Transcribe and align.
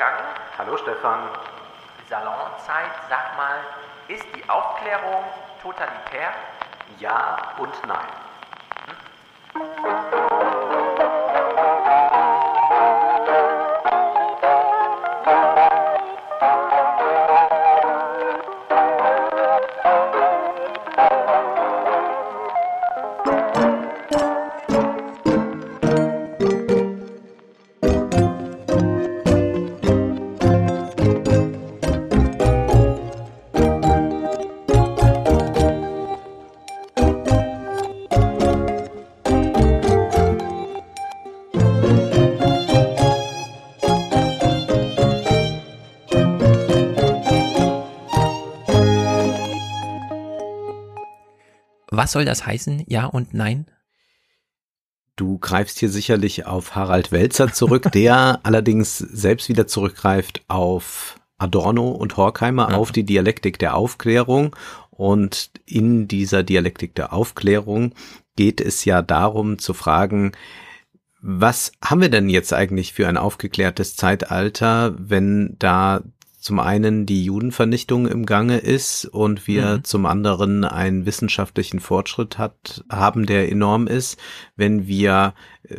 Wolfgang. 0.00 0.24
Hallo 0.56 0.78
Stefan. 0.78 1.28
Salonzeit, 2.08 2.90
sag 3.10 3.36
mal, 3.36 3.58
ist 4.08 4.24
die 4.34 4.48
Aufklärung 4.48 5.22
totalitär? 5.62 6.32
Ja 6.98 7.36
und 7.58 7.74
nein. 7.86 7.98
Was 52.00 52.12
soll 52.12 52.24
das 52.24 52.46
heißen? 52.46 52.84
Ja 52.86 53.04
und 53.04 53.34
nein? 53.34 53.66
Du 55.16 55.36
greifst 55.36 55.78
hier 55.78 55.90
sicherlich 55.90 56.46
auf 56.46 56.74
Harald 56.74 57.12
Welzer 57.12 57.52
zurück, 57.52 57.92
der 57.92 58.40
allerdings 58.42 58.96
selbst 58.96 59.50
wieder 59.50 59.66
zurückgreift 59.66 60.42
auf 60.48 61.20
Adorno 61.36 61.90
und 61.90 62.16
Horkheimer, 62.16 62.70
ja. 62.70 62.76
auf 62.78 62.90
die 62.90 63.04
Dialektik 63.04 63.58
der 63.58 63.76
Aufklärung. 63.76 64.56
Und 64.88 65.50
in 65.66 66.08
dieser 66.08 66.42
Dialektik 66.42 66.94
der 66.94 67.12
Aufklärung 67.12 67.94
geht 68.34 68.62
es 68.62 68.86
ja 68.86 69.02
darum 69.02 69.58
zu 69.58 69.74
fragen, 69.74 70.32
was 71.20 71.72
haben 71.84 72.00
wir 72.00 72.08
denn 72.08 72.30
jetzt 72.30 72.54
eigentlich 72.54 72.94
für 72.94 73.08
ein 73.08 73.18
aufgeklärtes 73.18 73.94
Zeitalter, 73.94 74.94
wenn 74.96 75.54
da 75.58 76.00
zum 76.40 76.58
einen 76.58 77.06
die 77.06 77.24
Judenvernichtung 77.24 78.08
im 78.08 78.26
Gange 78.26 78.58
ist 78.58 79.04
und 79.04 79.46
wir 79.46 79.76
mhm. 79.76 79.84
zum 79.84 80.06
anderen 80.06 80.64
einen 80.64 81.06
wissenschaftlichen 81.06 81.80
Fortschritt 81.80 82.38
hat, 82.38 82.82
haben, 82.90 83.26
der 83.26 83.50
enorm 83.50 83.86
ist, 83.86 84.18
wenn 84.56 84.86
wir 84.86 85.34
äh, 85.64 85.76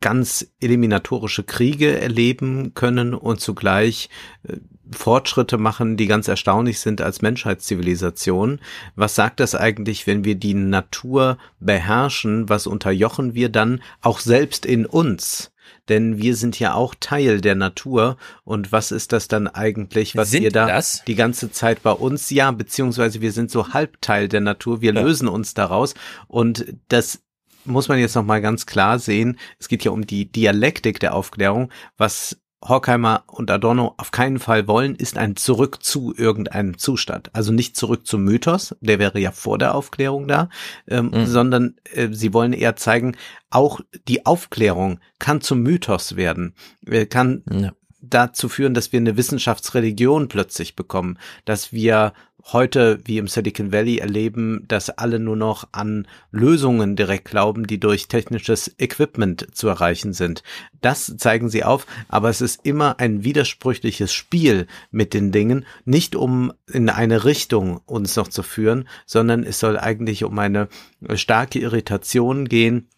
ganz 0.00 0.52
eliminatorische 0.60 1.44
Kriege 1.44 1.98
erleben 1.98 2.74
können 2.74 3.14
und 3.14 3.40
zugleich 3.40 4.10
äh, 4.42 4.56
Fortschritte 4.90 5.58
machen, 5.58 5.96
die 5.96 6.06
ganz 6.06 6.28
erstaunlich 6.28 6.80
sind 6.80 7.00
als 7.00 7.22
Menschheitszivilisation. 7.22 8.60
Was 8.96 9.14
sagt 9.14 9.40
das 9.40 9.54
eigentlich, 9.54 10.06
wenn 10.06 10.24
wir 10.24 10.34
die 10.34 10.54
Natur 10.54 11.38
beherrschen? 11.60 12.48
Was 12.48 12.66
unterjochen 12.66 13.34
wir 13.34 13.48
dann 13.48 13.80
auch 14.02 14.18
selbst 14.18 14.66
in 14.66 14.84
uns? 14.84 15.51
Denn 15.88 16.18
wir 16.18 16.36
sind 16.36 16.58
ja 16.58 16.74
auch 16.74 16.94
Teil 16.98 17.40
der 17.40 17.54
Natur. 17.54 18.16
Und 18.44 18.72
was 18.72 18.92
ist 18.92 19.12
das 19.12 19.28
dann 19.28 19.48
eigentlich, 19.48 20.16
was 20.16 20.30
sind 20.30 20.42
wir 20.42 20.50
da 20.50 20.66
das? 20.66 21.02
die 21.06 21.14
ganze 21.14 21.50
Zeit 21.50 21.82
bei 21.82 21.92
uns? 21.92 22.30
Ja, 22.30 22.50
beziehungsweise 22.50 23.20
wir 23.20 23.32
sind 23.32 23.50
so 23.50 23.72
Halbteil 23.72 24.28
der 24.28 24.40
Natur. 24.40 24.80
Wir 24.80 24.94
ja. 24.94 25.00
lösen 25.00 25.28
uns 25.28 25.54
daraus. 25.54 25.94
Und 26.28 26.74
das 26.88 27.22
muss 27.64 27.88
man 27.88 27.98
jetzt 27.98 28.16
noch 28.16 28.24
mal 28.24 28.40
ganz 28.40 28.66
klar 28.66 28.98
sehen. 28.98 29.38
Es 29.58 29.68
geht 29.68 29.84
ja 29.84 29.90
um 29.90 30.06
die 30.06 30.30
Dialektik 30.30 31.00
der 31.00 31.14
Aufklärung. 31.14 31.70
Was 31.96 32.41
Horkheimer 32.62 33.24
und 33.26 33.50
Adorno 33.50 33.94
auf 33.96 34.10
keinen 34.10 34.38
Fall 34.38 34.68
wollen, 34.68 34.94
ist 34.94 35.18
ein 35.18 35.36
Zurück 35.36 35.82
zu 35.82 36.14
irgendeinem 36.16 36.78
Zustand. 36.78 37.30
Also 37.34 37.52
nicht 37.52 37.76
zurück 37.76 38.06
zum 38.06 38.24
Mythos, 38.24 38.76
der 38.80 38.98
wäre 38.98 39.18
ja 39.18 39.32
vor 39.32 39.58
der 39.58 39.74
Aufklärung 39.74 40.28
da, 40.28 40.48
ähm, 40.86 41.10
mhm. 41.12 41.26
sondern 41.26 41.74
äh, 41.92 42.08
sie 42.12 42.32
wollen 42.32 42.52
eher 42.52 42.76
zeigen, 42.76 43.16
auch 43.50 43.80
die 44.08 44.26
Aufklärung 44.26 45.00
kann 45.18 45.40
zum 45.40 45.62
Mythos 45.62 46.16
werden, 46.16 46.54
äh, 46.86 47.06
kann 47.06 47.42
ja 47.50 47.72
dazu 48.02 48.48
führen, 48.48 48.74
dass 48.74 48.92
wir 48.92 48.98
eine 48.98 49.16
Wissenschaftsreligion 49.16 50.28
plötzlich 50.28 50.76
bekommen, 50.76 51.18
dass 51.44 51.72
wir 51.72 52.12
heute, 52.50 53.00
wie 53.04 53.18
im 53.18 53.28
Silicon 53.28 53.72
Valley, 53.72 53.98
erleben, 53.98 54.64
dass 54.68 54.90
alle 54.90 55.18
nur 55.18 55.36
noch 55.36 55.68
an 55.72 56.06
Lösungen 56.30 56.96
direkt 56.96 57.26
glauben, 57.26 57.66
die 57.66 57.78
durch 57.78 58.08
technisches 58.08 58.74
Equipment 58.78 59.54
zu 59.54 59.68
erreichen 59.68 60.12
sind. 60.12 60.42
Das 60.80 61.16
zeigen 61.16 61.48
sie 61.48 61.64
auf, 61.64 61.86
aber 62.08 62.28
es 62.28 62.40
ist 62.40 62.60
immer 62.64 62.98
ein 62.98 63.24
widersprüchliches 63.24 64.12
Spiel 64.12 64.66
mit 64.90 65.14
den 65.14 65.30
Dingen, 65.30 65.64
nicht 65.84 66.16
um 66.16 66.52
in 66.70 66.88
eine 66.88 67.24
Richtung 67.24 67.80
uns 67.86 68.16
noch 68.16 68.28
zu 68.28 68.42
führen, 68.42 68.88
sondern 69.06 69.44
es 69.44 69.60
soll 69.60 69.78
eigentlich 69.78 70.24
um 70.24 70.38
eine 70.38 70.68
starke 71.14 71.58
Irritation 71.58 72.48
gehen, 72.48 72.88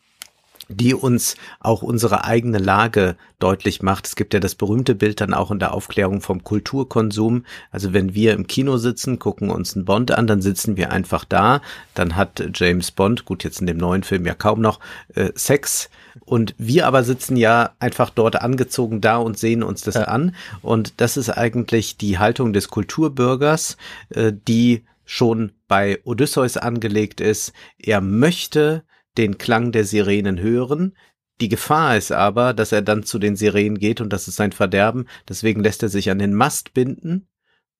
die 0.68 0.94
uns 0.94 1.36
auch 1.60 1.82
unsere 1.82 2.24
eigene 2.24 2.58
Lage 2.58 3.16
deutlich 3.38 3.82
macht. 3.82 4.06
Es 4.06 4.16
gibt 4.16 4.34
ja 4.34 4.40
das 4.40 4.54
berühmte 4.54 4.94
Bild 4.94 5.20
dann 5.20 5.34
auch 5.34 5.50
in 5.50 5.58
der 5.58 5.74
Aufklärung 5.74 6.20
vom 6.20 6.44
Kulturkonsum. 6.44 7.44
Also 7.70 7.92
wenn 7.92 8.14
wir 8.14 8.32
im 8.32 8.46
Kino 8.46 8.76
sitzen, 8.78 9.18
gucken 9.18 9.50
uns 9.50 9.76
einen 9.76 9.84
Bond 9.84 10.12
an, 10.12 10.26
dann 10.26 10.40
sitzen 10.42 10.76
wir 10.76 10.90
einfach 10.90 11.24
da. 11.24 11.60
Dann 11.94 12.16
hat 12.16 12.42
James 12.54 12.90
Bond, 12.90 13.24
gut 13.24 13.44
jetzt 13.44 13.60
in 13.60 13.66
dem 13.66 13.76
neuen 13.76 14.02
Film 14.02 14.26
ja 14.26 14.34
kaum 14.34 14.60
noch, 14.60 14.80
äh, 15.14 15.30
Sex. 15.34 15.90
Und 16.24 16.54
wir 16.58 16.86
aber 16.86 17.04
sitzen 17.04 17.36
ja 17.36 17.72
einfach 17.78 18.10
dort 18.10 18.40
angezogen 18.40 19.00
da 19.00 19.16
und 19.16 19.38
sehen 19.38 19.62
uns 19.62 19.82
das 19.82 19.96
ja. 19.96 20.04
an. 20.04 20.34
Und 20.62 21.00
das 21.00 21.16
ist 21.16 21.30
eigentlich 21.30 21.96
die 21.96 22.18
Haltung 22.18 22.52
des 22.52 22.68
Kulturbürgers, 22.68 23.76
äh, 24.10 24.32
die 24.48 24.84
schon 25.04 25.52
bei 25.68 26.00
Odysseus 26.04 26.56
angelegt 26.56 27.20
ist. 27.20 27.52
Er 27.78 28.00
möchte 28.00 28.84
den 29.16 29.38
Klang 29.38 29.72
der 29.72 29.84
Sirenen 29.84 30.40
hören. 30.40 30.96
Die 31.40 31.48
Gefahr 31.48 31.96
ist 31.96 32.12
aber, 32.12 32.54
dass 32.54 32.72
er 32.72 32.82
dann 32.82 33.02
zu 33.02 33.18
den 33.18 33.36
Sirenen 33.36 33.78
geht 33.78 34.00
und 34.00 34.12
das 34.12 34.28
ist 34.28 34.36
sein 34.36 34.52
Verderben. 34.52 35.06
Deswegen 35.28 35.62
lässt 35.62 35.82
er 35.82 35.88
sich 35.88 36.10
an 36.10 36.18
den 36.18 36.34
Mast 36.34 36.74
binden 36.74 37.26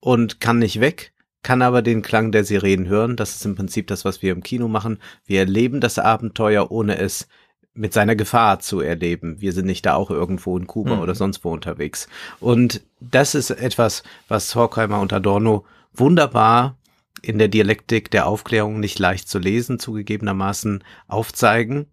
und 0.00 0.40
kann 0.40 0.58
nicht 0.58 0.80
weg, 0.80 1.12
kann 1.42 1.62
aber 1.62 1.82
den 1.82 2.02
Klang 2.02 2.32
der 2.32 2.44
Sirenen 2.44 2.88
hören. 2.88 3.16
Das 3.16 3.36
ist 3.36 3.44
im 3.44 3.54
Prinzip 3.54 3.86
das, 3.86 4.04
was 4.04 4.22
wir 4.22 4.32
im 4.32 4.42
Kino 4.42 4.66
machen. 4.66 4.98
Wir 5.24 5.40
erleben 5.40 5.80
das 5.80 5.98
Abenteuer, 5.98 6.70
ohne 6.70 6.98
es 6.98 7.28
mit 7.74 7.92
seiner 7.92 8.16
Gefahr 8.16 8.60
zu 8.60 8.80
erleben. 8.80 9.40
Wir 9.40 9.52
sind 9.52 9.66
nicht 9.66 9.84
da 9.84 9.94
auch 9.94 10.10
irgendwo 10.10 10.56
in 10.56 10.66
Kuba 10.66 10.96
mhm. 10.96 11.02
oder 11.02 11.14
sonst 11.14 11.44
wo 11.44 11.52
unterwegs. 11.52 12.08
Und 12.40 12.82
das 13.00 13.34
ist 13.34 13.50
etwas, 13.50 14.04
was 14.28 14.54
Horkheimer 14.54 15.00
und 15.00 15.12
Adorno 15.12 15.64
wunderbar 15.92 16.76
in 17.24 17.38
der 17.38 17.48
Dialektik 17.48 18.10
der 18.10 18.26
Aufklärung 18.26 18.80
nicht 18.80 18.98
leicht 18.98 19.28
zu 19.28 19.38
lesen, 19.38 19.78
zugegebenermaßen 19.78 20.84
aufzeigen. 21.08 21.86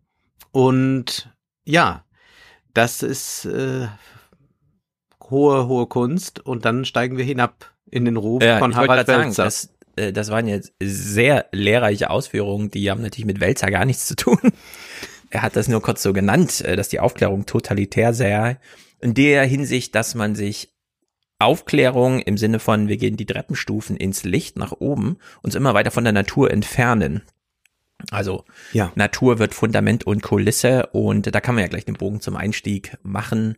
Und 0.51 1.33
ja, 1.65 2.03
das 2.73 3.03
ist 3.03 3.45
äh, 3.45 3.87
hohe, 5.29 5.67
hohe 5.67 5.87
Kunst. 5.87 6.39
Und 6.39 6.65
dann 6.65 6.85
steigen 6.85 7.17
wir 7.17 7.25
hinab 7.25 7.73
in 7.89 8.05
den 8.05 8.17
Ruf 8.17 8.43
ja, 8.43 8.59
von 8.59 8.75
Harald 8.75 9.07
Welzer. 9.07 9.31
Sagen, 9.31 9.35
das, 9.35 9.73
äh, 9.95 10.13
das 10.13 10.29
waren 10.29 10.47
jetzt 10.47 10.73
sehr 10.81 11.47
lehrreiche 11.51 12.09
Ausführungen, 12.09 12.69
die 12.69 12.89
haben 12.91 13.01
natürlich 13.01 13.25
mit 13.25 13.39
Welzer 13.39 13.71
gar 13.71 13.85
nichts 13.85 14.07
zu 14.07 14.15
tun. 14.15 14.39
er 15.29 15.41
hat 15.41 15.55
das 15.55 15.67
nur 15.67 15.81
kurz 15.81 16.03
so 16.03 16.13
genannt, 16.13 16.61
äh, 16.61 16.75
dass 16.75 16.89
die 16.89 16.99
Aufklärung 16.99 17.45
totalitär 17.45 18.13
sei. 18.13 18.57
In 18.99 19.13
der 19.13 19.45
Hinsicht, 19.45 19.95
dass 19.95 20.13
man 20.13 20.35
sich 20.35 20.69
Aufklärung 21.41 22.19
im 22.19 22.37
Sinne 22.37 22.59
von, 22.59 22.87
wir 22.87 22.97
gehen 22.97 23.17
die 23.17 23.25
Treppenstufen 23.25 23.97
ins 23.97 24.23
Licht 24.23 24.57
nach 24.57 24.73
oben, 24.73 25.17
uns 25.41 25.55
immer 25.55 25.73
weiter 25.73 25.91
von 25.91 26.03
der 26.03 26.13
Natur 26.13 26.51
entfernen. 26.51 27.21
Also 28.09 28.45
ja. 28.73 28.91
Natur 28.95 29.39
wird 29.39 29.53
Fundament 29.53 30.05
und 30.05 30.23
Kulisse 30.23 30.87
und 30.87 31.33
da 31.33 31.39
kann 31.39 31.55
man 31.55 31.63
ja 31.63 31.69
gleich 31.69 31.85
den 31.85 31.95
Bogen 31.95 32.21
zum 32.21 32.35
Einstieg 32.35 32.97
machen. 33.03 33.57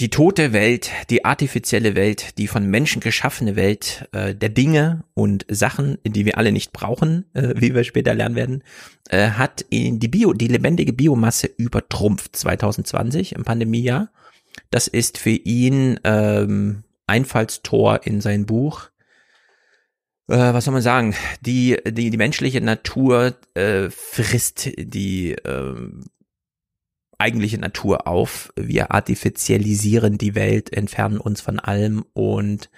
Die 0.00 0.10
tote 0.10 0.52
Welt, 0.52 0.90
die 1.10 1.24
artifizielle 1.24 1.94
Welt, 1.94 2.38
die 2.38 2.48
von 2.48 2.66
Menschen 2.66 3.00
geschaffene 3.00 3.54
Welt 3.54 4.08
äh, 4.12 4.34
der 4.34 4.48
Dinge 4.48 5.04
und 5.14 5.46
Sachen, 5.48 5.98
die 6.04 6.24
wir 6.24 6.38
alle 6.38 6.50
nicht 6.50 6.72
brauchen, 6.72 7.26
äh, 7.34 7.54
wie 7.56 7.74
wir 7.74 7.84
später 7.84 8.14
lernen 8.14 8.34
werden, 8.34 8.64
äh, 9.10 9.30
hat 9.30 9.64
in 9.70 10.00
die 10.00 10.08
Bio, 10.08 10.32
die 10.32 10.48
lebendige 10.48 10.92
Biomasse 10.92 11.48
übertrumpft 11.56 12.34
2020 12.34 13.36
im 13.36 13.44
Pandemiejahr 13.44 14.10
das 14.72 14.88
ist 14.88 15.18
für 15.18 15.30
ihn 15.30 16.00
ähm, 16.02 16.82
Einfallstor 17.06 18.00
in 18.04 18.20
sein 18.20 18.46
Buch. 18.46 18.88
Äh, 20.28 20.54
was 20.54 20.64
soll 20.64 20.72
man 20.72 20.82
sagen? 20.82 21.14
Die, 21.42 21.76
die, 21.86 22.10
die 22.10 22.16
menschliche 22.16 22.60
Natur 22.62 23.36
äh, 23.54 23.90
frisst 23.90 24.70
die 24.78 25.32
äh, 25.32 25.76
eigentliche 27.18 27.58
Natur 27.58 28.06
auf. 28.06 28.52
Wir 28.56 28.92
artifizialisieren 28.92 30.16
die 30.16 30.34
Welt, 30.34 30.72
entfernen 30.72 31.18
uns 31.18 31.42
von 31.42 31.60
allem 31.60 32.04
und 32.14 32.70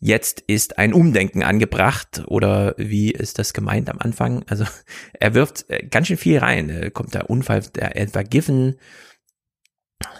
jetzt 0.00 0.40
ist 0.40 0.78
ein 0.78 0.92
Umdenken 0.92 1.44
angebracht 1.44 2.24
oder 2.26 2.74
wie 2.76 3.12
ist 3.12 3.38
das 3.38 3.52
gemeint 3.52 3.88
am 3.88 4.00
Anfang? 4.00 4.42
Also 4.48 4.64
er 5.12 5.34
wirft 5.34 5.70
äh, 5.70 5.86
ganz 5.86 6.08
schön 6.08 6.16
viel 6.16 6.38
rein. 6.38 6.90
Kommt 6.92 7.14
der 7.14 7.30
Unfall, 7.30 7.62
der 7.76 7.96
Edward 7.96 8.32
Given, 8.32 8.74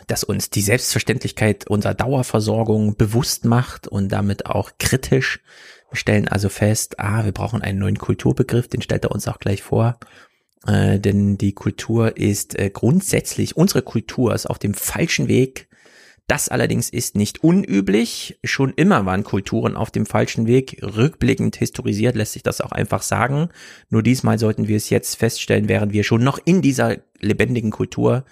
das 0.06 0.24
uns 0.24 0.50
die 0.50 0.62
Selbstverständlichkeit 0.62 1.68
unserer 1.68 1.94
Dauerversorgung 1.94 2.96
bewusst 2.96 3.44
macht 3.44 3.88
und 3.88 4.08
damit 4.10 4.46
auch 4.46 4.72
kritisch. 4.78 5.40
Wir 5.90 5.96
stellen 5.96 6.28
also 6.28 6.48
fest, 6.48 6.98
ah, 6.98 7.24
wir 7.24 7.32
brauchen 7.32 7.62
einen 7.62 7.78
neuen 7.78 7.98
Kulturbegriff, 7.98 8.68
den 8.68 8.82
stellt 8.82 9.04
er 9.04 9.12
uns 9.12 9.28
auch 9.28 9.38
gleich 9.38 9.62
vor. 9.62 9.98
Äh, 10.66 10.98
denn 10.98 11.38
die 11.38 11.52
Kultur 11.52 12.16
ist 12.16 12.58
äh, 12.58 12.70
grundsätzlich, 12.70 13.56
unsere 13.56 13.82
Kultur 13.82 14.34
ist 14.34 14.46
auf 14.46 14.58
dem 14.58 14.74
falschen 14.74 15.28
Weg. 15.28 15.68
Das 16.26 16.48
allerdings 16.48 16.90
ist 16.90 17.14
nicht 17.14 17.44
unüblich. 17.44 18.40
Schon 18.42 18.72
immer 18.74 19.06
waren 19.06 19.22
Kulturen 19.22 19.76
auf 19.76 19.92
dem 19.92 20.06
falschen 20.06 20.48
Weg. 20.48 20.80
Rückblickend 20.82 21.54
historisiert 21.54 22.16
lässt 22.16 22.32
sich 22.32 22.42
das 22.42 22.60
auch 22.60 22.72
einfach 22.72 23.02
sagen. 23.02 23.50
Nur 23.90 24.02
diesmal 24.02 24.36
sollten 24.40 24.66
wir 24.66 24.76
es 24.76 24.90
jetzt 24.90 25.14
feststellen, 25.14 25.68
während 25.68 25.92
wir 25.92 26.02
schon 26.02 26.24
noch 26.24 26.40
in 26.44 26.62
dieser 26.62 26.96
lebendigen 27.20 27.70
Kultur 27.70 28.24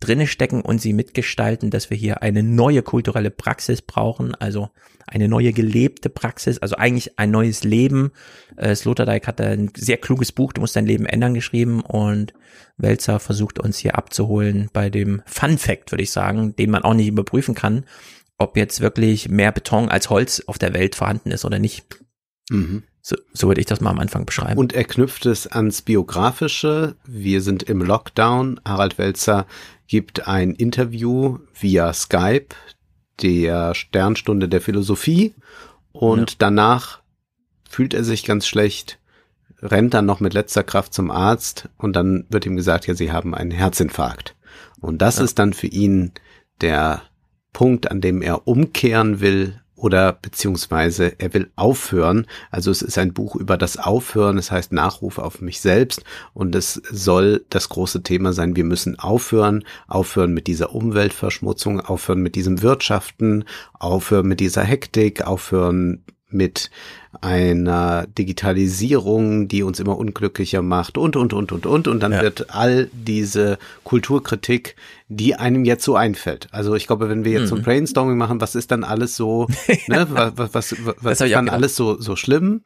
drinne 0.00 0.26
stecken 0.26 0.62
und 0.62 0.80
sie 0.80 0.92
mitgestalten, 0.92 1.70
dass 1.70 1.90
wir 1.90 1.96
hier 1.96 2.22
eine 2.22 2.42
neue 2.42 2.82
kulturelle 2.82 3.30
Praxis 3.30 3.82
brauchen, 3.82 4.34
also 4.34 4.70
eine 5.06 5.28
neue 5.28 5.52
gelebte 5.52 6.08
Praxis, 6.08 6.58
also 6.58 6.76
eigentlich 6.76 7.18
ein 7.18 7.30
neues 7.30 7.64
Leben. 7.64 8.10
Äh, 8.56 8.74
Sloterdijk 8.74 9.26
hat 9.26 9.40
ein 9.40 9.70
sehr 9.76 9.98
kluges 9.98 10.32
Buch, 10.32 10.52
du 10.52 10.60
musst 10.60 10.74
dein 10.74 10.86
Leben 10.86 11.06
ändern, 11.06 11.34
geschrieben 11.34 11.82
und 11.82 12.32
Welzer 12.76 13.20
versucht 13.20 13.58
uns 13.58 13.78
hier 13.78 13.96
abzuholen 13.96 14.70
bei 14.72 14.90
dem 14.90 15.22
Fun 15.26 15.58
Fact, 15.58 15.92
würde 15.92 16.02
ich 16.02 16.10
sagen, 16.10 16.56
den 16.56 16.70
man 16.70 16.82
auch 16.82 16.94
nicht 16.94 17.08
überprüfen 17.08 17.54
kann, 17.54 17.84
ob 18.38 18.56
jetzt 18.56 18.80
wirklich 18.80 19.28
mehr 19.28 19.52
Beton 19.52 19.88
als 19.88 20.10
Holz 20.10 20.42
auf 20.46 20.58
der 20.58 20.74
Welt 20.74 20.94
vorhanden 20.94 21.30
ist 21.30 21.44
oder 21.44 21.58
nicht. 21.58 21.84
Mhm. 22.50 22.82
So, 23.04 23.16
so 23.32 23.48
würde 23.48 23.60
ich 23.60 23.66
das 23.66 23.80
mal 23.80 23.90
am 23.90 23.98
Anfang 23.98 24.24
beschreiben. 24.24 24.58
Und 24.58 24.72
er 24.72 24.84
knüpft 24.84 25.26
es 25.26 25.48
ans 25.48 25.82
Biografische. 25.82 26.94
Wir 27.04 27.42
sind 27.42 27.64
im 27.64 27.82
Lockdown. 27.82 28.60
Harald 28.64 28.96
Welzer 28.96 29.46
gibt 29.88 30.28
ein 30.28 30.54
Interview 30.54 31.38
via 31.52 31.92
Skype 31.92 32.54
der 33.20 33.74
Sternstunde 33.74 34.48
der 34.48 34.60
Philosophie 34.60 35.34
und 35.92 36.30
ja. 36.30 36.36
danach 36.38 37.00
fühlt 37.68 37.92
er 37.92 38.04
sich 38.04 38.24
ganz 38.24 38.46
schlecht, 38.46 38.98
rennt 39.60 39.94
dann 39.94 40.06
noch 40.06 40.20
mit 40.20 40.32
letzter 40.32 40.62
Kraft 40.62 40.94
zum 40.94 41.10
Arzt 41.10 41.68
und 41.78 41.94
dann 41.94 42.24
wird 42.28 42.46
ihm 42.46 42.56
gesagt, 42.56 42.86
ja, 42.86 42.94
sie 42.94 43.12
haben 43.12 43.34
einen 43.34 43.50
Herzinfarkt. 43.50 44.34
Und 44.80 45.02
das 45.02 45.18
ja. 45.18 45.24
ist 45.24 45.38
dann 45.38 45.52
für 45.52 45.66
ihn 45.66 46.12
der 46.60 47.02
Punkt, 47.52 47.90
an 47.90 48.00
dem 48.00 48.22
er 48.22 48.46
umkehren 48.46 49.20
will 49.20 49.61
oder 49.82 50.12
beziehungsweise 50.12 51.18
er 51.18 51.34
will 51.34 51.50
aufhören. 51.56 52.26
Also 52.52 52.70
es 52.70 52.82
ist 52.82 52.98
ein 52.98 53.12
Buch 53.12 53.34
über 53.34 53.58
das 53.58 53.76
Aufhören, 53.76 54.38
es 54.38 54.52
heißt 54.52 54.72
Nachruf 54.72 55.18
auf 55.18 55.40
mich 55.40 55.60
selbst 55.60 56.04
und 56.34 56.54
es 56.54 56.74
soll 56.88 57.44
das 57.50 57.68
große 57.68 58.04
Thema 58.04 58.32
sein, 58.32 58.54
wir 58.54 58.64
müssen 58.64 58.98
aufhören, 59.00 59.64
aufhören 59.88 60.32
mit 60.32 60.46
dieser 60.46 60.72
Umweltverschmutzung, 60.72 61.80
aufhören 61.80 62.22
mit 62.22 62.36
diesem 62.36 62.62
Wirtschaften, 62.62 63.44
aufhören 63.72 64.28
mit 64.28 64.38
dieser 64.38 64.62
Hektik, 64.62 65.26
aufhören 65.26 66.04
mit 66.32 66.70
einer 67.20 68.06
Digitalisierung, 68.06 69.46
die 69.46 69.62
uns 69.62 69.78
immer 69.80 69.98
unglücklicher 69.98 70.62
macht 70.62 70.96
und, 70.96 71.14
und, 71.14 71.32
und, 71.32 71.52
und, 71.52 71.66
und. 71.66 71.88
Und 71.88 72.00
dann 72.00 72.12
ja. 72.12 72.22
wird 72.22 72.54
all 72.54 72.88
diese 72.92 73.58
Kulturkritik, 73.84 74.76
die 75.08 75.34
einem 75.34 75.64
jetzt 75.64 75.84
so 75.84 75.94
einfällt. 75.94 76.48
Also 76.52 76.74
ich 76.74 76.86
glaube, 76.86 77.10
wenn 77.10 77.24
wir 77.24 77.32
jetzt 77.32 77.42
mhm. 77.42 77.46
so 77.46 77.54
ein 77.56 77.60
mhm. 77.60 77.64
Brainstorming 77.64 78.16
machen, 78.16 78.40
was 78.40 78.54
ist 78.54 78.70
dann 78.70 78.82
alles 78.82 79.14
so, 79.14 79.46
ne, 79.88 80.06
was, 80.10 80.32
was, 80.36 80.54
was, 80.54 80.96
was 81.00 81.20
ist 81.20 81.32
dann 81.32 81.50
alles 81.50 81.76
so, 81.76 82.00
so 82.00 82.16
schlimm, 82.16 82.62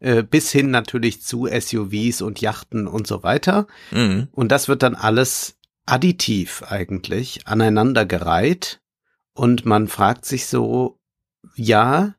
äh, 0.00 0.22
bis 0.22 0.50
hin 0.50 0.70
natürlich 0.70 1.22
zu 1.22 1.46
SUVs 1.46 2.22
und 2.22 2.40
Yachten 2.40 2.86
und 2.86 3.06
so 3.06 3.22
weiter. 3.22 3.66
Mhm. 3.90 4.28
Und 4.32 4.50
das 4.50 4.68
wird 4.68 4.82
dann 4.82 4.94
alles 4.94 5.56
additiv 5.84 6.62
eigentlich 6.68 7.46
aneinandergereiht. 7.46 8.80
Und 9.34 9.66
man 9.66 9.88
fragt 9.88 10.24
sich 10.24 10.46
so, 10.46 10.98
ja, 11.54 12.14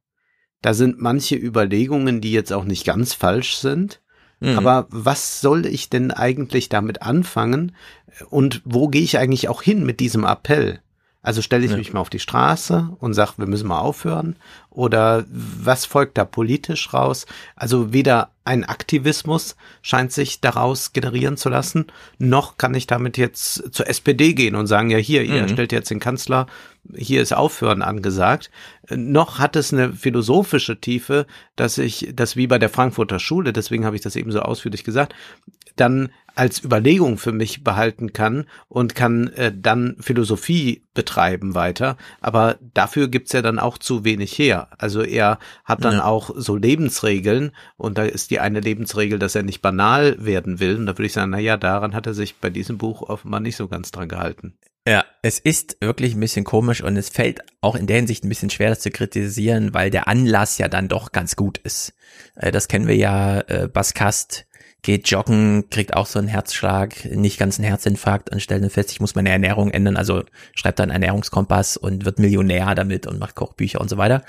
da 0.61 0.73
sind 0.73 1.01
manche 1.01 1.35
Überlegungen, 1.35 2.21
die 2.21 2.31
jetzt 2.31 2.53
auch 2.53 2.65
nicht 2.65 2.85
ganz 2.85 3.13
falsch 3.13 3.57
sind. 3.57 3.99
Mhm. 4.39 4.57
Aber 4.57 4.87
was 4.89 5.41
soll 5.41 5.65
ich 5.65 5.89
denn 5.89 6.11
eigentlich 6.11 6.69
damit 6.69 7.01
anfangen? 7.01 7.73
Und 8.29 8.61
wo 8.65 8.87
gehe 8.87 9.03
ich 9.03 9.17
eigentlich 9.17 9.49
auch 9.49 9.61
hin 9.61 9.85
mit 9.85 9.99
diesem 9.99 10.23
Appell? 10.23 10.79
Also 11.23 11.43
stelle 11.43 11.65
ich 11.65 11.71
ja. 11.71 11.77
mich 11.77 11.93
mal 11.93 11.99
auf 11.99 12.09
die 12.09 12.19
Straße 12.19 12.89
und 12.99 13.13
sage, 13.13 13.33
wir 13.37 13.45
müssen 13.45 13.67
mal 13.67 13.79
aufhören? 13.79 14.37
Oder 14.71 15.23
was 15.29 15.85
folgt 15.85 16.17
da 16.17 16.25
politisch 16.25 16.93
raus? 16.93 17.27
Also 17.55 17.93
weder 17.93 18.31
ein 18.43 18.65
Aktivismus 18.65 19.55
scheint 19.83 20.11
sich 20.11 20.41
daraus 20.41 20.93
generieren 20.93 21.37
zu 21.37 21.49
lassen, 21.49 21.87
noch 22.17 22.57
kann 22.57 22.73
ich 22.73 22.87
damit 22.87 23.17
jetzt 23.19 23.71
zur 23.71 23.87
SPD 23.87 24.33
gehen 24.33 24.55
und 24.55 24.65
sagen, 24.65 24.89
ja 24.89 24.97
hier, 24.97 25.21
ihr 25.21 25.43
mhm. 25.43 25.49
stellt 25.49 25.71
jetzt 25.71 25.91
den 25.91 25.99
Kanzler, 25.99 26.47
hier 26.95 27.21
ist 27.21 27.33
Aufhören 27.33 27.81
angesagt. 27.81 28.49
Noch 28.89 29.39
hat 29.39 29.55
es 29.55 29.73
eine 29.73 29.93
philosophische 29.93 30.79
Tiefe, 30.79 31.25
dass 31.55 31.77
ich 31.77 32.11
das 32.13 32.35
wie 32.35 32.47
bei 32.47 32.59
der 32.59 32.69
Frankfurter 32.69 33.19
Schule, 33.19 33.53
deswegen 33.53 33.85
habe 33.85 33.95
ich 33.95 34.01
das 34.01 34.15
eben 34.15 34.31
so 34.31 34.41
ausführlich 34.41 34.83
gesagt, 34.83 35.13
dann 35.75 36.09
als 36.35 36.63
Überlegung 36.63 37.17
für 37.17 37.31
mich 37.31 37.63
behalten 37.63 38.13
kann 38.13 38.45
und 38.67 38.95
kann 38.95 39.27
äh, 39.33 39.53
dann 39.55 39.97
Philosophie 39.99 40.83
betreiben 40.93 41.55
weiter. 41.55 41.97
Aber 42.21 42.57
dafür 42.73 43.07
gibt's 43.07 43.33
ja 43.33 43.41
dann 43.41 43.59
auch 43.59 43.77
zu 43.77 44.03
wenig 44.03 44.37
her. 44.37 44.69
Also 44.77 45.01
er 45.01 45.39
hat 45.65 45.83
dann 45.83 45.95
ja. 45.95 46.05
auch 46.05 46.31
so 46.35 46.55
Lebensregeln 46.55 47.51
und 47.77 47.97
da 47.97 48.03
ist 48.03 48.31
die 48.31 48.39
eine 48.39 48.59
Lebensregel, 48.59 49.19
dass 49.19 49.35
er 49.35 49.43
nicht 49.43 49.61
banal 49.61 50.23
werden 50.23 50.59
will. 50.59 50.77
Und 50.77 50.85
da 50.85 50.93
würde 50.93 51.05
ich 51.05 51.13
sagen, 51.13 51.31
na 51.31 51.39
ja, 51.39 51.57
daran 51.57 51.93
hat 51.93 52.07
er 52.07 52.13
sich 52.13 52.37
bei 52.37 52.49
diesem 52.49 52.77
Buch 52.77 53.01
offenbar 53.01 53.39
nicht 53.39 53.57
so 53.57 53.67
ganz 53.67 53.91
dran 53.91 54.09
gehalten. 54.09 54.53
Ja, 54.87 55.05
es 55.21 55.37
ist 55.37 55.77
wirklich 55.79 56.15
ein 56.15 56.19
bisschen 56.19 56.43
komisch 56.43 56.81
und 56.81 56.97
es 56.97 57.09
fällt 57.09 57.41
auch 57.61 57.75
in 57.75 57.85
der 57.85 57.97
Hinsicht 57.97 58.23
ein 58.23 58.29
bisschen 58.29 58.49
schwer, 58.49 58.69
das 58.69 58.79
zu 58.79 58.89
kritisieren, 58.89 59.75
weil 59.75 59.91
der 59.91 60.07
Anlass 60.07 60.57
ja 60.57 60.67
dann 60.67 60.87
doch 60.87 61.11
ganz 61.11 61.35
gut 61.35 61.59
ist. 61.59 61.93
Äh, 62.35 62.51
das 62.51 62.67
kennen 62.67 62.87
wir 62.87 62.95
ja, 62.95 63.41
äh, 63.41 63.67
Baskast 63.67 64.47
geht 64.83 65.09
joggen, 65.09 65.69
kriegt 65.69 65.95
auch 65.95 66.07
so 66.07 66.17
einen 66.17 66.27
Herzschlag, 66.27 67.05
nicht 67.05 67.37
ganz 67.37 67.59
einen 67.59 67.67
Herzinfarkt 67.67 68.31
und 68.31 68.41
stellt 68.41 68.63
dann 68.63 68.69
fest, 68.71 68.91
ich 68.91 68.99
muss 68.99 69.13
meine 69.13 69.29
Ernährung 69.29 69.69
ändern, 69.69 69.95
also 69.95 70.23
schreibt 70.55 70.79
dann 70.79 70.89
Ernährungskompass 70.89 71.77
und 71.77 72.05
wird 72.05 72.17
Millionär 72.17 72.73
damit 72.73 73.05
und 73.05 73.19
macht 73.19 73.35
Kochbücher 73.35 73.79
und 73.79 73.89
so 73.89 73.97
weiter. 73.97 74.23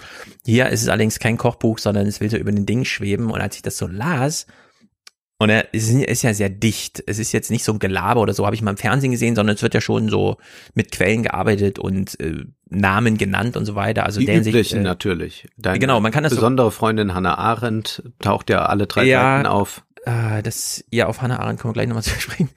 Hier 0.44 0.69
ist 0.69 0.82
es 0.82 0.88
allerdings 0.88 1.19
kein 1.19 1.38
Kochbuch, 1.38 1.78
sondern 1.78 2.06
es 2.06 2.20
will 2.20 2.28
so 2.28 2.37
über 2.37 2.52
den 2.52 2.66
Ding 2.66 2.84
schweben 2.84 3.31
und 3.31 3.40
als 3.40 3.56
ich 3.56 3.62
das 3.62 3.78
so 3.78 3.87
las, 3.87 4.46
und 5.42 5.50
er 5.50 5.74
ist 5.74 6.22
ja 6.22 6.34
sehr 6.34 6.48
dicht. 6.48 7.02
Es 7.04 7.18
ist 7.18 7.32
jetzt 7.32 7.50
nicht 7.50 7.64
so 7.64 7.72
ein 7.72 7.80
Gelaber 7.80 8.20
oder 8.20 8.32
so, 8.32 8.46
habe 8.46 8.54
ich 8.54 8.62
mal 8.62 8.70
im 8.70 8.76
Fernsehen 8.76 9.10
gesehen, 9.10 9.34
sondern 9.34 9.56
es 9.56 9.62
wird 9.62 9.75
ja 9.75 9.80
schon 9.80 10.08
so 10.08 10.37
mit 10.75 10.92
Quellen 10.92 11.25
gearbeitet 11.25 11.80
und 11.80 12.18
äh, 12.20 12.44
Namen 12.70 13.18
genannt 13.18 13.56
und 13.56 13.64
so 13.64 13.75
weiter. 13.75 14.06
Also 14.06 14.20
die 14.20 14.26
der 14.26 14.37
üblichen 14.37 14.62
Sicht, 14.62 14.72
äh, 14.75 14.80
natürlich. 14.80 15.49
Deine 15.56 15.80
genau, 15.80 16.00
man 16.00 16.12
kann 16.12 16.22
das 16.22 16.32
besondere 16.32 16.68
so, 16.68 16.70
Freundin 16.70 17.12
Hannah 17.12 17.38
Arendt 17.38 18.04
taucht 18.20 18.50
ja 18.50 18.66
alle 18.66 18.87
drei 18.87 19.02
ja, 19.02 19.38
Seiten 19.38 19.46
auf. 19.49 19.82
Äh, 20.04 20.44
das, 20.44 20.84
ja, 20.92 21.08
auf 21.08 21.22
Hannah 21.22 21.40
Arendt 21.40 21.61
kommen 21.61 21.70
wir 21.70 21.75
gleich 21.75 21.88
nochmal 21.88 22.04
zu 22.04 22.11
sprechen. 22.20 22.49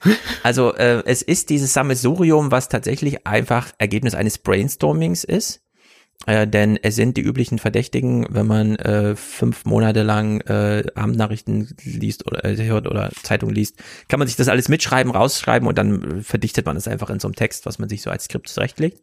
Also 0.44 0.72
äh, 0.72 1.02
es 1.06 1.22
ist 1.22 1.50
dieses 1.50 1.72
Sammelsurium, 1.72 2.52
was 2.52 2.68
tatsächlich 2.68 3.26
einfach 3.26 3.72
Ergebnis 3.78 4.14
eines 4.14 4.38
Brainstormings 4.38 5.24
ist. 5.24 5.65
Äh, 6.24 6.46
denn 6.46 6.78
es 6.82 6.96
sind 6.96 7.16
die 7.16 7.22
üblichen 7.22 7.58
Verdächtigen, 7.58 8.26
wenn 8.30 8.46
man 8.46 8.76
äh, 8.76 9.14
fünf 9.14 9.64
Monate 9.64 10.02
lang 10.02 10.40
äh, 10.42 10.84
Abendnachrichten 10.94 11.76
liest 11.84 12.26
oder 12.26 12.44
äh, 12.44 12.56
hört 12.64 12.88
oder 12.88 13.10
Zeitung 13.22 13.50
liest, 13.50 13.76
kann 14.08 14.18
man 14.18 14.26
sich 14.26 14.36
das 14.36 14.48
alles 14.48 14.68
mitschreiben, 14.68 15.12
rausschreiben 15.12 15.68
und 15.68 15.76
dann 15.78 16.22
verdichtet 16.22 16.66
man 16.66 16.76
es 16.76 16.88
einfach 16.88 17.10
in 17.10 17.20
so 17.20 17.28
einem 17.28 17.36
Text, 17.36 17.66
was 17.66 17.78
man 17.78 17.88
sich 17.88 18.02
so 18.02 18.10
als 18.10 18.24
Skript 18.24 18.48
zurechtlegt. 18.48 19.02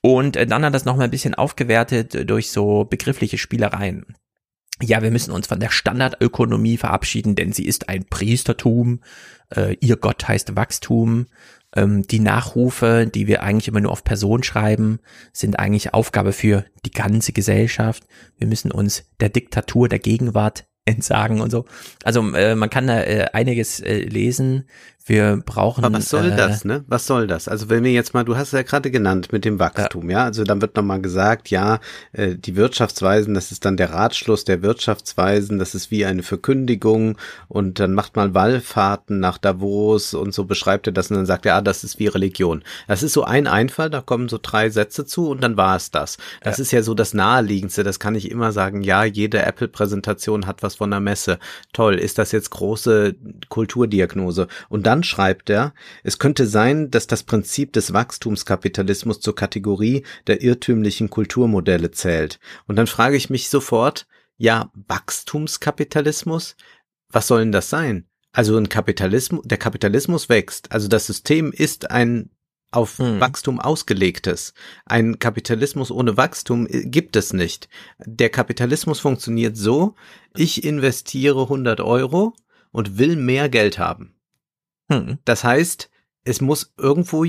Und 0.00 0.36
äh, 0.36 0.46
dann 0.46 0.64
hat 0.64 0.74
das 0.74 0.84
nochmal 0.84 1.04
ein 1.04 1.12
bisschen 1.12 1.34
aufgewertet 1.34 2.28
durch 2.28 2.50
so 2.50 2.84
begriffliche 2.84 3.38
Spielereien 3.38 4.06
ja, 4.82 5.02
wir 5.02 5.10
müssen 5.10 5.32
uns 5.32 5.46
von 5.46 5.60
der 5.60 5.70
Standardökonomie 5.70 6.76
verabschieden, 6.76 7.34
denn 7.34 7.52
sie 7.52 7.66
ist 7.66 7.88
ein 7.88 8.04
Priestertum, 8.04 9.00
äh, 9.54 9.76
ihr 9.80 9.96
Gott 9.96 10.26
heißt 10.28 10.54
Wachstum. 10.56 11.26
Ähm, 11.78 12.02
die 12.06 12.20
Nachrufe, 12.20 13.06
die 13.06 13.26
wir 13.26 13.42
eigentlich 13.42 13.68
immer 13.68 13.80
nur 13.80 13.92
auf 13.92 14.04
Person 14.04 14.42
schreiben, 14.42 15.00
sind 15.32 15.58
eigentlich 15.58 15.94
Aufgabe 15.94 16.32
für 16.32 16.64
die 16.84 16.90
ganze 16.90 17.32
Gesellschaft. 17.32 18.04
Wir 18.36 18.46
müssen 18.46 18.72
uns 18.72 19.04
der 19.20 19.28
Diktatur 19.28 19.88
der 19.88 19.98
Gegenwart 19.98 20.66
entsagen 20.84 21.40
und 21.40 21.50
so. 21.50 21.66
Also 22.02 22.34
äh, 22.34 22.54
man 22.54 22.70
kann 22.70 22.86
da 22.86 23.02
äh, 23.02 23.26
einiges 23.32 23.80
äh, 23.80 23.98
lesen. 23.98 24.68
Wir 25.08 25.42
brauchen. 25.44 25.84
Aber 25.84 25.96
was 25.96 26.10
soll 26.10 26.32
äh, 26.32 26.36
das, 26.36 26.66
ne? 26.66 26.84
Was 26.86 27.06
soll 27.06 27.26
das? 27.26 27.48
Also 27.48 27.70
wenn 27.70 27.82
wir 27.82 27.92
jetzt 27.92 28.12
mal, 28.12 28.24
du 28.24 28.36
hast 28.36 28.48
es 28.48 28.52
ja 28.52 28.62
gerade 28.62 28.90
genannt 28.90 29.32
mit 29.32 29.46
dem 29.46 29.58
Wachstum, 29.58 30.10
ja. 30.10 30.18
ja? 30.18 30.24
Also 30.24 30.44
dann 30.44 30.60
wird 30.60 30.76
nochmal 30.76 31.00
gesagt, 31.00 31.48
ja, 31.48 31.80
äh, 32.12 32.34
die 32.34 32.56
Wirtschaftsweisen, 32.56 33.32
das 33.32 33.50
ist 33.50 33.64
dann 33.64 33.78
der 33.78 33.94
Ratschluss 33.94 34.44
der 34.44 34.60
Wirtschaftsweisen, 34.60 35.58
das 35.58 35.74
ist 35.74 35.90
wie 35.90 36.04
eine 36.04 36.22
Verkündigung 36.22 37.16
und 37.48 37.80
dann 37.80 37.94
macht 37.94 38.16
man 38.16 38.34
Wallfahrten 38.34 39.18
nach 39.18 39.38
Davos 39.38 40.12
und 40.12 40.34
so 40.34 40.44
beschreibt 40.44 40.86
er 40.86 40.92
das 40.92 41.10
und 41.10 41.16
dann 41.16 41.26
sagt 41.26 41.46
er, 41.46 41.54
ah, 41.54 41.62
das 41.62 41.84
ist 41.84 41.98
wie 41.98 42.08
Religion. 42.08 42.62
Das 42.86 43.02
ist 43.02 43.14
so 43.14 43.24
ein 43.24 43.46
Einfall, 43.46 43.88
da 43.88 44.02
kommen 44.02 44.28
so 44.28 44.38
drei 44.40 44.68
Sätze 44.68 45.06
zu 45.06 45.30
und 45.30 45.42
dann 45.42 45.56
war 45.56 45.76
es 45.76 45.90
das. 45.90 46.18
Das 46.42 46.58
ja. 46.58 46.62
ist 46.62 46.70
ja 46.72 46.82
so 46.82 46.92
das 46.92 47.14
Naheliegendste, 47.14 47.82
das 47.82 47.98
kann 47.98 48.14
ich 48.14 48.30
immer 48.30 48.52
sagen, 48.52 48.82
ja, 48.82 49.04
jede 49.04 49.40
Apple-Präsentation 49.40 50.46
hat 50.46 50.62
was 50.62 50.74
von 50.74 50.90
der 50.90 51.00
Messe. 51.00 51.38
Toll, 51.72 51.94
ist 51.94 52.18
das 52.18 52.30
jetzt 52.32 52.50
große 52.50 53.14
Kulturdiagnose? 53.48 54.48
Und 54.68 54.86
dann 54.86 54.97
schreibt 55.02 55.50
er, 55.50 55.74
es 56.02 56.18
könnte 56.18 56.46
sein, 56.46 56.90
dass 56.90 57.06
das 57.06 57.22
Prinzip 57.22 57.72
des 57.72 57.92
Wachstumskapitalismus 57.92 59.20
zur 59.20 59.34
Kategorie 59.34 60.04
der 60.26 60.42
irrtümlichen 60.42 61.10
Kulturmodelle 61.10 61.90
zählt. 61.90 62.38
Und 62.66 62.76
dann 62.76 62.86
frage 62.86 63.16
ich 63.16 63.30
mich 63.30 63.48
sofort, 63.48 64.06
ja, 64.36 64.70
Wachstumskapitalismus? 64.74 66.56
Was 67.10 67.26
soll 67.26 67.40
denn 67.40 67.52
das 67.52 67.70
sein? 67.70 68.06
Also 68.32 68.56
ein 68.56 68.68
Kapitalismus, 68.68 69.42
der 69.44 69.58
Kapitalismus 69.58 70.28
wächst. 70.28 70.70
Also 70.70 70.88
das 70.88 71.06
System 71.06 71.52
ist 71.52 71.90
ein 71.90 72.30
auf 72.70 72.98
hm. 72.98 73.20
Wachstum 73.20 73.60
ausgelegtes. 73.60 74.52
Ein 74.84 75.18
Kapitalismus 75.18 75.90
ohne 75.90 76.16
Wachstum 76.16 76.66
äh, 76.66 76.84
gibt 76.84 77.16
es 77.16 77.32
nicht. 77.32 77.68
Der 78.04 78.30
Kapitalismus 78.30 79.00
funktioniert 79.00 79.56
so, 79.56 79.94
ich 80.36 80.64
investiere 80.64 81.42
100 81.42 81.80
Euro 81.80 82.34
und 82.70 82.98
will 82.98 83.16
mehr 83.16 83.48
Geld 83.48 83.78
haben. 83.78 84.14
Hm. 84.90 85.18
Das 85.24 85.44
heißt, 85.44 85.90
es 86.24 86.40
muss 86.40 86.72
irgendwo 86.76 87.24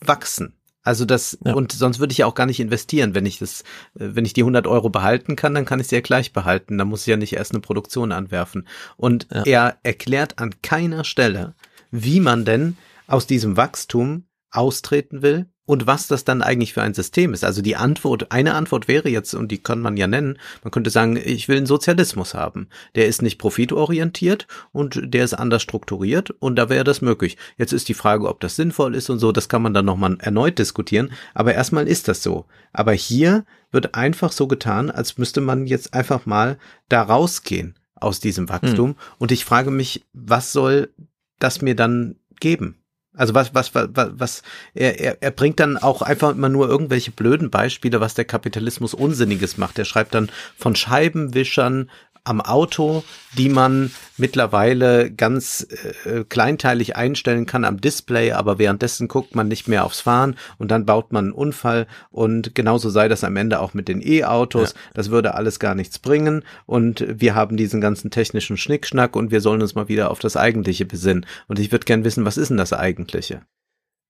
wachsen. 0.00 0.54
Also 0.82 1.04
das, 1.04 1.38
ja. 1.44 1.52
und 1.52 1.72
sonst 1.72 1.98
würde 1.98 2.12
ich 2.12 2.18
ja 2.18 2.26
auch 2.26 2.34
gar 2.34 2.46
nicht 2.46 2.60
investieren. 2.60 3.14
Wenn 3.14 3.26
ich 3.26 3.38
das, 3.38 3.62
äh, 3.94 4.08
wenn 4.14 4.24
ich 4.24 4.32
die 4.32 4.42
100 4.42 4.66
Euro 4.66 4.88
behalten 4.88 5.36
kann, 5.36 5.54
dann 5.54 5.66
kann 5.66 5.78
ich 5.80 5.88
sie 5.88 5.96
ja 5.96 6.00
gleich 6.00 6.32
behalten. 6.32 6.78
Da 6.78 6.84
muss 6.84 7.02
ich 7.02 7.06
ja 7.08 7.16
nicht 7.16 7.34
erst 7.34 7.52
eine 7.52 7.60
Produktion 7.60 8.12
anwerfen. 8.12 8.66
Und 8.96 9.28
ja. 9.30 9.42
er 9.44 9.78
erklärt 9.82 10.38
an 10.38 10.54
keiner 10.62 11.04
Stelle, 11.04 11.54
wie 11.90 12.20
man 12.20 12.44
denn 12.44 12.76
aus 13.06 13.26
diesem 13.26 13.56
Wachstum 13.56 14.24
austreten 14.50 15.22
will 15.22 15.46
und 15.70 15.86
was 15.86 16.08
das 16.08 16.24
dann 16.24 16.42
eigentlich 16.42 16.72
für 16.72 16.82
ein 16.82 16.94
System 16.94 17.32
ist. 17.32 17.44
Also 17.44 17.62
die 17.62 17.76
Antwort, 17.76 18.32
eine 18.32 18.54
Antwort 18.54 18.88
wäre 18.88 19.08
jetzt, 19.08 19.34
und 19.34 19.52
die 19.52 19.58
kann 19.58 19.80
man 19.80 19.96
ja 19.96 20.08
nennen, 20.08 20.36
man 20.64 20.72
könnte 20.72 20.90
sagen, 20.90 21.16
ich 21.16 21.46
will 21.46 21.58
einen 21.58 21.66
Sozialismus 21.66 22.34
haben. 22.34 22.66
Der 22.96 23.06
ist 23.06 23.22
nicht 23.22 23.38
profitorientiert 23.38 24.48
und 24.72 25.00
der 25.14 25.22
ist 25.22 25.34
anders 25.34 25.62
strukturiert 25.62 26.30
und 26.40 26.56
da 26.56 26.70
wäre 26.70 26.82
das 26.82 27.02
möglich. 27.02 27.36
Jetzt 27.56 27.72
ist 27.72 27.88
die 27.88 27.94
Frage, 27.94 28.26
ob 28.26 28.40
das 28.40 28.56
sinnvoll 28.56 28.96
ist 28.96 29.10
und 29.10 29.20
so, 29.20 29.30
das 29.30 29.48
kann 29.48 29.62
man 29.62 29.72
dann 29.72 29.84
nochmal 29.84 30.16
erneut 30.18 30.58
diskutieren, 30.58 31.12
aber 31.34 31.54
erstmal 31.54 31.86
ist 31.86 32.08
das 32.08 32.20
so. 32.20 32.46
Aber 32.72 32.92
hier 32.92 33.44
wird 33.70 33.94
einfach 33.94 34.32
so 34.32 34.48
getan, 34.48 34.90
als 34.90 35.18
müsste 35.18 35.40
man 35.40 35.68
jetzt 35.68 35.94
einfach 35.94 36.26
mal 36.26 36.58
da 36.88 37.00
rausgehen 37.00 37.76
aus 37.94 38.18
diesem 38.18 38.48
Wachstum 38.48 38.88
hm. 38.88 38.96
und 39.18 39.30
ich 39.30 39.44
frage 39.44 39.70
mich, 39.70 40.04
was 40.12 40.50
soll 40.50 40.92
das 41.38 41.62
mir 41.62 41.76
dann 41.76 42.16
geben? 42.40 42.79
Also 43.16 43.34
was, 43.34 43.54
was, 43.54 43.74
was, 43.74 43.88
was, 43.92 44.42
er, 44.72 45.00
er, 45.00 45.22
er 45.22 45.30
bringt 45.32 45.58
dann 45.58 45.76
auch 45.76 46.00
einfach 46.00 46.30
immer 46.30 46.48
nur 46.48 46.68
irgendwelche 46.68 47.10
blöden 47.10 47.50
Beispiele, 47.50 48.00
was 48.00 48.14
der 48.14 48.24
Kapitalismus 48.24 48.94
Unsinniges 48.94 49.56
macht. 49.58 49.78
Er 49.78 49.84
schreibt 49.84 50.14
dann 50.14 50.30
von 50.56 50.76
Scheibenwischern 50.76 51.90
am 52.24 52.40
Auto, 52.40 53.02
die 53.36 53.48
man 53.48 53.90
mittlerweile 54.16 55.10
ganz 55.10 55.66
äh, 56.04 56.24
kleinteilig 56.24 56.96
einstellen 56.96 57.46
kann 57.46 57.64
am 57.64 57.80
Display, 57.80 58.32
aber 58.32 58.58
währenddessen 58.58 59.08
guckt 59.08 59.34
man 59.34 59.48
nicht 59.48 59.68
mehr 59.68 59.84
aufs 59.84 60.00
Fahren 60.00 60.36
und 60.58 60.70
dann 60.70 60.86
baut 60.86 61.12
man 61.12 61.26
einen 61.26 61.32
Unfall 61.32 61.86
und 62.10 62.54
genauso 62.54 62.90
sei 62.90 63.08
das 63.08 63.24
am 63.24 63.36
Ende 63.36 63.60
auch 63.60 63.74
mit 63.74 63.88
den 63.88 64.00
E-Autos. 64.02 64.72
Ja. 64.72 64.80
Das 64.94 65.10
würde 65.10 65.34
alles 65.34 65.58
gar 65.58 65.74
nichts 65.74 65.98
bringen 65.98 66.44
und 66.66 67.04
wir 67.08 67.34
haben 67.34 67.56
diesen 67.56 67.80
ganzen 67.80 68.10
technischen 68.10 68.56
Schnickschnack 68.56 69.16
und 69.16 69.30
wir 69.30 69.40
sollen 69.40 69.62
uns 69.62 69.74
mal 69.74 69.88
wieder 69.88 70.10
auf 70.10 70.18
das 70.18 70.36
Eigentliche 70.36 70.84
besinnen. 70.84 71.26
Und 71.48 71.58
ich 71.58 71.72
würde 71.72 71.84
gern 71.84 72.04
wissen, 72.04 72.24
was 72.24 72.36
ist 72.36 72.48
denn 72.48 72.56
das 72.56 72.72
Eigentliche? 72.72 73.42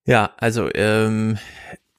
Ja, 0.07 0.31
also 0.39 0.69
ähm, 0.75 1.39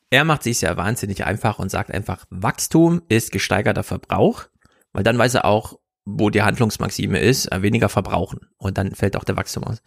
er 0.09 0.25
macht 0.25 0.43
sich 0.43 0.61
ja 0.61 0.75
wahnsinnig 0.75 1.25
einfach 1.25 1.59
und 1.59 1.71
sagt 1.71 1.91
einfach, 1.91 2.25
Wachstum 2.29 3.01
ist 3.07 3.31
gesteigerter 3.31 3.83
Verbrauch, 3.83 4.43
weil 4.91 5.03
dann 5.03 5.17
weiß 5.17 5.35
er 5.35 5.45
auch, 5.45 5.79
wo 6.05 6.29
die 6.29 6.41
Handlungsmaxime 6.41 7.19
ist, 7.19 7.51
äh, 7.51 7.61
weniger 7.61 7.89
verbrauchen 7.89 8.39
und 8.57 8.77
dann 8.77 8.95
fällt 8.95 9.15
auch 9.15 9.23
der 9.23 9.37
Wachstum 9.37 9.63
aus. 9.63 9.81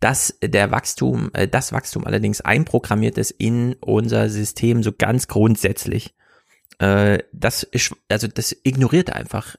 Dass 0.00 0.38
der 0.42 0.70
Wachstum, 0.70 1.30
äh, 1.32 1.48
das 1.48 1.72
Wachstum 1.72 2.04
allerdings 2.06 2.40
einprogrammiert 2.40 3.18
ist 3.18 3.32
in 3.32 3.74
unser 3.80 4.28
System 4.28 4.82
so 4.82 4.92
ganz 4.92 5.26
grundsätzlich. 5.26 6.14
Äh, 6.78 7.18
das 7.32 7.64
ist, 7.64 7.94
also 8.08 8.28
das 8.28 8.54
ignoriert 8.62 9.08
er 9.08 9.16
einfach. 9.16 9.56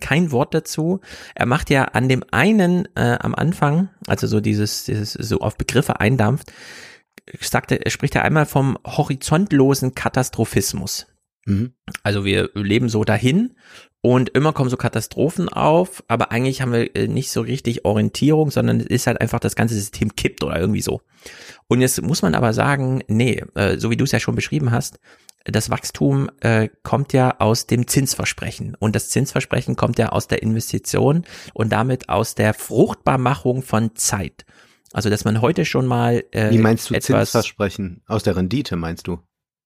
kein 0.00 0.30
Wort 0.30 0.52
dazu. 0.52 1.00
Er 1.34 1.46
macht 1.46 1.70
ja 1.70 1.84
an 1.84 2.08
dem 2.08 2.24
einen 2.30 2.88
am 2.94 3.34
Anfang, 3.34 3.88
also 4.06 4.26
so 4.26 4.40
dieses, 4.40 4.84
dieses 4.84 5.12
so 5.12 5.40
auf 5.40 5.56
Begriffe 5.56 6.00
eindampft, 6.00 6.52
sagt 7.40 7.72
er, 7.72 7.90
spricht 7.90 8.14
er 8.14 8.24
einmal 8.24 8.46
vom 8.46 8.78
horizontlosen 8.84 9.94
Katastrophismus. 9.94 11.06
Mhm. 11.46 11.72
Also 12.02 12.24
wir 12.24 12.50
leben 12.54 12.88
so 12.88 13.04
dahin 13.04 13.56
und 14.02 14.28
immer 14.30 14.52
kommen 14.52 14.70
so 14.70 14.76
Katastrophen 14.76 15.48
auf, 15.48 16.04
aber 16.08 16.30
eigentlich 16.30 16.62
haben 16.62 16.72
wir 16.72 16.94
äh, 16.94 17.08
nicht 17.08 17.30
so 17.30 17.40
richtig 17.40 17.84
Orientierung, 17.84 18.50
sondern 18.50 18.80
es 18.80 18.86
ist 18.86 19.06
halt 19.06 19.20
einfach 19.20 19.40
das 19.40 19.56
ganze 19.56 19.74
System 19.74 20.14
kippt 20.14 20.44
oder 20.44 20.58
irgendwie 20.58 20.82
so. 20.82 21.00
Und 21.66 21.80
jetzt 21.80 22.00
muss 22.02 22.22
man 22.22 22.34
aber 22.34 22.52
sagen, 22.52 23.02
nee, 23.08 23.42
äh, 23.54 23.78
so 23.78 23.90
wie 23.90 23.96
du 23.96 24.04
es 24.04 24.12
ja 24.12 24.20
schon 24.20 24.36
beschrieben 24.36 24.70
hast, 24.70 25.00
das 25.44 25.70
Wachstum 25.70 26.28
äh, 26.40 26.68
kommt 26.82 27.12
ja 27.12 27.36
aus 27.38 27.66
dem 27.66 27.86
Zinsversprechen 27.86 28.76
und 28.78 28.96
das 28.96 29.10
Zinsversprechen 29.10 29.76
kommt 29.76 29.98
ja 29.98 30.08
aus 30.10 30.26
der 30.26 30.42
Investition 30.42 31.24
und 31.54 31.72
damit 31.72 32.08
aus 32.08 32.34
der 32.34 32.52
Fruchtbarmachung 32.52 33.62
von 33.62 33.94
Zeit. 33.94 34.44
Also 34.92 35.10
dass 35.10 35.24
man 35.24 35.40
heute 35.40 35.64
schon 35.64 35.86
mal 35.86 36.24
äh, 36.32 36.50
Wie 36.50 36.58
meinst 36.58 36.90
du 36.90 36.94
etwas, 36.94 37.30
Zinsversprechen? 37.30 38.02
Aus 38.06 38.22
der 38.22 38.36
Rendite 38.36 38.76
meinst 38.76 39.06
du? 39.06 39.20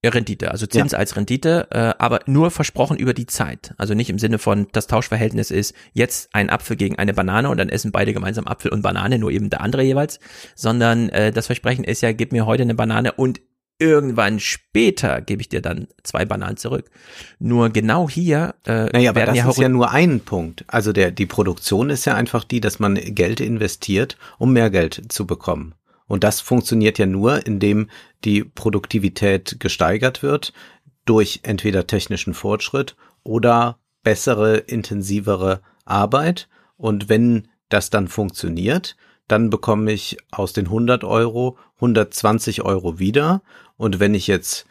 Rendite, 0.08 0.50
also 0.50 0.66
Zins 0.66 0.92
ja. 0.92 0.98
als 0.98 1.16
Rendite, 1.16 1.68
äh, 1.70 1.94
aber 1.98 2.20
nur 2.26 2.50
versprochen 2.50 2.96
über 2.96 3.12
die 3.12 3.26
Zeit. 3.26 3.74
Also 3.76 3.94
nicht 3.94 4.08
im 4.08 4.18
Sinne 4.18 4.38
von, 4.38 4.66
das 4.72 4.86
Tauschverhältnis 4.86 5.50
ist 5.50 5.74
jetzt 5.92 6.34
ein 6.34 6.48
Apfel 6.48 6.76
gegen 6.76 6.98
eine 6.98 7.12
Banane 7.12 7.50
und 7.50 7.58
dann 7.58 7.68
essen 7.68 7.92
beide 7.92 8.12
gemeinsam 8.14 8.46
Apfel 8.46 8.72
und 8.72 8.82
Banane, 8.82 9.18
nur 9.18 9.30
eben 9.30 9.50
der 9.50 9.60
andere 9.60 9.82
jeweils, 9.82 10.18
sondern 10.54 11.10
äh, 11.10 11.32
das 11.32 11.46
Versprechen 11.46 11.84
ist 11.84 12.00
ja, 12.00 12.12
gib 12.12 12.32
mir 12.32 12.46
heute 12.46 12.62
eine 12.62 12.74
Banane 12.74 13.12
und 13.12 13.40
irgendwann 13.80 14.40
später 14.40 15.20
gebe 15.22 15.40
ich 15.40 15.48
dir 15.48 15.62
dann 15.62 15.88
zwei 16.02 16.24
Bananen 16.24 16.58
zurück. 16.58 16.90
Nur 17.38 17.70
genau 17.70 18.08
hier 18.08 18.54
äh, 18.66 18.86
naja, 18.92 19.10
aber 19.10 19.24
das 19.24 19.36
ja 19.36 19.48
ist 19.48 19.58
ja 19.58 19.68
nur 19.68 19.90
ein 19.90 20.20
Punkt. 20.20 20.64
Also 20.68 20.92
der 20.92 21.10
die 21.10 21.26
Produktion 21.26 21.90
ist 21.90 22.04
ja 22.04 22.14
einfach 22.14 22.44
die, 22.44 22.60
dass 22.60 22.78
man 22.78 22.94
Geld 22.94 23.40
investiert, 23.40 24.18
um 24.38 24.52
mehr 24.52 24.70
Geld 24.70 25.02
zu 25.08 25.26
bekommen. 25.26 25.74
Und 26.10 26.24
das 26.24 26.40
funktioniert 26.40 26.98
ja 26.98 27.06
nur, 27.06 27.46
indem 27.46 27.88
die 28.24 28.42
Produktivität 28.42 29.60
gesteigert 29.60 30.24
wird 30.24 30.52
durch 31.04 31.38
entweder 31.44 31.86
technischen 31.86 32.34
Fortschritt 32.34 32.96
oder 33.22 33.78
bessere, 34.02 34.56
intensivere 34.56 35.60
Arbeit. 35.84 36.48
Und 36.76 37.08
wenn 37.08 37.46
das 37.68 37.90
dann 37.90 38.08
funktioniert, 38.08 38.96
dann 39.28 39.50
bekomme 39.50 39.92
ich 39.92 40.16
aus 40.32 40.52
den 40.52 40.66
100 40.66 41.04
Euro 41.04 41.56
120 41.76 42.62
Euro 42.62 42.98
wieder. 42.98 43.40
Und 43.76 44.00
wenn 44.00 44.14
ich 44.14 44.26
jetzt 44.26 44.66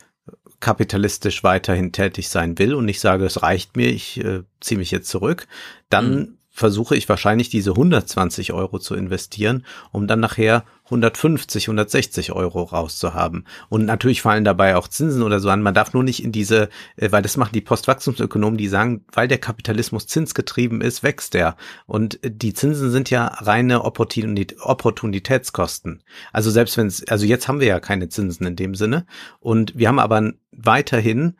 kapitalistisch 0.60 1.46
weiterhin 1.46 1.93
tätig 1.93 2.27
sein 2.27 2.60
will 2.60 2.75
und 2.75 2.89
ich 2.89 3.00
sage, 3.00 3.24
es 3.25 3.43
reicht 3.43 3.77
mir, 3.77 3.88
ich 3.88 4.22
äh, 4.22 4.41
ziehe 4.60 4.77
mich 4.77 4.91
jetzt 4.91 5.08
zurück, 5.08 5.48
dann 5.89 6.15
mhm 6.15 6.39
versuche 6.60 6.96
ich 6.96 7.08
wahrscheinlich 7.08 7.50
diese 7.50 7.72
120 7.72 8.51
Euro 8.51 8.79
zu 8.79 8.93
investieren, 8.93 9.65
um 9.91 10.08
dann 10.08 10.19
nachher 10.19 10.65
150, 10.89 11.67
160 11.67 12.31
Euro 12.34 12.63
rauszuhaben. 12.63 13.46
Und 13.69 13.86
natürlich 13.86 14.22
fallen 14.22 14.43
dabei 14.43 14.75
auch 14.75 14.88
Zinsen 14.88 15.24
oder 15.24 15.39
so 15.39 15.50
an. 15.50 15.62
Man 15.62 15.74
darf 15.74 15.93
nur 15.93 16.03
nicht 16.03 16.24
in 16.24 16.31
diese, 16.31 16.69
äh, 16.96 17.12
weil 17.12 17.22
das 17.22 17.38
machen 17.38 17.53
die 17.53 17.62
Postwachstumsökonomen, 17.62 18.58
die 18.58 18.67
sagen, 18.67 19.05
weil 19.12 19.27
der 19.27 19.38
Kapitalismus 19.38 20.08
zinsgetrieben 20.08 20.81
ist, 20.81 21.03
wächst 21.03 21.36
er. 21.36 21.55
Und 21.86 22.19
die 22.24 22.53
Zinsen 22.53 22.91
sind 22.91 23.10
ja 23.10 23.25
reine 23.25 23.84
Opportunitätskosten. 23.84 26.03
Also 26.34 26.51
selbst 26.51 26.77
wenn 26.77 26.88
es, 26.88 27.08
also 27.08 27.25
jetzt 27.25 27.48
haben 27.48 27.60
wir 27.60 27.67
ja 27.67 27.79
keine 27.79 28.10
Zinsen 28.10 28.48
in 28.48 28.55
dem 28.55 28.75
Sinne. 28.75 29.05
Und 29.39 29.77
wir 29.77 29.88
haben 29.88 30.00
aber 30.00 30.34
weiterhin 30.51 31.36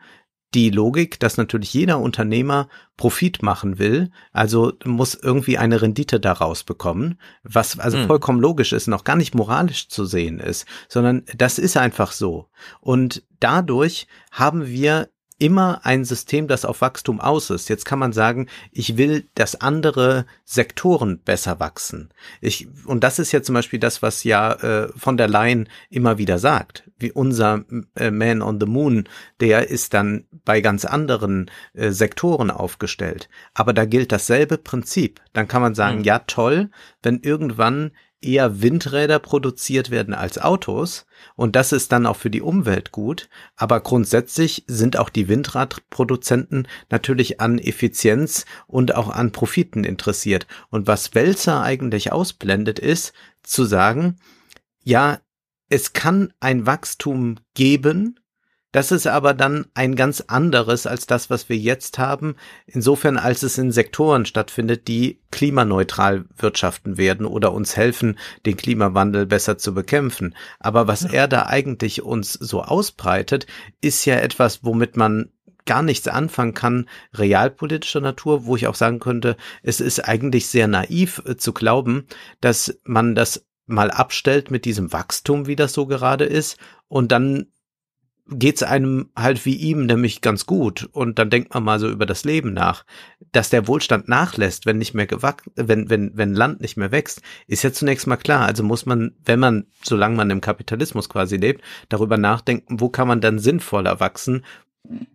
die 0.54 0.70
Logik, 0.70 1.20
dass 1.20 1.36
natürlich 1.36 1.72
jeder 1.72 1.98
Unternehmer 1.98 2.68
Profit 2.96 3.42
machen 3.42 3.78
will, 3.78 4.10
also 4.32 4.72
muss 4.84 5.14
irgendwie 5.14 5.58
eine 5.58 5.80
Rendite 5.80 6.18
daraus 6.18 6.64
bekommen, 6.64 7.18
was 7.42 7.78
also 7.78 7.98
mhm. 7.98 8.06
vollkommen 8.06 8.40
logisch 8.40 8.72
ist, 8.72 8.88
noch 8.88 9.04
gar 9.04 9.16
nicht 9.16 9.34
moralisch 9.34 9.88
zu 9.88 10.04
sehen 10.04 10.40
ist, 10.40 10.66
sondern 10.88 11.24
das 11.36 11.58
ist 11.58 11.76
einfach 11.76 12.12
so. 12.12 12.48
Und 12.80 13.22
dadurch 13.38 14.06
haben 14.32 14.66
wir 14.66 15.08
immer 15.40 15.80
ein 15.84 16.04
System, 16.04 16.46
das 16.46 16.64
auf 16.64 16.82
Wachstum 16.82 17.20
aus 17.20 17.50
ist. 17.50 17.68
Jetzt 17.68 17.84
kann 17.84 17.98
man 17.98 18.12
sagen, 18.12 18.46
ich 18.70 18.96
will, 18.96 19.28
dass 19.34 19.60
andere 19.60 20.26
Sektoren 20.44 21.18
besser 21.18 21.58
wachsen. 21.58 22.10
Ich, 22.40 22.68
und 22.84 23.02
das 23.02 23.18
ist 23.18 23.32
ja 23.32 23.42
zum 23.42 23.54
Beispiel 23.54 23.80
das, 23.80 24.02
was 24.02 24.22
ja 24.22 24.52
äh, 24.52 24.88
von 24.96 25.16
der 25.16 25.28
Leyen 25.28 25.68
immer 25.88 26.18
wieder 26.18 26.38
sagt. 26.38 26.84
Wie 26.98 27.10
unser 27.10 27.64
äh, 27.96 28.10
Man 28.10 28.42
on 28.42 28.60
the 28.60 28.66
Moon, 28.66 29.08
der 29.40 29.70
ist 29.70 29.94
dann 29.94 30.26
bei 30.44 30.60
ganz 30.60 30.84
anderen 30.84 31.50
äh, 31.72 31.90
Sektoren 31.90 32.50
aufgestellt. 32.50 33.28
Aber 33.54 33.72
da 33.72 33.86
gilt 33.86 34.12
dasselbe 34.12 34.58
Prinzip. 34.58 35.20
Dann 35.32 35.48
kann 35.48 35.62
man 35.62 35.74
sagen, 35.74 35.98
mhm. 35.98 36.04
ja 36.04 36.18
toll, 36.20 36.70
wenn 37.02 37.20
irgendwann 37.20 37.92
eher 38.22 38.60
Windräder 38.62 39.18
produziert 39.18 39.90
werden 39.90 40.14
als 40.14 40.38
Autos. 40.38 41.06
Und 41.36 41.56
das 41.56 41.72
ist 41.72 41.92
dann 41.92 42.06
auch 42.06 42.16
für 42.16 42.30
die 42.30 42.42
Umwelt 42.42 42.92
gut. 42.92 43.28
Aber 43.56 43.80
grundsätzlich 43.80 44.64
sind 44.66 44.96
auch 44.96 45.08
die 45.08 45.28
Windradproduzenten 45.28 46.68
natürlich 46.90 47.40
an 47.40 47.58
Effizienz 47.58 48.44
und 48.66 48.94
auch 48.94 49.08
an 49.08 49.32
Profiten 49.32 49.84
interessiert. 49.84 50.46
Und 50.68 50.86
was 50.86 51.14
Welzer 51.14 51.62
eigentlich 51.62 52.12
ausblendet, 52.12 52.78
ist 52.78 53.12
zu 53.42 53.64
sagen, 53.64 54.16
ja, 54.82 55.20
es 55.68 55.92
kann 55.92 56.32
ein 56.40 56.66
Wachstum 56.66 57.36
geben, 57.54 58.19
das 58.72 58.92
ist 58.92 59.06
aber 59.06 59.34
dann 59.34 59.66
ein 59.74 59.96
ganz 59.96 60.20
anderes 60.22 60.86
als 60.86 61.06
das, 61.06 61.30
was 61.30 61.48
wir 61.48 61.56
jetzt 61.56 61.98
haben, 61.98 62.36
insofern 62.66 63.16
als 63.16 63.42
es 63.42 63.58
in 63.58 63.72
Sektoren 63.72 64.26
stattfindet, 64.26 64.86
die 64.86 65.20
klimaneutral 65.30 66.24
wirtschaften 66.36 66.96
werden 66.96 67.26
oder 67.26 67.52
uns 67.52 67.76
helfen, 67.76 68.18
den 68.46 68.56
Klimawandel 68.56 69.26
besser 69.26 69.58
zu 69.58 69.74
bekämpfen. 69.74 70.36
Aber 70.60 70.86
was 70.86 71.02
ja. 71.02 71.10
er 71.10 71.28
da 71.28 71.46
eigentlich 71.46 72.02
uns 72.02 72.32
so 72.32 72.62
ausbreitet, 72.62 73.46
ist 73.80 74.04
ja 74.04 74.16
etwas, 74.16 74.64
womit 74.64 74.96
man 74.96 75.30
gar 75.66 75.82
nichts 75.82 76.08
anfangen 76.08 76.54
kann, 76.54 76.88
realpolitischer 77.14 78.00
Natur, 78.00 78.46
wo 78.46 78.56
ich 78.56 78.66
auch 78.66 78.74
sagen 78.74 78.98
könnte, 78.98 79.36
es 79.62 79.80
ist 79.80 80.00
eigentlich 80.00 80.48
sehr 80.48 80.68
naiv 80.68 81.22
äh, 81.26 81.36
zu 81.36 81.52
glauben, 81.52 82.06
dass 82.40 82.80
man 82.84 83.14
das 83.14 83.46
mal 83.66 83.90
abstellt 83.90 84.50
mit 84.50 84.64
diesem 84.64 84.92
Wachstum, 84.92 85.46
wie 85.46 85.56
das 85.56 85.72
so 85.72 85.86
gerade 85.86 86.24
ist, 86.24 86.56
und 86.88 87.12
dann 87.12 87.46
geht's 88.30 88.62
einem 88.62 89.10
halt 89.16 89.44
wie 89.44 89.56
ihm 89.56 89.86
nämlich 89.86 90.20
ganz 90.20 90.46
gut 90.46 90.88
und 90.92 91.18
dann 91.18 91.30
denkt 91.30 91.52
man 91.52 91.64
mal 91.64 91.78
so 91.78 91.88
über 91.88 92.06
das 92.06 92.24
Leben 92.24 92.52
nach, 92.52 92.84
dass 93.32 93.50
der 93.50 93.66
Wohlstand 93.66 94.08
nachlässt, 94.08 94.66
wenn 94.66 94.78
nicht 94.78 94.94
mehr 94.94 95.06
gewachsen, 95.06 95.52
wenn 95.56 95.90
wenn 95.90 96.16
wenn 96.16 96.34
Land 96.34 96.60
nicht 96.60 96.76
mehr 96.76 96.92
wächst, 96.92 97.22
ist 97.46 97.62
ja 97.62 97.72
zunächst 97.72 98.06
mal 98.06 98.16
klar. 98.16 98.46
Also 98.46 98.62
muss 98.62 98.86
man, 98.86 99.14
wenn 99.24 99.40
man 99.40 99.66
solange 99.82 100.16
man 100.16 100.30
im 100.30 100.40
Kapitalismus 100.40 101.08
quasi 101.08 101.36
lebt, 101.36 101.62
darüber 101.88 102.16
nachdenken, 102.16 102.80
wo 102.80 102.88
kann 102.88 103.08
man 103.08 103.20
dann 103.20 103.38
sinnvoller 103.38 104.00
wachsen? 104.00 104.44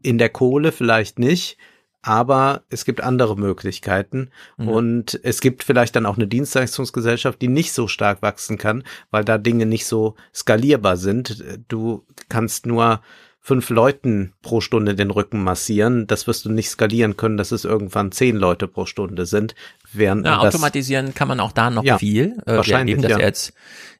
In 0.01 0.17
der 0.17 0.29
Kohle 0.29 0.71
vielleicht 0.71 1.19
nicht, 1.19 1.57
aber 2.05 2.61
es 2.69 2.85
gibt 2.85 3.01
andere 3.01 3.35
Möglichkeiten 3.35 4.29
mhm. 4.57 4.67
und 4.67 5.19
es 5.23 5.41
gibt 5.41 5.63
vielleicht 5.63 5.95
dann 5.95 6.05
auch 6.05 6.17
eine 6.17 6.27
Dienstleistungsgesellschaft, 6.27 7.41
die 7.41 7.47
nicht 7.47 7.73
so 7.73 7.87
stark 7.87 8.21
wachsen 8.21 8.59
kann, 8.59 8.83
weil 9.09 9.25
da 9.25 9.39
Dinge 9.39 9.65
nicht 9.65 9.87
so 9.87 10.15
skalierbar 10.31 10.97
sind. 10.97 11.43
Du 11.67 12.05
kannst 12.29 12.67
nur 12.67 13.01
fünf 13.41 13.71
Leuten 13.71 14.33
pro 14.43 14.61
Stunde 14.61 14.93
den 14.93 15.09
Rücken 15.09 15.43
massieren. 15.43 16.05
Das 16.05 16.27
wirst 16.27 16.45
du 16.45 16.51
nicht 16.51 16.69
skalieren 16.69 17.17
können, 17.17 17.37
dass 17.37 17.51
es 17.51 17.65
irgendwann 17.65 18.11
zehn 18.11 18.35
Leute 18.35 18.67
pro 18.67 18.85
Stunde 18.85 19.25
sind. 19.25 19.55
Während 19.91 20.27
ja, 20.27 20.37
automatisieren 20.37 21.15
kann 21.15 21.27
man 21.27 21.39
auch 21.39 21.53
da 21.53 21.71
noch 21.71 21.83
ja, 21.83 21.97
viel. 21.97 22.37
Äh, 22.45 22.57
wahrscheinlich, 22.57 22.67
wir 22.67 22.77
erleben 22.77 23.01
das 23.01 23.11
ja. 23.13 23.19
jetzt 23.19 23.53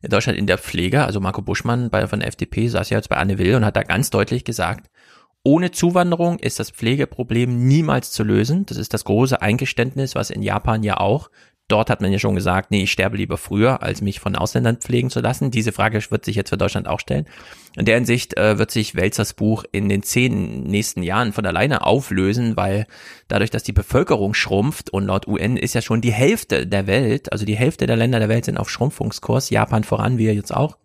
in 0.03 0.12
Deutschland 0.12 0.38
in 0.38 0.45
der 0.45 0.59
Pflege. 0.59 1.05
Also 1.05 1.19
Marco 1.19 1.41
Buschmann 1.41 1.89
bei, 1.89 2.05
von 2.07 2.19
der 2.19 2.29
FDP 2.29 2.67
saß 2.67 2.91
ja 2.91 2.97
jetzt 2.97 3.09
bei 3.09 3.17
Anne 3.17 3.39
Will 3.39 3.55
und 3.55 3.65
hat 3.65 3.75
da 3.75 3.81
ganz 3.81 4.12
deutlich 4.12 4.43
gesagt, 4.43 4.89
ohne 5.45 5.69
Zuwanderung 5.69 6.39
ist 6.39 6.59
das 6.59 6.71
Pflegeproblem 6.71 7.67
niemals 7.67 8.11
zu 8.11 8.23
lösen. 8.23 8.65
Das 8.65 8.77
ist 8.77 8.95
das 8.95 9.05
große 9.05 9.41
Eingeständnis, 9.43 10.15
was 10.15 10.31
in 10.31 10.41
Japan 10.41 10.81
ja 10.81 10.97
auch. 10.97 11.29
Dort 11.67 11.91
hat 11.91 12.01
man 12.01 12.11
ja 12.11 12.17
schon 12.17 12.35
gesagt, 12.35 12.71
nee, 12.71 12.83
ich 12.83 12.91
sterbe 12.91 13.17
lieber 13.17 13.37
früher, 13.37 13.83
als 13.83 14.01
mich 14.01 14.19
von 14.19 14.35
Ausländern 14.35 14.77
pflegen 14.77 15.11
zu 15.11 15.19
lassen. 15.19 15.51
Diese 15.51 15.71
Frage 15.71 15.99
wird 16.09 16.25
sich 16.25 16.35
jetzt 16.35 16.49
für 16.49 16.57
Deutschland 16.57 16.87
auch 16.87 16.99
stellen. 16.99 17.25
In 17.75 17.85
der 17.85 17.95
Hinsicht 17.95 18.37
äh, 18.37 18.57
wird 18.57 18.71
sich 18.71 18.95
Welzers 18.95 19.35
Buch 19.35 19.63
in 19.71 19.87
den 19.87 20.01
zehn 20.01 20.63
nächsten 20.63 21.03
Jahren 21.03 21.31
von 21.31 21.45
alleine 21.45 21.85
auflösen, 21.85 22.57
weil 22.57 22.87
dadurch, 23.27 23.51
dass 23.51 23.63
die 23.63 23.71
Bevölkerung 23.71 24.33
schrumpft 24.33 24.91
und 24.91 25.05
laut 25.05 25.27
UN 25.27 25.57
ist 25.57 25.75
ja 25.75 25.81
schon 25.81 26.01
die 26.01 26.13
Hälfte 26.13 26.65
der 26.65 26.87
Welt, 26.87 27.31
also 27.31 27.45
die 27.45 27.57
Hälfte 27.57 27.85
der 27.85 27.97
Länder 27.97 28.19
der 28.19 28.29
Welt 28.29 28.45
sind 28.45 28.57
auf 28.57 28.69
Schrumpfungskurs, 28.69 29.51
Japan 29.51 29.83
voran, 29.83 30.17
wir 30.17 30.33
jetzt 30.33 30.55
auch, 30.55 30.77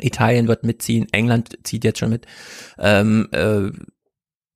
Italien 0.00 0.48
wird 0.48 0.64
mitziehen, 0.64 1.06
England 1.12 1.58
zieht 1.64 1.84
jetzt 1.84 1.98
schon 1.98 2.10
mit, 2.10 2.26
ähm, 2.78 3.28
äh, 3.32 3.70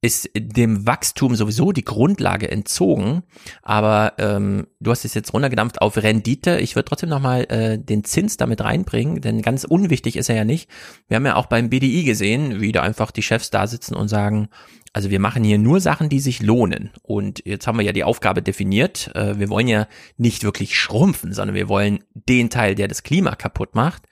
ist 0.03 0.31
dem 0.37 0.87
Wachstum 0.87 1.35
sowieso 1.35 1.73
die 1.73 1.85
Grundlage 1.85 2.51
entzogen. 2.51 3.23
Aber 3.63 4.15
ähm, 4.19 4.67
du 4.79 4.91
hast 4.91 5.05
es 5.05 5.15
jetzt 5.15 5.33
runtergedampft 5.33 5.81
auf 5.81 5.97
Rendite. 5.97 6.61
Ich 6.61 6.77
würde 6.77 6.89
trotzdem 6.89 7.09
nochmal 7.09 7.45
äh, 7.51 7.79
den 7.79 8.05
Zins 8.05 8.37
damit 8.37 8.63
reinbringen, 8.63 9.21
denn 9.21 9.43
ganz 9.43 9.65
unwichtig 9.65 10.17
ist 10.17 10.29
er 10.29 10.37
ja 10.37 10.45
nicht. 10.45 10.71
Wir 11.09 11.17
haben 11.17 11.27
ja 11.27 11.37
auch 11.37 11.47
beim 11.47 11.71
BDI 11.71 12.05
gesehen, 12.05 12.61
wie 12.61 12.73
da 12.73 12.83
einfach 12.83 13.11
die 13.11 13.23
Chefs 13.23 13.51
da 13.51 13.67
sitzen 13.67 13.97
und 13.97 14.09
sagen, 14.09 14.49
also 14.93 15.11
wir 15.11 15.21
machen 15.21 15.45
hier 15.45 15.59
nur 15.59 15.81
Sachen, 15.81 16.09
die 16.09 16.21
sich 16.21 16.41
lohnen. 16.41 16.91
Und 17.03 17.43
jetzt 17.45 17.67
haben 17.67 17.79
wir 17.79 17.85
ja 17.85 17.93
die 17.93 18.05
Aufgabe 18.05 18.43
definiert. 18.43 19.11
Äh, 19.15 19.39
wir 19.39 19.49
wollen 19.49 19.69
ja 19.69 19.89
nicht 20.19 20.45
wirklich 20.45 20.79
schrumpfen, 20.79 21.33
sondern 21.33 21.55
wir 21.57 21.69
wollen 21.69 22.05
den 22.15 22.49
Teil, 22.49 22.75
der 22.75 22.89
das 22.89 23.03
Klima 23.03 23.35
kaputt 23.35 23.75
macht, 23.75 24.05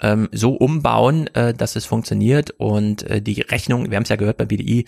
ähm, 0.00 0.28
so 0.32 0.54
umbauen, 0.54 1.26
äh, 1.34 1.54
dass 1.54 1.76
es 1.76 1.84
funktioniert 1.84 2.50
und 2.52 3.02
äh, 3.04 3.22
die 3.22 3.40
Rechnung, 3.40 3.90
wir 3.90 3.96
haben 3.96 4.04
es 4.04 4.08
ja 4.08 4.16
gehört 4.16 4.36
bei 4.36 4.46
BDI, 4.46 4.86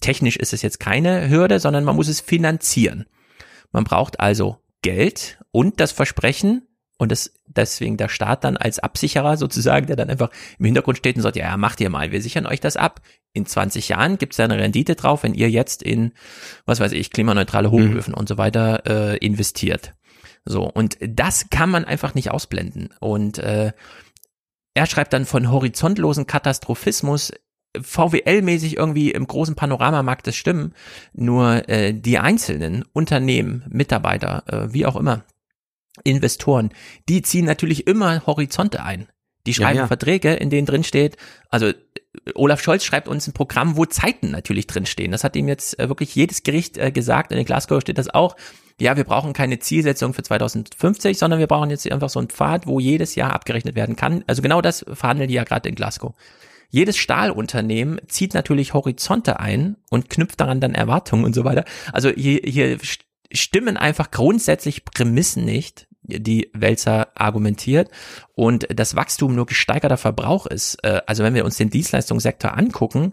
technisch 0.00 0.36
ist 0.36 0.52
es 0.52 0.62
jetzt 0.62 0.80
keine 0.80 1.28
Hürde, 1.28 1.60
sondern 1.60 1.84
man 1.84 1.96
muss 1.96 2.08
es 2.08 2.20
finanzieren. 2.20 3.06
Man 3.72 3.84
braucht 3.84 4.20
also 4.20 4.58
Geld 4.82 5.38
und 5.50 5.80
das 5.80 5.92
Versprechen 5.92 6.62
und 6.98 7.12
das 7.12 7.32
deswegen 7.46 7.96
der 7.96 8.08
Staat 8.08 8.44
dann 8.44 8.56
als 8.56 8.78
Absicherer 8.78 9.36
sozusagen, 9.36 9.86
der 9.86 9.96
dann 9.96 10.10
einfach 10.10 10.30
im 10.58 10.66
Hintergrund 10.66 10.98
steht 10.98 11.16
und 11.16 11.22
sagt, 11.22 11.36
ja, 11.36 11.56
macht 11.56 11.80
ihr 11.80 11.90
mal, 11.90 12.12
wir 12.12 12.22
sichern 12.22 12.46
euch 12.46 12.60
das 12.60 12.76
ab. 12.76 13.00
In 13.32 13.46
20 13.46 13.88
Jahren 13.88 14.18
gibt 14.18 14.32
es 14.32 14.40
eine 14.40 14.58
Rendite 14.58 14.94
drauf, 14.94 15.22
wenn 15.22 15.34
ihr 15.34 15.50
jetzt 15.50 15.82
in, 15.82 16.12
was 16.64 16.80
weiß 16.80 16.92
ich, 16.92 17.10
klimaneutrale 17.10 17.70
Hochöfen 17.70 18.12
mhm. 18.12 18.18
und 18.18 18.28
so 18.28 18.38
weiter 18.38 18.82
äh, 18.86 19.16
investiert. 19.18 19.94
So, 20.44 20.64
und 20.64 20.96
das 21.00 21.50
kann 21.50 21.70
man 21.70 21.84
einfach 21.84 22.14
nicht 22.14 22.30
ausblenden. 22.30 22.90
Und 23.00 23.38
äh, 23.38 23.72
er 24.76 24.84
schreibt 24.84 25.14
dann 25.14 25.24
von 25.24 25.50
horizontlosen 25.50 26.26
Katastrophismus, 26.26 27.32
VWL-mäßig 27.74 28.76
irgendwie 28.76 29.10
im 29.10 29.26
großen 29.26 29.54
Panorama 29.54 30.02
mag 30.02 30.22
das 30.22 30.36
stimmen, 30.36 30.74
nur 31.14 31.66
äh, 31.68 31.94
die 31.94 32.18
einzelnen 32.18 32.84
Unternehmen, 32.92 33.64
Mitarbeiter, 33.68 34.44
äh, 34.46 34.72
wie 34.74 34.84
auch 34.84 34.96
immer, 34.96 35.24
Investoren, 36.04 36.70
die 37.08 37.22
ziehen 37.22 37.46
natürlich 37.46 37.86
immer 37.86 38.26
Horizonte 38.26 38.82
ein. 38.82 39.08
Die 39.46 39.54
schreiben 39.54 39.76
ja, 39.76 39.82
ja. 39.84 39.86
Verträge, 39.86 40.34
in 40.34 40.50
denen 40.50 40.66
drin 40.66 40.84
steht, 40.84 41.16
also 41.48 41.72
Olaf 42.34 42.60
Scholz 42.60 42.84
schreibt 42.84 43.08
uns 43.08 43.26
ein 43.26 43.32
Programm, 43.32 43.76
wo 43.76 43.84
Zeiten 43.86 44.30
natürlich 44.30 44.66
drinstehen. 44.66 45.12
Das 45.12 45.24
hat 45.24 45.36
ihm 45.36 45.48
jetzt 45.48 45.78
äh, 45.78 45.88
wirklich 45.88 46.14
jedes 46.14 46.42
Gericht 46.42 46.76
äh, 46.78 46.90
gesagt. 46.90 47.32
In 47.32 47.44
Glasgow 47.44 47.80
steht 47.80 47.98
das 47.98 48.12
auch. 48.12 48.36
Ja, 48.80 48.96
wir 48.96 49.04
brauchen 49.04 49.32
keine 49.32 49.58
Zielsetzung 49.58 50.12
für 50.12 50.22
2050, 50.22 51.16
sondern 51.16 51.38
wir 51.40 51.46
brauchen 51.46 51.70
jetzt 51.70 51.90
einfach 51.90 52.10
so 52.10 52.18
einen 52.18 52.28
Pfad, 52.28 52.66
wo 52.66 52.78
jedes 52.78 53.14
Jahr 53.14 53.32
abgerechnet 53.32 53.74
werden 53.74 53.96
kann. 53.96 54.22
Also 54.26 54.42
genau 54.42 54.60
das 54.60 54.84
verhandeln 54.92 55.28
die 55.28 55.34
ja 55.34 55.44
gerade 55.44 55.68
in 55.68 55.74
Glasgow. 55.74 56.14
Jedes 56.68 56.96
Stahlunternehmen 56.96 58.00
zieht 58.08 58.34
natürlich 58.34 58.74
Horizonte 58.74 59.40
ein 59.40 59.76
und 59.88 60.10
knüpft 60.10 60.40
daran 60.40 60.60
dann 60.60 60.74
Erwartungen 60.74 61.24
und 61.24 61.34
so 61.34 61.44
weiter. 61.44 61.64
Also 61.92 62.10
hier, 62.10 62.40
hier 62.44 62.78
stimmen 63.32 63.76
einfach 63.76 64.10
grundsätzlich 64.10 64.84
Prämissen 64.84 65.44
nicht, 65.44 65.88
die 66.06 66.50
Welzer 66.52 67.08
argumentiert 67.14 67.90
und 68.34 68.66
das 68.74 68.96
Wachstum 68.96 69.34
nur 69.34 69.46
gesteigerter 69.46 69.96
Verbrauch 69.96 70.46
ist. 70.46 70.76
Äh, 70.82 71.02
also 71.06 71.22
wenn 71.24 71.34
wir 71.34 71.44
uns 71.44 71.56
den 71.56 71.70
Dienstleistungssektor 71.70 72.56
angucken, 72.56 73.12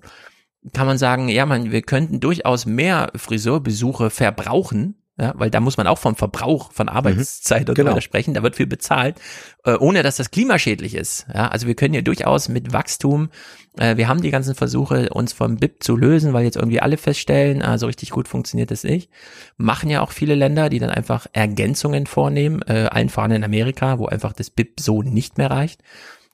kann 0.71 0.88
man 0.88 0.97
sagen, 0.97 1.27
ja, 1.27 1.45
man, 1.45 1.71
wir 1.71 1.82
könnten 1.82 2.19
durchaus 2.19 2.65
mehr 2.65 3.12
Friseurbesuche 3.15 4.10
verbrauchen, 4.10 4.95
ja, 5.19 5.34
weil 5.36 5.52
da 5.52 5.60
muss 5.60 5.78
man 5.78 5.86
auch 5.86 5.99
vom 5.99 6.15
Verbrauch 6.15 6.71
von 6.71 6.89
Arbeitszeit 6.89 7.63
mhm, 7.63 7.69
und 7.69 7.76
genau. 7.76 7.91
weiter 7.91 8.02
sprechen. 8.02 8.34
Da 8.34 8.41
wird 8.41 8.56
viel 8.56 8.65
bezahlt, 8.65 9.19
äh, 9.63 9.76
ohne 9.76 10.02
dass 10.02 10.17
das 10.17 10.32
klimaschädlich 10.32 10.95
ist. 10.95 11.28
Ja, 11.34 11.49
also 11.49 11.67
wir 11.67 11.76
können 11.76 11.93
ja 11.93 12.02
durchaus 12.02 12.49
mit 12.49 12.73
Wachstum, 12.73 13.30
äh, 13.78 13.95
wir 13.95 14.08
haben 14.08 14.21
die 14.21 14.32
ganzen 14.32 14.56
Versuche, 14.56 15.10
uns 15.10 15.32
vom 15.32 15.58
BIP 15.58 15.84
zu 15.84 15.95
lösen, 15.95 16.34
weil 16.34 16.45
jetzt 16.45 16.58
irgendwie 16.58 16.80
alle 16.80 16.97
feststellen, 16.97 17.62
ah, 17.62 17.78
so 17.78 17.86
richtig 17.86 18.10
gut 18.10 18.28
funktioniert 18.28 18.71
das 18.71 18.84
nicht. 18.84 19.12
Machen 19.58 19.89
ja 19.89 20.02
auch 20.02 20.12
viele 20.12 20.34
Länder, 20.34 20.69
die 20.69 20.80
dann 20.80 20.89
einfach 20.89 21.28
Ergänzungen 21.32 22.08
vornehmen, 22.08 22.63
äh, 22.63 22.88
allen 22.89 23.10
voran 23.10 23.32
in 23.32 23.43
Amerika, 23.43 23.99
wo 23.99 24.08
einfach 24.08 24.34
das 24.34 24.49
BIP 24.49 24.80
so 24.80 25.04
nicht 25.04 25.38
mehr 25.38 25.52
reicht. 25.52 25.82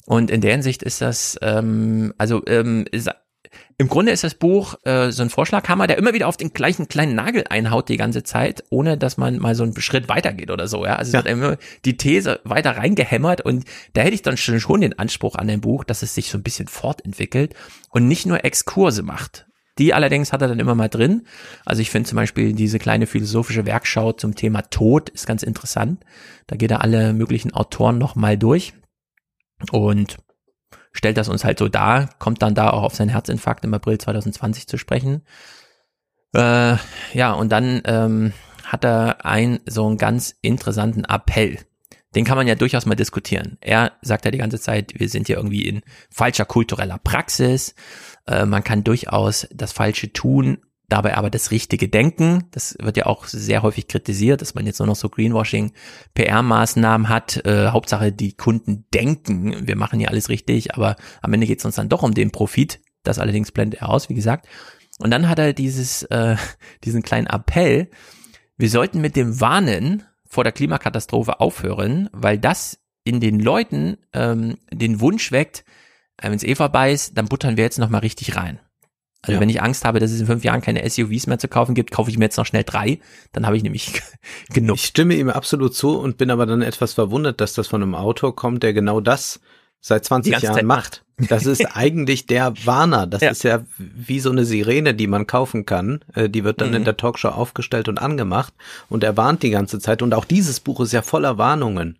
Und 0.06 0.32
in 0.32 0.42
der 0.42 0.54
Hinsicht 0.54 0.84
ist 0.84 1.02
das, 1.02 1.38
ähm, 1.42 2.13
also 2.18 2.42
ähm, 2.48 2.86
ist, 2.92 3.10
im 3.80 3.88
Grunde 3.88 4.12
ist 4.12 4.26
das 4.26 4.36
Buch 4.36 4.76
äh, 4.84 5.10
so 5.10 5.24
ein 5.24 5.30
Vorschlaghammer, 5.30 5.88
der 5.88 5.98
immer 5.98 6.13
wieder 6.13 6.28
auf 6.28 6.36
den 6.36 6.52
gleichen 6.52 6.89
kleinen 6.89 7.15
Nagel 7.15 7.46
einhaut 7.50 7.88
die 7.88 7.96
ganze 7.96 8.24
Zeit, 8.24 8.65
ohne 8.70 8.98
dass 8.98 9.15
man 9.15 9.39
mal 9.39 9.56
so 9.56 9.63
einen 9.63 9.80
Schritt 9.80 10.10
weitergeht 10.10 10.52
oder 10.52 10.68
so. 10.68 10.86
Ja, 10.86 10.98
also 10.98 11.13
ja. 11.13 11.20
es 11.20 11.26
wird 11.26 11.34
immer 11.34 11.58
die 11.86 11.96
These 11.96 12.42
weiter 12.44 12.76
reingehämmert 12.76 13.39
und 13.39 13.63
da 13.94 14.02
hätte 14.02 14.15
ich 14.15 14.22
dann 14.22 14.36
schon, 14.36 14.60
schon 14.60 14.82
den 14.82 15.00
Anspruch 15.00 15.36
an 15.36 15.48
dem 15.48 15.62
Buch, 15.62 15.86
dass 15.86 16.02
es 16.02 16.13
sich 16.13 16.30
so 16.30 16.38
ein 16.38 16.44
bisschen 16.44 16.68
fortentwickelt 16.68 17.56
und 17.89 18.06
nicht 18.06 18.26
nur 18.26 18.44
Exkurse 18.44 19.02
macht. 19.02 19.48
Die 19.78 19.94
allerdings 19.94 20.34
hat 20.34 20.42
er 20.42 20.50
dann 20.50 20.60
immer 20.60 20.76
mal 20.76 20.89
drin. 20.89 21.26
Also 21.65 21.82
ich 21.82 21.89
finde 21.89 22.10
zum 22.10 22.18
Beispiel 22.18 22.52
diese 22.52 22.80
kleine 22.80 23.08
philosophische 23.08 23.65
Werkschau 23.65 24.12
zum 24.12 24.36
Thema 24.36 24.63
Tod 24.63 25.08
ist 25.08 25.26
ganz 25.26 25.42
interessant. 25.42 26.04
Da 26.48 26.58
geht 26.58 26.72
er 26.72 26.82
alle 26.82 27.13
möglichen 27.13 27.54
Autoren 27.54 27.98
noch 27.98 28.18
mal 28.18 28.38
durch 28.38 28.74
und 29.72 30.18
stellt 30.91 31.17
das 31.17 31.30
uns 31.30 31.43
halt 31.43 31.60
so 31.60 31.67
dar, 31.67 32.10
kommt 32.19 32.41
dann 32.41 32.56
da 32.56 32.69
auch 32.71 32.84
auf 32.84 32.95
seinen 32.95 33.10
Herzinfarkt 33.10 33.63
im 33.63 33.73
April 33.73 33.97
2020 33.97 34.67
zu 34.67 34.78
sprechen. 34.78 35.21
Äh, 36.34 36.75
ja, 37.13 37.32
und 37.34 37.49
dann 37.52 37.82
ähm, 37.86 38.34
hat 38.63 38.86
er 38.86 39.25
einen 39.25 39.60
so 39.65 39.88
einen 39.88 39.97
ganz 39.97 40.36
interessanten 40.41 41.06
Appell. 41.06 41.60
den 42.15 42.25
kann 42.25 42.38
man 42.38 42.47
ja 42.47 42.56
durchaus 42.56 42.86
mal 42.86 42.95
diskutieren. 42.95 43.58
Er 43.62 43.91
sagt 44.02 44.25
ja 44.25 44.32
die 44.32 44.39
ganze 44.39 44.60
Zeit, 44.60 44.99
wir 44.99 45.10
sind 45.10 45.28
hier 45.28 45.38
irgendwie 45.38 45.67
in 45.67 45.82
falscher 46.10 46.45
kultureller 46.45 46.97
Praxis. 46.97 47.75
Äh, 48.28 48.45
man 48.45 48.63
kann 48.63 48.84
durchaus 48.84 49.47
das 49.52 49.71
Falsche 49.73 50.12
tun, 50.12 50.60
dabei 50.89 51.15
aber 51.15 51.30
das 51.30 51.52
Richtige 51.52 51.88
denken. 51.88 52.45
Das 52.52 52.75
wird 52.82 52.97
ja 52.97 53.06
auch 53.06 53.25
sehr 53.25 53.63
häufig 53.63 53.88
kritisiert, 53.88 54.41
dass 54.41 54.56
man 54.56 54.65
jetzt 54.65 54.80
nur 54.80 54.88
noch 54.88 54.95
so 54.95 55.10
Greenwashing, 55.10 55.71
PR-Maßnahmen 56.15 57.08
hat. 57.08 57.45
Äh, 57.45 57.69
Hauptsache, 57.69 58.12
die 58.12 58.34
Kunden 58.34 58.86
denken, 58.93 59.67
wir 59.67 59.75
machen 59.75 59.99
hier 59.99 60.10
alles 60.10 60.30
richtig, 60.30 60.75
aber 60.75 60.95
am 61.21 61.34
Ende 61.34 61.47
geht 61.47 61.60
es 61.60 61.65
uns 61.65 61.75
dann 61.75 61.89
doch 61.89 62.04
um 62.04 62.13
den 62.13 62.32
Profit. 62.32 62.82
Das 63.04 63.19
allerdings 63.19 63.52
blendet 63.52 63.82
er 63.82 63.89
aus, 63.89 64.10
wie 64.10 64.15
gesagt. 64.15 64.47
Und 64.99 65.12
dann 65.12 65.30
hat 65.30 65.39
er 65.39 65.54
dieses, 65.54 66.04
äh, 66.04 66.36
diesen 66.84 67.04
kleinen 67.04 67.28
Appell, 67.28 67.89
wir 68.58 68.69
sollten 68.69 68.99
mit 68.99 69.15
dem 69.15 69.39
Warnen 69.39 70.04
vor 70.28 70.43
der 70.43 70.54
Klimakatastrophe 70.54 71.39
aufhören, 71.39 72.10
weil 72.12 72.38
das 72.38 72.80
in 73.04 73.19
den 73.19 73.39
Leuten 73.39 73.97
ähm, 74.13 74.58
den 74.71 74.99
Wunsch 74.99 75.32
weckt, 75.32 75.63
äh, 76.17 76.30
wenn 76.30 76.36
es 76.36 76.43
eh 76.43 76.56
vorbei 76.56 76.91
ist, 76.91 77.17
dann 77.17 77.28
buttern 77.28 77.58
wir 77.58 77.63
jetzt 77.63 77.80
nochmal 77.80 78.02
richtig 78.02 78.36
rein. 78.36 78.60
Also 79.21 79.34
ja. 79.34 79.41
wenn 79.41 79.49
ich 79.49 79.62
Angst 79.62 79.84
habe, 79.84 79.99
dass 79.99 80.12
es 80.12 80.21
in 80.21 80.27
fünf 80.27 80.45
Jahren 80.45 80.62
keine 80.62 80.88
SUVs 80.89 81.27
mehr 81.27 81.39
zu 81.39 81.49
kaufen 81.49 81.75
gibt, 81.75 81.91
kaufe 81.91 82.10
ich 82.10 82.17
mir 82.17 82.25
jetzt 82.25 82.38
noch 82.38 82.45
schnell 82.45 82.63
drei. 82.63 82.99
Dann 83.34 83.45
habe 83.45 83.58
ich 83.58 83.63
nämlich 83.63 84.01
genug. 84.53 84.77
Ich 84.77 84.86
stimme 84.86 85.15
ihm 85.15 85.29
absolut 85.29 85.75
zu 85.75 85.97
und 85.97 86.17
bin 86.17 86.32
aber 86.32 86.45
dann 86.45 86.62
etwas 86.62 86.93
verwundert, 86.93 87.41
dass 87.41 87.53
das 87.53 87.67
von 87.67 87.84
einem 87.84 87.95
Autor 87.95 88.36
kommt, 88.36 88.63
der 88.63 88.73
genau 88.73 89.01
das 89.01 89.41
seit 89.82 90.05
20 90.05 90.32
Jahren 90.32 90.55
Zeit 90.55 90.63
macht. 90.63 91.03
Das 91.17 91.45
ist 91.45 91.65
eigentlich 91.75 92.27
der 92.27 92.53
Warner. 92.65 93.08
Das 93.08 93.21
ja. 93.21 93.32
ist 93.32 93.43
ja 93.43 93.65
wie 93.77 94.19
so 94.21 94.32
eine 94.32 94.45
Sirene, 94.45 94.93
die 94.93 95.08
man 95.08 95.27
kaufen 95.27 95.65
kann. 95.65 95.99
Äh, 96.13 96.29
die 96.29 96.45
wird 96.45 96.62
dann 96.62 96.69
mhm. 96.69 96.75
in 96.75 96.84
der 96.86 96.97
Talkshow 96.97 97.29
aufgestellt 97.29 97.89
und 97.89 97.97
angemacht 97.97 98.53
und 98.88 99.03
er 99.03 99.17
warnt 99.17 99.43
die 99.43 99.49
ganze 99.49 99.79
Zeit. 99.79 100.01
Und 100.01 100.13
auch 100.13 100.25
dieses 100.25 100.62
Buch 100.62 100.79
ist 100.79 100.93
ja 100.93 101.01
voller 101.01 101.38
Warnungen. 101.38 101.99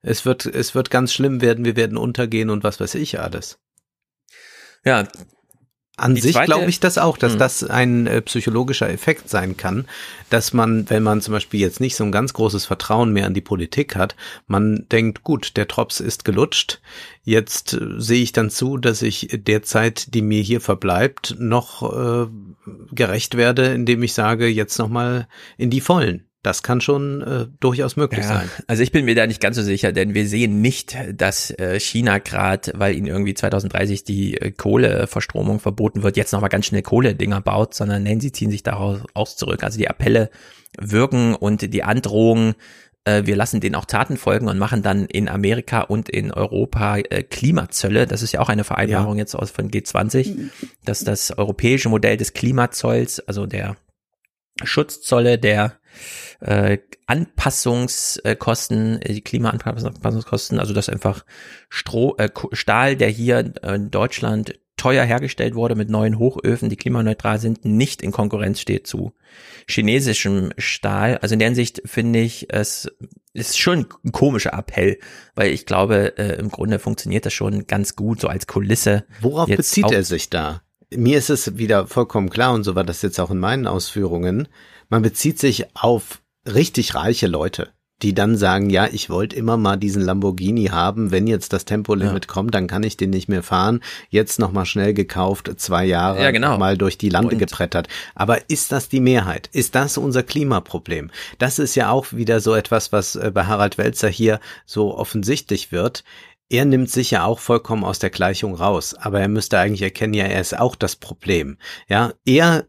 Es 0.00 0.24
wird, 0.26 0.46
es 0.46 0.74
wird 0.74 0.90
ganz 0.90 1.12
schlimm 1.12 1.40
werden, 1.40 1.64
wir 1.64 1.76
werden 1.76 1.96
untergehen 1.96 2.50
und 2.50 2.62
was 2.62 2.80
weiß 2.80 2.94
ich 2.96 3.20
alles. 3.20 3.58
Ja, 4.84 5.08
an 5.96 6.16
sich 6.16 6.40
glaube 6.42 6.68
ich 6.68 6.80
das 6.80 6.98
auch, 6.98 7.16
dass 7.16 7.32
hm. 7.32 7.38
das 7.38 7.62
ein 7.62 8.06
äh, 8.06 8.20
psychologischer 8.22 8.90
Effekt 8.90 9.28
sein 9.28 9.56
kann, 9.56 9.86
dass 10.28 10.52
man, 10.52 10.90
wenn 10.90 11.04
man 11.04 11.20
zum 11.20 11.32
Beispiel 11.32 11.60
jetzt 11.60 11.80
nicht 11.80 11.94
so 11.94 12.02
ein 12.04 12.10
ganz 12.10 12.32
großes 12.32 12.66
Vertrauen 12.66 13.12
mehr 13.12 13.26
an 13.26 13.34
die 13.34 13.40
Politik 13.40 13.94
hat, 13.94 14.16
man 14.46 14.86
denkt, 14.90 15.22
gut, 15.22 15.56
der 15.56 15.66
Drops 15.66 16.00
ist 16.00 16.24
gelutscht, 16.24 16.80
jetzt 17.22 17.74
äh, 17.74 18.00
sehe 18.00 18.22
ich 18.22 18.32
dann 18.32 18.50
zu, 18.50 18.76
dass 18.76 19.02
ich 19.02 19.28
der 19.32 19.62
Zeit, 19.62 20.14
die 20.14 20.22
mir 20.22 20.42
hier 20.42 20.60
verbleibt, 20.60 21.36
noch 21.38 21.82
äh, 21.82 22.26
gerecht 22.92 23.36
werde, 23.36 23.66
indem 23.66 24.02
ich 24.02 24.14
sage, 24.14 24.48
jetzt 24.48 24.78
nochmal 24.78 25.28
in 25.56 25.70
die 25.70 25.80
Vollen. 25.80 26.26
Das 26.44 26.62
kann 26.62 26.82
schon 26.82 27.22
äh, 27.22 27.46
durchaus 27.58 27.96
möglich 27.96 28.20
ja, 28.20 28.34
sein. 28.34 28.50
Also 28.66 28.82
ich 28.82 28.92
bin 28.92 29.06
mir 29.06 29.14
da 29.14 29.26
nicht 29.26 29.40
ganz 29.40 29.56
so 29.56 29.62
sicher, 29.62 29.92
denn 29.92 30.12
wir 30.12 30.28
sehen 30.28 30.60
nicht, 30.60 30.94
dass 31.14 31.50
äh, 31.52 31.80
China 31.80 32.18
gerade, 32.18 32.70
weil 32.74 32.94
ihnen 32.94 33.06
irgendwie 33.06 33.32
2030 33.32 34.04
die 34.04 34.36
äh, 34.36 34.50
Kohleverstromung 34.50 35.58
verboten 35.58 36.02
wird, 36.02 36.18
jetzt 36.18 36.32
nochmal 36.32 36.50
ganz 36.50 36.66
schnell 36.66 36.82
Kohledinger 36.82 37.40
baut, 37.40 37.72
sondern 37.72 38.02
nein, 38.02 38.20
sie 38.20 38.30
ziehen 38.30 38.50
sich 38.50 38.62
daraus 38.62 39.00
aus 39.14 39.38
zurück. 39.38 39.64
Also 39.64 39.78
die 39.78 39.88
Appelle 39.88 40.28
wirken 40.78 41.34
und 41.34 41.72
die 41.72 41.82
Androhungen, 41.82 42.56
äh, 43.04 43.22
wir 43.24 43.36
lassen 43.36 43.60
denen 43.60 43.74
auch 43.74 43.86
Taten 43.86 44.18
folgen 44.18 44.46
und 44.46 44.58
machen 44.58 44.82
dann 44.82 45.06
in 45.06 45.30
Amerika 45.30 45.80
und 45.80 46.10
in 46.10 46.30
Europa 46.30 46.98
äh, 46.98 47.22
Klimazölle. 47.22 48.06
Das 48.06 48.20
ist 48.20 48.32
ja 48.32 48.40
auch 48.40 48.50
eine 48.50 48.64
Vereinbarung 48.64 49.14
ja. 49.14 49.20
jetzt 49.20 49.34
aus 49.34 49.50
von 49.50 49.70
G20, 49.70 50.50
dass 50.84 51.04
das 51.04 51.38
europäische 51.38 51.88
Modell 51.88 52.18
des 52.18 52.34
Klimazolls, 52.34 53.20
also 53.20 53.46
der 53.46 53.76
Schutzzolle 54.62 55.38
der 55.38 55.78
äh, 56.40 56.78
Anpassungskosten, 57.06 59.02
äh, 59.02 59.12
die 59.12 59.22
Klimaanpassungskosten, 59.22 60.58
also 60.58 60.74
dass 60.74 60.88
einfach 60.88 61.24
Stroh, 61.68 62.16
äh, 62.18 62.30
Stahl, 62.52 62.96
der 62.96 63.08
hier 63.08 63.52
in 63.62 63.90
Deutschland 63.90 64.58
teuer 64.76 65.04
hergestellt 65.04 65.54
wurde 65.54 65.76
mit 65.76 65.88
neuen 65.88 66.18
Hochöfen, 66.18 66.68
die 66.68 66.76
klimaneutral 66.76 67.38
sind, 67.38 67.64
nicht 67.64 68.02
in 68.02 68.12
Konkurrenz 68.12 68.60
steht 68.60 68.86
zu 68.86 69.14
chinesischem 69.68 70.52
Stahl. 70.58 71.18
Also 71.18 71.34
in 71.34 71.38
der 71.38 71.48
Hinsicht 71.48 71.82
finde 71.84 72.20
ich, 72.20 72.52
es 72.52 72.90
ist 73.32 73.58
schon 73.58 73.86
ein 74.04 74.12
komischer 74.12 74.52
Appell, 74.52 74.98
weil 75.34 75.52
ich 75.52 75.66
glaube, 75.66 76.18
äh, 76.18 76.38
im 76.38 76.50
Grunde 76.50 76.78
funktioniert 76.78 77.26
das 77.26 77.32
schon 77.32 77.66
ganz 77.66 77.96
gut, 77.96 78.20
so 78.20 78.28
als 78.28 78.46
Kulisse. 78.46 79.04
Worauf 79.20 79.48
bezieht 79.48 79.90
er 79.90 80.04
sich 80.04 80.30
da? 80.30 80.62
Mir 80.94 81.18
ist 81.18 81.30
es 81.30 81.56
wieder 81.56 81.86
vollkommen 81.86 82.30
klar, 82.30 82.54
und 82.54 82.64
so 82.64 82.74
war 82.74 82.84
das 82.84 83.02
jetzt 83.02 83.18
auch 83.18 83.30
in 83.30 83.38
meinen 83.38 83.66
Ausführungen, 83.66 84.48
man 84.94 85.02
bezieht 85.02 85.40
sich 85.40 85.66
auf 85.74 86.22
richtig 86.46 86.94
reiche 86.94 87.26
Leute, 87.26 87.72
die 88.00 88.14
dann 88.14 88.36
sagen, 88.36 88.70
ja, 88.70 88.86
ich 88.86 89.10
wollte 89.10 89.34
immer 89.34 89.56
mal 89.56 89.76
diesen 89.76 90.00
Lamborghini 90.00 90.66
haben, 90.66 91.10
wenn 91.10 91.26
jetzt 91.26 91.52
das 91.52 91.64
Tempolimit 91.64 92.26
ja. 92.26 92.32
kommt, 92.32 92.54
dann 92.54 92.68
kann 92.68 92.84
ich 92.84 92.96
den 92.96 93.10
nicht 93.10 93.28
mehr 93.28 93.42
fahren. 93.42 93.80
Jetzt 94.08 94.38
nochmal 94.38 94.66
schnell 94.66 94.94
gekauft, 94.94 95.50
zwei 95.56 95.84
Jahre 95.84 96.22
ja, 96.22 96.30
genau. 96.30 96.58
mal 96.58 96.78
durch 96.78 96.96
die 96.96 97.08
Lande 97.08 97.34
Und 97.34 97.40
gebrettert. 97.40 97.88
Aber 98.14 98.48
ist 98.48 98.70
das 98.70 98.88
die 98.88 99.00
Mehrheit? 99.00 99.50
Ist 99.50 99.74
das 99.74 99.98
unser 99.98 100.22
Klimaproblem? 100.22 101.10
Das 101.38 101.58
ist 101.58 101.74
ja 101.74 101.90
auch 101.90 102.12
wieder 102.12 102.38
so 102.38 102.54
etwas, 102.54 102.92
was 102.92 103.16
äh, 103.16 103.32
bei 103.34 103.46
Harald 103.46 103.78
Welzer 103.78 104.08
hier 104.08 104.38
so 104.64 104.96
offensichtlich 104.96 105.72
wird. 105.72 106.04
Er 106.48 106.66
nimmt 106.66 106.88
sich 106.88 107.10
ja 107.10 107.24
auch 107.24 107.40
vollkommen 107.40 107.82
aus 107.82 107.98
der 107.98 108.10
Gleichung 108.10 108.54
raus, 108.54 108.94
aber 108.94 109.18
er 109.18 109.28
müsste 109.28 109.58
eigentlich 109.58 109.82
erkennen, 109.82 110.14
ja, 110.14 110.26
er 110.26 110.40
ist 110.40 110.56
auch 110.56 110.76
das 110.76 110.94
Problem. 110.94 111.58
Ja, 111.88 112.12
er 112.24 112.66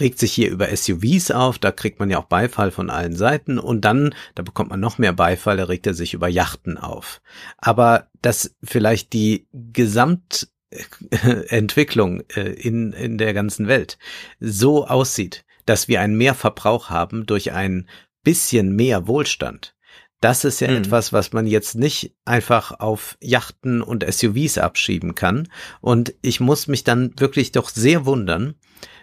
regt 0.00 0.18
sich 0.18 0.32
hier 0.32 0.50
über 0.50 0.74
SUVs 0.74 1.30
auf, 1.30 1.58
da 1.58 1.70
kriegt 1.72 2.00
man 2.00 2.08
ja 2.10 2.18
auch 2.18 2.24
Beifall 2.24 2.70
von 2.70 2.88
allen 2.90 3.14
Seiten 3.14 3.58
und 3.58 3.84
dann, 3.84 4.14
da 4.34 4.42
bekommt 4.42 4.70
man 4.70 4.80
noch 4.80 4.96
mehr 4.98 5.12
Beifall, 5.12 5.58
da 5.58 5.64
regt 5.64 5.86
er 5.86 5.94
sich 5.94 6.14
über 6.14 6.28
Yachten 6.28 6.78
auf. 6.78 7.20
Aber 7.58 8.08
dass 8.22 8.56
vielleicht 8.62 9.12
die 9.12 9.48
Gesamtentwicklung 9.52 12.22
äh, 12.34 12.52
in, 12.52 12.92
in 12.92 13.18
der 13.18 13.34
ganzen 13.34 13.66
Welt 13.68 13.98
so 14.38 14.86
aussieht, 14.86 15.44
dass 15.66 15.88
wir 15.88 16.00
einen 16.00 16.16
Mehrverbrauch 16.16 16.88
haben 16.88 17.26
durch 17.26 17.52
ein 17.52 17.86
bisschen 18.22 18.74
mehr 18.74 19.06
Wohlstand, 19.06 19.74
das 20.20 20.44
ist 20.44 20.60
ja 20.60 20.70
mhm. 20.70 20.76
etwas, 20.76 21.12
was 21.12 21.32
man 21.32 21.46
jetzt 21.46 21.74
nicht 21.74 22.14
einfach 22.24 22.78
auf 22.78 23.16
Yachten 23.20 23.80
und 23.80 24.04
SUVs 24.10 24.58
abschieben 24.58 25.14
kann. 25.14 25.48
Und 25.80 26.14
ich 26.20 26.40
muss 26.40 26.66
mich 26.66 26.84
dann 26.84 27.14
wirklich 27.18 27.52
doch 27.52 27.70
sehr 27.70 28.04
wundern, 28.04 28.54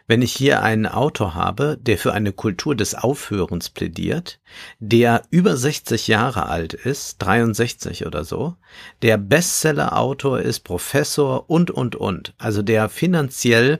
wenn 0.08 0.22
ich 0.22 0.32
hier 0.34 0.64
einen 0.64 0.86
Autor 0.86 1.36
habe, 1.36 1.78
der 1.80 1.98
für 1.98 2.14
eine 2.14 2.32
Kultur 2.32 2.76
des 2.76 2.96
Aufhörens 2.96 3.70
plädiert, 3.70 4.40
der 4.80 5.24
über 5.30 5.58
60 5.58 6.08
Jahre 6.08 6.48
alt 6.48 6.74
ist, 6.74 7.18
63 7.20 8.06
oder 8.06 8.24
so, 8.24 8.56
der 9.02 9.18
Bestseller-Autor 9.18 10.40
ist, 10.40 10.62
Professor 10.62 11.50
und, 11.50 11.72
und, 11.72 11.96
und, 11.96 12.34
also 12.38 12.62
der 12.62 12.88
finanziell 12.88 13.80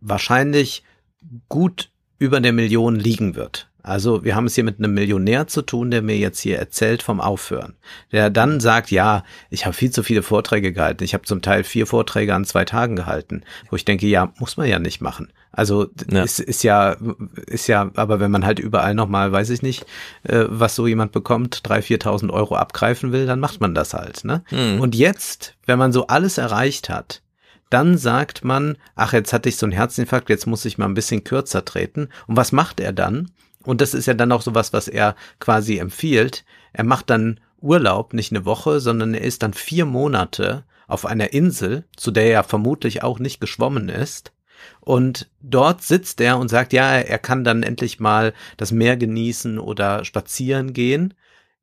wahrscheinlich 0.00 0.82
gut 1.48 1.90
über 2.18 2.40
der 2.40 2.52
Million 2.52 2.96
liegen 2.96 3.34
wird. 3.34 3.68
Also 3.86 4.24
wir 4.24 4.34
haben 4.34 4.46
es 4.46 4.56
hier 4.56 4.64
mit 4.64 4.78
einem 4.78 4.94
Millionär 4.94 5.46
zu 5.46 5.62
tun, 5.62 5.92
der 5.92 6.02
mir 6.02 6.16
jetzt 6.16 6.40
hier 6.40 6.58
erzählt 6.58 7.04
vom 7.04 7.20
Aufhören. 7.20 7.76
Der 8.10 8.30
dann 8.30 8.58
sagt, 8.58 8.90
ja, 8.90 9.22
ich 9.48 9.64
habe 9.64 9.76
viel 9.76 9.92
zu 9.92 10.02
viele 10.02 10.24
Vorträge 10.24 10.72
gehalten. 10.72 11.04
Ich 11.04 11.14
habe 11.14 11.22
zum 11.22 11.40
Teil 11.40 11.62
vier 11.62 11.86
Vorträge 11.86 12.34
an 12.34 12.44
zwei 12.44 12.64
Tagen 12.64 12.96
gehalten, 12.96 13.42
wo 13.70 13.76
ich 13.76 13.84
denke, 13.84 14.08
ja, 14.08 14.32
muss 14.40 14.56
man 14.56 14.66
ja 14.66 14.80
nicht 14.80 15.00
machen. 15.00 15.32
Also 15.56 15.88
ja. 16.10 16.22
Ist, 16.22 16.38
ist 16.38 16.62
ja, 16.62 16.96
ist 17.46 17.66
ja, 17.66 17.90
aber 17.96 18.20
wenn 18.20 18.30
man 18.30 18.44
halt 18.44 18.58
überall 18.58 18.94
nochmal, 18.94 19.32
weiß 19.32 19.48
ich 19.48 19.62
nicht, 19.62 19.86
äh, 20.24 20.44
was 20.48 20.74
so 20.74 20.86
jemand 20.86 21.12
bekommt, 21.12 21.60
drei, 21.62 21.80
viertausend 21.80 22.30
Euro 22.30 22.56
abgreifen 22.56 23.10
will, 23.10 23.24
dann 23.24 23.40
macht 23.40 23.62
man 23.62 23.74
das 23.74 23.94
halt. 23.94 24.24
Ne? 24.24 24.44
Mhm. 24.50 24.80
Und 24.82 24.94
jetzt, 24.94 25.54
wenn 25.64 25.78
man 25.78 25.92
so 25.92 26.08
alles 26.08 26.36
erreicht 26.36 26.90
hat, 26.90 27.22
dann 27.70 27.96
sagt 27.96 28.44
man, 28.44 28.76
ach, 28.94 29.14
jetzt 29.14 29.32
hatte 29.32 29.48
ich 29.48 29.56
so 29.56 29.64
einen 29.64 29.72
Herzinfarkt, 29.72 30.28
jetzt 30.28 30.46
muss 30.46 30.66
ich 30.66 30.76
mal 30.76 30.84
ein 30.84 30.94
bisschen 30.94 31.24
kürzer 31.24 31.64
treten. 31.64 32.10
Und 32.26 32.36
was 32.36 32.52
macht 32.52 32.78
er 32.78 32.92
dann? 32.92 33.30
Und 33.64 33.80
das 33.80 33.94
ist 33.94 34.06
ja 34.06 34.14
dann 34.14 34.32
auch 34.32 34.42
sowas, 34.42 34.74
was 34.74 34.88
er 34.88 35.16
quasi 35.40 35.78
empfiehlt. 35.78 36.44
Er 36.74 36.84
macht 36.84 37.08
dann 37.08 37.40
Urlaub, 37.62 38.12
nicht 38.12 38.30
eine 38.30 38.44
Woche, 38.44 38.78
sondern 38.80 39.14
er 39.14 39.22
ist 39.22 39.42
dann 39.42 39.54
vier 39.54 39.86
Monate 39.86 40.64
auf 40.86 41.06
einer 41.06 41.32
Insel, 41.32 41.84
zu 41.96 42.10
der 42.10 42.30
er 42.30 42.44
vermutlich 42.44 43.02
auch 43.02 43.18
nicht 43.18 43.40
geschwommen 43.40 43.88
ist. 43.88 44.32
Und 44.80 45.28
dort 45.40 45.82
sitzt 45.82 46.20
er 46.20 46.38
und 46.38 46.48
sagt, 46.48 46.72
ja, 46.72 46.96
er 46.96 47.18
kann 47.18 47.44
dann 47.44 47.62
endlich 47.62 48.00
mal 48.00 48.32
das 48.56 48.72
Meer 48.72 48.96
genießen 48.96 49.58
oder 49.58 50.04
spazieren 50.04 50.72
gehen. 50.72 51.14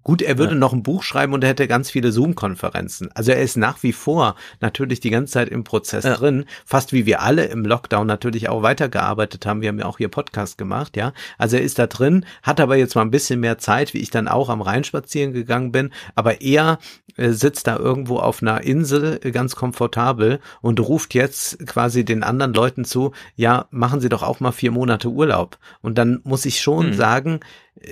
Gut, 0.04 0.22
er 0.22 0.38
würde 0.38 0.54
ja. 0.54 0.60
noch 0.60 0.74
ein 0.74 0.84
Buch 0.84 1.02
schreiben 1.02 1.34
und 1.34 1.44
er 1.44 1.52
hätte 1.52 1.68
ganz 1.68 1.90
viele 1.90 2.12
Zoom-Konferenzen. 2.12 3.10
Also 3.14 3.32
er 3.32 3.42
ist 3.42 3.56
nach 3.56 3.84
wie 3.84 3.94
vor 3.94 4.36
natürlich 4.60 5.00
die 5.00 5.10
ganze 5.10 5.32
Zeit 5.34 5.48
im 5.48 5.64
Prozess 5.64 6.04
ja. 6.04 6.16
drin, 6.16 6.44
fast 6.66 6.92
wie 6.92 7.06
wir 7.06 7.22
alle 7.22 7.46
im 7.46 7.64
Lockdown 7.64 8.06
natürlich 8.06 8.50
auch 8.50 8.64
weitergearbeitet 8.64 9.46
haben. 9.46 9.62
Wir 9.62 9.70
haben 9.70 9.80
ja 9.80 9.86
auch 9.86 9.98
hier 9.98 10.10
Podcast 10.10 10.58
gemacht, 10.58 10.98
ja. 10.98 11.14
Also 11.38 11.56
er 11.56 11.64
ist 11.64 11.80
da 11.80 11.88
drin, 11.88 12.26
hat 12.44 12.60
aber 12.60 12.76
jetzt 12.76 12.96
mal 12.96 13.02
ein 13.02 13.12
bisschen 13.12 13.40
mehr 13.40 13.58
Zeit, 13.60 13.94
wie 13.94 14.00
ich 14.00 14.10
dann 14.10 14.28
auch 14.28 14.50
am 14.50 14.62
Rhein 14.62 14.84
spazieren 14.84 15.32
gegangen 15.32 15.72
bin. 15.72 15.92
Aber 16.16 16.42
er 16.42 16.80
äh, 17.03 17.03
sitzt 17.18 17.68
da 17.68 17.78
irgendwo 17.78 18.18
auf 18.18 18.42
einer 18.42 18.62
Insel 18.62 19.20
äh, 19.24 19.32
ganz 19.32 19.56
komfortabel 19.56 20.40
und 20.62 20.80
ruft 20.80 21.14
jetzt 21.14 21.66
quasi 21.68 22.06
den 22.06 22.24
anderen 22.24 22.54
Leuten 22.54 22.86
zu, 22.86 23.12
ja, 23.36 23.68
machen 23.72 24.00
Sie 24.00 24.10
doch 24.10 24.24
auch 24.24 24.40
mal 24.40 24.52
vier 24.52 24.72
Monate 24.72 25.10
Urlaub. 25.10 25.58
Und 25.82 25.98
dann 25.98 26.22
muss 26.24 26.46
ich 26.46 26.62
schon 26.62 26.88
hm. 26.88 26.94
sagen, 26.94 27.40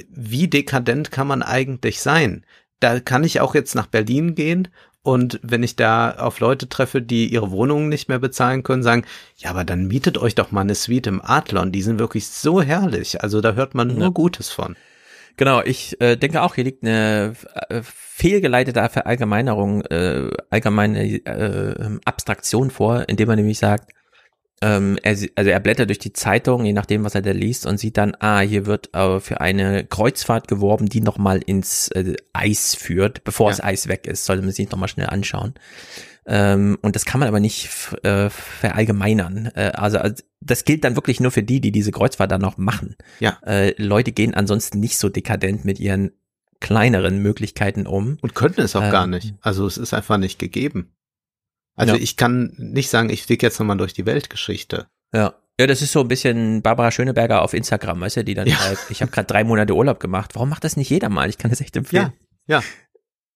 wie 0.09 0.47
dekadent 0.47 1.11
kann 1.11 1.27
man 1.27 1.43
eigentlich 1.43 2.01
sein? 2.01 2.45
da 2.81 2.99
kann 2.99 3.23
ich 3.23 3.39
auch 3.39 3.55
jetzt 3.55 3.75
nach 3.75 3.87
Berlin 3.87 4.35
gehen 4.35 4.67
und 5.03 5.39
wenn 5.41 5.63
ich 5.63 5.75
da 5.75 6.11
auf 6.11 6.39
Leute 6.39 6.69
treffe, 6.69 7.01
die 7.01 7.31
ihre 7.31 7.51
Wohnungen 7.51 7.89
nicht 7.89 8.09
mehr 8.09 8.19
bezahlen 8.19 8.61
können, 8.63 8.83
sagen, 8.83 9.05
ja, 9.37 9.49
aber 9.49 9.63
dann 9.63 9.87
mietet 9.87 10.17
euch 10.17 10.35
doch 10.35 10.51
mal 10.51 10.61
eine 10.61 10.75
Suite 10.75 11.07
im 11.07 11.21
Adlon. 11.23 11.71
Die 11.71 11.81
sind 11.81 11.97
wirklich 11.97 12.27
so 12.27 12.61
herrlich. 12.61 13.23
Also 13.23 13.41
da 13.41 13.53
hört 13.53 13.73
man 13.73 13.87
nur 13.87 13.99
ja. 13.99 14.09
Gutes 14.09 14.51
von. 14.51 14.75
Genau, 15.41 15.63
ich 15.63 15.99
äh, 15.99 16.17
denke 16.17 16.43
auch, 16.43 16.53
hier 16.53 16.65
liegt 16.65 16.83
eine 16.83 17.33
äh, 17.69 17.81
fehlgeleitete 17.81 18.87
Verallgemeinerung, 18.89 19.81
äh, 19.85 20.29
allgemeine 20.51 21.03
äh, 21.03 21.99
Abstraktion 22.05 22.69
vor, 22.69 23.09
indem 23.09 23.27
man 23.27 23.37
nämlich 23.37 23.57
sagt, 23.57 23.91
ähm, 24.61 24.99
er, 25.01 25.17
also 25.35 25.49
er 25.49 25.59
blättert 25.59 25.89
durch 25.89 25.97
die 25.97 26.13
Zeitung, 26.13 26.63
je 26.63 26.73
nachdem, 26.73 27.03
was 27.03 27.15
er 27.15 27.23
da 27.23 27.31
liest, 27.31 27.65
und 27.65 27.79
sieht 27.79 27.97
dann, 27.97 28.15
ah, 28.19 28.41
hier 28.41 28.67
wird 28.67 28.93
äh, 28.93 29.19
für 29.19 29.41
eine 29.41 29.83
Kreuzfahrt 29.83 30.47
geworben, 30.47 30.85
die 30.85 31.01
nochmal 31.01 31.41
ins 31.43 31.87
äh, 31.87 32.17
Eis 32.33 32.75
führt, 32.75 33.23
bevor 33.23 33.47
ja. 33.47 33.53
das 33.53 33.63
Eis 33.63 33.87
weg 33.87 34.05
ist, 34.05 34.25
sollte 34.25 34.43
man 34.43 34.51
sich 34.51 34.69
nochmal 34.69 34.89
schnell 34.89 35.07
anschauen. 35.07 35.55
Ähm, 36.25 36.77
und 36.81 36.95
das 36.95 37.05
kann 37.05 37.19
man 37.19 37.27
aber 37.27 37.39
nicht 37.39 37.69
äh, 38.03 38.29
verallgemeinern. 38.29 39.47
Äh, 39.55 39.71
also, 39.73 39.97
also 39.97 40.23
das 40.39 40.65
gilt 40.65 40.83
dann 40.83 40.95
wirklich 40.95 41.19
nur 41.19 41.31
für 41.31 41.43
die, 41.43 41.61
die 41.61 41.71
diese 41.71 41.91
Kreuzfahrt 41.91 42.31
dann 42.31 42.41
noch 42.41 42.57
machen. 42.57 42.95
Ja. 43.19 43.39
Äh, 43.45 43.73
Leute 43.81 44.11
gehen 44.11 44.33
ansonsten 44.33 44.79
nicht 44.79 44.97
so 44.97 45.09
dekadent 45.09 45.65
mit 45.65 45.79
ihren 45.79 46.11
kleineren 46.59 47.19
Möglichkeiten 47.19 47.87
um. 47.87 48.17
Und 48.21 48.35
könnten 48.35 48.61
es 48.61 48.75
auch 48.75 48.83
ähm, 48.83 48.91
gar 48.91 49.07
nicht. 49.07 49.33
Also 49.41 49.65
es 49.65 49.77
ist 49.77 49.93
einfach 49.93 50.17
nicht 50.17 50.37
gegeben. 50.37 50.93
Also 51.75 51.95
ja. 51.95 52.01
ich 52.01 52.17
kann 52.17 52.53
nicht 52.57 52.89
sagen, 52.89 53.09
ich 53.09 53.23
fliege 53.23 53.45
jetzt 53.45 53.59
nochmal 53.59 53.77
durch 53.77 53.93
die 53.93 54.05
Weltgeschichte. 54.05 54.87
Ja. 55.13 55.35
Ja, 55.59 55.67
das 55.67 55.83
ist 55.83 55.91
so 55.91 55.99
ein 55.99 56.07
bisschen 56.07 56.63
Barbara 56.63 56.89
Schöneberger 56.89 57.43
auf 57.43 57.53
Instagram, 57.53 58.01
weißt 58.01 58.17
du, 58.17 58.23
die 58.23 58.33
dann 58.33 58.47
ja. 58.47 58.55
schreibt, 58.55 58.89
ich 58.89 59.01
habe 59.01 59.11
gerade 59.11 59.27
drei 59.27 59.43
Monate 59.43 59.75
Urlaub 59.75 59.99
gemacht. 59.99 60.31
Warum 60.33 60.49
macht 60.49 60.63
das 60.63 60.75
nicht 60.75 60.89
jeder 60.89 61.09
mal? 61.09 61.29
Ich 61.29 61.37
kann 61.37 61.51
das 61.51 61.61
echt 61.61 61.75
empfehlen. 61.75 62.13
Ja, 62.47 62.57
ja. 62.57 62.63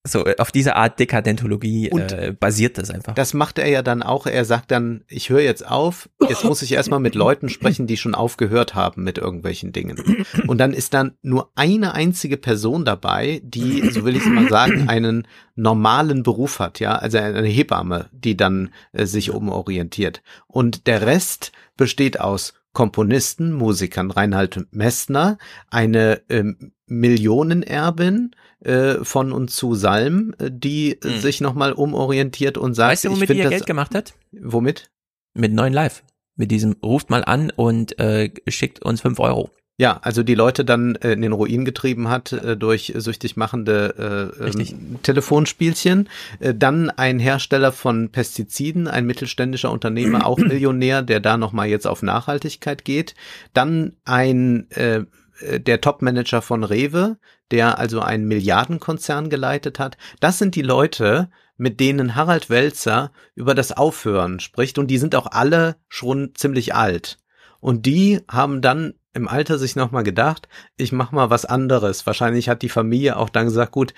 So, 0.08 0.24
auf 0.38 0.52
diese 0.52 0.76
Art 0.76 1.00
Dekadentologie 1.00 1.90
äh, 1.90 2.32
basiert 2.32 2.78
das 2.78 2.92
einfach. 2.92 3.16
Das 3.16 3.34
macht 3.34 3.58
er 3.58 3.68
ja 3.68 3.82
dann 3.82 4.04
auch. 4.04 4.28
Er 4.28 4.46
sagt 4.46 4.70
dann, 4.70 5.04
ich 5.08 5.30
höre 5.30 5.42
jetzt 5.42 5.68
auf, 5.68 6.10
jetzt 6.30 6.44
muss 6.44 6.62
ich 6.62 6.74
erstmal 6.74 7.00
mit 7.00 7.16
Leuten 7.16 7.50
sprechen, 7.50 7.88
die 7.88 7.98
schon 7.98 8.14
aufgehört 8.14 8.76
haben 8.76 9.04
mit 9.04 9.18
irgendwelchen 9.18 9.72
Dingen. 9.72 10.26
Und 10.48 10.60
dann 10.60 10.74
ist 10.74 10.94
dann 10.94 11.14
nur 11.24 11.52
eine 11.56 11.96
einzige 11.96 12.38
Person 12.38 12.86
dabei, 12.86 13.42
die, 13.44 13.90
so 13.90 14.06
will 14.06 14.16
ich 14.16 14.24
es 14.24 14.30
mal 14.30 14.48
sagen, 14.48 14.88
einen 14.90 15.28
normalen 15.56 16.22
Beruf 16.22 16.60
hat, 16.60 16.80
ja, 16.80 16.96
also 16.96 17.18
eine 17.18 17.48
Hebamme, 17.48 18.10
die 18.12 18.38
dann 18.38 18.70
äh, 18.94 19.06
sich 19.06 19.32
umorientiert. 19.32 20.22
Und 20.48 20.86
der 20.86 21.02
Rest 21.02 21.52
besteht 21.78 22.20
aus 22.20 22.54
Komponisten, 22.74 23.54
Musikern, 23.54 24.12
Reinhard 24.12 24.68
Messner, 24.72 25.38
eine 25.72 26.22
ähm, 26.30 26.74
Millionenerbin 26.88 28.36
äh, 28.66 29.04
von 29.04 29.32
und 29.32 29.52
zu 29.52 29.76
Salm, 29.76 30.34
äh, 30.40 30.50
die 30.52 30.98
hm. 31.02 31.20
sich 31.20 31.42
nochmal 31.42 31.74
umorientiert 31.74 32.58
und 32.58 32.74
sagt, 32.74 32.92
weißt 32.92 33.06
du, 33.06 33.12
womit 33.12 33.30
ich 33.30 33.38
ihr 33.38 33.50
Geld 33.50 33.66
gemacht 33.66 33.96
hat? 33.96 34.14
Womit? 34.32 34.90
Mit 35.34 35.54
neuen 35.54 35.74
Live. 35.74 36.04
Mit 36.36 36.52
diesem 36.52 36.76
ruft 36.84 37.10
mal 37.10 37.24
an 37.24 37.52
und 37.56 37.98
äh, 38.00 38.32
schickt 38.48 38.84
uns 38.84 39.02
fünf 39.02 39.20
Euro. 39.20 39.52
Ja, 39.78 40.00
also 40.04 40.24
die 40.24 40.36
Leute 40.36 40.64
dann 40.64 40.96
äh, 40.96 41.12
in 41.12 41.22
den 41.22 41.34
Ruin 41.34 41.66
getrieben 41.66 42.08
hat 42.08 42.32
äh, 42.32 42.56
durch 42.56 42.94
süchtig 42.96 43.36
machende 43.36 44.32
äh, 44.40 44.46
ähm, 44.46 45.00
Telefonspielchen. 45.04 46.08
Äh, 46.40 46.56
dann 46.56 46.90
ein 46.90 47.20
Hersteller 47.20 47.74
von 47.74 48.10
Pestiziden, 48.10 48.88
ein 48.88 49.06
mittelständischer 49.06 49.72
Unternehmer, 49.72 50.26
auch 50.26 50.38
Millionär, 50.38 51.02
der 51.02 51.20
da 51.20 51.36
nochmal 51.36 51.68
jetzt 51.68 51.88
auf 51.88 52.04
Nachhaltigkeit 52.04 52.86
geht. 52.86 53.16
Dann 53.54 53.94
ein 54.06 54.72
äh, 54.72 55.04
der 55.42 55.82
Topmanager 55.82 56.42
von 56.42 56.64
Rewe, 56.64 57.18
der 57.52 57.78
also 57.80 58.02
einen 58.02 58.28
Milliardenkonzern 58.28 59.30
geleitet 59.30 59.80
hat. 59.80 59.98
Das 60.20 60.38
sind 60.38 60.56
die 60.56 60.62
Leute, 60.62 61.30
mit 61.58 61.80
denen 61.80 62.16
Harald 62.16 62.50
Welzer 62.50 63.12
über 63.36 63.56
das 63.56 63.72
Aufhören 63.72 64.40
spricht 64.40 64.78
und 64.78 64.88
die 64.88 64.98
sind 64.98 65.16
auch 65.16 65.28
alle 65.28 65.78
schon 65.88 66.34
ziemlich 66.36 66.76
alt. 66.76 67.18
Und 67.60 67.86
die 67.86 68.22
haben 68.30 68.62
dann 68.62 68.94
im 69.16 69.30
Alter 69.30 69.58
sich 69.58 69.78
nochmal 69.78 70.04
gedacht, 70.04 70.50
ich 70.76 70.92
mach 70.92 71.14
mal 71.14 71.30
was 71.30 71.46
anderes. 71.46 72.06
Wahrscheinlich 72.06 72.50
hat 72.50 72.62
die 72.62 72.70
Familie 72.70 73.16
auch 73.16 73.30
dann 73.30 73.46
gesagt, 73.46 73.72
gut, 73.72 73.94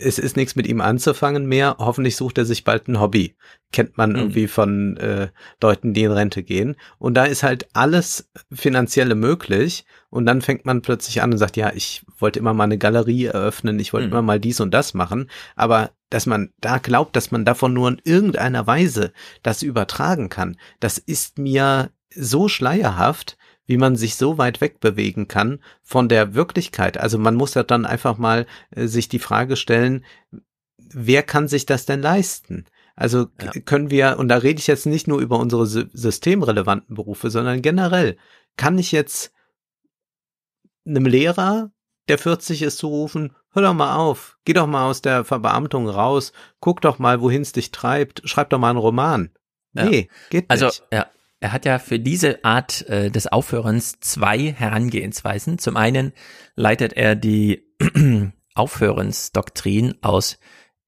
es 0.00 0.20
ist 0.20 0.36
nichts 0.36 0.54
mit 0.54 0.68
ihm 0.68 0.80
anzufangen 0.80 1.46
mehr. 1.46 1.76
Hoffentlich 1.78 2.14
sucht 2.14 2.38
er 2.38 2.44
sich 2.44 2.62
bald 2.62 2.86
ein 2.86 3.00
Hobby. 3.00 3.34
Kennt 3.72 3.98
man 3.98 4.10
mhm. 4.10 4.16
irgendwie 4.16 4.46
von 4.46 4.96
äh, 4.98 5.28
Leuten, 5.60 5.94
die 5.94 6.04
in 6.04 6.12
Rente 6.12 6.44
gehen. 6.44 6.76
Und 6.98 7.14
da 7.14 7.24
ist 7.24 7.42
halt 7.42 7.66
alles 7.72 8.30
Finanzielle 8.52 9.16
möglich. 9.16 9.84
Und 10.10 10.26
dann 10.26 10.42
fängt 10.42 10.64
man 10.64 10.80
plötzlich 10.80 11.22
an 11.22 11.32
und 11.32 11.38
sagt, 11.38 11.56
ja, 11.56 11.72
ich 11.74 12.04
wollte 12.18 12.38
immer 12.38 12.54
mal 12.54 12.64
eine 12.64 12.78
Galerie 12.78 13.24
eröffnen, 13.24 13.80
ich 13.80 13.92
wollte 13.92 14.06
mhm. 14.06 14.12
immer 14.12 14.22
mal 14.22 14.38
dies 14.38 14.60
und 14.60 14.72
das 14.72 14.94
machen. 14.94 15.28
Aber 15.56 15.90
dass 16.08 16.26
man 16.26 16.50
da 16.60 16.78
glaubt, 16.78 17.16
dass 17.16 17.32
man 17.32 17.44
davon 17.44 17.72
nur 17.72 17.88
in 17.88 18.00
irgendeiner 18.04 18.66
Weise 18.66 19.12
das 19.42 19.62
übertragen 19.62 20.28
kann, 20.28 20.56
das 20.78 20.98
ist 20.98 21.38
mir 21.38 21.90
so 22.14 22.48
schleierhaft, 22.48 23.38
wie 23.66 23.76
man 23.76 23.96
sich 23.96 24.16
so 24.16 24.38
weit 24.38 24.60
wegbewegen 24.60 25.28
kann 25.28 25.60
von 25.82 26.08
der 26.08 26.34
Wirklichkeit. 26.34 26.98
Also 26.98 27.18
man 27.18 27.34
muss 27.34 27.54
ja 27.54 27.62
dann 27.62 27.86
einfach 27.86 28.18
mal 28.18 28.46
äh, 28.70 28.86
sich 28.86 29.08
die 29.08 29.18
Frage 29.18 29.56
stellen, 29.56 30.04
wer 30.78 31.22
kann 31.22 31.48
sich 31.48 31.66
das 31.66 31.86
denn 31.86 32.02
leisten? 32.02 32.66
Also 32.94 33.28
ja. 33.40 33.52
können 33.64 33.90
wir, 33.90 34.18
und 34.18 34.28
da 34.28 34.36
rede 34.36 34.58
ich 34.58 34.66
jetzt 34.66 34.86
nicht 34.86 35.08
nur 35.08 35.20
über 35.20 35.38
unsere 35.38 35.66
systemrelevanten 35.66 36.94
Berufe, 36.94 37.30
sondern 37.30 37.62
generell, 37.62 38.16
kann 38.56 38.78
ich 38.78 38.92
jetzt 38.92 39.32
einem 40.84 41.06
Lehrer, 41.06 41.70
der 42.08 42.18
40 42.18 42.62
ist, 42.62 42.78
zurufen, 42.78 43.34
hör 43.52 43.62
doch 43.62 43.74
mal 43.74 43.96
auf, 43.96 44.38
geh 44.44 44.52
doch 44.52 44.66
mal 44.66 44.88
aus 44.88 45.00
der 45.00 45.24
Verbeamtung 45.24 45.88
raus, 45.88 46.32
guck 46.60 46.80
doch 46.80 46.98
mal, 46.98 47.20
wohin 47.20 47.42
es 47.42 47.52
dich 47.52 47.70
treibt, 47.70 48.22
schreib 48.24 48.50
doch 48.50 48.58
mal 48.58 48.70
einen 48.70 48.78
Roman. 48.78 49.30
Nee, 49.72 50.00
ja. 50.00 50.06
geht 50.28 50.50
also, 50.50 50.66
nicht. 50.66 50.82
Also, 50.90 50.96
ja, 50.96 51.06
er 51.42 51.52
hat 51.52 51.64
ja 51.64 51.80
für 51.80 51.98
diese 51.98 52.44
Art 52.44 52.88
äh, 52.88 53.10
des 53.10 53.26
Aufhörens 53.26 53.98
zwei 53.98 54.52
Herangehensweisen. 54.52 55.58
Zum 55.58 55.76
einen 55.76 56.12
leitet 56.54 56.92
er 56.92 57.16
die 57.16 57.66
Aufhörensdoktrin 58.54 59.96
aus 60.02 60.38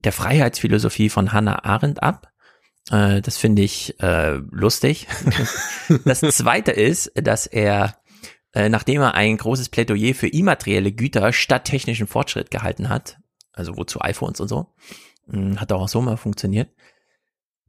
der 0.05 0.13
Freiheitsphilosophie 0.13 1.09
von 1.09 1.33
Hannah 1.33 1.65
Arendt 1.65 2.05
ab. 2.05 2.31
Äh, 2.93 3.21
das 3.21 3.37
finde 3.37 3.63
ich 3.63 4.01
äh, 4.01 4.35
lustig. 4.53 5.09
das 6.05 6.21
zweite 6.21 6.71
ist, 6.71 7.11
dass 7.17 7.47
er, 7.49 7.97
äh, 8.53 8.69
nachdem 8.69 9.01
er 9.01 9.15
ein 9.15 9.37
großes 9.37 9.71
Plädoyer 9.71 10.15
für 10.15 10.29
immaterielle 10.29 10.93
Güter 10.93 11.33
statt 11.33 11.65
technischen 11.65 12.07
Fortschritt 12.07 12.53
gehalten 12.53 12.89
hat, 12.89 13.19
also 13.53 13.77
wozu 13.77 14.01
iPhones 14.03 14.39
und 14.39 14.47
so, 14.47 14.73
hm, 15.29 15.61
hat 15.61 15.73
auch 15.73 15.89
so 15.89 16.01
mal 16.01 16.17
funktioniert, 16.17 16.71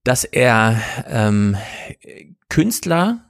dass 0.05 0.23
er 0.23 0.79
ähm, 1.07 1.57
Künstler 2.47 3.25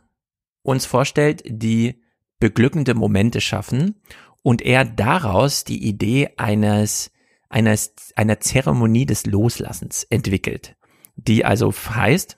uns 0.61 0.85
vorstellt, 0.85 1.41
die 1.47 2.03
beglückende 2.39 2.93
Momente 2.93 3.39
schaffen 3.41 3.95
und 4.43 4.61
er 4.61 4.83
daraus 4.83 5.63
die 5.63 5.87
Idee 5.87 6.29
eines, 6.37 7.11
eines, 7.49 7.93
einer 8.15 8.41
Zeremonie 8.41 9.05
des 9.05 9.25
Loslassens 9.25 10.03
entwickelt, 10.03 10.75
die 11.15 11.45
also 11.45 11.71
heißt, 11.71 12.37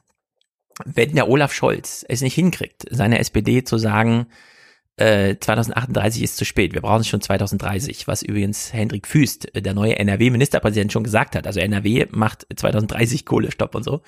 wenn 0.86 1.15
der 1.15 1.28
Olaf 1.28 1.52
Scholz 1.52 2.06
es 2.08 2.21
nicht 2.21 2.36
hinkriegt, 2.36 2.86
seine 2.91 3.17
SPD 3.17 3.63
zu 3.63 3.80
sagen, 3.80 4.28
2038 5.00 6.22
äh, 6.22 6.24
ist 6.24 6.38
zu 6.38 6.46
spät. 6.46 6.74
Wir 6.74 6.82
brauchen 6.82 7.02
es 7.02 7.08
schon 7.08 7.22
2030, 7.22 8.08
was 8.08 8.24
übrigens 8.24 8.74
Hendrik 8.74 9.08
Füst, 9.08 9.54
äh, 9.56 9.62
der 9.62 9.76
neue 9.76 10.00
NRW-Ministerpräsident, 10.00 10.92
schon 10.92 11.04
gesagt 11.04 11.36
hat. 11.36 11.46
Also 11.46 11.60
NRW 11.60 12.08
macht 12.10 12.48
2030 12.56 13.26
Kohlestopp 13.26 13.76
und 13.76 13.84
so. 13.84 14.02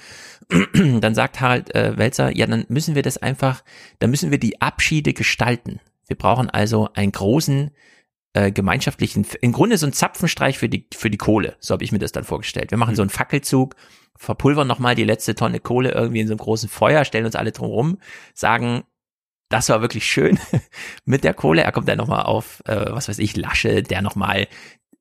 dann 0.74 1.14
sagt 1.14 1.42
Harald 1.42 1.74
äh, 1.76 1.96
Welzer, 1.98 2.36
ja, 2.36 2.48
dann 2.48 2.66
müssen 2.70 2.96
wir 2.96 3.04
das 3.04 3.18
einfach, 3.18 3.64
dann 4.00 4.10
müssen 4.10 4.32
wir 4.32 4.40
die 4.40 4.62
Abschiede 4.62 5.14
gestalten. 5.14 5.80
Wir 6.08 6.18
brauchen 6.18 6.50
also 6.50 6.90
einen 6.96 7.12
großen 7.12 7.70
äh, 8.34 8.52
gemeinschaftlichen, 8.52 9.28
im 9.42 9.52
Grunde 9.52 9.78
so 9.78 9.86
ein 9.86 9.94
Zapfenstreich 9.94 10.58
für 10.58 10.70
die, 10.70 10.88
für 10.92 11.12
die 11.12 11.18
Kohle. 11.18 11.56
So 11.60 11.74
habe 11.74 11.84
ich 11.84 11.92
mir 11.92 12.00
das 12.00 12.14
dann 12.14 12.24
vorgestellt. 12.24 12.72
Wir 12.72 12.80
machen 12.80 12.96
so 12.96 13.04
einen 13.04 13.12
Fackelzug, 13.12 13.76
verpulvern 14.16 14.68
nochmal 14.68 14.96
die 14.96 15.04
letzte 15.04 15.36
Tonne 15.36 15.60
Kohle 15.60 15.92
irgendwie 15.92 16.22
in 16.22 16.28
so 16.28 16.34
einem 16.34 16.40
großen 16.40 16.68
Feuer, 16.68 17.06
stellen 17.06 17.26
uns 17.26 17.36
alle 17.36 17.52
drum 17.52 17.70
rum, 17.70 17.98
sagen, 18.34 18.84
das 19.50 19.70
war 19.70 19.82
wirklich 19.82 20.06
schön 20.06 20.40
mit 21.06 21.24
der 21.24 21.34
Kohle. 21.34 21.64
Er 21.64 21.72
kommt 21.72 21.90
dann 21.90 21.98
nochmal 21.98 22.24
auf, 22.24 22.62
äh, 22.66 22.86
was 22.92 23.10
weiß 23.10 23.20
ich, 23.20 23.36
Lasche, 23.36 23.84
der 23.84 24.02
nochmal 24.02 24.48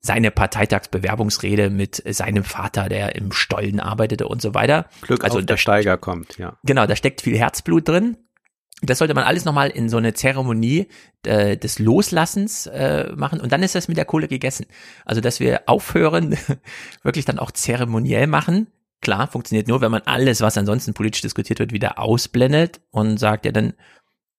seine 0.01 0.31
Parteitagsbewerbungsrede 0.31 1.71
mit 1.71 2.03
seinem 2.15 2.45
Vater, 2.45 2.89
der 2.89 3.17
im 3.17 3.33
Stollen 3.33 3.81
arbeitete 3.81 4.29
und 4.29 4.41
so 4.41 4.55
weiter. 4.55 4.87
Glück 5.03 5.25
also 5.25 5.41
der 5.41 5.57
Steiger 5.57 5.99
kommt, 5.99 6.39
ja. 6.39 6.57
Genau, 6.65 6.87
da 6.87 6.97
steckt 6.97 7.21
viel 7.21 7.37
Herzblut 7.37 7.89
drin. 7.89 8.17
Das 8.81 8.99
sollte 8.99 9.15
man 9.15 9.25
alles 9.25 9.45
nochmal 9.45 9.71
in 9.71 9.89
so 9.89 9.97
eine 9.97 10.15
Zeremonie 10.15 10.87
äh, 11.27 11.57
des 11.57 11.81
Loslassens 11.81 12.67
äh, 12.67 13.13
machen 13.17 13.41
und 13.41 13.51
dann 13.51 13.65
ist 13.65 13.75
das 13.75 13.89
mit 13.89 13.97
der 13.97 14.05
Kohle 14.05 14.29
gegessen. 14.29 14.67
Also, 15.05 15.21
dass 15.21 15.41
wir 15.41 15.63
aufhören, 15.67 16.37
wirklich 17.03 17.25
dann 17.25 17.41
auch 17.41 17.51
zeremoniell 17.51 18.29
machen. 18.29 18.69
Klar, 19.01 19.27
funktioniert 19.27 19.67
nur, 19.67 19.81
wenn 19.81 19.91
man 19.91 20.03
alles, 20.03 20.41
was 20.41 20.57
ansonsten 20.57 20.95
politisch 20.95 21.23
diskutiert 21.23 21.59
wird, 21.59 21.73
wieder 21.73 21.99
ausblendet 21.99 22.81
und 22.91 23.19
sagt, 23.19 23.47
ja, 23.47 23.53
dann 23.53 23.75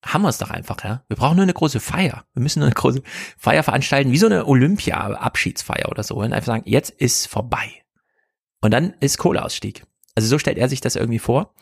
haben 0.04 0.22
wir 0.22 0.30
es 0.30 0.38
doch 0.38 0.50
einfach, 0.50 0.84
ja. 0.84 1.04
Wir 1.08 1.18
brauchen 1.18 1.36
nur 1.36 1.44
eine 1.44 1.54
große 1.54 1.80
Feier. 1.80 2.26
Wir 2.34 2.42
müssen 2.42 2.60
nur 2.60 2.68
eine 2.68 2.76
große 2.76 3.02
Feier 3.38 3.64
veranstalten, 3.64 4.12
wie 4.12 4.18
so 4.18 4.28
eine 4.28 4.46
Olympia-Abschiedsfeier 4.46 5.90
oder 5.90 6.04
so. 6.04 6.16
Und 6.16 6.34
einfach 6.34 6.48
sagen, 6.48 6.64
jetzt 6.66 6.92
ist 6.92 7.28
vorbei. 7.28 7.70
Und 8.62 8.72
dann 8.72 8.94
ist 9.00 9.18
Kohleausstieg. 9.18 9.86
Also 10.16 10.28
so 10.28 10.40
stellt 10.40 10.58
er 10.58 10.70
sich 10.70 10.82
das 10.82 10.96
irgendwie 10.96 11.20
vor. 11.20 11.54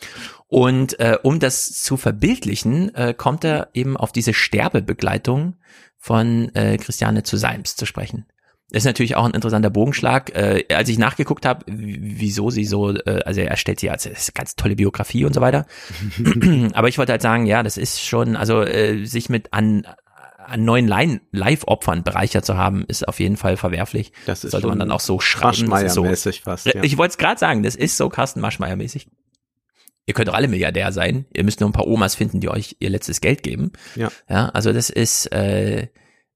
Und 0.48 1.00
äh, 1.00 1.18
um 1.22 1.40
das 1.40 1.82
zu 1.82 1.98
verbildlichen, 1.98 2.94
äh, 2.96 3.14
kommt 3.16 3.44
er 3.44 3.70
eben 3.74 3.98
auf 3.98 4.12
diese 4.12 4.34
Sterbebegleitung 4.34 5.58
von 5.98 6.54
äh, 6.56 6.78
Christiane 6.78 7.24
zu 7.24 7.38
Seims 7.38 7.76
zu 7.76 7.86
sprechen. 7.86 8.26
Das 8.70 8.82
ist 8.82 8.86
natürlich 8.86 9.16
auch 9.16 9.24
ein 9.24 9.32
interessanter 9.32 9.70
Bogenschlag. 9.70 10.36
Äh, 10.36 10.66
als 10.74 10.90
ich 10.90 10.98
nachgeguckt 10.98 11.46
habe, 11.46 11.64
wieso 11.68 12.50
sie 12.50 12.66
so, 12.66 12.94
äh, 12.94 13.22
also 13.26 13.40
er 13.40 13.56
stellt 13.56 13.80
sie 13.80 13.90
als 13.90 14.06
eine 14.06 14.16
ganz 14.34 14.56
tolle 14.58 14.76
Biografie 14.76 15.24
und 15.24 15.34
so 15.34 15.40
weiter. 15.40 15.66
Aber 16.74 16.90
ich 16.90 16.98
wollte 16.98 17.14
halt 17.14 17.22
sagen, 17.22 17.46
ja, 17.46 17.64
das 17.64 17.78
ist 17.78 18.04
schon, 18.04 18.36
also 18.36 18.62
äh, 18.62 19.06
sich 19.06 19.30
mit 19.30 19.54
an, 19.54 19.88
an 20.38 20.66
neuen 20.66 20.88
Live-Opfern 21.32 22.04
bereichert 22.04 22.46
zu 22.46 22.58
haben, 22.58 22.84
ist 22.88 23.08
auf 23.08 23.22
jeden 23.22 23.38
Fall 23.38 23.56
verwerflich. 23.56 24.12
Das 24.26 24.44
ist 24.44 24.52
Sollte 24.52 24.68
man 24.68 24.80
dann 24.80 24.92
auch 24.92 25.00
so 25.00 25.22
schreiben. 25.22 25.56
So, 25.90 26.04
fast. 26.42 26.66
Ja. 26.66 26.84
Ich 26.84 26.98
wollte 26.98 27.12
es 27.12 27.18
gerade 27.18 27.40
sagen, 27.40 27.64
das 27.64 27.76
ist 27.76 27.96
so 27.96 28.10
Carsten 28.10 28.42
Maschmeyer-mäßig. 28.42 29.08
Ihr 30.06 30.14
könnt 30.14 30.30
doch 30.30 30.34
alle 30.34 30.48
Milliardär 30.48 30.92
sein. 30.92 31.26
Ihr 31.34 31.44
müsst 31.44 31.60
nur 31.60 31.70
ein 31.70 31.74
paar 31.74 31.88
Omas 31.88 32.16
finden, 32.16 32.40
die 32.40 32.50
euch 32.50 32.78
ihr 32.80 32.90
letztes 32.90 33.22
Geld 33.22 33.44
geben. 33.44 33.72
Ja. 33.96 34.10
Ja, 34.30 34.50
also 34.50 34.72
das 34.72 34.90
ist 34.90 35.32
äh, 35.34 35.88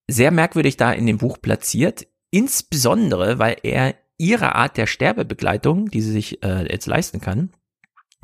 sehr 0.07 0.31
merkwürdig 0.31 0.75
da 0.77 0.91
in 0.91 1.05
dem 1.05 1.17
Buch 1.17 1.37
platziert. 1.41 2.07
Insbesondere, 2.31 3.39
weil 3.39 3.57
er 3.63 3.95
ihre 4.17 4.55
Art 4.55 4.77
der 4.77 4.87
Sterbebegleitung, 4.87 5.89
die 5.89 6.01
sie 6.01 6.11
sich 6.11 6.43
äh, 6.43 6.71
jetzt 6.71 6.87
leisten 6.87 7.21
kann, 7.21 7.51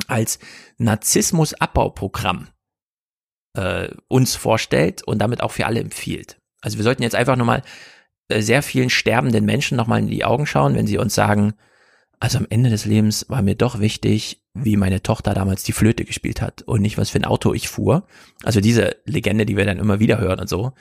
als 0.07 0.39
Narzissmus-Abbauprogramm 0.77 2.47
äh, 3.55 3.89
uns 4.07 4.35
vorstellt 4.35 5.03
und 5.03 5.19
damit 5.19 5.41
auch 5.41 5.51
für 5.51 5.65
alle 5.65 5.79
empfiehlt. 5.79 6.39
Also 6.61 6.77
wir 6.77 6.83
sollten 6.83 7.03
jetzt 7.03 7.15
einfach 7.15 7.35
nochmal 7.35 7.63
äh, 8.29 8.41
sehr 8.41 8.63
vielen 8.63 8.89
sterbenden 8.89 9.45
Menschen 9.45 9.75
nochmal 9.75 9.99
in 9.99 10.07
die 10.07 10.23
Augen 10.23 10.45
schauen, 10.45 10.75
wenn 10.75 10.87
sie 10.87 10.97
uns 10.97 11.15
sagen, 11.15 11.53
also 12.19 12.37
am 12.39 12.47
Ende 12.49 12.69
des 12.69 12.85
Lebens 12.85 13.25
war 13.29 13.41
mir 13.41 13.55
doch 13.55 13.79
wichtig, 13.79 14.43
wie 14.53 14.75
meine 14.75 15.03
Tochter 15.03 15.33
damals 15.33 15.63
die 15.63 15.71
Flöte 15.71 16.03
gespielt 16.03 16.41
hat 16.41 16.63
und 16.63 16.81
nicht, 16.81 16.97
was 16.97 17.11
für 17.11 17.19
ein 17.19 17.25
Auto 17.25 17.53
ich 17.53 17.69
fuhr. 17.69 18.07
Also 18.43 18.59
diese 18.59 18.97
Legende, 19.05 19.45
die 19.45 19.55
wir 19.55 19.65
dann 19.65 19.77
immer 19.77 19.99
wieder 19.99 20.17
hören 20.17 20.39
und 20.39 20.49
so 20.49 20.73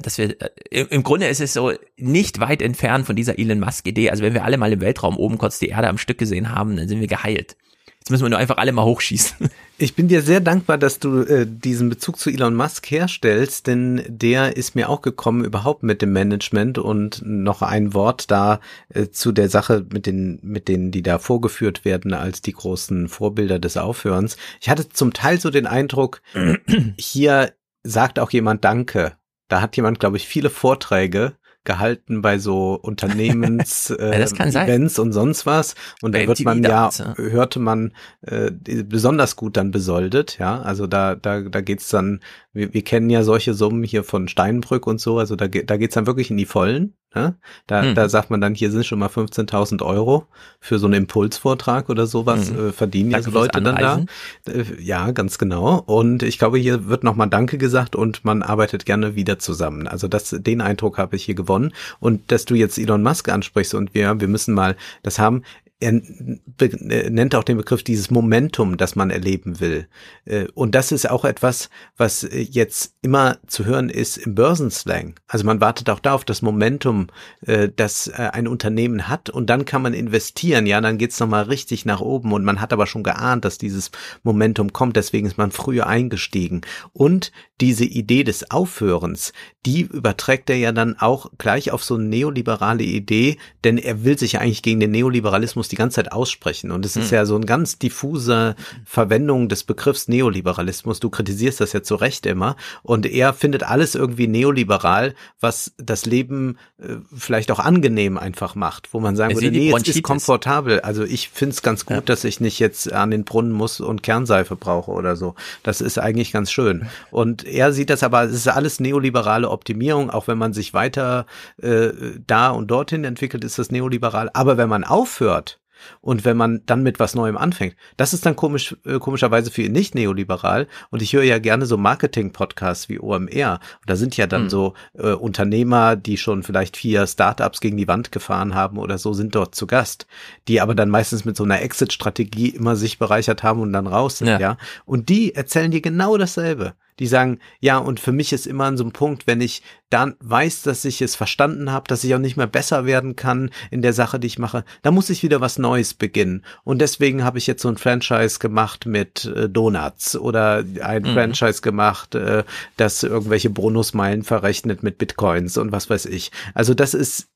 dass 0.00 0.18
wir 0.18 0.36
äh, 0.40 0.84
im 0.90 1.02
Grunde 1.02 1.28
ist 1.28 1.40
es 1.40 1.52
so 1.52 1.72
nicht 1.96 2.40
weit 2.40 2.62
entfernt 2.62 3.06
von 3.06 3.16
dieser 3.16 3.38
Elon 3.38 3.60
Musk 3.60 3.86
Idee. 3.86 4.10
Also 4.10 4.22
wenn 4.22 4.34
wir 4.34 4.44
alle 4.44 4.58
mal 4.58 4.72
im 4.72 4.80
Weltraum 4.80 5.16
oben 5.16 5.38
kurz 5.38 5.58
die 5.58 5.68
Erde 5.68 5.88
am 5.88 5.98
Stück 5.98 6.18
gesehen 6.18 6.54
haben, 6.54 6.76
dann 6.76 6.88
sind 6.88 7.00
wir 7.00 7.06
geheilt. 7.06 7.56
Jetzt 8.00 8.10
müssen 8.10 8.24
wir 8.24 8.30
nur 8.30 8.38
einfach 8.38 8.56
alle 8.56 8.72
mal 8.72 8.84
hochschießen. 8.84 9.48
Ich 9.82 9.94
bin 9.94 10.08
dir 10.08 10.20
sehr 10.20 10.40
dankbar, 10.40 10.76
dass 10.76 10.98
du 10.98 11.22
äh, 11.22 11.46
diesen 11.48 11.88
Bezug 11.88 12.18
zu 12.18 12.28
Elon 12.28 12.54
Musk 12.54 12.90
herstellst, 12.90 13.66
denn 13.66 14.02
der 14.08 14.58
ist 14.58 14.74
mir 14.74 14.90
auch 14.90 15.00
gekommen 15.00 15.42
überhaupt 15.42 15.82
mit 15.84 16.02
dem 16.02 16.12
Management 16.12 16.76
und 16.76 17.22
noch 17.24 17.62
ein 17.62 17.94
Wort 17.94 18.30
da 18.30 18.60
äh, 18.90 19.08
zu 19.08 19.32
der 19.32 19.48
Sache 19.48 19.86
mit 19.90 20.04
den 20.04 20.38
mit 20.42 20.68
denen, 20.68 20.90
die 20.90 21.02
da 21.02 21.18
vorgeführt 21.18 21.86
werden 21.86 22.12
als 22.12 22.42
die 22.42 22.52
großen 22.52 23.08
Vorbilder 23.08 23.58
des 23.58 23.78
Aufhörens. 23.78 24.36
Ich 24.60 24.68
hatte 24.68 24.90
zum 24.90 25.14
Teil 25.14 25.40
so 25.40 25.48
den 25.48 25.66
Eindruck, 25.66 26.20
hier 26.98 27.54
sagt 27.82 28.18
auch 28.18 28.32
jemand 28.32 28.66
Danke 28.66 29.16
da 29.50 29.60
hat 29.60 29.76
jemand, 29.76 30.00
glaube 30.00 30.16
ich, 30.16 30.26
viele 30.26 30.48
Vorträge 30.48 31.34
gehalten 31.64 32.22
bei 32.22 32.38
so 32.38 32.74
Unternehmens 32.82 33.90
äh, 33.90 34.18
ja, 34.18 34.46
Events 34.46 34.98
und 34.98 35.12
sonst 35.12 35.44
was. 35.44 35.74
Und 36.00 36.14
da 36.14 36.26
wird 36.26 36.40
man 36.40 36.62
ja, 36.62 36.88
ja. 36.90 37.14
hörte 37.16 37.58
man 37.58 37.92
äh, 38.22 38.50
besonders 38.84 39.36
gut 39.36 39.58
dann 39.58 39.70
besoldet 39.70 40.38
ja. 40.38 40.62
Also 40.62 40.86
da 40.86 41.14
da 41.14 41.42
da 41.42 41.60
geht's 41.60 41.90
dann 41.90 42.20
wir, 42.52 42.74
wir 42.74 42.82
kennen 42.82 43.10
ja 43.10 43.22
solche 43.22 43.54
Summen 43.54 43.84
hier 43.84 44.04
von 44.04 44.28
Steinbrück 44.28 44.86
und 44.86 45.00
so 45.00 45.18
also 45.18 45.36
da 45.36 45.48
da 45.48 45.76
geht's 45.76 45.94
dann 45.94 46.06
wirklich 46.06 46.30
in 46.30 46.36
die 46.36 46.46
vollen 46.46 46.94
Ne? 47.12 47.34
Da, 47.66 47.82
hm. 47.82 47.96
da 47.96 48.08
sagt 48.08 48.30
man 48.30 48.40
dann, 48.40 48.54
hier 48.54 48.70
sind 48.70 48.86
schon 48.86 49.00
mal 49.00 49.08
15.000 49.08 49.82
Euro 49.82 50.26
für 50.60 50.78
so 50.78 50.86
einen 50.86 50.94
Impulsvortrag 50.94 51.88
oder 51.88 52.06
sowas, 52.06 52.50
hm. 52.50 52.68
äh, 52.68 52.72
verdienen 52.72 53.10
Danke 53.10 53.26
diese 53.26 53.36
Leute 53.36 53.60
dann 53.60 53.76
da. 53.76 54.04
Äh, 54.46 54.80
ja, 54.80 55.10
ganz 55.10 55.38
genau. 55.38 55.82
Und 55.86 56.22
ich 56.22 56.38
glaube, 56.38 56.58
hier 56.58 56.86
wird 56.86 57.02
nochmal 57.02 57.28
Danke 57.28 57.58
gesagt 57.58 57.96
und 57.96 58.24
man 58.24 58.42
arbeitet 58.42 58.86
gerne 58.86 59.16
wieder 59.16 59.40
zusammen. 59.40 59.88
Also 59.88 60.06
das, 60.06 60.36
den 60.38 60.60
Eindruck 60.60 60.98
habe 60.98 61.16
ich 61.16 61.24
hier 61.24 61.34
gewonnen. 61.34 61.72
Und 61.98 62.30
dass 62.30 62.44
du 62.44 62.54
jetzt 62.54 62.78
Elon 62.78 63.02
Musk 63.02 63.28
ansprichst 63.28 63.74
und 63.74 63.92
wir, 63.92 64.20
wir 64.20 64.28
müssen 64.28 64.54
mal 64.54 64.76
das 65.02 65.18
haben, 65.18 65.42
er 65.80 65.92
nennt 65.92 67.34
auch 67.34 67.44
den 67.44 67.56
Begriff 67.56 67.82
dieses 67.82 68.10
Momentum, 68.10 68.76
das 68.76 68.96
man 68.96 69.08
erleben 69.08 69.60
will. 69.60 69.88
Äh, 70.26 70.46
und 70.54 70.74
das 70.74 70.92
ist 70.92 71.08
auch 71.08 71.24
etwas, 71.24 71.70
was 71.96 72.22
äh, 72.22 72.38
jetzt 72.38 72.94
immer 73.00 73.38
zu 73.46 73.64
hören 73.64 73.88
ist 73.88 74.18
im 74.18 74.34
Börsenslang. 74.34 75.18
Also 75.26 75.46
man 75.46 75.60
wartet 75.60 75.88
auch 75.88 76.00
da 76.00 76.12
auf 76.12 76.26
das 76.26 76.42
Momentum, 76.42 77.06
äh, 77.46 77.70
das 77.74 78.10
ein 78.10 78.46
Unternehmen 78.46 79.08
hat 79.08 79.30
und 79.30 79.48
dann 79.48 79.64
kann 79.64 79.80
man 79.80 79.94
investieren. 79.94 80.66
Ja, 80.66 80.80
dann 80.82 80.98
geht's 80.98 81.18
nochmal 81.18 81.44
richtig 81.44 81.86
nach 81.86 82.00
oben 82.00 82.32
und 82.32 82.44
man 82.44 82.60
hat 82.60 82.74
aber 82.74 82.86
schon 82.86 83.02
geahnt, 83.02 83.46
dass 83.46 83.56
dieses 83.56 83.90
Momentum 84.22 84.74
kommt. 84.74 84.96
Deswegen 84.96 85.26
ist 85.26 85.38
man 85.38 85.50
früher 85.50 85.86
eingestiegen. 85.86 86.60
Und 86.92 87.32
diese 87.60 87.84
Idee 87.84 88.24
des 88.24 88.50
Aufhörens, 88.50 89.32
die 89.66 89.82
überträgt 89.82 90.50
er 90.50 90.56
ja 90.56 90.72
dann 90.72 90.98
auch 90.98 91.30
gleich 91.38 91.70
auf 91.70 91.84
so 91.84 91.94
eine 91.94 92.04
neoliberale 92.04 92.82
Idee, 92.82 93.36
denn 93.64 93.78
er 93.78 94.04
will 94.04 94.18
sich 94.18 94.32
ja 94.32 94.40
eigentlich 94.40 94.62
gegen 94.62 94.80
den 94.80 94.90
Neoliberalismus 94.90 95.69
die 95.70 95.76
ganze 95.76 95.96
Zeit 95.96 96.12
aussprechen. 96.12 96.70
Und 96.70 96.84
es 96.84 96.96
ist 96.96 97.10
hm. 97.10 97.16
ja 97.16 97.26
so 97.26 97.36
ein 97.36 97.46
ganz 97.46 97.78
diffuser 97.78 98.54
Verwendung 98.84 99.48
des 99.48 99.64
Begriffs 99.64 100.08
Neoliberalismus. 100.08 101.00
Du 101.00 101.10
kritisierst 101.10 101.60
das 101.60 101.72
ja 101.72 101.82
zu 101.82 101.94
Recht 101.94 102.26
immer. 102.26 102.56
Und 102.82 103.06
er 103.06 103.32
findet 103.32 103.62
alles 103.62 103.94
irgendwie 103.94 104.26
neoliberal, 104.26 105.14
was 105.40 105.72
das 105.78 106.06
Leben 106.06 106.58
äh, 106.78 106.96
vielleicht 107.16 107.50
auch 107.50 107.58
angenehm 107.58 108.18
einfach 108.18 108.54
macht, 108.54 108.92
wo 108.92 109.00
man 109.00 109.16
sagen 109.16 109.34
würde, 109.34 109.50
nee, 109.50 109.72
es 109.72 109.88
ist 109.88 110.02
komfortabel. 110.02 110.80
Also 110.80 111.04
ich 111.04 111.28
finde 111.28 111.54
es 111.54 111.62
ganz 111.62 111.86
gut, 111.86 111.96
ja. 111.96 112.02
dass 112.02 112.24
ich 112.24 112.40
nicht 112.40 112.58
jetzt 112.58 112.92
an 112.92 113.10
den 113.10 113.24
Brunnen 113.24 113.52
muss 113.52 113.80
und 113.80 114.02
Kernseife 114.02 114.56
brauche 114.56 114.90
oder 114.90 115.16
so. 115.16 115.34
Das 115.62 115.80
ist 115.80 115.98
eigentlich 115.98 116.32
ganz 116.32 116.50
schön. 116.50 116.88
Und 117.10 117.44
er 117.44 117.72
sieht 117.72 117.90
das 117.90 118.02
aber, 118.02 118.24
es 118.24 118.32
ist 118.32 118.48
alles 118.48 118.80
neoliberale 118.80 119.48
Optimierung, 119.48 120.10
auch 120.10 120.28
wenn 120.28 120.38
man 120.38 120.52
sich 120.52 120.74
weiter 120.74 121.26
äh, 121.62 121.90
da 122.26 122.50
und 122.50 122.70
dorthin 122.70 123.04
entwickelt, 123.04 123.44
ist 123.44 123.58
das 123.58 123.70
neoliberal. 123.70 124.30
Aber 124.32 124.56
wenn 124.56 124.68
man 124.68 124.84
aufhört, 124.84 125.59
und 126.00 126.24
wenn 126.24 126.36
man 126.36 126.62
dann 126.66 126.82
mit 126.82 126.98
was 127.00 127.14
Neuem 127.14 127.36
anfängt, 127.36 127.76
das 127.96 128.12
ist 128.14 128.26
dann 128.26 128.36
komisch, 128.36 128.76
äh, 128.84 128.98
komischerweise 128.98 129.50
für 129.50 129.62
ihn 129.62 129.72
nicht 129.72 129.94
neoliberal. 129.94 130.66
Und 130.90 131.02
ich 131.02 131.12
höre 131.12 131.22
ja 131.22 131.38
gerne 131.38 131.66
so 131.66 131.76
Marketing-Podcasts 131.76 132.88
wie 132.88 133.00
OMR. 133.00 133.60
Und 133.80 133.90
da 133.90 133.96
sind 133.96 134.16
ja 134.16 134.26
dann 134.26 134.44
mhm. 134.44 134.50
so 134.50 134.74
äh, 134.98 135.12
Unternehmer, 135.12 135.96
die 135.96 136.16
schon 136.16 136.42
vielleicht 136.42 136.76
vier 136.76 137.06
Startups 137.06 137.60
gegen 137.60 137.76
die 137.76 137.88
Wand 137.88 138.12
gefahren 138.12 138.54
haben 138.54 138.78
oder 138.78 138.98
so, 138.98 139.12
sind 139.12 139.34
dort 139.34 139.54
zu 139.54 139.66
Gast, 139.66 140.06
die 140.48 140.60
aber 140.60 140.74
dann 140.74 140.90
meistens 140.90 141.24
mit 141.24 141.36
so 141.36 141.44
einer 141.44 141.62
Exit-Strategie 141.62 142.48
immer 142.48 142.76
sich 142.76 142.98
bereichert 142.98 143.42
haben 143.42 143.60
und 143.60 143.72
dann 143.72 143.86
raus 143.86 144.18
sind, 144.18 144.28
ja. 144.28 144.38
ja. 144.38 144.56
Und 144.84 145.08
die 145.08 145.34
erzählen 145.34 145.70
dir 145.70 145.80
genau 145.80 146.16
dasselbe 146.16 146.74
die 146.98 147.06
sagen, 147.06 147.38
ja, 147.60 147.78
und 147.78 148.00
für 148.00 148.12
mich 148.12 148.32
ist 148.32 148.46
immer 148.46 148.64
an 148.64 148.76
so 148.76 148.84
einem 148.84 148.92
Punkt, 148.92 149.26
wenn 149.26 149.40
ich 149.40 149.62
dann 149.90 150.14
weiß, 150.20 150.62
dass 150.62 150.84
ich 150.84 151.02
es 151.02 151.16
verstanden 151.16 151.72
habe, 151.72 151.88
dass 151.88 152.04
ich 152.04 152.14
auch 152.14 152.20
nicht 152.20 152.36
mehr 152.36 152.46
besser 152.46 152.86
werden 152.86 153.16
kann 153.16 153.50
in 153.70 153.82
der 153.82 153.92
Sache, 153.92 154.20
die 154.20 154.28
ich 154.28 154.38
mache, 154.38 154.64
da 154.82 154.90
muss 154.90 155.10
ich 155.10 155.22
wieder 155.22 155.40
was 155.40 155.58
Neues 155.58 155.94
beginnen. 155.94 156.44
Und 156.62 156.80
deswegen 156.80 157.24
habe 157.24 157.38
ich 157.38 157.46
jetzt 157.46 157.62
so 157.62 157.68
ein 157.68 157.76
Franchise 157.76 158.38
gemacht 158.38 158.86
mit 158.86 159.24
äh, 159.24 159.48
Donuts 159.48 160.16
oder 160.16 160.64
ein 160.82 161.02
mhm. 161.02 161.14
Franchise 161.14 161.60
gemacht, 161.60 162.14
äh, 162.14 162.44
das 162.76 163.02
irgendwelche 163.02 163.50
Bonusmeilen 163.50 164.22
verrechnet 164.22 164.82
mit 164.82 164.98
Bitcoins 164.98 165.56
und 165.56 165.72
was 165.72 165.90
weiß 165.90 166.06
ich. 166.06 166.30
Also 166.54 166.74
das 166.74 166.94
ist 166.94 167.28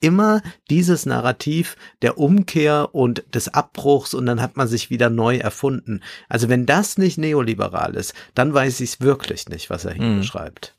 immer 0.00 0.42
dieses 0.68 1.06
Narrativ 1.06 1.76
der 2.02 2.18
Umkehr 2.18 2.94
und 2.94 3.24
des 3.34 3.52
Abbruchs 3.52 4.14
und 4.14 4.26
dann 4.26 4.40
hat 4.40 4.56
man 4.56 4.66
sich 4.66 4.90
wieder 4.90 5.10
neu 5.10 5.36
erfunden. 5.36 6.02
Also 6.28 6.48
wenn 6.48 6.66
das 6.66 6.98
nicht 6.98 7.18
neoliberal 7.18 7.94
ist, 7.94 8.14
dann 8.34 8.52
weiß 8.52 8.80
ich 8.80 8.90
es 8.90 9.00
wirklich 9.00 9.48
nicht, 9.48 9.70
was 9.70 9.84
er 9.84 9.94
hier 9.94 10.04
mhm. 10.04 10.18
beschreibt. 10.20 10.74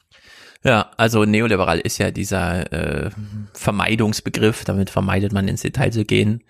Ja, 0.63 0.91
also 0.97 1.25
neoliberal 1.25 1.79
ist 1.79 1.97
ja 1.97 2.11
dieser 2.11 2.71
äh, 2.71 3.09
Vermeidungsbegriff, 3.53 4.63
damit 4.63 4.89
vermeidet 4.89 5.33
man 5.33 5.47
ins 5.47 5.63
Detail 5.63 5.91
zu 5.91 6.05
gehen. 6.05 6.43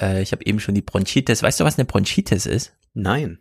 Äh, 0.00 0.22
ich 0.22 0.32
habe 0.32 0.44
eben 0.46 0.60
schon 0.60 0.74
die 0.74 0.82
Bronchitis. 0.82 1.42
Weißt 1.42 1.60
du, 1.60 1.64
was 1.64 1.78
eine 1.78 1.84
Bronchitis 1.84 2.46
ist? 2.46 2.72
Nein. 2.94 3.38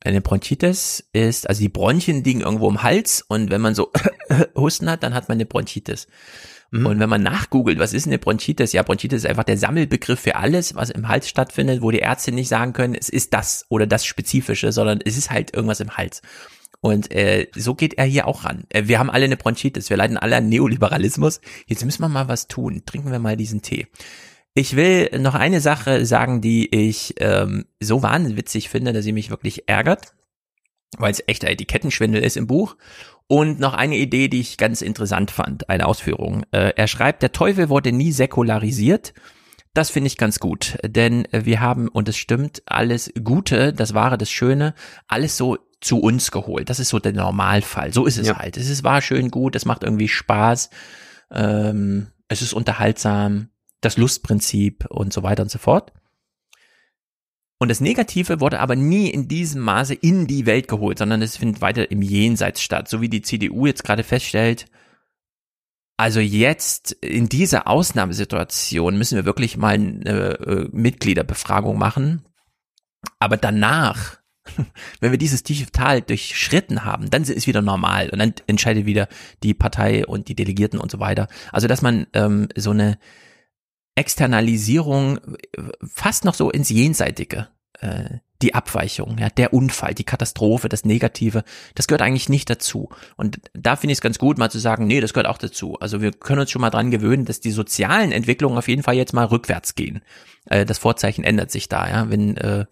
Eine 0.00 0.20
Bronchitis 0.20 1.08
ist, 1.12 1.48
also 1.48 1.60
die 1.60 1.68
Bronchien 1.68 2.24
liegen 2.24 2.40
irgendwo 2.40 2.68
im 2.68 2.82
Hals 2.82 3.24
und 3.26 3.50
wenn 3.50 3.60
man 3.60 3.74
so 3.74 3.90
Husten 4.56 4.90
hat, 4.90 5.02
dann 5.02 5.14
hat 5.14 5.28
man 5.28 5.36
eine 5.36 5.46
Bronchitis. 5.46 6.08
Mhm. 6.74 6.86
Und 6.86 6.98
wenn 6.98 7.08
man 7.08 7.22
nachgoogelt, 7.22 7.78
was 7.78 7.92
ist 7.92 8.08
eine 8.08 8.18
Bronchitis? 8.18 8.72
Ja, 8.72 8.82
Bronchitis 8.82 9.18
ist 9.18 9.30
einfach 9.30 9.44
der 9.44 9.56
Sammelbegriff 9.56 10.18
für 10.18 10.34
alles, 10.34 10.74
was 10.74 10.90
im 10.90 11.06
Hals 11.06 11.28
stattfindet, 11.28 11.82
wo 11.82 11.92
die 11.92 12.00
Ärzte 12.00 12.32
nicht 12.32 12.48
sagen 12.48 12.72
können, 12.72 12.96
es 12.96 13.08
ist 13.08 13.32
das 13.32 13.64
oder 13.68 13.86
das 13.86 14.04
Spezifische, 14.04 14.72
sondern 14.72 14.98
es 15.04 15.16
ist 15.16 15.30
halt 15.30 15.54
irgendwas 15.54 15.78
im 15.78 15.96
Hals. 15.96 16.20
Und 16.80 17.12
äh, 17.12 17.46
so 17.54 17.76
geht 17.76 17.94
er 17.94 18.06
hier 18.06 18.26
auch 18.26 18.44
ran. 18.44 18.64
Äh, 18.70 18.88
wir 18.88 18.98
haben 18.98 19.08
alle 19.08 19.24
eine 19.26 19.36
Bronchitis, 19.36 19.88
wir 19.88 19.96
leiden 19.96 20.16
alle 20.16 20.36
an 20.36 20.48
Neoliberalismus. 20.48 21.40
Jetzt 21.66 21.84
müssen 21.84 22.02
wir 22.02 22.08
mal 22.08 22.26
was 22.26 22.48
tun. 22.48 22.82
Trinken 22.84 23.12
wir 23.12 23.20
mal 23.20 23.36
diesen 23.36 23.62
Tee. 23.62 23.86
Ich 24.54 24.74
will 24.74 25.10
noch 25.20 25.34
eine 25.36 25.60
Sache 25.60 26.04
sagen, 26.04 26.40
die 26.40 26.74
ich 26.74 27.14
ähm, 27.18 27.66
so 27.78 28.02
wahnwitzig 28.02 28.68
finde, 28.68 28.92
dass 28.92 29.04
sie 29.04 29.12
mich 29.12 29.30
wirklich 29.30 29.68
ärgert. 29.68 30.12
weil 30.98 31.12
es 31.12 31.22
echter 31.26 31.48
Etikettenschwindel 31.48 32.22
ist 32.22 32.36
im 32.36 32.46
Buch. 32.48 32.76
Und 33.26 33.58
noch 33.58 33.74
eine 33.74 33.96
Idee, 33.96 34.28
die 34.28 34.40
ich 34.40 34.58
ganz 34.58 34.82
interessant 34.82 35.30
fand, 35.30 35.70
eine 35.70 35.86
Ausführung. 35.86 36.44
Äh, 36.50 36.72
er 36.76 36.86
schreibt, 36.86 37.22
der 37.22 37.32
Teufel 37.32 37.68
wurde 37.68 37.92
nie 37.92 38.12
säkularisiert. 38.12 39.14
Das 39.72 39.90
finde 39.90 40.06
ich 40.06 40.16
ganz 40.16 40.38
gut, 40.38 40.78
denn 40.84 41.26
wir 41.32 41.60
haben, 41.60 41.88
und 41.88 42.08
es 42.08 42.16
stimmt, 42.16 42.62
alles 42.66 43.12
Gute, 43.24 43.72
das 43.72 43.92
Wahre, 43.92 44.16
das 44.16 44.30
Schöne, 44.30 44.74
alles 45.08 45.36
so 45.36 45.58
zu 45.80 45.98
uns 45.98 46.30
geholt. 46.30 46.70
Das 46.70 46.78
ist 46.78 46.90
so 46.90 47.00
der 47.00 47.12
Normalfall. 47.12 47.92
So 47.92 48.06
ist 48.06 48.16
es 48.16 48.28
ja. 48.28 48.38
halt. 48.38 48.56
Es 48.56 48.68
ist, 48.68 48.84
war 48.84 49.02
schön 49.02 49.30
gut, 49.30 49.56
es 49.56 49.64
macht 49.64 49.82
irgendwie 49.82 50.06
Spaß, 50.06 50.70
ähm, 51.32 52.06
es 52.28 52.40
ist 52.40 52.52
unterhaltsam, 52.52 53.48
das 53.80 53.96
Lustprinzip 53.96 54.86
und 54.90 55.12
so 55.12 55.24
weiter 55.24 55.42
und 55.42 55.50
so 55.50 55.58
fort. 55.58 55.92
Und 57.58 57.68
das 57.70 57.80
Negative 57.80 58.40
wurde 58.40 58.60
aber 58.60 58.76
nie 58.76 59.08
in 59.08 59.28
diesem 59.28 59.62
Maße 59.62 59.94
in 59.94 60.26
die 60.26 60.44
Welt 60.46 60.68
geholt, 60.68 60.98
sondern 60.98 61.22
es 61.22 61.36
findet 61.36 61.60
weiter 61.60 61.90
im 61.90 62.02
Jenseits 62.02 62.60
statt, 62.60 62.88
so 62.88 63.00
wie 63.00 63.08
die 63.08 63.22
CDU 63.22 63.66
jetzt 63.66 63.84
gerade 63.84 64.02
feststellt. 64.02 64.66
Also 65.96 66.18
jetzt 66.18 66.92
in 66.92 67.28
dieser 67.28 67.68
Ausnahmesituation 67.68 68.98
müssen 68.98 69.16
wir 69.16 69.24
wirklich 69.24 69.56
mal 69.56 69.74
eine 69.74 70.38
äh, 70.40 70.68
Mitgliederbefragung 70.72 71.78
machen. 71.78 72.24
Aber 73.20 73.36
danach, 73.36 74.18
wenn 75.00 75.12
wir 75.12 75.18
dieses 75.18 75.44
tiefe 75.44 75.70
Tal 75.70 76.02
durchschritten 76.02 76.84
haben, 76.84 77.10
dann 77.10 77.22
ist 77.22 77.30
es 77.30 77.46
wieder 77.46 77.62
normal 77.62 78.10
und 78.10 78.18
dann 78.18 78.34
entscheidet 78.48 78.86
wieder 78.86 79.08
die 79.44 79.54
Partei 79.54 80.04
und 80.04 80.26
die 80.26 80.34
Delegierten 80.34 80.80
und 80.80 80.90
so 80.90 80.98
weiter. 80.98 81.28
Also 81.52 81.68
dass 81.68 81.80
man 81.80 82.08
ähm, 82.12 82.48
so 82.56 82.70
eine 82.70 82.98
Externalisierung 83.94 85.20
fast 85.86 86.24
noch 86.24 86.34
so 86.34 86.50
ins 86.50 86.70
Jenseitige 86.70 87.48
äh, 87.80 88.18
die 88.42 88.54
Abweichung, 88.54 89.16
ja, 89.18 89.30
der 89.30 89.54
Unfall, 89.54 89.94
die 89.94 90.04
Katastrophe, 90.04 90.68
das 90.68 90.84
Negative, 90.84 91.44
das 91.76 91.86
gehört 91.86 92.02
eigentlich 92.02 92.28
nicht 92.28 92.50
dazu. 92.50 92.90
Und 93.16 93.40
da 93.54 93.74
finde 93.76 93.92
ich 93.92 93.98
es 93.98 94.02
ganz 94.02 94.18
gut, 94.18 94.36
mal 94.36 94.50
zu 94.50 94.58
sagen, 94.58 94.86
nee, 94.86 95.00
das 95.00 95.14
gehört 95.14 95.28
auch 95.28 95.38
dazu. 95.38 95.78
Also 95.80 96.02
wir 96.02 96.10
können 96.10 96.40
uns 96.40 96.50
schon 96.50 96.60
mal 96.60 96.68
dran 96.68 96.90
gewöhnen, 96.90 97.24
dass 97.24 97.40
die 97.40 97.52
sozialen 97.52 98.12
Entwicklungen 98.12 98.58
auf 98.58 98.68
jeden 98.68 98.82
Fall 98.82 98.96
jetzt 98.96 99.14
mal 99.14 99.24
rückwärts 99.24 99.76
gehen. 99.76 100.02
Äh, 100.46 100.66
das 100.66 100.78
Vorzeichen 100.78 101.24
ändert 101.24 101.50
sich 101.50 101.68
da, 101.68 101.88
ja. 101.88 102.10
Wenn 102.10 102.36
äh, 102.36 102.66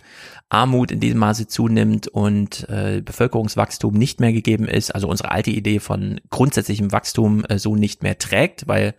Armut 0.50 0.90
in 0.90 1.00
diesem 1.00 1.20
Maße 1.20 1.46
zunimmt 1.46 2.08
und 2.08 2.68
äh, 2.68 3.00
Bevölkerungswachstum 3.02 3.94
nicht 3.94 4.20
mehr 4.20 4.34
gegeben 4.34 4.68
ist, 4.68 4.94
also 4.94 5.08
unsere 5.08 5.30
alte 5.30 5.50
Idee 5.50 5.78
von 5.78 6.20
grundsätzlichem 6.28 6.92
Wachstum 6.92 7.46
äh, 7.46 7.58
so 7.58 7.76
nicht 7.76 8.02
mehr 8.02 8.18
trägt, 8.18 8.68
weil 8.68 8.94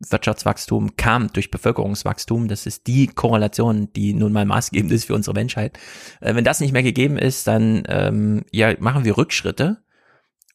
Wirtschaftswachstum 0.00 0.96
kam 0.96 1.32
durch 1.32 1.50
Bevölkerungswachstum. 1.50 2.48
Das 2.48 2.66
ist 2.66 2.86
die 2.86 3.06
Korrelation, 3.06 3.92
die 3.94 4.12
nun 4.12 4.32
mal 4.32 4.44
maßgebend 4.44 4.92
ist 4.92 5.06
für 5.06 5.14
unsere 5.14 5.34
Menschheit. 5.34 5.78
Äh, 6.20 6.34
wenn 6.34 6.44
das 6.44 6.60
nicht 6.60 6.72
mehr 6.72 6.82
gegeben 6.82 7.16
ist, 7.18 7.46
dann 7.46 7.84
ähm, 7.88 8.44
ja, 8.52 8.74
machen 8.78 9.04
wir 9.04 9.16
Rückschritte. 9.16 9.78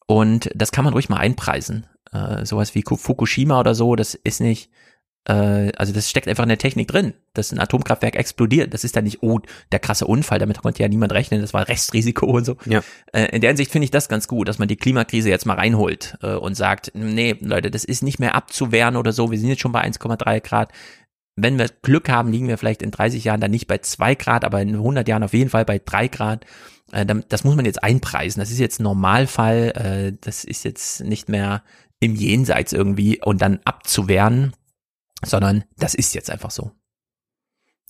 Und 0.06 0.50
das 0.56 0.72
kann 0.72 0.84
man 0.86 0.94
ruhig 0.94 1.10
mal 1.10 1.18
einpreisen. 1.18 1.88
Äh, 2.12 2.46
sowas 2.46 2.76
wie 2.76 2.84
Fukushima 2.86 3.60
oder 3.60 3.74
so, 3.74 3.96
das 3.96 4.14
ist 4.14 4.42
nicht 4.42 4.70
also 5.24 5.94
das 5.94 6.10
steckt 6.10 6.28
einfach 6.28 6.44
in 6.44 6.50
der 6.50 6.58
Technik 6.58 6.88
drin, 6.88 7.14
dass 7.34 7.52
ein 7.52 7.60
Atomkraftwerk 7.60 8.16
explodiert. 8.16 8.74
Das 8.74 8.84
ist 8.84 8.96
dann 8.96 9.04
nicht, 9.04 9.22
oh, 9.22 9.40
der 9.72 9.80
krasse 9.80 10.08
Unfall, 10.08 10.40
damit 10.40 10.60
konnte 10.62 10.82
ja 10.82 10.90
niemand 10.90 11.12
rechnen, 11.12 11.42
das 11.42 11.54
war 11.54 11.68
Restrisiko 11.68 12.26
und 12.26 12.46
so. 12.46 12.58
Ja. 12.66 12.82
Äh, 13.14 13.26
in 13.26 13.42
der 13.42 13.52
Hinsicht 13.52 13.72
finde 13.72 13.86
ich 13.86 13.92
das 13.92 14.10
ganz 14.10 14.28
gut, 14.28 14.48
dass 14.48 14.58
man 14.58 14.68
die 14.68 14.78
Klimakrise 14.78 15.30
jetzt 15.30 15.46
mal 15.46 15.56
reinholt 15.58 16.18
äh, 16.24 16.34
und 16.34 16.56
sagt, 16.56 16.92
nee, 16.96 17.36
Leute, 17.40 17.70
das 17.70 17.84
ist 17.84 18.02
nicht 18.02 18.20
mehr 18.20 18.34
abzuwehren 18.34 18.96
oder 18.96 19.12
so, 19.12 19.30
wir 19.30 19.38
sind 19.38 19.50
jetzt 19.50 19.62
schon 19.62 19.72
bei 19.72 19.84
1,3 19.84 20.40
Grad. 20.42 20.72
Wenn 21.36 21.58
wir 21.58 21.68
Glück 21.82 22.10
haben, 22.10 22.32
liegen 22.32 22.48
wir 22.48 22.58
vielleicht 22.58 22.82
in 22.82 22.92
30 22.92 23.24
Jahren 23.24 23.42
dann 23.42 23.52
nicht 23.52 23.68
bei 23.68 23.78
2 23.78 24.16
Grad, 24.16 24.44
aber 24.44 24.62
in 24.62 24.76
100 24.76 25.08
Jahren 25.08 25.24
auf 25.24 25.34
jeden 25.34 25.50
Fall 25.50 25.66
bei 25.66 25.80
3 25.84 26.08
Grad. 26.08 26.46
Äh, 26.92 27.06
das 27.30 27.44
muss 27.44 27.56
man 27.56 27.66
jetzt 27.66 27.84
einpreisen. 27.84 28.40
Das 28.40 28.52
ist 28.52 28.60
jetzt 28.60 28.80
Normalfall. 28.80 29.72
Äh, 29.76 30.18
das 30.20 30.44
ist 30.44 30.66
jetzt 30.66 31.02
nicht 31.02 31.30
mehr 31.30 31.64
im 32.00 32.16
Jenseits 32.16 32.74
irgendwie 32.74 33.22
und 33.24 33.42
dann 33.42 33.60
abzuwehren, 33.64 34.54
sondern 35.26 35.64
das 35.78 35.94
ist 35.94 36.14
jetzt 36.14 36.30
einfach 36.30 36.52
so. 36.52 36.72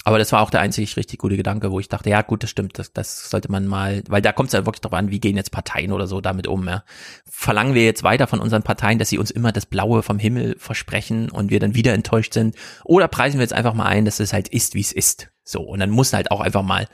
Aber 0.03 0.17
das 0.17 0.31
war 0.31 0.41
auch 0.41 0.49
der 0.49 0.61
einzig 0.61 0.97
richtig 0.97 1.19
gute 1.19 1.37
Gedanke, 1.37 1.71
wo 1.71 1.79
ich 1.79 1.87
dachte, 1.87 2.09
ja 2.09 2.23
gut, 2.23 2.41
das 2.41 2.49
stimmt, 2.49 2.79
das, 2.79 2.91
das 2.91 3.29
sollte 3.29 3.51
man 3.51 3.67
mal, 3.67 4.03
weil 4.07 4.21
da 4.21 4.31
kommt 4.31 4.47
es 4.47 4.53
ja 4.53 4.65
wirklich 4.65 4.81
drauf 4.81 4.93
an, 4.93 5.11
wie 5.11 5.19
gehen 5.19 5.37
jetzt 5.37 5.51
Parteien 5.51 5.91
oder 5.91 6.07
so 6.07 6.21
damit 6.21 6.47
um. 6.47 6.67
Ja. 6.67 6.83
Verlangen 7.29 7.75
wir 7.75 7.85
jetzt 7.85 8.03
weiter 8.03 8.25
von 8.25 8.39
unseren 8.39 8.63
Parteien, 8.63 8.97
dass 8.97 9.09
sie 9.09 9.19
uns 9.19 9.29
immer 9.29 9.51
das 9.51 9.67
Blaue 9.67 10.01
vom 10.01 10.17
Himmel 10.17 10.55
versprechen 10.57 11.29
und 11.29 11.51
wir 11.51 11.59
dann 11.59 11.75
wieder 11.75 11.93
enttäuscht 11.93 12.33
sind? 12.33 12.55
Oder 12.83 13.07
preisen 13.07 13.37
wir 13.37 13.43
jetzt 13.43 13.53
einfach 13.53 13.75
mal 13.75 13.85
ein, 13.85 14.05
dass 14.05 14.19
es 14.19 14.33
halt 14.33 14.47
ist, 14.47 14.73
wie 14.73 14.81
es 14.81 14.91
ist? 14.91 15.30
So, 15.43 15.61
und 15.61 15.79
dann 15.79 15.89
muss 15.89 16.13
halt 16.13 16.29
auch 16.29 16.39
einfach 16.39 16.61
mal 16.61 16.87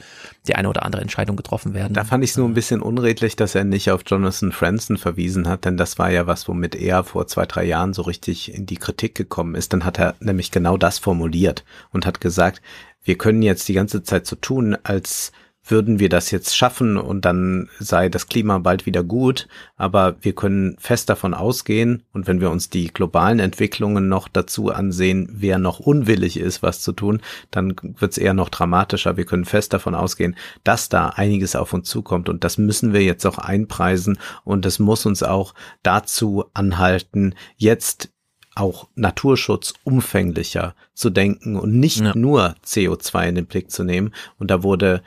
die 0.48 0.56
eine 0.56 0.70
oder 0.70 0.84
andere 0.84 1.02
Entscheidung 1.02 1.36
getroffen 1.36 1.74
werden. 1.74 1.94
Da 1.94 2.06
fand 2.06 2.24
ich 2.24 2.32
es 2.32 2.38
nur 2.38 2.48
ein 2.48 2.54
bisschen 2.54 2.82
unredlich, 2.82 3.36
dass 3.36 3.56
er 3.56 3.66
nicht 3.66 3.92
auf 3.92 4.04
Jonathan 4.06 4.54
Franzen 4.54 4.98
verwiesen 4.98 5.50
hat, 5.50 5.66
denn 5.66 5.76
das 5.76 6.00
war 6.00 6.10
ja 6.12 6.28
was, 6.28 6.48
womit 6.48 6.74
er 6.74 7.04
vor 7.04 7.28
zwei, 7.28 7.46
drei 7.46 7.66
Jahren 7.66 7.94
so 7.94 8.04
richtig 8.04 8.54
in 8.54 8.66
die 8.66 8.78
Kritik 8.78 9.16
gekommen 9.16 9.56
ist. 9.56 9.74
Dann 9.74 9.84
hat 9.84 10.00
er 10.00 10.16
nämlich 10.22 10.52
genau 10.52 10.78
das 10.78 10.98
formuliert 10.98 11.66
und 11.92 12.06
hat 12.06 12.22
gesagt, 12.22 12.62
wir 13.04 13.18
können 13.18 13.42
jetzt 13.42 13.68
die 13.68 13.74
ganze 13.74 14.04
Zeit 14.04 14.26
so 14.26 14.38
tun, 14.38 14.78
als 14.84 15.34
würden 15.68 16.00
wir 16.00 16.10
das 16.10 16.32
jetzt 16.32 16.56
schaffen 16.56 16.98
und 16.98 17.26
dann 17.26 17.70
sei 17.80 18.10
das 18.10 18.28
Klima 18.28 18.58
bald 18.60 18.86
wieder 18.86 19.04
gut, 19.04 19.48
aber 19.76 20.16
wir 20.22 20.34
können 20.34 20.76
fest 20.80 21.10
davon 21.10 21.34
ausgehen 21.34 22.04
und 22.14 22.28
wenn 22.28 22.42
wir 22.42 22.52
uns 22.52 22.70
die 22.70 22.88
globalen 22.88 23.40
Entwicklungen 23.40 24.08
noch 24.08 24.28
dazu 24.28 24.72
ansehen, 24.72 25.30
wer 25.32 25.58
noch 25.58 25.80
unwillig 25.80 26.38
ist, 26.38 26.64
was 26.64 26.82
zu 26.82 26.92
tun, 26.92 27.22
dann 27.52 27.76
wird 28.00 28.12
es 28.12 28.18
eher 28.18 28.34
noch 28.34 28.50
dramatischer. 28.50 29.18
Wir 29.18 29.26
können 29.26 29.46
fest 29.46 29.74
davon 29.74 29.96
ausgehen, 29.96 30.36
dass 30.64 30.90
da 30.90 31.10
einiges 31.10 31.56
auf 31.56 31.74
uns 31.74 31.90
zukommt 31.90 32.30
und 32.30 32.44
das 32.44 32.58
müssen 32.58 32.94
wir 32.94 33.04
jetzt 33.04 33.26
auch 33.26 33.38
einpreisen 33.38 34.18
und 34.44 34.66
es 34.66 34.80
muss 34.80 35.06
uns 35.06 35.24
auch 35.24 35.54
dazu 35.84 36.46
anhalten, 36.54 37.36
jetzt 37.56 38.10
auch 38.58 38.88
Naturschutz 38.96 39.74
umfänglicher 39.84 40.76
zu 40.94 41.10
denken 41.10 41.58
und 41.58 41.80
nicht 41.80 42.00
ja. 42.00 42.14
nur 42.16 42.56
CO2 42.66 43.30
in 43.30 43.36
den 43.36 43.46
Blick 43.46 43.70
zu 43.72 43.84
nehmen. 43.84 44.14
Und 44.40 44.50
da 44.50 44.64
wurde 44.64 45.04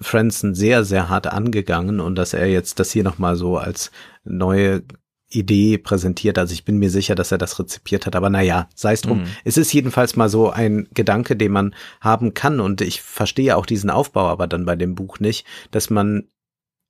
Franson 0.00 0.54
sehr, 0.54 0.84
sehr 0.84 1.08
hart 1.08 1.26
angegangen 1.26 2.00
und 2.00 2.16
dass 2.16 2.34
er 2.34 2.46
jetzt 2.46 2.80
das 2.80 2.90
hier 2.90 3.04
nochmal 3.04 3.36
so 3.36 3.58
als 3.58 3.90
neue 4.24 4.82
Idee 5.34 5.78
präsentiert. 5.78 6.38
Also 6.38 6.52
ich 6.52 6.64
bin 6.64 6.78
mir 6.78 6.90
sicher, 6.90 7.14
dass 7.14 7.32
er 7.32 7.38
das 7.38 7.58
rezipiert 7.58 8.06
hat. 8.06 8.16
Aber 8.16 8.30
naja, 8.30 8.68
sei 8.74 8.92
es 8.92 9.02
drum. 9.02 9.20
Mhm. 9.20 9.26
Es 9.44 9.56
ist 9.56 9.72
jedenfalls 9.72 10.16
mal 10.16 10.28
so 10.28 10.50
ein 10.50 10.88
Gedanke, 10.94 11.36
den 11.36 11.52
man 11.52 11.74
haben 12.00 12.34
kann. 12.34 12.60
Und 12.60 12.80
ich 12.80 13.02
verstehe 13.02 13.56
auch 13.56 13.66
diesen 13.66 13.90
Aufbau 13.90 14.28
aber 14.28 14.46
dann 14.46 14.64
bei 14.64 14.76
dem 14.76 14.94
Buch 14.94 15.18
nicht, 15.20 15.46
dass 15.70 15.90
man 15.90 16.28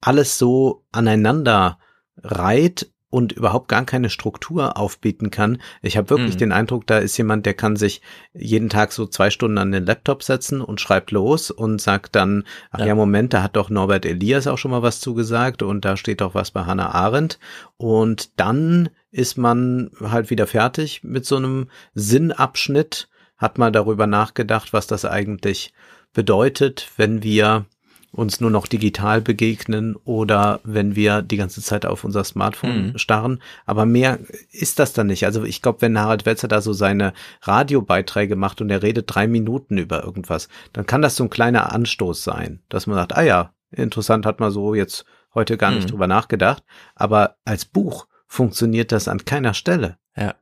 alles 0.01 0.39
so 0.39 0.85
aneinander 0.93 1.79
reiht 2.23 2.93
und 3.15 3.31
überhaupt 3.31 3.69
gar 3.69 3.85
keine 3.85 4.11
Struktur 4.11 4.77
aufbieten 4.77 5.31
kann. 5.31 5.59
Ich 5.83 5.97
habe 5.97 6.11
wirklich 6.11 6.35
mhm. 6.35 6.39
den 6.39 6.53
Eindruck, 6.53 6.85
da 6.89 6.99
ist 6.99 7.17
jemand, 7.17 7.47
der 7.47 7.55
kann 7.55 7.77
sich 7.77 8.03
jeden 8.33 8.69
Tag 8.69 8.91
so 8.91 9.07
zwei 9.07 9.31
Stunden 9.31 9.57
an 9.59 9.71
den 9.71 9.87
Laptop 9.87 10.25
setzen 10.25 10.61
und 10.61 10.81
schreibt 10.81 11.13
los 11.13 11.53
und 11.53 11.81
sagt 11.81 12.17
dann, 12.17 12.43
ach 12.73 12.81
ja, 12.81 12.87
ja 12.87 12.95
Moment, 12.97 13.33
da 13.33 13.45
hat 13.45 13.55
doch 13.55 13.71
Norbert 13.71 14.05
Elias 14.05 14.49
auch 14.49 14.59
schon 14.59 14.73
mal 14.73 14.83
was 14.83 14.99
zugesagt 14.99 15.63
und 15.63 15.85
da 15.85 15.97
steht 15.97 16.23
doch 16.23 16.35
was 16.35 16.51
bei 16.51 16.65
Hannah 16.65 16.93
Arendt. 16.93 17.39
Und 17.77 18.41
dann 18.41 18.89
ist 19.13 19.39
man 19.39 19.93
halt 20.01 20.31
wieder 20.31 20.49
fertig 20.49 21.05
mit 21.05 21.25
so 21.25 21.37
einem 21.37 21.69
Sinnabschnitt, 21.95 23.09
hat 23.37 23.59
mal 23.59 23.71
darüber 23.71 24.09
nachgedacht, 24.09 24.73
was 24.73 24.89
das 24.89 25.05
eigentlich 25.05 25.73
bedeutet, 26.15 26.91
wenn 26.97 27.23
wir 27.23 27.67
uns 28.15 28.41
nur 28.41 28.51
noch 28.51 28.67
digital 28.67 29.21
begegnen 29.21 29.97
oder 30.05 30.61
wenn 30.65 30.97
wir 30.97 31.23
die 31.23 31.37
ganze 31.37 31.61
Zeit 31.61 31.85
auf 31.85 32.05
unser 32.05 32.25
Smartphone 32.25 32.89
mhm. 32.93 32.99
starren. 32.99 33.43
Aber 33.67 33.87
mehr 33.87 34.21
ist 34.51 34.79
das 34.79 34.93
dann 34.93 35.09
nicht. 35.09 35.25
Also 35.27 35.45
ich 35.45 35.63
glaube, 35.63 35.83
wenn 35.83 35.99
Harald 35.99 36.25
Wetzer 36.25 36.49
da 36.49 36.61
so 36.61 36.73
seine 36.73 37.13
Radiobeiträge 37.43 38.37
macht 38.37 38.61
und 38.61 38.71
er 38.71 38.83
redet 38.83 39.07
drei 39.09 39.27
Minuten 39.27 39.79
über 39.79 40.05
irgendwas, 40.05 40.49
dann 40.73 40.87
kann 40.87 41.03
das 41.03 41.17
so 41.17 41.25
ein 41.25 41.31
kleiner 41.31 41.73
Anstoß 41.73 42.23
sein, 42.23 42.61
dass 42.69 42.87
man 42.87 42.97
sagt, 42.97 43.17
ah 43.17 43.23
ja, 43.23 43.53
interessant, 43.71 44.27
hat 44.27 44.41
man 44.41 44.51
so 44.51 44.75
jetzt 44.75 45.05
heute 45.35 45.57
gar 45.57 45.73
nicht 45.73 45.89
mhm. 45.89 45.91
drüber 45.91 46.07
nachgedacht. 46.07 46.63
Aber 46.95 47.37
als 47.45 47.65
Buch 47.65 48.07
funktioniert 48.27 48.93
das 48.93 49.09
an 49.09 49.25
keiner 49.25 49.55
Stelle. 49.55 49.99
Ja. 50.17 50.35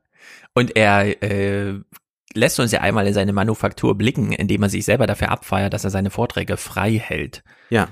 Und 0.53 0.75
er 0.75 1.23
äh, 1.23 1.79
lässt 2.33 2.59
uns 2.59 2.71
ja 2.71 2.81
einmal 2.81 3.07
in 3.07 3.13
seine 3.13 3.33
Manufaktur 3.33 3.97
blicken, 3.97 4.31
indem 4.31 4.63
er 4.63 4.69
sich 4.69 4.85
selber 4.85 5.07
dafür 5.07 5.29
abfeiert, 5.29 5.73
dass 5.73 5.83
er 5.83 5.89
seine 5.89 6.09
Vorträge 6.09 6.57
frei 6.57 6.93
hält. 6.93 7.43
Ja. 7.69 7.89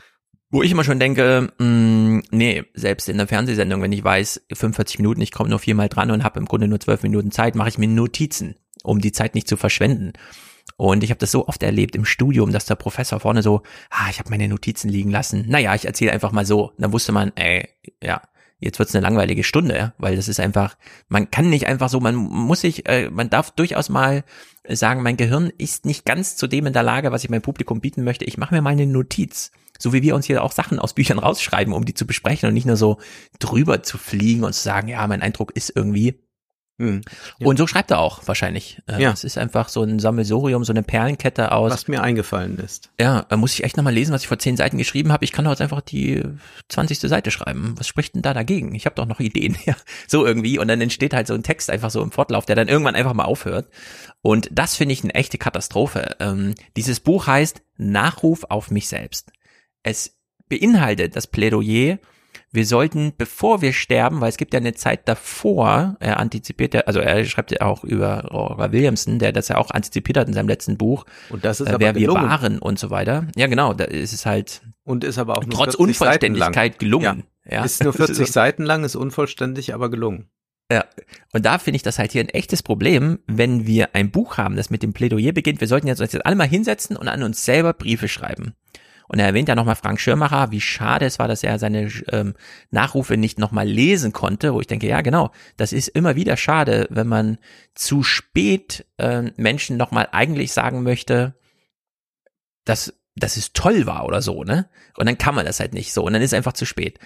Wo 0.49 0.61
ich 0.61 0.71
immer 0.71 0.83
schon 0.83 0.99
denke, 0.99 1.53
mh, 1.57 1.65
mm, 1.65 2.23
nee, 2.31 2.63
selbst 2.73 3.07
in 3.07 3.17
der 3.17 3.27
Fernsehsendung, 3.27 3.81
wenn 3.81 3.93
ich 3.93 4.03
weiß, 4.03 4.45
45 4.51 4.99
Minuten, 4.99 5.21
ich 5.21 5.31
komme 5.31 5.49
nur 5.49 5.59
viermal 5.59 5.87
dran 5.87 6.11
und 6.11 6.23
habe 6.23 6.39
im 6.39 6.45
Grunde 6.45 6.67
nur 6.67 6.79
zwölf 6.79 7.03
Minuten 7.03 7.31
Zeit, 7.31 7.55
mache 7.55 7.69
ich 7.69 7.77
mir 7.77 7.87
Notizen, 7.87 8.55
um 8.83 8.99
die 8.99 9.13
Zeit 9.13 9.33
nicht 9.33 9.47
zu 9.47 9.55
verschwenden. 9.55 10.13
Und 10.77 11.03
ich 11.03 11.09
habe 11.09 11.19
das 11.19 11.31
so 11.31 11.47
oft 11.47 11.63
erlebt 11.63 11.95
im 11.95 12.05
Studium, 12.05 12.51
dass 12.51 12.65
der 12.65 12.75
Professor 12.75 13.19
vorne 13.19 13.43
so, 13.43 13.61
ah, 13.89 14.09
ich 14.09 14.19
habe 14.19 14.29
meine 14.29 14.47
Notizen 14.47 14.89
liegen 14.89 15.11
lassen. 15.11 15.45
Naja, 15.47 15.75
ich 15.75 15.85
erzähle 15.85 16.11
einfach 16.11 16.31
mal 16.31 16.45
so. 16.45 16.73
dann 16.77 16.91
wusste 16.91 17.11
man, 17.11 17.31
ey, 17.35 17.69
ja, 18.01 18.21
jetzt 18.61 18.79
wird's 18.79 18.95
eine 18.95 19.03
langweilige 19.03 19.43
Stunde, 19.43 19.93
weil 19.97 20.15
das 20.15 20.27
ist 20.27 20.39
einfach, 20.39 20.77
man 21.09 21.29
kann 21.29 21.49
nicht 21.49 21.67
einfach 21.67 21.89
so, 21.89 21.99
man 21.99 22.15
muss 22.15 22.61
sich, 22.61 22.87
äh, 22.87 23.09
man 23.09 23.29
darf 23.29 23.51
durchaus 23.51 23.89
mal 23.89 24.23
sagen, 24.67 25.01
mein 25.01 25.17
Gehirn 25.17 25.51
ist 25.57 25.85
nicht 25.85 26.05
ganz 26.05 26.37
zu 26.37 26.47
dem 26.47 26.67
in 26.67 26.73
der 26.73 26.83
Lage, 26.83 27.11
was 27.11 27.23
ich 27.23 27.29
meinem 27.29 27.41
Publikum 27.41 27.81
bieten 27.81 28.03
möchte. 28.03 28.25
Ich 28.25 28.37
mache 28.37 28.53
mir 28.53 28.61
mal 28.61 28.69
eine 28.69 28.85
Notiz. 28.85 29.51
So 29.79 29.93
wie 29.93 30.03
wir 30.03 30.15
uns 30.15 30.27
hier 30.27 30.43
auch 30.43 30.51
Sachen 30.51 30.77
aus 30.77 30.93
Büchern 30.93 31.17
rausschreiben, 31.17 31.73
um 31.73 31.85
die 31.85 31.95
zu 31.95 32.05
besprechen 32.05 32.47
und 32.47 32.53
nicht 32.53 32.67
nur 32.67 32.77
so 32.77 32.99
drüber 33.39 33.81
zu 33.81 33.97
fliegen 33.97 34.43
und 34.43 34.53
zu 34.53 34.61
sagen, 34.61 34.87
ja, 34.87 35.05
mein 35.07 35.23
Eindruck 35.23 35.55
ist 35.55 35.73
irgendwie. 35.75 36.19
Hm. 36.81 37.01
Ja. 37.39 37.47
Und 37.47 37.57
so 37.57 37.67
schreibt 37.67 37.91
er 37.91 37.99
auch 37.99 38.27
wahrscheinlich. 38.27 38.81
Äh, 38.87 39.01
Ja. 39.01 39.11
Es 39.11 39.23
ist 39.23 39.37
einfach 39.37 39.69
so 39.69 39.83
ein 39.83 39.99
Sammelsurium, 39.99 40.63
so 40.63 40.73
eine 40.73 40.83
Perlenkette 40.83 41.51
aus. 41.51 41.71
Was 41.71 41.87
mir 41.87 42.01
eingefallen 42.01 42.57
ist. 42.57 42.89
Ja, 42.99 43.25
da 43.29 43.37
muss 43.37 43.53
ich 43.53 43.63
echt 43.63 43.77
nochmal 43.77 43.93
lesen, 43.93 44.13
was 44.13 44.21
ich 44.23 44.27
vor 44.27 44.39
zehn 44.39 44.57
Seiten 44.57 44.77
geschrieben 44.77 45.11
habe. 45.11 45.23
Ich 45.23 45.31
kann 45.31 45.45
doch 45.45 45.51
jetzt 45.51 45.61
einfach 45.61 45.81
die 45.81 46.23
20. 46.69 46.99
Seite 46.99 47.29
schreiben. 47.31 47.75
Was 47.77 47.87
spricht 47.87 48.15
denn 48.15 48.21
da 48.23 48.33
dagegen? 48.33 48.73
Ich 48.75 48.85
habe 48.85 48.95
doch 48.95 49.05
noch 49.05 49.19
Ideen. 49.19 49.57
Ja, 49.65 49.75
so 50.07 50.25
irgendwie. 50.25 50.57
Und 50.57 50.67
dann 50.67 50.81
entsteht 50.81 51.13
halt 51.13 51.27
so 51.27 51.33
ein 51.35 51.43
Text 51.43 51.69
einfach 51.69 51.91
so 51.91 52.01
im 52.01 52.11
Fortlauf, 52.11 52.45
der 52.45 52.55
dann 52.55 52.67
irgendwann 52.67 52.95
einfach 52.95 53.13
mal 53.13 53.25
aufhört. 53.25 53.69
Und 54.23 54.49
das 54.51 54.75
finde 54.75 54.93
ich 54.93 55.03
eine 55.03 55.13
echte 55.13 55.37
Katastrophe. 55.37 56.15
Ähm, 56.19 56.55
dieses 56.75 56.99
Buch 56.99 57.27
heißt 57.27 57.61
Nachruf 57.77 58.43
auf 58.49 58.71
mich 58.71 58.87
selbst. 58.87 59.31
Es 59.83 60.17
beinhaltet 60.49 61.15
das 61.15 61.27
Plädoyer, 61.27 61.97
wir 62.53 62.65
sollten, 62.65 63.13
bevor 63.17 63.61
wir 63.61 63.71
sterben, 63.73 64.19
weil 64.21 64.29
es 64.29 64.37
gibt 64.37 64.53
ja 64.53 64.59
eine 64.59 64.73
Zeit 64.73 65.07
davor, 65.07 65.95
er 65.99 66.19
antizipiert 66.19 66.73
ja, 66.73 66.81
also 66.81 66.99
er 66.99 67.23
schreibt 67.25 67.51
ja 67.51 67.61
auch 67.61 67.83
über 67.83 68.25
Roger 68.25 68.71
Williamson, 68.71 69.19
der 69.19 69.31
das 69.31 69.47
ja 69.47 69.57
auch 69.57 69.71
antizipiert 69.71 70.17
hat 70.17 70.27
in 70.27 70.33
seinem 70.33 70.49
letzten 70.49 70.77
Buch, 70.77 71.05
Und 71.29 71.45
das 71.45 71.61
ist 71.61 71.67
äh, 71.67 71.71
aber 71.71 71.79
wer 71.79 71.93
gelungen. 71.93 72.23
wir 72.23 72.29
waren 72.29 72.59
und 72.59 72.77
so 72.79 72.89
weiter. 72.89 73.27
Ja, 73.35 73.47
genau, 73.47 73.73
da 73.73 73.85
ist 73.85 74.11
es 74.13 74.25
halt 74.25 74.61
Und 74.83 75.03
ist 75.03 75.17
aber 75.17 75.37
auch 75.37 75.45
trotz 75.45 75.75
40 75.77 75.97
Seiten 75.97 76.35
lang. 76.35 76.49
Unvollständigkeit 76.49 76.79
gelungen. 76.79 77.23
Ja. 77.49 77.63
Ist 77.63 77.83
nur 77.83 77.93
Das 77.97 78.07
40 78.07 78.27
so- 78.27 78.33
Seiten 78.33 78.63
lang, 78.63 78.83
ist 78.83 78.95
unvollständig, 78.95 79.73
aber 79.73 79.89
gelungen. 79.89 80.29
Ja, 80.71 80.85
und 81.33 81.45
da 81.45 81.57
finde 81.57 81.75
ich 81.75 81.83
das 81.83 81.99
halt 81.99 82.13
hier 82.13 82.21
ein 82.21 82.29
echtes 82.29 82.63
Problem, 82.63 83.19
wenn 83.27 83.67
wir 83.67 83.93
ein 83.93 84.09
Buch 84.09 84.37
haben, 84.37 84.55
das 84.55 84.69
mit 84.69 84.83
dem 84.83 84.93
Plädoyer 84.93 85.33
beginnt. 85.33 85.59
Wir 85.59 85.67
sollten 85.67 85.87
jetzt 85.87 85.99
uns 85.99 86.13
jetzt 86.13 86.25
alle 86.25 86.35
mal 86.37 86.47
hinsetzen 86.47 86.95
und 86.95 87.09
an 87.09 87.23
uns 87.23 87.43
selber 87.43 87.73
Briefe 87.73 88.07
schreiben. 88.07 88.53
Und 89.11 89.19
er 89.19 89.25
erwähnt 89.25 89.49
ja 89.49 89.55
nochmal 89.55 89.75
Frank 89.75 89.99
Schirmacher, 89.99 90.51
wie 90.51 90.61
schade 90.61 91.05
es 91.05 91.19
war, 91.19 91.27
dass 91.27 91.43
er 91.43 91.59
seine 91.59 91.91
ähm, 92.13 92.33
Nachrufe 92.69 93.17
nicht 93.17 93.39
nochmal 93.39 93.67
lesen 93.67 94.13
konnte, 94.13 94.53
wo 94.53 94.61
ich 94.61 94.67
denke, 94.67 94.87
ja 94.87 95.01
genau, 95.01 95.31
das 95.57 95.73
ist 95.73 95.89
immer 95.89 96.15
wieder 96.15 96.37
schade, 96.37 96.87
wenn 96.89 97.07
man 97.07 97.37
zu 97.75 98.03
spät 98.03 98.85
ähm, 98.97 99.33
Menschen 99.35 99.75
nochmal 99.75 100.07
eigentlich 100.13 100.53
sagen 100.53 100.81
möchte, 100.83 101.35
dass, 102.63 102.93
dass 103.17 103.35
es 103.35 103.51
toll 103.51 103.85
war 103.85 104.05
oder 104.05 104.21
so, 104.21 104.45
ne? 104.45 104.69
Und 104.95 105.07
dann 105.07 105.17
kann 105.17 105.35
man 105.35 105.45
das 105.45 105.59
halt 105.59 105.73
nicht 105.73 105.91
so 105.91 106.05
und 106.05 106.13
dann 106.13 106.21
ist 106.21 106.33
einfach 106.33 106.53
zu 106.53 106.65
spät. 106.65 106.97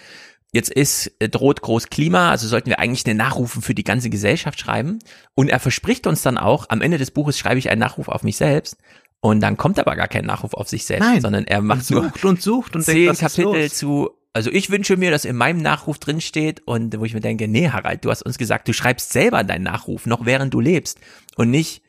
Jetzt 0.52 0.70
ist 0.70 1.12
äh, 1.18 1.28
droht 1.28 1.62
groß 1.62 1.90
Klima, 1.90 2.30
also 2.30 2.48
sollten 2.48 2.70
wir 2.70 2.78
eigentlich 2.78 3.08
eine 3.08 3.16
Nachrufe 3.16 3.64
für 3.64 3.74
die 3.74 3.84
ganze 3.84 4.12
Gesellschaft 4.12 4.60
schreiben. 4.60 5.00
Und 5.34 5.50
er 5.50 5.60
verspricht 5.60 6.06
uns 6.06 6.22
dann 6.22 6.38
auch, 6.38 6.70
am 6.70 6.82
Ende 6.82 7.00
des 7.00 7.10
Buches 7.10 7.40
schreibe 7.40 7.58
ich 7.58 7.72
einen 7.72 7.82
Nachruf 7.82 8.10
auf 8.10 8.22
mich 8.22 8.38
selbst. 8.38 8.78
Und 9.26 9.42
dann 9.42 9.58
kommt 9.58 9.80
aber 9.80 9.96
gar 9.96 10.08
kein 10.08 10.24
Nachruf 10.24 10.54
auf 10.54 10.70
sich 10.70 10.86
selbst, 10.86 11.08
Nein. 11.08 11.20
sondern 11.20 11.46
er 11.46 11.58
Und 11.58 11.66
macht 11.66 11.90
nur 11.90 12.04
sucht 12.04 12.26
und 12.26 12.42
sucht 12.44 12.76
und 12.76 12.84
zehn 12.84 13.08
denkt, 13.08 13.22
Kapitel 13.22 13.72
zu, 13.72 14.12
also 14.34 14.52
ich 14.52 14.70
wünsche 14.70 14.98
mir, 14.98 15.10
dass 15.10 15.26
in 15.26 15.36
meinem 15.36 15.64
Nachruf 15.64 15.98
drin 15.98 16.22
steht 16.22 16.62
und 16.68 16.96
wo 17.00 17.06
ich 17.06 17.16
mir 17.16 17.22
denke, 17.22 17.48
nee, 17.48 17.72
Harald, 17.72 18.06
du 18.06 18.12
hast 18.12 18.22
uns 18.22 18.38
gesagt, 18.38 18.68
du 18.68 18.74
schreibst 18.74 19.12
selber 19.12 19.44
deinen 19.44 19.64
Nachruf, 19.64 20.06
noch 20.06 20.28
während 20.28 20.54
du 20.54 20.60
lebst 20.60 21.00
und 21.38 21.50
nicht, 21.50 21.82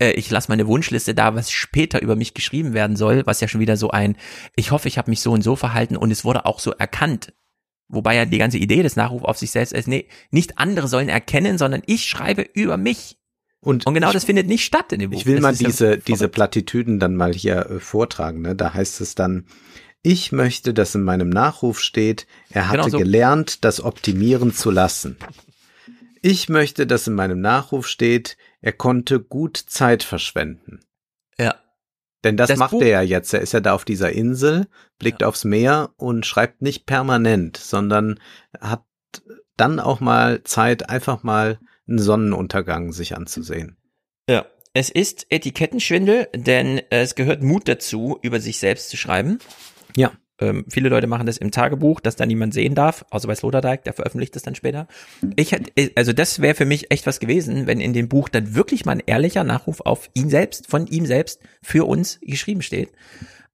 äh, 0.00 0.12
ich 0.12 0.30
lasse 0.30 0.50
meine 0.50 0.66
Wunschliste 0.66 1.14
da, 1.14 1.34
was 1.34 1.50
später 1.50 2.00
über 2.00 2.16
mich 2.16 2.32
geschrieben 2.32 2.72
werden 2.72 2.96
soll, 2.96 3.26
was 3.26 3.42
ja 3.42 3.48
schon 3.48 3.60
wieder 3.60 3.76
so 3.76 3.90
ein, 3.90 4.16
ich 4.56 4.70
hoffe, 4.70 4.88
ich 4.88 4.96
habe 4.96 5.10
mich 5.10 5.20
so 5.20 5.32
und 5.32 5.42
so 5.42 5.56
verhalten 5.56 5.98
und 5.98 6.10
es 6.10 6.24
wurde 6.24 6.46
auch 6.46 6.60
so 6.60 6.70
erkannt. 6.70 7.34
Wobei 7.88 8.16
ja 8.16 8.24
die 8.24 8.38
ganze 8.38 8.56
Idee 8.56 8.82
des 8.82 8.96
Nachrufs 8.96 9.26
auf 9.26 9.36
sich 9.36 9.50
selbst 9.50 9.74
ist, 9.74 9.86
nee, 9.86 10.08
nicht 10.30 10.56
andere 10.56 10.88
sollen 10.88 11.10
erkennen, 11.10 11.58
sondern 11.58 11.82
ich 11.84 12.06
schreibe 12.06 12.40
über 12.40 12.78
mich. 12.78 13.19
Und 13.60 13.84
genau 13.84 14.08
ich, 14.08 14.14
das 14.14 14.24
findet 14.24 14.46
nicht 14.46 14.64
statt 14.64 14.92
in 14.92 15.00
dem 15.00 15.10
Buch. 15.10 15.18
Ich 15.18 15.26
will 15.26 15.34
Das 15.36 15.42
mal 15.42 15.52
ist 15.52 15.60
ja 15.60 15.68
diese, 15.68 15.98
diese. 15.98 16.28
Plattitüden 16.28 16.98
dann 16.98 17.14
mal 17.14 17.32
hier 17.34 17.66
äh, 17.70 17.78
vortragen. 17.80 18.40
Ne? 18.40 18.56
Da 18.56 18.72
heißt 18.72 19.00
es 19.02 19.14
dann, 19.14 19.44
ich 20.02 20.32
möchte, 20.32 20.72
dass 20.72 20.94
in 20.94 21.02
meinem 21.02 21.28
Nachruf 21.28 21.80
steht, 21.80 22.26
er 22.48 22.68
hatte 22.68 22.78
Genau 22.78 22.88
so. 22.90 22.98
gelernt, 22.98 23.64
das 23.64 23.82
optimieren 23.82 24.54
zu 24.54 24.70
lassen. 24.70 25.18
Ich 26.22 26.48
möchte, 26.48 26.86
dass 26.86 27.06
in 27.06 27.14
meinem 27.14 27.40
Nachruf 27.40 27.86
steht, 27.86 28.36
er 28.62 28.72
konnte 28.72 29.20
gut 29.20 29.56
Zeit 29.58 30.02
verschwenden. 30.02 30.80
Ja. 31.38 31.54
Denn 32.24 32.36
das, 32.36 32.48
Das 32.48 32.58
macht 32.58 32.72
Buch- 32.72 32.82
er 32.82 32.88
ja 32.88 33.02
jetzt. 33.02 33.32
Er 33.34 33.40
ist 33.40 33.52
ja 33.52 33.60
da 33.60 33.72
auf 33.74 33.84
dieser 33.86 34.12
Insel, 34.12 34.66
blickt 34.98 35.22
aufs 35.24 35.44
Meer 35.44 35.90
und 35.96 36.26
schreibt 36.26 36.60
nicht 36.62 36.84
permanent, 36.86 37.56
sondern 37.58 38.20
hat 38.58 38.84
dann 39.56 39.80
auch 39.80 40.00
mal 40.00 40.42
Zeit, 40.44 40.88
einfach 40.90 41.22
mal 41.22 41.58
einen 41.90 41.98
Sonnenuntergang 41.98 42.92
sich 42.92 43.16
anzusehen. 43.16 43.76
Ja. 44.28 44.46
Es 44.72 44.88
ist 44.88 45.26
Etikettenschwindel, 45.30 46.28
denn 46.34 46.80
es 46.90 47.16
gehört 47.16 47.42
Mut 47.42 47.66
dazu, 47.66 48.18
über 48.22 48.38
sich 48.40 48.58
selbst 48.58 48.88
zu 48.88 48.96
schreiben. 48.96 49.40
Ja. 49.96 50.12
Ähm, 50.40 50.64
viele 50.68 50.88
Leute 50.88 51.08
machen 51.08 51.26
das 51.26 51.36
im 51.38 51.50
Tagebuch, 51.50 51.98
das 52.00 52.14
dann 52.16 52.28
niemand 52.28 52.54
sehen 52.54 52.74
darf, 52.76 53.04
außer 53.10 53.26
bei 53.26 53.34
Sloterdijk, 53.34 53.82
der 53.84 53.92
veröffentlicht 53.92 54.34
das 54.36 54.42
dann 54.44 54.54
später. 54.54 54.86
Ich 55.36 55.50
hätte, 55.52 55.72
also 55.96 56.12
das 56.12 56.40
wäre 56.40 56.54
für 56.54 56.64
mich 56.64 56.90
echt 56.92 57.04
was 57.06 57.18
gewesen, 57.20 57.66
wenn 57.66 57.80
in 57.80 57.92
dem 57.92 58.08
Buch 58.08 58.28
dann 58.28 58.54
wirklich 58.54 58.84
mal 58.86 58.92
ein 58.92 59.02
ehrlicher 59.04 59.42
Nachruf 59.44 59.80
auf 59.80 60.08
ihn 60.14 60.30
selbst, 60.30 60.68
von 60.68 60.86
ihm 60.86 61.04
selbst, 61.04 61.40
für 61.62 61.84
uns 61.86 62.18
geschrieben 62.22 62.62
steht. 62.62 62.90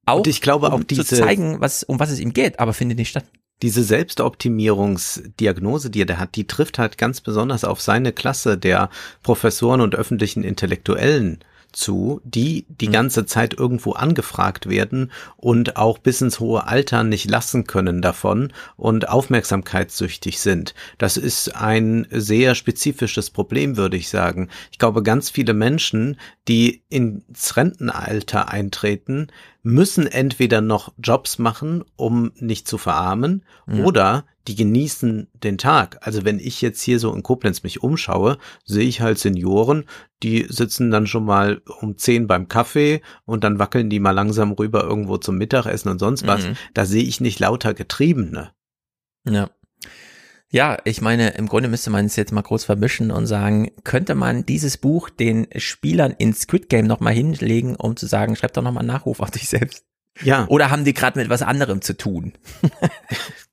Auch, 0.05 0.19
Und 0.19 0.27
ich 0.29 0.41
glaube 0.43 0.67
um 0.67 0.73
auch 0.75 0.85
diese- 0.85 1.05
zu 1.05 1.17
zeigen, 1.17 1.61
was, 1.61 1.83
um 1.83 1.99
was 1.99 2.11
es 2.11 2.21
ihm 2.21 2.33
geht, 2.35 2.61
aber 2.61 2.73
findet 2.75 2.99
nicht 2.99 3.09
statt. 3.09 3.25
Diese 3.63 3.83
Selbstoptimierungsdiagnose, 3.83 5.91
die 5.91 6.03
er 6.03 6.07
da 6.07 6.19
hat, 6.19 6.37
die 6.37 6.47
trifft 6.47 6.79
halt 6.79 6.99
ganz 6.99 7.21
besonders 7.21 7.65
auf 7.65 7.81
seine 7.81 8.13
Klasse 8.13 8.59
der 8.59 8.91
Professoren 9.23 9.81
und 9.81 9.95
öffentlichen 9.95 10.45
Intellektuellen 10.45 11.39
zu, 11.77 12.21
die 12.25 12.67
die 12.69 12.89
ganze 12.89 13.27
Zeit 13.27 13.55
irgendwo 13.55 13.93
angefragt 13.93 14.69
werden 14.69 15.13
und 15.37 15.77
auch 15.77 15.99
bis 15.99 16.21
ins 16.23 16.41
hohe 16.41 16.67
Alter 16.67 17.05
nicht 17.05 17.31
lassen 17.31 17.65
können 17.67 18.03
davon 18.03 18.53
und 18.77 19.09
aufmerksamkeitssüchtig 19.09 20.41
sind. 20.41 20.75
Das 20.99 21.17
ist 21.17 21.55
ein 21.55 22.07
sehr 22.11 22.55
spezifisches 22.55 23.31
Problem, 23.31 23.77
würde 23.77 23.97
ich 23.97 24.09
sagen. 24.09 24.49
Ich 24.73 24.79
glaube, 24.79 25.03
ganz 25.03 25.31
viele 25.31 25.55
Menschen, 25.55 26.19
die 26.49 26.83
ins 26.89 27.57
Rentenalter 27.57 28.49
eintreten, 28.51 29.29
müssen 29.63 30.07
entweder 30.07 30.61
noch 30.61 30.93
Jobs 31.03 31.39
machen, 31.39 31.85
um 31.97 32.33
nicht 32.37 32.69
zu 32.69 32.79
verarmen, 32.79 33.45
Ja. 33.69 33.85
oder 33.85 34.25
die 34.49 34.55
genießen 34.55 35.29
den 35.35 35.59
Tag. 35.59 35.99
Also 36.01 36.25
wenn 36.25 36.39
ich 36.39 36.61
jetzt 36.61 36.83
hier 36.83 36.99
so 36.99 37.13
in 37.13 37.23
Koblenz 37.23 37.63
mich 37.63 37.83
umschaue, 37.83 38.39
sehe 38.65 38.87
ich 38.87 39.01
halt 39.01 39.19
Senioren, 39.19 39.85
die 40.23 40.47
sitzen 40.49 40.91
dann 40.91 41.07
schon 41.07 41.25
mal 41.25 41.63
um 41.81 41.99
zehn 41.99 42.27
beim 42.27 42.49
Kaffee 42.49 43.03
und 43.25 43.45
dann 43.45 43.59
wackeln 43.59 43.91
die 43.91 44.01
mal 44.01 44.13
langsam 44.13 44.53
rüber 44.53 44.85
irgendwo 44.85 45.19
zum 45.19 45.37
Mittagessen 45.37 45.91
und 45.91 45.99
sonst 45.99 46.27
was. 46.27 46.47
Mhm. 46.47 46.57
Da 46.75 46.87
sehe 46.87 47.05
ich 47.05 47.21
nicht 47.21 47.41
lauter 47.41 47.75
Getriebene. 47.75 48.53
Ja. 49.29 49.51
Ja, 50.49 50.79
ich 50.85 51.01
meine, 51.01 51.31
im 51.31 51.49
Grunde 51.49 51.69
müsste 51.69 51.91
man 51.91 52.07
es 52.07 52.15
jetzt 52.15 52.33
mal 52.33 52.43
groß 52.43 52.65
vermischen 52.65 53.11
und 53.11 53.27
sagen, 53.27 53.73
könnte 53.83 54.15
man 54.15 54.47
dieses 54.47 54.77
Buch 54.77 55.11
den 55.11 55.49
Spielern 55.57 56.15
in 56.17 56.33
Squid 56.35 56.69
Game 56.69 56.87
nochmal 56.87 57.15
hinlegen, 57.15 57.75
um 57.75 57.97
zu 57.97 58.07
sagen, 58.07 58.37
schreib 58.37 58.53
doch 58.53 58.63
nochmal 58.63 58.83
einen 58.83 58.93
Nachruf 58.93 59.19
auf 59.21 59.33
dich 59.33 59.49
selbst. 59.49 59.85
Ja, 60.23 60.47
Oder 60.49 60.71
haben 60.71 60.85
die 60.85 60.95
gerade 60.95 61.19
mit 61.19 61.29
was 61.29 61.43
anderem 61.43 61.83
zu 61.83 61.97
tun? 61.97 62.33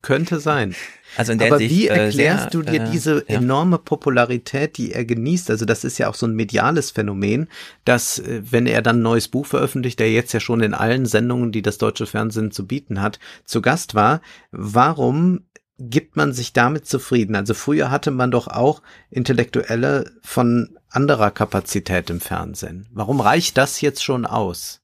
könnte 0.03 0.39
sein. 0.39 0.75
Also 1.15 1.31
in 1.31 1.39
der 1.39 1.47
Aber 1.47 1.57
Sicht, 1.57 1.71
wie 1.71 1.87
äh, 1.87 2.05
erklärst 2.05 2.51
sehr, 2.51 2.51
du 2.51 2.61
dir 2.61 2.83
äh, 2.83 2.91
diese 2.91 3.25
ja. 3.27 3.37
enorme 3.37 3.79
Popularität, 3.79 4.77
die 4.77 4.91
er 4.91 5.05
genießt? 5.05 5.49
Also 5.49 5.65
das 5.65 5.83
ist 5.83 5.97
ja 5.97 6.09
auch 6.09 6.15
so 6.15 6.27
ein 6.27 6.35
mediales 6.35 6.91
Phänomen, 6.91 7.47
dass 7.85 8.19
äh, 8.19 8.41
wenn 8.43 8.67
er 8.67 8.83
dann 8.83 8.99
ein 8.99 9.03
neues 9.03 9.27
Buch 9.27 9.47
veröffentlicht, 9.47 9.99
der 9.99 10.11
jetzt 10.11 10.33
ja 10.33 10.39
schon 10.39 10.61
in 10.61 10.75
allen 10.75 11.07
Sendungen, 11.07 11.51
die 11.51 11.63
das 11.63 11.79
deutsche 11.79 12.05
Fernsehen 12.05 12.51
zu 12.51 12.67
bieten 12.67 13.01
hat, 13.01 13.19
zu 13.45 13.61
Gast 13.61 13.95
war, 13.95 14.21
warum 14.51 15.45
gibt 15.79 16.15
man 16.15 16.33
sich 16.33 16.53
damit 16.53 16.85
zufrieden? 16.85 17.35
Also 17.35 17.53
früher 17.53 17.89
hatte 17.89 18.11
man 18.11 18.29
doch 18.29 18.47
auch 18.47 18.81
Intellektuelle 19.09 20.11
von 20.21 20.77
anderer 20.89 21.31
Kapazität 21.31 22.09
im 22.09 22.19
Fernsehen. 22.19 22.87
Warum 22.91 23.19
reicht 23.21 23.57
das 23.57 23.81
jetzt 23.81 24.03
schon 24.03 24.25
aus? 24.25 24.82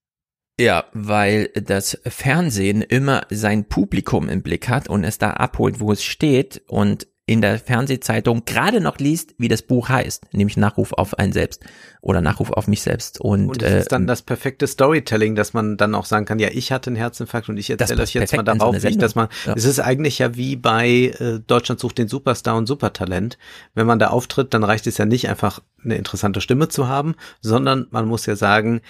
Ja, 0.59 0.85
weil 0.93 1.47
das 1.55 1.99
Fernsehen 2.05 2.81
immer 2.81 3.21
sein 3.29 3.65
Publikum 3.65 4.27
im 4.27 4.41
Blick 4.41 4.67
hat 4.67 4.89
und 4.89 5.03
es 5.03 5.17
da 5.17 5.31
abholt, 5.31 5.79
wo 5.79 5.91
es 5.91 6.03
steht 6.03 6.61
und 6.67 7.07
in 7.29 7.41
der 7.41 7.59
Fernsehzeitung 7.59 8.43
gerade 8.45 8.81
noch 8.81 8.97
liest, 8.97 9.35
wie 9.37 9.47
das 9.47 9.61
Buch 9.61 9.87
heißt, 9.87 10.33
nämlich 10.33 10.57
Nachruf 10.57 10.93
auf 10.93 11.19
einen 11.19 11.31
selbst 11.31 11.63
oder 12.01 12.21
Nachruf 12.21 12.49
auf 12.49 12.67
mich 12.67 12.81
selbst. 12.81 13.21
Und, 13.21 13.49
Und 13.49 13.61
das 13.61 13.71
äh, 13.71 13.79
ist 13.81 13.91
dann 13.91 14.07
das 14.07 14.23
perfekte 14.23 14.65
Storytelling, 14.65 15.35
dass 15.35 15.53
man 15.53 15.77
dann 15.77 15.93
auch 15.93 16.05
sagen 16.05 16.25
kann, 16.25 16.39
ja, 16.39 16.49
ich 16.51 16.71
hatte 16.71 16.89
einen 16.89 16.95
Herzinfarkt 16.95 17.47
und 17.47 17.57
ich 17.57 17.69
erzähle 17.69 18.01
euch 18.01 18.15
jetzt 18.15 18.33
mal 18.33 18.39
so 18.39 18.43
darauf, 18.43 18.73
eine 18.73 18.83
wie 18.83 18.87
ich 18.87 18.97
das 18.97 19.13
mal. 19.13 19.29
Sendung. 19.31 19.53
Ja. 19.53 19.53
Es 19.57 19.65
ist 19.65 19.79
eigentlich 19.79 20.17
ja 20.17 20.35
wie 20.35 20.55
bei 20.55 21.13
äh, 21.19 21.39
Deutschland 21.45 21.79
sucht 21.79 21.99
den 21.99 22.07
Superstar 22.07 22.57
und 22.57 22.65
Supertalent. 22.65 23.37
Wenn 23.75 23.85
man 23.85 23.99
da 23.99 24.07
auftritt, 24.07 24.55
dann 24.55 24.63
reicht 24.63 24.87
es 24.87 24.97
ja 24.97 25.05
nicht 25.05 25.29
einfach 25.29 25.61
eine 25.83 25.95
interessante 25.95 26.41
Stimme 26.41 26.67
zu 26.67 26.87
haben, 26.87 27.13
sondern 27.41 27.85
man 27.91 28.07
muss 28.07 28.25
ja 28.25 28.35
sagen, 28.35 28.81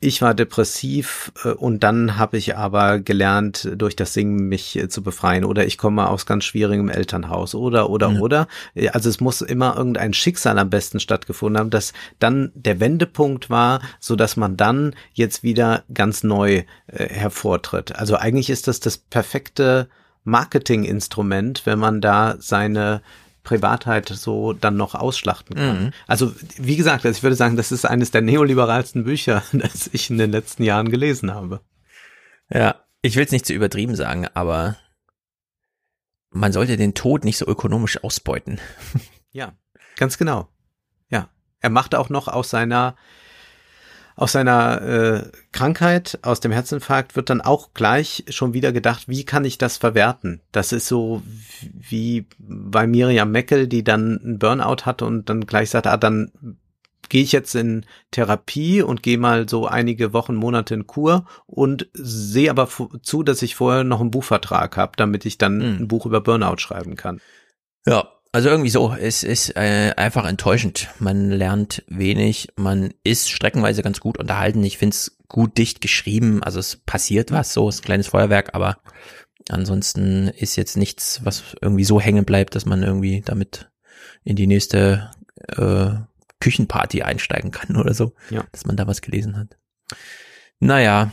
ich 0.00 0.20
war 0.20 0.34
depressiv 0.34 1.32
äh, 1.44 1.50
und 1.50 1.82
dann 1.82 2.16
habe 2.16 2.36
ich 2.36 2.56
aber 2.56 2.98
gelernt, 2.98 3.70
durch 3.76 3.96
das 3.96 4.12
Singen 4.12 4.48
mich 4.48 4.76
äh, 4.76 4.88
zu 4.88 5.02
befreien. 5.02 5.44
Oder 5.44 5.66
ich 5.66 5.78
komme 5.78 6.08
aus 6.08 6.26
ganz 6.26 6.44
schwierigem 6.44 6.88
Elternhaus. 6.88 7.54
Oder, 7.54 7.88
oder, 7.90 8.12
ja. 8.12 8.20
oder. 8.20 8.48
Also 8.92 9.08
es 9.08 9.20
muss 9.20 9.40
immer 9.40 9.76
irgendein 9.76 10.12
Schicksal 10.12 10.58
am 10.58 10.70
besten 10.70 11.00
stattgefunden 11.00 11.58
haben, 11.58 11.70
dass 11.70 11.92
dann 12.18 12.52
der 12.54 12.80
Wendepunkt 12.80 13.50
war, 13.50 13.80
so 14.00 14.16
dass 14.16 14.36
man 14.36 14.56
dann 14.56 14.94
jetzt 15.12 15.42
wieder 15.42 15.84
ganz 15.92 16.22
neu 16.22 16.64
äh, 16.86 17.08
hervortritt. 17.08 17.96
Also 17.96 18.16
eigentlich 18.16 18.50
ist 18.50 18.68
das 18.68 18.80
das 18.80 18.98
perfekte 18.98 19.88
Marketinginstrument, 20.24 21.66
wenn 21.66 21.78
man 21.78 22.00
da 22.00 22.36
seine 22.38 23.02
Privatheit 23.44 24.08
so 24.08 24.54
dann 24.54 24.76
noch 24.76 24.94
ausschlachten 24.94 25.54
kann. 25.54 25.84
Mhm. 25.84 25.92
Also 26.06 26.34
wie 26.56 26.76
gesagt, 26.76 27.04
also 27.04 27.16
ich 27.16 27.22
würde 27.22 27.36
sagen, 27.36 27.56
das 27.56 27.70
ist 27.70 27.84
eines 27.84 28.10
der 28.10 28.22
neoliberalsten 28.22 29.04
Bücher, 29.04 29.42
das 29.52 29.88
ich 29.92 30.10
in 30.10 30.18
den 30.18 30.32
letzten 30.32 30.64
Jahren 30.64 30.90
gelesen 30.90 31.32
habe. 31.32 31.60
Ja, 32.50 32.80
ich 33.02 33.16
will 33.16 33.24
es 33.24 33.32
nicht 33.32 33.46
zu 33.46 33.52
übertrieben 33.52 33.94
sagen, 33.94 34.26
aber 34.34 34.76
man 36.30 36.52
sollte 36.52 36.76
den 36.76 36.94
Tod 36.94 37.24
nicht 37.24 37.38
so 37.38 37.46
ökonomisch 37.46 38.02
ausbeuten. 38.02 38.58
Ja, 39.30 39.52
ganz 39.96 40.16
genau. 40.16 40.48
Ja, 41.10 41.28
er 41.60 41.70
macht 41.70 41.94
auch 41.94 42.08
noch 42.08 42.28
aus 42.28 42.50
seiner 42.50 42.96
aus 44.16 44.32
seiner 44.32 44.82
äh, 44.82 45.22
Krankheit, 45.52 46.18
aus 46.22 46.40
dem 46.40 46.52
Herzinfarkt, 46.52 47.16
wird 47.16 47.30
dann 47.30 47.40
auch 47.40 47.74
gleich 47.74 48.24
schon 48.28 48.54
wieder 48.54 48.72
gedacht, 48.72 49.08
wie 49.08 49.24
kann 49.24 49.44
ich 49.44 49.58
das 49.58 49.76
verwerten? 49.76 50.40
Das 50.52 50.72
ist 50.72 50.86
so 50.86 51.22
wie 51.62 52.26
bei 52.38 52.86
Miriam 52.86 53.32
Meckel, 53.32 53.66
die 53.66 53.82
dann 53.82 54.20
einen 54.22 54.38
Burnout 54.38 54.84
hatte 54.84 55.04
und 55.04 55.28
dann 55.28 55.46
gleich 55.46 55.70
sagt, 55.70 55.86
ah, 55.86 55.96
dann 55.96 56.30
gehe 57.08 57.22
ich 57.22 57.32
jetzt 57.32 57.54
in 57.54 57.84
Therapie 58.10 58.82
und 58.82 59.02
gehe 59.02 59.18
mal 59.18 59.48
so 59.48 59.66
einige 59.66 60.12
Wochen, 60.12 60.34
Monate 60.34 60.74
in 60.74 60.86
Kur 60.86 61.26
und 61.46 61.88
sehe 61.92 62.50
aber 62.50 62.68
zu, 63.02 63.22
dass 63.22 63.42
ich 63.42 63.56
vorher 63.56 63.84
noch 63.84 64.00
einen 64.00 64.10
Buchvertrag 64.10 64.76
habe, 64.76 64.92
damit 64.96 65.26
ich 65.26 65.38
dann 65.38 65.58
mhm. 65.58 65.82
ein 65.82 65.88
Buch 65.88 66.06
über 66.06 66.20
Burnout 66.20 66.58
schreiben 66.58 66.96
kann. 66.96 67.20
Ja, 67.86 68.13
also 68.34 68.48
irgendwie 68.48 68.70
so, 68.70 68.92
es 68.92 69.22
ist 69.22 69.54
äh, 69.56 69.92
einfach 69.96 70.24
enttäuschend. 70.24 70.88
Man 70.98 71.30
lernt 71.30 71.84
wenig, 71.86 72.48
man 72.56 72.92
ist 73.04 73.30
streckenweise 73.30 73.84
ganz 73.84 74.00
gut 74.00 74.18
unterhalten. 74.18 74.64
Ich 74.64 74.76
find's 74.76 75.18
gut 75.28 75.56
dicht 75.56 75.80
geschrieben, 75.80 76.42
also 76.42 76.58
es 76.58 76.78
passiert 76.78 77.30
was, 77.30 77.52
so 77.52 77.68
ist 77.68 77.82
ein 77.82 77.84
kleines 77.84 78.08
Feuerwerk, 78.08 78.52
aber 78.52 78.78
ansonsten 79.48 80.26
ist 80.26 80.56
jetzt 80.56 80.76
nichts, 80.76 81.20
was 81.22 81.44
irgendwie 81.60 81.84
so 81.84 82.00
hängen 82.00 82.24
bleibt, 82.24 82.56
dass 82.56 82.66
man 82.66 82.82
irgendwie 82.82 83.22
damit 83.24 83.70
in 84.24 84.34
die 84.34 84.48
nächste 84.48 85.12
äh, 85.56 85.90
Küchenparty 86.40 87.02
einsteigen 87.02 87.52
kann 87.52 87.76
oder 87.80 87.94
so, 87.94 88.14
ja. 88.30 88.44
dass 88.50 88.66
man 88.66 88.76
da 88.76 88.88
was 88.88 89.00
gelesen 89.00 89.36
hat. 89.36 89.56
Naja, 90.58 91.12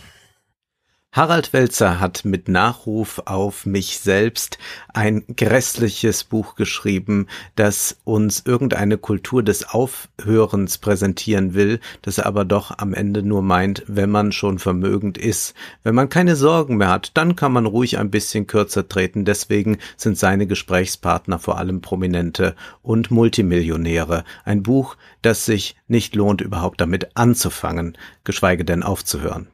Harald 1.14 1.52
Welzer 1.52 2.00
hat 2.00 2.24
mit 2.24 2.48
Nachruf 2.48 3.22
auf 3.26 3.66
mich 3.66 4.00
selbst 4.00 4.58
ein 4.94 5.26
grässliches 5.36 6.24
Buch 6.24 6.56
geschrieben, 6.56 7.28
das 7.58 7.98
uns 8.06 8.44
irgendeine 8.46 8.98
Kultur 8.98 9.44
des 9.44 9.68
Aufhörens 9.68 10.78
präsentieren 10.78 11.54
will, 11.54 11.82
das 12.02 12.20
aber 12.20 12.46
doch 12.46 12.78
am 12.78 12.94
Ende 12.94 13.24
nur 13.24 13.42
meint, 13.42 13.84
wenn 13.88 14.10
man 14.10 14.32
schon 14.32 14.58
vermögend 14.58 15.18
ist. 15.18 15.54
Wenn 15.84 15.96
man 15.96 16.08
keine 16.08 16.38
Sorgen 16.38 16.78
mehr 16.78 16.88
hat, 16.88 17.12
dann 17.16 17.36
kann 17.36 17.52
man 17.52 17.66
ruhig 17.66 17.98
ein 17.98 18.10
bisschen 18.10 18.48
kürzer 18.48 18.88
treten. 18.88 19.26
Deswegen 19.26 19.80
sind 19.98 20.18
seine 20.18 20.48
Gesprächspartner 20.48 21.40
vor 21.40 21.58
allem 21.58 21.82
Prominente 21.82 22.56
und 22.84 23.12
Multimillionäre. 23.12 24.24
Ein 24.46 24.64
Buch, 24.64 24.96
das 25.22 25.46
sich 25.46 25.76
nicht 25.90 26.16
lohnt, 26.16 26.40
überhaupt 26.40 26.80
damit 26.80 27.18
anzufangen, 27.18 27.98
geschweige 28.24 28.64
denn 28.64 28.82
aufzuhören. 28.82 29.51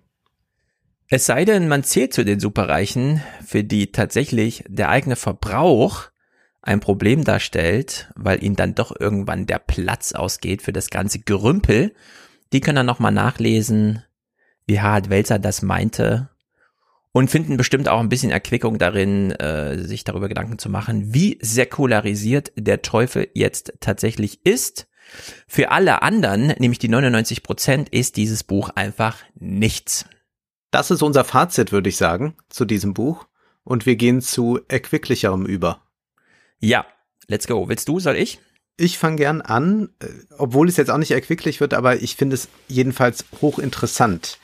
Es 1.09 1.25
sei 1.25 1.45
denn, 1.45 1.69
man 1.69 1.83
zählt 1.83 2.13
zu 2.13 2.25
den 2.25 2.41
Superreichen, 2.41 3.21
für 3.45 3.63
die 3.63 3.93
tatsächlich 3.93 4.65
der 4.67 4.89
eigene 4.89 5.15
Verbrauch 5.15 6.09
ein 6.61 6.81
Problem 6.81 7.23
darstellt, 7.23 8.11
weil 8.15 8.43
ihnen 8.43 8.57
dann 8.57 8.75
doch 8.75 8.93
irgendwann 8.99 9.45
der 9.45 9.59
Platz 9.59 10.11
ausgeht 10.11 10.61
für 10.61 10.73
das 10.73 10.89
ganze 10.89 11.19
Gerümpel. 11.19 11.93
Die 12.51 12.59
können 12.59 12.75
dann 12.75 12.85
nochmal 12.85 13.13
nachlesen, 13.13 14.03
wie 14.65 14.81
Harald 14.81 15.09
Welzer 15.09 15.39
das 15.39 15.61
meinte 15.61 16.29
und 17.13 17.31
finden 17.31 17.55
bestimmt 17.55 17.87
auch 17.87 18.01
ein 18.01 18.09
bisschen 18.09 18.31
Erquickung 18.31 18.77
darin, 18.77 19.31
äh, 19.31 19.79
sich 19.79 20.03
darüber 20.03 20.27
Gedanken 20.27 20.59
zu 20.59 20.69
machen, 20.69 21.13
wie 21.13 21.39
säkularisiert 21.41 22.51
der 22.57 22.81
Teufel 22.81 23.29
jetzt 23.33 23.73
tatsächlich 23.79 24.45
ist. 24.45 24.87
Für 25.47 25.71
alle 25.71 26.01
anderen, 26.01 26.47
nämlich 26.59 26.79
die 26.79 26.89
99 26.89 27.43
Prozent, 27.43 27.87
ist 27.89 28.17
dieses 28.17 28.43
Buch 28.43 28.69
einfach 28.75 29.23
nichts. 29.39 30.05
Das 30.71 30.91
ist 30.91 31.01
unser 31.01 31.23
Fazit, 31.23 31.71
würde 31.71 31.89
ich 31.89 31.97
sagen, 31.97 32.35
zu 32.49 32.65
diesem 32.65 32.93
Buch. 32.93 33.25
Und 33.63 33.85
wir 33.85 33.95
gehen 33.95 34.21
zu 34.21 34.59
erquicklicherem 34.67 35.45
über. 35.45 35.81
Ja, 36.59 36.85
let's 37.27 37.47
go. 37.47 37.67
Willst 37.67 37.87
du, 37.89 37.99
soll 37.99 38.15
ich? 38.15 38.39
Ich 38.77 38.97
fange 38.97 39.17
gern 39.17 39.41
an, 39.41 39.89
äh, 39.99 40.07
obwohl 40.37 40.69
es 40.69 40.77
jetzt 40.77 40.89
auch 40.91 40.97
nicht 40.97 41.11
erquicklich 41.11 41.59
wird, 41.59 41.73
aber 41.73 42.01
ich 42.01 42.15
finde 42.15 42.35
es 42.35 42.47
jedenfalls 42.67 43.25
hochinteressant. 43.41 44.39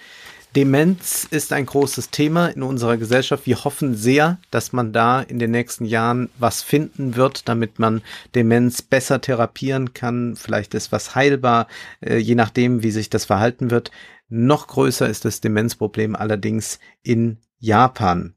Demenz 0.55 1.27
ist 1.31 1.51
ein 1.51 1.65
großes 1.65 2.11
Thema 2.11 2.47
in 2.47 2.61
unserer 2.61 2.97
Gesellschaft. 2.97 3.47
Wir 3.47 3.63
hoffen 3.63 3.95
sehr, 3.95 4.39
dass 4.51 4.71
man 4.71 4.93
da 4.93 5.21
in 5.21 5.39
den 5.39 5.49
nächsten 5.49 5.85
Jahren 5.85 6.29
was 6.37 6.61
finden 6.61 7.15
wird, 7.15 7.49
damit 7.49 7.79
man 7.79 8.03
Demenz 8.35 8.83
besser 8.83 9.19
therapieren 9.19 9.93
kann. 9.93 10.35
Vielleicht 10.35 10.75
ist 10.75 10.91
was 10.91 11.15
heilbar, 11.15 11.67
äh, 12.01 12.17
je 12.17 12.35
nachdem, 12.35 12.83
wie 12.83 12.91
sich 12.91 13.09
das 13.09 13.25
verhalten 13.25 13.71
wird. 13.71 13.89
Noch 14.29 14.67
größer 14.67 15.09
ist 15.09 15.25
das 15.25 15.41
Demenzproblem 15.41 16.15
allerdings 16.15 16.79
in 17.01 17.39
Japan. 17.57 18.35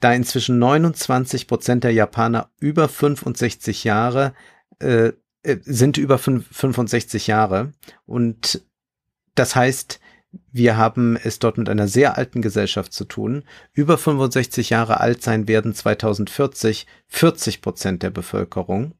Da 0.00 0.14
inzwischen 0.14 0.58
29 0.58 1.46
Prozent 1.46 1.84
der 1.84 1.92
Japaner 1.92 2.48
über 2.58 2.88
65 2.88 3.84
Jahre 3.84 4.32
äh, 4.78 5.12
äh 5.42 5.58
sind 5.62 5.98
über 5.98 6.16
65 6.16 7.26
Jahre 7.26 7.72
und 8.06 8.62
das 9.34 9.56
heißt, 9.56 10.00
wir 10.52 10.76
haben 10.76 11.16
es 11.16 11.38
dort 11.38 11.58
mit 11.58 11.68
einer 11.68 11.88
sehr 11.88 12.16
alten 12.16 12.42
Gesellschaft 12.42 12.92
zu 12.92 13.04
tun. 13.04 13.44
Über 13.72 13.98
65 13.98 14.70
Jahre 14.70 15.00
alt 15.00 15.22
sein 15.22 15.48
werden 15.48 15.74
2040 15.74 16.86
40 17.08 17.62
Prozent 17.62 18.02
der 18.02 18.10
Bevölkerung. 18.10 18.94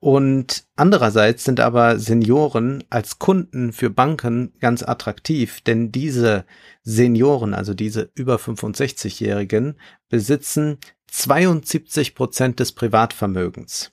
Und 0.00 0.64
andererseits 0.74 1.44
sind 1.44 1.60
aber 1.60 1.98
Senioren 1.98 2.82
als 2.90 3.20
Kunden 3.20 3.72
für 3.72 3.88
Banken 3.88 4.52
ganz 4.58 4.82
attraktiv, 4.82 5.60
denn 5.60 5.92
diese 5.92 6.44
Senioren, 6.82 7.54
also 7.54 7.72
diese 7.72 8.10
über 8.14 8.36
65-Jährigen, 8.36 9.78
besitzen 10.08 10.78
72 11.06 12.16
Prozent 12.16 12.58
des 12.58 12.72
Privatvermögens. 12.72 13.91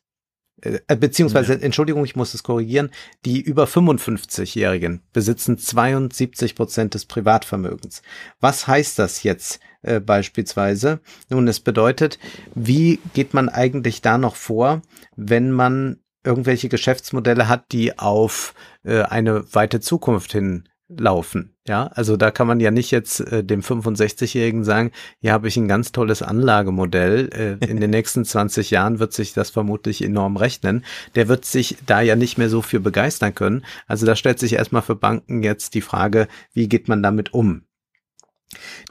Äh, 0.61 0.95
beziehungsweise, 0.95 1.53
ja. 1.53 1.59
Entschuldigung, 1.59 2.05
ich 2.05 2.15
muss 2.15 2.33
es 2.33 2.43
korrigieren, 2.43 2.91
die 3.25 3.41
über 3.41 3.65
55-Jährigen 3.65 5.01
besitzen 5.13 5.57
72 5.57 6.55
Prozent 6.55 6.93
des 6.93 7.05
Privatvermögens. 7.05 8.01
Was 8.39 8.67
heißt 8.67 8.99
das 8.99 9.23
jetzt 9.23 9.59
äh, 9.81 9.99
beispielsweise? 9.99 10.99
Nun, 11.29 11.47
es 11.47 11.59
bedeutet, 11.59 12.19
wie 12.55 12.99
geht 13.13 13.33
man 13.33 13.49
eigentlich 13.49 14.01
da 14.01 14.17
noch 14.17 14.35
vor, 14.35 14.81
wenn 15.15 15.51
man 15.51 15.99
irgendwelche 16.23 16.69
Geschäftsmodelle 16.69 17.47
hat, 17.47 17.71
die 17.71 17.97
auf 17.97 18.53
äh, 18.83 19.01
eine 19.03 19.53
weite 19.53 19.79
Zukunft 19.79 20.31
hin 20.31 20.68
laufen. 20.89 21.55
Ja, 21.67 21.87
also 21.87 22.17
da 22.17 22.31
kann 22.31 22.47
man 22.47 22.59
ja 22.59 22.71
nicht 22.71 22.89
jetzt 22.89 23.19
äh, 23.19 23.43
dem 23.43 23.61
65-Jährigen 23.61 24.63
sagen, 24.63 24.91
hier 25.21 25.33
habe 25.33 25.47
ich 25.47 25.55
ein 25.55 25.67
ganz 25.67 25.91
tolles 25.91 26.21
Anlagemodell. 26.21 27.29
Äh, 27.61 27.65
in 27.65 27.79
den 27.79 27.89
nächsten 27.91 28.25
20 28.25 28.71
Jahren 28.71 28.99
wird 28.99 29.13
sich 29.13 29.33
das 29.33 29.51
vermutlich 29.51 30.03
enorm 30.03 30.35
rechnen. 30.35 30.83
Der 31.15 31.27
wird 31.27 31.45
sich 31.45 31.77
da 31.85 32.01
ja 32.01 32.15
nicht 32.15 32.37
mehr 32.37 32.49
so 32.49 32.61
für 32.61 32.79
begeistern 32.79 33.35
können. 33.35 33.63
Also 33.87 34.05
da 34.05 34.15
stellt 34.15 34.39
sich 34.39 34.53
erstmal 34.53 34.81
für 34.81 34.95
Banken 34.95 35.43
jetzt 35.43 35.75
die 35.75 35.81
Frage, 35.81 36.27
wie 36.53 36.67
geht 36.67 36.87
man 36.87 37.03
damit 37.03 37.33
um? 37.33 37.63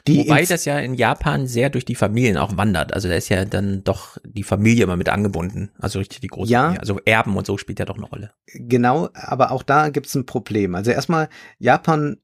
Die 0.06 0.18
Wobei 0.18 0.44
das 0.44 0.64
ja 0.64 0.78
in 0.78 0.94
Japan 0.94 1.48
sehr 1.48 1.70
durch 1.70 1.84
die 1.84 1.96
Familien 1.96 2.36
auch 2.36 2.56
wandert. 2.56 2.94
Also 2.94 3.09
da 3.09 3.14
ist 3.14 3.28
ja 3.28 3.44
dann 3.44 3.82
doch 3.82 4.16
die 4.24 4.44
Familie 4.44 4.84
immer 4.84 4.96
mit 4.96 5.09
angebunden. 5.09 5.72
Also 5.78 5.98
richtig 5.98 6.20
die 6.20 6.28
große 6.28 6.48
ja, 6.50 6.62
Familie. 6.62 6.80
Also 6.80 7.00
Erben 7.04 7.36
und 7.36 7.46
so 7.46 7.59
spielt 7.59 7.80
ja 7.80 7.84
doch 7.84 7.96
eine 7.96 8.06
Rolle. 8.06 8.30
Genau, 8.54 9.09
aber 9.14 9.50
auch 9.50 9.64
da 9.64 9.88
gibt 9.88 10.06
es 10.06 10.14
ein 10.14 10.26
Problem. 10.26 10.76
Also 10.76 10.92
erstmal, 10.92 11.28
Japan 11.59 12.18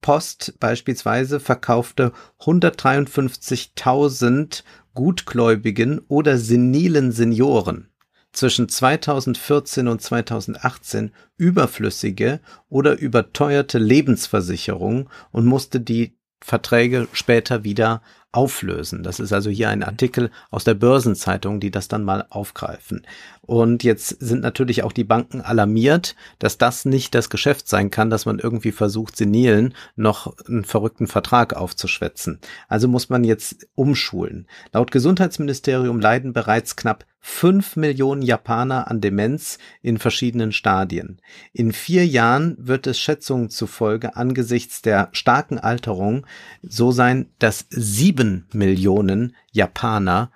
Post 0.00 0.54
beispielsweise 0.58 1.40
verkaufte 1.40 2.12
153.000 2.40 4.64
gutgläubigen 4.94 6.00
oder 6.08 6.36
senilen 6.36 7.12
Senioren 7.12 7.92
zwischen 8.32 8.68
2014 8.68 9.86
und 9.88 10.02
2018 10.02 11.12
überflüssige 11.36 12.40
oder 12.68 12.98
überteuerte 12.98 13.78
Lebensversicherung 13.78 15.08
und 15.30 15.46
musste 15.46 15.80
die 15.80 16.16
Verträge 16.42 17.08
später 17.12 17.64
wieder 17.64 18.02
auflösen. 18.32 19.02
Das 19.02 19.20
ist 19.20 19.32
also 19.32 19.50
hier 19.50 19.68
ein 19.68 19.82
Artikel 19.82 20.30
aus 20.50 20.64
der 20.64 20.74
Börsenzeitung, 20.74 21.60
die 21.60 21.70
das 21.70 21.88
dann 21.88 22.02
mal 22.02 22.24
aufgreifen. 22.30 23.06
Und 23.42 23.84
jetzt 23.84 24.08
sind 24.20 24.40
natürlich 24.40 24.82
auch 24.82 24.92
die 24.92 25.04
Banken 25.04 25.42
alarmiert, 25.42 26.16
dass 26.38 26.56
das 26.56 26.86
nicht 26.86 27.14
das 27.14 27.28
Geschäft 27.28 27.68
sein 27.68 27.90
kann, 27.90 28.08
dass 28.08 28.24
man 28.24 28.38
irgendwie 28.38 28.72
versucht, 28.72 29.16
senilen 29.16 29.74
noch 29.96 30.34
einen 30.48 30.64
verrückten 30.64 31.06
Vertrag 31.06 31.54
aufzuschwätzen. 31.54 32.40
Also 32.68 32.88
muss 32.88 33.10
man 33.10 33.22
jetzt 33.22 33.66
umschulen. 33.74 34.46
Laut 34.72 34.90
Gesundheitsministerium 34.90 36.00
leiden 36.00 36.32
bereits 36.32 36.74
knapp 36.74 37.04
fünf 37.24 37.76
Millionen 37.76 38.20
Japaner 38.20 38.90
an 38.90 39.00
Demenz 39.00 39.58
in 39.80 39.98
verschiedenen 39.98 40.52
Stadien. 40.52 41.22
In 41.52 41.72
vier 41.72 42.04
Jahren 42.04 42.56
wird 42.58 42.88
es 42.88 42.98
Schätzungen 42.98 43.48
zufolge 43.48 44.16
angesichts 44.16 44.82
der 44.82 45.08
starken 45.12 45.58
Alterung 45.58 46.26
so 46.62 46.90
sein, 46.90 47.30
dass 47.38 47.66
sieben 47.70 48.48
Millionen 48.52 49.36
Japaner 49.52 50.32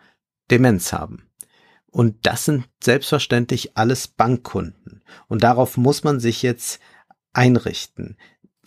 Demenz 0.50 0.92
haben. 0.92 1.24
Und 1.90 2.14
das 2.22 2.44
sind 2.44 2.68
selbstverständlich 2.82 3.76
alles 3.76 4.06
Bankkunden. 4.06 5.02
Und 5.26 5.42
darauf 5.42 5.76
muss 5.76 6.04
man 6.04 6.20
sich 6.20 6.42
jetzt 6.42 6.78
einrichten. 7.32 8.16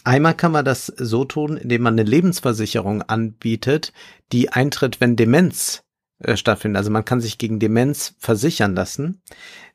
Einmal 0.04 0.34
kann 0.34 0.52
man 0.52 0.66
das 0.66 0.88
so 0.88 1.24
tun, 1.26 1.56
indem 1.56 1.84
man 1.84 1.94
eine 1.94 2.10
Lebensversicherung 2.10 3.02
anbietet, 3.04 3.94
die 4.32 4.50
eintritt, 4.50 5.00
wenn 5.00 5.16
Demenz 5.16 5.84
äh, 6.20 6.38
stattfindet. 6.38 6.78
Also 6.78 6.92
man 6.92 7.06
kann 7.06 7.22
sich 7.22 7.38
gegen 7.38 7.60
Demenz 7.60 8.16
versichern 8.20 8.76
lassen. 8.76 9.22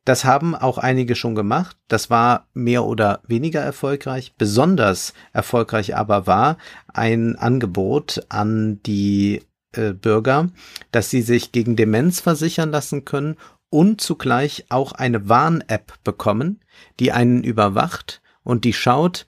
Das 0.05 0.25
haben 0.25 0.55
auch 0.55 0.77
einige 0.77 1.17
schon 1.17 1.35
gemacht. 1.35 1.77
Das 1.89 2.11
war 2.11 2.49
mehr 2.53 2.85
oder 2.85 3.23
weniger 3.27 3.61
erfolgreich. 3.61 4.35
Besonders 4.37 5.15
erfolgreich 5.33 5.97
aber 5.97 6.27
war 6.27 6.59
ein 6.93 7.37
Angebot 7.37 8.27
an 8.29 8.81
die 8.85 9.43
äh, 9.73 9.93
Bürger, 9.93 10.51
dass 10.93 11.11
sie 11.11 11.23
sich 11.23 11.53
gegen 11.53 11.77
Demenz 11.77 12.21
versichern 12.21 12.71
lassen 12.71 13.05
können 13.05 13.37
und 13.71 14.01
zugleich 14.01 14.67
auch 14.69 14.93
eine 14.93 15.29
Warn-App 15.29 15.95
bekommen, 16.05 16.61
die 17.01 17.13
einen 17.13 17.43
überwacht 17.43 18.21
und 18.43 18.65
die 18.65 18.73
schaut, 18.73 19.27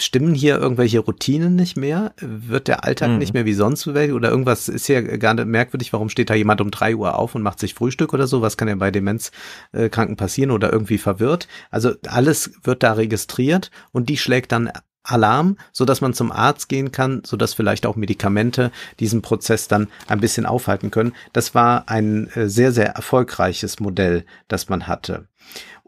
stimmen 0.00 0.34
hier 0.34 0.58
irgendwelche 0.58 1.00
Routinen 1.00 1.54
nicht 1.56 1.76
mehr? 1.76 2.12
Wird 2.20 2.68
der 2.68 2.84
Alltag 2.84 3.10
mhm. 3.10 3.18
nicht 3.18 3.34
mehr 3.34 3.44
wie 3.44 3.54
sonst? 3.54 3.86
Oder 3.86 4.30
irgendwas 4.30 4.68
ist 4.68 4.86
hier 4.86 5.02
gar 5.18 5.34
nicht 5.34 5.46
merkwürdig? 5.46 5.92
Warum 5.92 6.08
steht 6.08 6.30
da 6.30 6.34
jemand 6.34 6.60
um 6.60 6.70
drei 6.70 6.94
Uhr 6.94 7.18
auf 7.18 7.34
und 7.34 7.42
macht 7.42 7.60
sich 7.60 7.74
Frühstück 7.74 8.12
oder 8.12 8.26
so? 8.26 8.42
Was 8.42 8.56
kann 8.56 8.68
ja 8.68 8.74
bei 8.74 8.90
Demenzkranken 8.90 10.16
passieren 10.16 10.50
oder 10.50 10.72
irgendwie 10.72 10.98
verwirrt? 10.98 11.48
Also 11.70 11.92
alles 12.06 12.52
wird 12.62 12.82
da 12.82 12.94
registriert 12.94 13.70
und 13.92 14.08
die 14.08 14.16
schlägt 14.16 14.52
dann 14.52 14.70
Alarm, 15.02 15.56
so 15.72 15.84
dass 15.84 16.00
man 16.00 16.12
zum 16.12 16.30
Arzt 16.30 16.68
gehen 16.68 16.92
kann, 16.92 17.22
so 17.24 17.36
dass 17.36 17.54
vielleicht 17.54 17.86
auch 17.86 17.96
Medikamente 17.96 18.70
diesen 19.00 19.22
Prozess 19.22 19.66
dann 19.66 19.88
ein 20.08 20.20
bisschen 20.20 20.46
aufhalten 20.46 20.90
können. 20.90 21.14
Das 21.32 21.54
war 21.54 21.88
ein 21.88 22.28
äh, 22.34 22.48
sehr, 22.48 22.72
sehr 22.72 22.90
erfolgreiches 22.90 23.80
Modell, 23.80 24.24
das 24.48 24.68
man 24.68 24.86
hatte. 24.86 25.26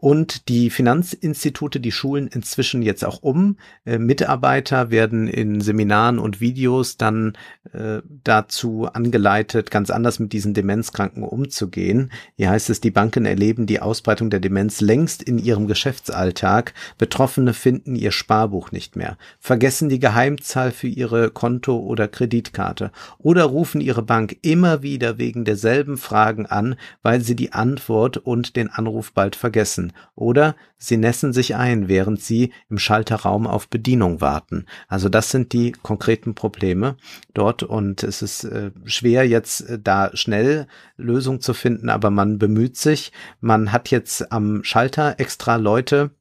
Und 0.03 0.49
die 0.49 0.69
Finanzinstitute, 0.69 1.79
die 1.79 1.93
schulen 1.93 2.27
inzwischen 2.27 2.81
jetzt 2.81 3.05
auch 3.05 3.23
um. 3.23 3.55
Äh, 3.85 3.99
Mitarbeiter 3.99 4.91
werden 4.91 5.29
in 5.29 5.61
Seminaren 5.61 6.19
und 6.19 6.41
Videos 6.41 6.97
dann 6.97 7.37
äh, 7.71 8.01
dazu 8.21 8.89
angeleitet, 8.91 9.71
ganz 9.71 9.89
anders 9.89 10.19
mit 10.19 10.33
diesen 10.33 10.53
Demenzkranken 10.53 11.23
umzugehen. 11.23 12.11
Hier 12.35 12.49
heißt 12.49 12.69
es, 12.69 12.81
die 12.81 12.91
Banken 12.91 13.25
erleben 13.25 13.65
die 13.65 13.79
Ausbreitung 13.79 14.29
der 14.29 14.41
Demenz 14.41 14.81
längst 14.81 15.23
in 15.23 15.37
ihrem 15.37 15.67
Geschäftsalltag. 15.67 16.73
Betroffene 16.97 17.53
finden 17.53 17.95
ihr 17.95 18.11
Sparbuch 18.11 18.73
nicht 18.73 18.97
mehr, 18.97 19.17
vergessen 19.39 19.87
die 19.87 19.99
Geheimzahl 19.99 20.71
für 20.71 20.89
ihre 20.89 21.29
Konto- 21.29 21.79
oder 21.79 22.09
Kreditkarte 22.09 22.91
oder 23.19 23.45
rufen 23.45 23.79
ihre 23.79 24.03
Bank 24.03 24.35
immer 24.41 24.83
wieder 24.83 25.17
wegen 25.17 25.45
derselben 25.45 25.95
Fragen 25.95 26.45
an, 26.45 26.75
weil 27.03 27.21
sie 27.21 27.37
die 27.37 27.53
Antwort 27.53 28.17
und 28.17 28.57
den 28.57 28.69
Anruf 28.69 29.13
bald 29.13 29.37
vergessen 29.37 29.92
oder 30.15 30.55
sie 30.77 30.97
nässen 30.97 31.33
sich 31.33 31.55
ein, 31.55 31.87
während 31.87 32.21
sie 32.21 32.51
im 32.69 32.77
Schalterraum 32.77 33.47
auf 33.47 33.67
Bedienung 33.67 34.21
warten. 34.21 34.65
Also 34.87 35.09
das 35.09 35.31
sind 35.31 35.53
die 35.53 35.71
konkreten 35.71 36.35
Probleme 36.35 36.97
dort 37.33 37.63
und 37.63 38.03
es 38.03 38.21
ist 38.21 38.43
äh, 38.43 38.71
schwer 38.85 39.27
jetzt 39.27 39.61
äh, 39.61 39.79
da 39.79 40.11
schnell 40.13 40.67
Lösung 40.97 41.41
zu 41.41 41.53
finden, 41.53 41.89
aber 41.89 42.09
man 42.09 42.37
bemüht 42.37 42.77
sich. 42.77 43.11
Man 43.41 43.71
hat 43.71 43.89
jetzt 43.89 44.31
am 44.31 44.63
Schalter 44.63 45.19
extra 45.19 45.55
Leute, 45.55 46.11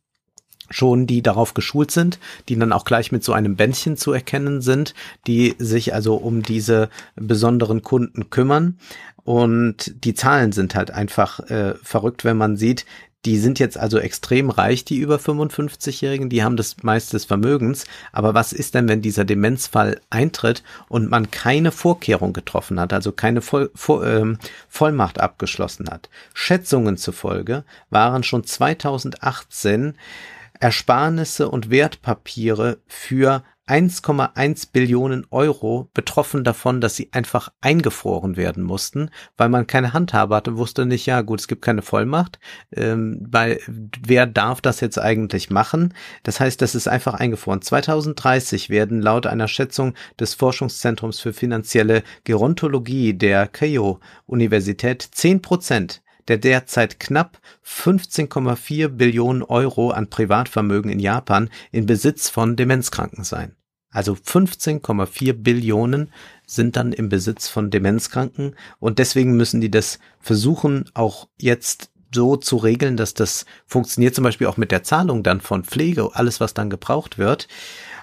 schon, 0.73 1.07
die 1.07 1.23
darauf 1.23 1.55
geschult 1.55 1.91
sind, 1.91 2.18
die 2.49 2.59
dann 2.59 2.73
auch 2.73 2.85
gleich 2.85 3.12
mit 3.12 3.23
so 3.23 3.33
einem 3.33 3.57
Bändchen 3.57 3.97
zu 3.97 4.12
erkennen 4.12 4.61
sind, 4.61 4.95
die 5.27 5.55
sich 5.59 5.95
also 5.95 6.14
um 6.16 6.43
diese 6.43 6.89
besonderen 7.14 7.83
Kunden 7.83 8.31
kümmern. 8.31 8.79
Und 9.25 10.05
die 10.05 10.14
Zahlen 10.14 10.53
sind 10.53 10.75
halt 10.75 10.91
einfach 10.91 11.41
äh, 11.49 11.75
verrückt, 11.83 12.25
wenn 12.25 12.37
man 12.37 12.57
sieht, 12.57 12.87
die 13.25 13.39
sind 13.39 13.61
jetzt 13.61 13.79
also 13.79 13.99
extrem 13.99 14.51
reich, 14.51 14.85
die 14.85 14.99
über 14.99 15.16
55-Jährigen, 15.16 16.29
die 16.29 16.43
haben 16.43 16.57
das 16.57 16.83
meiste 16.83 17.12
des 17.12 17.25
Vermögens. 17.25 17.85
Aber 18.11 18.35
was 18.35 18.53
ist 18.53 18.75
denn, 18.75 18.89
wenn 18.89 19.01
dieser 19.01 19.25
Demenzfall 19.25 20.01
eintritt 20.11 20.64
und 20.89 21.09
man 21.09 21.31
keine 21.31 21.70
Vorkehrung 21.70 22.33
getroffen 22.33 22.81
hat, 22.81 22.93
also 22.93 23.12
keine 23.12 23.41
Voll, 23.41 23.70
Voll, 23.75 24.07
ähm, 24.07 24.39
Vollmacht 24.68 25.20
abgeschlossen 25.20 25.89
hat? 25.89 26.11
Schätzungen 26.35 26.97
zufolge 26.97 27.64
waren 27.91 28.25
schon 28.25 28.45
2018 28.45 29.95
Ersparnisse 30.59 31.49
und 31.49 31.70
Wertpapiere 31.70 32.79
für 32.87 33.45
1,1 33.69 34.69
Billionen 34.73 35.25
Euro 35.31 35.89
betroffen 35.95 36.43
davon, 36.43 36.81
dass 36.81 36.97
sie 36.97 37.11
einfach 37.13 37.53
eingefroren 37.61 38.37
werden 38.37 38.65
mussten, 38.65 39.11
weil 39.37 39.49
man 39.49 39.69
keine 39.69 39.93
Handhabe 39.93 40.35
hatte, 40.35 40.57
wusste 40.57 40.85
nicht, 40.85 41.07
ja 41.07 41.21
gut, 41.23 41.41
es 41.41 41.49
gibt 41.49 41.63
keine 41.63 41.83
Vollmacht, 41.83 42.41
ähm, 42.75 43.25
weil 43.31 43.61
wer 43.67 44.27
darf 44.27 44.61
das 44.61 44.81
jetzt 44.81 44.99
eigentlich 44.99 45.51
machen? 45.51 45.95
Das 46.25 46.41
heißt, 46.41 46.61
das 46.61 46.75
ist 46.75 46.89
einfach 46.89 47.15
eingefroren. 47.15 47.63
2030 47.63 48.69
werden 48.69 49.01
laut 49.01 49.27
einer 49.27 49.49
Schätzung 49.49 49.95
des 50.19 50.35
Forschungszentrums 50.35 51.21
für 51.21 51.33
finanzielle 51.33 52.03
Gerontologie 52.25 53.15
der 53.15 53.47
Keio 53.47 54.01
Universität 54.27 55.03
10 55.03 55.41
Prozent 55.41 56.01
der 56.29 56.39
derzeit 56.39 57.01
knapp 57.01 57.41
15,4 57.66 58.89
Billionen 58.89 59.43
Euro 59.43 59.91
an 59.91 60.09
Privatvermögen 60.09 60.91
in 60.91 61.01
Japan 61.01 61.51
in 61.70 61.87
Besitz 61.87 62.29
von 62.29 62.57
Demenzkranken 62.57 63.25
sein. 63.25 63.57
Also 63.91 64.14
15,4 64.14 65.35
Billionen 65.35 66.11
sind 66.47 66.77
dann 66.77 66.93
im 66.93 67.11
Besitz 67.11 67.49
von 67.49 67.70
Demenzkranken 67.70 68.57
und 68.79 68.99
deswegen 68.99 69.37
müssen 69.37 69.61
die 69.61 69.70
das 69.70 69.99
versuchen, 70.18 70.91
auch 70.95 71.29
jetzt 71.39 71.91
so 72.14 72.37
zu 72.37 72.57
regeln, 72.57 72.97
dass 72.97 73.14
das 73.14 73.47
funktioniert, 73.66 74.14
zum 74.14 74.25
Beispiel 74.25 74.47
auch 74.47 74.57
mit 74.57 74.70
der 74.70 74.83
Zahlung 74.83 75.23
dann 75.23 75.41
von 75.41 75.64
Pflege, 75.64 76.11
alles 76.14 76.41
was 76.41 76.55
dann 76.55 76.70
gebraucht 76.70 77.18
wird. 77.18 77.49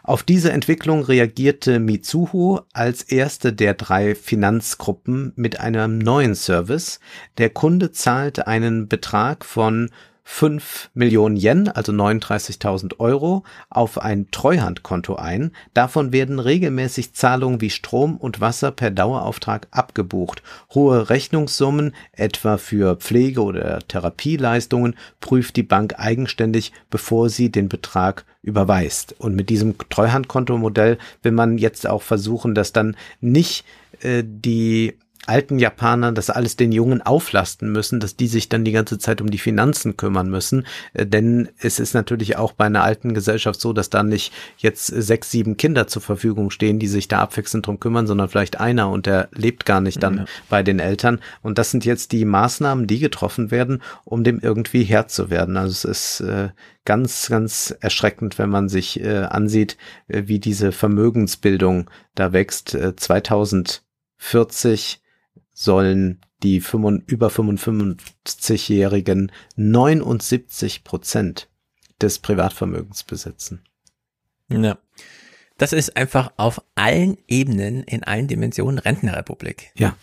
Auf 0.10 0.24
diese 0.24 0.51
Entwicklung 0.51 1.03
reagierte 1.03 1.78
Mitsuho 1.78 2.62
als 2.74 3.03
erste 3.03 3.53
der 3.53 3.76
drei 3.76 4.16
Finanzgruppen 4.16 5.34
mit 5.36 5.60
einem 5.60 5.99
neuen 5.99 6.34
Service. 6.34 6.99
Der 7.38 7.51
Kunde 7.51 7.91
zahlt 7.91 8.47
einen 8.47 8.88
Betrag 8.88 9.45
von 9.45 9.91
5 10.32 10.91
Millionen 10.93 11.36
Yen, 11.36 11.67
also 11.69 11.91
39.000 11.91 12.99
Euro, 12.99 13.43
auf 13.69 13.97
ein 13.97 14.30
Treuhandkonto 14.30 15.15
ein. 15.15 15.51
Davon 15.73 16.13
werden 16.13 16.39
regelmäßig 16.39 17.13
Zahlungen 17.13 17.61
wie 17.61 17.71
Strom 17.71 18.15
und 18.15 18.39
Wasser 18.39 18.71
per 18.71 18.91
Dauerauftrag 18.91 19.67
abgebucht. 19.71 20.43
Hohe 20.73 21.09
Rechnungssummen, 21.09 21.95
etwa 22.13 22.57
für 22.57 22.95
Pflege- 22.95 23.41
oder 23.41 23.80
Therapieleistungen, 23.80 24.95
prüft 25.19 25.55
die 25.55 25.63
Bank 25.63 25.95
eigenständig, 25.97 26.73
bevor 26.91 27.30
sie 27.30 27.51
den 27.51 27.67
Betrag 27.67 28.23
überweist. 28.43 29.15
Und 29.17 29.36
mit 29.36 29.49
diesem 29.49 29.77
Treuhandkontomodell 29.89 30.99
will 31.23 31.32
man 31.32 31.57
jetzt 31.57 31.88
auch 31.88 32.03
versuchen, 32.03 32.53
dass 32.53 32.71
dann 32.71 32.95
nicht 33.19 33.65
äh, 34.01 34.23
die 34.23 34.95
alten 35.30 35.59
Japanern 35.59 36.15
das 36.15 36.30
alles 36.30 36.57
den 36.57 36.71
Jungen 36.71 37.01
auflasten 37.01 37.71
müssen, 37.71 37.99
dass 37.99 38.15
die 38.15 38.27
sich 38.27 38.49
dann 38.49 38.65
die 38.65 38.71
ganze 38.71 38.97
Zeit 38.97 39.21
um 39.21 39.30
die 39.30 39.38
Finanzen 39.38 39.95
kümmern 39.95 40.30
müssen. 40.30 40.65
Äh, 40.93 41.05
denn 41.05 41.49
es 41.59 41.80
ist 41.80 41.93
natürlich 41.93 42.38
auch 42.38 42.51
bei 42.51 42.65
einer 42.65 42.84
alten 42.84 43.13
Gesellschaft 43.13 43.61
so, 43.61 43.71
dass 43.71 43.89
da 43.89 44.03
nicht 44.03 44.34
jetzt 44.57 44.88
sechs, 44.88 45.32
sieben 45.32 45.55
Kinder 45.55 45.88
zur 45.88 46.01
Verfügung 46.01 46.49
stehen, 46.49 46.80
die 46.80 46.88
sich 46.88 47.07
da 47.07 47.19
abwechselnd 47.19 47.67
drum 47.67 47.80
kümmern, 47.80 48.07
sondern 48.07 48.27
vielleicht 48.27 48.59
einer 48.59 48.89
und 48.89 49.05
der 49.05 49.30
lebt 49.34 49.65
gar 49.65 49.82
nicht 49.82 50.03
dann 50.03 50.17
ja. 50.17 50.25
bei 50.49 50.63
den 50.63 50.80
Eltern. 50.80 51.19
Und 51.41 51.57
das 51.57 51.71
sind 51.71 51.86
jetzt 51.86 52.11
die 52.11 52.25
Maßnahmen, 52.25 52.88
die 52.88 52.99
getroffen 52.99 53.51
werden, 53.51 53.82
um 54.03 54.23
dem 54.23 54.39
irgendwie 54.39 54.84
Herr 54.84 55.07
zu 55.07 55.30
werden. 55.30 55.55
Also 55.55 55.71
es 55.71 55.86
ist 55.86 56.21
äh, 56.21 56.49
ganz, 56.86 57.27
ganz 57.30 57.75
erschreckend, 57.82 58.39
wenn 58.39 58.49
man 58.49 58.67
sich 58.67 58.99
äh, 58.99 59.19
ansieht, 59.19 59.77
äh, 60.07 60.23
wie 60.25 60.39
diese 60.39 60.71
Vermögensbildung 60.71 61.89
da 62.15 62.34
wächst. 62.34 62.73
Äh, 62.73 62.95
2040 62.95 65.01
sollen 65.60 66.22
die 66.41 66.62
5, 66.62 67.03
über 67.07 67.28
55-Jährigen 67.28 69.30
79 69.57 70.86
Prozent 70.86 71.49
des 72.01 72.20
Privatvermögens 72.20 73.03
besitzen. 73.03 73.66
Ja. 74.47 74.78
Das 75.57 75.74
ist 75.74 75.97
einfach 75.97 76.32
auf 76.38 76.62
allen 76.76 77.18
Ebenen, 77.28 77.84
in 77.84 78.05
allen 78.05 78.30
Dimensionen 78.30 78.80
Rentnerrepublik. 78.80 79.74
Ja. 79.76 79.97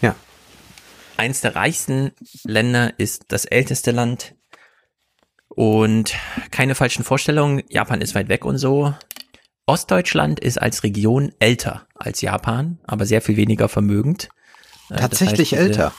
Ja. 0.00 0.16
Eins 1.18 1.42
der 1.42 1.56
reichsten 1.56 2.12
Länder 2.44 2.98
ist 2.98 3.26
das 3.28 3.44
älteste 3.44 3.90
Land. 3.90 4.34
Und 5.48 6.14
keine 6.50 6.74
falschen 6.74 7.04
Vorstellungen, 7.04 7.62
Japan 7.68 8.00
ist 8.00 8.14
weit 8.14 8.30
weg 8.30 8.46
und 8.46 8.56
so. 8.56 8.94
Ostdeutschland 9.66 10.40
ist 10.40 10.56
als 10.56 10.84
Region 10.84 11.34
älter 11.38 11.86
als 11.94 12.22
Japan, 12.22 12.78
aber 12.84 13.04
sehr 13.04 13.20
viel 13.20 13.36
weniger 13.36 13.68
vermögend. 13.68 14.30
Tatsächlich 14.88 15.50
das 15.50 15.58
heißt, 15.58 15.68
älter. 15.68 15.92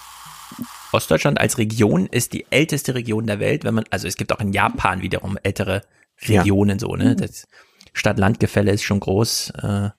Ostdeutschland 0.91 1.39
als 1.39 1.57
Region 1.57 2.07
ist 2.07 2.33
die 2.33 2.45
älteste 2.49 2.95
Region 2.95 3.27
der 3.27 3.39
Welt, 3.39 3.63
wenn 3.63 3.73
man, 3.73 3.85
also 3.89 4.07
es 4.07 4.15
gibt 4.15 4.31
auch 4.31 4.39
in 4.39 4.53
Japan 4.53 5.01
wiederum 5.01 5.38
ältere 5.43 5.83
Regionen 6.27 6.79
so, 6.79 6.95
ne? 6.95 7.15
Das 7.15 7.47
Stadt-Land-Gefälle 7.93 8.71
ist 8.71 8.83
schon 8.83 8.99
groß. 8.99 9.51
Äh, 9.61 9.89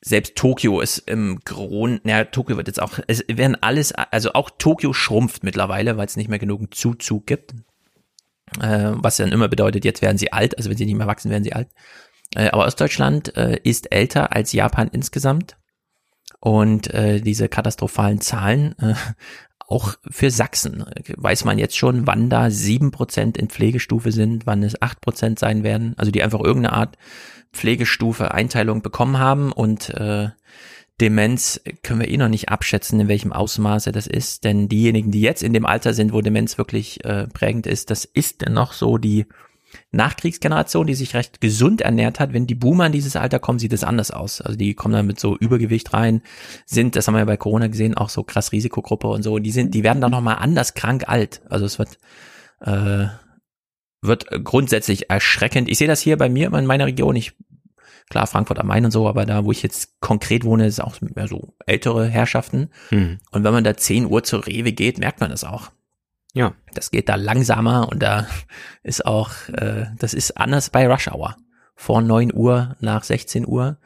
selbst 0.00 0.36
Tokio 0.36 0.80
ist 0.80 0.98
im 0.98 1.40
Grund, 1.44 2.04
naja, 2.04 2.24
Tokio 2.24 2.56
wird 2.56 2.68
jetzt 2.68 2.80
auch, 2.80 2.98
es 3.06 3.24
werden 3.28 3.56
alles, 3.60 3.92
also 3.92 4.32
auch 4.32 4.50
Tokio 4.50 4.92
schrumpft 4.92 5.42
mittlerweile, 5.42 5.96
weil 5.96 6.06
es 6.06 6.16
nicht 6.16 6.28
mehr 6.28 6.38
genug 6.38 6.74
Zuzug 6.74 7.26
gibt. 7.26 7.54
Äh, 8.60 8.92
was 8.94 9.16
dann 9.16 9.32
immer 9.32 9.48
bedeutet, 9.48 9.84
jetzt 9.84 10.02
werden 10.02 10.18
sie 10.18 10.32
alt, 10.32 10.56
also 10.56 10.70
wenn 10.70 10.76
sie 10.76 10.86
nicht 10.86 10.96
mehr 10.96 11.06
wachsen, 11.06 11.30
werden 11.30 11.44
sie 11.44 11.52
alt. 11.52 11.68
Äh, 12.34 12.48
aber 12.50 12.66
Ostdeutschland 12.66 13.36
äh, 13.36 13.58
ist 13.62 13.92
älter 13.92 14.32
als 14.32 14.52
Japan 14.52 14.88
insgesamt. 14.88 15.56
Und 16.40 16.92
äh, 16.94 17.20
diese 17.20 17.48
katastrophalen 17.48 18.20
Zahlen, 18.20 18.76
äh, 18.78 18.94
auch 19.68 19.96
für 20.10 20.30
Sachsen, 20.30 20.86
äh, 20.86 21.02
weiß 21.16 21.44
man 21.44 21.58
jetzt 21.58 21.76
schon, 21.76 22.06
wann 22.06 22.30
da 22.30 22.50
sieben 22.50 22.90
Prozent 22.90 23.36
in 23.36 23.48
Pflegestufe 23.48 24.12
sind, 24.12 24.46
wann 24.46 24.62
es 24.62 24.80
acht 24.80 25.00
Prozent 25.00 25.38
sein 25.38 25.62
werden, 25.62 25.94
also 25.96 26.10
die 26.10 26.22
einfach 26.22 26.40
irgendeine 26.40 26.74
Art 26.74 26.96
Pflegestufe 27.52 28.32
Einteilung 28.32 28.82
bekommen 28.82 29.18
haben. 29.18 29.52
Und 29.52 29.90
äh, 29.90 30.28
Demenz 31.00 31.60
können 31.82 32.00
wir 32.00 32.08
eh 32.08 32.16
noch 32.16 32.28
nicht 32.28 32.48
abschätzen, 32.48 32.98
in 32.98 33.08
welchem 33.08 33.32
Ausmaße 33.32 33.92
das 33.92 34.06
ist, 34.06 34.44
denn 34.44 34.68
diejenigen, 34.68 35.10
die 35.10 35.20
jetzt 35.20 35.42
in 35.42 35.52
dem 35.52 35.66
Alter 35.66 35.94
sind, 35.94 36.12
wo 36.12 36.20
Demenz 36.20 36.58
wirklich 36.58 37.04
äh, 37.04 37.28
prägend 37.28 37.66
ist, 37.66 37.90
das 37.90 38.04
ist 38.04 38.42
dennoch 38.42 38.72
so 38.72 38.98
die 38.98 39.26
Nachkriegsgeneration, 39.90 40.86
die 40.86 40.94
sich 40.94 41.14
recht 41.14 41.40
gesund 41.40 41.80
ernährt 41.80 42.20
hat. 42.20 42.32
Wenn 42.32 42.46
die 42.46 42.54
Boomer 42.54 42.86
in 42.86 42.92
dieses 42.92 43.16
Alter 43.16 43.38
kommen, 43.38 43.58
sieht 43.58 43.72
es 43.72 43.84
anders 43.84 44.10
aus. 44.10 44.40
Also 44.40 44.56
die 44.56 44.74
kommen 44.74 44.94
dann 44.94 45.06
mit 45.06 45.18
so 45.18 45.36
Übergewicht 45.36 45.92
rein, 45.94 46.22
sind, 46.66 46.94
das 46.94 47.06
haben 47.06 47.14
wir 47.14 47.20
ja 47.20 47.24
bei 47.24 47.36
Corona 47.36 47.68
gesehen, 47.68 47.96
auch 47.96 48.10
so 48.10 48.22
krass 48.22 48.52
Risikogruppe 48.52 49.08
und 49.08 49.22
so. 49.22 49.38
Die 49.38 49.50
sind, 49.50 49.74
die 49.74 49.84
werden 49.84 50.00
dann 50.00 50.10
noch 50.10 50.20
mal 50.20 50.34
anders 50.34 50.74
krank 50.74 51.08
alt. 51.08 51.40
Also 51.48 51.64
es 51.64 51.78
wird 51.78 51.98
äh, 52.60 53.06
wird 54.00 54.26
grundsätzlich 54.44 55.10
erschreckend. 55.10 55.68
Ich 55.68 55.78
sehe 55.78 55.88
das 55.88 56.00
hier 56.00 56.16
bei 56.16 56.28
mir 56.28 56.52
in 56.52 56.66
meiner 56.66 56.86
Region. 56.86 57.16
Ich 57.16 57.34
klar 58.08 58.26
Frankfurt 58.26 58.58
am 58.58 58.66
Main 58.68 58.84
und 58.84 58.90
so, 58.90 59.08
aber 59.08 59.26
da, 59.26 59.44
wo 59.44 59.52
ich 59.52 59.62
jetzt 59.62 60.00
konkret 60.00 60.44
wohne, 60.44 60.66
ist 60.66 60.80
auch 60.80 61.00
mehr 61.00 61.28
so 61.28 61.54
ältere 61.66 62.06
Herrschaften. 62.06 62.70
Hm. 62.90 63.18
Und 63.30 63.44
wenn 63.44 63.52
man 63.52 63.64
da 63.64 63.76
10 63.76 64.06
Uhr 64.06 64.22
zur 64.22 64.46
Rewe 64.46 64.72
geht, 64.72 64.98
merkt 64.98 65.20
man 65.20 65.30
das 65.30 65.44
auch. 65.44 65.70
Ja. 66.34 66.54
Das 66.74 66.90
geht 66.90 67.08
da 67.08 67.14
langsamer 67.16 67.88
und 67.90 68.02
da 68.02 68.26
ist 68.82 69.04
auch, 69.06 69.30
äh, 69.48 69.86
das 69.98 70.14
ist 70.14 70.36
anders 70.36 70.70
bei 70.70 70.86
Rush 70.86 71.08
Hour. 71.08 71.36
Vor 71.74 72.02
9 72.02 72.32
Uhr, 72.34 72.76
nach 72.80 73.04
16 73.04 73.46
Uhr. 73.46 73.78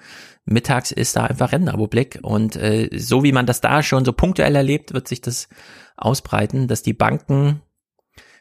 Mittags 0.45 0.90
ist 0.90 1.14
da 1.16 1.24
einfach 1.26 1.53
Rentenrepublik 1.53 2.18
und 2.22 2.57
äh, 2.57 2.88
so 2.99 3.22
wie 3.22 3.32
man 3.32 3.47
das 3.47 3.61
da 3.61 3.82
schon 3.82 4.05
so 4.05 4.12
punktuell 4.12 4.57
erlebt, 4.57 4.93
wird 4.93 5.07
sich 5.09 5.20
das 5.20 5.49
ausbreiten, 5.97 6.66
dass 6.68 6.82
die 6.82 6.95
Banken 6.95 7.61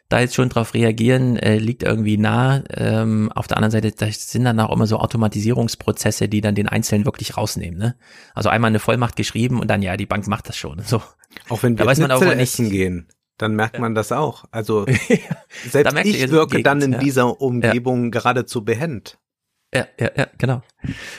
da 0.08 0.20
jetzt 0.20 0.34
schon 0.34 0.48
drauf 0.48 0.74
reagieren, 0.74 1.36
äh, 1.36 1.56
liegt 1.58 1.82
irgendwie 1.84 2.18
nah. 2.18 2.62
Ähm, 2.70 3.30
auf 3.32 3.46
der 3.46 3.56
anderen 3.56 3.70
Seite, 3.70 3.92
da 3.92 4.06
sind 4.10 4.44
dann 4.44 4.58
auch 4.60 4.74
immer 4.74 4.86
so 4.86 4.98
Automatisierungsprozesse, 4.98 6.28
die 6.28 6.40
dann 6.40 6.54
den 6.54 6.68
Einzelnen 6.68 7.04
wirklich 7.04 7.36
rausnehmen. 7.36 7.78
Ne? 7.78 7.96
Also 8.34 8.48
einmal 8.48 8.68
eine 8.68 8.78
Vollmacht 8.78 9.16
geschrieben 9.16 9.60
und 9.60 9.68
dann, 9.68 9.80
ja, 9.80 9.96
die 9.96 10.06
Bank 10.06 10.26
macht 10.26 10.48
das 10.48 10.56
schon. 10.56 10.80
So. 10.84 11.02
Auch 11.48 11.62
wenn 11.62 11.78
wir 11.78 11.84
Da 11.84 11.90
weiß 11.90 11.98
man 12.00 12.10
Schnitzel 12.10 12.36
nicht- 12.36 12.70
gehen, 12.72 13.08
dann 13.42 13.56
merkt 13.56 13.78
man 13.78 13.94
das 13.94 14.12
auch. 14.12 14.44
Also 14.50 14.86
selbst 15.68 15.94
ihr 16.04 16.06
ich 16.06 16.30
wirke 16.30 16.62
dann 16.62 16.80
in 16.80 16.92
ja. 16.92 16.98
dieser 16.98 17.40
Umgebung 17.40 18.10
geradezu 18.10 18.64
behend. 18.64 19.18
Ja, 19.74 19.86
ja, 19.98 20.10
ja, 20.16 20.26
genau. 20.38 20.62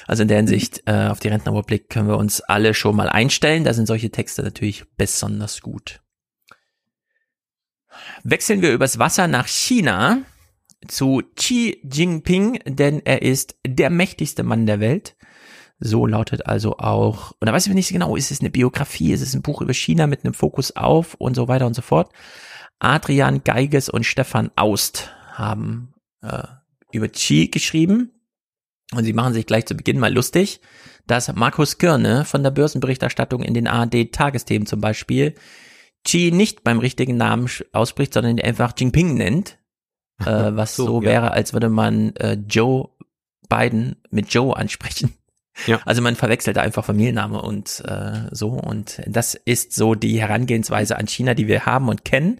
Also 0.07 0.21
in 0.21 0.27
der 0.27 0.37
Hinsicht, 0.37 0.83
äh, 0.85 1.07
auf 1.07 1.19
die 1.19 1.27
Rentenrepublik 1.27 1.89
können 1.89 2.07
wir 2.07 2.17
uns 2.17 2.41
alle 2.41 2.73
schon 2.73 2.95
mal 2.95 3.09
einstellen. 3.09 3.63
Da 3.63 3.73
sind 3.73 3.87
solche 3.87 4.11
Texte 4.11 4.43
natürlich 4.43 4.85
besonders 4.95 5.61
gut. 5.61 6.01
Wechseln 8.23 8.61
wir 8.61 8.73
übers 8.73 8.99
Wasser 8.99 9.27
nach 9.27 9.47
China 9.47 10.21
zu 10.87 11.23
Xi 11.35 11.79
Jinping, 11.83 12.59
denn 12.65 13.01
er 13.05 13.21
ist 13.21 13.55
der 13.65 13.89
mächtigste 13.89 14.43
Mann 14.43 14.65
der 14.65 14.79
Welt. 14.79 15.15
So 15.79 16.05
lautet 16.05 16.45
also 16.45 16.77
auch, 16.77 17.31
und 17.39 17.47
da 17.47 17.53
weiß 17.53 17.67
ich 17.67 17.73
nicht 17.73 17.91
genau, 17.91 18.15
ist 18.15 18.31
es 18.31 18.39
eine 18.39 18.49
Biografie, 18.49 19.11
ist 19.11 19.21
es 19.21 19.33
ein 19.33 19.41
Buch 19.41 19.61
über 19.61 19.73
China 19.73 20.07
mit 20.07 20.23
einem 20.23 20.33
Fokus 20.33 20.75
auf 20.75 21.15
und 21.15 21.35
so 21.35 21.47
weiter 21.47 21.65
und 21.65 21.73
so 21.73 21.81
fort. 21.81 22.11
Adrian 22.79 23.43
Geiges 23.43 23.89
und 23.89 24.05
Stefan 24.05 24.51
Aust 24.55 25.11
haben 25.31 25.93
äh, 26.21 26.43
über 26.91 27.09
Xi 27.09 27.47
geschrieben. 27.47 28.11
Und 28.93 29.05
sie 29.05 29.13
machen 29.13 29.33
sich 29.33 29.45
gleich 29.45 29.65
zu 29.65 29.75
Beginn 29.75 29.99
mal 29.99 30.13
lustig, 30.13 30.61
dass 31.07 31.33
Markus 31.33 31.77
Kirne 31.77 32.25
von 32.25 32.43
der 32.43 32.51
Börsenberichterstattung 32.51 33.41
in 33.41 33.53
den 33.53 33.67
ARD-Tagesthemen 33.67 34.67
zum 34.67 34.81
Beispiel 34.81 35.33
Xi 36.03 36.31
nicht 36.31 36.63
beim 36.63 36.79
richtigen 36.79 37.17
Namen 37.17 37.49
ausspricht, 37.71 38.13
sondern 38.13 38.37
ihn 38.37 38.43
einfach 38.43 38.73
Jinping 38.77 39.15
nennt, 39.15 39.57
äh, 40.19 40.25
was 40.55 40.75
So, 40.75 40.85
so, 40.85 41.01
ja. 41.01 41.09
wäre, 41.09 41.31
als 41.31 41.53
würde 41.53 41.69
man 41.69 42.15
äh, 42.17 42.33
Joe 42.33 42.89
Biden 43.49 43.95
mit 44.09 44.33
Joe 44.33 44.55
ansprechen. 44.55 45.13
Ja. 45.67 45.79
Also 45.85 46.01
man 46.01 46.15
verwechselt 46.15 46.57
einfach 46.57 46.85
Familienname 46.85 47.41
und 47.41 47.83
äh, 47.85 48.27
so. 48.31 48.49
Und 48.49 49.01
das 49.05 49.35
ist 49.35 49.73
so 49.73 49.95
die 49.95 50.19
Herangehensweise 50.19 50.97
an 50.97 51.07
China, 51.07 51.33
die 51.33 51.47
wir 51.47 51.65
haben 51.65 51.89
und 51.89 52.05
kennen. 52.05 52.39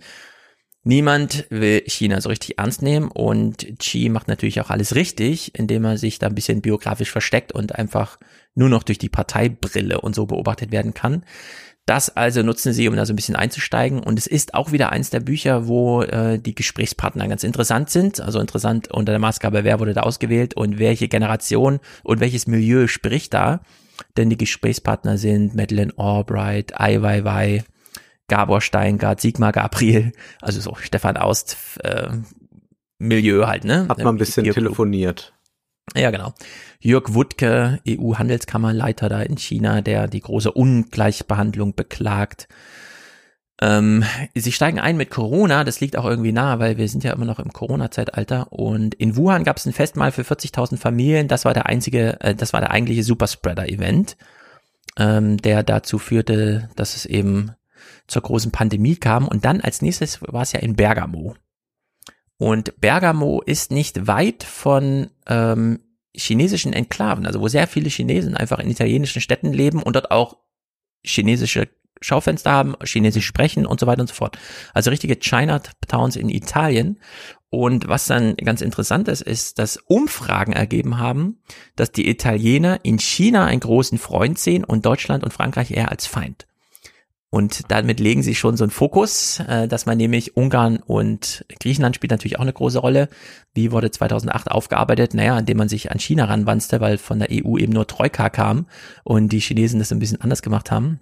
Niemand 0.85 1.45
will 1.49 1.81
China 1.87 2.19
so 2.19 2.27
richtig 2.27 2.59
ernst 2.59 2.81
nehmen 2.81 3.09
und 3.09 3.79
Xi 3.79 4.09
macht 4.09 4.27
natürlich 4.27 4.59
auch 4.59 4.69
alles 4.69 4.95
richtig, 4.95 5.57
indem 5.57 5.85
er 5.85 5.97
sich 5.97 6.19
da 6.19 6.27
ein 6.27 6.35
bisschen 6.35 6.61
biografisch 6.61 7.09
versteckt 7.09 7.53
und 7.53 7.75
einfach 7.75 8.19
nur 8.53 8.67
noch 8.67 8.83
durch 8.83 8.97
die 8.97 9.09
Parteibrille 9.09 10.01
und 10.01 10.13
so 10.13 10.25
beobachtet 10.25 10.71
werden 10.71 10.93
kann. 10.93 11.23
Das 11.85 12.15
also 12.15 12.43
nutzen 12.43 12.71
sie, 12.71 12.87
um 12.87 12.95
da 12.95 13.05
so 13.05 13.11
ein 13.11 13.17
bisschen 13.17 13.35
einzusteigen. 13.35 14.01
Und 14.01 14.17
es 14.17 14.25
ist 14.25 14.53
auch 14.53 14.71
wieder 14.71 14.91
eins 14.91 15.09
der 15.09 15.19
Bücher, 15.19 15.67
wo 15.67 16.01
äh, 16.01 16.39
die 16.39 16.55
Gesprächspartner 16.55 17.27
ganz 17.27 17.43
interessant 17.43 17.89
sind. 17.89 18.21
Also 18.21 18.39
interessant 18.39 18.89
unter 18.91 19.11
der 19.11 19.19
Maßgabe, 19.19 19.65
wer 19.65 19.79
wurde 19.81 19.93
da 19.93 20.01
ausgewählt 20.01 20.55
und 20.55 20.79
welche 20.79 21.09
Generation 21.09 21.79
und 22.03 22.21
welches 22.21 22.47
Milieu 22.47 22.87
spricht 22.87 23.33
da. 23.33 23.61
Denn 24.15 24.29
die 24.29 24.37
Gesprächspartner 24.37 25.17
sind 25.17 25.55
Madeleine 25.55 25.93
Albright, 25.97 26.79
Ai 26.79 27.01
Weiwei, 27.01 27.65
Gabor 28.29 28.61
Steingart, 28.61 29.19
Sigmar 29.19 29.51
Gabriel, 29.51 30.13
also 30.41 30.61
so 30.61 30.75
Stefan 30.75 31.17
Aust, 31.17 31.57
äh, 31.83 32.09
Milieu 32.97 33.45
halt, 33.47 33.65
ne? 33.65 33.87
Hat 33.89 33.97
man 33.97 34.15
ein 34.15 34.17
bisschen 34.17 34.45
Ihr- 34.45 34.53
telefoniert. 34.53 35.33
Ja, 35.95 36.11
genau. 36.11 36.33
Jörg 36.79 37.13
Wuttke, 37.13 37.79
EU-Handelskammerleiter 37.87 39.09
da 39.09 39.21
in 39.21 39.37
China, 39.37 39.81
der 39.81 40.07
die 40.07 40.21
große 40.21 40.51
Ungleichbehandlung 40.51 41.75
beklagt. 41.75 42.47
Ähm, 43.61 44.03
sie 44.33 44.51
steigen 44.51 44.79
ein 44.79 44.97
mit 44.97 45.09
Corona, 45.09 45.63
das 45.63 45.79
liegt 45.79 45.95
auch 45.95 46.05
irgendwie 46.05 46.31
nahe, 46.31 46.59
weil 46.59 46.77
wir 46.77 46.89
sind 46.89 47.03
ja 47.03 47.13
immer 47.13 47.25
noch 47.25 47.39
im 47.39 47.53
Corona-Zeitalter. 47.53 48.51
Und 48.51 48.95
in 48.95 49.15
Wuhan 49.15 49.43
gab 49.43 49.57
es 49.57 49.65
ein 49.65 49.73
Festmahl 49.73 50.11
für 50.11 50.23
40.000 50.23 50.77
Familien. 50.77 51.27
Das 51.27 51.45
war 51.45 51.53
der 51.53 51.67
einzige, 51.67 52.19
äh, 52.21 52.33
das 52.33 52.53
war 52.53 52.61
der 52.61 52.71
eigentliche 52.71 53.03
Superspreader-Event, 53.03 54.17
ähm, 54.97 55.37
der 55.37 55.63
dazu 55.63 55.99
führte, 55.99 56.69
dass 56.75 56.95
es 56.95 57.05
eben 57.05 57.51
zur 58.07 58.23
großen 58.23 58.51
Pandemie 58.51 58.95
kam. 58.95 59.27
Und 59.27 59.45
dann 59.45 59.61
als 59.61 59.81
nächstes 59.81 60.21
war 60.21 60.41
es 60.41 60.53
ja 60.53 60.59
in 60.59 60.75
Bergamo. 60.75 61.35
Und 62.43 62.81
Bergamo 62.81 63.41
ist 63.45 63.71
nicht 63.71 64.05
weit 64.05 64.43
von 64.43 65.09
ähm, 65.27 65.79
chinesischen 66.13 66.73
Enklaven, 66.73 67.25
also 67.25 67.39
wo 67.39 67.47
sehr 67.47 67.67
viele 67.67 67.87
Chinesen 67.89 68.35
einfach 68.35 68.59
in 68.59 68.69
italienischen 68.69 69.21
Städten 69.21 69.53
leben 69.53 69.81
und 69.81 69.95
dort 69.95 70.11
auch 70.11 70.35
chinesische 71.05 71.69
Schaufenster 72.01 72.51
haben, 72.51 72.75
chinesisch 72.83 73.25
sprechen 73.25 73.65
und 73.65 73.79
so 73.79 73.87
weiter 73.87 74.01
und 74.01 74.07
so 74.07 74.15
fort. 74.15 74.37
Also 74.73 74.89
richtige 74.89 75.17
Chinatowns 75.17 76.17
in 76.17 76.27
Italien. 76.27 76.99
Und 77.49 77.87
was 77.87 78.07
dann 78.07 78.35
ganz 78.35 78.59
interessant 78.59 79.07
ist, 79.07 79.21
ist, 79.21 79.57
dass 79.57 79.77
Umfragen 79.77 80.51
ergeben 80.51 80.97
haben, 80.97 81.39
dass 81.77 81.93
die 81.93 82.09
Italiener 82.09 82.77
in 82.83 82.99
China 82.99 83.45
einen 83.45 83.61
großen 83.61 83.97
Freund 83.97 84.37
sehen 84.37 84.65
und 84.65 84.85
Deutschland 84.85 85.23
und 85.23 85.31
Frankreich 85.31 85.71
eher 85.71 85.91
als 85.91 86.07
Feind. 86.07 86.45
Und 87.33 87.71
damit 87.71 87.99
legen 87.99 88.21
sie 88.21 88.35
schon 88.35 88.57
so 88.57 88.63
einen 88.63 88.69
Fokus, 88.69 89.39
äh, 89.39 89.67
dass 89.67 89.87
man 89.87 89.97
nämlich 89.97 90.37
Ungarn 90.37 90.77
und 90.77 91.43
Griechenland 91.59 91.95
spielt 91.95 92.11
natürlich 92.11 92.37
auch 92.37 92.43
eine 92.43 92.53
große 92.53 92.77
Rolle. 92.77 93.09
Wie 93.55 93.71
wurde 93.71 93.89
2008 93.89 94.51
aufgearbeitet? 94.51 95.15
Naja, 95.15 95.39
indem 95.39 95.57
man 95.57 95.67
sich 95.67 95.89
an 95.89 95.97
China 95.97 96.25
ranwanzte, 96.25 96.79
weil 96.79 96.99
von 96.99 97.17
der 97.17 97.29
EU 97.31 97.57
eben 97.57 97.73
nur 97.73 97.87
Troika 97.87 98.29
kam 98.29 98.67
und 99.03 99.29
die 99.29 99.39
Chinesen 99.39 99.79
das 99.79 99.91
ein 99.91 99.97
bisschen 99.97 100.21
anders 100.21 100.43
gemacht 100.43 100.69
haben. 100.69 101.01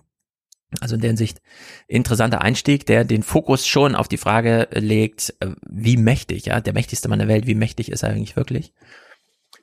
Also 0.79 0.95
in 0.95 1.01
der 1.01 1.09
Hinsicht 1.09 1.41
interessanter 1.89 2.39
Einstieg, 2.39 2.85
der 2.85 3.03
den 3.03 3.23
Fokus 3.23 3.67
schon 3.67 3.93
auf 3.93 4.07
die 4.07 4.15
Frage 4.15 4.69
legt, 4.71 5.35
äh, 5.41 5.47
wie 5.69 5.97
mächtig, 5.97 6.45
ja, 6.45 6.61
der 6.61 6.71
mächtigste 6.71 7.09
Mann 7.09 7.19
der 7.19 7.27
Welt, 7.27 7.45
wie 7.45 7.55
mächtig 7.55 7.91
ist 7.91 8.03
er 8.03 8.09
eigentlich 8.11 8.37
wirklich? 8.37 8.73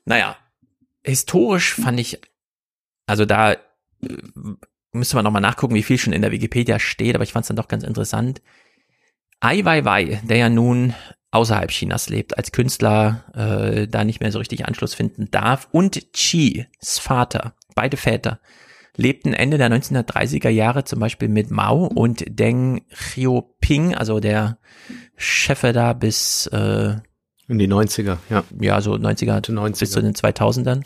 Naja, 0.04 0.36
historisch 1.02 1.72
fand 1.72 1.98
ich, 1.98 2.20
also 3.06 3.24
da 3.24 3.52
äh, 3.52 3.56
müsste 4.92 5.16
man 5.16 5.24
nochmal 5.24 5.42
nachgucken, 5.42 5.74
wie 5.74 5.82
viel 5.82 5.98
schon 5.98 6.12
in 6.12 6.22
der 6.22 6.32
Wikipedia 6.32 6.78
steht, 6.78 7.14
aber 7.14 7.24
ich 7.24 7.32
fand 7.32 7.44
es 7.44 7.48
dann 7.48 7.56
doch 7.56 7.68
ganz 7.68 7.84
interessant. 7.84 8.42
Ai 9.40 9.64
Weiwei, 9.64 10.20
der 10.24 10.36
ja 10.36 10.48
nun 10.48 10.94
außerhalb 11.30 11.70
Chinas 11.70 12.08
lebt, 12.08 12.36
als 12.36 12.52
Künstler 12.52 13.24
äh, 13.34 13.86
da 13.86 14.04
nicht 14.04 14.20
mehr 14.20 14.32
so 14.32 14.38
richtig 14.38 14.66
Anschluss 14.66 14.94
finden 14.94 15.30
darf, 15.30 15.68
und 15.70 16.12
Chi's 16.12 16.98
Vater, 16.98 17.54
beide 17.74 17.96
Väter, 17.96 18.40
lebten 18.96 19.32
Ende 19.32 19.58
der 19.58 19.70
1930er 19.70 20.48
Jahre 20.48 20.84
zum 20.84 20.98
Beispiel 21.00 21.28
mit 21.28 21.50
Mao 21.50 21.86
und 21.86 22.24
Deng 22.28 22.84
Xiaoping, 22.90 23.94
also 23.94 24.20
der 24.20 24.58
Chef 25.16 25.60
da 25.60 25.92
bis 25.92 26.46
äh, 26.48 26.96
in 27.48 27.58
die 27.58 27.68
90er, 27.68 28.18
ja. 28.28 28.44
Ja, 28.60 28.80
so 28.82 28.92
90er, 28.94 29.40
90er. 29.40 29.78
bis 29.78 29.90
zu 29.90 30.02
den 30.02 30.14
2000ern. 30.14 30.82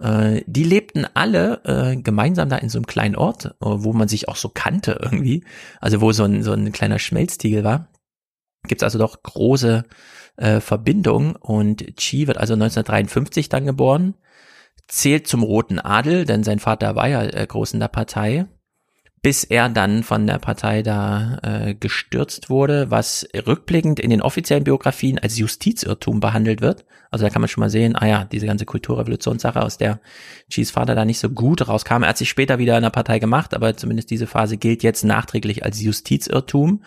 Äh, 0.00 0.42
die 0.46 0.64
lebten 0.64 1.06
alle 1.14 1.62
äh, 1.64 1.96
gemeinsam 1.96 2.48
da 2.48 2.56
in 2.56 2.68
so 2.68 2.78
einem 2.78 2.86
kleinen 2.86 3.16
Ort, 3.16 3.46
äh, 3.46 3.50
wo 3.60 3.92
man 3.92 4.08
sich 4.08 4.28
auch 4.28 4.36
so 4.36 4.48
kannte 4.48 4.98
irgendwie. 5.02 5.44
Also 5.80 6.00
wo 6.00 6.12
so 6.12 6.24
ein, 6.24 6.42
so 6.42 6.52
ein 6.52 6.72
kleiner 6.72 6.98
Schmelztiegel 6.98 7.64
war. 7.64 7.88
Gibt's 8.66 8.82
also 8.82 8.98
doch 8.98 9.22
große 9.22 9.84
äh, 10.36 10.60
Verbindungen 10.60 11.36
und 11.36 11.96
Chi 11.96 12.26
wird 12.26 12.38
also 12.38 12.54
1953 12.54 13.48
dann 13.48 13.66
geboren, 13.66 14.14
zählt 14.86 15.26
zum 15.26 15.42
Roten 15.42 15.78
Adel, 15.78 16.24
denn 16.24 16.44
sein 16.44 16.58
Vater 16.58 16.94
war 16.96 17.08
ja 17.08 17.22
äh, 17.22 17.46
groß 17.46 17.74
in 17.74 17.80
der 17.80 17.88
Partei 17.88 18.46
bis 19.22 19.44
er 19.44 19.68
dann 19.68 20.02
von 20.02 20.26
der 20.26 20.38
Partei 20.38 20.82
da 20.82 21.38
äh, 21.42 21.74
gestürzt 21.74 22.48
wurde, 22.48 22.90
was 22.90 23.28
rückblickend 23.34 24.00
in 24.00 24.08
den 24.08 24.22
offiziellen 24.22 24.64
Biografien 24.64 25.18
als 25.18 25.36
Justizirrtum 25.38 26.20
behandelt 26.20 26.62
wird. 26.62 26.86
Also 27.10 27.24
da 27.24 27.30
kann 27.30 27.42
man 27.42 27.48
schon 27.48 27.60
mal 27.60 27.70
sehen, 27.70 27.96
ah 27.96 28.06
ja, 28.06 28.24
diese 28.24 28.46
ganze 28.46 28.64
Kulturrevolutionssache, 28.64 29.60
aus 29.60 29.76
der 29.76 30.00
Cheese 30.48 30.72
Vater 30.72 30.94
da 30.94 31.04
nicht 31.04 31.18
so 31.18 31.28
gut 31.28 31.68
rauskam. 31.68 32.02
Er 32.02 32.10
hat 32.10 32.18
sich 32.18 32.30
später 32.30 32.58
wieder 32.58 32.76
in 32.76 32.82
der 32.82 32.90
Partei 32.90 33.18
gemacht, 33.18 33.52
aber 33.52 33.76
zumindest 33.76 34.10
diese 34.10 34.26
Phase 34.26 34.56
gilt 34.56 34.82
jetzt 34.82 35.04
nachträglich 35.04 35.64
als 35.64 35.82
Justizirrtum. 35.82 36.82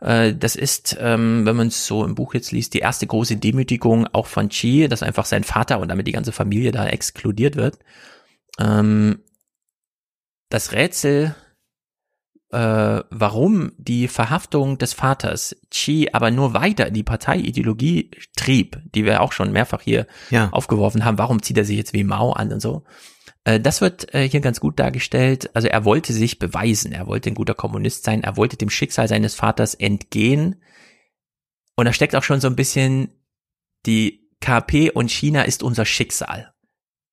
Äh, 0.00 0.34
das 0.34 0.56
ist, 0.56 0.98
ähm, 1.00 1.46
wenn 1.46 1.56
man 1.56 1.68
es 1.68 1.86
so 1.86 2.04
im 2.04 2.14
Buch 2.14 2.34
jetzt 2.34 2.52
liest, 2.52 2.74
die 2.74 2.80
erste 2.80 3.06
große 3.06 3.36
Demütigung 3.36 4.06
auch 4.12 4.26
von 4.26 4.50
Chi, 4.50 4.88
dass 4.88 5.02
einfach 5.02 5.24
sein 5.24 5.44
Vater 5.44 5.78
und 5.78 5.88
damit 5.88 6.06
die 6.06 6.12
ganze 6.12 6.32
Familie 6.32 6.72
da 6.72 6.86
exkludiert 6.86 7.56
wird. 7.56 7.78
Ähm, 8.58 9.20
das 10.50 10.72
Rätsel 10.72 11.34
äh, 12.52 13.02
warum 13.10 13.72
die 13.78 14.08
Verhaftung 14.08 14.78
des 14.78 14.92
Vaters 14.92 15.56
Chi 15.70 16.10
aber 16.12 16.30
nur 16.30 16.54
weiter 16.54 16.86
in 16.86 16.94
die 16.94 17.02
Parteiideologie 17.02 18.10
trieb, 18.36 18.78
die 18.94 19.04
wir 19.04 19.22
auch 19.22 19.32
schon 19.32 19.52
mehrfach 19.52 19.80
hier 19.80 20.06
ja. 20.30 20.50
aufgeworfen 20.50 21.04
haben, 21.04 21.18
warum 21.18 21.42
zieht 21.42 21.58
er 21.58 21.64
sich 21.64 21.76
jetzt 21.76 21.94
wie 21.94 22.04
Mao 22.04 22.32
an 22.32 22.52
und 22.52 22.60
so. 22.60 22.84
Äh, 23.44 23.58
das 23.58 23.80
wird 23.80 24.14
äh, 24.14 24.28
hier 24.28 24.40
ganz 24.40 24.60
gut 24.60 24.78
dargestellt. 24.78 25.50
Also 25.54 25.68
er 25.68 25.84
wollte 25.84 26.12
sich 26.12 26.38
beweisen, 26.38 26.92
er 26.92 27.06
wollte 27.06 27.30
ein 27.30 27.34
guter 27.34 27.54
Kommunist 27.54 28.04
sein, 28.04 28.22
er 28.22 28.36
wollte 28.36 28.56
dem 28.56 28.70
Schicksal 28.70 29.08
seines 29.08 29.34
Vaters 29.34 29.74
entgehen. 29.74 30.62
Und 31.74 31.86
da 31.86 31.92
steckt 31.92 32.14
auch 32.14 32.22
schon 32.22 32.40
so 32.40 32.48
ein 32.48 32.56
bisschen 32.56 33.08
die 33.86 34.28
KP 34.40 34.90
und 34.90 35.10
China 35.10 35.42
ist 35.42 35.62
unser 35.62 35.84
Schicksal. 35.84 36.51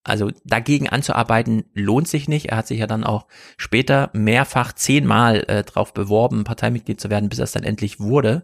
Also 0.09 0.31
dagegen 0.43 0.89
anzuarbeiten 0.89 1.65
lohnt 1.73 2.07
sich 2.07 2.27
nicht. 2.27 2.47
Er 2.47 2.57
hat 2.57 2.67
sich 2.67 2.79
ja 2.79 2.87
dann 2.87 3.03
auch 3.03 3.27
später 3.57 4.09
mehrfach 4.13 4.73
zehnmal 4.73 5.43
äh, 5.47 5.63
darauf 5.63 5.93
beworben, 5.93 6.43
Parteimitglied 6.43 6.99
zu 6.99 7.09
werden, 7.09 7.29
bis 7.29 7.39
er 7.39 7.45
es 7.45 7.51
dann 7.51 7.63
endlich 7.63 7.99
wurde. 7.99 8.43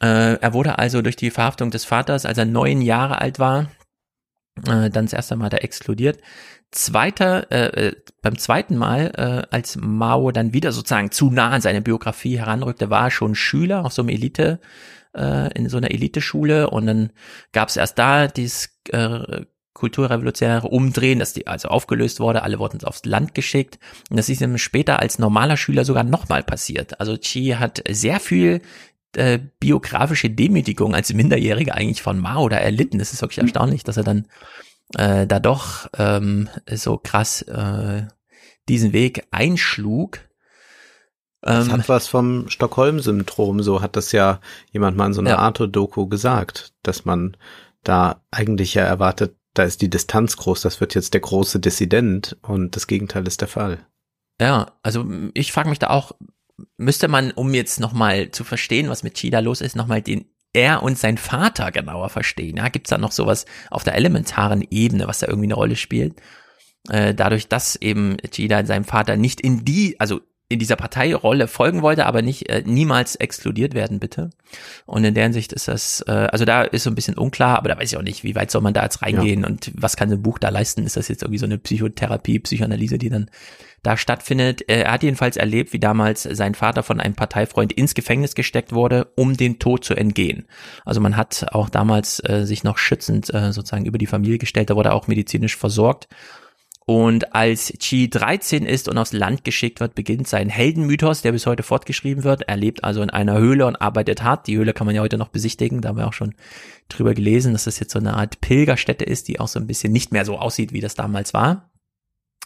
Äh, 0.00 0.34
er 0.34 0.52
wurde 0.52 0.78
also 0.78 1.02
durch 1.02 1.16
die 1.16 1.30
Verhaftung 1.30 1.70
des 1.70 1.84
Vaters, 1.84 2.26
als 2.26 2.38
er 2.38 2.44
neun 2.44 2.82
Jahre 2.82 3.20
alt 3.20 3.38
war, 3.38 3.70
äh, 4.66 4.90
dann 4.90 5.06
das 5.06 5.12
erste 5.12 5.36
Mal 5.36 5.48
da 5.48 5.58
exkludiert. 5.58 6.20
Zweiter, 6.70 7.50
äh, 7.50 7.88
äh, 7.88 7.96
beim 8.22 8.38
zweiten 8.38 8.76
Mal, 8.76 9.12
äh, 9.16 9.54
als 9.54 9.76
Mao 9.76 10.30
dann 10.32 10.52
wieder 10.52 10.72
sozusagen 10.72 11.10
zu 11.10 11.30
nah 11.30 11.50
an 11.50 11.60
seine 11.60 11.80
Biografie 11.80 12.38
heranrückte, 12.38 12.90
war 12.90 13.04
er 13.04 13.10
schon 13.10 13.34
Schüler 13.34 13.84
auf 13.84 13.92
so 13.92 14.02
einem 14.02 14.10
Elite, 14.10 14.60
äh, 15.16 15.52
in 15.54 15.68
so 15.68 15.78
einer 15.78 15.90
Eliteschule 15.90 16.70
und 16.70 16.86
dann 16.86 17.10
gab 17.52 17.68
es 17.68 17.76
erst 17.76 17.98
da 17.98 18.26
dieses 18.28 18.78
äh, 18.90 19.44
kulturrevolutionäre 19.76 20.68
Umdrehen, 20.68 21.18
dass 21.18 21.34
die 21.34 21.46
also 21.46 21.68
aufgelöst 21.68 22.18
wurde, 22.18 22.42
alle 22.42 22.58
wurden 22.58 22.82
aufs 22.82 23.04
Land 23.04 23.34
geschickt. 23.34 23.78
Und 24.10 24.16
das 24.16 24.30
ist 24.30 24.40
ihm 24.40 24.56
später 24.56 25.00
als 25.00 25.18
normaler 25.18 25.58
Schüler 25.58 25.84
sogar 25.84 26.02
nochmal 26.02 26.42
passiert. 26.42 26.98
Also 26.98 27.16
Chi 27.18 27.56
hat 27.58 27.84
sehr 27.88 28.18
viel 28.18 28.62
äh, 29.14 29.38
biografische 29.60 30.30
Demütigung 30.30 30.94
als 30.94 31.12
Minderjähriger 31.12 31.74
eigentlich 31.74 32.00
von 32.00 32.18
Mao 32.18 32.48
da 32.48 32.56
erlitten. 32.56 32.98
Das 32.98 33.12
ist 33.12 33.20
wirklich 33.20 33.36
mhm. 33.36 33.44
erstaunlich, 33.44 33.84
dass 33.84 33.98
er 33.98 34.04
dann 34.04 34.26
äh, 34.96 35.26
da 35.26 35.40
doch 35.40 35.88
ähm, 35.98 36.48
so 36.72 36.96
krass 36.96 37.42
äh, 37.42 38.04
diesen 38.70 38.94
Weg 38.94 39.26
einschlug. 39.30 40.20
Das 41.42 41.68
hat 41.68 41.80
ähm, 41.80 41.84
was 41.86 42.08
vom 42.08 42.48
Stockholm-Syndrom, 42.48 43.62
so 43.62 43.82
hat 43.82 43.94
das 43.94 44.10
ja 44.12 44.40
jemand 44.72 44.96
mal 44.96 45.06
in 45.06 45.12
so 45.12 45.20
einer 45.20 45.30
ja. 45.30 45.38
Arte-Doku 45.38 46.08
gesagt, 46.08 46.72
dass 46.82 47.04
man 47.04 47.36
da 47.84 48.22
eigentlich 48.30 48.74
ja 48.74 48.82
erwartet, 48.82 49.35
da 49.58 49.64
ist 49.64 49.82
die 49.82 49.90
Distanz 49.90 50.36
groß, 50.36 50.60
das 50.62 50.80
wird 50.80 50.94
jetzt 50.94 51.14
der 51.14 51.20
große 51.20 51.60
Dissident 51.60 52.36
und 52.42 52.76
das 52.76 52.86
Gegenteil 52.86 53.26
ist 53.26 53.40
der 53.40 53.48
Fall. 53.48 53.86
Ja, 54.40 54.72
also 54.82 55.06
ich 55.34 55.52
frage 55.52 55.68
mich 55.68 55.78
da 55.78 55.88
auch, 55.88 56.12
müsste 56.76 57.08
man, 57.08 57.32
um 57.32 57.54
jetzt 57.54 57.80
nochmal 57.80 58.30
zu 58.30 58.44
verstehen, 58.44 58.88
was 58.88 59.02
mit 59.02 59.14
Chida 59.14 59.40
los 59.40 59.60
ist, 59.60 59.76
nochmal 59.76 60.02
den 60.02 60.26
er 60.52 60.82
und 60.82 60.98
sein 60.98 61.18
Vater 61.18 61.70
genauer 61.70 62.08
verstehen. 62.08 62.56
Ja, 62.56 62.68
gibt's 62.68 62.90
da 62.90 62.98
noch 62.98 63.12
sowas 63.12 63.44
auf 63.70 63.84
der 63.84 63.94
elementaren 63.94 64.66
Ebene, 64.70 65.06
was 65.06 65.18
da 65.18 65.26
irgendwie 65.26 65.46
eine 65.46 65.54
Rolle 65.54 65.76
spielt? 65.76 66.14
Äh, 66.88 67.14
dadurch, 67.14 67.48
dass 67.48 67.76
eben 67.76 68.16
Chida 68.30 68.64
seinem 68.64 68.84
Vater 68.84 69.16
nicht 69.16 69.40
in 69.40 69.64
die, 69.64 69.98
also 70.00 70.20
in 70.48 70.60
dieser 70.60 70.76
Parteirolle 70.76 71.48
folgen 71.48 71.82
wollte, 71.82 72.06
aber 72.06 72.22
nicht 72.22 72.48
äh, 72.48 72.62
niemals 72.64 73.16
exkludiert 73.16 73.74
werden, 73.74 73.98
bitte. 73.98 74.30
Und 74.84 75.02
in 75.02 75.14
der 75.14 75.24
Hinsicht 75.24 75.52
ist 75.52 75.66
das, 75.66 76.04
äh, 76.06 76.12
also 76.12 76.44
da 76.44 76.62
ist 76.62 76.84
so 76.84 76.90
ein 76.90 76.94
bisschen 76.94 77.18
unklar, 77.18 77.58
aber 77.58 77.68
da 77.68 77.78
weiß 77.78 77.90
ich 77.90 77.98
auch 77.98 78.02
nicht, 78.02 78.22
wie 78.22 78.36
weit 78.36 78.52
soll 78.52 78.62
man 78.62 78.74
da 78.74 78.84
jetzt 78.84 79.02
reingehen 79.02 79.40
ja. 79.40 79.48
und 79.48 79.72
was 79.74 79.96
kann 79.96 80.08
so 80.08 80.14
ein 80.14 80.22
Buch 80.22 80.38
da 80.38 80.50
leisten? 80.50 80.84
Ist 80.84 80.96
das 80.96 81.08
jetzt 81.08 81.22
irgendwie 81.22 81.38
so 81.38 81.46
eine 81.46 81.58
Psychotherapie, 81.58 82.38
Psychoanalyse, 82.38 82.96
die 82.96 83.08
dann 83.08 83.28
da 83.82 83.96
stattfindet? 83.96 84.68
Äh, 84.68 84.82
er 84.82 84.92
hat 84.92 85.02
jedenfalls 85.02 85.36
erlebt, 85.36 85.72
wie 85.72 85.80
damals 85.80 86.22
sein 86.22 86.54
Vater 86.54 86.84
von 86.84 87.00
einem 87.00 87.16
Parteifreund 87.16 87.72
ins 87.72 87.94
Gefängnis 87.94 88.36
gesteckt 88.36 88.72
wurde, 88.72 89.08
um 89.16 89.36
den 89.36 89.58
Tod 89.58 89.84
zu 89.84 89.94
entgehen. 89.94 90.46
Also 90.84 91.00
man 91.00 91.16
hat 91.16 91.46
auch 91.50 91.68
damals 91.68 92.20
äh, 92.20 92.46
sich 92.46 92.62
noch 92.62 92.78
schützend 92.78 93.34
äh, 93.34 93.52
sozusagen 93.52 93.84
über 93.84 93.98
die 93.98 94.06
Familie 94.06 94.38
gestellt, 94.38 94.70
da 94.70 94.76
wurde 94.76 94.90
er 94.90 94.94
auch 94.94 95.08
medizinisch 95.08 95.56
versorgt. 95.56 96.06
Und 96.88 97.34
als 97.34 97.72
Chi 97.80 98.08
13 98.08 98.64
ist 98.64 98.88
und 98.88 98.96
aufs 98.96 99.12
Land 99.12 99.42
geschickt 99.42 99.80
wird, 99.80 99.96
beginnt 99.96 100.28
sein 100.28 100.48
Heldenmythos, 100.48 101.20
der 101.20 101.32
bis 101.32 101.44
heute 101.44 101.64
fortgeschrieben 101.64 102.22
wird. 102.22 102.42
Er 102.42 102.56
lebt 102.56 102.84
also 102.84 103.02
in 103.02 103.10
einer 103.10 103.38
Höhle 103.38 103.66
und 103.66 103.74
arbeitet 103.74 104.22
hart. 104.22 104.46
Die 104.46 104.56
Höhle 104.56 104.72
kann 104.72 104.86
man 104.86 104.94
ja 104.94 105.02
heute 105.02 105.18
noch 105.18 105.28
besichtigen. 105.28 105.80
Da 105.80 105.88
haben 105.88 105.98
wir 105.98 106.06
auch 106.06 106.12
schon 106.12 106.36
drüber 106.88 107.12
gelesen, 107.12 107.52
dass 107.52 107.64
das 107.64 107.80
jetzt 107.80 107.92
so 107.92 107.98
eine 107.98 108.14
Art 108.14 108.40
Pilgerstätte 108.40 109.04
ist, 109.04 109.26
die 109.26 109.40
auch 109.40 109.48
so 109.48 109.58
ein 109.58 109.66
bisschen 109.66 109.92
nicht 109.92 110.12
mehr 110.12 110.24
so 110.24 110.38
aussieht, 110.38 110.72
wie 110.72 110.80
das 110.80 110.94
damals 110.94 111.34
war. 111.34 111.72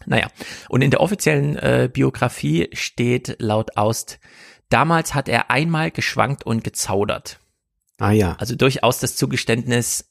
Naja, 0.06 0.28
und 0.70 0.80
in 0.80 0.90
der 0.90 1.00
offiziellen 1.00 1.56
äh, 1.56 1.90
Biografie 1.92 2.70
steht 2.72 3.36
laut 3.40 3.76
Aust, 3.76 4.20
damals 4.70 5.14
hat 5.14 5.28
er 5.28 5.50
einmal 5.50 5.90
geschwankt 5.90 6.46
und 6.46 6.64
gezaudert. 6.64 7.40
Ah 7.98 8.12
ja. 8.12 8.36
Also 8.38 8.56
durchaus 8.56 9.00
das 9.00 9.16
Zugeständnis, 9.16 10.10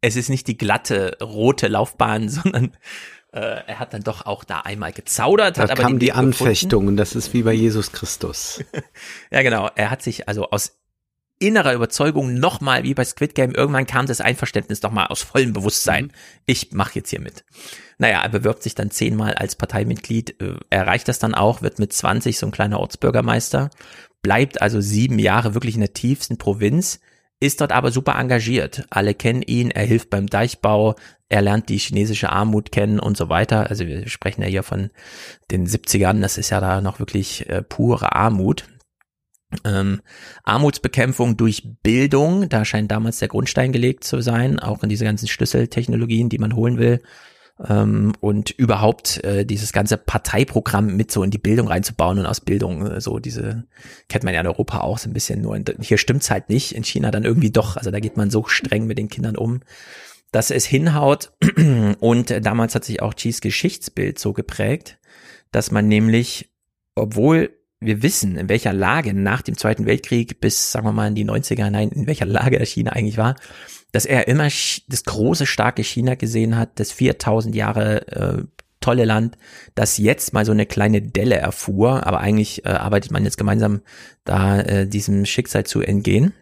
es 0.00 0.14
ist 0.14 0.28
nicht 0.28 0.46
die 0.46 0.56
glatte 0.56 1.16
rote 1.20 1.66
Laufbahn, 1.66 2.28
sondern 2.28 2.76
äh, 3.36 3.62
er 3.66 3.78
hat 3.78 3.92
dann 3.92 4.02
doch 4.02 4.24
auch 4.24 4.44
da 4.44 4.60
einmal 4.60 4.92
gezaudert. 4.92 5.58
Da 5.58 5.64
hat 5.64 5.70
aber 5.72 5.82
kam 5.82 5.98
die 5.98 6.12
Anfechtung 6.12 6.86
und 6.86 6.96
das 6.96 7.14
ist 7.14 7.34
wie 7.34 7.42
bei 7.42 7.52
Jesus 7.52 7.92
Christus. 7.92 8.64
ja, 9.30 9.42
genau. 9.42 9.68
Er 9.76 9.90
hat 9.90 10.02
sich 10.02 10.26
also 10.26 10.50
aus 10.50 10.78
innerer 11.38 11.74
Überzeugung 11.74 12.38
nochmal, 12.38 12.82
wie 12.84 12.94
bei 12.94 13.04
Squid 13.04 13.34
Game, 13.34 13.52
irgendwann 13.52 13.86
kam 13.86 14.06
das 14.06 14.22
Einverständnis 14.22 14.80
doch 14.80 14.90
mal 14.90 15.08
aus 15.08 15.20
vollem 15.20 15.52
Bewusstsein. 15.52 16.06
Mhm. 16.06 16.10
Ich 16.46 16.72
mache 16.72 16.94
jetzt 16.94 17.10
hier 17.10 17.20
mit. 17.20 17.44
Naja, 17.98 18.22
er 18.22 18.28
bewirbt 18.30 18.62
sich 18.62 18.74
dann 18.74 18.90
zehnmal 18.90 19.34
als 19.34 19.54
Parteimitglied, 19.54 20.40
äh, 20.40 20.54
erreicht 20.70 21.08
das 21.08 21.18
dann 21.18 21.34
auch, 21.34 21.60
wird 21.60 21.78
mit 21.78 21.92
20 21.92 22.38
so 22.38 22.46
ein 22.46 22.52
kleiner 22.52 22.80
Ortsbürgermeister, 22.80 23.68
bleibt 24.22 24.62
also 24.62 24.80
sieben 24.80 25.18
Jahre 25.18 25.52
wirklich 25.52 25.74
in 25.74 25.82
der 25.82 25.92
tiefsten 25.92 26.38
Provinz, 26.38 27.00
ist 27.40 27.60
dort 27.60 27.72
aber 27.72 27.90
super 27.90 28.18
engagiert. 28.18 28.86
Alle 28.90 29.14
kennen 29.14 29.42
ihn, 29.42 29.70
er 29.70 29.84
hilft 29.84 30.10
beim 30.10 30.26
Deichbau, 30.26 30.94
er 31.28 31.42
lernt 31.42 31.68
die 31.68 31.78
chinesische 31.78 32.30
Armut 32.30 32.72
kennen 32.72 32.98
und 32.98 33.16
so 33.16 33.28
weiter. 33.28 33.68
Also 33.68 33.86
wir 33.86 34.08
sprechen 34.08 34.42
ja 34.42 34.48
hier 34.48 34.62
von 34.62 34.90
den 35.50 35.66
70ern, 35.66 36.20
das 36.20 36.38
ist 36.38 36.50
ja 36.50 36.60
da 36.60 36.80
noch 36.80 36.98
wirklich 36.98 37.48
äh, 37.48 37.62
pure 37.62 38.14
Armut. 38.14 38.64
Ähm, 39.64 40.02
Armutsbekämpfung 40.44 41.36
durch 41.36 41.62
Bildung, 41.82 42.48
da 42.48 42.64
scheint 42.64 42.90
damals 42.90 43.18
der 43.18 43.28
Grundstein 43.28 43.72
gelegt 43.72 44.04
zu 44.04 44.20
sein, 44.20 44.58
auch 44.58 44.82
in 44.82 44.88
diese 44.88 45.04
ganzen 45.04 45.28
Schlüsseltechnologien, 45.28 46.28
die 46.28 46.38
man 46.38 46.56
holen 46.56 46.78
will. 46.78 47.00
Ähm, 47.66 48.12
und 48.20 48.50
überhaupt 48.50 49.24
äh, 49.24 49.46
dieses 49.46 49.72
ganze 49.72 49.96
Parteiprogramm 49.96 50.94
mit 50.94 51.10
so 51.10 51.22
in 51.22 51.30
die 51.30 51.38
Bildung 51.38 51.68
reinzubauen 51.68 52.18
und 52.18 52.26
aus 52.26 52.42
Bildung 52.42 52.86
äh, 52.86 53.00
so 53.00 53.18
diese 53.18 53.64
kennt 54.10 54.24
man 54.24 54.34
ja 54.34 54.40
in 54.40 54.46
Europa 54.46 54.80
auch 54.80 54.98
so 54.98 55.08
ein 55.08 55.14
bisschen 55.14 55.40
nur 55.40 55.56
in, 55.56 55.64
hier 55.80 55.96
stimmt's 55.96 56.30
halt 56.30 56.50
nicht 56.50 56.72
in 56.72 56.84
China 56.84 57.10
dann 57.10 57.24
irgendwie 57.24 57.50
doch 57.50 57.78
also 57.78 57.90
da 57.90 57.98
geht 57.98 58.18
man 58.18 58.30
so 58.30 58.44
streng 58.44 58.86
mit 58.86 58.98
den 58.98 59.08
Kindern 59.08 59.36
um 59.36 59.60
dass 60.36 60.50
es 60.50 60.66
hinhaut. 60.66 61.32
Und 62.00 62.44
damals 62.44 62.74
hat 62.74 62.84
sich 62.84 63.02
auch 63.02 63.14
Cheese 63.14 63.40
Geschichtsbild 63.40 64.18
so 64.18 64.32
geprägt, 64.32 64.98
dass 65.50 65.70
man 65.70 65.88
nämlich, 65.88 66.50
obwohl 66.94 67.56
wir 67.80 68.02
wissen, 68.02 68.36
in 68.36 68.48
welcher 68.48 68.72
Lage 68.72 69.14
nach 69.14 69.42
dem 69.42 69.56
Zweiten 69.56 69.86
Weltkrieg 69.86 70.40
bis, 70.40 70.72
sagen 70.72 70.86
wir 70.86 70.92
mal, 70.92 71.08
in 71.08 71.14
die 71.14 71.24
90er 71.24 71.64
hinein, 71.64 71.90
in 71.90 72.06
welcher 72.06 72.26
Lage 72.26 72.58
China 72.64 72.92
eigentlich 72.92 73.18
war, 73.18 73.36
dass 73.96 74.04
er 74.04 74.28
immer 74.28 74.44
das 74.44 75.04
große, 75.04 75.46
starke 75.46 75.82
China 75.82 76.16
gesehen 76.16 76.58
hat, 76.58 76.78
das 76.78 76.92
4000 76.92 77.54
Jahre 77.54 78.06
äh, 78.08 78.42
tolle 78.78 79.06
Land, 79.06 79.38
das 79.74 79.96
jetzt 79.96 80.34
mal 80.34 80.44
so 80.44 80.52
eine 80.52 80.66
kleine 80.66 81.00
Delle 81.00 81.36
erfuhr, 81.36 82.06
aber 82.06 82.20
eigentlich 82.20 82.66
äh, 82.66 82.68
arbeitet 82.68 83.10
man 83.10 83.24
jetzt 83.24 83.38
gemeinsam 83.38 83.80
da 84.24 84.60
äh, 84.60 84.86
diesem 84.86 85.24
Schicksal 85.24 85.64
zu 85.64 85.80
entgehen. 85.80 86.34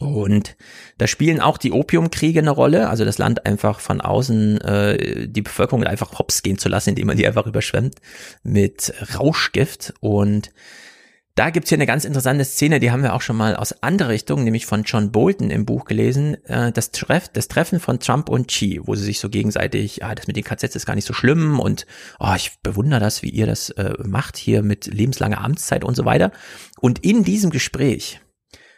Und 0.00 0.56
da 0.98 1.06
spielen 1.06 1.40
auch 1.40 1.56
die 1.56 1.70
Opiumkriege 1.70 2.40
eine 2.40 2.50
Rolle, 2.50 2.88
also 2.88 3.04
das 3.04 3.18
Land 3.18 3.46
einfach 3.46 3.78
von 3.78 4.00
außen, 4.00 4.60
äh, 4.62 5.28
die 5.28 5.42
Bevölkerung 5.42 5.84
einfach 5.84 6.18
hops 6.18 6.42
gehen 6.42 6.58
zu 6.58 6.68
lassen, 6.68 6.88
indem 6.88 7.06
man 7.06 7.16
die 7.16 7.28
einfach 7.28 7.46
überschwemmt 7.46 8.00
mit 8.42 8.92
Rauschgift. 9.16 9.94
Und 10.00 10.50
da 11.36 11.50
gibt's 11.50 11.68
hier 11.68 11.76
eine 11.76 11.86
ganz 11.86 12.06
interessante 12.06 12.46
Szene, 12.46 12.80
die 12.80 12.90
haben 12.90 13.02
wir 13.02 13.12
auch 13.12 13.20
schon 13.20 13.36
mal 13.36 13.56
aus 13.56 13.82
anderer 13.82 14.08
Richtung, 14.08 14.42
nämlich 14.42 14.64
von 14.64 14.84
John 14.84 15.12
Bolton 15.12 15.50
im 15.50 15.66
Buch 15.66 15.84
gelesen, 15.84 16.42
äh, 16.46 16.72
das, 16.72 16.92
Treff, 16.92 17.28
das 17.28 17.46
Treffen 17.46 17.78
von 17.78 18.00
Trump 18.00 18.30
und 18.30 18.48
Xi, 18.48 18.80
wo 18.82 18.94
sie 18.94 19.04
sich 19.04 19.20
so 19.20 19.28
gegenseitig, 19.28 20.02
ah, 20.02 20.14
das 20.14 20.26
mit 20.26 20.36
den 20.36 20.44
KZs 20.44 20.74
ist 20.74 20.86
gar 20.86 20.94
nicht 20.94 21.06
so 21.06 21.12
schlimm 21.12 21.60
und 21.60 21.86
oh, 22.18 22.32
ich 22.34 22.52
bewundere 22.62 23.00
das, 23.00 23.22
wie 23.22 23.28
ihr 23.28 23.46
das 23.46 23.68
äh, 23.70 23.92
macht 24.02 24.38
hier 24.38 24.62
mit 24.62 24.86
lebenslanger 24.86 25.44
Amtszeit 25.44 25.84
und 25.84 25.94
so 25.94 26.06
weiter. 26.06 26.32
Und 26.80 27.04
in 27.04 27.22
diesem 27.22 27.50
Gespräch 27.50 28.20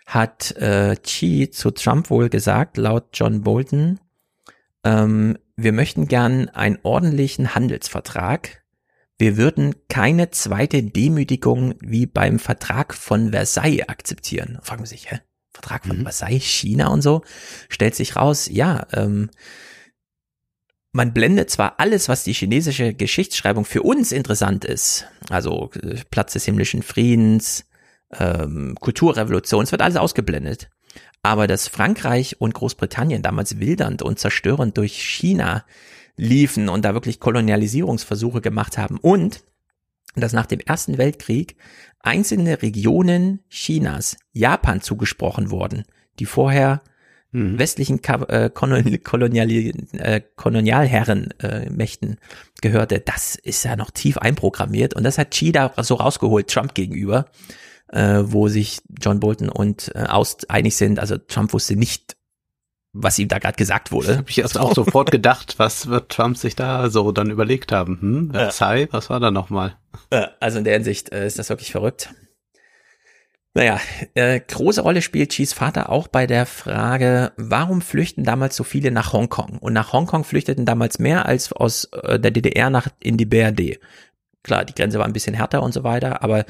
hat 0.05 0.57
äh, 0.57 0.97
Xi 0.97 1.51
zu 1.53 1.71
Trump 1.71 2.11
wohl 2.11 2.29
gesagt, 2.29 2.77
laut 2.77 3.11
John 3.13 3.43
Bolton, 3.43 4.01
ähm, 4.83 5.39
wir 5.57 5.73
möchten 5.73 6.09
gern 6.09 6.49
einen 6.49 6.79
ordentlichen 6.83 7.55
Handelsvertrag. 7.55 8.65
Wir 9.19 9.37
würden 9.37 9.75
keine 9.89 10.31
zweite 10.31 10.83
Demütigung 10.83 11.75
wie 11.81 12.07
beim 12.07 12.39
Vertrag 12.39 12.95
von 12.95 13.33
Versailles 13.33 13.89
akzeptieren. 13.89 14.59
Fragen 14.63 14.87
Sie 14.87 14.95
sich, 14.95 15.11
hä? 15.11 15.21
Vertrag 15.53 15.87
von 15.87 15.99
mhm. 15.99 16.03
Versailles, 16.03 16.45
China 16.45 16.89
und 16.89 17.03
so, 17.03 17.23
stellt 17.69 17.97
sich 17.97 18.15
raus, 18.15 18.49
ja, 18.51 18.87
ähm, 18.93 19.31
man 20.93 21.13
blendet 21.13 21.51
zwar 21.51 21.81
alles, 21.81 22.09
was 22.09 22.25
die 22.25 22.33
chinesische 22.33 22.95
Geschichtsschreibung 22.95 23.65
für 23.65 23.83
uns 23.83 24.13
interessant 24.13 24.65
ist, 24.65 25.07
also 25.29 25.71
äh, 25.83 25.97
Platz 26.11 26.33
des 26.35 26.45
himmlischen 26.45 26.83
Friedens, 26.83 27.67
ähm, 28.17 28.77
Kulturrevolution, 28.81 29.65
es 29.65 29.73
wird 29.73 29.83
alles 29.83 29.97
ausgeblendet. 29.97 30.71
Aber 31.23 31.47
dass 31.47 31.69
Frankreich 31.69 32.41
und 32.41 32.55
Großbritannien 32.55 33.23
damals 33.23 33.59
wildernd 33.59 34.03
und 34.03 34.19
zerstörend 34.19 34.79
durch 34.79 34.93
China 35.03 35.65
liefen 36.19 36.69
und 36.69 36.85
da 36.85 36.93
wirklich 36.93 37.21
Kolonialisierungsversuche 37.21 38.43
gemacht 38.43 38.77
haben 38.77 38.99
und 38.99 39.43
dass 40.17 40.33
nach 40.33 40.47
dem 40.47 40.61
Ersten 40.61 40.99
Weltkrieg 40.99 41.57
einzelne 42.01 42.61
Regionen 42.61 43.41
Chinas 43.49 44.17
Japan 44.33 44.81
zugesprochen 44.81 45.51
wurden, 45.51 45.85
die 46.19 46.27
vorher 46.27 46.83
mhm. 47.31 47.59
westlichen 47.59 48.03
äh, 48.05 48.51
Kolonial 48.51 49.51
äh, 49.51 50.21
Kolonialherrenmächten 50.37 52.13
äh, 52.13 52.17
gehörte, 52.61 53.01
das 53.01 53.37
ist 53.37 53.65
ja 53.65 53.77
noch 53.77 53.93
tief 53.93 54.19
einprogrammiert 54.19 54.95
und 54.95 55.05
das 55.05 55.19
hat 55.19 55.31
Xi 55.31 55.53
da 55.53 55.73
so 55.83 55.95
rausgeholt, 55.95 56.49
Trump 56.49 56.75
gegenüber 56.75 57.27
äh, 57.89 58.23
wo 58.25 58.49
sich 58.49 58.81
John 59.01 59.21
Bolton 59.21 59.49
und 59.49 59.93
äh, 59.95 60.05
Aust 60.05 60.51
einig 60.51 60.77
sind. 60.77 60.99
Also 60.99 61.17
Trump 61.17 61.53
wusste 61.53 61.77
nicht, 61.77 62.17
was 62.93 63.19
ihm 63.19 63.29
da 63.29 63.39
gerade 63.39 63.57
gesagt 63.57 63.93
wurde. 63.93 64.19
Habe 64.19 64.31
ich 64.31 64.39
erst 64.39 64.59
auch 64.59 64.75
sofort 64.75 65.11
gedacht, 65.11 65.55
was 65.59 65.89
wird 65.89 66.11
Trump 66.11 66.37
sich 66.37 66.57
da 66.57 66.91
so 66.91 67.13
dann 67.13 67.31
überlegt 67.31 67.73
haben? 67.73 68.01
Hm, 68.01 68.31
Versailles, 68.33 68.89
was 68.91 69.11
war 69.11 69.21
da 69.21 69.31
nochmal? 69.31 69.77
Also 70.41 70.59
in 70.59 70.65
der 70.65 70.75
Hinsicht 70.75 71.13
äh, 71.13 71.27
ist 71.27 71.39
das 71.39 71.49
wirklich 71.49 71.73
verrückt. 71.73 72.11
Naja, 73.55 73.81
äh, 74.15 74.41
große 74.41 74.83
Rolle 74.83 75.03
spielt 75.03 75.31
Chis 75.31 75.53
Vater 75.53 75.91
auch 75.91 76.07
bei 76.07 76.27
der 76.27 76.47
Frage, 76.47 77.33
warum 77.37 77.81
flüchten 77.81 78.23
damals 78.23 78.55
so 78.55 78.63
viele 78.63 78.91
nach 78.91 79.13
Hongkong? 79.13 79.59
Und 79.59 79.73
nach 79.73 79.93
Hongkong 79.93 80.23
flüchteten 80.25 80.65
damals 80.65 80.99
mehr 80.99 81.27
als 81.27 81.53
aus 81.53 81.85
äh, 81.87 82.21
der 82.21 82.31
DDR 82.31 82.71
nach 82.71 82.89
in 83.01 83.17
die 83.17 83.27
BRD. 83.27 83.81
Klar, 84.45 84.65
die 84.65 84.75
Grenze 84.75 84.99
war 84.99 85.07
ein 85.07 85.13
bisschen 85.13 85.35
härter 85.35 85.63
und 85.63 85.73
so 85.73 85.83
weiter, 85.83 86.23
aber 86.23 86.45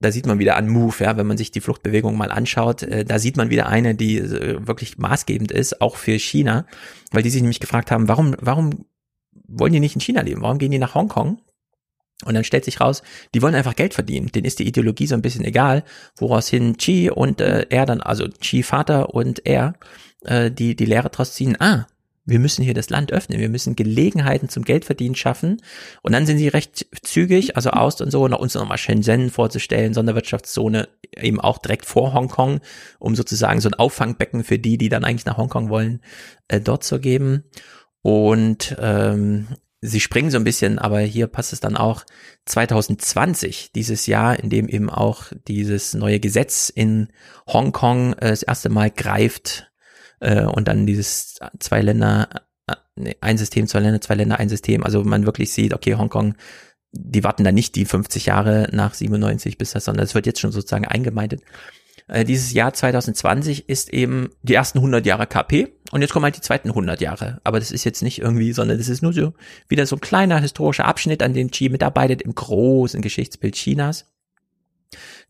da 0.00 0.10
sieht 0.10 0.26
man 0.26 0.38
wieder 0.38 0.56
an 0.56 0.68
Move, 0.68 1.04
ja, 1.04 1.16
wenn 1.16 1.26
man 1.26 1.36
sich 1.36 1.50
die 1.50 1.60
Fluchtbewegung 1.60 2.16
mal 2.16 2.30
anschaut, 2.30 2.82
äh, 2.82 3.04
da 3.04 3.18
sieht 3.18 3.36
man 3.36 3.50
wieder 3.50 3.68
eine, 3.68 3.94
die 3.94 4.18
äh, 4.18 4.66
wirklich 4.66 4.98
maßgebend 4.98 5.52
ist, 5.52 5.80
auch 5.80 5.96
für 5.96 6.18
China, 6.18 6.66
weil 7.12 7.22
die 7.22 7.30
sich 7.30 7.42
nämlich 7.42 7.60
gefragt 7.60 7.90
haben, 7.90 8.08
warum, 8.08 8.34
warum 8.40 8.86
wollen 9.46 9.72
die 9.72 9.80
nicht 9.80 9.94
in 9.94 10.00
China 10.00 10.22
leben? 10.22 10.42
Warum 10.42 10.58
gehen 10.58 10.70
die 10.70 10.78
nach 10.78 10.94
Hongkong? 10.94 11.40
Und 12.24 12.34
dann 12.34 12.44
stellt 12.44 12.64
sich 12.64 12.80
raus, 12.80 13.02
die 13.34 13.40
wollen 13.40 13.54
einfach 13.54 13.76
Geld 13.76 13.94
verdienen. 13.94 14.28
Denen 14.28 14.44
ist 14.44 14.58
die 14.58 14.66
Ideologie 14.66 15.06
so 15.06 15.14
ein 15.14 15.22
bisschen 15.22 15.44
egal, 15.44 15.84
woraus 16.16 16.48
hin 16.48 16.76
Chi 16.76 17.10
und 17.10 17.40
äh, 17.40 17.66
er 17.70 17.86
dann, 17.86 18.00
also 18.00 18.28
Chi 18.28 18.62
Vater 18.62 19.14
und 19.14 19.46
er, 19.46 19.74
äh, 20.24 20.50
die 20.50 20.76
die 20.76 20.84
Lehre 20.84 21.08
draus 21.08 21.34
ziehen, 21.34 21.56
ah, 21.60 21.86
wir 22.24 22.38
müssen 22.38 22.62
hier 22.62 22.74
das 22.74 22.90
Land 22.90 23.12
öffnen, 23.12 23.40
wir 23.40 23.48
müssen 23.48 23.76
Gelegenheiten 23.76 24.48
zum 24.48 24.64
Geldverdienen 24.64 25.14
schaffen. 25.14 25.62
Und 26.02 26.12
dann 26.12 26.26
sind 26.26 26.38
sie 26.38 26.48
recht 26.48 26.86
zügig, 27.02 27.56
also 27.56 27.70
aus 27.70 28.00
und 28.00 28.10
so, 28.10 28.28
nach 28.28 28.38
uns 28.38 28.54
nochmal 28.54 28.78
Shenzhen 28.78 29.30
vorzustellen, 29.30 29.94
Sonderwirtschaftszone 29.94 30.88
eben 31.16 31.40
auch 31.40 31.58
direkt 31.58 31.86
vor 31.86 32.12
Hongkong, 32.14 32.60
um 32.98 33.16
sozusagen 33.16 33.60
so 33.60 33.68
ein 33.68 33.74
Auffangbecken 33.74 34.44
für 34.44 34.58
die, 34.58 34.78
die 34.78 34.88
dann 34.88 35.04
eigentlich 35.04 35.26
nach 35.26 35.38
Hongkong 35.38 35.70
wollen, 35.70 36.00
äh, 36.48 36.60
dort 36.60 36.84
zu 36.84 37.00
geben. 37.00 37.44
Und 38.02 38.76
ähm, 38.78 39.48
sie 39.80 40.00
springen 40.00 40.30
so 40.30 40.36
ein 40.36 40.44
bisschen, 40.44 40.78
aber 40.78 41.00
hier 41.00 41.26
passt 41.26 41.52
es 41.52 41.60
dann 41.60 41.76
auch 41.76 42.04
2020, 42.46 43.72
dieses 43.72 44.06
Jahr, 44.06 44.38
in 44.38 44.50
dem 44.50 44.68
eben 44.68 44.90
auch 44.90 45.24
dieses 45.48 45.94
neue 45.94 46.20
Gesetz 46.20 46.70
in 46.74 47.08
Hongkong 47.46 48.12
äh, 48.14 48.28
das 48.28 48.42
erste 48.42 48.68
Mal 48.68 48.90
greift, 48.90 49.69
äh, 50.20 50.44
und 50.44 50.68
dann 50.68 50.86
dieses 50.86 51.38
zwei 51.58 51.82
Länder, 51.82 52.28
äh, 52.66 52.76
nee, 52.96 53.16
ein 53.20 53.38
System, 53.38 53.66
zwei 53.66 53.80
Länder, 53.80 54.00
zwei 54.00 54.14
Länder, 54.14 54.38
ein 54.38 54.48
System. 54.48 54.84
Also 54.84 55.02
man 55.02 55.26
wirklich 55.26 55.52
sieht, 55.52 55.74
okay, 55.74 55.96
Hongkong, 55.96 56.34
die 56.92 57.24
warten 57.24 57.44
da 57.44 57.52
nicht 57.52 57.74
die 57.74 57.84
50 57.84 58.26
Jahre 58.26 58.68
nach 58.72 58.94
97 58.94 59.58
bis 59.58 59.72
das, 59.72 59.84
sondern 59.84 60.04
es 60.04 60.14
wird 60.14 60.26
jetzt 60.26 60.40
schon 60.40 60.52
sozusagen 60.52 60.86
eingemeindet. 60.86 61.42
Äh, 62.08 62.24
dieses 62.24 62.52
Jahr 62.52 62.72
2020 62.72 63.68
ist 63.68 63.92
eben 63.92 64.30
die 64.42 64.54
ersten 64.54 64.78
100 64.78 65.06
Jahre 65.06 65.26
KP 65.26 65.68
und 65.92 66.02
jetzt 66.02 66.12
kommen 66.12 66.24
halt 66.24 66.36
die 66.36 66.40
zweiten 66.40 66.68
100 66.68 67.00
Jahre. 67.00 67.40
Aber 67.44 67.60
das 67.60 67.70
ist 67.70 67.84
jetzt 67.84 68.02
nicht 68.02 68.20
irgendwie, 68.20 68.52
sondern 68.52 68.78
das 68.78 68.88
ist 68.88 69.02
nur 69.02 69.12
so 69.12 69.32
wieder 69.68 69.86
so 69.86 69.96
ein 69.96 70.00
kleiner 70.00 70.40
historischer 70.40 70.86
Abschnitt, 70.86 71.22
an 71.22 71.34
dem 71.34 71.50
Xi 71.50 71.68
mitarbeitet 71.68 72.22
im 72.22 72.34
großen 72.34 73.00
Geschichtsbild 73.00 73.54
Chinas. 73.54 74.06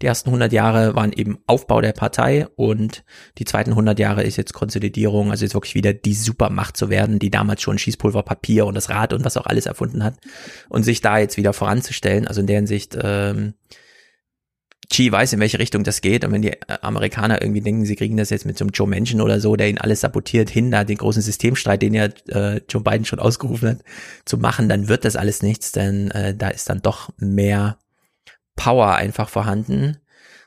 Die 0.00 0.06
ersten 0.06 0.30
100 0.30 0.52
Jahre 0.52 0.94
waren 0.94 1.12
eben 1.12 1.38
Aufbau 1.46 1.80
der 1.80 1.92
Partei 1.92 2.46
und 2.56 3.04
die 3.38 3.44
zweiten 3.44 3.70
100 3.70 3.98
Jahre 3.98 4.22
ist 4.22 4.36
jetzt 4.36 4.54
Konsolidierung, 4.54 5.30
also 5.30 5.44
jetzt 5.44 5.54
wirklich 5.54 5.74
wieder 5.74 5.92
die 5.92 6.14
Supermacht 6.14 6.76
zu 6.76 6.88
werden, 6.88 7.18
die 7.18 7.30
damals 7.30 7.62
schon 7.62 7.78
Schießpulver, 7.78 8.22
Papier 8.22 8.66
und 8.66 8.74
das 8.74 8.88
Rad 8.88 9.12
und 9.12 9.24
was 9.24 9.36
auch 9.36 9.46
alles 9.46 9.66
erfunden 9.66 10.02
hat 10.02 10.16
und 10.68 10.82
sich 10.84 11.00
da 11.00 11.18
jetzt 11.18 11.36
wieder 11.36 11.52
voranzustellen. 11.52 12.26
Also 12.26 12.40
in 12.40 12.46
der 12.46 12.56
Hinsicht, 12.56 12.96
ähm, 13.00 13.54
Xi 14.90 15.10
weiß, 15.10 15.34
in 15.34 15.40
welche 15.40 15.60
Richtung 15.60 15.84
das 15.84 16.00
geht. 16.00 16.24
Und 16.24 16.32
wenn 16.32 16.42
die 16.42 16.56
Amerikaner 16.82 17.40
irgendwie 17.40 17.60
denken, 17.60 17.84
sie 17.84 17.94
kriegen 17.94 18.16
das 18.16 18.30
jetzt 18.30 18.44
mit 18.44 18.58
so 18.58 18.64
einem 18.64 18.72
Joe 18.72 18.88
Manchin 18.88 19.20
oder 19.20 19.38
so, 19.40 19.54
der 19.54 19.68
ihnen 19.68 19.78
alles 19.78 20.00
sabotiert, 20.00 20.50
hin, 20.50 20.72
da 20.72 20.82
den 20.82 20.98
großen 20.98 21.22
Systemstreit, 21.22 21.80
den 21.80 21.94
ja 21.94 22.08
äh, 22.28 22.60
Joe 22.68 22.82
Biden 22.82 23.04
schon 23.04 23.20
ausgerufen 23.20 23.68
hat, 23.68 23.78
zu 24.24 24.36
machen, 24.38 24.68
dann 24.68 24.88
wird 24.88 25.04
das 25.04 25.14
alles 25.14 25.42
nichts, 25.42 25.70
denn 25.70 26.10
äh, 26.10 26.34
da 26.34 26.48
ist 26.48 26.68
dann 26.68 26.82
doch 26.82 27.10
mehr 27.18 27.78
Power 28.56 28.94
einfach 28.94 29.28
vorhanden. 29.28 29.98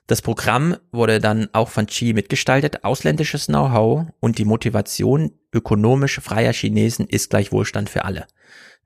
Das 0.07 0.21
Programm 0.21 0.75
wurde 0.91 1.19
dann 1.19 1.47
auch 1.53 1.69
von 1.69 1.87
Xi 1.87 2.13
mitgestaltet. 2.13 2.83
Ausländisches 2.83 3.47
Know-how 3.47 4.07
und 4.19 4.37
die 4.37 4.45
Motivation 4.45 5.31
ökonomisch 5.53 6.19
freier 6.19 6.53
Chinesen 6.53 7.07
ist 7.07 7.29
gleich 7.29 7.51
Wohlstand 7.51 7.89
für 7.89 8.03
alle. 8.03 8.27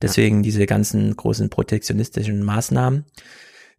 Deswegen 0.02 0.44
diese 0.44 0.66
ganzen 0.68 1.16
großen 1.16 1.50
protektionistischen 1.50 2.44
Maßnahmen. 2.44 3.06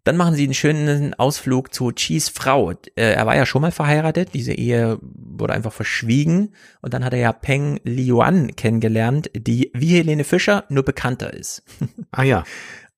Dann 0.04 0.16
machen 0.16 0.34
sie 0.34 0.44
einen 0.44 0.54
schönen 0.54 1.14
Ausflug 1.14 1.74
zu 1.74 1.92
Chis 1.92 2.28
Frau. 2.28 2.72
Äh, 2.72 2.76
er 2.94 3.26
war 3.26 3.36
ja 3.36 3.44
schon 3.44 3.62
mal 3.62 3.72
verheiratet. 3.72 4.30
Diese 4.32 4.52
Ehe 4.52 4.98
wurde 5.02 5.52
einfach 5.52 5.72
verschwiegen. 5.72 6.54
Und 6.80 6.94
dann 6.94 7.04
hat 7.04 7.12
er 7.12 7.18
ja 7.18 7.32
Peng 7.32 7.78
Liuan 7.84 8.56
kennengelernt, 8.56 9.30
die 9.36 9.70
wie 9.74 9.96
Helene 9.96 10.24
Fischer 10.24 10.64
nur 10.70 10.84
bekannter 10.84 11.32
ist. 11.34 11.62
Ah 12.10 12.22
ja. 12.22 12.44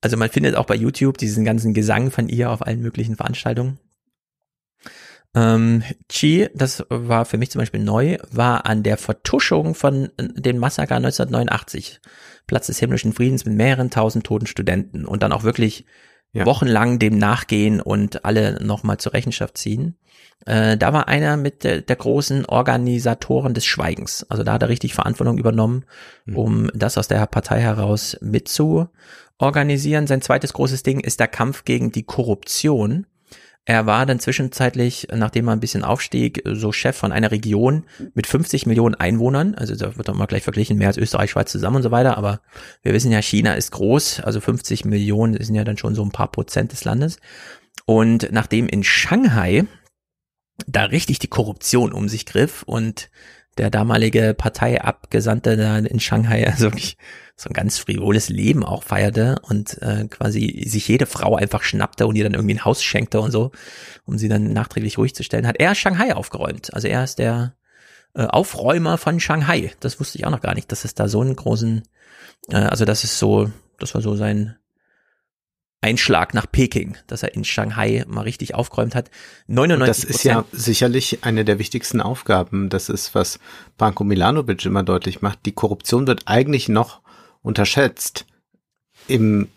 Also 0.00 0.16
man 0.16 0.30
findet 0.30 0.56
auch 0.56 0.66
bei 0.66 0.74
YouTube 0.74 1.18
diesen 1.18 1.44
ganzen 1.44 1.74
Gesang 1.74 2.10
von 2.10 2.28
ihr 2.28 2.50
auf 2.50 2.66
allen 2.66 2.80
möglichen 2.80 3.16
Veranstaltungen. 3.16 3.78
Ähm, 5.34 5.84
Chi, 6.08 6.48
das 6.54 6.84
war 6.88 7.24
für 7.24 7.38
mich 7.38 7.50
zum 7.50 7.60
Beispiel 7.60 7.82
neu, 7.82 8.18
war 8.32 8.66
an 8.66 8.82
der 8.82 8.96
Vertuschung 8.96 9.74
von 9.74 10.10
äh, 10.16 10.28
den 10.34 10.58
Massaker 10.58 10.96
1989, 10.96 12.00
Platz 12.46 12.66
des 12.66 12.80
himmlischen 12.80 13.12
Friedens 13.12 13.44
mit 13.44 13.54
mehreren 13.54 13.90
tausend 13.90 14.26
toten 14.26 14.46
Studenten 14.46 15.04
und 15.04 15.22
dann 15.22 15.32
auch 15.32 15.44
wirklich 15.44 15.84
ja. 16.32 16.46
wochenlang 16.46 16.98
dem 16.98 17.16
nachgehen 17.16 17.80
und 17.80 18.24
alle 18.24 18.62
nochmal 18.64 18.98
zur 18.98 19.12
Rechenschaft 19.12 19.56
ziehen. 19.56 19.96
Äh, 20.46 20.76
da 20.76 20.92
war 20.92 21.06
einer 21.06 21.36
mit 21.36 21.64
der, 21.64 21.80
der, 21.80 21.96
großen 21.96 22.46
Organisatoren 22.46 23.54
des 23.54 23.66
Schweigens. 23.66 24.26
Also 24.30 24.42
da 24.42 24.54
hat 24.54 24.62
er 24.62 24.68
richtig 24.68 24.94
Verantwortung 24.94 25.38
übernommen, 25.38 25.84
mhm. 26.24 26.36
um 26.36 26.70
das 26.74 26.98
aus 26.98 27.08
der 27.08 27.24
Partei 27.26 27.60
heraus 27.60 28.16
mitzuorganisieren. 29.40 30.06
Sein 30.06 30.22
zweites 30.22 30.52
großes 30.52 30.82
Ding 30.82 31.00
ist 31.00 31.18
der 31.18 31.28
Kampf 31.28 31.64
gegen 31.64 31.92
die 31.92 32.02
Korruption. 32.02 33.06
Er 33.66 33.86
war 33.86 34.06
dann 34.06 34.18
zwischenzeitlich, 34.18 35.08
nachdem 35.14 35.48
er 35.48 35.52
ein 35.52 35.60
bisschen 35.60 35.84
aufstieg, 35.84 36.42
so 36.44 36.72
Chef 36.72 36.96
von 36.96 37.12
einer 37.12 37.30
Region 37.30 37.84
mit 38.14 38.26
50 38.26 38.66
Millionen 38.66 38.94
Einwohnern. 38.94 39.54
Also 39.54 39.76
da 39.76 39.96
wird 39.96 40.08
doch 40.08 40.14
mal 40.14 40.26
gleich 40.26 40.42
verglichen, 40.42 40.78
mehr 40.78 40.88
als 40.88 40.96
Österreich, 40.96 41.30
Schweiz 41.30 41.52
zusammen 41.52 41.76
und 41.76 41.82
so 41.82 41.90
weiter. 41.90 42.16
Aber 42.16 42.40
wir 42.82 42.92
wissen 42.92 43.12
ja, 43.12 43.20
China 43.20 43.54
ist 43.54 43.70
groß, 43.72 44.20
also 44.20 44.40
50 44.40 44.86
Millionen 44.86 45.42
sind 45.42 45.54
ja 45.54 45.64
dann 45.64 45.76
schon 45.76 45.94
so 45.94 46.02
ein 46.02 46.10
paar 46.10 46.32
Prozent 46.32 46.72
des 46.72 46.84
Landes. 46.84 47.18
Und 47.86 48.28
nachdem 48.32 48.66
in 48.66 48.82
Shanghai 48.82 49.66
da 50.66 50.84
richtig 50.84 51.18
die 51.18 51.28
Korruption 51.28 51.92
um 51.92 52.08
sich 52.08 52.26
griff 52.26 52.62
und 52.64 53.10
der 53.58 53.70
damalige 53.70 54.34
Parteiabgesandte 54.34 55.56
da 55.56 55.78
in 55.78 56.00
Shanghai 56.00 56.46
also 56.50 56.64
wirklich 56.64 56.96
so 57.40 57.48
ein 57.48 57.54
ganz 57.54 57.78
frivoles 57.78 58.28
Leben 58.28 58.64
auch 58.64 58.82
feierte 58.82 59.36
und 59.48 59.80
äh, 59.80 60.06
quasi 60.08 60.62
sich 60.66 60.86
jede 60.88 61.06
Frau 61.06 61.36
einfach 61.36 61.62
schnappte 61.62 62.06
und 62.06 62.14
ihr 62.14 62.24
dann 62.24 62.34
irgendwie 62.34 62.54
ein 62.54 62.64
Haus 62.66 62.82
schenkte 62.82 63.18
und 63.18 63.30
so, 63.30 63.50
um 64.04 64.18
sie 64.18 64.28
dann 64.28 64.52
nachträglich 64.52 64.98
ruhig 64.98 65.14
zu 65.14 65.22
stellen, 65.22 65.46
hat 65.46 65.58
er 65.58 65.74
Shanghai 65.74 66.14
aufgeräumt. 66.14 66.74
Also 66.74 66.86
er 66.86 67.02
ist 67.02 67.18
der 67.18 67.54
äh, 68.12 68.24
Aufräumer 68.24 68.98
von 68.98 69.20
Shanghai. 69.20 69.72
Das 69.80 69.98
wusste 69.98 70.18
ich 70.18 70.26
auch 70.26 70.30
noch 70.30 70.42
gar 70.42 70.54
nicht, 70.54 70.70
dass 70.70 70.84
es 70.84 70.94
da 70.94 71.08
so 71.08 71.22
einen 71.22 71.34
großen, 71.34 71.82
äh, 72.50 72.56
also 72.56 72.84
das 72.84 73.04
ist 73.04 73.18
so, 73.18 73.50
das 73.78 73.94
war 73.94 74.02
so 74.02 74.16
sein 74.16 74.56
Einschlag 75.80 76.34
nach 76.34 76.44
Peking, 76.52 76.98
dass 77.06 77.22
er 77.22 77.34
in 77.34 77.44
Shanghai 77.44 78.04
mal 78.06 78.20
richtig 78.20 78.54
aufgeräumt 78.54 78.94
hat. 78.94 79.10
99 79.46 79.86
Das 79.88 80.04
ist 80.04 80.24
ja 80.24 80.44
sicherlich 80.52 81.24
eine 81.24 81.46
der 81.46 81.58
wichtigsten 81.58 82.02
Aufgaben. 82.02 82.68
Das 82.68 82.90
ist, 82.90 83.14
was 83.14 83.38
Branko 83.78 84.04
Milanovic 84.04 84.66
immer 84.66 84.82
deutlich 84.82 85.22
macht. 85.22 85.38
Die 85.46 85.52
Korruption 85.52 86.06
wird 86.06 86.24
eigentlich 86.26 86.68
noch 86.68 87.00
unterschätzt. 87.42 88.26
Im 89.08 89.48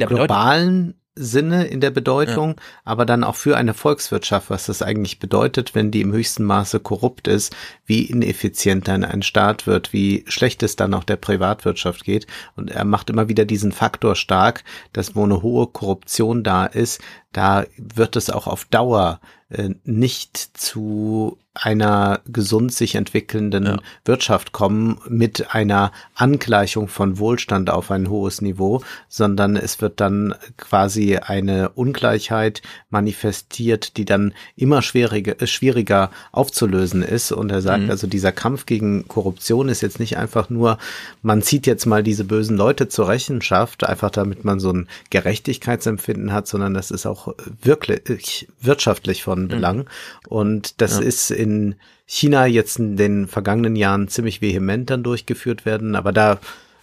globalen 0.00 0.94
Sinne 1.14 1.66
in 1.66 1.82
der 1.82 1.90
Bedeutung, 1.90 2.54
ja. 2.56 2.62
aber 2.84 3.04
dann 3.04 3.22
auch 3.22 3.36
für 3.36 3.58
eine 3.58 3.74
Volkswirtschaft, 3.74 4.48
was 4.48 4.66
das 4.66 4.80
eigentlich 4.80 5.18
bedeutet, 5.18 5.74
wenn 5.74 5.90
die 5.90 6.00
im 6.00 6.12
höchsten 6.12 6.42
Maße 6.42 6.80
korrupt 6.80 7.28
ist, 7.28 7.54
wie 7.84 8.04
ineffizient 8.04 8.88
dann 8.88 9.04
ein 9.04 9.20
Staat 9.20 9.66
wird, 9.66 9.92
wie 9.92 10.24
schlecht 10.26 10.62
es 10.62 10.74
dann 10.74 10.94
auch 10.94 11.04
der 11.04 11.16
Privatwirtschaft 11.16 12.04
geht. 12.04 12.26
Und 12.56 12.70
er 12.70 12.86
macht 12.86 13.10
immer 13.10 13.28
wieder 13.28 13.44
diesen 13.44 13.72
Faktor 13.72 14.16
stark, 14.16 14.64
dass 14.94 15.14
wo 15.14 15.24
eine 15.24 15.42
hohe 15.42 15.66
Korruption 15.66 16.42
da 16.42 16.64
ist, 16.64 17.02
da 17.32 17.64
wird 17.76 18.16
es 18.16 18.30
auch 18.30 18.46
auf 18.46 18.64
Dauer 18.66 19.20
äh, 19.50 19.70
nicht 19.84 20.36
zu 20.36 21.38
einer 21.54 22.20
gesund 22.26 22.72
sich 22.72 22.94
entwickelnden 22.94 23.66
ja. 23.66 23.76
Wirtschaft 24.06 24.52
kommen 24.52 24.98
mit 25.06 25.54
einer 25.54 25.92
Angleichung 26.14 26.88
von 26.88 27.18
Wohlstand 27.18 27.68
auf 27.68 27.90
ein 27.90 28.08
hohes 28.08 28.40
Niveau, 28.40 28.80
sondern 29.08 29.56
es 29.56 29.82
wird 29.82 30.00
dann 30.00 30.34
quasi 30.56 31.18
eine 31.18 31.68
Ungleichheit 31.70 32.62
manifestiert, 32.88 33.98
die 33.98 34.06
dann 34.06 34.32
immer 34.56 34.80
schwieriger, 34.80 35.42
äh, 35.42 35.46
schwieriger 35.46 36.10
aufzulösen 36.32 37.02
ist. 37.02 37.32
Und 37.32 37.52
er 37.52 37.60
sagt 37.60 37.84
mhm. 37.84 37.90
also, 37.90 38.06
dieser 38.06 38.32
Kampf 38.32 38.64
gegen 38.64 39.06
Korruption 39.06 39.68
ist 39.68 39.82
jetzt 39.82 40.00
nicht 40.00 40.16
einfach 40.16 40.48
nur, 40.48 40.78
man 41.20 41.42
zieht 41.42 41.66
jetzt 41.66 41.84
mal 41.84 42.02
diese 42.02 42.24
bösen 42.24 42.56
Leute 42.56 42.88
zur 42.88 43.08
Rechenschaft, 43.08 43.84
einfach 43.84 44.10
damit 44.10 44.46
man 44.46 44.58
so 44.58 44.72
ein 44.72 44.88
Gerechtigkeitsempfinden 45.10 46.32
hat, 46.32 46.46
sondern 46.46 46.72
das 46.72 46.90
ist 46.90 47.04
auch 47.04 47.21
wirklich 47.62 48.48
wirtschaftlich 48.60 49.22
von 49.22 49.48
Belang. 49.48 49.78
Mhm. 49.78 49.84
Und 50.28 50.80
das 50.80 50.98
ja. 50.98 51.04
ist 51.04 51.30
in 51.30 51.76
China 52.06 52.46
jetzt 52.46 52.78
in 52.78 52.96
den 52.96 53.26
vergangenen 53.26 53.76
Jahren 53.76 54.08
ziemlich 54.08 54.42
vehement 54.42 54.90
dann 54.90 55.02
durchgeführt 55.02 55.64
werden, 55.64 55.96
aber 55.96 56.12
da 56.12 56.38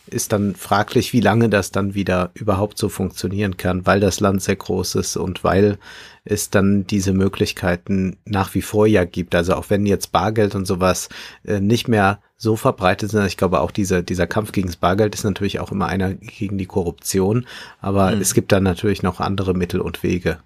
ist 0.08 0.32
dann 0.32 0.56
fraglich, 0.56 1.14
wie 1.14 1.20
lange 1.20 1.50
das 1.50 1.72
dann 1.72 1.94
wieder 1.94 2.32
überhaupt 2.34 2.78
so 2.78 2.90
funktionieren 2.90 3.58
kann, 3.58 3.86
weil 3.86 4.00
das 4.00 4.20
Land 4.20 4.42
sehr 4.42 4.56
groß 4.56 4.96
ist 4.96 5.18
und 5.18 5.44
weil 5.44 5.78
es 6.26 6.50
dann 6.50 6.86
diese 6.88 7.14
Möglichkeiten 7.14 8.18
nach 8.26 8.54
wie 8.56 8.62
vor 8.62 8.88
ja 8.88 9.06
gibt. 9.06 9.36
Also 9.36 9.54
auch 9.54 9.70
wenn 9.70 9.86
jetzt 9.86 10.12
Bargeld 10.12 10.56
und 10.56 10.66
sowas 10.66 11.10
äh, 11.46 11.60
nicht 11.60 11.88
mehr 11.88 12.20
so 12.42 12.56
verbreitet 12.56 13.12
sind, 13.12 13.26
ich 13.26 13.36
glaube 13.36 13.60
auch 13.60 13.70
dieser, 13.70 14.02
dieser 14.02 14.26
Kampf 14.26 14.54
gegen 14.54 14.68
das 14.68 14.78
Bargeld 14.78 15.14
ist 15.14 15.26
natürlich 15.26 15.60
auch 15.60 15.74
immer 15.74 15.88
einer 15.88 16.14
gegen 16.14 16.58
die 16.58 16.66
Korruption, 16.66 17.46
aber 17.82 18.16
mhm. 18.16 18.22
es 18.22 18.34
gibt 18.34 18.54
dann 18.54 18.64
natürlich 18.64 19.04
noch 19.04 19.20
andere 19.20 19.54
Mittel 19.54 19.82
und 19.82 20.04
Wege. 20.04 20.40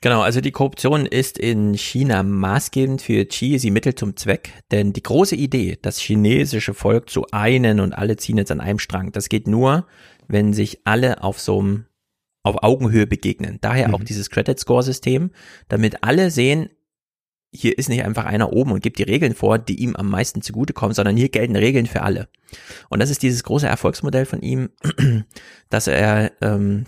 Genau, 0.00 0.22
also 0.22 0.40
die 0.40 0.52
Korruption 0.52 1.04
ist 1.04 1.38
in 1.38 1.74
China 1.74 2.22
maßgebend 2.22 3.02
für 3.02 3.26
Xi, 3.26 3.58
sie 3.58 3.70
Mittel 3.70 3.94
zum 3.94 4.16
Zweck, 4.16 4.52
denn 4.70 4.94
die 4.94 5.02
große 5.02 5.36
Idee, 5.36 5.78
das 5.80 5.98
chinesische 5.98 6.72
Volk 6.72 7.10
zu 7.10 7.26
einen 7.30 7.80
und 7.80 7.92
alle 7.92 8.16
ziehen 8.16 8.38
jetzt 8.38 8.50
an 8.50 8.60
einem 8.60 8.78
Strang, 8.78 9.12
das 9.12 9.28
geht 9.28 9.46
nur, 9.46 9.86
wenn 10.28 10.54
sich 10.54 10.80
alle 10.84 11.22
auf 11.22 11.38
so 11.38 11.60
einem 11.60 11.84
auf 12.42 12.62
Augenhöhe 12.62 13.06
begegnen. 13.06 13.58
Daher 13.60 13.88
mhm. 13.88 13.96
auch 13.96 14.04
dieses 14.04 14.30
Credit 14.30 14.58
Score 14.58 14.82
System, 14.82 15.30
damit 15.68 16.04
alle 16.04 16.30
sehen, 16.30 16.70
hier 17.60 17.76
ist 17.78 17.88
nicht 17.88 18.04
einfach 18.04 18.24
einer 18.24 18.52
oben 18.52 18.72
und 18.72 18.82
gibt 18.82 18.98
die 18.98 19.04
Regeln 19.04 19.34
vor, 19.34 19.58
die 19.58 19.80
ihm 19.80 19.96
am 19.96 20.08
meisten 20.08 20.42
zugutekommen, 20.42 20.94
sondern 20.94 21.16
hier 21.16 21.28
gelten 21.28 21.56
Regeln 21.56 21.86
für 21.86 22.02
alle. 22.02 22.28
Und 22.88 23.00
das 23.00 23.10
ist 23.10 23.22
dieses 23.22 23.42
große 23.44 23.66
Erfolgsmodell 23.66 24.26
von 24.26 24.42
ihm, 24.42 24.70
dass 25.70 25.86
er 25.86 26.32
ähm, 26.42 26.84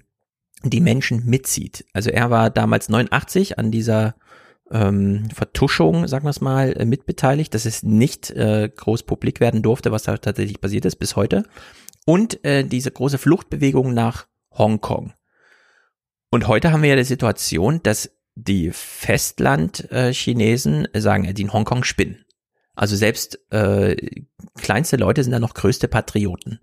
die 0.62 0.81
Menschen 0.81 1.24
mitzieht. 1.27 1.85
Also 1.93 2.11
er 2.11 2.31
war 2.31 2.51
damals 2.51 2.89
89 2.89 3.59
an 3.59 3.70
dieser 3.70 4.15
ähm, 4.70 5.28
Vertuschung, 5.35 6.07
sagen 6.07 6.27
wir 6.27 6.31
es 6.31 6.40
mal, 6.40 6.73
äh, 6.73 6.85
mitbeteiligt, 6.85 7.55
dass 7.55 7.65
es 7.65 7.82
nicht 7.82 8.31
äh, 8.31 8.69
groß 8.74 9.05
publik 9.05 9.40
werden 9.40 9.62
durfte, 9.62 9.93
was 9.93 10.03
da 10.03 10.16
tatsächlich 10.19 10.61
passiert 10.61 10.85
ist 10.85 10.97
bis 10.97 11.16
heute. 11.16 11.45
Und 12.05 12.45
äh, 12.45 12.65
diese 12.65 12.90
große 12.90 13.19
Fluchtbewegung 13.19 13.95
nach 13.95 14.27
Hongkong. 14.51 15.12
Und 16.31 16.47
heute 16.49 16.73
haben 16.73 16.82
wir 16.82 16.90
ja 16.90 16.97
die 16.97 17.05
Situation, 17.05 17.81
dass 17.82 18.18
die 18.39 18.70
Festland-Chinesen 18.73 20.89
äh, 20.93 21.01
sagen, 21.01 21.32
die 21.35 21.43
in 21.43 21.52
Hongkong 21.52 21.85
spinnen. 21.85 22.24
Also 22.74 22.97
selbst 22.97 23.39
äh, 23.51 23.97
kleinste 24.56 24.97
Leute 24.97 25.23
sind 25.24 25.32
da 25.32 25.40
noch 25.40 25.55
größte 25.55 25.89
Patrioten. 25.89 26.60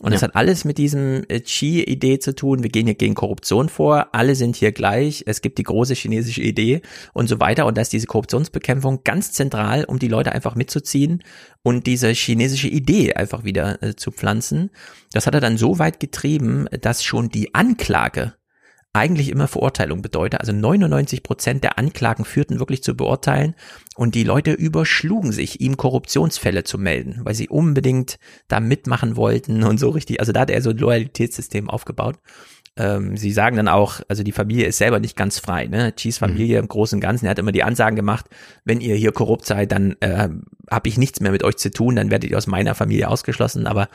Und 0.00 0.12
es 0.12 0.20
ja. 0.20 0.28
hat 0.28 0.36
alles 0.36 0.64
mit 0.64 0.78
diesem 0.78 1.24
äh, 1.28 1.40
Qi-Idee 1.40 2.20
zu 2.20 2.32
tun. 2.34 2.62
Wir 2.62 2.70
gehen 2.70 2.86
hier 2.86 2.94
gegen 2.94 3.14
Korruption 3.14 3.68
vor. 3.68 4.10
Alle 4.12 4.36
sind 4.36 4.54
hier 4.54 4.70
gleich. 4.70 5.24
Es 5.26 5.42
gibt 5.42 5.58
die 5.58 5.64
große 5.64 5.94
chinesische 5.94 6.40
Idee 6.40 6.82
und 7.14 7.28
so 7.28 7.40
weiter. 7.40 7.66
Und 7.66 7.76
da 7.76 7.82
ist 7.82 7.92
diese 7.92 8.06
Korruptionsbekämpfung 8.06 9.02
ganz 9.02 9.32
zentral, 9.32 9.84
um 9.84 9.98
die 9.98 10.06
Leute 10.06 10.30
einfach 10.30 10.54
mitzuziehen 10.54 11.24
und 11.64 11.88
diese 11.88 12.10
chinesische 12.10 12.68
Idee 12.68 13.14
einfach 13.14 13.42
wieder 13.42 13.82
äh, 13.82 13.96
zu 13.96 14.12
pflanzen. 14.12 14.70
Das 15.12 15.26
hat 15.26 15.34
er 15.34 15.40
dann 15.40 15.58
so 15.58 15.80
weit 15.80 15.98
getrieben, 15.98 16.66
dass 16.80 17.02
schon 17.02 17.28
die 17.28 17.52
Anklage 17.54 18.34
eigentlich 18.92 19.28
immer 19.28 19.48
Verurteilung 19.48 20.02
bedeutet. 20.02 20.40
Also 20.40 20.52
99 20.52 21.22
Prozent 21.22 21.62
der 21.62 21.78
Anklagen 21.78 22.24
führten 22.24 22.58
wirklich 22.58 22.82
zu 22.82 22.96
beurteilen 22.96 23.54
und 23.96 24.14
die 24.14 24.24
Leute 24.24 24.52
überschlugen 24.52 25.32
sich, 25.32 25.60
ihm 25.60 25.76
Korruptionsfälle 25.76 26.64
zu 26.64 26.78
melden, 26.78 27.20
weil 27.22 27.34
sie 27.34 27.48
unbedingt 27.48 28.18
da 28.48 28.60
mitmachen 28.60 29.16
wollten 29.16 29.62
und 29.62 29.78
so 29.78 29.90
richtig. 29.90 30.20
Also 30.20 30.32
da 30.32 30.40
hat 30.40 30.50
er 30.50 30.62
so 30.62 30.70
ein 30.70 30.78
Loyalitätssystem 30.78 31.70
aufgebaut 31.70 32.16
ähm, 32.78 33.16
sie 33.16 33.32
sagen 33.32 33.56
dann 33.56 33.66
auch, 33.66 34.00
also 34.08 34.22
die 34.22 34.32
Familie 34.32 34.66
ist 34.66 34.78
selber 34.78 35.00
nicht 35.00 35.16
ganz 35.16 35.40
frei, 35.40 35.66
ne? 35.66 35.94
Cheese 35.96 36.20
Familie 36.20 36.58
mhm. 36.58 36.64
im 36.64 36.68
Großen 36.68 36.96
und 36.96 37.00
Ganzen, 37.00 37.26
er 37.26 37.32
hat 37.32 37.38
immer 37.40 37.52
die 37.52 37.64
Ansagen 37.64 37.96
gemacht, 37.96 38.26
wenn 38.64 38.80
ihr 38.80 38.94
hier 38.94 39.10
korrupt 39.10 39.46
seid, 39.46 39.72
dann 39.72 39.96
äh, 40.00 40.28
habe 40.70 40.88
ich 40.88 40.96
nichts 40.96 41.20
mehr 41.20 41.32
mit 41.32 41.42
euch 41.42 41.56
zu 41.56 41.70
tun, 41.70 41.96
dann 41.96 42.10
werdet 42.10 42.30
ihr 42.30 42.38
aus 42.38 42.46
meiner 42.46 42.76
Familie 42.76 43.08
ausgeschlossen. 43.08 43.66
Aber 43.66 43.88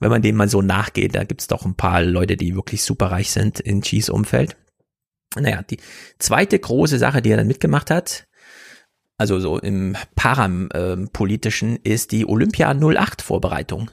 wenn 0.00 0.10
man 0.10 0.22
dem 0.22 0.36
mal 0.36 0.48
so 0.48 0.62
nachgeht, 0.62 1.14
da 1.14 1.24
gibt's 1.24 1.48
doch 1.48 1.66
ein 1.66 1.74
paar 1.74 2.02
Leute, 2.02 2.36
die 2.36 2.56
wirklich 2.56 2.82
superreich 2.82 3.30
sind 3.30 3.60
in 3.60 3.82
Cheese 3.82 4.12
Umfeld. 4.12 4.56
Naja, 5.38 5.62
die 5.62 5.78
zweite 6.18 6.58
große 6.58 6.98
Sache, 6.98 7.20
die 7.20 7.30
er 7.30 7.36
dann 7.36 7.46
mitgemacht 7.46 7.90
hat, 7.90 8.26
also 9.18 9.38
so 9.38 9.58
im 9.58 9.96
Parapolitischen, 10.16 11.76
äh, 11.84 11.90
ist 11.90 12.10
die 12.10 12.26
Olympia 12.26 12.72
08 12.72 13.20
Vorbereitung 13.20 13.90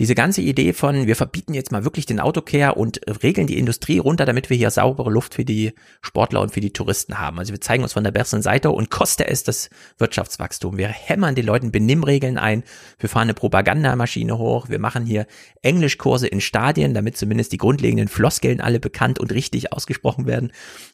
diese 0.00 0.16
ganze 0.16 0.40
Idee 0.40 0.72
von, 0.72 1.06
wir 1.06 1.14
verbieten 1.14 1.54
jetzt 1.54 1.70
mal 1.70 1.84
wirklich 1.84 2.04
den 2.04 2.18
Autocare 2.18 2.74
und 2.74 3.00
regeln 3.22 3.46
die 3.46 3.58
Industrie 3.58 3.98
runter, 3.98 4.26
damit 4.26 4.50
wir 4.50 4.56
hier 4.56 4.70
saubere 4.70 5.08
Luft 5.08 5.34
für 5.34 5.44
die 5.44 5.72
Sportler 6.02 6.40
und 6.40 6.50
für 6.52 6.60
die 6.60 6.72
Touristen 6.72 7.20
haben. 7.20 7.38
Also 7.38 7.52
wir 7.52 7.60
zeigen 7.60 7.84
uns 7.84 7.92
von 7.92 8.02
der 8.02 8.10
besseren 8.10 8.42
Seite 8.42 8.72
und 8.72 8.90
koste 8.90 9.28
es 9.28 9.44
das 9.44 9.70
Wirtschaftswachstum. 9.98 10.78
Wir 10.78 10.88
hämmern 10.88 11.36
den 11.36 11.46
Leuten 11.46 11.70
Benimmregeln 11.70 12.38
ein, 12.38 12.64
wir 12.98 13.08
fahren 13.08 13.24
eine 13.24 13.34
Propagandamaschine 13.34 14.36
hoch, 14.36 14.68
wir 14.68 14.80
machen 14.80 15.06
hier 15.06 15.26
Englischkurse 15.62 16.26
in 16.26 16.40
Stadien, 16.40 16.92
damit 16.92 17.16
zumindest 17.16 17.52
die 17.52 17.58
grundlegenden 17.58 18.08
Floskeln 18.08 18.60
alle 18.60 18.80
bekannt 18.80 19.20
und 19.20 19.32
richtig 19.32 19.72
ausgesprochen 19.72 20.26
werden. 20.26 20.50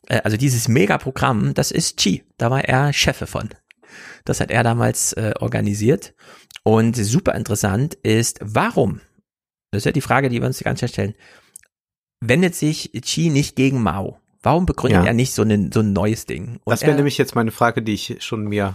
Äh, 0.08 0.20
also 0.24 0.36
dieses 0.36 0.68
Megaprogramm, 0.68 1.54
das 1.54 1.70
ist 1.70 1.96
Chi, 1.96 2.24
da 2.36 2.50
war 2.50 2.64
er 2.64 2.92
Chef 2.92 3.16
von. 3.26 3.48
Das 4.24 4.40
hat 4.40 4.50
er 4.50 4.62
damals 4.62 5.12
äh, 5.14 5.32
organisiert. 5.38 6.14
Und 6.62 6.94
super 6.96 7.34
interessant 7.34 7.94
ist, 8.02 8.38
warum? 8.42 9.00
Das 9.70 9.80
ist 9.80 9.84
ja 9.86 9.92
die 9.92 10.00
Frage, 10.00 10.28
die 10.28 10.40
wir 10.40 10.46
uns 10.46 10.58
die 10.58 10.64
ganze 10.64 10.80
Zeit 10.86 10.90
stellen. 10.92 11.14
wendet 12.22 12.54
sich 12.54 12.92
Qi 12.92 13.30
nicht 13.30 13.56
gegen 13.56 13.82
Mao? 13.82 14.18
Warum 14.42 14.66
begründet 14.66 15.02
Ja. 15.02 15.06
er 15.06 15.14
nicht 15.14 15.32
so, 15.32 15.42
ein 15.42 15.72
so 15.72 15.80
ein 15.80 15.92
neues 15.92 16.26
Ding? 16.26 16.60
Und 16.64 16.70
Das 16.72 16.82
wäre 16.82 16.94
nämlich 16.94 17.16
jetzt 17.18 17.34
meine 17.34 17.50
Frage, 17.50 17.82
die 17.82 17.94
ich 17.94 18.16
schon 18.20 18.44
mir 18.44 18.74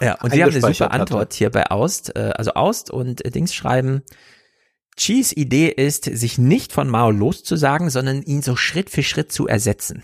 Ja, 0.00 0.20
und 0.22 0.32
Sie 0.32 0.42
haben 0.42 0.50
eine 0.52 0.60
super 0.74 0.90
Antwort 0.90 1.32
hier 1.34 1.50
bei 1.50 1.70
Aust. 1.70 2.14
Äh, 2.16 2.32
also 2.36 2.52
Aust 2.54 2.90
und 2.90 3.24
äh, 3.24 3.30
Dings 3.30 3.54
schreiben, 3.54 4.02
Chis 4.96 5.32
Idee 5.32 5.68
ist, 5.68 6.04
sich 6.04 6.36
nicht 6.36 6.72
von 6.72 6.88
Mao 6.88 7.10
loszusagen, 7.10 7.90
sondern 7.90 8.22
ihn 8.22 8.42
so 8.42 8.56
Schritt 8.56 8.90
für 8.90 9.02
Schritt 9.02 9.32
zu 9.32 9.46
ersetzen. 9.46 10.02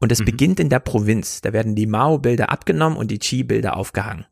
Und 0.00 0.10
es 0.12 0.20
Mhm. 0.20 0.24
beginnt 0.24 0.60
in 0.60 0.68
der 0.70 0.78
Provinz. 0.80 1.40
Da 1.42 1.52
werden 1.52 1.74
die 1.74 1.86
Mao-Bilder 1.86 2.50
abgenommen 2.50 2.96
und 2.96 3.10
die 3.10 3.18
Chi-Bilder 3.18 3.76
aufgehangen. 3.76 4.24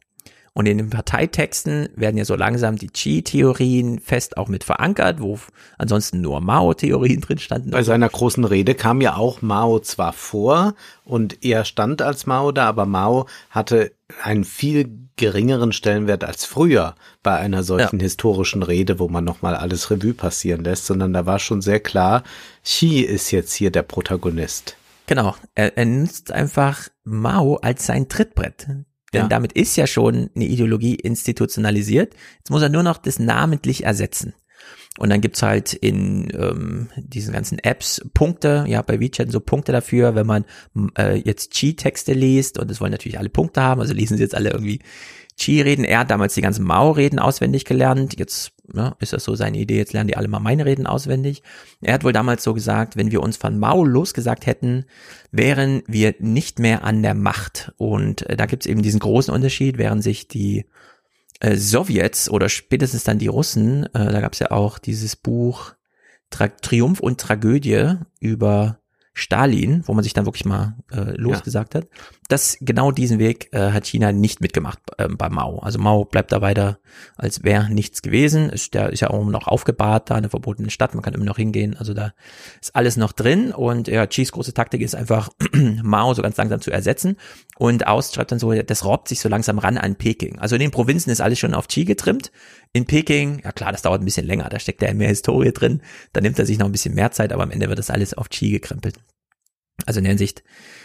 Und 0.55 0.67
in 0.67 0.77
den 0.77 0.91
Parteitexten 0.91 1.89
werden 1.97 2.19
ja 2.19 2.27
so 2.27 2.37
langsam 2.37 2.77
die 2.77 2.89
Chi-Theorien 2.89 3.99
fest 4.01 4.37
auch 4.37 4.49
mit 4.49 4.65
verankert, 4.65 5.21
wo 5.21 5.39
ansonsten 5.79 6.21
nur 6.21 6.43
Mao-Theorien 6.43 7.23
drin 7.23 7.39
standen. 7.39 7.71
Bei 7.71 7.83
seiner 7.83 8.11
großen 8.11 8.45
Rede 8.45 8.75
kam 8.75 9.01
ja 9.01 9.17
auch 9.17 9.41
Mao 9.41 9.79
zwar 9.81 10.13
vor 10.13 10.75
und 11.05 11.43
er 11.43 11.65
stand 11.65 12.03
als 12.03 12.27
Mao 12.27 12.53
da, 12.53 12.69
aber 12.69 12.85
Mao 12.85 13.27
hatte 13.49 13.93
einen 14.23 14.45
viel 14.45 15.09
geringeren 15.17 15.73
Stellenwert 15.73 16.23
als 16.23 16.45
früher 16.45 16.97
bei 17.23 17.37
einer 17.37 17.63
solchen 17.63 18.01
historischen 18.01 18.63
Rede, 18.63 18.99
wo 18.99 19.09
man 19.09 19.25
nochmal 19.25 19.55
alles 19.55 19.91
Revue 19.91 20.13
passieren 20.13 20.65
lässt, 20.65 20.85
sondern 20.87 21.15
da 21.15 21.25
war 21.25 21.39
schon 21.39 21.63
sehr 21.63 21.81
klar, 21.81 22.25
Xi 22.63 23.01
ist 23.01 23.31
jetzt 23.31 23.55
hier 23.55 23.71
der 23.71 23.83
Protagonist. 23.83 24.77
Genau, 25.07 25.35
er, 25.55 25.77
er 25.79 25.87
nutzt 25.87 26.31
einfach 26.31 26.89
Mao 27.05 27.57
als 27.57 27.87
sein 27.87 28.09
Trittbrett. 28.09 28.67
Denn 29.13 29.23
Ja. 29.23 29.29
damit 29.29 29.53
ist 29.53 29.77
ja 29.77 29.87
schon 29.87 30.31
eine 30.35 30.45
Ideologie 30.45 30.95
institutionalisiert. 30.95 32.15
Jetzt 32.39 32.51
muss 32.51 32.63
er 32.63 32.69
nur 32.69 32.83
noch 32.83 32.99
das 32.99 33.19
namentlich 33.19 33.85
ersetzen. 33.85 34.35
Und 34.99 35.09
dann 35.09 35.23
gibt's 35.23 35.43
halt 35.43 35.73
in 35.73 36.29
ähm, 36.39 36.89
diesen 36.97 37.33
ganzen 37.33 37.59
Apps 37.59 38.03
Punkte, 38.13 38.67
ja, 38.69 38.83
bei 38.83 39.01
WeChat 39.01 39.33
so 39.33 39.41
Punkte 39.41 39.73
dafür, 39.73 40.15
wenn 40.15 40.27
man 40.27 40.45
äh, 40.99 41.17
jetzt 41.17 41.53
Chi-Texte 41.53 42.13
liest 42.13 42.59
und 42.59 42.71
es 42.71 42.79
wollen 42.81 42.93
natürlich 42.93 43.19
alle 43.19 43.31
Punkte 43.31 43.63
haben, 43.63 43.81
also 43.81 43.95
lesen 43.95 44.19
sie 44.19 44.23
jetzt 44.23 44.35
alle 44.35 44.51
irgendwie 44.51 44.81
Chi-Reden. 45.43 45.85
Er 45.85 46.01
hat 46.01 46.11
damals 46.11 46.35
die 46.35 46.41
ganzen 46.41 46.65
Mao-Reden 46.65 47.19
auswendig 47.19 47.65
gelernt. 47.65 48.19
Jetzt 48.19 48.53
ne, 48.73 48.95
ist 49.01 49.13
das 49.13 49.25
so 49.25 49.35
seine 49.35 49.59
Idee, 49.59 49.77
jetzt 49.77 49.93
lernen 49.93 50.09
die 50.09 50.17
alle 50.17 50.29
mal 50.29 50.39
meine 50.39 50.65
Reden 50.65 50.87
auswendig. 50.87 51.43
Er 51.81 51.95
hat 51.95 52.05
wohl 52.05 52.13
damals 52.13 52.45
so 52.45 52.55
gesagt, 52.55 52.97
wenn 52.97 53.11
wir 53.11 53.23
uns 53.23 53.37
von 53.37 53.59
Mao 53.59 53.85
losgesagt 53.85 54.47
hätten, 54.47 54.85
wären 55.31 55.83
wir 55.87 56.15
nicht 56.21 56.59
mehr 56.59 56.85
an 56.85 57.03
der 57.03 57.15
Macht. 57.15 57.73
Und 57.77 58.29
äh, 58.29 58.37
da 58.37 58.47
gibt's 58.47 58.67
eben 58.67 58.83
diesen 58.83 59.01
großen 59.01 59.35
Unterschied, 59.35 59.79
während 59.79 60.03
sich 60.03 60.29
die 60.29 60.67
äh, 61.41 61.57
Sowjets 61.57 62.31
oder 62.31 62.49
spätestens 62.49 63.05
dann 63.05 63.19
die 63.19 63.29
Russen, 63.29 63.87
äh, 63.95 64.13
da 64.13 64.21
gab's 64.21 64.39
ja 64.39 64.53
auch 64.53 64.79
dieses 64.79 65.17
Buch 65.17 65.75
Tra 66.31 66.49
Triumph 66.49 67.01
und 67.01 67.21
Tragödie 67.21 67.97
über 68.21 68.79
Stalin, 69.13 69.83
wo 69.87 69.93
man 69.93 70.05
sich 70.05 70.15
dann 70.15 70.25
wirklich 70.25 70.47
mal 70.47 70.77
äh, 70.91 71.17
losgesagt 71.17 71.75
hat. 71.75 71.89
Das 72.33 72.57
genau 72.63 72.93
diesen 72.93 73.19
Weg 73.19 73.53
äh, 73.53 73.73
hat 73.73 73.85
China 73.85 74.11
nicht 74.11 74.41
mitgemacht 74.41 74.79
äh, 74.97 75.07
bei 75.07 75.29
Mao. 75.29 75.59
Also 75.59 75.79
Mao 75.79 76.07
bleibt 76.07 76.33
da 76.33 76.41
weiter, 76.41 76.79
als 77.15 77.45
wäre 77.45 77.69
nichts 77.69 78.01
gewesen. 78.01 78.49
Ist, 78.49 78.73
der 78.73 78.89
ist 78.89 79.01
ja 79.01 79.11
auch 79.11 79.23
noch 79.27 79.49
aufgebahrt 79.49 80.09
da, 80.09 80.15
eine 80.15 80.31
verbotene 80.31 80.71
Stadt, 80.71 80.95
man 80.95 81.03
kann 81.03 81.13
immer 81.13 81.27
noch 81.27 81.37
hingehen. 81.37 81.77
Also 81.77 81.93
da 81.93 82.15
ist 82.59 82.75
alles 82.75 82.97
noch 82.97 83.13
drin 83.13 83.53
und 83.53 83.87
ja, 83.87 84.07
Xis 84.07 84.33
große 84.33 84.55
Taktik 84.55 84.81
ist 84.81 84.95
einfach 84.95 85.29
Mao 85.83 86.15
so 86.15 86.23
ganz 86.23 86.39
langsam 86.39 86.63
zu 86.63 86.71
ersetzen. 86.71 87.19
Und 87.59 87.87
Aust 87.87 88.15
schreibt 88.15 88.33
dann 88.33 88.39
so, 88.39 88.51
das 88.55 88.87
robbt 88.87 89.09
sich 89.09 89.21
so 89.21 89.29
langsam 89.29 89.59
ran 89.59 89.77
an 89.77 89.97
Peking. 89.97 90.39
Also 90.39 90.55
in 90.55 90.63
den 90.63 90.71
Provinzen 90.71 91.13
ist 91.13 91.21
alles 91.21 91.39
schon 91.39 91.53
auf 91.53 91.69
Xi 91.69 91.85
getrimmt. 91.85 92.33
In 92.73 92.87
Peking, 92.87 93.43
ja 93.45 93.53
klar, 93.53 93.73
das 93.73 93.83
dauert 93.83 94.01
ein 94.01 94.07
bisschen 94.07 94.27
länger, 94.27 94.49
da 94.49 94.59
steckt 94.59 94.81
ja 94.81 94.95
mehr 94.95 95.09
Historie 95.09 95.53
drin. 95.53 95.83
Da 96.15 96.23
nimmt 96.23 96.39
er 96.39 96.47
sich 96.47 96.57
noch 96.57 96.65
ein 96.65 96.73
bisschen 96.73 96.95
mehr 96.95 97.11
Zeit, 97.11 97.31
aber 97.31 97.43
am 97.43 97.51
Ende 97.51 97.69
wird 97.69 97.79
das 97.79 97.91
alles 97.91 98.15
auf 98.15 98.31
Xi 98.31 98.53
gekrempelt. 98.53 98.97
Also 99.85 99.99
in 99.99 100.05
der 100.05 100.13
Hinsicht 100.13 100.43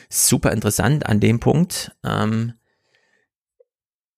super 0.09 0.51
interessant 0.51 1.05
an 1.05 1.19
dem 1.19 1.39
Punkt. 1.39 1.95
Ähm, 2.03 2.53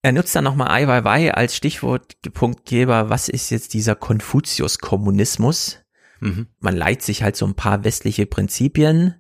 er 0.02 0.14
nutzt 0.14 0.36
dann 0.36 0.46
nochmal 0.46 0.70
Ai 0.70 1.34
als 1.34 1.56
Stichwortpunktgeber. 1.56 3.10
Was 3.10 3.28
ist 3.28 3.50
jetzt 3.50 3.74
dieser 3.74 3.96
Konfuzius-Kommunismus? 3.96 5.80
Mhm. 6.22 6.48
Man 6.60 6.76
leiht 6.76 7.02
sich 7.02 7.24
halt 7.24 7.36
so 7.36 7.46
ein 7.46 7.56
paar 7.56 7.84
westliche 7.84 8.26
Prinzipien 8.26 9.16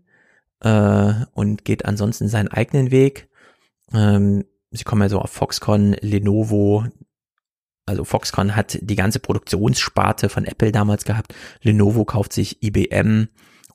äh, 0.62 1.14
und 1.34 1.66
geht 1.66 1.86
ansonsten 1.86 2.30
seinen 2.30 2.48
eigenen 2.48 2.92
Weg. 2.92 3.30
Ähm, 3.94 4.46
sie 4.72 4.84
kommen 4.84 5.02
ja 5.02 5.10
so 5.10 5.20
auf 5.20 5.32
Foxconn, 5.32 5.94
Lenovo. 6.00 6.86
Also 7.86 8.06
Foxconn 8.06 8.56
hat 8.56 8.78
die 8.82 8.96
ganze 8.96 9.20
Produktionssparte 9.20 10.30
von 10.30 10.46
Apple 10.46 10.72
damals 10.72 11.04
gehabt. 11.04 11.34
Lenovo 11.62 12.06
kauft 12.06 12.32
sich 12.32 12.64
IBM 12.64 13.28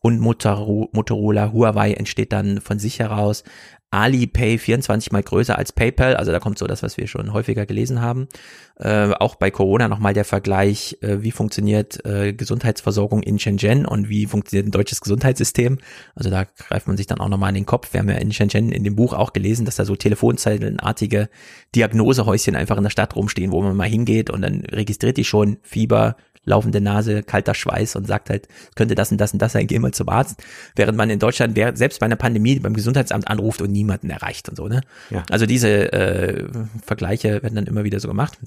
und 0.04 0.20
Motoro- 0.20 0.90
Motorola. 0.92 1.50
Huawei 1.54 1.94
entsteht 1.94 2.34
dann 2.34 2.60
von 2.60 2.78
sich 2.78 2.98
heraus. 2.98 3.42
Alipay 3.90 4.58
24 4.58 5.12
mal 5.12 5.22
größer 5.22 5.56
als 5.56 5.72
PayPal, 5.72 6.16
also 6.16 6.30
da 6.30 6.40
kommt 6.40 6.58
so 6.58 6.66
das, 6.66 6.82
was 6.82 6.98
wir 6.98 7.06
schon 7.06 7.32
häufiger 7.32 7.64
gelesen 7.64 8.02
haben. 8.02 8.28
Äh, 8.76 9.12
auch 9.12 9.36
bei 9.36 9.50
Corona 9.50 9.88
nochmal 9.88 10.12
der 10.12 10.26
Vergleich, 10.26 10.98
äh, 11.00 11.22
wie 11.22 11.30
funktioniert 11.30 12.04
äh, 12.04 12.34
Gesundheitsversorgung 12.34 13.22
in 13.22 13.38
Shenzhen 13.38 13.86
und 13.86 14.10
wie 14.10 14.26
funktioniert 14.26 14.66
ein 14.66 14.72
deutsches 14.72 15.00
Gesundheitssystem. 15.00 15.78
Also 16.14 16.28
da 16.28 16.44
greift 16.44 16.86
man 16.86 16.98
sich 16.98 17.06
dann 17.06 17.20
auch 17.20 17.28
nochmal 17.30 17.50
in 17.50 17.54
den 17.54 17.66
Kopf. 17.66 17.94
Wir 17.94 18.00
haben 18.00 18.10
ja 18.10 18.16
in 18.16 18.32
Shenzhen 18.32 18.72
in 18.72 18.84
dem 18.84 18.96
Buch 18.96 19.14
auch 19.14 19.32
gelesen, 19.32 19.64
dass 19.64 19.76
da 19.76 19.86
so 19.86 19.96
telefonzellenartige 19.96 21.30
Diagnosehäuschen 21.74 22.56
einfach 22.56 22.76
in 22.76 22.82
der 22.82 22.90
Stadt 22.90 23.16
rumstehen, 23.16 23.52
wo 23.52 23.62
man 23.62 23.74
mal 23.76 23.88
hingeht 23.88 24.28
und 24.28 24.42
dann 24.42 24.64
registriert 24.70 25.16
die 25.16 25.24
schon 25.24 25.56
Fieber, 25.62 26.16
laufende 26.44 26.80
Nase, 26.80 27.22
kalter 27.22 27.54
Schweiß 27.54 27.96
und 27.96 28.06
sagt 28.06 28.30
halt, 28.30 28.48
könnte 28.74 28.94
das 28.94 29.10
und 29.10 29.18
das 29.18 29.32
und 29.32 29.40
das 29.40 29.52
sein, 29.52 29.66
geh 29.66 29.78
mal 29.78 29.92
zum 29.92 30.08
Arzt. 30.08 30.42
Während 30.76 30.96
man 30.96 31.10
in 31.10 31.18
Deutschland 31.18 31.56
selbst 31.76 32.00
bei 32.00 32.06
einer 32.06 32.16
Pandemie 32.16 32.58
beim 32.58 32.74
Gesundheitsamt 32.74 33.28
anruft 33.28 33.62
und 33.62 33.72
niemanden 33.72 34.10
erreicht 34.10 34.48
und 34.48 34.56
so, 34.56 34.68
ne? 34.68 34.82
Ja. 35.10 35.24
Also 35.30 35.46
diese 35.46 35.92
äh, 35.92 36.48
Vergleiche 36.84 37.42
werden 37.42 37.54
dann 37.54 37.66
immer 37.66 37.84
wieder 37.84 38.00
so 38.00 38.08
gemacht. 38.08 38.38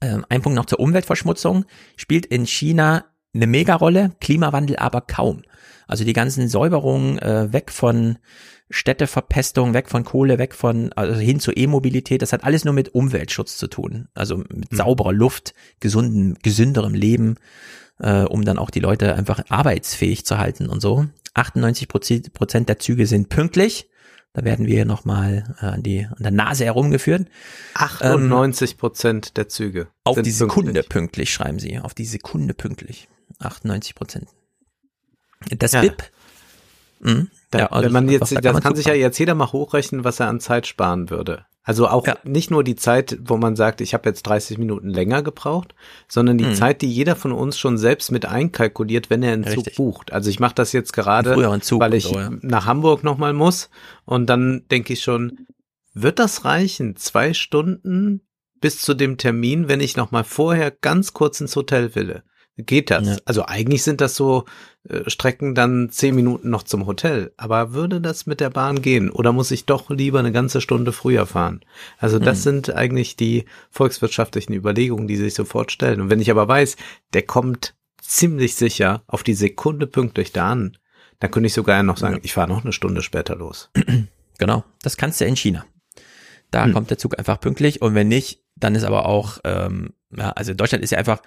Ähm, 0.00 0.24
ein 0.28 0.42
Punkt 0.42 0.56
noch 0.56 0.66
zur 0.66 0.80
Umweltverschmutzung. 0.80 1.64
Spielt 1.96 2.26
in 2.26 2.46
China 2.46 3.04
eine 3.34 3.46
Megarolle, 3.46 4.12
Klimawandel 4.20 4.76
aber 4.76 5.00
kaum. 5.00 5.42
Also 5.86 6.04
die 6.04 6.12
ganzen 6.12 6.48
Säuberungen 6.48 7.18
äh, 7.18 7.52
weg 7.52 7.70
von 7.70 8.18
Städteverpestung, 8.70 9.74
weg 9.74 9.88
von 9.88 10.04
Kohle, 10.04 10.38
weg 10.38 10.54
von, 10.54 10.92
also 10.94 11.18
hin 11.20 11.40
zur 11.40 11.56
E-Mobilität, 11.56 12.22
das 12.22 12.32
hat 12.32 12.44
alles 12.44 12.64
nur 12.64 12.72
mit 12.74 12.94
Umweltschutz 12.94 13.56
zu 13.56 13.66
tun. 13.66 14.08
Also 14.14 14.38
mit 14.38 14.70
Hm. 14.70 14.76
sauberer 14.78 15.12
Luft, 15.12 15.54
gesunden, 15.80 16.38
gesünderem 16.42 16.94
Leben, 16.94 17.36
äh, 17.98 18.22
um 18.22 18.44
dann 18.44 18.58
auch 18.58 18.70
die 18.70 18.80
Leute 18.80 19.14
einfach 19.14 19.42
arbeitsfähig 19.48 20.24
zu 20.24 20.38
halten 20.38 20.68
und 20.68 20.80
so. 20.80 21.06
98 21.34 21.88
Prozent 22.32 22.68
der 22.68 22.78
Züge 22.78 23.06
sind 23.06 23.28
pünktlich. 23.28 23.88
Da 24.32 24.44
werden 24.44 24.66
wir 24.66 24.84
nochmal 24.84 25.56
äh, 25.60 25.66
an, 25.66 25.82
die, 25.82 26.04
an 26.06 26.22
der 26.22 26.30
Nase 26.30 26.64
herumgeführt. 26.64 27.26
98 27.74 28.78
Prozent 28.78 29.36
der 29.36 29.48
Züge. 29.48 29.80
Ähm, 29.80 29.86
Auf 30.04 30.22
die 30.22 30.30
Sekunde 30.30 30.72
pünktlich. 30.72 30.88
pünktlich. 30.88 31.32
schreiben 31.34 31.58
sie. 31.58 31.78
Auf 31.80 31.94
die 31.94 32.04
Sekunde 32.04 32.54
pünktlich. 32.54 33.08
98 33.40 33.94
Prozent. 33.96 34.28
Das 35.58 35.72
Ja. 35.72 35.80
BIP. 35.80 36.04
Mhm. 37.00 37.28
Da, 37.50 37.66
also 37.66 37.84
wenn 37.84 37.92
man 37.92 38.08
jetzt, 38.08 38.30
da 38.32 38.40
das 38.40 38.52
man 38.52 38.62
kann 38.62 38.76
sich 38.76 38.86
ja 38.86 38.94
jetzt 38.94 39.18
jeder 39.18 39.34
mal 39.34 39.50
hochrechnen, 39.52 40.04
was 40.04 40.20
er 40.20 40.28
an 40.28 40.38
Zeit 40.40 40.66
sparen 40.66 41.10
würde. 41.10 41.46
Also 41.62 41.88
auch 41.88 42.06
Ja. 42.06 42.16
nicht 42.24 42.50
nur 42.50 42.64
die 42.64 42.76
Zeit, 42.76 43.18
wo 43.24 43.36
man 43.36 43.54
sagt, 43.54 43.80
ich 43.80 43.92
habe 43.92 44.08
jetzt 44.08 44.22
30 44.22 44.56
Minuten 44.58 44.88
länger 44.88 45.22
gebraucht, 45.22 45.74
sondern 46.08 46.38
die 46.38 46.44
Mhm. 46.46 46.54
Zeit, 46.54 46.80
die 46.80 46.90
jeder 46.90 47.16
von 47.16 47.32
uns 47.32 47.58
schon 47.58 47.76
selbst 47.76 48.10
mit 48.12 48.24
einkalkuliert, 48.24 49.10
wenn 49.10 49.22
er 49.22 49.32
einen 49.34 49.44
Zug 49.44 49.58
Richtig. 49.66 49.76
bucht. 49.76 50.12
Also 50.12 50.30
ich 50.30 50.40
mache 50.40 50.54
das 50.54 50.72
jetzt 50.72 50.92
gerade, 50.92 51.60
Zug 51.60 51.80
weil 51.80 51.94
ich 51.94 52.04
so, 52.04 52.18
ja. 52.18 52.30
nach 52.40 52.66
Hamburg 52.66 53.04
nochmal 53.04 53.32
muss 53.34 53.68
und 54.04 54.26
dann 54.26 54.64
denke 54.70 54.92
ich 54.92 55.02
schon, 55.02 55.46
wird 55.92 56.18
das 56.18 56.44
reichen? 56.44 56.96
Zwei 56.96 57.34
Stunden 57.34 58.22
bis 58.60 58.80
zu 58.80 58.94
dem 58.94 59.16
Termin, 59.18 59.68
wenn 59.68 59.80
ich 59.80 59.96
nochmal 59.96 60.24
vorher 60.24 60.70
ganz 60.70 61.12
kurz 61.12 61.40
ins 61.40 61.56
Hotel 61.56 61.94
will? 61.94 62.22
Geht 62.62 62.90
das? 62.90 63.06
Ja. 63.06 63.16
Also 63.24 63.44
eigentlich 63.46 63.82
sind 63.82 64.00
das 64.00 64.14
so 64.14 64.44
äh, 64.88 65.08
Strecken 65.10 65.54
dann 65.54 65.90
zehn 65.90 66.14
Minuten 66.14 66.50
noch 66.50 66.62
zum 66.62 66.86
Hotel. 66.86 67.32
Aber 67.36 67.72
würde 67.72 68.00
das 68.00 68.26
mit 68.26 68.40
der 68.40 68.50
Bahn 68.50 68.82
gehen? 68.82 69.10
Oder 69.10 69.32
muss 69.32 69.50
ich 69.50 69.66
doch 69.66 69.90
lieber 69.90 70.18
eine 70.18 70.32
ganze 70.32 70.60
Stunde 70.60 70.92
früher 70.92 71.26
fahren? 71.26 71.60
Also 71.98 72.18
das 72.18 72.38
Hm. 72.38 72.42
sind 72.42 72.74
eigentlich 72.74 73.16
die 73.16 73.44
volkswirtschaftlichen 73.70 74.52
Überlegungen, 74.54 75.06
die 75.08 75.16
sich 75.16 75.34
sofort 75.34 75.72
stellen. 75.72 76.00
Und 76.00 76.10
wenn 76.10 76.20
ich 76.20 76.30
aber 76.30 76.46
weiß, 76.48 76.76
der 77.12 77.22
kommt 77.22 77.74
ziemlich 78.00 78.54
sicher 78.56 79.02
auf 79.06 79.22
die 79.22 79.34
Sekunde 79.34 79.86
pünktlich 79.86 80.32
da 80.32 80.50
an, 80.50 80.76
dann 81.18 81.30
könnte 81.30 81.46
ich 81.48 81.54
sogar 81.54 81.82
noch 81.82 81.96
sagen, 81.98 82.14
Ja. 82.14 82.20
ich 82.22 82.32
fahre 82.32 82.48
noch 82.48 82.64
eine 82.64 82.72
Stunde 82.72 83.02
später 83.02 83.36
los. 83.36 83.70
Genau, 84.38 84.64
das 84.82 84.96
kannst 84.96 85.20
du 85.20 85.26
in 85.26 85.36
China. 85.36 85.66
Da 86.50 86.64
Hm. 86.64 86.72
kommt 86.72 86.88
der 86.90 86.96
Zug 86.96 87.18
einfach 87.18 87.38
pünktlich 87.40 87.82
und 87.82 87.94
wenn 87.94 88.08
nicht, 88.08 88.40
dann 88.56 88.74
ist 88.74 88.84
aber 88.84 89.04
auch, 89.04 89.38
ähm, 89.44 89.90
ja, 90.16 90.30
also 90.30 90.54
Deutschland 90.54 90.82
ist 90.82 90.90
ja 90.92 90.98
einfach, 90.98 91.20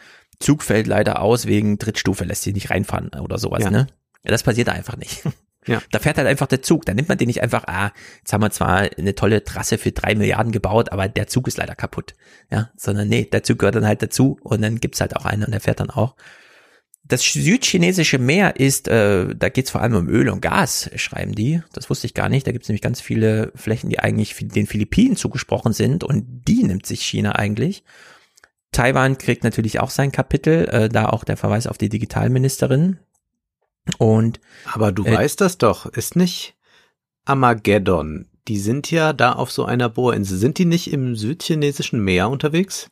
Zug 0.44 0.62
fällt 0.64 0.88
leider 0.88 1.22
aus 1.22 1.46
wegen 1.48 1.78
Drittstufe, 1.80 2.24
lässt 2.26 2.44
sich 2.44 2.54
nicht 2.54 2.70
reinfahren 2.70 3.10
oder 3.20 3.38
sowas, 3.38 3.64
Ja. 3.64 3.72
ne? 3.72 3.88
Ja, 4.24 4.32
das 4.32 4.44
passiert 4.44 4.68
da 4.68 4.72
einfach 4.74 4.98
nicht. 4.98 5.24
Ja. 5.66 5.82
Da 5.92 6.00
fährt 6.00 6.18
halt 6.18 6.28
einfach 6.28 6.48
der 6.48 6.62
Zug. 6.62 6.86
Da 6.86 6.94
nimmt 6.94 7.08
man 7.08 7.18
den 7.18 7.28
nicht 7.28 7.42
einfach, 7.42 7.64
ah, 7.68 7.94
jetzt 8.20 8.34
haben 8.34 8.42
wir 8.44 8.52
zwar 8.52 8.80
eine 8.98 9.16
tolle 9.16 9.46
Trasse 9.46 9.78
für 9.78 9.94
drei 9.94 10.14
Milliarden 10.14 10.52
gebaut, 10.52 10.92
aber 10.92 11.08
der 11.08 11.28
Zug 11.28 11.48
ist 11.48 11.56
leider 11.58 11.74
kaputt. 11.74 12.16
Ja, 12.52 12.70
sondern 12.76 13.08
nee, 13.08 13.24
der 13.24 13.44
Zug 13.44 13.60
gehört 13.60 13.76
dann 13.76 13.88
halt 13.88 14.02
dazu 14.02 14.38
und 14.44 14.62
dann 14.62 14.82
gibt's 14.82 15.00
halt 15.00 15.16
auch 15.16 15.24
einen 15.24 15.46
und 15.46 15.52
der 15.52 15.62
fährt 15.62 15.80
dann 15.80 15.90
auch. 15.90 16.18
das 17.06 17.22
südchinesische 17.24 18.18
Meer 18.18 18.60
ist, 18.60 18.90
äh, 18.90 19.34
da 19.34 19.48
geht 19.48 19.64
es 19.68 19.72
vor 19.72 19.80
allem 19.82 19.96
um 19.96 20.10
Öl 20.10 20.28
und 20.28 20.42
Gas, 20.42 20.90
schreiben 20.98 21.34
die. 21.34 21.62
Das 21.72 21.90
wusste 21.90 22.08
ich 22.08 22.14
gar 22.14 22.28
nicht. 22.28 22.46
Da 22.46 22.52
gibt 22.52 22.64
es 22.66 22.70
nämlich 22.70 22.82
ganz 22.82 23.00
viele 23.00 23.54
Flächen, 23.56 23.90
die 23.90 24.00
eigentlich 24.00 24.36
den 24.42 24.68
Philippinen 24.68 25.16
zugesprochen 25.16 25.72
sind 25.72 26.04
und 26.04 26.26
die 26.46 26.64
nimmt 26.66 26.86
sich 26.86 27.04
China 27.04 27.36
eigentlich. 27.36 27.86
Taiwan 28.74 29.18
kriegt 29.18 29.44
natürlich 29.44 29.80
auch 29.80 29.90
sein 29.90 30.12
Kapitel, 30.12 30.68
äh, 30.68 30.90
da 30.90 31.08
auch 31.08 31.24
der 31.24 31.38
Verweis 31.38 31.68
auf 31.68 31.78
die 31.78 31.90
Digitalministerin. 31.90 33.00
Und 33.98 34.40
aber 34.72 34.92
du 34.92 35.06
äh, 35.06 35.14
weißt 35.14 35.40
das 35.42 35.58
doch, 35.58 35.86
ist 35.86 36.16
nicht 36.16 36.56
Armageddon. 37.26 38.28
Die 38.48 38.58
sind 38.58 38.92
ja 38.92 39.14
da 39.14 39.34
auf 39.34 39.52
so 39.52 39.66
einer 39.66 39.88
Bohrinsel. 39.90 40.38
Sind 40.38 40.58
die 40.58 40.66
nicht 40.66 40.92
im 40.92 41.16
südchinesischen 41.16 42.04
Meer 42.04 42.30
unterwegs? 42.30 42.90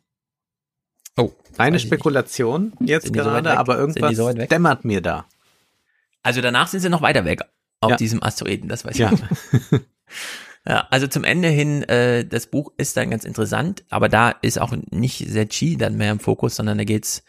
Oh, 1.18 1.32
eine 1.58 1.80
Spekulation 1.80 2.74
jetzt 2.80 3.12
gerade, 3.12 3.50
so 3.50 3.56
aber 3.56 3.78
irgendwas 3.78 4.16
so 4.16 4.32
dämmert 4.32 4.86
mir 4.86 5.02
da. 5.02 5.26
Also 6.24 6.40
danach 6.40 6.68
sind 6.68 6.80
sie 6.80 6.90
noch 6.90 7.02
weiter 7.02 7.26
weg 7.26 7.42
auf 7.82 7.92
ja. 7.92 7.98
diesem 7.98 8.24
Asteroiden, 8.24 8.70
das 8.70 8.86
weiß 8.86 8.98
ja. 8.98 9.12
ich. 9.12 9.82
Ja, 10.68 10.88
also 10.92 11.08
zum 11.08 11.24
Ende 11.24 11.48
hin, 11.48 11.82
äh, 11.84 12.24
das 12.24 12.46
Buch 12.46 12.72
ist 12.78 12.96
dann 12.96 13.10
ganz 13.10 13.24
interessant, 13.26 13.84
aber 13.90 14.10
da 14.10 14.30
ist 14.30 14.62
auch 14.62 14.76
nicht 14.92 15.28
sehr 15.28 15.50
Chi 15.50 15.76
dann 15.76 15.98
mehr 15.98 16.12
im 16.12 16.20
Fokus, 16.20 16.56
sondern 16.56 16.78
da 16.78 16.84
geht's 16.84 17.24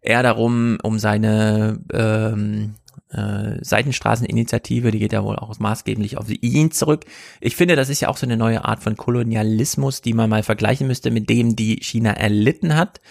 eher 0.00 0.22
darum, 0.22 0.78
um 0.82 0.98
seine 0.98 1.80
ähm, 1.92 2.76
äh, 3.10 3.62
Seitenstraßeninitiative, 3.62 4.90
die 4.90 5.00
geht 5.00 5.12
ja 5.12 5.22
wohl 5.22 5.36
auch 5.36 5.58
maßgeblich 5.58 6.16
auf 6.16 6.30
ihn 6.30 6.70
zurück. 6.70 7.04
Ich 7.42 7.56
finde, 7.56 7.76
das 7.76 7.90
ist 7.90 8.00
ja 8.00 8.08
auch 8.08 8.16
so 8.16 8.26
eine 8.26 8.38
neue 8.38 8.64
Art 8.64 8.82
von 8.82 8.96
Kolonialismus, 8.96 10.00
die 10.00 10.14
man 10.14 10.30
mal 10.30 10.42
vergleichen 10.42 10.86
müsste 10.86 11.10
mit 11.10 11.28
dem, 11.28 11.56
die 11.56 11.80
China 11.82 12.12
erlitten 12.12 12.74
hat 12.74 13.02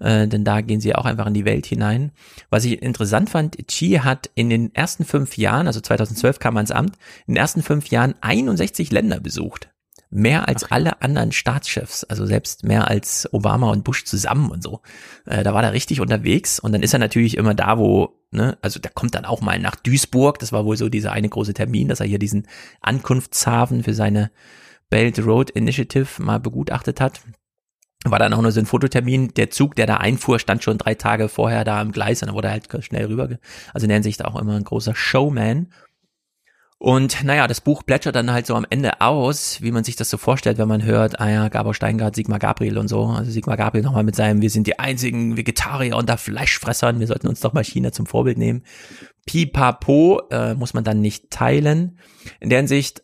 äh, 0.00 0.26
denn 0.26 0.44
da 0.44 0.60
gehen 0.60 0.80
sie 0.80 0.94
auch 0.94 1.04
einfach 1.04 1.26
in 1.26 1.34
die 1.34 1.44
Welt 1.44 1.66
hinein. 1.66 2.12
Was 2.48 2.64
ich 2.64 2.82
interessant 2.82 3.30
fand, 3.30 3.56
Xi 3.66 4.00
hat 4.02 4.30
in 4.34 4.50
den 4.50 4.74
ersten 4.74 5.04
fünf 5.04 5.36
Jahren, 5.36 5.66
also 5.66 5.80
2012 5.80 6.38
kam 6.38 6.56
er 6.56 6.62
ins 6.62 6.70
Amt, 6.70 6.96
in 7.26 7.34
den 7.34 7.40
ersten 7.40 7.62
fünf 7.62 7.88
Jahren 7.88 8.14
61 8.20 8.90
Länder 8.90 9.20
besucht. 9.20 9.68
Mehr 10.12 10.48
als 10.48 10.64
Ach, 10.64 10.72
alle 10.72 11.02
anderen 11.02 11.30
Staatschefs, 11.30 12.02
also 12.02 12.26
selbst 12.26 12.64
mehr 12.64 12.88
als 12.88 13.28
Obama 13.32 13.70
und 13.70 13.84
Bush 13.84 14.04
zusammen 14.04 14.50
und 14.50 14.62
so. 14.62 14.80
Äh, 15.24 15.44
da 15.44 15.54
war 15.54 15.62
er 15.62 15.72
richtig 15.72 16.00
unterwegs 16.00 16.58
und 16.58 16.72
dann 16.72 16.82
ist 16.82 16.92
er 16.92 16.98
natürlich 16.98 17.36
immer 17.36 17.54
da, 17.54 17.78
wo, 17.78 18.18
ne, 18.32 18.58
also 18.60 18.80
der 18.80 18.90
kommt 18.90 19.14
dann 19.14 19.24
auch 19.24 19.40
mal 19.40 19.60
nach 19.60 19.76
Duisburg, 19.76 20.40
das 20.40 20.50
war 20.50 20.64
wohl 20.64 20.76
so 20.76 20.88
dieser 20.88 21.12
eine 21.12 21.28
große 21.28 21.54
Termin, 21.54 21.86
dass 21.86 22.00
er 22.00 22.06
hier 22.06 22.18
diesen 22.18 22.48
Ankunftshafen 22.80 23.84
für 23.84 23.94
seine 23.94 24.32
Belt 24.88 25.24
Road 25.24 25.50
Initiative 25.50 26.20
mal 26.20 26.40
begutachtet 26.40 27.00
hat 27.00 27.20
war 28.04 28.18
dann 28.18 28.32
auch 28.32 28.40
nur 28.40 28.52
so 28.52 28.60
ein 28.60 28.66
Fototermin. 28.66 29.34
Der 29.34 29.50
Zug, 29.50 29.76
der 29.76 29.86
da 29.86 29.96
einfuhr, 29.96 30.38
stand 30.38 30.62
schon 30.62 30.78
drei 30.78 30.94
Tage 30.94 31.28
vorher 31.28 31.64
da 31.64 31.80
am 31.80 31.92
Gleis 31.92 32.22
und 32.22 32.28
dann 32.28 32.36
wurde 32.36 32.50
halt 32.50 32.68
schnell 32.84 33.06
rüber. 33.06 33.28
Also 33.74 33.84
in 33.84 33.88
der 33.88 33.96
Hinsicht 33.96 34.24
auch 34.24 34.40
immer 34.40 34.54
ein 34.54 34.64
großer 34.64 34.94
Showman. 34.94 35.68
Und 36.82 37.24
naja, 37.24 37.46
das 37.46 37.60
Buch 37.60 37.84
plätschert 37.84 38.16
dann 38.16 38.32
halt 38.32 38.46
so 38.46 38.54
am 38.54 38.64
Ende 38.70 39.02
aus, 39.02 39.60
wie 39.60 39.70
man 39.70 39.84
sich 39.84 39.96
das 39.96 40.08
so 40.08 40.16
vorstellt, 40.16 40.56
wenn 40.56 40.66
man 40.66 40.82
hört, 40.82 41.20
ah 41.20 41.28
ja, 41.28 41.48
Gabor 41.48 41.74
Steingart, 41.74 42.16
Sigmar 42.16 42.38
Gabriel 42.38 42.78
und 42.78 42.88
so. 42.88 43.04
Also 43.04 43.30
Sigmar 43.30 43.58
Gabriel 43.58 43.84
nochmal 43.84 44.02
mit 44.02 44.16
seinem, 44.16 44.40
wir 44.40 44.48
sind 44.48 44.66
die 44.66 44.78
einzigen 44.78 45.36
Vegetarier 45.36 45.94
unter 45.94 46.16
Fleischfressern, 46.16 46.98
wir 46.98 47.06
sollten 47.06 47.28
uns 47.28 47.40
doch 47.40 47.52
mal 47.52 47.64
China 47.64 47.92
zum 47.92 48.06
Vorbild 48.06 48.38
nehmen. 48.38 48.62
Pipapo 49.26 50.22
äh, 50.30 50.54
muss 50.54 50.72
man 50.72 50.82
dann 50.82 51.02
nicht 51.02 51.30
teilen. 51.30 51.98
In 52.40 52.48
der 52.48 52.60
Hinsicht 52.60 53.02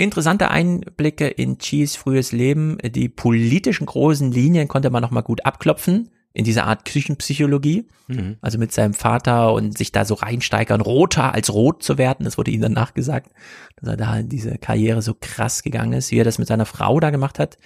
Interessante 0.00 0.48
Einblicke 0.52 1.26
in 1.26 1.58
Chis 1.58 1.96
frühes 1.96 2.30
Leben. 2.30 2.78
Die 2.84 3.08
politischen 3.08 3.84
großen 3.84 4.30
Linien 4.30 4.68
konnte 4.68 4.90
man 4.90 5.02
nochmal 5.02 5.24
gut 5.24 5.44
abklopfen 5.44 6.10
in 6.32 6.44
dieser 6.44 6.66
Art 6.68 6.84
Küchenpsychologie. 6.84 7.88
Mhm. 8.06 8.36
Also 8.40 8.58
mit 8.58 8.72
seinem 8.72 8.94
Vater 8.94 9.52
und 9.52 9.76
sich 9.76 9.90
da 9.90 10.04
so 10.04 10.14
reinsteigern, 10.14 10.80
roter 10.80 11.34
als 11.34 11.52
rot 11.52 11.82
zu 11.82 11.98
werden. 11.98 12.22
Das 12.22 12.38
wurde 12.38 12.52
ihm 12.52 12.60
dann 12.60 12.74
nachgesagt, 12.74 13.32
dass 13.74 13.88
er 13.88 13.96
da 13.96 14.18
in 14.18 14.28
diese 14.28 14.56
Karriere 14.58 15.02
so 15.02 15.16
krass 15.20 15.64
gegangen 15.64 15.94
ist, 15.94 16.12
wie 16.12 16.18
er 16.18 16.24
das 16.24 16.38
mit 16.38 16.46
seiner 16.46 16.66
Frau 16.66 17.00
da 17.00 17.10
gemacht 17.10 17.40
hat. 17.40 17.58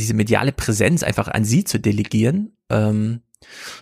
Diese 0.00 0.14
mediale 0.14 0.50
Präsenz 0.50 1.04
einfach 1.04 1.28
an 1.28 1.44
sie 1.44 1.62
zu 1.62 1.78
delegieren. 1.78 2.56
Ähm, 2.70 3.20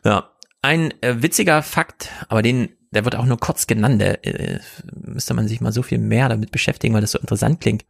ja, 0.05 0.33
ein 0.61 0.93
äh, 1.01 1.23
witziger 1.23 1.63
Fakt, 1.63 2.11
aber 2.29 2.43
den 2.43 2.69
der 2.91 3.05
wird 3.05 3.17
auch 3.17 3.27
nur 3.27 3.39
kurz 3.39 3.67
genannt, 3.67 4.01
der, 4.01 4.25
äh, 4.25 4.61
müsste 4.95 5.35
man 5.35 5.49
sich 5.49 5.61
mal 5.61 5.73
so 5.73 5.83
viel 5.83 5.99
mehr 5.99 6.29
damit 6.29 6.51
beschäftigen, 6.51 6.95
weil 6.95 7.01
das 7.01 7.13
so 7.13 7.19
interessant 7.19 7.61
klingt. 7.61 7.85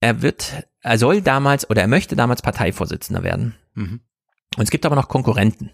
Er 0.00 0.22
wird, 0.22 0.66
er 0.80 0.98
soll 0.98 1.22
damals 1.22 1.68
oder 1.70 1.82
er 1.82 1.88
möchte 1.88 2.16
damals 2.16 2.42
Parteivorsitzender 2.42 3.22
werden. 3.22 3.54
Mhm. 3.74 4.00
Und 4.56 4.64
es 4.64 4.70
gibt 4.70 4.84
aber 4.84 4.96
noch 4.96 5.08
Konkurrenten. 5.08 5.70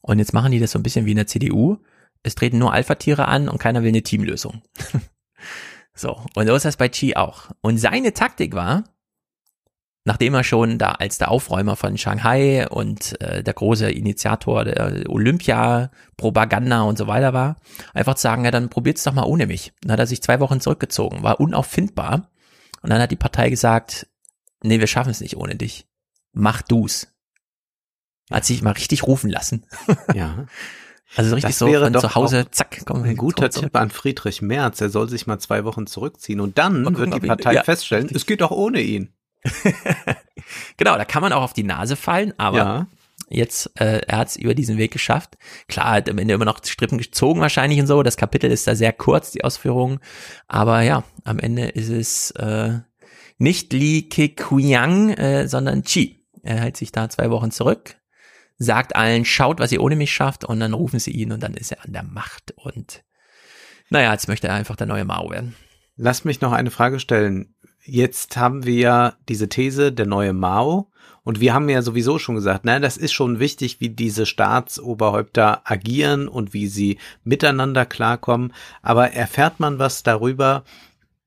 Und 0.00 0.18
jetzt 0.18 0.34
machen 0.34 0.52
die 0.52 0.58
das 0.58 0.72
so 0.72 0.78
ein 0.78 0.82
bisschen 0.82 1.06
wie 1.06 1.12
in 1.12 1.16
der 1.16 1.26
CDU. 1.26 1.78
Es 2.22 2.34
treten 2.34 2.58
nur 2.58 2.72
Alpha-Tiere 2.72 3.26
an 3.26 3.48
und 3.48 3.58
keiner 3.58 3.82
will 3.82 3.88
eine 3.88 4.02
Teamlösung. 4.02 4.62
so, 5.94 6.20
und 6.34 6.46
so 6.46 6.54
ist 6.54 6.64
das 6.64 6.76
bei 6.76 6.88
Chi 6.88 7.16
auch. 7.16 7.50
Und 7.62 7.78
seine 7.78 8.12
Taktik 8.12 8.54
war, 8.54 8.84
nachdem 10.04 10.34
er 10.34 10.44
schon 10.44 10.78
da 10.78 10.92
als 10.92 11.18
der 11.18 11.30
Aufräumer 11.30 11.76
von 11.76 11.96
Shanghai 11.96 12.66
und 12.68 13.20
äh, 13.20 13.42
der 13.42 13.54
große 13.54 13.90
Initiator 13.90 14.64
der 14.64 15.08
Olympia-Propaganda 15.08 16.82
und 16.82 16.98
so 16.98 17.06
weiter 17.06 17.32
war, 17.32 17.60
einfach 17.94 18.14
zu 18.14 18.22
sagen, 18.22 18.44
ja, 18.44 18.50
dann 18.50 18.68
probiert's 18.68 19.04
doch 19.04 19.12
mal 19.12 19.24
ohne 19.24 19.46
mich. 19.46 19.72
Dann 19.80 19.92
hat 19.92 20.00
er 20.00 20.06
sich 20.06 20.22
zwei 20.22 20.40
Wochen 20.40 20.60
zurückgezogen, 20.60 21.22
war 21.22 21.40
unauffindbar. 21.40 22.30
Und 22.82 22.90
dann 22.90 23.00
hat 23.00 23.12
die 23.12 23.16
Partei 23.16 23.48
gesagt, 23.48 24.08
nee, 24.62 24.80
wir 24.80 24.88
schaffen 24.88 25.10
es 25.10 25.20
nicht 25.20 25.36
ohne 25.36 25.54
dich. 25.54 25.86
Mach 26.32 26.62
du's. 26.62 27.08
Hat 28.30 28.44
sich 28.44 28.62
mal 28.62 28.72
richtig 28.72 29.04
rufen 29.04 29.30
lassen. 29.30 29.66
Ja. 30.14 30.46
Also 31.14 31.34
richtig 31.34 31.50
das 31.50 31.58
so 31.58 31.70
von 31.70 31.94
zu 31.94 32.14
Hause, 32.14 32.46
zack, 32.50 32.84
komm, 32.86 33.02
ein 33.02 33.18
guter 33.18 33.50
Tipp 33.50 33.76
an 33.76 33.90
Friedrich 33.90 34.40
Merz. 34.40 34.80
Er 34.80 34.88
soll 34.88 35.10
sich 35.10 35.26
mal 35.26 35.38
zwei 35.38 35.64
Wochen 35.64 35.86
zurückziehen 35.86 36.40
und 36.40 36.56
dann 36.56 36.84
gucken, 36.84 37.12
wird 37.12 37.22
die 37.22 37.26
Partei 37.26 37.52
ja, 37.52 37.64
feststellen, 37.64 38.04
richtig. 38.04 38.16
es 38.16 38.26
geht 38.26 38.42
auch 38.42 38.50
ohne 38.50 38.80
ihn. 38.80 39.12
genau, 40.76 40.96
da 40.96 41.04
kann 41.04 41.22
man 41.22 41.32
auch 41.32 41.42
auf 41.42 41.52
die 41.52 41.64
Nase 41.64 41.96
fallen, 41.96 42.32
aber 42.38 42.58
ja. 42.58 42.86
jetzt, 43.28 43.70
äh, 43.80 44.00
er 44.06 44.18
hat 44.18 44.28
es 44.28 44.36
über 44.36 44.54
diesen 44.54 44.78
Weg 44.78 44.92
geschafft. 44.92 45.36
Klar, 45.68 45.90
hat 45.90 46.08
am 46.08 46.18
Ende 46.18 46.34
immer 46.34 46.44
noch 46.44 46.64
Strippen 46.64 46.98
gezogen 46.98 47.40
wahrscheinlich 47.40 47.80
und 47.80 47.86
so. 47.86 48.02
Das 48.02 48.16
Kapitel 48.16 48.50
ist 48.50 48.66
da 48.66 48.74
sehr 48.74 48.92
kurz, 48.92 49.32
die 49.32 49.44
Ausführungen. 49.44 50.00
Aber 50.48 50.82
ja, 50.82 51.04
am 51.24 51.38
Ende 51.38 51.66
ist 51.68 51.88
es 51.88 52.30
äh, 52.32 52.78
nicht 53.38 53.72
Li 53.72 54.08
Keqiang, 54.08 55.10
äh, 55.10 55.48
sondern 55.48 55.82
Chi. 55.82 56.24
Er 56.42 56.60
hält 56.60 56.76
sich 56.76 56.92
da 56.92 57.08
zwei 57.08 57.30
Wochen 57.30 57.50
zurück, 57.50 57.96
sagt 58.58 58.96
allen, 58.96 59.24
schaut, 59.24 59.60
was 59.60 59.72
ihr 59.72 59.82
ohne 59.82 59.96
mich 59.96 60.12
schafft, 60.12 60.44
und 60.44 60.60
dann 60.60 60.72
rufen 60.72 60.98
sie 60.98 61.12
ihn 61.12 61.32
und 61.32 61.42
dann 61.42 61.54
ist 61.54 61.70
er 61.70 61.84
an 61.84 61.92
der 61.92 62.02
Macht. 62.02 62.52
Und 62.56 63.04
naja, 63.90 64.12
jetzt 64.12 64.28
möchte 64.28 64.48
er 64.48 64.54
einfach 64.54 64.76
der 64.76 64.86
neue 64.86 65.04
Mao 65.04 65.30
werden. 65.30 65.54
Lass 65.96 66.24
mich 66.24 66.40
noch 66.40 66.52
eine 66.52 66.70
Frage 66.70 66.98
stellen 66.98 67.54
jetzt 67.84 68.36
haben 68.36 68.64
wir 68.64 68.74
ja 68.74 69.12
diese 69.28 69.48
These, 69.48 69.92
der 69.92 70.06
neue 70.06 70.32
Mao. 70.32 70.88
Und 71.24 71.40
wir 71.40 71.54
haben 71.54 71.68
ja 71.68 71.82
sowieso 71.82 72.18
schon 72.18 72.34
gesagt, 72.34 72.64
ne, 72.64 72.80
das 72.80 72.96
ist 72.96 73.12
schon 73.12 73.38
wichtig, 73.38 73.80
wie 73.80 73.90
diese 73.90 74.26
Staatsoberhäupter 74.26 75.62
agieren 75.64 76.26
und 76.26 76.52
wie 76.52 76.66
sie 76.66 76.98
miteinander 77.22 77.86
klarkommen. 77.86 78.52
Aber 78.82 79.12
erfährt 79.12 79.60
man 79.60 79.78
was 79.78 80.02
darüber, 80.02 80.64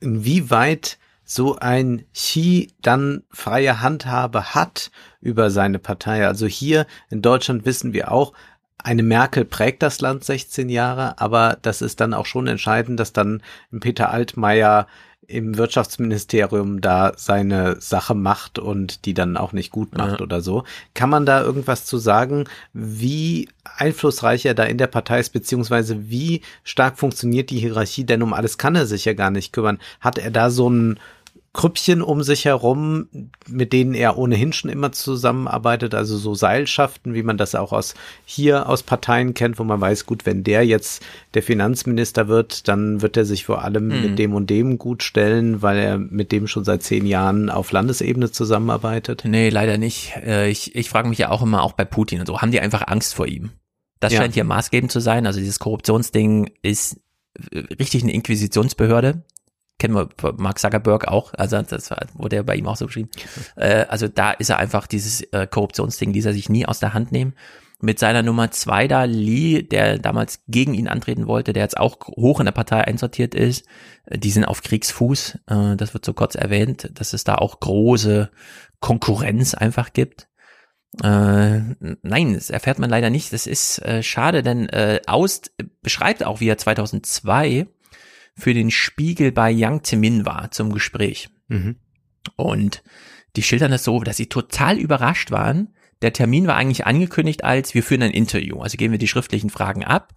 inwieweit 0.02 0.98
so 1.24 1.56
ein 1.56 2.06
Xi 2.14 2.74
dann 2.82 3.24
freie 3.32 3.82
Handhabe 3.82 4.54
hat 4.54 4.92
über 5.22 5.50
seine 5.50 5.80
Partei. 5.80 6.28
Also 6.28 6.46
hier 6.46 6.86
in 7.10 7.22
Deutschland 7.22 7.66
wissen 7.66 7.94
wir 7.94 8.12
auch, 8.12 8.34
eine 8.78 9.02
Merkel 9.02 9.46
prägt 9.46 9.82
das 9.82 10.00
Land 10.02 10.24
16 10.24 10.70
Jahre, 10.70 11.20
aber 11.20 11.58
das 11.62 11.82
ist 11.82 12.02
dann 12.02 12.14
auch 12.14 12.28
schon 12.28 12.46
entscheidend, 12.46 13.00
dass 13.00 13.14
dann 13.14 13.42
Peter 13.80 14.12
Altmaier 14.12 14.86
im 15.28 15.58
Wirtschaftsministerium 15.58 16.82
da 16.82 17.14
seine 17.16 17.80
Sache 17.80 18.16
macht 18.16 18.60
und 18.60 19.06
die 19.06 19.14
dann 19.14 19.38
auch 19.38 19.54
nicht 19.54 19.72
gut 19.72 19.98
macht 19.98 20.20
ja. 20.20 20.22
oder 20.22 20.42
so. 20.42 20.64
Kann 20.94 21.10
man 21.10 21.26
da 21.26 21.42
irgendwas 21.42 21.86
zu 21.86 21.98
sagen, 21.98 22.46
wie 22.74 23.50
einflussreich 23.64 24.46
er 24.46 24.54
da 24.54 24.64
in 24.64 24.78
der 24.78 24.88
Partei 24.88 25.20
ist, 25.20 25.32
beziehungsweise 25.32 26.10
wie 26.10 26.42
stark 26.64 26.98
funktioniert 26.98 27.50
die 27.50 27.60
Hierarchie? 27.60 28.06
Denn 28.06 28.22
um 28.22 28.34
alles 28.34 28.58
kann 28.58 28.76
er 28.76 28.86
sich 28.86 29.06
ja 29.06 29.14
gar 29.14 29.32
nicht 29.32 29.54
kümmern. 29.54 29.80
Hat 30.00 30.18
er 30.18 30.32
da 30.32 30.50
so 30.50 30.70
ein 30.70 31.00
Krüppchen 31.56 32.02
um 32.02 32.22
sich 32.22 32.44
herum, 32.44 33.08
mit 33.48 33.72
denen 33.72 33.94
er 33.94 34.18
ohnehin 34.18 34.52
schon 34.52 34.70
immer 34.70 34.92
zusammenarbeitet, 34.92 35.96
also 35.96 36.18
so 36.18 36.36
Seilschaften, 36.36 37.14
wie 37.14 37.24
man 37.24 37.38
das 37.38 37.56
auch 37.56 37.72
aus 37.72 37.96
hier 38.26 38.68
aus 38.68 38.84
Parteien 38.84 39.34
kennt, 39.34 39.58
wo 39.58 39.64
man 39.64 39.80
weiß, 39.80 40.06
gut, 40.06 40.26
wenn 40.26 40.44
der 40.44 40.66
jetzt 40.66 41.02
der 41.34 41.44
Finanzminister 41.44 42.28
wird, 42.28 42.68
dann 42.68 43.02
wird 43.02 43.16
er 43.16 43.24
sich 43.24 43.46
vor 43.46 43.64
allem 43.64 43.88
mhm. 43.88 44.02
mit 44.02 44.20
dem 44.20 44.34
und 44.34 44.50
dem 44.50 44.78
gut 44.78 45.02
stellen, 45.02 45.62
weil 45.62 45.78
er 45.78 45.98
mit 45.98 46.34
dem 46.34 46.48
schon 46.48 46.66
seit 46.66 46.84
zehn 46.84 47.06
Jahren 47.06 47.50
auf 47.50 47.72
Landesebene 47.72 48.30
zusammenarbeitet. 48.32 49.24
Nee, 49.26 49.48
leider 49.48 49.78
nicht. 49.78 50.14
Äh, 50.18 50.50
ich, 50.50 50.76
ich 50.76 50.90
frage 50.90 51.08
mich 51.08 51.20
ja 51.20 51.32
auch 51.32 51.42
immer, 51.42 51.64
auch 51.64 51.74
bei 51.74 51.86
Putin 51.86 52.20
und 52.20 52.26
so, 52.26 52.42
haben 52.42 52.52
die 52.52 52.60
einfach 52.60 52.86
Angst 52.88 53.16
vor 53.16 53.28
ihm? 53.28 53.52
Das 54.02 54.12
ja. 54.12 54.20
scheint 54.20 54.34
hier 54.34 54.44
maßgebend 54.44 54.92
zu 54.92 55.00
sein. 55.00 55.26
Also 55.26 55.40
dieses 55.40 55.60
Korruptionsding 55.60 56.52
ist 56.64 57.00
äh, 57.52 57.60
richtig 57.80 58.04
eine 58.04 58.12
Inquisitionsbehörde 58.12 59.24
kennen 59.80 59.96
wir 59.96 60.10
Mark 60.38 60.60
Zuckerberg 60.60 61.08
auch, 61.08 61.34
also 61.34 61.62
das 61.62 61.90
wurde 62.14 62.38
ja 62.38 62.44
bei 62.44 62.56
ihm 62.56 62.68
auch 62.68 62.78
so 62.78 62.86
beschrieben. 62.86 63.10
Äh, 63.56 63.86
also 63.90 64.08
da 64.08 64.32
ist 64.32 64.50
er 64.50 64.58
einfach 64.58 64.88
dieses 64.88 65.22
äh, 65.34 65.48
Korruptionsding, 65.48 66.14
ließ 66.14 66.26
er 66.26 66.34
sich 66.34 66.50
nie 66.50 66.66
aus 66.66 66.80
der 66.80 66.94
Hand 66.94 67.12
nehmen. 67.12 67.34
mit 67.82 68.00
seiner 68.00 68.24
Nummer 68.24 68.52
zwei 68.52 68.88
da, 68.88 69.04
Lee, 69.04 69.62
der 69.62 70.00
damals 70.00 70.44
gegen 70.48 70.74
ihn 70.74 70.88
antreten 70.88 71.28
wollte, 71.28 71.52
der 71.52 71.64
jetzt 71.64 71.78
auch 71.78 72.00
hoch 72.08 72.40
in 72.40 72.46
der 72.46 72.54
Partei 72.54 72.82
einsortiert 72.82 73.36
ist. 73.36 73.66
Äh, 74.06 74.18
die 74.18 74.32
sind 74.32 74.46
auf 74.46 74.62
Kriegsfuß. 74.64 75.40
Äh, 75.48 75.76
das 75.76 75.94
wird 75.94 76.06
so 76.06 76.14
kurz 76.14 76.36
erwähnt, 76.36 76.90
dass 76.94 77.14
es 77.14 77.24
da 77.24 77.36
auch 77.36 77.60
große 77.60 78.32
Konkurrenz 78.80 79.54
einfach 79.54 79.94
gibt. 79.94 80.30
Äh, 81.04 81.60
nein, 82.04 82.34
das 82.34 82.50
erfährt 82.50 82.80
man 82.80 82.90
leider 82.90 83.10
nicht. 83.10 83.34
Das 83.34 83.48
ist 83.48 83.80
äh, 83.80 84.02
schade, 84.02 84.42
denn 84.42 84.70
äh, 84.70 85.02
Aust 85.08 85.52
beschreibt 85.82 86.24
auch, 86.24 86.40
wie 86.40 86.48
er 86.48 86.58
2002 86.58 87.68
für 88.36 88.54
den 88.54 88.72
Spiegel 88.72 89.32
bei 89.32 89.50
Yang 89.50 89.84
Zemin 89.84 90.26
war 90.26 90.52
zum 90.52 90.74
Gespräch. 90.74 91.30
Mhm. 91.48 91.78
Und 92.36 92.84
die 93.36 93.44
schildern 93.44 93.72
das 93.72 93.84
so, 93.84 94.00
dass 94.02 94.18
sie 94.18 94.28
total 94.28 94.78
überrascht 94.78 95.32
waren. 95.32 95.74
Der 96.02 96.14
Termin 96.14 96.48
war 96.48 96.56
eigentlich 96.56 96.86
angekündigt 96.86 97.44
als, 97.44 97.74
wir 97.74 97.84
führen 97.84 98.04
ein 98.04 98.12
Interview, 98.12 98.62
also 98.62 98.78
geben 98.78 98.92
wir 98.92 99.00
die 99.00 99.08
schriftlichen 99.08 99.50
Fragen 99.50 99.84
ab. 99.84 100.14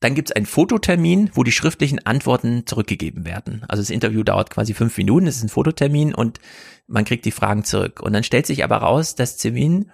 Dann 0.00 0.14
gibt's 0.14 0.32
einen 0.32 0.46
Fototermin, 0.46 1.30
wo 1.34 1.44
die 1.44 1.52
schriftlichen 1.52 2.04
Antworten 2.06 2.66
zurückgegeben 2.66 3.26
werden. 3.26 3.64
Also 3.68 3.82
das 3.82 3.90
Interview 3.90 4.22
dauert 4.22 4.48
quasi 4.48 4.72
fünf 4.72 4.96
Minuten, 4.96 5.26
es 5.26 5.36
ist 5.36 5.44
ein 5.44 5.50
Fototermin 5.50 6.14
und 6.14 6.40
man 6.86 7.04
kriegt 7.04 7.24
die 7.26 7.30
Fragen 7.30 7.64
zurück. 7.64 8.00
Und 8.00 8.14
dann 8.14 8.24
stellt 8.24 8.46
sich 8.46 8.64
aber 8.64 8.78
raus, 8.78 9.14
dass 9.14 9.36
Zemin 9.36 9.92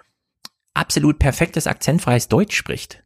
absolut 0.73 1.19
perfektes 1.19 1.67
akzentfreies 1.67 2.29
Deutsch 2.29 2.55
spricht. 2.55 3.03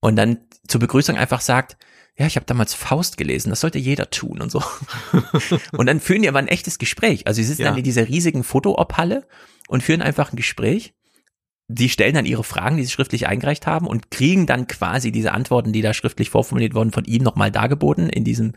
Und 0.00 0.16
dann 0.16 0.38
zur 0.66 0.80
Begrüßung 0.80 1.16
einfach 1.16 1.40
sagt, 1.40 1.76
ja, 2.16 2.26
ich 2.26 2.36
habe 2.36 2.46
damals 2.46 2.74
Faust 2.74 3.16
gelesen, 3.16 3.50
das 3.50 3.60
sollte 3.60 3.78
jeder 3.78 4.08
tun 4.10 4.40
und 4.40 4.50
so. 4.50 4.62
und 5.72 5.86
dann 5.86 5.98
führen 5.98 6.22
die 6.22 6.28
aber 6.28 6.38
ein 6.38 6.48
echtes 6.48 6.78
Gespräch. 6.78 7.26
Also 7.26 7.38
sie 7.38 7.44
sitzen 7.44 7.62
ja. 7.62 7.68
dann 7.70 7.78
in 7.78 7.84
dieser 7.84 8.08
riesigen 8.08 8.44
Fotoop-Halle 8.44 9.26
und 9.66 9.82
führen 9.82 10.00
einfach 10.00 10.32
ein 10.32 10.36
Gespräch. 10.36 10.94
Die 11.66 11.88
stellen 11.88 12.14
dann 12.14 12.26
ihre 12.26 12.44
Fragen, 12.44 12.76
die 12.76 12.84
sie 12.84 12.90
schriftlich 12.90 13.26
eingereicht 13.26 13.66
haben 13.66 13.86
und 13.86 14.10
kriegen 14.10 14.46
dann 14.46 14.68
quasi 14.68 15.10
diese 15.10 15.32
Antworten, 15.32 15.72
die 15.72 15.80
da 15.80 15.94
schriftlich 15.94 16.30
vorformuliert 16.30 16.74
wurden, 16.74 16.92
von 16.92 17.04
ihm 17.04 17.22
nochmal 17.22 17.50
dargeboten 17.50 18.10
in 18.10 18.22
diesem 18.22 18.52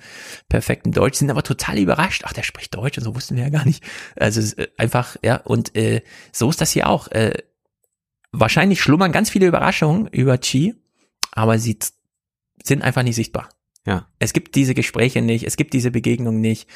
perfekten 0.50 0.92
Deutsch, 0.92 1.18
sind 1.18 1.32
aber 1.32 1.42
total 1.42 1.80
überrascht. 1.80 2.24
Ach, 2.26 2.34
der 2.34 2.44
spricht 2.44 2.76
Deutsch 2.76 2.98
und 2.98 3.06
so 3.06 3.16
wussten 3.16 3.38
wir 3.38 3.44
ja 3.44 3.50
gar 3.50 3.66
nicht. 3.66 3.84
Also 4.18 4.42
äh, 4.62 4.68
einfach, 4.78 5.16
ja, 5.24 5.38
und 5.38 5.76
äh, 5.76 6.02
so 6.32 6.50
ist 6.50 6.62
das 6.62 6.72
hier 6.72 6.90
auch. 6.90 7.08
Äh, 7.08 7.34
wahrscheinlich 8.34 8.82
schlummern 8.82 9.14
ganz 9.14 9.30
viele 9.30 9.48
Überraschungen 9.48 10.08
über 10.08 10.38
Chi, 10.38 10.76
aber 11.32 11.60
sie 11.60 11.80
sind 12.64 12.82
einfach 12.82 13.04
nicht 13.04 13.16
sichtbar. 13.16 13.50
Ja. 13.86 14.08
Es 14.20 14.34
gibt 14.34 14.56
diese 14.56 14.74
Gespräche 14.74 15.22
nicht, 15.22 15.46
es 15.46 15.56
gibt 15.58 15.74
diese 15.74 15.92
Begegnung 15.92 16.42
nicht. 16.42 16.68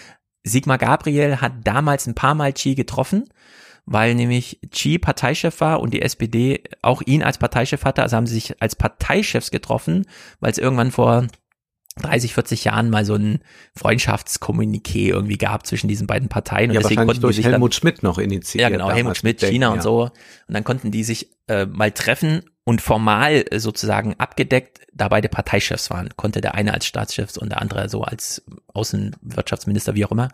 Sigmar 0.44 0.78
Gabriel 0.78 1.38
hat 1.42 1.54
damals 1.64 2.08
ein 2.08 2.16
paar 2.16 2.36
Mal 2.36 2.54
Chi 2.54 2.74
getroffen, 2.74 3.30
weil 3.86 4.16
nämlich 4.16 4.60
Chi 4.72 4.98
Parteichef 4.98 5.60
war 5.62 5.82
und 5.82 5.94
die 5.94 6.02
SPD 6.02 6.64
auch 6.82 7.02
ihn 7.02 7.22
als 7.22 7.38
Parteichef 7.38 7.84
hatte. 7.84 8.02
Also 8.02 8.18
haben 8.18 8.28
sie 8.28 8.36
sich 8.36 8.62
als 8.62 8.76
Parteichefs 8.76 9.52
getroffen, 9.52 10.06
weil 10.40 10.52
es 10.52 10.58
irgendwann 10.58 10.92
vor 10.92 11.28
30, 11.98 12.34
40 12.34 12.64
Jahren 12.64 12.90
mal 12.90 13.04
so 13.04 13.16
ein 13.16 13.40
Freundschaftskommuniqué 13.76 15.10
irgendwie 15.10 15.38
gab 15.38 15.68
zwischen 15.68 15.88
diesen 15.88 16.08
beiden 16.08 16.30
Parteien. 16.30 16.70
Und 16.70 16.76
ja, 16.76 16.82
deswegen 16.82 17.06
konnten 17.06 17.22
durch 17.22 17.36
die 17.36 17.42
sich 17.42 17.52
Helmut 17.52 17.74
dann, 17.74 17.80
Schmidt 17.80 18.04
noch 18.04 18.18
initiiert. 18.18 18.62
Ja, 18.62 18.70
genau, 18.70 18.90
Helmut 18.90 19.18
Schmidt, 19.18 19.42
China 19.42 19.68
ja. 19.68 19.74
und 19.74 19.84
so. 19.84 20.04
Und 20.04 20.12
dann 20.48 20.64
konnten 20.64 20.92
die 20.92 21.04
sich 21.04 21.32
äh, 21.48 21.66
mal 21.66 21.92
treffen 21.92 22.44
und 22.64 22.82
formal 22.82 23.44
äh, 23.50 23.60
sozusagen 23.60 24.16
abgedeckt, 24.20 24.80
da 24.94 25.10
beide 25.10 25.30
Parteichefs 25.30 25.90
waren, 25.90 26.10
konnte 26.16 26.42
der 26.42 26.56
eine 26.56 26.74
als 26.74 26.86
Staatschef 26.86 27.36
und 27.38 27.50
der 27.50 27.62
andere 27.62 27.90
so 27.90 28.04
als 28.04 28.44
Außenwirtschaftsminister, 28.74 29.96
wie 29.96 30.06
auch 30.06 30.12
immer. 30.12 30.30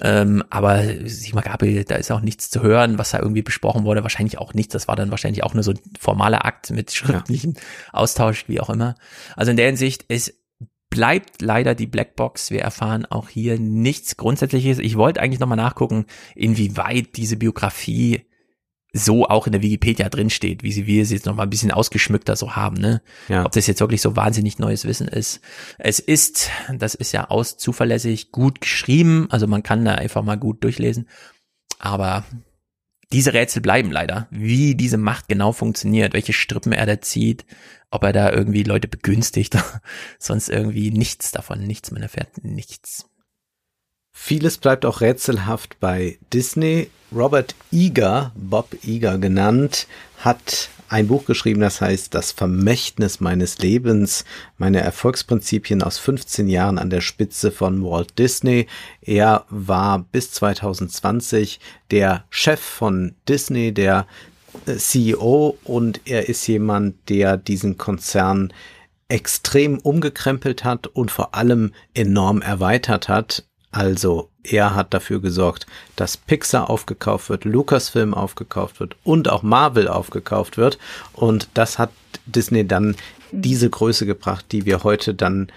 Ähm, 0.00 0.42
aber 0.50 0.82
Sigmar 1.04 1.44
Gabriel, 1.44 1.84
da 1.84 1.94
ist 1.94 2.10
auch 2.10 2.20
nichts 2.20 2.50
zu 2.50 2.62
hören, 2.62 2.98
was 2.98 3.12
da 3.12 3.20
irgendwie 3.20 3.42
besprochen 3.42 3.84
wurde. 3.84 4.02
Wahrscheinlich 4.02 4.38
auch 4.38 4.52
nichts. 4.52 4.72
Das 4.72 4.88
war 4.88 4.96
dann 4.96 5.10
wahrscheinlich 5.10 5.44
auch 5.44 5.54
nur 5.54 5.62
so 5.62 5.70
ein 5.70 5.78
formaler 5.98 6.44
Akt 6.44 6.70
mit 6.70 6.92
schriftlichen 6.92 7.54
ja. 7.54 7.60
Austausch, 7.92 8.48
wie 8.48 8.60
auch 8.60 8.70
immer. 8.70 8.96
Also 9.36 9.52
in 9.52 9.56
der 9.56 9.66
Hinsicht, 9.66 10.04
es 10.08 10.34
bleibt 10.94 11.42
leider 11.42 11.74
die 11.74 11.88
Blackbox. 11.88 12.52
Wir 12.52 12.60
erfahren 12.60 13.04
auch 13.04 13.28
hier 13.28 13.58
nichts 13.58 14.16
Grundsätzliches. 14.16 14.78
Ich 14.78 14.96
wollte 14.96 15.20
eigentlich 15.20 15.40
nochmal 15.40 15.56
nachgucken, 15.56 16.06
inwieweit 16.36 17.16
diese 17.16 17.36
Biografie 17.36 18.22
so 18.92 19.26
auch 19.26 19.46
in 19.46 19.52
der 19.52 19.62
Wikipedia 19.62 20.08
drinsteht, 20.08 20.62
wie 20.62 20.70
sie 20.70 20.86
wir 20.86 21.04
sie 21.04 21.16
jetzt 21.16 21.26
noch 21.26 21.34
mal 21.34 21.42
ein 21.42 21.50
bisschen 21.50 21.72
ausgeschmückter 21.72 22.36
so 22.36 22.54
haben, 22.54 22.76
ne? 22.76 23.02
Ja. 23.28 23.44
Ob 23.44 23.50
das 23.50 23.66
jetzt 23.66 23.80
wirklich 23.80 24.00
so 24.00 24.14
wahnsinnig 24.14 24.60
neues 24.60 24.84
Wissen 24.84 25.08
ist. 25.08 25.40
Es 25.78 25.98
ist, 25.98 26.48
das 26.72 26.94
ist 26.94 27.10
ja 27.10 27.28
aus 27.28 27.56
zuverlässig 27.56 28.30
gut 28.30 28.60
geschrieben, 28.60 29.26
also 29.30 29.48
man 29.48 29.64
kann 29.64 29.84
da 29.84 29.96
einfach 29.96 30.22
mal 30.22 30.36
gut 30.36 30.62
durchlesen. 30.62 31.08
Aber 31.80 32.24
diese 33.12 33.32
Rätsel 33.32 33.62
bleiben 33.62 33.90
leider, 33.90 34.28
wie 34.30 34.74
diese 34.74 34.96
Macht 34.96 35.28
genau 35.28 35.52
funktioniert, 35.52 36.12
welche 36.12 36.32
Strippen 36.32 36.72
er 36.72 36.86
da 36.86 37.00
zieht, 37.00 37.44
ob 37.90 38.02
er 38.04 38.12
da 38.12 38.32
irgendwie 38.32 38.62
Leute 38.62 38.88
begünstigt, 38.88 39.56
sonst 40.18 40.48
irgendwie 40.48 40.90
nichts 40.90 41.30
davon, 41.30 41.60
nichts, 41.66 41.90
man 41.90 42.02
erfährt 42.02 42.42
nichts. 42.42 43.06
Vieles 44.16 44.58
bleibt 44.58 44.86
auch 44.86 45.00
rätselhaft 45.00 45.80
bei 45.80 46.18
Disney. 46.32 46.88
Robert 47.12 47.54
Eager, 47.72 48.32
Bob 48.36 48.76
Eager 48.84 49.18
genannt, 49.18 49.86
hat 50.18 50.70
ein 50.94 51.08
Buch 51.08 51.24
geschrieben, 51.24 51.60
das 51.60 51.80
heißt 51.80 52.14
Das 52.14 52.30
Vermächtnis 52.30 53.18
meines 53.18 53.58
Lebens, 53.58 54.24
meine 54.58 54.80
Erfolgsprinzipien 54.80 55.82
aus 55.82 55.98
15 55.98 56.46
Jahren 56.46 56.78
an 56.78 56.88
der 56.88 57.00
Spitze 57.00 57.50
von 57.50 57.82
Walt 57.82 58.16
Disney. 58.16 58.68
Er 59.00 59.44
war 59.48 59.98
bis 59.98 60.30
2020 60.30 61.58
der 61.90 62.24
Chef 62.30 62.60
von 62.60 63.16
Disney, 63.28 63.74
der 63.74 64.06
äh, 64.66 64.76
CEO 64.76 65.58
und 65.64 66.00
er 66.04 66.28
ist 66.28 66.46
jemand, 66.46 67.08
der 67.08 67.38
diesen 67.38 67.76
Konzern 67.76 68.52
extrem 69.08 69.78
umgekrempelt 69.78 70.62
hat 70.62 70.86
und 70.86 71.10
vor 71.10 71.34
allem 71.34 71.72
enorm 71.94 72.40
erweitert 72.40 73.08
hat. 73.08 73.44
Also 73.74 74.28
er 74.44 74.76
hat 74.76 74.94
dafür 74.94 75.20
gesorgt, 75.20 75.66
dass 75.96 76.16
Pixar 76.16 76.70
aufgekauft 76.70 77.28
wird, 77.28 77.44
Lucasfilm 77.44 78.14
aufgekauft 78.14 78.78
wird 78.78 78.94
und 79.02 79.28
auch 79.28 79.42
Marvel 79.42 79.88
aufgekauft 79.88 80.56
wird. 80.56 80.78
Und 81.12 81.48
das 81.54 81.76
hat 81.80 81.90
Disney 82.24 82.64
dann 82.64 82.94
diese 83.32 83.68
Größe 83.68 84.06
gebracht, 84.06 84.44
die 84.52 84.64
wir 84.64 84.84
heute 84.84 85.12
dann 85.12 85.48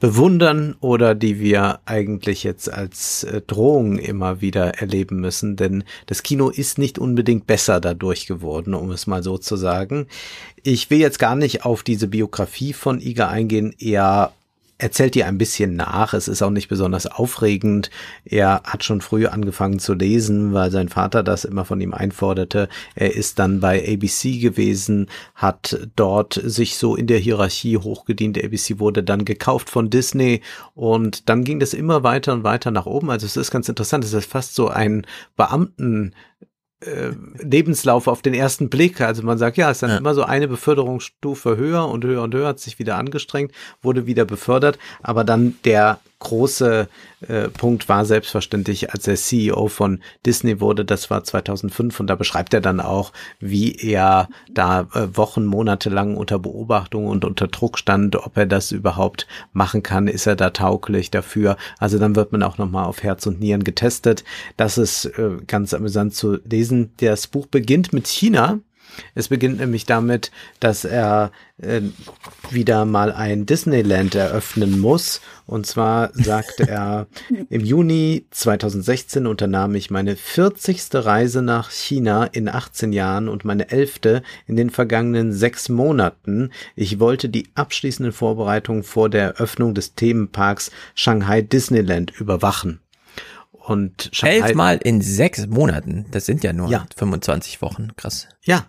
bewundern 0.00 0.74
oder 0.80 1.14
die 1.14 1.38
wir 1.38 1.78
eigentlich 1.84 2.42
jetzt 2.42 2.72
als 2.72 3.22
äh, 3.22 3.42
Drohung 3.42 3.98
immer 3.98 4.40
wieder 4.40 4.80
erleben 4.80 5.20
müssen, 5.20 5.54
denn 5.54 5.84
das 6.06 6.24
Kino 6.24 6.48
ist 6.48 6.78
nicht 6.78 6.98
unbedingt 6.98 7.46
besser 7.46 7.80
dadurch 7.80 8.26
geworden, 8.26 8.74
um 8.74 8.90
es 8.90 9.06
mal 9.06 9.22
so 9.22 9.38
zu 9.38 9.56
sagen. 9.56 10.08
Ich 10.64 10.90
will 10.90 10.98
jetzt 10.98 11.20
gar 11.20 11.36
nicht 11.36 11.64
auf 11.64 11.84
diese 11.84 12.08
Biografie 12.08 12.72
von 12.72 13.00
Iga 13.00 13.28
eingehen, 13.28 13.72
eher 13.78 14.32
erzählt 14.80 15.14
dir 15.14 15.26
ein 15.26 15.38
bisschen 15.38 15.76
nach. 15.76 16.14
Es 16.14 16.26
ist 16.26 16.42
auch 16.42 16.50
nicht 16.50 16.68
besonders 16.68 17.06
aufregend. 17.06 17.90
Er 18.24 18.62
hat 18.64 18.82
schon 18.82 19.00
früh 19.00 19.26
angefangen 19.26 19.78
zu 19.78 19.94
lesen, 19.94 20.52
weil 20.52 20.70
sein 20.70 20.88
Vater 20.88 21.22
das 21.22 21.44
immer 21.44 21.64
von 21.64 21.80
ihm 21.80 21.94
einforderte. 21.94 22.68
Er 22.94 23.14
ist 23.14 23.38
dann 23.38 23.60
bei 23.60 23.80
ABC 23.80 24.38
gewesen, 24.38 25.08
hat 25.34 25.88
dort 25.96 26.40
sich 26.42 26.76
so 26.76 26.96
in 26.96 27.06
der 27.06 27.18
Hierarchie 27.18 27.76
hochgedient. 27.76 28.42
ABC 28.42 28.78
wurde 28.78 29.02
dann 29.02 29.24
gekauft 29.24 29.70
von 29.70 29.90
Disney 29.90 30.40
und 30.74 31.28
dann 31.28 31.44
ging 31.44 31.60
das 31.60 31.74
immer 31.74 32.02
weiter 32.02 32.32
und 32.32 32.44
weiter 32.44 32.70
nach 32.70 32.86
oben. 32.86 33.10
Also 33.10 33.26
es 33.26 33.36
ist 33.36 33.50
ganz 33.50 33.68
interessant. 33.68 34.04
Es 34.04 34.14
ist 34.14 34.30
fast 34.30 34.54
so 34.54 34.68
ein 34.68 35.06
Beamten 35.36 36.14
äh, 36.80 37.10
Lebenslauf 37.38 38.06
auf 38.06 38.22
den 38.22 38.34
ersten 38.34 38.70
Blick. 38.70 39.00
Also 39.00 39.22
man 39.22 39.38
sagt, 39.38 39.56
ja, 39.56 39.70
es 39.70 39.78
ist 39.78 39.82
dann 39.82 39.90
ja. 39.90 39.98
immer 39.98 40.14
so 40.14 40.22
eine 40.22 40.48
Beförderungsstufe 40.48 41.56
höher 41.56 41.88
und 41.88 42.04
höher 42.04 42.22
und 42.22 42.34
höher, 42.34 42.48
hat 42.48 42.60
sich 42.60 42.78
wieder 42.78 42.96
angestrengt, 42.96 43.52
wurde 43.82 44.06
wieder 44.06 44.24
befördert, 44.24 44.78
aber 45.02 45.24
dann 45.24 45.56
der 45.64 46.00
große 46.20 46.88
äh, 47.26 47.48
Punkt 47.48 47.88
war 47.88 48.04
selbstverständlich, 48.04 48.92
als 48.92 49.08
er 49.08 49.16
CEO 49.16 49.68
von 49.68 50.00
Disney 50.24 50.60
wurde, 50.60 50.84
das 50.84 51.10
war 51.10 51.24
2005 51.24 51.98
und 51.98 52.06
da 52.06 52.14
beschreibt 52.14 52.54
er 52.54 52.60
dann 52.60 52.80
auch, 52.80 53.12
wie 53.40 53.74
er 53.74 54.28
da 54.50 54.82
äh, 54.94 55.08
Wochen, 55.16 55.44
Monate 55.44 55.90
lang 55.90 56.16
unter 56.16 56.38
Beobachtung 56.38 57.06
und 57.06 57.24
unter 57.24 57.48
Druck 57.48 57.78
stand, 57.78 58.16
ob 58.16 58.36
er 58.36 58.46
das 58.46 58.70
überhaupt 58.70 59.26
machen 59.52 59.82
kann, 59.82 60.06
ist 60.06 60.26
er 60.26 60.36
da 60.36 60.50
tauglich 60.50 61.10
dafür. 61.10 61.56
Also 61.78 61.98
dann 61.98 62.16
wird 62.16 62.32
man 62.32 62.42
auch 62.42 62.58
nochmal 62.58 62.84
auf 62.84 63.02
Herz 63.02 63.26
und 63.26 63.40
Nieren 63.40 63.64
getestet. 63.64 64.22
Das 64.56 64.78
ist 64.78 65.06
äh, 65.06 65.38
ganz 65.46 65.74
amüsant 65.74 66.14
zu 66.14 66.38
lesen. 66.44 66.92
Das 66.98 67.26
Buch 67.26 67.46
beginnt 67.46 67.92
mit 67.92 68.06
China 68.06 68.60
es 69.14 69.28
beginnt 69.28 69.58
nämlich 69.58 69.86
damit, 69.86 70.30
dass 70.60 70.84
er 70.84 71.32
äh, 71.58 71.82
wieder 72.50 72.84
mal 72.84 73.12
ein 73.12 73.46
Disneyland 73.46 74.14
eröffnen 74.14 74.78
muss. 74.78 75.20
Und 75.46 75.66
zwar 75.66 76.10
sagte 76.14 76.68
er, 76.68 77.06
im 77.48 77.64
Juni 77.64 78.26
2016 78.30 79.26
unternahm 79.26 79.74
ich 79.74 79.90
meine 79.90 80.16
40. 80.16 80.88
Reise 80.94 81.42
nach 81.42 81.70
China 81.70 82.24
in 82.24 82.48
18 82.48 82.92
Jahren 82.92 83.28
und 83.28 83.44
meine 83.44 83.70
11. 83.70 84.22
in 84.46 84.56
den 84.56 84.70
vergangenen 84.70 85.32
sechs 85.32 85.68
Monaten. 85.68 86.50
Ich 86.76 87.00
wollte 87.00 87.28
die 87.28 87.48
abschließenden 87.54 88.12
Vorbereitungen 88.12 88.82
vor 88.82 89.08
der 89.10 89.22
Eröffnung 89.22 89.74
des 89.74 89.94
Themenparks 89.94 90.70
Shanghai 90.94 91.42
Disneyland 91.42 92.12
überwachen. 92.18 92.80
Und 93.52 94.08
Shanghai 94.12 94.48
Elfmal 94.48 94.78
in 94.82 95.00
sechs 95.00 95.46
Monaten. 95.46 96.06
Das 96.10 96.26
sind 96.26 96.42
ja 96.42 96.52
nur 96.52 96.70
ja. 96.70 96.86
25 96.96 97.60
Wochen. 97.62 97.90
Krass. 97.96 98.28
Ja, 98.42 98.66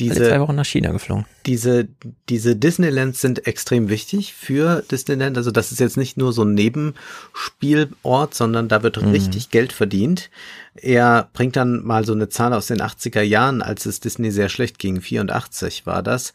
diese 0.00 0.16
Alle 0.20 0.28
zwei 0.30 0.40
Wochen 0.40 0.54
nach 0.56 0.64
China 0.64 0.90
geflogen. 0.92 1.24
diese, 1.46 1.88
diese 2.28 2.56
Disneylands 2.56 3.20
sind 3.20 3.46
extrem 3.46 3.88
wichtig 3.88 4.34
für 4.34 4.82
Disneyland. 4.90 5.36
Also 5.36 5.50
das 5.52 5.70
ist 5.70 5.78
jetzt 5.78 5.96
nicht 5.96 6.16
nur 6.16 6.32
so 6.32 6.42
ein 6.42 6.54
Nebenspielort, 6.54 8.34
sondern 8.34 8.68
da 8.68 8.82
wird 8.82 9.00
Mhm. 9.00 9.10
richtig 9.10 9.50
Geld 9.50 9.72
verdient. 9.72 10.30
Er 10.74 11.28
bringt 11.32 11.56
dann 11.56 11.84
mal 11.84 12.04
so 12.04 12.12
eine 12.12 12.28
Zahl 12.28 12.52
aus 12.52 12.66
den 12.66 12.80
80er 12.80 13.22
Jahren, 13.22 13.62
als 13.62 13.86
es 13.86 14.00
Disney 14.00 14.30
sehr 14.30 14.48
schlecht 14.48 14.78
ging. 14.78 15.00
84 15.00 15.86
war 15.86 16.02
das. 16.02 16.32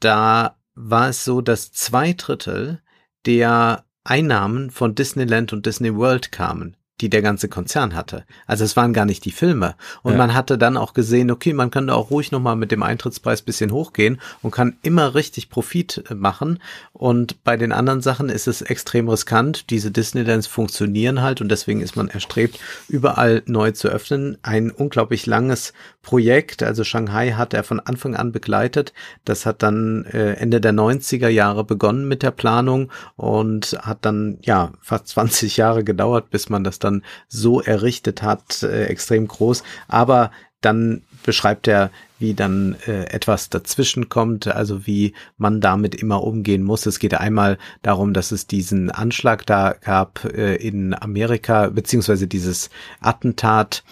Da 0.00 0.56
war 0.74 1.08
es 1.08 1.24
so, 1.24 1.40
dass 1.40 1.72
zwei 1.72 2.12
Drittel 2.12 2.80
der 3.26 3.84
Einnahmen 4.04 4.70
von 4.70 4.94
Disneyland 4.94 5.52
und 5.52 5.66
Disney 5.66 5.94
World 5.94 6.32
kamen 6.32 6.76
die 7.00 7.10
der 7.10 7.22
ganze 7.22 7.48
Konzern 7.48 7.94
hatte. 7.94 8.24
Also 8.46 8.64
es 8.64 8.76
waren 8.76 8.92
gar 8.92 9.04
nicht 9.04 9.24
die 9.24 9.30
Filme. 9.30 9.74
Und 10.02 10.12
Ja. 10.12 10.18
man 10.18 10.34
hatte 10.34 10.58
dann 10.58 10.76
auch 10.76 10.92
gesehen, 10.94 11.30
okay, 11.30 11.52
man 11.52 11.70
kann 11.70 11.86
da 11.86 11.94
auch 11.94 12.10
ruhig 12.10 12.32
nochmal 12.32 12.56
mit 12.56 12.70
dem 12.70 12.82
Eintrittspreis 12.82 13.42
bisschen 13.42 13.70
hochgehen 13.72 14.20
und 14.42 14.50
kann 14.50 14.76
immer 14.82 15.14
richtig 15.14 15.50
Profit 15.50 16.04
äh, 16.10 16.14
machen. 16.14 16.58
Und 16.92 17.42
bei 17.44 17.56
den 17.56 17.72
anderen 17.72 18.02
Sachen 18.02 18.28
ist 18.28 18.48
es 18.48 18.62
extrem 18.62 19.08
riskant. 19.08 19.70
Diese 19.70 19.90
Disneylands 19.90 20.46
funktionieren 20.46 21.22
halt 21.22 21.40
und 21.40 21.48
deswegen 21.48 21.80
ist 21.80 21.96
man 21.96 22.08
erstrebt, 22.08 22.58
überall 22.88 23.42
neu 23.46 23.70
zu 23.70 23.88
öffnen. 23.88 24.36
Ein 24.42 24.70
unglaublich 24.70 25.26
langes 25.26 25.72
Projekt. 26.02 26.62
Also 26.62 26.82
Shanghai 26.84 27.32
hat 27.32 27.54
er 27.54 27.62
von 27.64 27.80
Anfang 27.80 28.16
an 28.16 28.32
begleitet. 28.32 28.92
Das 29.24 29.46
hat 29.46 29.62
dann 29.62 30.04
äh, 30.06 30.32
Ende 30.34 30.60
der 30.60 30.72
90er 30.72 31.28
Jahre 31.28 31.64
begonnen 31.64 32.08
mit 32.08 32.22
der 32.22 32.30
Planung 32.30 32.90
und 33.16 33.76
hat 33.82 33.98
dann 34.04 34.38
ja 34.42 34.72
fast 34.80 35.08
20 35.08 35.56
Jahre 35.56 35.84
gedauert, 35.84 36.30
bis 36.30 36.48
man 36.48 36.64
das 36.64 36.78
dann 36.78 36.89
so 37.28 37.60
errichtet 37.60 38.22
hat, 38.22 38.62
äh, 38.62 38.86
extrem 38.86 39.26
groß. 39.26 39.62
Aber 39.88 40.30
dann 40.60 41.02
beschreibt 41.24 41.68
er, 41.68 41.90
wie 42.18 42.34
dann 42.34 42.76
äh, 42.86 43.04
etwas 43.04 43.48
dazwischen 43.48 44.10
kommt, 44.10 44.46
also 44.46 44.86
wie 44.86 45.14
man 45.38 45.62
damit 45.62 45.94
immer 45.94 46.22
umgehen 46.22 46.62
muss. 46.62 46.84
Es 46.84 46.98
geht 46.98 47.14
einmal 47.14 47.56
darum, 47.80 48.12
dass 48.12 48.30
es 48.30 48.46
diesen 48.46 48.90
Anschlag 48.90 49.46
da 49.46 49.72
gab 49.72 50.24
äh, 50.24 50.56
in 50.56 50.94
Amerika, 50.94 51.70
beziehungsweise 51.70 52.26
dieses 52.26 52.68
Attentat 53.00 53.84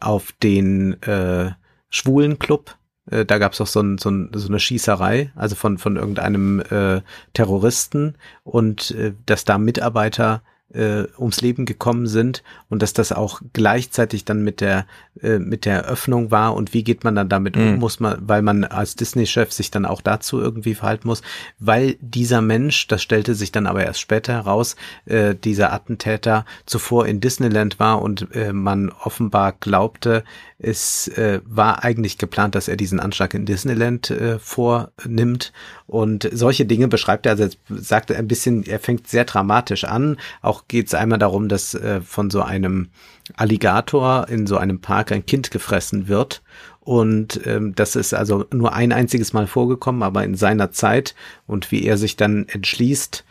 auf 0.00 0.32
den 0.42 1.00
äh, 1.02 1.52
schwulen 1.90 2.40
Club. 2.40 2.76
Äh, 3.08 3.24
Da 3.24 3.38
gab 3.38 3.52
es 3.52 3.60
auch 3.60 3.68
so, 3.68 3.80
ein, 3.80 3.98
so, 3.98 4.10
ein, 4.10 4.30
so 4.34 4.48
eine 4.48 4.58
Schießerei, 4.58 5.30
also 5.36 5.54
von, 5.54 5.78
von 5.78 5.94
irgendeinem 5.94 6.60
äh, 6.60 7.02
Terroristen 7.34 8.16
und 8.42 8.90
äh, 8.90 9.12
dass 9.26 9.44
da 9.44 9.58
Mitarbeiter 9.58 10.42
äh, 10.72 11.04
ums 11.18 11.40
Leben 11.40 11.64
gekommen 11.64 12.06
sind 12.06 12.42
und 12.68 12.82
dass 12.82 12.92
das 12.92 13.12
auch 13.12 13.40
gleichzeitig 13.52 14.24
dann 14.24 14.42
mit 14.42 14.60
der 14.60 14.86
äh, 15.22 15.38
mit 15.38 15.64
der 15.64 15.84
Öffnung 15.84 16.30
war 16.30 16.54
und 16.54 16.74
wie 16.74 16.82
geht 16.82 17.04
man 17.04 17.14
dann 17.14 17.28
damit 17.28 17.56
um 17.56 17.74
Mhm. 17.74 17.78
muss 17.78 18.00
man 18.00 18.18
weil 18.20 18.42
man 18.42 18.64
als 18.64 18.96
Disney-Chef 18.96 19.52
sich 19.52 19.70
dann 19.70 19.86
auch 19.86 20.00
dazu 20.00 20.40
irgendwie 20.40 20.74
verhalten 20.74 21.08
muss 21.08 21.22
weil 21.58 21.96
dieser 22.00 22.42
Mensch 22.42 22.88
das 22.88 23.02
stellte 23.02 23.34
sich 23.34 23.52
dann 23.52 23.66
aber 23.66 23.84
erst 23.84 24.00
später 24.00 24.32
heraus 24.32 24.76
äh, 25.04 25.34
dieser 25.34 25.72
Attentäter 25.72 26.44
zuvor 26.66 27.06
in 27.06 27.20
Disneyland 27.20 27.78
war 27.78 28.02
und 28.02 28.34
äh, 28.34 28.52
man 28.52 28.90
offenbar 28.90 29.52
glaubte 29.52 30.24
es 30.58 31.08
äh, 31.08 31.40
war 31.44 31.84
eigentlich 31.84 32.16
geplant, 32.16 32.54
dass 32.54 32.68
er 32.68 32.76
diesen 32.76 32.98
Anschlag 32.98 33.34
in 33.34 33.44
Disneyland 33.44 34.10
äh, 34.10 34.38
vornimmt 34.38 35.52
und 35.86 36.28
solche 36.32 36.64
Dinge 36.64 36.88
beschreibt 36.88 37.26
er. 37.26 37.32
Also 37.32 37.54
sagt 37.68 38.10
er 38.10 38.18
ein 38.18 38.28
bisschen, 38.28 38.64
er 38.64 38.80
fängt 38.80 39.06
sehr 39.06 39.24
dramatisch 39.24 39.84
an. 39.84 40.16
Auch 40.40 40.66
geht 40.66 40.86
es 40.86 40.94
einmal 40.94 41.18
darum, 41.18 41.48
dass 41.48 41.74
äh, 41.74 42.00
von 42.00 42.30
so 42.30 42.40
einem 42.40 42.88
Alligator 43.36 44.28
in 44.28 44.46
so 44.46 44.56
einem 44.56 44.80
Park 44.80 45.12
ein 45.12 45.26
Kind 45.26 45.50
gefressen 45.50 46.08
wird. 46.08 46.42
Und 46.80 47.40
ähm, 47.46 47.74
das 47.74 47.94
ist 47.94 48.14
also 48.14 48.46
nur 48.50 48.72
ein 48.72 48.92
einziges 48.92 49.34
Mal 49.34 49.46
vorgekommen, 49.46 50.02
aber 50.02 50.24
in 50.24 50.36
seiner 50.36 50.70
Zeit 50.70 51.14
und 51.46 51.70
wie 51.70 51.84
er 51.84 51.98
sich 51.98 52.16
dann 52.16 52.46
entschließt, 52.48 53.25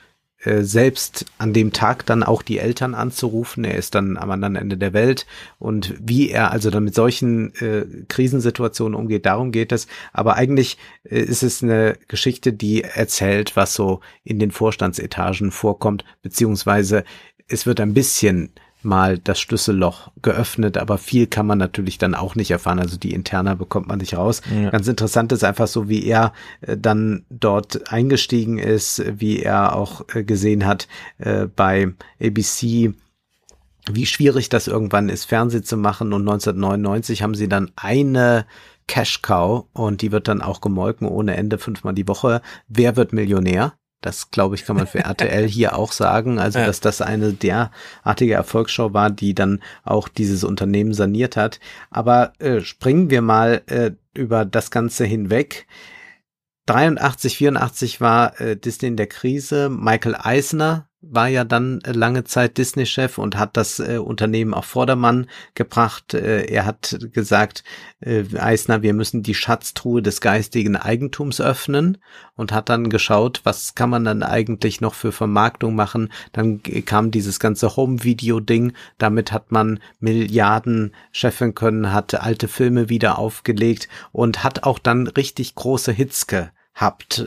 äh, 0.45 0.61
selbst 0.63 1.25
an 1.37 1.53
dem 1.53 1.73
Tag 1.73 2.05
dann 2.05 2.23
auch 2.23 2.41
die 2.41 2.59
Eltern 2.59 2.93
anzurufen. 2.93 3.63
Er 3.63 3.75
ist 3.75 3.95
dann 3.95 4.17
am 4.17 4.29
anderen 4.29 4.55
Ende 4.55 4.77
der 4.77 4.93
Welt 4.93 5.25
und 5.59 5.95
wie 5.99 6.29
er 6.29 6.51
also 6.51 6.69
dann 6.69 6.83
mit 6.83 6.93
solchen 6.93 7.53
äh, 7.55 7.85
Krisensituationen 8.07 8.95
umgeht, 8.95 9.25
darum 9.25 9.51
geht 9.51 9.71
es. 9.71 9.87
Aber 10.13 10.35
eigentlich 10.35 10.77
äh, 11.03 11.19
ist 11.19 11.43
es 11.43 11.63
eine 11.63 11.97
Geschichte, 12.07 12.53
die 12.53 12.83
erzählt, 12.83 13.55
was 13.55 13.73
so 13.73 14.01
in 14.23 14.39
den 14.39 14.51
Vorstandsetagen 14.51 15.51
vorkommt, 15.51 16.05
beziehungsweise 16.21 17.03
es 17.47 17.65
wird 17.65 17.79
ein 17.79 17.93
bisschen 17.93 18.51
mal 18.85 19.17
das 19.17 19.39
Schlüsselloch 19.39 20.11
geöffnet, 20.21 20.77
aber 20.77 20.97
viel 20.97 21.27
kann 21.27 21.47
man 21.47 21.57
natürlich 21.57 21.97
dann 21.97 22.15
auch 22.15 22.35
nicht 22.35 22.51
erfahren. 22.51 22.79
Also 22.79 22.97
die 22.97 23.13
Interna 23.13 23.55
bekommt 23.55 23.87
man 23.87 23.99
nicht 23.99 24.15
raus. 24.15 24.41
Ja. 24.53 24.69
Ganz 24.69 24.87
interessant 24.87 25.31
ist 25.31 25.43
einfach 25.43 25.67
so, 25.67 25.89
wie 25.89 26.05
er 26.05 26.33
äh, 26.61 26.77
dann 26.77 27.25
dort 27.29 27.91
eingestiegen 27.91 28.57
ist, 28.57 29.03
wie 29.19 29.41
er 29.41 29.75
auch 29.75 30.05
äh, 30.13 30.23
gesehen 30.23 30.65
hat 30.65 30.87
äh, 31.17 31.47
bei 31.47 31.93
ABC, 32.21 32.93
wie 33.91 34.05
schwierig 34.05 34.49
das 34.49 34.67
irgendwann 34.67 35.09
ist, 35.09 35.25
Fernsehen 35.25 35.63
zu 35.63 35.77
machen. 35.77 36.13
Und 36.13 36.21
1999 36.21 37.21
haben 37.21 37.35
sie 37.35 37.49
dann 37.49 37.71
eine 37.75 38.45
Cash 38.87 39.21
Cow 39.21 39.65
und 39.73 40.01
die 40.01 40.11
wird 40.11 40.27
dann 40.27 40.41
auch 40.41 40.61
gemolken 40.61 41.07
ohne 41.07 41.35
Ende 41.35 41.57
fünfmal 41.57 41.93
die 41.93 42.07
Woche. 42.07 42.41
Wer 42.67 42.95
wird 42.95 43.13
Millionär? 43.13 43.73
Das 44.01 44.29
glaube 44.29 44.55
ich, 44.55 44.65
kann 44.65 44.75
man 44.75 44.87
für 44.87 44.99
RTL 44.99 45.47
hier 45.47 45.77
auch 45.77 45.91
sagen. 45.91 46.39
Also, 46.39 46.59
dass 46.59 46.79
das 46.79 47.01
eine 47.01 47.33
derartige 47.33 48.33
Erfolgsshow 48.33 48.93
war, 48.93 49.09
die 49.09 49.33
dann 49.33 49.61
auch 49.83 50.07
dieses 50.07 50.43
Unternehmen 50.43 50.93
saniert 50.93 51.37
hat. 51.37 51.59
Aber 51.89 52.33
äh, 52.39 52.61
springen 52.61 53.09
wir 53.09 53.21
mal 53.21 53.63
äh, 53.67 53.91
über 54.13 54.45
das 54.45 54.71
Ganze 54.71 55.05
hinweg. 55.05 55.67
83, 56.67 57.37
84 57.37 58.01
war 58.01 58.39
äh, 58.41 58.57
Disney 58.57 58.89
in 58.89 58.97
der 58.97 59.07
Krise. 59.07 59.69
Michael 59.69 60.15
Eisner 60.17 60.87
war 61.09 61.27
ja 61.27 61.43
dann 61.43 61.81
äh, 61.81 61.91
lange 61.91 62.23
Zeit 62.23 62.57
Disney-Chef 62.57 63.17
und 63.17 63.37
hat 63.37 63.57
das 63.57 63.79
äh, 63.79 63.97
Unternehmen 63.97 64.53
auf 64.53 64.65
Vordermann 64.65 65.27
gebracht. 65.53 66.13
Äh, 66.13 66.45
er 66.45 66.65
hat 66.65 66.97
gesagt, 67.11 67.63
äh, 67.99 68.23
Eisner, 68.37 68.81
wir 68.81 68.93
müssen 68.93 69.23
die 69.23 69.35
Schatztruhe 69.35 70.01
des 70.01 70.21
geistigen 70.21 70.75
Eigentums 70.75 71.41
öffnen 71.41 71.97
und 72.35 72.51
hat 72.51 72.69
dann 72.69 72.89
geschaut, 72.89 73.41
was 73.43 73.75
kann 73.75 73.89
man 73.89 74.03
dann 74.03 74.23
eigentlich 74.23 74.81
noch 74.81 74.93
für 74.93 75.11
Vermarktung 75.11 75.75
machen. 75.75 76.11
Dann 76.31 76.61
kam 76.63 77.11
dieses 77.11 77.39
ganze 77.39 77.75
Home-Video-Ding. 77.75 78.73
Damit 78.97 79.31
hat 79.31 79.51
man 79.51 79.79
Milliarden 79.99 80.93
scheffeln 81.11 81.55
können, 81.55 81.93
hat 81.93 82.15
alte 82.15 82.47
Filme 82.47 82.89
wieder 82.89 83.19
aufgelegt 83.19 83.87
und 84.11 84.43
hat 84.43 84.63
auch 84.63 84.79
dann 84.79 85.07
richtig 85.07 85.55
große 85.55 85.91
Hits 85.91 86.27
gehabt 86.27 86.54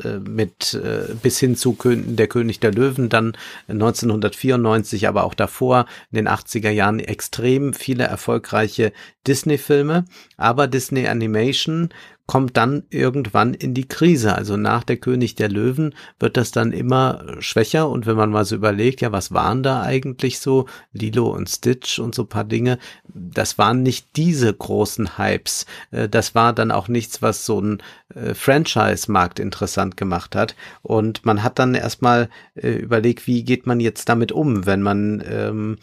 äh, 0.05 0.19
mit 0.19 0.75
äh, 0.75 1.15
bis 1.23 1.39
hin 1.39 1.57
zu 1.57 1.77
der 1.83 2.29
König 2.29 2.61
der 2.61 2.73
Löwen 2.73 3.09
dann 3.09 3.37
1994, 3.67 5.09
aber 5.09 5.25
auch 5.25 5.35
davor 5.35 5.87
in 6.11 6.17
den 6.17 6.29
80er 6.29 6.71
Jahren 6.71 7.01
extrem 7.01 7.73
viele 7.73 8.05
erfolgreiche 8.05 8.93
Disney-Filme, 9.27 10.05
aber 10.37 10.67
Disney 10.67 11.09
Animation 11.09 11.89
kommt 12.29 12.59
dann 12.59 12.85
irgendwann 12.91 13.55
in 13.55 13.73
die 13.73 13.89
Krise. 13.89 14.35
Also 14.35 14.59
nach 14.59 14.85
der 14.85 14.99
König 14.99 15.35
der 15.35 15.49
Löwen 15.49 15.95
wird 16.21 16.37
das 16.37 16.53
dann 16.53 16.73
immer 16.73 17.25
schwächer 17.41 17.89
und 17.89 18.05
wenn 18.05 18.17
man 18.17 18.31
mal 18.31 18.45
so 18.45 18.55
überlegt, 18.55 19.01
ja, 19.01 19.13
was 19.13 19.33
waren 19.33 19.63
da 19.63 19.83
eigentlich 19.83 20.39
so 20.39 20.67
Lilo 20.93 21.27
und 21.29 21.49
Stitch 21.49 21.99
und 21.99 22.15
so 22.15 22.27
paar 22.27 22.45
Dinge, 22.45 22.79
das 23.09 23.57
waren 23.57 23.83
nicht 23.83 24.15
diese 24.17 24.53
großen 24.53 25.17
Hypes. 25.17 25.65
Äh, 25.91 26.09
Das 26.11 26.35
war 26.35 26.53
dann 26.53 26.71
auch 26.71 26.89
nichts, 26.89 27.23
was 27.23 27.47
so 27.47 27.63
ein 27.63 27.83
äh, 28.15 28.35
Franchise-Markt 28.35 29.41
interessant 29.41 29.97
gemacht 29.97 30.37
hat. 30.37 30.55
Und 30.83 31.25
man 31.25 31.43
hat 31.43 31.59
dann 31.59 31.75
erstmal 31.75 32.29
äh, 32.55 32.73
überlegt, 32.73 33.27
wie 33.27 33.43
geht 33.43 33.67
man 33.67 33.81
jetzt 33.81 34.07
damit 34.11 34.33
um, 34.33 34.67
wenn 34.67 34.83
man 34.83 35.25
ähm, 35.27 35.79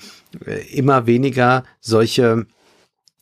äh, 0.45 0.61
immer 0.71 1.07
weniger 1.07 1.63
solche 1.81 2.45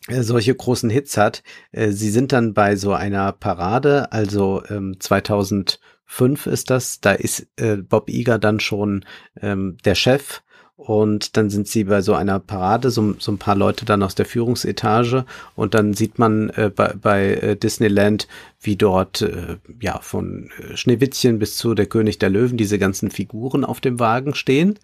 solche 0.10 0.54
großen 0.56 0.90
Hits 0.90 1.18
hat. 1.18 1.44
Äh, 1.72 1.92
Sie 1.92 2.10
sind 2.10 2.32
dann 2.32 2.54
bei 2.54 2.76
so 2.76 2.94
einer 2.94 3.32
Parade, 3.32 4.12
also 4.12 4.64
ähm, 4.70 4.98
2005 5.00 6.48
ist 6.48 6.70
das, 6.70 7.00
da 7.00 7.14
ist 7.14 7.48
äh, 7.58 7.78
Bob 7.78 8.10
Iger 8.10 8.40
dann 8.40 8.60
schon 8.60 9.06
ähm, 9.42 9.78
der 9.86 9.96
Chef 9.96 10.42
und 10.76 11.38
dann 11.38 11.50
sind 11.50 11.68
sie 11.68 11.86
bei 11.86 12.02
so 12.02 12.14
einer 12.14 12.40
Parade, 12.40 12.90
so, 12.90 13.16
so 13.20 13.32
ein 13.32 13.38
paar 13.38 13.56
Leute 13.56 13.86
dann 13.86 14.04
aus 14.04 14.16
der 14.16 14.26
Führungsetage 14.26 15.26
und 15.56 15.76
dann 15.76 15.94
sieht 15.94 16.20
man 16.20 16.50
äh, 16.50 16.72
bei, 16.76 16.94
bei 17.00 17.34
äh, 17.36 17.56
Disneyland, 17.56 18.28
wie 18.60 18.76
dort 18.76 19.22
äh, 19.22 19.58
ja 19.80 20.00
von 20.02 20.50
äh, 20.60 20.76
Schneewittchen 20.76 21.40
bis 21.40 21.56
zu 21.56 21.76
der 21.76 21.86
König 21.86 22.20
der 22.20 22.30
Löwen 22.30 22.58
diese 22.58 22.80
ganzen 22.80 23.12
Figuren 23.12 23.64
auf 23.64 23.82
dem 23.82 24.00
Wagen 24.00 24.36
stehen. 24.36 24.80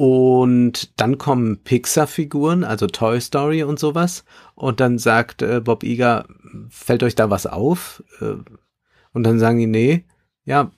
Und 0.00 0.98
dann 0.98 1.18
kommen 1.18 1.58
Pixar-Figuren, 1.62 2.64
also 2.64 2.86
Toy 2.86 3.20
Story 3.20 3.64
und 3.64 3.78
sowas. 3.78 4.24
Und 4.54 4.80
dann 4.80 4.96
sagt 4.98 5.42
äh, 5.42 5.60
Bob 5.60 5.82
Iger, 5.82 6.24
fällt 6.70 7.02
euch 7.02 7.14
da 7.16 7.28
was 7.28 7.44
auf? 7.46 8.02
Äh, 8.22 8.36
und 9.12 9.24
dann 9.24 9.38
sagen 9.38 9.58
die, 9.58 9.66
nee, 9.66 10.04
ja, 10.46 10.70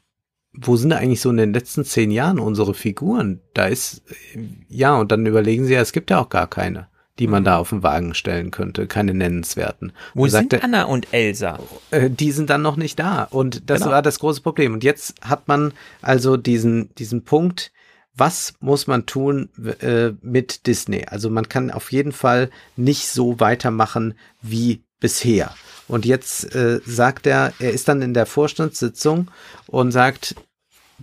wo 0.53 0.75
sind 0.75 0.93
eigentlich 0.93 1.21
so 1.21 1.31
in 1.31 1.37
den 1.37 1.53
letzten 1.53 1.85
zehn 1.85 2.11
Jahren 2.11 2.41
unsere 2.41 2.75
Figuren? 2.75 3.39
Da 3.55 3.67
ist, 3.67 4.03
äh, 4.35 4.41
ja, 4.69 4.97
und 4.97 5.13
dann 5.13 5.25
überlegen 5.25 5.67
sie 5.67 5.75
ja, 5.75 5.81
es 5.81 5.93
gibt 5.93 6.11
ja 6.11 6.19
auch 6.19 6.29
gar 6.29 6.49
keine. 6.49 6.89
die 7.19 7.27
man 7.29 7.45
da 7.45 7.59
auf 7.59 7.69
den 7.69 7.83
Wagen 7.83 8.15
stellen 8.15 8.51
könnte, 8.51 8.87
keine 8.89 9.13
nennenswerten. 9.15 9.93
Wo 10.15 10.27
sind 10.27 10.51
sagte, 10.51 10.65
Anna 10.65 10.85
und 10.85 11.13
Elsa? 11.13 11.59
äh, 11.91 12.09
die 12.11 12.33
sind 12.33 12.49
dann 12.51 12.63
noch 12.63 12.77
nicht 12.77 12.99
da. 12.99 13.25
Und 13.25 13.69
das 13.71 13.83
Genau. 13.83 13.93
war 13.93 14.03
das 14.03 14.19
große 14.19 14.41
Problem. 14.41 14.73
Und 14.73 14.83
jetzt 14.83 15.15
hat 15.21 15.47
man 15.47 15.75
also 16.01 16.37
diesen, 16.39 16.93
diesen 16.97 17.23
Punkt, 17.23 17.71
was 18.15 18.55
muss 18.61 18.87
man 18.87 19.07
tun 19.07 19.49
äh, 19.81 20.13
mit 20.21 20.67
Disney? 20.67 21.07
Also 21.07 21.31
man 21.31 21.49
kann 21.49 21.71
auf 21.71 21.93
jeden 21.93 22.13
Fall 22.13 22.51
nicht 22.77 23.09
so 23.09 23.41
weitermachen 23.41 24.15
wie 24.43 24.85
bisher. 25.01 25.55
Und 25.89 26.05
jetzt 26.05 26.55
äh, 26.55 26.81
sagt 26.85 27.27
er, 27.27 27.53
er 27.59 27.73
ist 27.73 27.89
dann 27.89 28.03
in 28.03 28.15
der 28.15 28.27
Vorstandssitzung 28.27 29.31
und 29.67 29.93
sagt, 29.93 30.37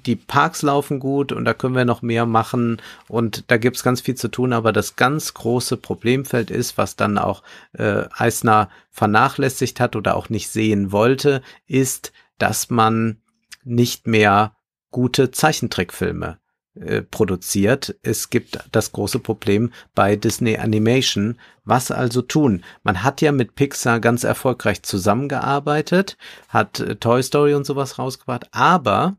die 0.06 0.15
Parks 0.15 0.61
laufen 0.61 0.99
gut 0.99 1.31
und 1.31 1.44
da 1.45 1.53
können 1.53 1.76
wir 1.76 1.84
noch 1.84 2.02
mehr 2.02 2.26
machen 2.26 2.81
und 3.07 3.52
da 3.52 3.57
gibt's 3.57 3.84
ganz 3.84 3.99
viel 3.99 4.15
zu 4.15 4.30
tun, 4.30 4.53
aber 4.53 4.72
das 4.72 4.95
ganz 4.95 5.34
große 5.34 5.76
Problemfeld 5.76 6.52
ist, 6.52 6.77
was 6.77 6.95
dann 6.95 7.18
auch 7.18 7.44
äh, 7.73 8.06
Eisner 8.11 8.69
vernachlässigt 8.91 9.81
hat 9.81 9.98
oder 9.98 10.15
auch 10.15 10.30
nicht 10.30 10.49
sehen 10.49 10.94
wollte, 10.94 11.41
ist, 11.68 12.14
dass 12.38 12.69
man 12.69 13.22
nicht 13.65 14.07
mehr 14.07 14.56
gute 14.91 15.31
Zeichentrickfilme 15.31 16.40
äh, 16.80 17.02
produziert. 17.02 17.96
Es 18.02 18.30
gibt 18.30 18.60
das 18.72 18.92
große 18.92 19.20
Problem 19.20 19.72
bei 19.96 20.16
Disney 20.16 20.58
Animation. 20.58 21.38
Was 21.66 21.92
also 21.92 22.22
tun? 22.22 22.64
Man 22.84 23.04
hat 23.04 23.22
ja 23.22 23.32
mit 23.32 23.56
Pixar 23.56 24.00
ganz 24.00 24.24
erfolgreich 24.24 24.84
zusammengearbeitet, 24.84 26.18
hat 26.48 26.80
äh, 26.80 26.96
Toy 26.96 27.22
Story 27.22 27.54
und 27.54 27.66
sowas 27.66 28.00
rausgebracht, 28.00 28.48
aber 28.52 29.18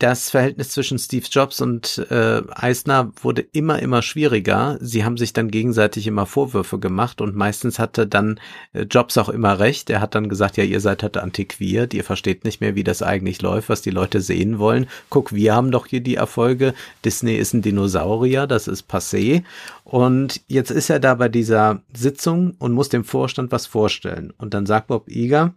das 0.00 0.30
Verhältnis 0.30 0.70
zwischen 0.70 0.98
Steve 0.98 1.26
Jobs 1.30 1.60
und 1.60 1.98
äh, 2.10 2.42
Eisner 2.50 3.12
wurde 3.22 3.42
immer, 3.42 3.80
immer 3.80 4.00
schwieriger. 4.00 4.78
Sie 4.80 5.04
haben 5.04 5.18
sich 5.18 5.34
dann 5.34 5.50
gegenseitig 5.50 6.06
immer 6.06 6.24
Vorwürfe 6.24 6.78
gemacht 6.78 7.20
und 7.20 7.36
meistens 7.36 7.78
hatte 7.78 8.06
dann 8.06 8.40
äh, 8.72 8.82
Jobs 8.82 9.18
auch 9.18 9.28
immer 9.28 9.58
recht. 9.58 9.90
Er 9.90 10.00
hat 10.00 10.14
dann 10.14 10.30
gesagt, 10.30 10.56
ja, 10.56 10.64
ihr 10.64 10.80
seid 10.80 11.02
halt 11.02 11.18
antiquiert, 11.18 11.92
ihr 11.92 12.02
versteht 12.02 12.44
nicht 12.44 12.62
mehr, 12.62 12.74
wie 12.74 12.82
das 12.82 13.02
eigentlich 13.02 13.42
läuft, 13.42 13.68
was 13.68 13.82
die 13.82 13.90
Leute 13.90 14.22
sehen 14.22 14.58
wollen. 14.58 14.88
Guck, 15.10 15.34
wir 15.34 15.54
haben 15.54 15.70
doch 15.70 15.86
hier 15.86 16.00
die 16.00 16.14
Erfolge. 16.14 16.72
Disney 17.04 17.36
ist 17.36 17.52
ein 17.52 17.60
Dinosaurier, 17.60 18.46
das 18.46 18.68
ist 18.68 18.90
passé. 18.90 19.44
Und 19.84 20.40
jetzt 20.48 20.70
ist 20.70 20.88
er 20.88 20.98
da 20.98 21.14
bei 21.14 21.28
dieser 21.28 21.82
Sitzung 21.92 22.54
und 22.58 22.72
muss 22.72 22.88
dem 22.88 23.04
Vorstand 23.04 23.52
was 23.52 23.66
vorstellen. 23.66 24.32
Und 24.38 24.54
dann 24.54 24.64
sagt 24.64 24.86
Bob 24.86 25.10
Iger, 25.10 25.54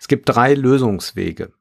es 0.00 0.08
gibt 0.08 0.28
drei 0.28 0.54
Lösungswege. 0.54 1.52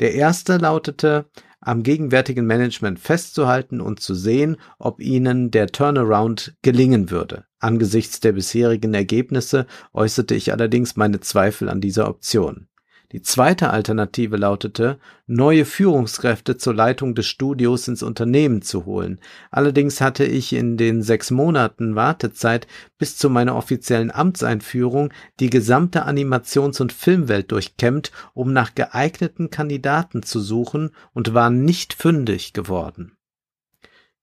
Der 0.00 0.14
erste 0.14 0.56
lautete, 0.56 1.26
am 1.64 1.82
gegenwärtigen 1.82 2.46
Management 2.46 2.98
festzuhalten 2.98 3.80
und 3.80 4.00
zu 4.00 4.14
sehen, 4.14 4.56
ob 4.78 5.00
ihnen 5.00 5.50
der 5.50 5.68
Turnaround 5.68 6.56
gelingen 6.62 7.10
würde. 7.10 7.44
Angesichts 7.58 8.20
der 8.20 8.32
bisherigen 8.32 8.94
Ergebnisse 8.94 9.66
äußerte 9.92 10.34
ich 10.34 10.52
allerdings 10.52 10.96
meine 10.96 11.20
Zweifel 11.20 11.68
an 11.68 11.80
dieser 11.80 12.08
Option. 12.08 12.68
Die 13.14 13.22
zweite 13.22 13.70
Alternative 13.70 14.36
lautete, 14.36 14.98
neue 15.28 15.66
Führungskräfte 15.66 16.56
zur 16.56 16.74
Leitung 16.74 17.14
des 17.14 17.28
Studios 17.28 17.86
ins 17.86 18.02
Unternehmen 18.02 18.60
zu 18.60 18.86
holen. 18.86 19.20
Allerdings 19.52 20.00
hatte 20.00 20.24
ich 20.24 20.52
in 20.52 20.76
den 20.76 21.00
sechs 21.00 21.30
Monaten 21.30 21.94
Wartezeit 21.94 22.66
bis 22.98 23.16
zu 23.16 23.30
meiner 23.30 23.54
offiziellen 23.54 24.10
Amtseinführung 24.10 25.12
die 25.38 25.48
gesamte 25.48 26.06
Animations- 26.06 26.80
und 26.80 26.92
Filmwelt 26.92 27.52
durchkämmt, 27.52 28.10
um 28.32 28.52
nach 28.52 28.74
geeigneten 28.74 29.48
Kandidaten 29.48 30.24
zu 30.24 30.40
suchen 30.40 30.90
und 31.12 31.34
war 31.34 31.50
nicht 31.50 31.94
fündig 31.94 32.52
geworden. 32.52 33.16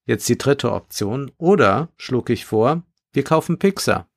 Jetzt 0.04 0.28
die 0.28 0.36
dritte 0.36 0.70
Option. 0.70 1.30
Oder, 1.38 1.88
schlug 1.96 2.28
ich 2.28 2.44
vor, 2.44 2.82
wir 3.14 3.24
kaufen 3.24 3.58
Pixar. 3.58 4.11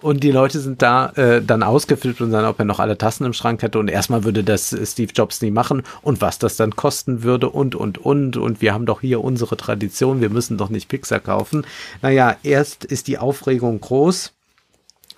Und 0.00 0.22
die 0.22 0.30
Leute 0.30 0.60
sind 0.60 0.82
da 0.82 1.10
äh, 1.10 1.42
dann 1.42 1.62
ausgeflippt 1.62 2.20
und 2.20 2.30
sagen, 2.30 2.46
ob 2.46 2.58
er 2.58 2.64
noch 2.64 2.80
alle 2.80 2.98
Tassen 2.98 3.24
im 3.24 3.32
Schrank 3.32 3.62
hätte 3.62 3.78
und 3.78 3.88
erstmal 3.88 4.24
würde 4.24 4.44
das 4.44 4.76
Steve 4.84 5.12
Jobs 5.14 5.42
nie 5.42 5.50
machen 5.50 5.82
und 6.02 6.20
was 6.20 6.38
das 6.38 6.56
dann 6.56 6.76
kosten 6.76 7.22
würde 7.22 7.50
und 7.50 7.74
und 7.74 7.98
und 7.98 8.36
und 8.36 8.60
wir 8.60 8.74
haben 8.74 8.86
doch 8.86 9.00
hier 9.00 9.22
unsere 9.22 9.56
Tradition, 9.56 10.20
wir 10.20 10.30
müssen 10.30 10.58
doch 10.58 10.68
nicht 10.68 10.88
Pixar 10.88 11.20
kaufen. 11.20 11.66
Naja, 12.02 12.36
erst 12.42 12.84
ist 12.84 13.08
die 13.08 13.18
Aufregung 13.18 13.80
groß. 13.80 14.32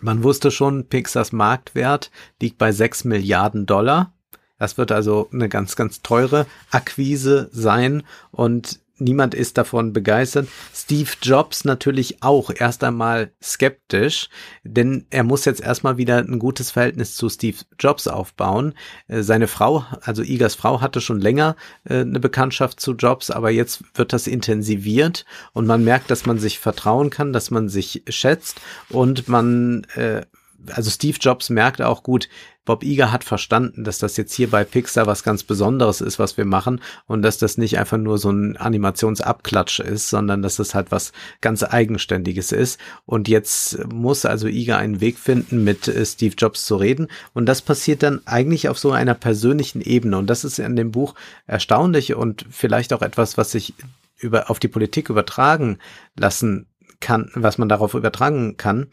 Man 0.00 0.22
wusste 0.22 0.50
schon, 0.50 0.86
Pixars 0.86 1.32
Marktwert 1.32 2.10
liegt 2.40 2.58
bei 2.58 2.70
6 2.70 3.04
Milliarden 3.04 3.66
Dollar. 3.66 4.12
Das 4.58 4.78
wird 4.78 4.92
also 4.92 5.28
eine 5.32 5.48
ganz, 5.48 5.76
ganz 5.76 6.02
teure 6.02 6.46
Akquise 6.70 7.48
sein 7.52 8.02
und 8.30 8.80
niemand 8.98 9.35
ist 9.35 9.59
davon 9.59 9.93
begeistert. 9.93 10.48
Steve 10.74 11.10
Jobs 11.23 11.64
natürlich 11.64 12.23
auch 12.23 12.51
erst 12.55 12.85
einmal 12.85 13.32
skeptisch, 13.43 14.28
denn 14.64 15.06
er 15.10 15.24
muss 15.24 15.44
jetzt 15.44 15.60
erstmal 15.60 15.97
wieder 15.97 16.18
ein 16.18 16.39
gutes 16.39 16.70
Verhältnis 16.70 17.14
zu 17.14 17.28
Steve 17.28 17.59
Jobs 17.78 18.09
aufbauen. 18.09 18.74
Äh, 19.09 19.23
Seine 19.23 19.48
Frau, 19.48 19.85
also 20.02 20.23
Igers 20.23 20.55
Frau, 20.55 20.81
hatte 20.81 21.01
schon 21.01 21.20
länger 21.20 21.56
äh, 21.85 22.01
eine 22.01 22.20
Bekanntschaft 22.20 22.81
zu 22.81 22.93
Jobs, 22.93 23.31
aber 23.31 23.51
jetzt 23.51 23.82
wird 23.94 24.12
das 24.12 24.27
intensiviert 24.27 25.24
und 25.52 25.66
man 25.66 25.85
merkt, 25.85 26.10
dass 26.10 26.27
man 26.27 26.39
sich 26.39 26.59
vertrauen 26.59 27.10
kann, 27.10 27.32
dass 27.32 27.51
man 27.51 27.68
sich 27.68 28.02
schätzt 28.09 28.60
und 28.89 29.28
man 29.28 29.85
äh, 29.94 30.23
also 30.72 30.90
Steve 30.90 31.18
Jobs 31.20 31.51
merkt 31.51 31.82
auch 31.82 32.02
gut, 32.02 32.28
Bob 32.66 32.82
Iger 32.82 33.12
hat 33.12 33.24
verstanden, 33.24 33.84
dass 33.84 33.98
das 33.98 34.16
jetzt 34.16 34.34
hier 34.34 34.51
bei 34.51 34.64
Pixar 34.64 35.06
was 35.06 35.22
ganz 35.22 35.44
Besonderes 35.44 36.01
ist, 36.01 36.18
was 36.18 36.36
wir 36.36 36.44
machen 36.44 36.80
und 37.06 37.22
dass 37.22 37.38
das 37.38 37.56
nicht 37.56 37.78
einfach 37.78 37.97
nur 37.97 38.18
so 38.18 38.28
ein 38.30 38.56
Animationsabklatsch 38.56 39.80
ist, 39.80 40.10
sondern 40.10 40.43
dass 40.43 40.56
das 40.56 40.74
halt 40.74 40.90
was 40.90 41.12
ganz 41.40 41.62
Eigenständiges 41.62 42.51
ist. 42.52 42.78
Und 43.06 43.28
jetzt 43.28 43.86
muss 43.93 44.26
also 44.26 44.48
Iger 44.48 44.78
einen 44.78 45.01
Weg 45.01 45.16
finden, 45.18 45.62
mit 45.64 45.86
äh, 45.86 46.05
Steve 46.05 46.34
Jobs 46.36 46.66
zu 46.66 46.76
reden. 46.76 47.06
Und 47.32 47.47
das 47.47 47.62
passiert 47.62 48.02
dann 48.02 48.20
eigentlich 48.26 48.68
auf 48.68 48.78
so 48.78 48.90
einer 48.90 49.14
persönlichen 49.14 49.80
Ebene. 49.80 50.18
Und 50.18 50.26
das 50.26 50.44
ist 50.44 50.59
in 50.59 50.74
dem 50.74 50.90
Buch 50.90 51.14
erstaunlich 51.47 52.14
und 52.14 52.44
vielleicht 52.51 52.93
auch 52.93 53.02
etwas, 53.02 53.38
was 53.38 53.52
sich 53.52 53.74
über, 54.18 54.51
auf 54.51 54.59
die 54.59 54.68
Politik 54.68 55.09
übertragen 55.09 55.78
lassen 56.16 56.66
kann, 56.98 57.30
was 57.34 57.59
man 57.59 57.68
darauf 57.68 57.94
übertragen 57.94 58.56
kann 58.56 58.88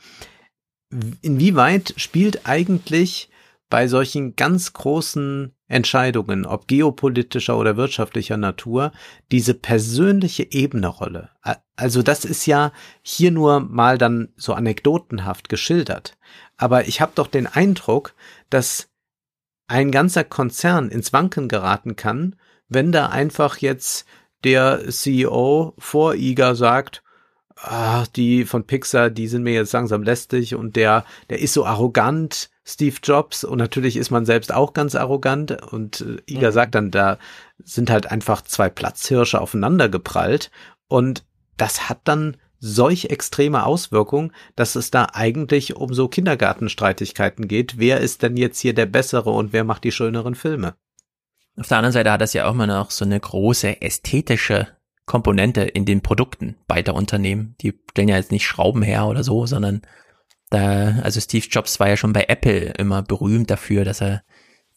inwieweit 1.21 1.93
spielt 1.97 2.45
eigentlich 2.47 3.29
bei 3.69 3.87
solchen 3.87 4.35
ganz 4.35 4.73
großen 4.73 5.53
Entscheidungen, 5.67 6.45
ob 6.45 6.67
geopolitischer 6.67 7.57
oder 7.57 7.75
wirtschaftlicher 7.75 8.37
Natur, 8.37 8.91
diese 9.31 9.55
persönliche 9.55 10.51
Ebene 10.51 10.87
Rolle? 10.87 11.31
Also 11.75 12.03
das 12.03 12.25
ist 12.25 12.45
ja 12.45 12.71
hier 13.01 13.31
nur 13.31 13.59
mal 13.61 13.97
dann 13.97 14.29
so 14.35 14.53
anekdotenhaft 14.53 15.49
geschildert. 15.49 16.17
Aber 16.57 16.87
ich 16.87 17.01
habe 17.01 17.13
doch 17.15 17.27
den 17.27 17.47
Eindruck, 17.47 18.13
dass 18.51 18.89
ein 19.67 19.91
ganzer 19.91 20.23
Konzern 20.23 20.89
ins 20.89 21.13
Wanken 21.13 21.47
geraten 21.47 21.95
kann, 21.95 22.35
wenn 22.69 22.91
da 22.91 23.07
einfach 23.07 23.57
jetzt 23.57 24.05
der 24.43 24.89
CEO 24.89 25.73
vor 25.77 26.15
IGA 26.15 26.55
sagt, 26.55 27.02
ah, 27.63 28.05
die 28.15 28.45
von 28.45 28.65
Pixar, 28.65 29.09
die 29.09 29.27
sind 29.27 29.43
mir 29.43 29.53
jetzt 29.53 29.73
langsam 29.73 30.03
lästig 30.03 30.55
und 30.55 30.75
der, 30.75 31.05
der 31.29 31.39
ist 31.39 31.53
so 31.53 31.65
arrogant, 31.65 32.49
Steve 32.65 32.95
Jobs 33.03 33.43
und 33.43 33.57
natürlich 33.57 33.97
ist 33.97 34.09
man 34.09 34.25
selbst 34.25 34.53
auch 34.53 34.73
ganz 34.73 34.95
arrogant 34.95 35.51
und 35.73 36.01
äh, 36.01 36.31
Iga 36.31 36.49
mhm. 36.49 36.53
sagt 36.53 36.75
dann, 36.75 36.91
da 36.91 37.17
sind 37.63 37.89
halt 37.89 38.09
einfach 38.09 38.41
zwei 38.41 38.69
Platzhirsche 38.69 39.41
aufeinander 39.41 39.89
geprallt 39.89 40.49
und 40.87 41.25
das 41.57 41.89
hat 41.89 42.01
dann 42.05 42.37
solch 42.59 43.05
extreme 43.05 43.65
Auswirkungen, 43.65 44.31
dass 44.55 44.75
es 44.75 44.89
da 44.89 45.09
eigentlich 45.11 45.75
um 45.75 45.93
so 45.93 46.07
Kindergartenstreitigkeiten 46.07 47.49
geht. 47.49 47.77
Wer 47.77 47.99
ist 47.99 48.23
denn 48.23 48.37
jetzt 48.37 48.59
hier 48.59 48.73
der 48.73 48.85
Bessere 48.85 49.31
und 49.31 49.51
wer 49.51 49.65
macht 49.65 49.83
die 49.83 49.91
schöneren 49.91 50.33
Filme? 50.33 50.75
Auf 51.57 51.67
der 51.67 51.77
anderen 51.77 51.91
Seite 51.91 52.11
hat 52.11 52.21
das 52.21 52.33
ja 52.33 52.47
auch 52.47 52.53
mal 52.53 52.65
noch 52.65 52.89
so 52.89 53.03
eine 53.03 53.19
große 53.19 53.81
ästhetische 53.81 54.69
Komponente 55.05 55.61
in 55.61 55.85
den 55.85 56.01
Produkten 56.01 56.55
beider 56.67 56.95
Unternehmen. 56.95 57.55
Die 57.61 57.73
stellen 57.91 58.07
ja 58.07 58.17
jetzt 58.17 58.31
nicht 58.31 58.45
Schrauben 58.45 58.81
her 58.81 59.07
oder 59.07 59.23
so, 59.23 59.45
sondern 59.45 59.81
da, 60.49 60.99
also 61.01 61.19
Steve 61.19 61.45
Jobs 61.49 61.79
war 61.79 61.89
ja 61.89 61.97
schon 61.97 62.13
bei 62.13 62.25
Apple 62.27 62.73
immer 62.77 63.01
berühmt 63.01 63.49
dafür, 63.49 63.85
dass 63.85 64.01
er, 64.01 64.23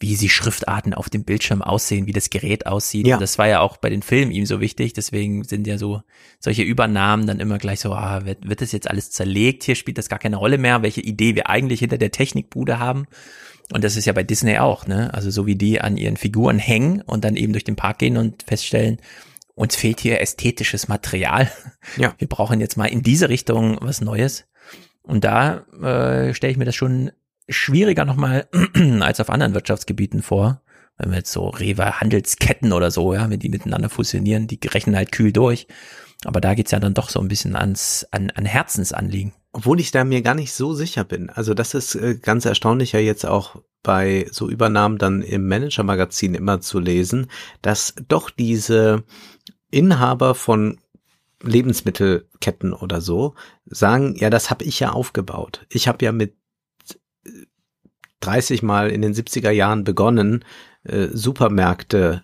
wie 0.01 0.17
sie 0.17 0.29
Schriftarten 0.29 0.95
auf 0.95 1.09
dem 1.09 1.25
Bildschirm 1.25 1.63
aussehen, 1.63 2.07
wie 2.07 2.13
das 2.13 2.31
Gerät 2.31 2.67
aussieht. 2.67 3.07
Ja. 3.07 3.17
Und 3.17 3.21
das 3.21 3.39
war 3.39 3.47
ja 3.47 3.61
auch 3.61 3.77
bei 3.77 3.89
den 3.89 4.03
Filmen 4.03 4.31
ihm 4.31 4.47
so 4.47 4.61
wichtig. 4.61 4.95
Deswegen 4.95 5.45
sind 5.45 5.67
ja 5.67 5.79
so 5.79 6.03
solche 6.41 6.63
Übernahmen 6.63 7.27
dann 7.27 7.41
immer 7.41 7.59
gleich 7.59 7.81
so, 7.81 7.93
ah, 7.93 8.25
wird, 8.25 8.49
wird 8.49 8.61
das 8.61 8.73
jetzt 8.73 8.91
alles 8.91 9.11
zerlegt? 9.11 9.65
Hier 9.65 9.75
spielt 9.75 9.99
das 9.99 10.09
gar 10.09 10.19
keine 10.19 10.37
Rolle 10.37 10.59
mehr, 10.59 10.83
welche 10.83 11.01
Idee 11.03 11.35
wir 11.35 11.49
eigentlich 11.49 11.81
hinter 11.81 11.99
der 11.99 12.11
Technikbude 12.11 12.79
haben. 12.79 13.07
Und 13.73 13.85
das 13.85 13.97
ist 13.97 14.05
ja 14.05 14.13
bei 14.13 14.23
Disney 14.23 14.59
auch, 14.59 14.87
ne? 14.87 15.13
Also 15.13 15.31
so 15.31 15.47
wie 15.47 15.57
die 15.57 15.81
an 15.81 15.97
ihren 15.97 16.17
Figuren 16.17 16.59
hängen 16.59 17.01
und 17.03 17.25
dann 17.25 17.37
eben 17.37 17.53
durch 17.53 17.65
den 17.65 17.77
Park 17.77 17.99
gehen 17.99 18.17
und 18.17 18.45
feststellen, 18.45 18.99
uns 19.57 19.75
fehlt 19.75 20.01
hier 20.01 20.21
ästhetisches 20.21 20.87
Material. 20.87 21.51
Ja. 21.97 22.15
Wir 22.19 22.29
brauchen 22.29 22.61
jetzt 22.61 22.77
mal 22.77 22.87
in 22.87 23.03
diese 23.03 23.29
Richtung 23.29 23.79
was 23.81 24.01
Neues. 24.01 24.45
Und 25.03 25.25
da 25.25 25.65
äh, 25.83 26.35
stelle 26.35 26.51
ich 26.51 26.59
mir 26.59 26.65
das 26.65 26.75
schon 26.75 27.11
schwieriger 27.49 28.05
nochmal 28.05 28.49
als 29.01 29.19
auf 29.19 29.31
anderen 29.31 29.55
Wirtschaftsgebieten 29.55 30.23
vor. 30.23 30.63
Wenn 30.99 31.11
wir 31.11 31.19
jetzt 31.19 31.33
so 31.33 31.49
Rewe 31.49 32.01
Handelsketten 32.01 32.73
oder 32.73 32.91
so, 32.91 33.15
ja, 33.15 33.29
wenn 33.29 33.41
die 33.41 33.49
miteinander 33.49 33.89
fusionieren, 33.89 34.47
die 34.47 34.59
rechnen 34.67 34.97
halt 34.97 35.13
kühl 35.13 35.33
durch. 35.33 35.67
Aber 36.25 36.41
da 36.41 36.55
geht's 36.55 36.71
ja 36.71 36.81
dann 36.81 36.95
doch 36.95 37.09
so 37.09 37.21
ein 37.21 37.29
bisschen 37.29 37.57
ans, 37.57 38.07
an, 38.11 38.31
an 38.31 38.47
Herzensanliegen. 38.47 39.33
Obwohl 39.53 39.81
ich 39.81 39.91
da 39.91 40.05
mir 40.05 40.23
gar 40.23 40.35
nicht 40.35 40.53
so 40.53 40.75
sicher 40.75 41.05
bin. 41.05 41.31
Also 41.31 41.55
das 41.55 41.75
ist 41.75 41.95
äh, 41.95 42.17
ganz 42.21 42.45
erstaunlich 42.45 42.93
ja 42.93 43.01
jetzt 43.01 43.25
auch 43.25 43.63
bei 43.83 44.27
so 44.33 44.51
Übernahmen 44.51 44.99
dann 44.99 45.23
im 45.23 45.47
Manager-Magazin 45.49 46.35
immer 46.35 46.61
zu 46.61 46.81
lesen, 46.81 47.29
dass 47.63 47.95
doch 48.09 48.31
diese 48.31 49.05
Inhaber 49.71 50.35
von 50.35 50.79
Lebensmittelketten 51.43 52.73
oder 52.73 53.01
so 53.01 53.35
sagen, 53.67 54.17
ja, 54.17 54.31
das 54.31 54.51
habe 54.51 54.65
ich 54.65 54.81
ja 54.81 54.91
aufgebaut. 54.91 55.67
Ich 55.69 55.87
habe 55.89 56.05
ja 56.05 56.13
mit 56.13 56.35
30 58.21 58.63
Mal 58.63 58.91
in 58.91 59.03
den 59.03 59.15
70er 59.15 59.51
Jahren 59.51 59.85
begonnen, 59.85 60.45
äh, 60.85 61.09
Supermärkte 61.13 62.23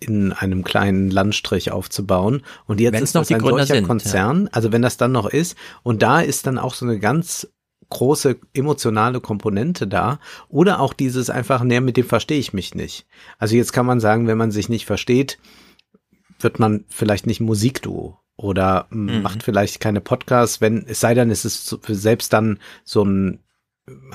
in 0.00 0.32
einem 0.32 0.64
kleinen 0.64 1.10
Landstrich 1.10 1.70
aufzubauen. 1.70 2.42
Und 2.66 2.80
jetzt 2.80 2.94
Wenn's 2.94 3.10
ist 3.10 3.14
noch 3.14 3.22
das 3.22 3.30
ein 3.32 3.38
Gründer 3.38 3.58
solcher 3.66 3.74
sind, 3.74 3.86
Konzern, 3.86 4.48
also 4.52 4.72
wenn 4.72 4.82
das 4.82 4.96
dann 4.96 5.12
noch 5.12 5.28
ist, 5.28 5.56
und 5.82 6.02
da 6.02 6.20
ist 6.20 6.46
dann 6.46 6.58
auch 6.58 6.74
so 6.74 6.84
eine 6.84 6.98
ganz 6.98 7.48
große 7.90 8.38
emotionale 8.54 9.20
Komponente 9.20 9.86
da 9.86 10.18
oder 10.48 10.80
auch 10.80 10.94
dieses 10.94 11.30
einfach, 11.30 11.62
näher 11.62 11.80
mit 11.80 11.96
dem 11.96 12.06
verstehe 12.06 12.38
ich 12.38 12.52
mich 12.52 12.74
nicht. 12.74 13.06
Also 13.38 13.56
jetzt 13.56 13.72
kann 13.72 13.86
man 13.86 14.00
sagen, 14.00 14.26
wenn 14.26 14.38
man 14.38 14.50
sich 14.50 14.68
nicht 14.68 14.86
versteht, 14.86 15.38
wird 16.40 16.58
man 16.58 16.84
vielleicht 16.88 17.26
nicht 17.26 17.40
Musikduo 17.40 18.18
oder 18.36 18.86
Mhm. 18.90 19.22
macht 19.22 19.42
vielleicht 19.42 19.80
keine 19.80 20.00
Podcasts, 20.00 20.60
wenn 20.60 20.84
es 20.86 21.00
sei 21.00 21.14
denn, 21.14 21.30
es 21.30 21.44
ist 21.44 21.66
so- 21.66 21.78
selbst 21.86 22.32
dann 22.32 22.58
so 22.84 23.04
ein 23.04 23.40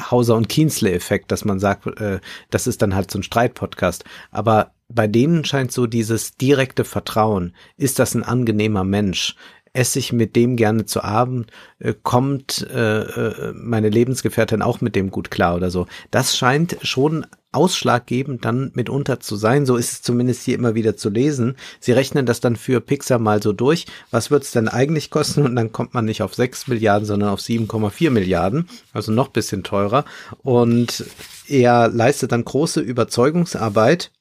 Hauser 0.10 0.36
und 0.36 0.50
Kienzle-Effekt, 0.50 1.32
dass 1.32 1.46
man 1.46 1.60
sagt, 1.60 1.86
äh, 2.02 2.20
das 2.50 2.66
ist 2.66 2.82
dann 2.82 2.96
halt 2.96 3.12
so 3.12 3.20
ein 3.20 3.24
Streitpodcast. 3.24 4.04
Aber 4.32 4.72
bei 4.92 5.06
denen 5.06 5.46
scheint 5.46 5.72
so 5.72 5.86
dieses 5.86 6.36
direkte 6.36 6.84
Vertrauen. 6.84 7.54
Ist 7.78 8.00
das 8.00 8.16
ein 8.16 8.24
angenehmer 8.24 8.84
Mensch? 8.84 9.36
Esse 9.74 10.00
ich 10.00 10.14
mit 10.14 10.36
dem 10.36 10.56
gerne 10.56 10.86
zu 10.86 11.04
Abend? 11.04 11.52
Äh, 11.80 11.94
kommt 12.02 12.68
äh, 12.72 13.02
äh, 13.02 13.54
meine 13.54 13.90
Lebensgefährtin 13.90 14.62
auch 14.62 14.82
mit 14.82 14.96
dem 14.96 15.12
gut 15.12 15.32
klar 15.32 15.56
oder 15.56 15.70
so? 15.70 15.88
Das 16.12 16.38
scheint 16.38 16.78
schon 16.82 17.26
ausschlaggebend 17.52 18.46
dann 18.46 18.72
mitunter 18.76 19.20
zu 19.20 19.36
sein. 19.36 19.66
So 19.66 19.76
ist 19.76 19.92
es 19.92 20.02
zumindest 20.02 20.44
hier 20.44 20.56
immer 20.56 20.76
wieder 20.76 20.96
zu 20.96 21.10
lesen. 21.10 21.56
Sie 21.80 21.92
rechnen 21.92 22.26
das 22.26 22.40
dann 22.42 22.56
für 22.56 22.80
Pixar 22.80 23.18
mal 23.18 23.42
so 23.42 23.54
durch. 23.54 23.88
Was 24.12 24.30
wird 24.30 24.44
es 24.44 24.52
denn 24.52 24.68
eigentlich 24.68 25.10
kosten? 25.10 25.44
Und 25.44 25.56
dann 25.56 25.72
kommt 25.72 25.94
man 25.94 26.06
nicht 26.06 26.22
auf 26.22 26.36
6 26.36 26.68
Milliarden, 26.68 27.06
sondern 27.06 27.30
auf 27.30 27.40
7,4 27.40 28.12
Milliarden. 28.12 28.70
Also 28.94 29.12
noch 29.12 29.30
bisschen 29.30 29.64
teurer. 29.64 30.06
Und 30.44 31.06
er 31.48 31.88
leistet 31.88 32.32
dann 32.32 32.46
große 32.46 32.82
Überzeugungsarbeit 32.82 34.12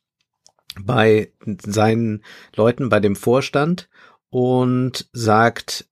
bei 0.81 1.33
seinen 1.66 2.23
Leuten, 2.55 2.89
bei 2.89 3.01
dem 3.01 3.16
Vorstand 3.16 3.89
und 4.30 5.09
sagt, 5.12 5.86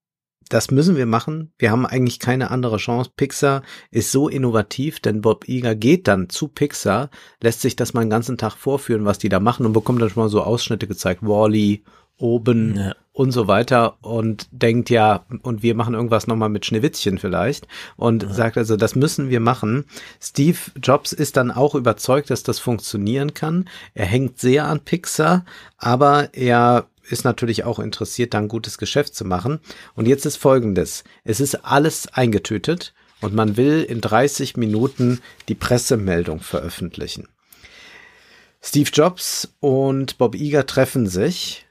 das 0.49 0.71
müssen 0.71 0.95
wir 0.95 1.05
machen. 1.05 1.51
Wir 1.57 1.71
haben 1.71 1.85
eigentlich 1.85 2.19
keine 2.19 2.51
andere 2.51 2.77
Chance. 2.77 3.11
Pixar 3.15 3.63
ist 3.91 4.11
so 4.11 4.29
innovativ, 4.29 4.99
denn 5.01 5.21
Bob 5.21 5.47
Iger 5.47 5.75
geht 5.75 6.07
dann 6.07 6.29
zu 6.29 6.47
Pixar, 6.47 7.09
lässt 7.41 7.61
sich 7.61 7.75
das 7.75 7.93
mal 7.93 8.01
einen 8.01 8.09
ganzen 8.09 8.37
Tag 8.37 8.53
vorführen, 8.55 9.05
was 9.05 9.17
die 9.17 9.29
da 9.29 9.39
machen 9.39 9.65
und 9.65 9.73
bekommt 9.73 10.01
dann 10.01 10.09
schon 10.09 10.23
mal 10.23 10.29
so 10.29 10.41
Ausschnitte 10.41 10.87
gezeigt. 10.87 11.21
Wally, 11.21 11.83
oben 12.17 12.75
Ja. 12.75 12.95
und 13.11 13.31
so 13.31 13.47
weiter 13.47 13.97
und 14.01 14.47
denkt 14.51 14.89
ja, 14.89 15.25
und 15.43 15.63
wir 15.63 15.75
machen 15.75 15.93
irgendwas 15.93 16.27
nochmal 16.27 16.49
mit 16.49 16.65
Schneewittchen 16.65 17.17
vielleicht 17.17 17.67
und 17.95 18.25
sagt 18.33 18.57
also, 18.57 18.75
das 18.77 18.95
müssen 18.95 19.29
wir 19.29 19.39
machen. 19.39 19.85
Steve 20.21 20.57
Jobs 20.81 21.11
ist 21.11 21.37
dann 21.37 21.51
auch 21.51 21.75
überzeugt, 21.75 22.29
dass 22.29 22.43
das 22.43 22.59
funktionieren 22.59 23.33
kann. 23.33 23.69
Er 23.93 24.05
hängt 24.05 24.39
sehr 24.39 24.65
an 24.65 24.79
Pixar, 24.79 25.45
aber 25.77 26.33
er 26.33 26.87
ist 27.09 27.23
natürlich 27.23 27.63
auch 27.63 27.79
interessiert, 27.79 28.33
da 28.33 28.39
ein 28.39 28.47
gutes 28.47 28.77
Geschäft 28.77 29.15
zu 29.15 29.25
machen. 29.25 29.59
Und 29.95 30.07
jetzt 30.07 30.25
ist 30.25 30.37
Folgendes. 30.37 31.03
Es 31.23 31.39
ist 31.39 31.65
alles 31.65 32.07
eingetütet 32.07 32.93
und 33.21 33.33
man 33.33 33.57
will 33.57 33.83
in 33.83 34.01
30 34.01 34.57
Minuten 34.57 35.21
die 35.47 35.55
Pressemeldung 35.55 36.39
veröffentlichen. 36.39 37.27
Steve 38.61 38.89
Jobs 38.91 39.53
und 39.59 40.17
Bob 40.17 40.35
Iger 40.35 40.65
treffen 40.65 41.07
sich 41.07 41.65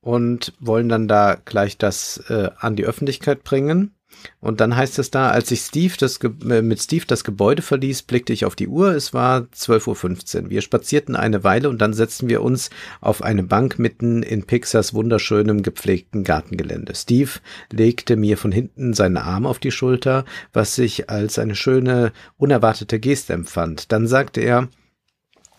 und 0.00 0.52
wollen 0.58 0.88
dann 0.88 1.08
da 1.08 1.36
gleich 1.44 1.78
das 1.78 2.18
äh, 2.28 2.50
an 2.58 2.76
die 2.76 2.84
Öffentlichkeit 2.84 3.44
bringen. 3.44 3.94
Und 4.40 4.60
dann 4.60 4.76
heißt 4.76 4.98
es 4.98 5.10
da, 5.10 5.30
als 5.30 5.50
ich 5.50 5.60
Steve 5.60 5.94
das 5.98 6.20
Ge 6.20 6.30
äh, 6.48 6.62
mit 6.62 6.80
Steve 6.80 7.04
das 7.06 7.24
Gebäude 7.24 7.62
verließ, 7.62 8.02
blickte 8.02 8.32
ich 8.32 8.44
auf 8.44 8.56
die 8.56 8.68
Uhr. 8.68 8.94
Es 8.94 9.14
war 9.14 9.40
12.15 9.40 10.44
Uhr. 10.44 10.50
Wir 10.50 10.60
spazierten 10.60 11.16
eine 11.16 11.44
Weile 11.44 11.68
und 11.68 11.78
dann 11.78 11.94
setzten 11.94 12.28
wir 12.28 12.42
uns 12.42 12.70
auf 13.00 13.22
eine 13.22 13.42
Bank 13.42 13.78
mitten 13.78 14.22
in 14.22 14.44
Pixars 14.44 14.94
wunderschönem 14.94 15.62
gepflegten 15.62 16.24
Gartengelände. 16.24 16.94
Steve 16.94 17.30
legte 17.72 18.16
mir 18.16 18.36
von 18.36 18.52
hinten 18.52 18.94
seinen 18.94 19.16
Arm 19.16 19.46
auf 19.46 19.58
die 19.58 19.70
Schulter, 19.70 20.24
was 20.52 20.74
sich 20.74 21.10
als 21.10 21.38
eine 21.38 21.56
schöne, 21.56 22.12
unerwartete 22.36 22.98
Geste 22.98 23.32
empfand. 23.32 23.92
Dann 23.92 24.06
sagte 24.06 24.40
er, 24.40 24.68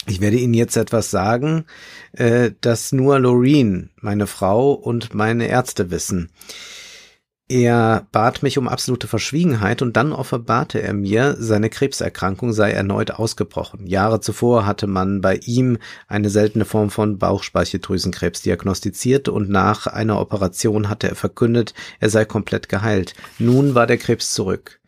ich 0.08 0.22
werde 0.22 0.38
Ihnen 0.38 0.54
jetzt 0.54 0.78
etwas 0.78 1.10
sagen, 1.10 1.66
äh, 2.14 2.52
das 2.62 2.92
nur 2.92 3.20
Loreen, 3.20 3.90
meine 4.00 4.28
Frau 4.28 4.74
und 4.74 5.16
meine 5.16 5.48
Ärzte 5.48 5.90
wissen. 5.90 6.30
Er 7.48 8.08
bat 8.12 8.42
mich 8.42 8.58
um 8.58 8.68
absolute 8.68 9.08
Verschwiegenheit 9.08 9.84
und 9.84 9.96
dann 9.96 10.14
offenbarte 10.14 10.82
er 10.82 10.94
mir, 10.94 11.36
seine 11.38 11.70
Krebserkrankung 11.70 12.54
sei 12.54 12.72
erneut 12.72 13.12
ausgebrochen. 13.12 13.86
Jahre 13.86 14.20
zuvor 14.20 14.66
hatte 14.66 14.88
man 14.88 15.22
bei 15.22 15.36
ihm 15.36 15.78
eine 16.08 16.32
seltene 16.32 16.66
Form 16.66 16.90
von 16.90 17.20
Bauchspeicheldrüsenkrebs 17.20 18.42
diagnostiziert 18.42 19.30
und 19.30 19.52
nach 19.52 19.86
einer 19.86 20.20
Operation 20.20 20.90
hatte 20.90 21.08
er 21.08 21.16
verkündet, 21.16 21.76
er 22.00 22.10
sei 22.10 22.26
komplett 22.26 22.68
geheilt. 22.68 23.14
Nun 23.38 23.76
war 23.76 23.86
der 23.86 24.00
Krebs 24.00 24.34
zurück. 24.34 24.80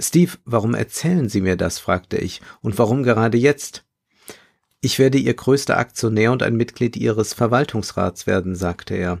Steve, 0.00 0.32
warum 0.46 0.74
erzählen 0.74 1.28
Sie 1.28 1.42
mir 1.42 1.56
das? 1.56 1.78
fragte 1.78 2.16
ich. 2.16 2.40
Und 2.62 2.78
warum 2.78 3.02
gerade 3.02 3.36
jetzt? 3.36 3.84
Ich 4.80 4.98
werde 4.98 5.18
Ihr 5.18 5.34
größter 5.34 5.76
Aktionär 5.76 6.32
und 6.32 6.42
ein 6.42 6.56
Mitglied 6.56 6.96
Ihres 6.96 7.34
Verwaltungsrats 7.34 8.26
werden, 8.26 8.54
sagte 8.54 8.94
er. 8.94 9.18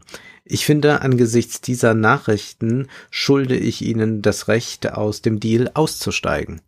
Ich 0.48 0.64
finde, 0.64 1.02
angesichts 1.02 1.60
dieser 1.60 1.92
Nachrichten 1.94 2.86
schulde 3.10 3.56
ich 3.56 3.82
Ihnen 3.82 4.22
das 4.22 4.46
Recht, 4.46 4.92
aus 4.92 5.20
dem 5.20 5.40
Deal 5.40 5.72
auszusteigen. 5.74 6.60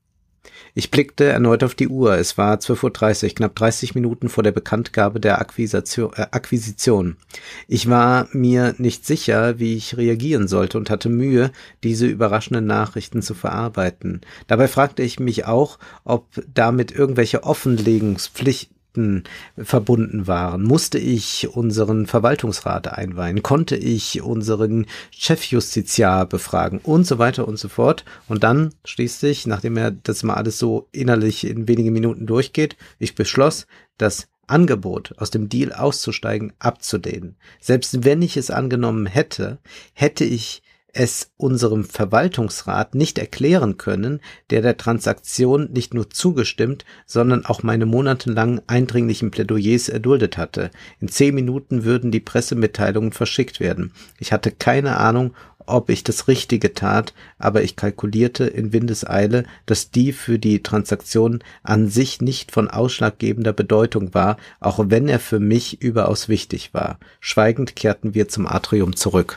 Ich 0.75 0.91
blickte 0.91 1.25
erneut 1.25 1.63
auf 1.63 1.77
die 1.77 1.89
Uhr. 1.89 2.19
Es 2.19 2.37
war 2.37 2.57
12.30 2.57 3.25
Uhr, 3.25 3.35
knapp 3.35 3.55
30 3.55 3.95
Minuten 3.95 4.29
vor 4.29 4.43
der 4.43 4.51
Bekanntgabe 4.53 5.21
der 5.21 5.41
Akquisition, 5.41 6.13
äh, 6.15 6.27
Akquisition. 6.33 7.17
Ich 7.69 7.89
war 7.89 8.29
mir 8.33 8.75
nicht 8.79 9.07
sicher, 9.07 9.61
wie 9.61 9.77
ich 9.77 9.97
reagieren 9.97 10.49
sollte 10.49 10.77
und 10.77 10.91
hatte 10.91 11.09
Mühe, 11.09 11.53
diese 11.85 12.07
überraschenden 12.07 12.67
Nachrichten 12.67 13.23
zu 13.23 13.35
verarbeiten. 13.35 14.23
Dabei 14.49 14.67
fragte 14.67 15.05
ich 15.05 15.21
mich 15.21 15.47
auch, 15.47 15.79
ob 16.05 16.27
damit 16.53 16.91
irgendwelche 16.91 17.45
Offenlegungspflichten 18.99 19.25
verbunden 19.57 20.27
waren. 20.27 20.63
Musste 20.63 20.99
ich 20.99 21.49
unseren 21.49 22.07
Verwaltungsrat 22.07 22.89
einweihen? 22.89 23.43
Konnte 23.43 23.77
ich 23.77 24.23
unseren 24.23 24.87
Chefjustiziar 25.11 26.27
befragen? 26.27 26.81
Und 26.83 27.07
so 27.07 27.19
weiter 27.19 27.47
und 27.47 27.59
so 27.59 27.69
fort. 27.69 28.05
Und 28.29 28.45
dann 28.45 28.75
schließlich, 28.85 29.47
nachdem 29.47 29.77
er 29.77 29.91
das 29.91 30.23
mal 30.23 30.35
alles 30.35 30.59
so 30.59 30.89
innerlich 30.93 31.47
in 31.47 31.69
wenigen 31.69 31.93
Minuten 31.93 32.27
durchgeht, 32.27 32.77
ich 32.99 33.15
beschloss, 33.15 33.67
das 33.97 34.29
Angebot, 34.47 35.15
aus 35.19 35.31
dem 35.31 35.49
Deal 35.49 35.73
auszusteigen, 35.73 36.53
abzulehnen. 36.59 37.37
Selbst 37.61 38.05
wenn 38.05 38.23
ich 38.23 38.37
es 38.37 38.51
angenommen 38.51 39.07
hätte, 39.07 39.59
hätte 39.93 40.25
ich 40.25 40.63
es 40.93 41.31
unserem 41.37 41.85
Verwaltungsrat 41.85 42.95
nicht 42.95 43.19
erklären 43.19 43.77
können, 43.77 44.21
der 44.51 44.63
der 44.63 44.77
Transaktion 44.77 45.71
nicht 45.73 45.95
nur 45.95 46.11
zugestimmt, 46.11 46.85
sondern 47.07 47.45
auch 47.45 47.63
meine 47.63 47.87
monatelang 47.87 48.63
eindringlichen 48.67 49.31
Plädoyers 49.31 49.89
erduldet 49.89 50.39
hatte. 50.39 50.71
In 51.01 51.09
zehn 51.09 51.35
Minuten 51.35 51.85
würden 51.85 52.11
die 52.11 52.21
Pressemitteilungen 52.21 53.13
verschickt 53.13 53.61
werden. 53.61 53.93
Ich 54.19 54.33
hatte 54.33 54.51
keine 54.51 54.97
Ahnung, 54.97 55.35
ob 55.69 55.91
ich 55.91 56.03
das 56.03 56.29
Richtige 56.29 56.73
tat, 56.73 57.13
aber 57.39 57.63
ich 57.63 57.77
kalkulierte 57.77 58.45
in 58.45 58.73
Windeseile, 58.73 59.45
dass 59.67 59.91
die 59.91 60.13
für 60.13 60.39
die 60.39 60.63
Transaktion 60.63 61.41
an 61.63 61.89
sich 61.89 62.21
nicht 62.21 62.51
von 62.53 62.69
ausschlaggebender 62.69 63.53
Bedeutung 63.53 64.15
war, 64.15 64.39
auch 64.61 64.81
wenn 64.89 65.09
er 65.09 65.21
für 65.21 65.41
mich 65.41 65.83
überaus 65.83 66.29
wichtig 66.29 66.73
war. 66.73 66.99
Schweigend 67.21 67.77
kehrten 67.77 68.15
wir 68.15 68.29
zum 68.29 68.47
Atrium 68.47 68.97
zurück. 68.97 69.37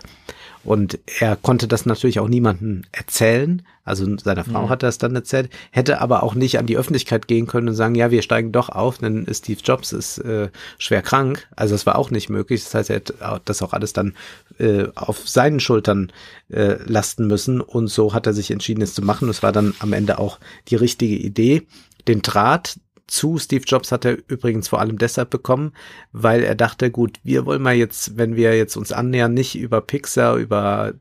Und 0.63 0.99
er 1.19 1.35
konnte 1.35 1.67
das 1.67 1.85
natürlich 1.85 2.19
auch 2.19 2.27
niemandem 2.27 2.83
erzählen. 2.91 3.63
Also 3.83 4.17
seiner 4.17 4.43
Frau 4.43 4.63
Mhm. 4.65 4.69
hat 4.69 4.83
es 4.83 4.99
dann 4.99 5.15
erzählt, 5.15 5.49
hätte 5.71 6.01
aber 6.01 6.21
auch 6.21 6.35
nicht 6.35 6.59
an 6.59 6.67
die 6.67 6.77
Öffentlichkeit 6.77 7.27
gehen 7.27 7.47
können 7.47 7.69
und 7.69 7.73
sagen, 7.73 7.95
ja, 7.95 8.11
wir 8.11 8.21
steigen 8.21 8.51
doch 8.51 8.69
auf, 8.69 8.99
denn 8.99 9.25
Steve 9.33 9.59
Jobs 9.63 9.91
ist 9.91 10.19
äh, 10.19 10.49
schwer 10.77 11.01
krank. 11.01 11.47
Also 11.55 11.73
es 11.73 11.87
war 11.87 11.97
auch 11.97 12.11
nicht 12.11 12.29
möglich. 12.29 12.63
Das 12.63 12.75
heißt, 12.75 12.89
er 12.91 12.97
hätte 12.97 13.15
das 13.45 13.61
auch 13.63 13.73
alles 13.73 13.93
dann 13.93 14.13
äh, 14.59 14.85
auf 14.95 15.27
seinen 15.27 15.59
Schultern 15.59 16.11
äh, 16.49 16.75
lasten 16.85 17.25
müssen. 17.25 17.59
Und 17.59 17.87
so 17.87 18.13
hat 18.13 18.27
er 18.27 18.33
sich 18.33 18.51
entschieden, 18.51 18.83
es 18.83 18.93
zu 18.93 19.01
machen. 19.01 19.29
Es 19.29 19.41
war 19.41 19.51
dann 19.51 19.73
am 19.79 19.93
Ende 19.93 20.19
auch 20.19 20.39
die 20.67 20.75
richtige 20.75 21.15
Idee. 21.15 21.63
Den 22.07 22.21
Draht 22.21 22.77
zu 23.11 23.37
Steve 23.37 23.65
Jobs 23.67 23.91
hat 23.91 24.05
er 24.05 24.17
übrigens 24.29 24.69
vor 24.69 24.79
allem 24.79 24.97
deshalb 24.97 25.29
bekommen, 25.29 25.73
weil 26.13 26.43
er 26.43 26.55
dachte, 26.55 26.89
gut, 26.91 27.19
wir 27.23 27.45
wollen 27.45 27.61
mal 27.61 27.75
jetzt, 27.75 28.17
wenn 28.17 28.37
wir 28.37 28.55
jetzt 28.55 28.77
uns 28.77 28.93
annähern, 28.93 29.33
nicht 29.33 29.55
über 29.55 29.81
Pixar, 29.81 30.37
über 30.37 30.93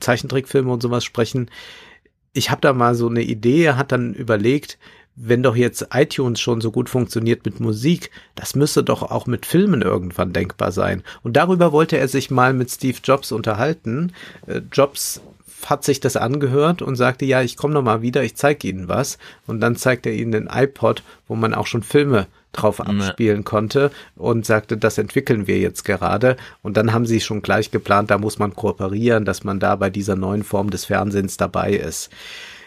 Zeichentrickfilme 0.00 0.72
und 0.72 0.82
sowas 0.82 1.04
sprechen. 1.04 1.50
Ich 2.32 2.50
habe 2.50 2.62
da 2.62 2.72
mal 2.72 2.94
so 2.94 3.06
eine 3.08 3.22
Idee, 3.22 3.64
er 3.64 3.76
hat 3.76 3.92
dann 3.92 4.14
überlegt, 4.14 4.78
wenn 5.14 5.42
doch 5.42 5.56
jetzt 5.56 5.88
iTunes 5.92 6.40
schon 6.40 6.62
so 6.62 6.70
gut 6.70 6.88
funktioniert 6.88 7.44
mit 7.44 7.60
Musik, 7.60 8.12
das 8.34 8.54
müsste 8.54 8.82
doch 8.82 9.02
auch 9.02 9.26
mit 9.26 9.44
Filmen 9.44 9.82
irgendwann 9.82 10.32
denkbar 10.32 10.72
sein. 10.72 11.02
Und 11.22 11.36
darüber 11.36 11.72
wollte 11.72 11.98
er 11.98 12.08
sich 12.08 12.30
mal 12.30 12.54
mit 12.54 12.70
Steve 12.70 12.98
Jobs 13.04 13.30
unterhalten. 13.30 14.12
Äh, 14.46 14.62
Jobs 14.72 15.20
hat 15.66 15.84
sich 15.84 16.00
das 16.00 16.16
angehört 16.16 16.82
und 16.82 16.96
sagte, 16.96 17.24
ja, 17.24 17.42
ich 17.42 17.56
komme 17.56 17.74
noch 17.74 17.82
mal 17.82 18.02
wieder, 18.02 18.22
ich 18.22 18.36
zeige 18.36 18.68
Ihnen 18.68 18.88
was. 18.88 19.18
Und 19.46 19.60
dann 19.60 19.76
zeigt 19.76 20.06
er 20.06 20.12
Ihnen 20.12 20.32
den 20.32 20.48
iPod, 20.52 21.02
wo 21.26 21.34
man 21.34 21.54
auch 21.54 21.66
schon 21.66 21.82
Filme 21.82 22.26
drauf 22.52 22.80
abspielen 22.80 23.44
konnte 23.44 23.90
und 24.16 24.46
sagte, 24.46 24.76
das 24.76 24.98
entwickeln 24.98 25.46
wir 25.46 25.58
jetzt 25.58 25.84
gerade. 25.84 26.36
Und 26.62 26.76
dann 26.76 26.92
haben 26.92 27.06
sie 27.06 27.20
schon 27.20 27.42
gleich 27.42 27.70
geplant, 27.70 28.10
da 28.10 28.18
muss 28.18 28.38
man 28.38 28.54
kooperieren, 28.54 29.24
dass 29.24 29.44
man 29.44 29.60
da 29.60 29.76
bei 29.76 29.90
dieser 29.90 30.16
neuen 30.16 30.42
Form 30.42 30.70
des 30.70 30.86
Fernsehens 30.86 31.36
dabei 31.36 31.72
ist. 31.72 32.10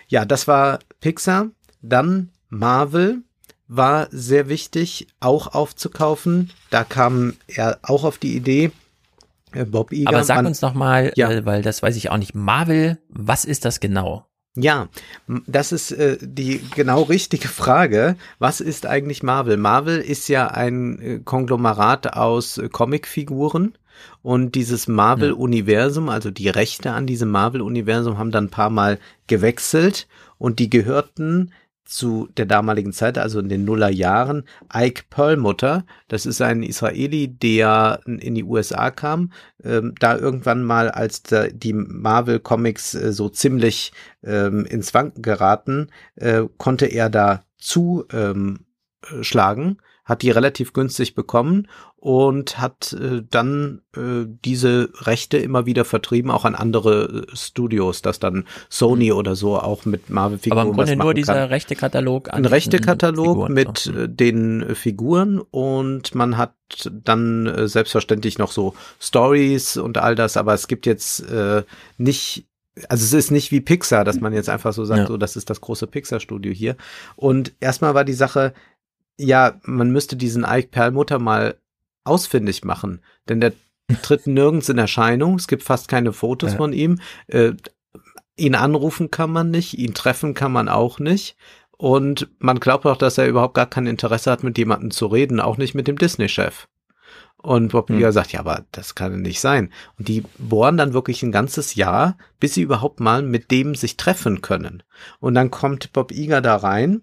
Ja, 0.07 0.25
das 0.25 0.47
war 0.47 0.79
Pixar. 0.99 1.47
Dann 1.81 2.29
Marvel 2.49 3.21
war 3.67 4.07
sehr 4.11 4.49
wichtig, 4.49 5.07
auch 5.19 5.55
aufzukaufen. 5.55 6.51
Da 6.69 6.83
kam 6.83 7.35
er 7.47 7.79
auch 7.81 8.03
auf 8.03 8.17
die 8.17 8.35
Idee. 8.35 8.71
Äh, 9.53 9.65
Bob 9.65 9.91
Iger. 9.91 10.09
Aber 10.09 10.23
sag 10.23 10.45
uns 10.45 10.61
noch 10.61 10.73
mal, 10.73 11.11
ja. 11.15 11.29
äh, 11.29 11.45
weil 11.45 11.61
das 11.61 11.81
weiß 11.81 11.95
ich 11.95 12.09
auch 12.09 12.17
nicht. 12.17 12.35
Marvel, 12.35 12.99
was 13.09 13.45
ist 13.45 13.65
das 13.65 13.79
genau? 13.79 14.25
Ja, 14.55 14.89
das 15.47 15.71
ist 15.71 15.91
äh, 15.91 16.17
die 16.21 16.61
genau 16.75 17.03
richtige 17.03 17.47
Frage. 17.47 18.15
Was 18.39 18.59
ist 18.61 18.85
eigentlich 18.85 19.23
Marvel? 19.23 19.57
Marvel 19.57 19.99
ist 19.99 20.27
ja 20.27 20.47
ein 20.47 20.99
äh, 20.99 21.19
Konglomerat 21.19 22.13
aus 22.13 22.61
Comicfiguren. 22.71 23.77
Und 24.23 24.55
dieses 24.55 24.87
Marvel-Universum, 24.87 26.09
also 26.09 26.31
die 26.31 26.49
Rechte 26.49 26.91
an 26.91 27.05
diesem 27.05 27.29
Marvel-Universum 27.29 28.17
haben 28.17 28.31
dann 28.31 28.45
ein 28.45 28.49
paar 28.49 28.71
Mal 28.71 28.99
gewechselt 29.27 30.07
und 30.39 30.57
die 30.57 30.71
gehörten 30.71 31.51
zu 31.91 32.29
der 32.37 32.45
damaligen 32.45 32.93
Zeit, 32.93 33.17
also 33.17 33.39
in 33.39 33.49
den 33.49 33.65
Nullerjahren, 33.65 34.45
Ike 34.73 35.03
Perlmutter. 35.09 35.85
Das 36.07 36.25
ist 36.25 36.41
ein 36.41 36.63
Israeli, 36.63 37.27
der 37.27 37.99
in 38.05 38.33
die 38.33 38.45
USA 38.45 38.91
kam, 38.91 39.33
ähm, 39.63 39.93
da 39.99 40.17
irgendwann 40.17 40.63
mal, 40.63 40.89
als 40.89 41.23
die 41.23 41.73
Marvel 41.73 42.39
Comics 42.39 42.95
äh, 42.95 43.11
so 43.11 43.27
ziemlich 43.29 43.91
ähm, 44.23 44.65
ins 44.65 44.93
Wanken 44.93 45.21
geraten, 45.21 45.89
äh, 46.15 46.43
konnte 46.57 46.85
er 46.85 47.09
da 47.09 47.43
zuschlagen, 47.57 48.57
ähm, 49.11 49.77
hat 50.11 50.21
die 50.23 50.29
relativ 50.29 50.73
günstig 50.73 51.15
bekommen 51.15 51.69
und 51.95 52.59
hat 52.59 52.91
äh, 52.93 53.23
dann 53.29 53.81
äh, 53.95 54.25
diese 54.43 54.89
Rechte 54.99 55.37
immer 55.37 55.65
wieder 55.65 55.85
vertrieben, 55.85 56.31
auch 56.31 56.43
an 56.43 56.53
andere 56.53 57.25
äh, 57.31 57.35
Studios, 57.35 58.01
dass 58.01 58.19
dann 58.19 58.45
Sony 58.69 59.11
mhm. 59.11 59.17
oder 59.17 59.35
so 59.35 59.57
auch 59.57 59.85
mit 59.85 60.09
Marvel-Figuren 60.09 60.59
Aber 60.59 60.69
im 60.69 60.75
Grunde 60.75 60.95
nur 60.97 61.13
dieser 61.13 61.49
Rechte-Katalog. 61.49 62.33
Ein 62.33 62.45
Rechte-Katalog 62.45 63.47
mit 63.47 63.87
äh, 63.87 64.09
den 64.09 64.63
äh, 64.63 64.75
Figuren 64.75 65.39
und 65.39 66.13
man 66.13 66.37
hat 66.37 66.55
dann 66.91 67.47
äh, 67.47 67.67
selbstverständlich 67.69 68.37
noch 68.37 68.51
so 68.51 68.75
Stories 68.99 69.77
und 69.77 69.97
all 69.97 70.15
das, 70.15 70.35
aber 70.35 70.53
es 70.53 70.67
gibt 70.67 70.85
jetzt 70.85 71.21
äh, 71.29 71.63
nicht 71.97 72.47
also 72.87 73.03
es 73.03 73.13
ist 73.13 73.31
nicht 73.31 73.51
wie 73.51 73.59
Pixar, 73.59 74.05
dass 74.05 74.21
man 74.21 74.33
jetzt 74.33 74.49
einfach 74.49 74.71
so 74.71 74.85
sagt, 74.85 75.01
ja. 75.01 75.07
so 75.07 75.17
das 75.17 75.35
ist 75.35 75.49
das 75.49 75.59
große 75.59 75.87
Pixar-Studio 75.87 76.53
hier. 76.53 76.77
Und 77.17 77.53
erstmal 77.59 77.93
war 77.93 78.05
die 78.05 78.13
Sache, 78.13 78.53
ja, 79.17 79.59
man 79.63 79.91
müsste 79.91 80.15
diesen 80.15 80.43
Ike 80.43 80.69
Perlmutter 80.69 81.19
mal 81.19 81.57
ausfindig 82.03 82.63
machen, 82.63 83.01
denn 83.29 83.41
der 83.41 83.53
tritt 84.01 84.27
nirgends 84.27 84.69
in 84.69 84.77
Erscheinung. 84.77 85.35
Es 85.35 85.47
gibt 85.47 85.63
fast 85.63 85.87
keine 85.87 86.13
Fotos 86.13 86.51
ja. 86.51 86.57
von 86.57 86.73
ihm. 86.73 86.99
Äh, 87.27 87.53
ihn 88.37 88.55
anrufen 88.55 89.11
kann 89.11 89.31
man 89.31 89.51
nicht, 89.51 89.77
ihn 89.77 89.93
treffen 89.93 90.33
kann 90.33 90.51
man 90.51 90.69
auch 90.69 90.99
nicht. 90.99 91.35
Und 91.77 92.29
man 92.39 92.59
glaubt 92.59 92.85
auch, 92.85 92.97
dass 92.97 93.17
er 93.17 93.27
überhaupt 93.27 93.55
gar 93.55 93.65
kein 93.65 93.87
Interesse 93.87 94.31
hat, 94.31 94.43
mit 94.43 94.57
jemandem 94.57 94.91
zu 94.91 95.07
reden, 95.07 95.39
auch 95.39 95.57
nicht 95.57 95.73
mit 95.73 95.87
dem 95.87 95.97
Disney-Chef. 95.97 96.67
Und 97.37 97.71
Bob 97.71 97.89
hm. 97.89 97.97
Iger 97.97 98.11
sagt, 98.11 98.31
ja, 98.31 98.39
aber 98.39 98.65
das 98.71 98.93
kann 98.93 99.21
nicht 99.21 99.41
sein. 99.41 99.71
Und 99.97 100.07
die 100.07 100.23
bohren 100.37 100.77
dann 100.77 100.93
wirklich 100.93 101.23
ein 101.23 101.31
ganzes 101.31 101.73
Jahr, 101.73 102.17
bis 102.39 102.53
sie 102.53 102.61
überhaupt 102.61 102.99
mal 102.99 103.23
mit 103.23 103.49
dem 103.49 103.73
sich 103.73 103.97
treffen 103.97 104.41
können. 104.41 104.83
Und 105.19 105.33
dann 105.33 105.49
kommt 105.49 105.91
Bob 105.91 106.11
Iger 106.11 106.41
da 106.41 106.55
rein 106.55 107.01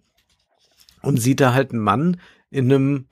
und 1.03 1.21
sieht 1.21 1.41
da 1.41 1.55
halt 1.55 1.73
einen 1.73 1.83
Mann 1.83 2.21
in 2.51 2.73
einem 2.73 3.07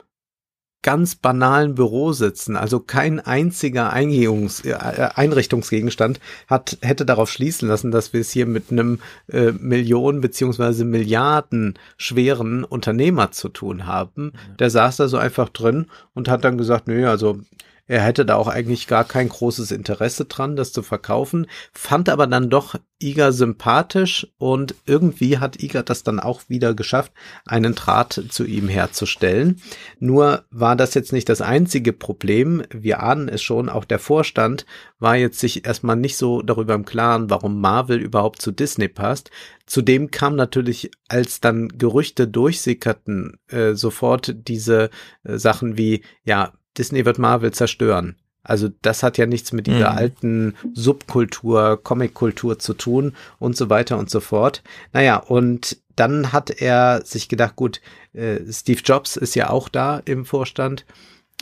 ganz 0.83 1.15
banalen 1.15 1.75
Büro 1.75 2.13
sitzen, 2.13 2.55
also 2.55 2.79
kein 2.79 3.19
einziger 3.19 3.91
Eingehungs 3.91 4.63
äh, 4.63 4.73
Einrichtungsgegenstand 4.73 6.19
hat, 6.47 6.77
hätte 6.81 7.05
darauf 7.05 7.29
schließen 7.29 7.67
lassen, 7.67 7.91
dass 7.91 8.13
wir 8.13 8.21
es 8.21 8.31
hier 8.31 8.45
mit 8.45 8.71
einem 8.71 8.99
äh, 9.27 9.51
Millionen 9.51 10.21
beziehungsweise 10.21 10.85
Milliarden 10.85 11.77
schweren 11.97 12.63
Unternehmer 12.63 13.31
zu 13.31 13.49
tun 13.49 13.85
haben. 13.85 14.31
Der 14.59 14.69
saß 14.69 14.95
da 14.97 15.07
so 15.09 15.17
einfach 15.17 15.49
drin 15.49 15.87
und 16.13 16.29
hat 16.29 16.45
dann 16.45 16.57
gesagt, 16.57 16.87
nö, 16.87 17.05
also 17.09 17.39
er 17.87 18.01
hätte 18.01 18.25
da 18.25 18.35
auch 18.35 18.47
eigentlich 18.47 18.87
gar 18.87 19.05
kein 19.05 19.29
großes 19.29 19.71
Interesse 19.71 20.25
dran, 20.25 20.55
das 20.55 20.73
zu 20.73 20.83
verkaufen, 20.83 21.47
fand 21.71 22.09
aber 22.09 22.27
dann 22.27 22.49
doch 22.49 22.75
Iga 22.99 23.31
sympathisch 23.31 24.27
und 24.37 24.73
irgendwie 24.85 25.37
hat 25.37 25.61
Iga 25.61 25.83
das 25.83 26.03
dann 26.03 26.19
auch 26.19 26.41
wieder 26.47 26.73
geschafft, 26.73 27.11
einen 27.45 27.75
Draht 27.75 28.23
zu 28.29 28.43
ihm 28.43 28.67
herzustellen. 28.67 29.61
Nur 29.99 30.45
war 30.49 30.75
das 30.75 30.95
jetzt 30.95 31.13
nicht 31.13 31.29
das 31.29 31.41
einzige 31.41 31.93
Problem. 31.93 32.63
Wir 32.71 33.03
ahnen 33.03 33.29
es 33.29 33.41
schon, 33.41 33.69
auch 33.69 33.85
der 33.85 33.99
Vorstand 33.99 34.65
war 34.99 35.15
jetzt 35.15 35.39
sich 35.39 35.65
erstmal 35.65 35.95
nicht 35.95 36.17
so 36.17 36.41
darüber 36.41 36.73
im 36.73 36.85
Klaren, 36.85 37.29
warum 37.29 37.61
Marvel 37.61 37.99
überhaupt 37.99 38.41
zu 38.41 38.51
Disney 38.51 38.87
passt. 38.87 39.29
Zudem 39.67 40.09
kam 40.09 40.35
natürlich, 40.35 40.89
als 41.07 41.39
dann 41.39 41.67
Gerüchte 41.67 42.27
durchsickerten, 42.27 43.37
äh, 43.47 43.73
sofort 43.73 44.35
diese 44.47 44.89
äh, 45.23 45.37
Sachen 45.37 45.77
wie, 45.77 46.03
ja, 46.23 46.53
Disney 46.77 47.05
wird 47.05 47.19
Marvel 47.19 47.51
zerstören. 47.51 48.15
Also 48.43 48.69
das 48.81 49.03
hat 49.03 49.17
ja 49.17 49.25
nichts 49.25 49.51
mit 49.51 49.67
dieser 49.67 49.91
mhm. 49.91 49.97
alten 49.97 50.55
Subkultur, 50.73 51.83
Comic-Kultur 51.83 52.59
zu 52.59 52.73
tun 52.73 53.13
und 53.39 53.57
so 53.57 53.69
weiter 53.69 53.97
und 53.97 54.09
so 54.09 54.21
fort. 54.21 54.63
Naja, 54.93 55.17
und 55.17 55.77
dann 55.97 56.31
hat 56.31 56.49
er 56.49 57.01
sich 57.03 57.27
gedacht, 57.27 57.57
gut, 57.57 57.81
äh, 58.13 58.39
Steve 58.49 58.81
Jobs 58.83 59.17
ist 59.17 59.35
ja 59.35 59.49
auch 59.49 59.67
da 59.67 60.01
im 60.05 60.23
Vorstand. 60.23 60.85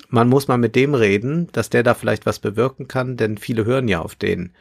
Man 0.09 0.29
muss 0.29 0.47
mal 0.47 0.57
mit 0.57 0.75
dem 0.75 0.95
reden, 0.95 1.47
dass 1.51 1.69
der 1.69 1.83
da 1.83 1.93
vielleicht 1.93 2.25
was 2.25 2.39
bewirken 2.39 2.87
kann, 2.87 3.17
denn 3.17 3.37
viele 3.37 3.65
hören 3.65 3.87
ja 3.87 3.99
auf 3.99 4.15
den. 4.15 4.53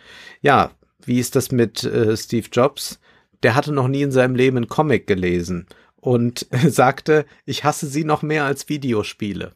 Ja, 0.43 0.73
wie 1.05 1.21
ist 1.21 1.37
das 1.37 1.51
mit 1.51 1.85
äh, 1.85 2.15
Steve 2.17 2.49
Jobs? 2.53 3.01
Der 3.43 3.55
hatte 3.55 3.73
noch 3.73 3.89
nie 3.89 4.03
in 4.03 4.13
seinem 4.13 4.35
Leben 4.35 4.59
einen 4.59 4.69
Comic 4.69 5.07
gelesen 5.07 5.67
und 5.97 6.47
sagte, 6.69 7.25
ich 7.47 7.65
hasse 7.65 7.87
sie 7.87 8.05
noch 8.05 8.23
mehr 8.23 8.45
als 8.45 8.69
Videospiele. 8.69 9.53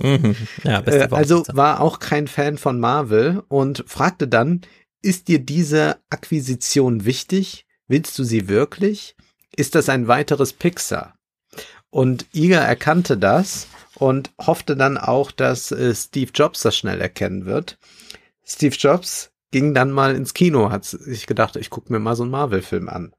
Ja, 0.64 0.80
äh, 0.86 1.08
also 1.10 1.44
war 1.52 1.80
auch 1.80 1.98
kein 1.98 2.26
Fan 2.28 2.58
von 2.58 2.80
Marvel 2.80 3.42
und 3.48 3.84
fragte 3.86 4.28
dann, 4.28 4.62
ist 5.02 5.28
dir 5.28 5.38
diese 5.38 5.98
Akquisition 6.10 7.04
wichtig? 7.04 7.66
Willst 7.86 8.18
du 8.18 8.24
sie 8.24 8.48
wirklich? 8.48 9.16
Ist 9.54 9.74
das 9.74 9.88
ein 9.88 10.08
weiteres 10.08 10.52
Pixar? 10.52 11.14
Und 11.90 12.26
Iger 12.32 12.60
erkannte 12.60 13.16
das 13.16 13.68
und 13.94 14.32
hoffte 14.40 14.76
dann 14.76 14.98
auch, 14.98 15.30
dass 15.30 15.70
äh, 15.70 15.94
Steve 15.94 16.30
Jobs 16.34 16.62
das 16.62 16.76
schnell 16.76 17.00
erkennen 17.00 17.44
wird. 17.44 17.78
Steve 18.44 18.74
Jobs 18.74 19.30
ging 19.54 19.72
dann 19.72 19.92
mal 19.92 20.16
ins 20.16 20.34
Kino, 20.34 20.72
hat 20.72 20.84
sich 20.84 21.28
gedacht, 21.28 21.54
ich 21.54 21.70
gucke 21.70 21.92
mir 21.92 22.00
mal 22.00 22.16
so 22.16 22.24
einen 22.24 22.32
Marvel-Film 22.32 22.88
an. 22.88 23.12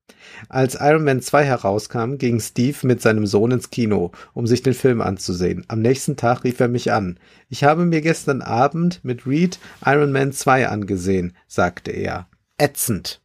Als 0.50 0.76
Iron 0.78 1.06
Man 1.06 1.22
2 1.22 1.46
herauskam, 1.46 2.18
ging 2.18 2.42
Steve 2.42 2.76
mit 2.84 3.02
seinem 3.02 3.26
Sohn 3.26 3.52
ins 3.52 3.70
Kino, 3.70 4.12
um 4.34 4.46
sich 4.46 4.62
den 4.62 4.74
Film 4.74 5.00
anzusehen. 5.00 5.64
Am 5.70 5.80
nächsten 5.80 6.18
Tag 6.18 6.44
rief 6.44 6.60
er 6.60 6.68
mich 6.68 6.92
an. 6.92 7.22
Ich 7.48 7.64
habe 7.64 7.86
mir 7.86 8.02
gestern 8.02 8.42
Abend 8.42 9.00
mit 9.06 9.26
Reed 9.26 9.60
Iron 9.86 10.12
Man 10.12 10.34
2 10.34 10.68
angesehen, 10.68 11.38
sagte 11.48 11.92
er. 11.92 12.28
Ätzend. 12.58 13.22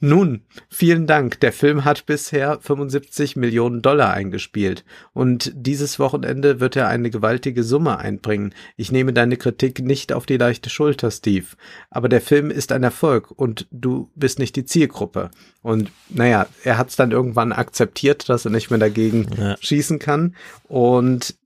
Nun, 0.00 0.42
vielen 0.68 1.06
Dank. 1.06 1.40
Der 1.40 1.52
Film 1.52 1.84
hat 1.84 2.06
bisher 2.06 2.58
75 2.60 3.36
Millionen 3.36 3.82
Dollar 3.82 4.12
eingespielt. 4.12 4.84
Und 5.12 5.52
dieses 5.54 5.98
Wochenende 5.98 6.60
wird 6.60 6.76
er 6.76 6.88
eine 6.88 7.10
gewaltige 7.10 7.62
Summe 7.62 7.98
einbringen. 7.98 8.54
Ich 8.76 8.92
nehme 8.92 9.12
deine 9.12 9.36
Kritik 9.36 9.80
nicht 9.80 10.12
auf 10.12 10.26
die 10.26 10.36
leichte 10.36 10.70
Schulter, 10.70 11.10
Steve. 11.10 11.46
Aber 11.90 12.08
der 12.08 12.20
Film 12.20 12.50
ist 12.50 12.72
ein 12.72 12.82
Erfolg 12.82 13.30
und 13.30 13.66
du 13.70 14.10
bist 14.14 14.38
nicht 14.38 14.56
die 14.56 14.64
Zielgruppe. 14.64 15.30
Und 15.62 15.90
naja, 16.08 16.46
er 16.64 16.78
hat 16.78 16.90
es 16.90 16.96
dann 16.96 17.10
irgendwann 17.10 17.52
akzeptiert, 17.52 18.28
dass 18.28 18.44
er 18.44 18.50
nicht 18.50 18.70
mehr 18.70 18.78
dagegen 18.78 19.26
ja. 19.36 19.56
schießen 19.60 19.98
kann. 19.98 20.34
Und 20.68 21.36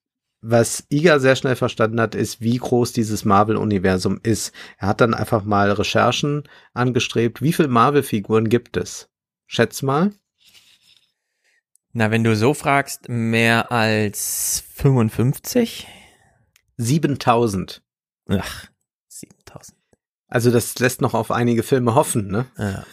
was 0.43 0.85
Iga 0.91 1.21
sehr 1.21 1.37
schnell 1.37 1.55
verstanden 1.57 2.01
hat, 2.01 2.15
ist, 2.17 2.41
wie 2.41 2.57
groß 2.57 2.93
dieses 2.93 3.25
Marvel-Universum 3.25 4.19
ist. 4.23 4.53
Er 4.77 4.89
hat 4.89 5.01
dann 5.01 5.15
einfach 5.15 5.45
mal 5.45 5.71
Recherchen 5.71 6.43
angestrebt. 6.75 7.41
Wie 7.41 7.53
viele 7.53 7.69
Marvel-Figuren 7.69 8.49
gibt 8.49 8.77
es? 8.77 9.09
Schätz 9.47 9.83
mal. 9.83 10.13
Na, 11.93 12.11
wenn 12.11 12.25
du 12.25 12.35
so 12.35 12.55
fragst, 12.55 13.09
mehr 13.09 13.71
als 13.71 14.65
55? 14.75 15.87
7000. 16.77 17.83
Ach, 18.29 18.67
7000. 19.09 19.79
Also 20.27 20.51
das 20.51 20.79
lässt 20.79 21.03
noch 21.03 21.15
auf 21.15 21.31
einige 21.31 21.63
Filme 21.63 21.95
hoffen, 21.95 22.29
ne? 22.29 22.47
Ja. 22.59 22.85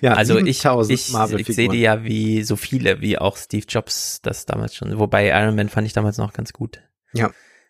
Ja, 0.00 0.12
Also 0.14 0.34
ich, 0.38 0.58
7000 0.58 1.40
ich, 1.40 1.48
ich 1.50 1.54
sehe 1.56 1.68
die 1.68 1.80
ja 1.80 2.04
wie 2.04 2.42
so 2.42 2.56
viele, 2.56 3.00
wie 3.00 3.18
auch 3.18 3.36
Steve 3.36 3.64
Jobs 3.68 4.20
das 4.22 4.46
damals 4.46 4.74
schon. 4.74 4.98
Wobei 4.98 5.28
Iron 5.28 5.54
Man 5.56 5.68
fand 5.68 5.86
ich 5.86 5.92
damals 5.92 6.18
noch 6.18 6.32
ganz 6.32 6.52
gut. 6.52 6.80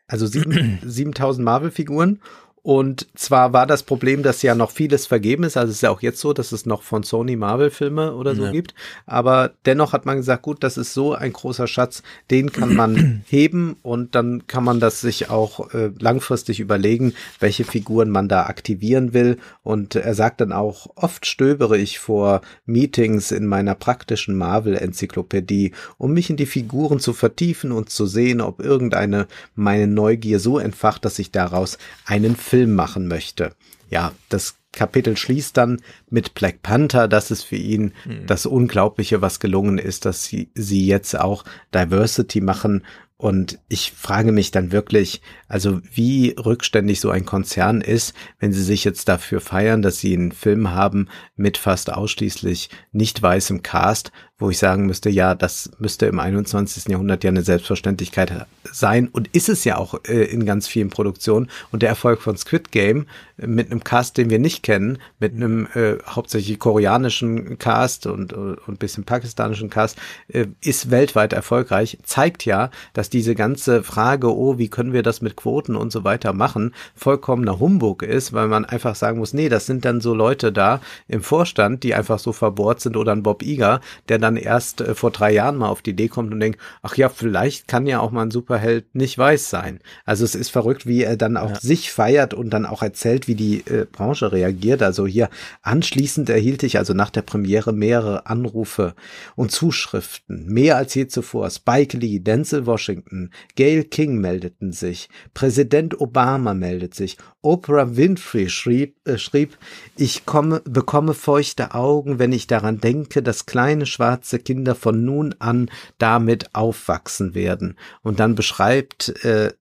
Also 0.07 0.27
sieben- 0.27 0.79
7000 0.85 1.45
Marvel-Figuren. 1.45 2.21
Und 2.69 3.07
zwar 3.15 3.55
war 3.55 3.67
das 3.67 3.83
Problem, 3.83 4.23
dass 4.23 4.43
ja 4.43 4.55
noch 4.55 4.71
vieles 4.71 5.07
vergeben 5.07 5.45
ist. 5.45 5.57
Also 5.57 5.71
es 5.71 5.77
ist 5.77 5.81
ja 5.81 5.89
auch 5.91 6.03
jetzt 6.03 6.21
so, 6.21 6.35
dass 6.35 6.53
es 6.53 6.67
noch 6.67 6.83
von 6.83 7.03
Sony 7.03 7.35
Marvel-Filme 7.35 8.15
oder 8.15 8.35
so 8.35 8.45
Ja. 8.45 8.51
gibt. 8.51 8.75
Aber 9.07 9.53
dennoch 9.65 9.95
hat 9.95 10.05
man 10.05 10.19
gesagt, 10.19 10.43
gut, 10.43 10.63
das 10.63 10.77
ist 10.77 10.93
so 10.93 11.15
ein 11.15 11.33
großer 11.33 11.67
Schatz, 11.67 12.03
den 12.31 12.53
kann 12.53 12.75
man 12.75 13.23
heben 13.27 13.77
und 13.81 14.15
dann 14.15 14.47
kann 14.49 14.65
man 14.65 14.81
das 14.81 15.01
sich 15.01 15.31
auch 15.31 15.73
äh, 15.73 15.93
langfristig 15.99 16.61
überlegen, 16.61 17.15
welche 17.41 17.65
Figuren 17.65 18.11
man 18.11 18.29
da 18.29 18.43
aktivieren 18.43 19.15
will. 19.15 19.39
Und 19.63 19.95
er 19.95 20.13
sagt 20.13 20.43
dann 20.43 20.53
auch, 20.53 20.89
oft 20.95 21.25
stöbere 21.25 21.79
ich 21.79 21.99
vor 21.99 22.43
Meetings 22.67 23.31
in 23.31 23.47
meiner 23.47 23.77
praktischen 23.77 24.37
Marvel-Enzyklopädie, 24.37 25.73
um 25.97 26.13
mich 26.13 26.29
in 26.29 26.37
die 26.37 26.45
Figuren 26.45 27.01
zu 27.01 27.15
vertiefen 27.15 27.73
und 27.73 27.89
zu 27.89 28.05
sehen, 28.05 28.43
ob 28.43 28.61
irgendeine 28.61 29.27
meine 29.55 29.87
Neugier 29.87 30.39
so 30.39 30.59
entfacht, 30.59 31.07
dass 31.07 31.19
ich 31.19 31.31
daraus 31.31 31.79
einen 32.05 32.37
Film 32.37 32.58
machen 32.67 33.09
möchte. 33.09 33.55
Ja, 33.91 34.13
das 34.29 34.57
Kapitel 34.73 35.17
schließt 35.17 35.57
dann 35.57 35.81
mit 36.11 36.35
Black 36.35 36.63
Panther. 36.63 37.09
Das 37.09 37.31
ist 37.31 37.43
für 37.43 37.57
ihn 37.57 37.93
das 38.27 38.47
Unglaubliche, 38.47 39.23
was 39.23 39.41
gelungen 39.41 39.79
ist, 39.79 40.05
dass 40.05 40.25
sie, 40.25 40.51
sie 40.55 40.87
jetzt 40.87 41.19
auch 41.19 41.45
Diversity 41.75 42.41
machen. 42.41 42.85
Und 43.17 43.59
ich 43.69 43.91
frage 43.91 44.31
mich 44.31 44.53
dann 44.53 44.71
wirklich, 44.71 45.23
also 45.49 45.81
wie 45.93 46.37
rückständig 46.39 47.01
so 47.01 47.11
ein 47.11 47.25
Konzern 47.25 47.81
ist, 47.81 48.15
wenn 48.39 48.53
sie 48.53 48.63
sich 48.63 48.85
jetzt 48.85 49.09
dafür 49.09 49.41
feiern, 49.41 49.83
dass 49.83 49.99
sie 49.99 50.15
einen 50.15 50.31
Film 50.31 50.71
haben 50.71 51.09
mit 51.35 51.59
fast 51.59 51.93
ausschließlich 51.93 52.71
nicht 52.93 53.21
weißem 53.21 53.63
Cast, 53.65 54.13
wo 54.39 54.51
ich 54.51 54.59
sagen 54.59 54.87
müsste, 54.87 55.11
ja, 55.11 55.35
das 55.35 55.71
müsste 55.79 56.07
im 56.07 56.21
21. 56.21 56.89
Jahrhundert 56.89 57.25
ja 57.25 57.31
eine 57.31 57.43
Selbstverständlichkeit 57.43 58.47
sein 58.71 59.09
und 59.09 59.29
ist 59.35 59.49
es 59.49 59.65
ja 59.65 59.77
auch 59.79 60.01
äh, 60.05 60.25
in 60.25 60.47
ganz 60.47 60.69
vielen 60.69 60.91
Produktionen. 60.91 61.51
Und 61.73 61.83
der 61.83 61.89
Erfolg 61.89 62.23
von 62.23 62.37
Squid 62.37 62.71
Game 62.71 63.07
äh, 63.39 63.49
mit 63.49 63.71
einem 63.71 63.83
Cast, 63.83 64.17
den 64.17 64.31
wir 64.31 64.39
nicht 64.39 64.63
kennen, 64.63 64.99
mit 65.19 65.35
einem 65.35 65.67
äh, 65.75 65.97
hauptsächlich 66.07 66.59
koreanischen 66.61 67.59
Cast 67.59 68.07
und, 68.07 68.33
ein 68.33 68.77
bisschen 68.79 69.05
pakistanischen 69.05 69.71
Cast, 69.71 69.99
äh, 70.29 70.47
ist 70.61 70.93
weltweit 70.93 71.33
erfolgreich, 71.33 71.99
zeigt 72.05 72.45
ja, 72.45 72.71
dass 72.93 73.11
diese 73.11 73.35
ganze 73.35 73.83
Frage, 73.83 74.33
oh, 74.33 74.59
wie 74.59 74.69
können 74.69 74.93
wir 74.93 75.03
das 75.03 75.21
mit 75.21 75.35
Quoten 75.35 75.75
und 75.75 75.91
so 75.91 76.05
weiter 76.05 76.33
machen, 76.33 76.75
vollkommener 76.95 77.59
Humbug 77.59 78.05
ist, 78.05 78.33
weil 78.33 78.47
man 78.47 78.65
einfach 78.65 78.95
sagen 78.95 79.19
muss, 79.19 79.35
nee, 79.35 79.49
das 79.49 79.67
sind 79.67 79.85
dann 79.85 80.01
so 80.01 80.15
Leute 80.15 80.53
da 80.53 80.81
im 81.09 81.23
Vorstand, 81.23 81.83
die 81.83 81.95
einfach 81.95 82.21
so 82.21 82.33
verbohrt 82.33 82.81
sind 82.81 82.97
oder 82.97 83.11
ein 83.13 83.25
Bob 83.25 83.43
Iger, 83.43 83.81
der 84.09 84.19
dann 84.19 84.28
erst 84.37 84.81
äh, 84.81 84.95
vor 84.95 85.11
drei 85.11 85.33
Jahren 85.33 85.57
mal 85.57 85.69
auf 85.69 85.83
die 85.83 85.91
Idee 85.91 86.09
kommt 86.09 86.33
und 86.33 86.41
denkt, 86.41 86.61
ach 86.83 86.97
ja, 86.97 87.09
vielleicht 87.09 87.69
kann 87.69 87.87
ja 87.87 88.01
auch 88.01 88.11
mal 88.11 88.23
ein 88.23 88.31
Superheld 88.31 88.95
nicht 88.95 89.17
weiß 89.17 89.51
sein. 89.51 89.81
Also 90.05 90.25
es 90.25 90.35
ist 90.35 90.51
verrückt, 90.51 90.87
wie 90.87 91.03
er 91.03 91.17
dann 91.17 91.37
auch 91.37 91.51
Ja. 91.51 91.61
sich 91.61 91.91
feiert 91.93 92.35
und 92.35 92.51
dann 92.51 92.67
auch 92.67 92.83
erzählt, 92.83 93.29
wie 93.29 93.35
die 93.35 93.61
äh, 93.67 93.87
Branche 93.91 94.33
reagiert. 94.33 94.83
Also 94.83 95.07
hier 95.07 95.29
anschließend 95.63 96.29
erhielt 96.31 96.63
ich 96.63 96.79
also 96.79 96.95
nach 96.95 97.11
der 97.11 97.23
Premiere 97.23 97.73
mehrere 97.73 98.27
Anrufe 98.27 98.95
und 99.37 99.51
Zuschriften, 99.51 100.47
mehr 100.47 100.77
als 100.77 100.95
je 100.95 101.07
zuvor. 101.07 101.51
Spike 101.51 101.97
Lee, 101.97 102.19
Denzel 102.21 102.67
Washington, 102.67 103.31
Gail 103.57 103.85
King 103.85 104.19
meldeten 104.19 104.73
sich, 104.73 105.09
Präsident 105.35 106.01
Obama 106.01 106.55
meldet 106.55 106.95
sich, 106.95 107.17
Oprah 107.49 107.97
Winfrey 107.97 108.51
schrieb, 108.51 108.97
äh, 109.07 109.17
schrieb 109.17 109.57
ich 109.97 110.27
komme, 110.27 110.61
bekomme 110.67 111.15
feuchte 111.15 111.73
Augen, 111.73 112.19
wenn 112.19 112.31
ich 112.31 112.47
daran 112.47 112.79
denke, 112.79 113.23
dass 113.23 113.47
kleine 113.47 113.87
schwarze 113.87 114.39
Kinder 114.39 114.75
von 114.75 115.03
nun 115.03 115.35
an 115.39 115.71
damit 115.97 116.55
aufwachsen 116.55 117.35
werden. 117.35 117.79
Und 118.03 118.21
dann 118.21 118.35
beschreibt 118.35 119.25
äh, 119.25 119.55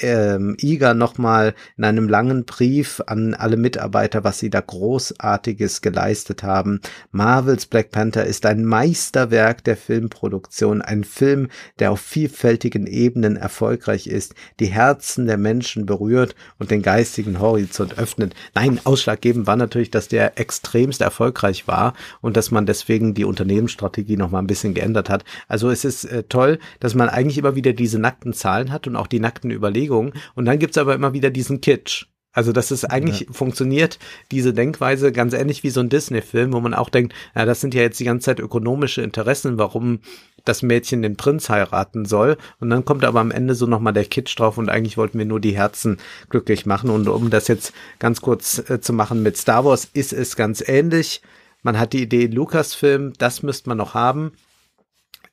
ähm, 0.00 0.56
Iga 0.60 0.94
nochmal 0.94 1.54
in 1.76 1.84
einem 1.84 2.08
langen 2.08 2.44
Brief 2.44 3.00
an 3.06 3.34
alle 3.34 3.56
Mitarbeiter, 3.56 4.24
was 4.24 4.38
sie 4.38 4.50
da 4.50 4.60
Großartiges 4.60 5.80
geleistet 5.80 6.42
haben. 6.42 6.80
Marvels 7.10 7.66
Black 7.66 7.90
Panther 7.90 8.24
ist 8.24 8.46
ein 8.46 8.64
Meisterwerk 8.64 9.64
der 9.64 9.76
Filmproduktion, 9.76 10.82
ein 10.82 11.04
Film, 11.04 11.48
der 11.78 11.92
auf 11.92 12.00
vielfältigen 12.00 12.86
Ebenen 12.86 13.36
erfolgreich 13.36 14.06
ist, 14.06 14.34
die 14.60 14.66
Herzen 14.66 15.26
der 15.26 15.38
Menschen 15.38 15.86
berührt 15.86 16.34
und 16.58 16.70
den 16.70 16.82
geistigen 16.82 17.40
Horizont 17.40 17.98
öffnet. 17.98 18.34
Nein, 18.54 18.80
ausschlaggebend 18.84 19.46
war 19.46 19.56
natürlich, 19.56 19.90
dass 19.90 20.08
der 20.08 20.38
extremst 20.38 21.00
erfolgreich 21.00 21.66
war 21.66 21.94
und 22.20 22.36
dass 22.36 22.50
man 22.50 22.66
deswegen 22.66 23.14
die 23.14 23.24
Unternehmensstrategie 23.24 24.16
noch 24.16 24.30
mal 24.30 24.38
ein 24.38 24.46
bisschen 24.46 24.74
geändert 24.74 25.08
hat. 25.08 25.24
Also 25.48 25.70
es 25.70 25.84
ist 25.84 26.04
äh, 26.04 26.24
toll, 26.24 26.58
dass 26.80 26.94
man 26.94 27.08
eigentlich 27.08 27.38
immer 27.38 27.54
wieder 27.54 27.72
diese 27.72 27.98
nackten 27.98 28.32
Zahlen 28.32 28.72
hat 28.72 28.86
und 28.86 28.96
auch 28.96 29.06
die 29.06 29.20
nackten 29.20 29.50
Überlegungen 29.62 30.12
und 30.34 30.44
dann 30.44 30.58
gibt's 30.58 30.78
aber 30.78 30.94
immer 30.94 31.12
wieder 31.12 31.30
diesen 31.30 31.60
Kitsch. 31.60 32.06
Also 32.34 32.52
das 32.52 32.70
ist 32.70 32.86
eigentlich 32.86 33.26
funktioniert 33.30 33.98
diese 34.30 34.54
Denkweise 34.54 35.12
ganz 35.12 35.34
ähnlich 35.34 35.62
wie 35.62 35.70
so 35.70 35.80
ein 35.80 35.90
Disney-Film, 35.90 36.54
wo 36.54 36.60
man 36.60 36.72
auch 36.72 36.88
denkt, 36.88 37.14
ja, 37.36 37.44
das 37.44 37.60
sind 37.60 37.74
ja 37.74 37.82
jetzt 37.82 38.00
die 38.00 38.04
ganze 38.04 38.24
Zeit 38.24 38.40
ökonomische 38.40 39.02
Interessen, 39.02 39.58
warum 39.58 40.00
das 40.44 40.62
Mädchen 40.62 41.02
den 41.02 41.16
Prinz 41.16 41.50
heiraten 41.50 42.06
soll. 42.06 42.38
Und 42.58 42.70
dann 42.70 42.86
kommt 42.86 43.04
aber 43.04 43.20
am 43.20 43.30
Ende 43.30 43.54
so 43.54 43.66
nochmal 43.66 43.92
der 43.92 44.06
Kitsch 44.06 44.38
drauf 44.38 44.56
und 44.56 44.70
eigentlich 44.70 44.96
wollten 44.96 45.18
wir 45.18 45.26
nur 45.26 45.40
die 45.40 45.54
Herzen 45.54 45.98
glücklich 46.30 46.64
machen. 46.64 46.88
Und 46.88 47.06
um 47.06 47.28
das 47.28 47.48
jetzt 47.48 47.74
ganz 47.98 48.22
kurz 48.22 48.58
äh, 48.70 48.80
zu 48.80 48.94
machen 48.94 49.22
mit 49.22 49.36
Star 49.36 49.66
Wars, 49.66 49.84
ist 49.92 50.14
es 50.14 50.34
ganz 50.34 50.66
ähnlich. 50.66 51.20
Man 51.62 51.78
hat 51.78 51.92
die 51.92 52.02
Idee 52.02 52.26
Lucasfilm, 52.26 53.12
das 53.18 53.42
müsste 53.42 53.68
man 53.68 53.78
noch 53.78 53.92
haben. 53.92 54.32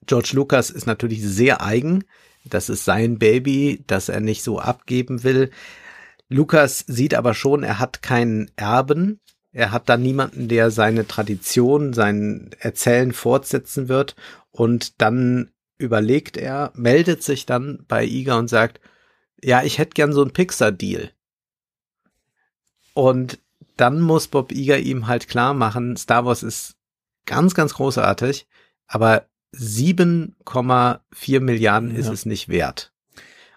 George 0.06 0.32
Lucas 0.34 0.70
ist 0.70 0.86
natürlich 0.86 1.24
sehr 1.24 1.64
eigen. 1.64 2.04
Das 2.45 2.70
ist 2.70 2.86
sein 2.86 3.20
Baby, 3.20 3.84
das 3.88 4.10
er 4.10 4.20
nicht 4.20 4.44
so 4.44 4.60
abgeben 4.60 5.24
will. 5.24 5.52
Lucas 6.30 6.86
sieht 6.88 7.14
aber 7.14 7.34
schon, 7.34 7.64
er 7.64 7.80
hat 7.80 8.02
keinen 8.02 8.52
Erben. 8.56 9.20
Er 9.52 9.72
hat 9.72 9.90
da 9.90 9.98
niemanden, 9.98 10.48
der 10.48 10.72
seine 10.72 11.07
Tradition, 11.07 11.94
sein 11.94 12.52
Erzählen 12.60 13.14
fortsetzen 13.14 13.90
wird. 13.90 14.16
Und 14.52 15.02
dann 15.02 15.52
überlegt 15.78 16.38
er, 16.38 16.72
meldet 16.76 17.24
sich 17.24 17.45
dann 17.45 17.86
bei 17.88 18.06
Iga 18.06 18.38
und 18.38 18.48
sagt, 18.48 18.80
ja, 19.41 19.64
ich 19.64 19.78
hätte 19.78 19.94
gern 19.94 20.14
so 20.14 20.22
einen 20.22 20.34
Pixar-Deal. 20.34 21.11
Und 22.94 23.40
dann 23.78 24.02
muss 24.02 24.28
Bob 24.28 24.52
Iger 24.52 24.78
ihm 24.78 25.07
halt 25.07 25.30
klar 25.30 25.53
machen, 25.53 25.95
Star 25.95 26.26
Wars 26.26 26.44
ist 26.44 26.76
ganz, 27.26 27.56
ganz 27.56 27.76
großartig, 27.76 28.48
aber 28.88 29.26
7,4 29.56 31.40
Milliarden 31.40 31.96
ist 31.96 32.08
Ja. 32.08 32.14
es 32.14 32.26
nicht 32.26 32.50
wert. 32.50 32.94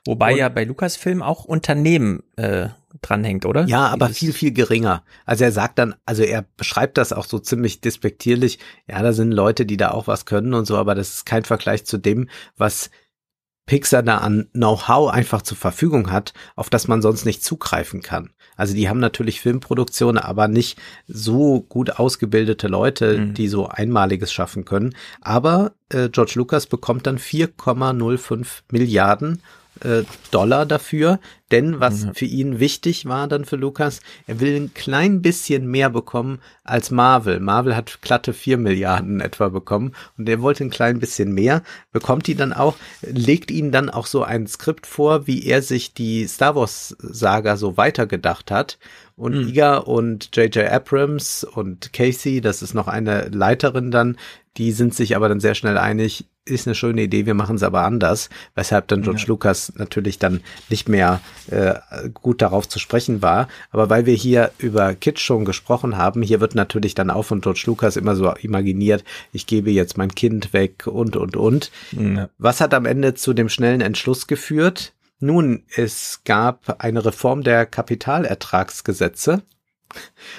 Wobei 0.05 0.33
Und- 0.33 0.39
ja 0.39 0.49
bei 0.49 0.65
Lucasfilm 0.65 1.23
auch 1.23 1.45
Unternehmen 1.45 2.23
äh, 2.37 2.69
dranhängt, 3.01 3.47
oder? 3.47 3.65
Ja, 3.67 3.87
aber 3.89 4.07
Dieses- 4.07 4.19
viel, 4.19 4.33
viel 4.33 4.53
geringer. 4.53 5.05
Also 5.25 5.45
er 5.45 5.53
sagt 5.53 5.79
dann, 5.79 5.95
also 6.05 6.23
er 6.23 6.45
beschreibt 6.57 6.99
das 6.99 7.13
auch 7.13 7.25
so 7.25 7.39
ziemlich 7.39 7.81
despektierlich. 7.81 8.59
Ja, 8.89 9.01
da 9.03 9.13
sind 9.13 9.33
Leute, 9.33 9.65
die 9.65 9.77
da 9.77 9.93
auch 9.93 10.07
was 10.09 10.27
können 10.27 10.55
und 10.55 10.67
so, 10.67 10.77
aber 10.77 10.95
das 10.95 11.15
ist 11.15 11.27
kein 11.27 11.45
Vergleich 11.45 11.85
zu 11.87 11.99
dem, 11.99 12.29
was 12.57 12.91
Pixar 13.67 14.03
da 14.03 14.19
an 14.19 14.49
Know-how 14.53 15.09
einfach 15.11 15.43
zur 15.43 15.57
Verfügung 15.57 16.11
hat, 16.11 16.33
auf 16.57 16.69
das 16.69 16.89
man 16.89 17.01
sonst 17.01 17.25
nicht 17.25 17.45
zugreifen 17.45 18.03
kann. 18.03 18.31
Also 18.57 18.75
die 18.75 18.89
haben 18.89 19.01
natürlich 19.01 19.41
Filmproduktionen, 19.41 20.23
aber 20.23 20.49
nicht 20.49 20.79
so 21.09 21.61
gut 21.69 21.91
ausgebildete 21.99 22.69
Leute, 22.69 23.19
Mhm. 23.19 23.35
die 23.35 23.49
so 23.49 23.67
Einmaliges 23.69 24.33
schaffen 24.33 24.65
können. 24.65 24.95
Aber 25.21 25.73
äh, 25.89 26.09
George 26.09 26.33
Lucas 26.37 26.67
bekommt 26.67 27.07
dann 27.07 27.19
4,05 27.19 28.63
Milliarden 28.71 29.43
äh, 29.81 30.03
Dollar 30.31 30.67
dafür, 30.67 31.19
denn 31.51 31.81
was 31.81 32.05
Mhm. 32.07 32.15
für 32.15 32.25
ihn 32.25 32.61
wichtig 32.61 33.07
war 33.07 33.27
dann 33.29 33.45
für 33.45 33.57
Lucas, 33.57 34.01
er 34.27 34.41
will 34.41 34.55
ein 34.57 34.75
klein 34.75 35.23
bisschen 35.23 35.67
mehr 35.67 35.91
bekommen 35.91 36.39
als 36.65 36.91
Marvel. 36.91 37.41
Marvel 37.41 37.75
hat 37.77 38.01
glatte 38.03 38.33
4 38.33 38.59
Milliarden 38.59 39.21
etwa 39.21 39.49
bekommen 39.49 39.93
und 40.17 40.29
er 40.29 40.41
wollte 40.41 40.65
ein 40.65 40.71
klein 40.71 40.99
bisschen 41.01 41.33
mehr, 41.33 41.63
bekommt 41.91 42.27
die 42.27 42.35
dann 42.35 42.53
auch, 42.53 42.77
legt 43.03 43.51
ihnen 43.51 43.73
dann 43.73 43.91
auch 43.91 44.07
so 44.07 44.23
ein 44.23 44.47
Skript 44.47 44.87
vor, 44.87 45.27
wie 45.27 45.45
er 45.47 45.63
sich 45.63 45.95
die 45.95 46.27
Star 46.27 46.55
Wars 46.55 46.97
Saga 47.01 47.57
so 47.57 47.77
weitergedacht 47.77 48.51
hat. 48.51 48.79
Und 49.17 49.35
Mhm. 49.43 49.49
Iga 49.49 49.77
und 49.77 50.31
J.J. 50.35 50.71
Abrams 50.71 51.45
und 51.45 51.93
Casey, 51.93 52.41
das 52.41 52.63
ist 52.63 52.73
noch 52.75 52.89
eine 52.89 53.29
Leiterin 53.29 53.91
dann, 53.91 54.17
die 54.57 54.73
sind 54.73 54.95
sich 54.95 55.17
aber 55.17 55.29
dann 55.29 55.41
sehr 55.41 55.55
schnell 55.55 55.77
einig, 55.79 56.27
ist 56.45 56.67
eine 56.67 56.75
schöne 56.75 57.03
Idee, 57.03 57.27
wir 57.27 57.35
machen 57.35 57.57
es 57.57 57.63
aber 57.63 57.83
anders, 57.83 58.29
weshalb 58.55 58.89
dann 58.89 59.03
George 59.03 59.23
ja. 59.23 59.29
Lucas 59.29 59.73
natürlich 59.77 60.19
dann 60.19 60.41
nicht 60.71 60.89
mehr 60.89 61.21
äh, 61.49 61.75
gut 62.13 62.43
darauf 62.43 62.69
zu 62.69 62.79
sprechen 62.79 63.23
war. 63.23 63.49
Aber 63.71 63.91
weil 63.91 64.07
wir 64.07 64.15
hier 64.15 64.51
über 64.59 64.95
Kitsch 64.95 65.21
schon 65.21 65.45
gesprochen 65.45 65.97
haben, 65.97 66.23
hier 66.23 66.41
wird 66.41 66.55
natürlich 66.55 66.95
dann 66.95 67.11
auch 67.11 67.25
von 67.25 67.41
George 67.41 67.63
Lucas 67.67 67.97
immer 67.97 68.17
so 68.17 68.33
imaginiert, 68.33 69.05
ich 69.33 69.47
gebe 69.47 69.71
jetzt 69.71 69.97
mein 69.97 70.15
Kind 70.15 70.53
weg 70.53 70.87
und, 70.87 71.17
und, 71.17 71.37
und. 71.37 71.71
Ja. 71.93 72.29
Was 72.39 72.61
hat 72.61 72.75
am 72.75 72.87
Ende 72.87 73.15
zu 73.15 73.35
dem 73.35 73.49
schnellen 73.49 73.81
Entschluss 73.81 74.27
geführt? 74.27 74.95
Nun, 75.21 75.63
es 75.77 76.23
gab 76.25 76.83
eine 76.83 77.05
Reform 77.05 77.45
der 77.45 77.67
Kapitalertragsgesetze. 77.67 79.43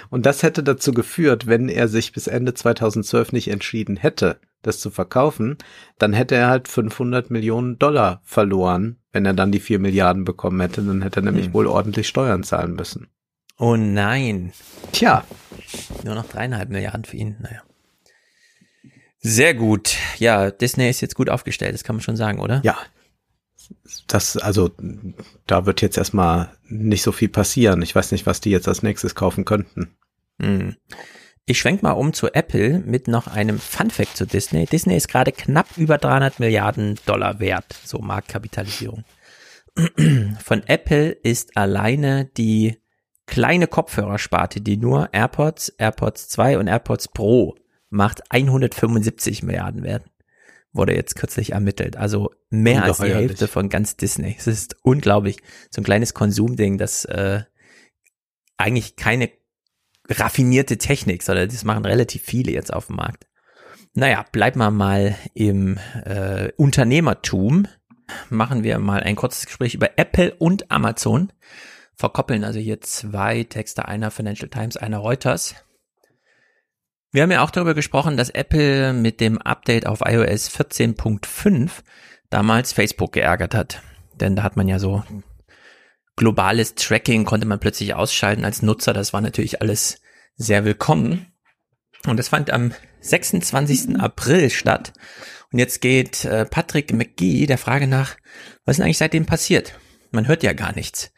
Und 0.09 0.25
das 0.25 0.43
hätte 0.43 0.63
dazu 0.63 0.91
geführt, 0.91 1.47
wenn 1.47 1.69
er 1.69 1.87
sich 1.87 2.11
bis 2.11 2.27
Ende 2.27 2.53
2012 2.53 3.31
nicht 3.31 3.47
entschieden 3.49 3.95
hätte, 3.95 4.39
das 4.63 4.79
zu 4.79 4.89
verkaufen, 4.89 5.57
dann 5.99 6.13
hätte 6.13 6.35
er 6.35 6.47
halt 6.47 6.67
500 6.67 7.29
Millionen 7.29 7.77
Dollar 7.77 8.21
verloren, 8.23 8.97
wenn 9.11 9.25
er 9.25 9.33
dann 9.33 9.51
die 9.51 9.59
4 9.59 9.79
Milliarden 9.79 10.25
bekommen 10.25 10.59
hätte. 10.59 10.81
Dann 10.81 11.03
hätte 11.03 11.19
er 11.19 11.23
nämlich 11.23 11.47
hm. 11.47 11.53
wohl 11.53 11.67
ordentlich 11.67 12.07
Steuern 12.07 12.43
zahlen 12.43 12.73
müssen. 12.73 13.07
Oh 13.59 13.75
nein. 13.75 14.51
Tja. 14.91 15.23
Nur 16.03 16.15
noch 16.15 16.27
dreieinhalb 16.27 16.69
Milliarden 16.69 17.05
für 17.05 17.17
ihn. 17.17 17.37
Naja. 17.39 17.61
Sehr 19.19 19.53
gut. 19.53 19.95
Ja, 20.17 20.51
Disney 20.51 20.89
ist 20.89 21.01
jetzt 21.01 21.15
gut 21.15 21.29
aufgestellt, 21.29 21.73
das 21.73 21.83
kann 21.83 21.95
man 21.95 22.03
schon 22.03 22.17
sagen, 22.17 22.39
oder? 22.39 22.61
Ja. 22.63 22.77
Das, 24.07 24.35
also, 24.35 24.71
da 25.47 25.65
wird 25.65 25.81
jetzt 25.81 25.97
erstmal 25.97 26.51
nicht 26.67 27.03
so 27.03 27.13
viel 27.13 27.29
passieren. 27.29 27.81
Ich 27.81 27.95
weiß 27.95 28.11
nicht, 28.11 28.25
was 28.25 28.41
die 28.41 28.49
jetzt 28.49 28.67
als 28.67 28.83
nächstes 28.83 29.15
kaufen 29.15 29.45
könnten. 29.45 29.95
Hm. 30.41 30.75
Ich 31.45 31.59
schwenk 31.59 31.83
mal 31.83 31.91
um 31.91 32.13
zu 32.13 32.33
Apple 32.33 32.79
mit 32.79 33.09
noch 33.09 33.27
einem 33.27 33.59
Fun 33.59 33.89
Fact 33.89 34.15
zu 34.15 34.25
Disney. 34.25 34.65
Disney 34.65 34.95
ist 34.95 35.09
gerade 35.09 35.33
knapp 35.33 35.77
über 35.77 35.97
300 35.97 36.39
Milliarden 36.39 36.97
Dollar 37.05 37.41
wert, 37.41 37.65
so 37.83 37.99
Marktkapitalisierung. 37.99 39.03
Von 40.41 40.63
Apple 40.67 41.11
ist 41.11 41.57
alleine 41.57 42.29
die 42.37 42.77
kleine 43.25 43.67
Kopfhörersparte, 43.67 44.61
die 44.61 44.77
nur 44.77 45.09
AirPods, 45.11 45.69
AirPods 45.77 46.29
2 46.29 46.59
und 46.59 46.67
AirPods 46.67 47.09
Pro 47.09 47.55
macht 47.89 48.21
175 48.31 49.43
Milliarden 49.43 49.83
wert. 49.83 50.05
Wurde 50.71 50.95
jetzt 50.95 51.15
kürzlich 51.15 51.51
ermittelt. 51.51 51.97
Also 51.97 52.31
mehr 52.49 52.83
als 52.83 52.97
die 52.99 53.13
Hälfte 53.13 53.49
von 53.49 53.67
ganz 53.67 53.97
Disney. 53.97 54.35
Es 54.37 54.47
ist 54.47 54.77
unglaublich. 54.81 55.37
So 55.69 55.81
ein 55.81 55.85
kleines 55.85 56.13
Konsumding, 56.13 56.77
das 56.77 57.03
äh, 57.05 57.41
eigentlich 58.57 58.95
keine 58.95 59.29
raffinierte 60.09 60.77
Technik, 60.77 61.23
sondern 61.23 61.47
das 61.47 61.63
machen 61.63 61.85
relativ 61.85 62.23
viele 62.23 62.51
jetzt 62.51 62.73
auf 62.73 62.87
dem 62.87 62.97
Markt. 62.97 63.27
Naja, 63.93 64.25
bleiben 64.31 64.59
wir 64.59 64.71
mal 64.71 65.15
im 65.33 65.77
äh, 66.05 66.51
Unternehmertum. 66.57 67.67
Machen 68.29 68.63
wir 68.63 68.79
mal 68.79 69.01
ein 69.01 69.15
kurzes 69.15 69.45
Gespräch 69.45 69.75
über 69.75 69.97
Apple 69.97 70.33
und 70.35 70.71
Amazon. 70.71 71.31
Verkoppeln 71.95 72.43
also 72.43 72.59
hier 72.59 72.81
zwei 72.81 73.43
Texte, 73.43 73.87
einer 73.87 74.09
Financial 74.11 74.49
Times, 74.49 74.77
einer 74.77 74.97
Reuters. 74.97 75.55
Wir 77.11 77.21
haben 77.21 77.31
ja 77.31 77.43
auch 77.43 77.51
darüber 77.51 77.75
gesprochen, 77.75 78.17
dass 78.17 78.31
Apple 78.31 78.93
mit 78.93 79.21
dem 79.21 79.37
Update 79.37 79.85
auf 79.85 80.01
iOS 80.01 80.49
14.5 80.49 81.69
damals 82.31 82.73
Facebook 82.73 83.11
geärgert 83.11 83.53
hat. 83.53 83.83
Denn 84.19 84.35
da 84.35 84.41
hat 84.41 84.57
man 84.57 84.67
ja 84.67 84.79
so 84.79 85.03
globales 86.15 86.75
Tracking 86.75 87.25
konnte 87.25 87.47
man 87.47 87.59
plötzlich 87.59 87.93
ausschalten 87.93 88.45
als 88.45 88.61
Nutzer. 88.61 88.93
Das 88.93 89.13
war 89.13 89.21
natürlich 89.21 89.61
alles 89.61 90.01
sehr 90.35 90.65
willkommen. 90.65 91.27
Und 92.07 92.17
das 92.17 92.27
fand 92.27 92.51
am 92.51 92.73
26. 93.01 93.99
April 93.99 94.49
statt. 94.49 94.93
Und 95.51 95.59
jetzt 95.59 95.81
geht 95.81 96.25
äh, 96.25 96.45
Patrick 96.45 96.93
McGee 96.93 97.45
der 97.45 97.57
Frage 97.57 97.87
nach, 97.87 98.17
was 98.65 98.73
ist 98.73 98.77
denn 98.77 98.85
eigentlich 98.85 98.97
seitdem 98.97 99.25
passiert? 99.25 99.79
Man 100.11 100.27
hört 100.27 100.43
ja 100.43 100.53
gar 100.53 100.73
nichts. 100.75 101.11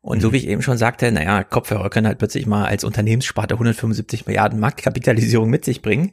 Und 0.00 0.18
mhm. 0.18 0.22
so 0.22 0.32
wie 0.32 0.38
ich 0.38 0.48
eben 0.48 0.62
schon 0.62 0.78
sagte, 0.78 1.10
naja, 1.12 1.44
Kopfhörer 1.44 1.90
können 1.90 2.06
halt 2.06 2.18
plötzlich 2.18 2.46
mal 2.46 2.66
als 2.66 2.84
Unternehmenssparte 2.84 3.54
175 3.54 4.26
Milliarden 4.26 4.60
Marktkapitalisierung 4.60 5.50
mit 5.50 5.64
sich 5.64 5.82
bringen. 5.82 6.12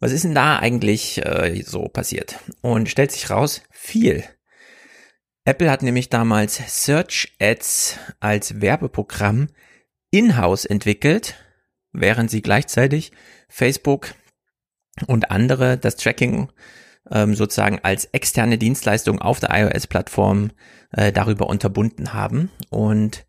Was 0.00 0.12
ist 0.12 0.24
denn 0.24 0.34
da 0.34 0.58
eigentlich 0.58 1.24
äh, 1.24 1.62
so 1.64 1.84
passiert? 1.84 2.38
Und 2.60 2.88
stellt 2.88 3.12
sich 3.12 3.30
raus, 3.30 3.62
viel. 3.70 4.24
Apple 5.44 5.70
hat 5.70 5.82
nämlich 5.82 6.08
damals 6.08 6.84
Search 6.84 7.32
Ads 7.40 7.98
als 8.20 8.60
Werbeprogramm 8.60 9.48
in-house 10.10 10.64
entwickelt, 10.64 11.34
während 11.92 12.30
sie 12.30 12.42
gleichzeitig 12.42 13.12
Facebook 13.48 14.14
und 15.06 15.30
andere 15.30 15.78
das 15.78 15.96
Tracking 15.96 16.52
ähm, 17.10 17.34
sozusagen 17.34 17.80
als 17.82 18.04
externe 18.06 18.56
Dienstleistung 18.56 19.20
auf 19.20 19.40
der 19.40 19.50
iOS-Plattform 19.50 20.52
äh, 20.92 21.12
darüber 21.12 21.48
unterbunden 21.48 22.12
haben. 22.12 22.50
Und 22.70 23.26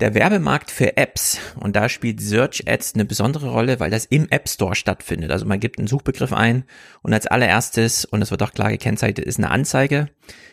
der 0.00 0.14
Werbemarkt 0.14 0.70
für 0.70 0.96
Apps, 0.96 1.38
und 1.56 1.74
da 1.74 1.88
spielt 1.88 2.20
Search 2.20 2.64
Ads 2.68 2.94
eine 2.94 3.04
besondere 3.04 3.50
Rolle, 3.50 3.80
weil 3.80 3.90
das 3.90 4.04
im 4.04 4.28
App 4.30 4.48
Store 4.48 4.76
stattfindet. 4.76 5.32
Also 5.32 5.44
man 5.44 5.58
gibt 5.58 5.78
einen 5.78 5.88
Suchbegriff 5.88 6.32
ein 6.32 6.64
und 7.02 7.12
als 7.12 7.26
allererstes, 7.26 8.04
und 8.04 8.20
das 8.20 8.30
wird 8.30 8.42
auch 8.42 8.52
klar 8.52 8.70
gekennzeichnet, 8.70 9.26
ist 9.26 9.38
eine 9.38 9.50
Anzeige. 9.50 10.08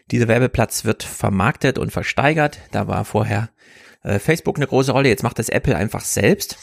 Dieser 0.10 0.28
Werbeplatz 0.28 0.86
wird 0.86 1.04
vermarktet 1.04 1.78
und 1.78 1.92
versteigert. 1.92 2.60
Da 2.72 2.88
war 2.88 3.06
vorher 3.06 3.50
äh, 4.04 4.18
Facebook 4.18 4.58
eine 4.58 4.68
große 4.68 4.92
Rolle, 4.92 5.10
jetzt 5.10 5.24
macht 5.24 5.38
das 5.38 5.50
Apple 5.50 5.76
einfach 5.76 6.02
selbst. 6.02 6.58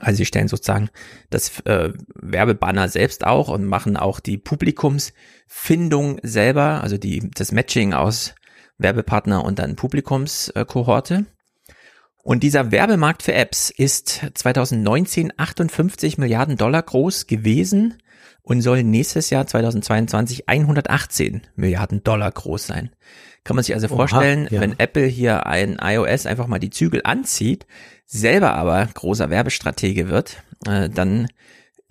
Also 0.00 0.16
sie 0.16 0.26
stellen 0.26 0.48
sozusagen 0.48 0.90
das 1.30 1.60
äh, 1.60 1.92
Werbebanner 2.14 2.88
selbst 2.88 3.24
auch 3.24 3.48
und 3.48 3.64
machen 3.64 3.96
auch 3.96 4.18
die 4.18 4.38
Publikumsfindung 4.38 6.18
selber, 6.24 6.82
also 6.82 6.98
die, 6.98 7.30
das 7.32 7.52
Matching 7.52 7.94
aus 7.94 8.34
Werbepartner 8.78 9.44
und 9.44 9.60
dann 9.60 9.76
Publikumskohorte. 9.76 11.26
Und 12.24 12.42
dieser 12.42 12.72
Werbemarkt 12.72 13.22
für 13.22 13.34
Apps 13.34 13.68
ist 13.68 14.22
2019 14.32 15.34
58 15.36 16.16
Milliarden 16.16 16.56
Dollar 16.56 16.82
groß 16.82 17.26
gewesen 17.26 17.98
und 18.40 18.62
soll 18.62 18.82
nächstes 18.82 19.28
Jahr 19.28 19.46
2022 19.46 20.48
118 20.48 21.42
Milliarden 21.54 22.02
Dollar 22.02 22.32
groß 22.32 22.66
sein. 22.66 22.90
Kann 23.44 23.56
man 23.56 23.62
sich 23.62 23.74
also 23.74 23.88
vorstellen, 23.88 24.46
Oha, 24.46 24.54
ja. 24.54 24.60
wenn 24.62 24.78
Apple 24.78 25.04
hier 25.04 25.46
ein 25.46 25.76
iOS 25.78 26.24
einfach 26.24 26.46
mal 26.46 26.58
die 26.58 26.70
Zügel 26.70 27.02
anzieht, 27.04 27.66
selber 28.06 28.54
aber 28.54 28.86
großer 28.86 29.28
Werbestratege 29.28 30.08
wird, 30.08 30.42
äh, 30.66 30.88
dann 30.88 31.28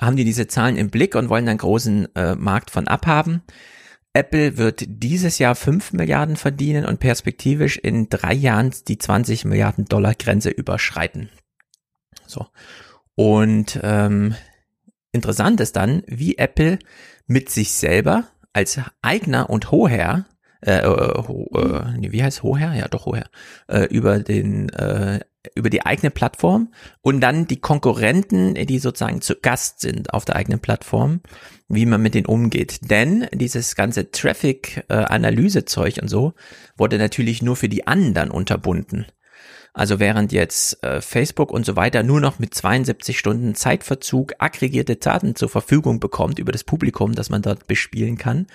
haben 0.01 0.15
die 0.15 0.26
diese 0.26 0.47
Zahlen 0.47 0.77
im 0.77 0.89
Blick 0.89 1.14
und 1.14 1.30
wollen 1.30 1.45
dann 1.45 1.60
großen 1.60 2.07
äh, 2.15 2.34
Markt 2.34 2.72
von 2.72 2.88
abhaben. 2.88 3.43
Apple 4.14 4.57
wird 4.57 4.84
dieses 4.88 5.40
Jahr 5.40 5.56
5 5.56 5.94
Milliarden 5.94 6.35
verdienen 6.35 6.85
und 6.85 6.99
perspektivisch 6.99 7.77
in 7.77 8.10
drei 8.10 8.34
Jahren 8.34 8.72
die 8.88 8.99
20 8.99 9.45
Milliarden 9.45 9.85
Dollar 9.85 10.14
Grenze 10.14 10.52
überschreiten. 10.52 11.30
So. 12.27 12.48
Und 13.15 13.80
ähm, 13.81 14.35
interessant 15.11 15.60
ist 15.61 15.76
dann, 15.76 16.03
wie 16.06 16.38
Apple 16.38 16.77
mit 17.26 17.49
sich 17.49 17.72
selber 17.72 18.27
als 18.53 18.80
Eigner 19.02 19.49
und 19.49 19.72
Hoher, 19.72 20.26
äh, 20.65 20.80
äh, 20.80 21.23
ho, 21.27 21.49
äh 21.56 22.11
wie 22.11 22.23
heißt 22.23 22.44
Hoher? 22.44 22.73
Ja, 22.73 22.88
doch 22.88 23.06
Hoher, 23.06 23.26
äh, 23.68 23.85
über 23.85 24.19
den 24.19 24.69
äh, 24.69 25.19
über 25.56 25.69
die 25.69 25.85
eigene 25.85 26.10
Plattform 26.10 26.73
und 27.02 27.19
dann 27.19 27.48
die 27.48 27.60
Konkurrenten, 27.60 28.53
die 28.53 28.80
sozusagen 28.80 29.22
zu 29.22 29.35
Gast 29.35 29.81
sind 29.81 30.14
auf 30.14 30.23
der 30.23 30.38
eigenen 30.38 30.60
Plattform, 30.60 31.19
wie 31.68 31.85
man 31.85 32.02
mit 32.02 32.15
denen 32.15 32.27
umgeht. 32.27 32.90
Denn 32.90 33.27
dieses 33.34 33.76
ganze 33.76 34.11
Traffic-Analyse-Zeug 34.11 35.99
und 36.02 36.07
so 36.07 36.34
wurde 36.77 36.98
natürlich 36.98 37.41
nur 37.41 37.57
für 37.57 37.68
die 37.68 37.88
anderen 37.88 38.31
unterbunden. 38.31 39.06
Also 39.73 39.99
während 39.99 40.31
jetzt 40.31 40.84
äh, 40.84 41.02
Facebook 41.02 41.52
und 41.52 41.65
so 41.65 41.76
weiter 41.76 42.03
nur 42.03 42.22
noch 42.22 42.38
mit 42.38 42.53
72 42.53 43.18
Stunden 43.18 43.56
Zeitverzug 43.56 44.34
aggregierte 44.38 44.98
Daten 44.98 45.35
zur 45.35 45.49
Verfügung 45.49 45.99
bekommt 45.99 46.38
über 46.38 46.52
das 46.52 46.64
Publikum, 46.64 47.15
das 47.15 47.31
man 47.31 47.41
dort 47.41 47.65
bespielen 47.65 48.18
kann, 48.18 48.45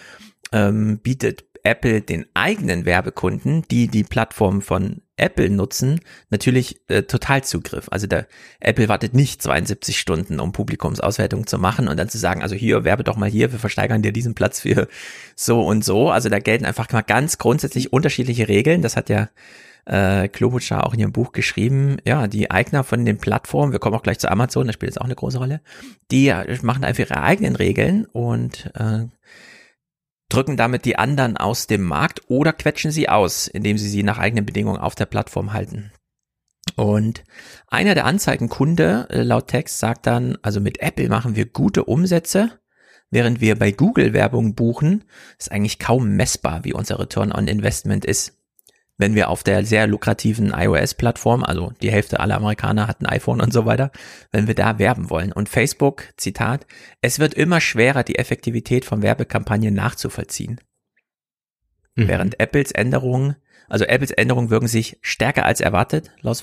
ähm, 0.52 1.00
bietet 1.00 1.47
Apple 1.68 2.00
den 2.00 2.24
eigenen 2.32 2.86
Werbekunden, 2.86 3.62
die 3.70 3.88
die 3.88 4.02
Plattform 4.02 4.62
von 4.62 5.02
Apple 5.18 5.50
nutzen, 5.50 6.00
natürlich 6.30 6.80
äh, 6.88 7.02
Totalzugriff. 7.02 7.88
Also 7.90 8.06
der 8.06 8.26
Apple 8.60 8.88
wartet 8.88 9.12
nicht 9.12 9.42
72 9.42 9.98
Stunden, 9.98 10.40
um 10.40 10.52
Publikumsauswertung 10.52 11.46
zu 11.46 11.58
machen 11.58 11.88
und 11.88 11.98
dann 11.98 12.08
zu 12.08 12.16
sagen, 12.16 12.42
also 12.42 12.54
hier 12.54 12.84
werbe 12.84 13.04
doch 13.04 13.16
mal 13.16 13.28
hier, 13.28 13.52
wir 13.52 13.58
versteigern 13.58 14.00
dir 14.00 14.12
diesen 14.12 14.34
Platz 14.34 14.60
für 14.60 14.88
so 15.36 15.60
und 15.60 15.84
so. 15.84 16.10
Also 16.10 16.30
da 16.30 16.38
gelten 16.38 16.64
einfach 16.64 16.90
mal 16.90 17.02
ganz 17.02 17.36
grundsätzlich 17.36 17.92
unterschiedliche 17.92 18.48
Regeln. 18.48 18.80
Das 18.80 18.96
hat 18.96 19.10
ja 19.10 19.28
äh, 19.84 20.28
Klobuchar 20.28 20.86
auch 20.86 20.94
in 20.94 21.00
ihrem 21.00 21.12
Buch 21.12 21.32
geschrieben. 21.32 21.98
Ja, 22.06 22.28
die 22.28 22.50
Eigner 22.50 22.82
von 22.82 23.04
den 23.04 23.18
Plattformen, 23.18 23.72
wir 23.72 23.78
kommen 23.78 23.96
auch 23.96 24.02
gleich 24.02 24.20
zu 24.20 24.30
Amazon, 24.30 24.66
da 24.66 24.72
spielt 24.72 24.92
jetzt 24.92 25.00
auch 25.00 25.06
eine 25.06 25.16
große 25.16 25.38
Rolle, 25.38 25.60
die 26.10 26.32
machen 26.62 26.84
einfach 26.84 27.00
ihre 27.00 27.22
eigenen 27.22 27.56
Regeln 27.56 28.06
und 28.06 28.70
äh, 28.74 29.06
drücken 30.28 30.56
damit 30.56 30.84
die 30.84 30.98
anderen 30.98 31.36
aus 31.36 31.66
dem 31.66 31.82
Markt 31.82 32.22
oder 32.28 32.52
quetschen 32.52 32.90
sie 32.90 33.08
aus, 33.08 33.46
indem 33.48 33.78
sie 33.78 33.88
sie 33.88 34.02
nach 34.02 34.18
eigenen 34.18 34.46
Bedingungen 34.46 34.80
auf 34.80 34.94
der 34.94 35.06
Plattform 35.06 35.52
halten. 35.52 35.92
Und 36.76 37.24
einer 37.68 37.94
der 37.94 38.04
Anzeigenkunde 38.04 39.08
äh, 39.10 39.22
laut 39.22 39.48
Text 39.48 39.78
sagt 39.78 40.06
dann, 40.06 40.36
also 40.42 40.60
mit 40.60 40.80
Apple 40.80 41.08
machen 41.08 41.34
wir 41.34 41.46
gute 41.46 41.84
Umsätze, 41.84 42.60
während 43.10 43.40
wir 43.40 43.58
bei 43.58 43.72
Google 43.72 44.12
Werbung 44.12 44.54
buchen, 44.54 45.04
ist 45.38 45.50
eigentlich 45.50 45.78
kaum 45.78 46.10
messbar, 46.16 46.64
wie 46.64 46.74
unser 46.74 46.98
Return 46.98 47.32
on 47.32 47.48
Investment 47.48 48.04
ist. 48.04 48.37
Wenn 48.98 49.14
wir 49.14 49.30
auf 49.30 49.44
der 49.44 49.64
sehr 49.64 49.86
lukrativen 49.86 50.52
iOS-Plattform, 50.52 51.44
also 51.44 51.72
die 51.80 51.90
Hälfte 51.92 52.18
aller 52.18 52.34
Amerikaner 52.34 52.88
hat 52.88 53.00
ein 53.00 53.06
iPhone 53.06 53.40
und 53.40 53.52
so 53.52 53.64
weiter, 53.64 53.92
wenn 54.32 54.48
wir 54.48 54.56
da 54.56 54.78
werben 54.80 55.08
wollen. 55.08 55.32
Und 55.32 55.48
Facebook, 55.48 56.04
Zitat, 56.16 56.66
es 57.00 57.20
wird 57.20 57.34
immer 57.34 57.60
schwerer, 57.60 58.02
die 58.02 58.18
Effektivität 58.18 58.84
von 58.84 59.02
Werbekampagnen 59.02 59.72
nachzuvollziehen. 59.72 60.60
Mhm. 61.94 62.08
Während 62.08 62.40
Apples 62.40 62.72
Änderungen 62.72 63.36
also 63.68 63.84
Apples 63.84 64.10
Änderungen 64.10 64.50
wirken 64.50 64.66
sich 64.66 64.98
stärker 65.02 65.44
als 65.44 65.60
erwartet 65.60 66.10
laut, 66.22 66.42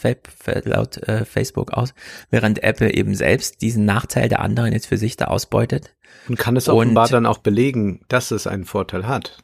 laut 0.63 0.97
äh, 1.07 1.25
Facebook 1.25 1.73
aus, 1.73 1.93
während 2.29 2.63
Apple 2.63 2.93
eben 2.93 3.15
selbst 3.15 3.61
diesen 3.61 3.85
Nachteil 3.85 4.29
der 4.29 4.41
anderen 4.41 4.73
jetzt 4.73 4.85
für 4.85 4.97
sich 4.97 5.17
da 5.17 5.25
ausbeutet. 5.25 5.95
Und 6.27 6.37
kann 6.37 6.55
es 6.55 6.69
offenbar 6.69 7.05
Und, 7.05 7.13
dann 7.13 7.25
auch 7.25 7.39
belegen, 7.39 8.01
dass 8.07 8.31
es 8.31 8.47
einen 8.47 8.65
Vorteil 8.65 9.07
hat. 9.07 9.43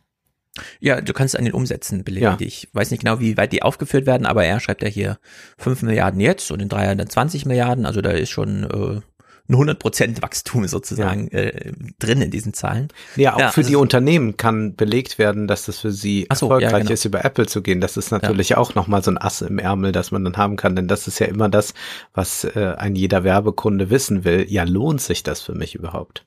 Ja, 0.79 0.99
du 0.99 1.13
kannst 1.13 1.37
an 1.37 1.45
den 1.45 1.53
Umsätzen 1.53 2.03
belegen. 2.03 2.25
Ja. 2.25 2.37
Ich 2.39 2.67
weiß 2.73 2.91
nicht 2.91 3.03
genau, 3.03 3.19
wie 3.19 3.37
weit 3.37 3.53
die 3.53 3.63
aufgeführt 3.63 4.05
werden, 4.05 4.25
aber 4.25 4.43
er 4.43 4.59
schreibt 4.59 4.83
ja 4.83 4.89
hier 4.89 5.17
5 5.57 5.83
Milliarden 5.83 6.19
jetzt 6.19 6.51
und 6.51 6.61
in 6.61 6.69
drei 6.69 6.85
Jahren 6.85 6.97
dann 6.97 7.09
20 7.09 7.45
Milliarden. 7.45 7.85
Also 7.85 8.01
da 8.01 8.11
ist 8.11 8.29
schon 8.29 8.63
äh, 8.63 9.01
ein 9.49 9.55
100% 9.55 10.21
Wachstum 10.21 10.67
sozusagen 10.67 11.29
ja. 11.31 11.39
äh, 11.39 11.71
drin 11.99 12.21
in 12.21 12.31
diesen 12.31 12.53
Zahlen. 12.53 12.89
Ja, 13.15 13.35
auch 13.35 13.39
ja, 13.39 13.51
für 13.51 13.61
also 13.61 13.69
die 13.69 13.75
Unternehmen 13.75 14.37
kann 14.37 14.75
belegt 14.75 15.17
werden, 15.19 15.47
dass 15.47 15.65
das 15.65 15.79
für 15.79 15.91
sie 15.91 16.27
so, 16.33 16.47
erfolgreich 16.47 16.71
ja, 16.71 16.77
genau. 16.79 16.91
ist, 16.91 17.05
über 17.05 17.23
Apple 17.23 17.45
zu 17.45 17.61
gehen. 17.61 17.79
Das 17.81 17.95
ist 17.95 18.11
natürlich 18.11 18.49
ja. 18.49 18.57
auch 18.57 18.75
nochmal 18.75 19.03
so 19.03 19.11
ein 19.11 19.17
Ass 19.17 19.41
im 19.41 19.59
Ärmel, 19.59 19.91
das 19.91 20.11
man 20.11 20.23
dann 20.23 20.37
haben 20.37 20.57
kann, 20.57 20.75
denn 20.75 20.87
das 20.87 21.07
ist 21.07 21.19
ja 21.19 21.27
immer 21.27 21.49
das, 21.49 21.73
was 22.13 22.43
äh, 22.43 22.75
ein 22.77 22.95
jeder 22.95 23.23
Werbekunde 23.23 23.89
wissen 23.89 24.23
will. 24.23 24.45
Ja, 24.49 24.63
lohnt 24.63 25.01
sich 25.01 25.23
das 25.23 25.41
für 25.41 25.53
mich 25.53 25.75
überhaupt? 25.75 26.25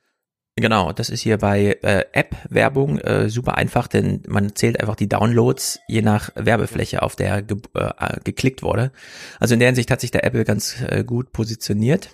Genau, 0.57 0.93
das 0.93 1.09
ist 1.09 1.19
hier 1.19 1.37
bei 1.37 1.77
äh, 1.81 2.05
App-Werbung 2.13 2.97
äh, 2.99 3.29
super 3.29 3.57
einfach, 3.57 3.87
denn 3.87 4.23
man 4.25 4.55
zählt 4.55 4.79
einfach 4.79 4.95
die 4.95 5.09
Downloads 5.09 5.81
je 5.89 6.01
nach 6.01 6.29
Werbefläche, 6.35 7.01
auf 7.01 7.17
der 7.17 7.41
ge 7.41 7.57
äh, 7.73 8.19
geklickt 8.23 8.63
wurde. 8.63 8.93
Also 9.37 9.53
in 9.53 9.59
der 9.59 9.67
Hinsicht 9.67 9.91
hat 9.91 9.99
sich 9.99 10.11
der 10.11 10.23
Apple 10.23 10.45
ganz 10.45 10.81
äh, 10.81 11.03
gut 11.03 11.33
positioniert. 11.33 12.09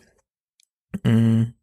Mm. 1.04 1.54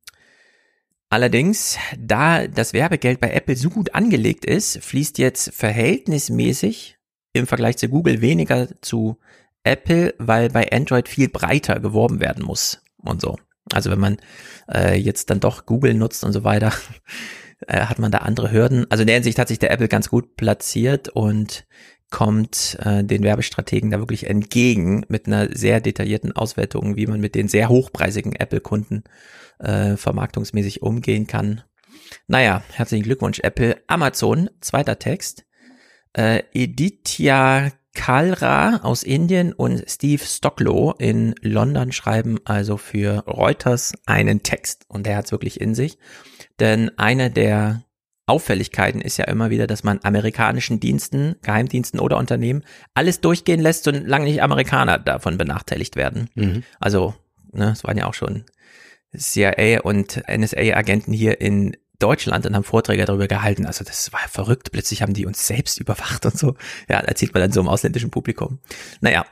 Allerdings, 1.10 1.78
da 1.98 2.46
das 2.46 2.72
Werbegeld 2.74 3.20
bei 3.20 3.30
Apple 3.32 3.56
so 3.56 3.70
gut 3.70 3.94
angelegt 3.94 4.44
ist, 4.44 4.78
fließt 4.84 5.18
jetzt 5.18 5.52
verhältnismäßig 5.54 6.98
im 7.32 7.48
Vergleich 7.48 7.78
zu 7.78 7.88
Google 7.88 8.20
weniger 8.20 8.68
zu 8.82 9.18
Apple, 9.64 10.14
weil 10.18 10.50
bei 10.50 10.70
Android 10.70 11.08
viel 11.08 11.28
breiter 11.28 11.80
geworben 11.80 12.20
werden 12.20 12.44
muss 12.44 12.82
und 12.98 13.20
so. 13.20 13.36
Also 13.72 13.90
wenn 13.90 14.00
man 14.00 14.16
äh, 14.72 14.96
jetzt 14.96 15.30
dann 15.30 15.40
doch 15.40 15.66
Google 15.66 15.94
nutzt 15.94 16.24
und 16.24 16.32
so 16.32 16.44
weiter, 16.44 16.72
äh, 17.66 17.80
hat 17.80 17.98
man 17.98 18.10
da 18.10 18.18
andere 18.18 18.52
Hürden. 18.52 18.86
Also 18.90 19.02
in 19.02 19.06
der 19.06 19.16
Hinsicht 19.16 19.38
hat 19.38 19.48
sich 19.48 19.58
der 19.58 19.70
Apple 19.70 19.88
ganz 19.88 20.08
gut 20.08 20.36
platziert 20.36 21.08
und 21.08 21.66
kommt 22.10 22.78
äh, 22.82 23.04
den 23.04 23.22
Werbestrategen 23.22 23.90
da 23.90 23.98
wirklich 23.98 24.28
entgegen 24.28 25.04
mit 25.08 25.26
einer 25.26 25.54
sehr 25.54 25.80
detaillierten 25.80 26.32
Auswertung, 26.32 26.96
wie 26.96 27.06
man 27.06 27.20
mit 27.20 27.34
den 27.34 27.48
sehr 27.48 27.68
hochpreisigen 27.68 28.34
Apple-Kunden 28.34 29.04
äh, 29.58 29.96
vermarktungsmäßig 29.96 30.82
umgehen 30.82 31.26
kann. 31.26 31.62
Naja, 32.26 32.62
herzlichen 32.72 33.04
Glückwunsch 33.04 33.40
Apple. 33.40 33.76
Amazon, 33.86 34.48
zweiter 34.60 34.98
Text. 34.98 35.44
Äh, 36.14 36.44
Editya 36.54 37.72
Kalra 37.98 38.76
aus 38.84 39.02
Indien 39.02 39.52
und 39.52 39.84
Steve 39.90 40.22
Stocklow 40.24 40.94
in 41.00 41.34
London 41.42 41.90
schreiben 41.90 42.38
also 42.44 42.76
für 42.76 43.24
Reuters 43.26 43.92
einen 44.06 44.44
Text 44.44 44.84
und 44.86 45.04
der 45.04 45.16
hat 45.16 45.24
es 45.26 45.32
wirklich 45.32 45.60
in 45.60 45.74
sich. 45.74 45.98
Denn 46.60 46.96
eine 46.96 47.28
der 47.28 47.82
Auffälligkeiten 48.26 49.00
ist 49.00 49.16
ja 49.16 49.24
immer 49.24 49.50
wieder, 49.50 49.66
dass 49.66 49.82
man 49.82 49.98
amerikanischen 50.04 50.78
Diensten, 50.78 51.34
Geheimdiensten 51.42 51.98
oder 51.98 52.18
Unternehmen 52.18 52.62
alles 52.94 53.20
durchgehen 53.20 53.60
lässt, 53.60 53.82
solange 53.82 54.26
nicht 54.26 54.42
Amerikaner 54.42 54.98
davon 54.98 55.36
benachteiligt 55.36 55.96
werden. 55.96 56.30
Mhm. 56.36 56.62
Also, 56.78 57.16
ne, 57.50 57.72
es 57.72 57.82
waren 57.82 57.98
ja 57.98 58.06
auch 58.06 58.14
schon 58.14 58.44
CIA 59.16 59.80
und 59.80 60.22
NSA-Agenten 60.28 61.12
hier 61.12 61.40
in 61.40 61.76
Deutschland 61.98 62.46
und 62.46 62.54
haben 62.54 62.64
Vorträge 62.64 63.04
darüber 63.04 63.28
gehalten. 63.28 63.66
Also 63.66 63.84
das 63.84 64.12
war 64.12 64.28
verrückt. 64.28 64.70
Plötzlich 64.72 65.02
haben 65.02 65.14
die 65.14 65.26
uns 65.26 65.46
selbst 65.46 65.80
überwacht 65.80 66.24
und 66.26 66.38
so. 66.38 66.54
Ja, 66.88 67.00
erzählt 67.00 67.34
man 67.34 67.42
dann 67.42 67.52
so 67.52 67.60
im 67.60 67.68
ausländischen 67.68 68.10
Publikum. 68.10 68.60
Naja, 69.00 69.26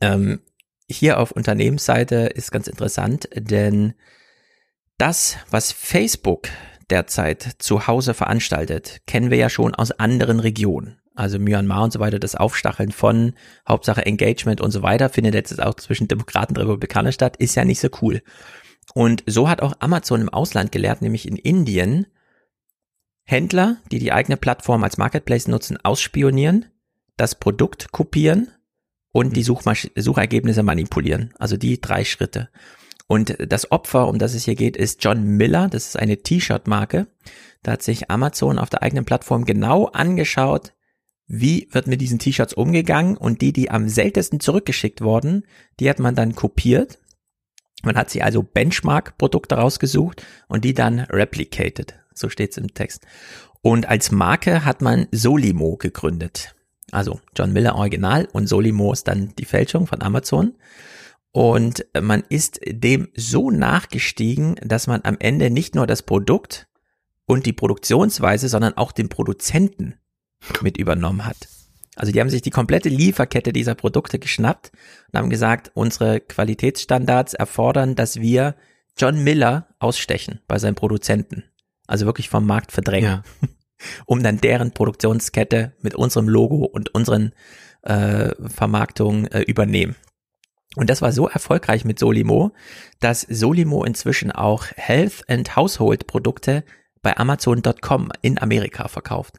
ähm, 0.00 0.40
hier 0.88 1.18
auf 1.18 1.32
Unternehmensseite 1.32 2.16
ist 2.26 2.52
ganz 2.52 2.68
interessant, 2.68 3.28
denn 3.34 3.94
das, 4.98 5.36
was 5.50 5.72
Facebook 5.72 6.48
derzeit 6.90 7.56
zu 7.58 7.86
Hause 7.86 8.14
veranstaltet, 8.14 9.00
kennen 9.06 9.30
wir 9.30 9.38
ja 9.38 9.48
schon 9.48 9.74
aus 9.74 9.90
anderen 9.90 10.40
Regionen. 10.40 11.00
Also 11.14 11.38
Myanmar 11.38 11.84
und 11.84 11.92
so 11.92 12.00
weiter, 12.00 12.18
das 12.18 12.34
Aufstacheln 12.34 12.90
von 12.90 13.34
Hauptsache 13.68 14.04
Engagement 14.04 14.60
und 14.60 14.72
so 14.72 14.82
weiter 14.82 15.08
findet 15.08 15.34
jetzt 15.34 15.62
auch 15.62 15.74
zwischen 15.74 16.08
Demokraten 16.08 16.56
und 16.56 16.62
Republikanern 16.62 17.12
statt, 17.12 17.36
ist 17.36 17.54
ja 17.54 17.64
nicht 17.64 17.80
so 17.80 17.88
cool. 18.02 18.22
Und 18.92 19.24
so 19.26 19.48
hat 19.48 19.62
auch 19.62 19.74
Amazon 19.80 20.20
im 20.20 20.28
Ausland 20.28 20.72
gelehrt, 20.72 21.02
nämlich 21.02 21.26
in 21.26 21.36
Indien, 21.36 22.06
Händler, 23.24 23.78
die 23.90 23.98
die 23.98 24.12
eigene 24.12 24.36
Plattform 24.36 24.84
als 24.84 24.98
Marketplace 24.98 25.48
nutzen, 25.48 25.78
ausspionieren, 25.82 26.66
das 27.16 27.34
Produkt 27.34 27.90
kopieren 27.90 28.48
und 29.12 29.34
die 29.36 29.40
mhm. 29.40 29.44
Suchmasch 29.44 29.90
Suchergebnisse 29.96 30.62
manipulieren. 30.62 31.32
Also 31.38 31.56
die 31.56 31.80
drei 31.80 32.04
Schritte. 32.04 32.50
Und 33.06 33.36
das 33.38 33.70
Opfer, 33.70 34.08
um 34.08 34.18
das 34.18 34.34
es 34.34 34.44
hier 34.44 34.54
geht, 34.54 34.76
ist 34.76 35.02
John 35.04 35.24
Miller. 35.24 35.68
Das 35.68 35.86
ist 35.86 35.98
eine 35.98 36.18
T-Shirt-Marke. 36.18 37.06
Da 37.62 37.72
hat 37.72 37.82
sich 37.82 38.10
Amazon 38.10 38.58
auf 38.58 38.70
der 38.70 38.82
eigenen 38.82 39.04
Plattform 39.04 39.44
genau 39.44 39.86
angeschaut, 39.86 40.74
wie 41.26 41.68
wird 41.72 41.86
mit 41.86 42.00
diesen 42.00 42.18
T-Shirts 42.18 42.54
umgegangen 42.54 43.16
und 43.16 43.40
die, 43.40 43.52
die 43.52 43.70
am 43.70 43.88
seltensten 43.88 44.40
zurückgeschickt 44.40 45.00
wurden, 45.00 45.46
die 45.80 45.88
hat 45.88 45.98
man 45.98 46.14
dann 46.14 46.34
kopiert. 46.34 46.98
Man 47.84 47.96
hat 47.96 48.10
sie 48.10 48.22
also 48.22 48.42
Benchmark-Produkte 48.42 49.56
rausgesucht 49.56 50.24
und 50.48 50.64
die 50.64 50.74
dann 50.74 51.00
replicated. 51.00 51.94
So 52.14 52.28
steht's 52.28 52.56
im 52.56 52.74
Text. 52.74 53.06
Und 53.62 53.88
als 53.88 54.10
Marke 54.10 54.64
hat 54.64 54.82
man 54.82 55.06
Solimo 55.10 55.76
gegründet. 55.76 56.54
Also 56.92 57.20
John 57.36 57.52
Miller 57.52 57.76
Original 57.76 58.28
und 58.32 58.46
Solimo 58.46 58.92
ist 58.92 59.08
dann 59.08 59.34
die 59.38 59.46
Fälschung 59.46 59.86
von 59.86 60.02
Amazon. 60.02 60.54
Und 61.32 61.86
man 62.00 62.22
ist 62.28 62.60
dem 62.64 63.08
so 63.16 63.50
nachgestiegen, 63.50 64.54
dass 64.62 64.86
man 64.86 65.00
am 65.04 65.16
Ende 65.18 65.50
nicht 65.50 65.74
nur 65.74 65.86
das 65.86 66.02
Produkt 66.02 66.68
und 67.26 67.46
die 67.46 67.52
Produktionsweise, 67.52 68.48
sondern 68.48 68.76
auch 68.76 68.92
den 68.92 69.08
Produzenten 69.08 69.94
mit 70.60 70.76
übernommen 70.76 71.24
hat. 71.24 71.48
Also 71.96 72.12
die 72.12 72.20
haben 72.20 72.30
sich 72.30 72.42
die 72.42 72.50
komplette 72.50 72.88
Lieferkette 72.88 73.52
dieser 73.52 73.74
Produkte 73.74 74.18
geschnappt 74.18 74.72
und 75.12 75.18
haben 75.18 75.30
gesagt, 75.30 75.70
unsere 75.74 76.20
Qualitätsstandards 76.20 77.34
erfordern, 77.34 77.94
dass 77.94 78.20
wir 78.20 78.56
John 78.96 79.22
Miller 79.22 79.68
ausstechen 79.78 80.40
bei 80.46 80.58
seinen 80.58 80.74
Produzenten. 80.74 81.44
Also 81.86 82.06
wirklich 82.06 82.28
vom 82.28 82.46
Markt 82.46 82.72
verdrängen. 82.72 83.22
Ja. 83.42 83.48
um 84.06 84.22
dann 84.22 84.40
deren 84.40 84.72
Produktionskette 84.72 85.72
mit 85.82 85.94
unserem 85.94 86.28
Logo 86.28 86.64
und 86.64 86.94
unseren 86.94 87.32
äh, 87.82 88.30
Vermarktungen 88.48 89.26
äh, 89.28 89.40
übernehmen. 89.42 89.96
Und 90.76 90.90
das 90.90 91.02
war 91.02 91.12
so 91.12 91.28
erfolgreich 91.28 91.84
mit 91.84 91.98
Solimo, 91.98 92.52
dass 93.00 93.20
Solimo 93.22 93.84
inzwischen 93.84 94.32
auch 94.32 94.66
Health 94.74 95.24
and 95.28 95.54
Household 95.54 96.06
Produkte 96.06 96.64
bei 97.02 97.16
Amazon.com 97.16 98.10
in 98.22 98.38
Amerika 98.40 98.88
verkauft. 98.88 99.36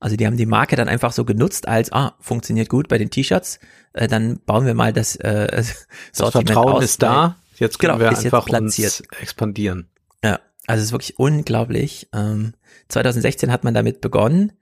Also 0.00 0.16
die 0.16 0.26
haben 0.26 0.38
die 0.38 0.46
Marke 0.46 0.76
dann 0.76 0.88
einfach 0.88 1.12
so 1.12 1.24
genutzt 1.24 1.68
als, 1.68 1.92
ah, 1.92 2.16
funktioniert 2.20 2.70
gut 2.70 2.88
bei 2.88 2.96
den 2.98 3.10
T-Shirts, 3.10 3.60
äh, 3.92 4.08
dann 4.08 4.40
bauen 4.46 4.66
wir 4.66 4.74
mal 4.74 4.92
das 4.92 5.16
äh, 5.16 5.46
das 6.16 6.30
Vertrauen 6.30 6.74
aus, 6.74 6.84
ist 6.84 7.02
da, 7.02 7.36
jetzt 7.56 7.78
können 7.78 7.98
genau, 7.98 8.10
wir 8.10 8.18
einfach 8.18 8.48
uns 8.48 9.02
expandieren. 9.20 9.90
Ja, 10.24 10.40
also 10.66 10.80
es 10.80 10.86
ist 10.86 10.92
wirklich 10.92 11.18
unglaublich. 11.18 12.08
Ähm, 12.14 12.54
2016 12.88 13.52
hat 13.52 13.62
man 13.62 13.74
damit 13.74 14.00
begonnen, 14.00 14.52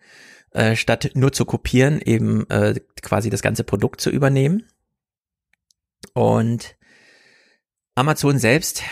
äh, 0.51 0.75
statt 0.75 1.13
nur 1.15 1.33
zu 1.33 1.45
kopieren, 1.45 2.01
eben 2.01 2.49
äh, 2.51 2.81
quasi 3.01 3.31
das 3.31 3.41
ganze 3.41 3.63
Produkt 3.63 4.01
zu 4.01 4.11
übernehmen. 4.11 4.65
Und 6.15 6.77
Amazon 7.95 8.39
selbst, 8.39 8.83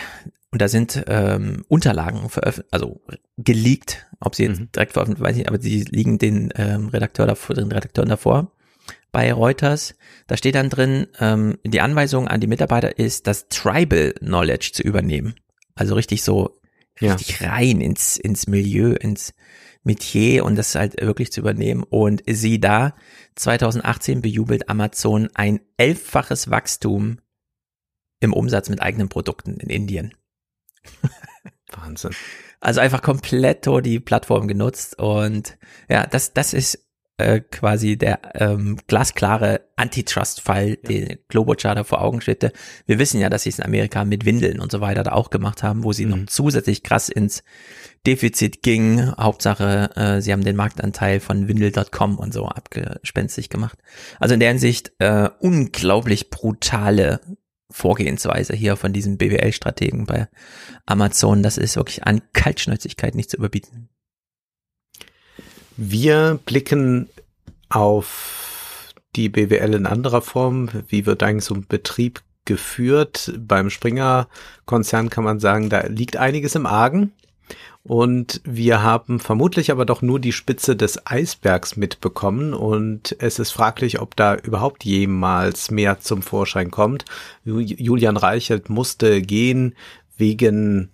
und 0.51 0.61
da 0.61 0.67
sind 0.67 1.03
ähm, 1.07 1.65
Unterlagen 1.67 2.29
veröffentlicht, 2.29 2.73
also 2.73 3.01
geleakt, 3.37 4.07
ob 4.19 4.35
sie 4.35 4.43
jetzt 4.43 4.59
mhm. 4.59 4.71
direkt 4.71 4.93
veröffentlicht, 4.93 5.23
weiß 5.23 5.31
ich 5.31 5.37
nicht, 5.39 5.49
aber 5.49 5.59
sie 5.59 5.83
liegen 5.83 6.17
den 6.17 6.53
ähm, 6.55 6.87
Redakteur 6.87 7.27
davor, 7.27 7.55
den 7.55 7.71
Redakteuren 7.71 8.09
davor 8.09 8.51
bei 9.11 9.33
Reuters. 9.33 9.95
Da 10.27 10.37
steht 10.37 10.55
dann 10.55 10.69
drin, 10.69 11.07
ähm, 11.19 11.57
die 11.65 11.81
Anweisung 11.81 12.27
an 12.27 12.39
die 12.39 12.47
Mitarbeiter 12.47 12.97
ist, 12.97 13.27
das 13.27 13.49
Tribal 13.49 14.13
Knowledge 14.19 14.71
zu 14.73 14.83
übernehmen. 14.83 15.35
Also 15.75 15.95
richtig 15.95 16.23
so, 16.23 16.59
richtig 17.01 17.39
ja. 17.39 17.49
rein 17.49 17.81
ins, 17.81 18.17
ins 18.17 18.47
Milieu, 18.47 18.93
ins 18.93 19.33
Metier 19.83 20.45
und 20.45 20.55
das 20.55 20.75
halt 20.75 21.01
wirklich 21.01 21.31
zu 21.31 21.41
übernehmen. 21.41 21.83
Und 21.83 22.23
sie 22.27 22.59
da, 22.59 22.95
2018 23.35 24.21
bejubelt 24.21 24.69
Amazon 24.69 25.29
ein 25.33 25.61
elffaches 25.77 26.49
Wachstum 26.49 27.19
im 28.19 28.33
Umsatz 28.33 28.69
mit 28.69 28.81
eigenen 28.81 29.09
Produkten 29.09 29.59
in 29.59 29.69
Indien. 29.69 30.13
Wahnsinn. 31.75 32.11
Also 32.59 32.79
einfach 32.79 33.01
komplett 33.01 33.67
die 33.83 33.99
Plattform 33.99 34.47
genutzt 34.47 34.97
und 34.97 35.57
ja, 35.89 36.05
das, 36.07 36.33
das 36.33 36.53
ist 36.53 36.87
äh, 37.17 37.39
quasi 37.39 37.97
der 37.97 38.19
ähm, 38.35 38.77
glasklare 38.87 39.61
Antitrust-Fall, 39.75 40.69
ja. 40.69 40.75
den 40.87 41.17
Globochar 41.27 41.73
da 41.75 41.83
vor 41.83 42.01
Augen 42.01 42.21
stellte. 42.21 42.51
Wir 42.85 42.99
wissen 42.99 43.19
ja, 43.19 43.29
dass 43.29 43.43
sie 43.43 43.49
es 43.49 43.59
in 43.59 43.65
Amerika 43.65 44.05
mit 44.05 44.25
Windeln 44.25 44.59
und 44.59 44.71
so 44.71 44.81
weiter 44.81 45.03
da 45.03 45.13
auch 45.13 45.31
gemacht 45.31 45.63
haben, 45.63 45.83
wo 45.83 45.93
sie 45.93 46.05
mhm. 46.05 46.11
noch 46.11 46.25
zusätzlich 46.27 46.83
krass 46.83 47.09
ins 47.09 47.43
Defizit 48.05 48.61
ging. 48.61 49.13
Hauptsache, 49.17 49.89
äh, 49.95 50.21
sie 50.21 50.31
haben 50.31 50.43
den 50.43 50.55
Marktanteil 50.55 51.19
von 51.19 51.47
Windel.com 51.47 52.19
und 52.19 52.33
so 52.33 52.45
abgespenstig 52.45 53.49
gemacht. 53.49 53.79
Also 54.19 54.35
in 54.35 54.39
der 54.39 54.49
Hinsicht 54.49 54.91
äh, 54.99 55.29
unglaublich 55.39 56.29
brutale 56.29 57.19
Vorgehensweise 57.69 58.53
hier 58.53 58.77
von 58.77 58.93
diesem 58.93 59.17
BWL-Strategen 59.17 60.05
bei 60.05 60.27
Amazon. 60.85 61.43
Das 61.43 61.57
ist 61.57 61.75
wirklich 61.75 62.05
an 62.05 62.21
Kaltschnäuzigkeit 62.33 63.15
nicht 63.15 63.29
zu 63.29 63.37
überbieten. 63.37 63.89
Wir 65.75 66.39
blicken 66.45 67.09
auf 67.69 68.93
die 69.15 69.29
BWL 69.29 69.73
in 69.73 69.85
anderer 69.85 70.21
Form. 70.21 70.69
Wie 70.87 71.05
wird 71.05 71.23
eigentlich 71.23 71.45
so 71.45 71.55
ein 71.55 71.67
Betrieb 71.67 72.23
geführt? 72.45 73.33
Beim 73.37 73.69
Springer-Konzern 73.69 75.09
kann 75.09 75.23
man 75.23 75.39
sagen, 75.39 75.69
da 75.69 75.85
liegt 75.87 76.17
einiges 76.17 76.55
im 76.55 76.65
Argen. 76.65 77.11
Und 77.87 78.41
wir 78.43 78.83
haben 78.83 79.21
vermutlich 79.21 79.71
aber 79.71 79.85
doch 79.85 80.01
nur 80.01 80.19
die 80.19 80.33
Spitze 80.33 80.75
des 80.75 81.07
Eisbergs 81.07 81.77
mitbekommen 81.77 82.53
und 82.53 83.15
es 83.19 83.39
ist 83.39 83.51
fraglich, 83.51 84.01
ob 84.01 84.13
da 84.17 84.35
überhaupt 84.35 84.83
jemals 84.83 85.71
mehr 85.71 86.01
zum 86.01 86.21
Vorschein 86.21 86.69
kommt. 86.69 87.05
Julian 87.45 88.17
Reichelt 88.17 88.69
musste 88.69 89.21
gehen 89.21 89.73
wegen 90.17 90.89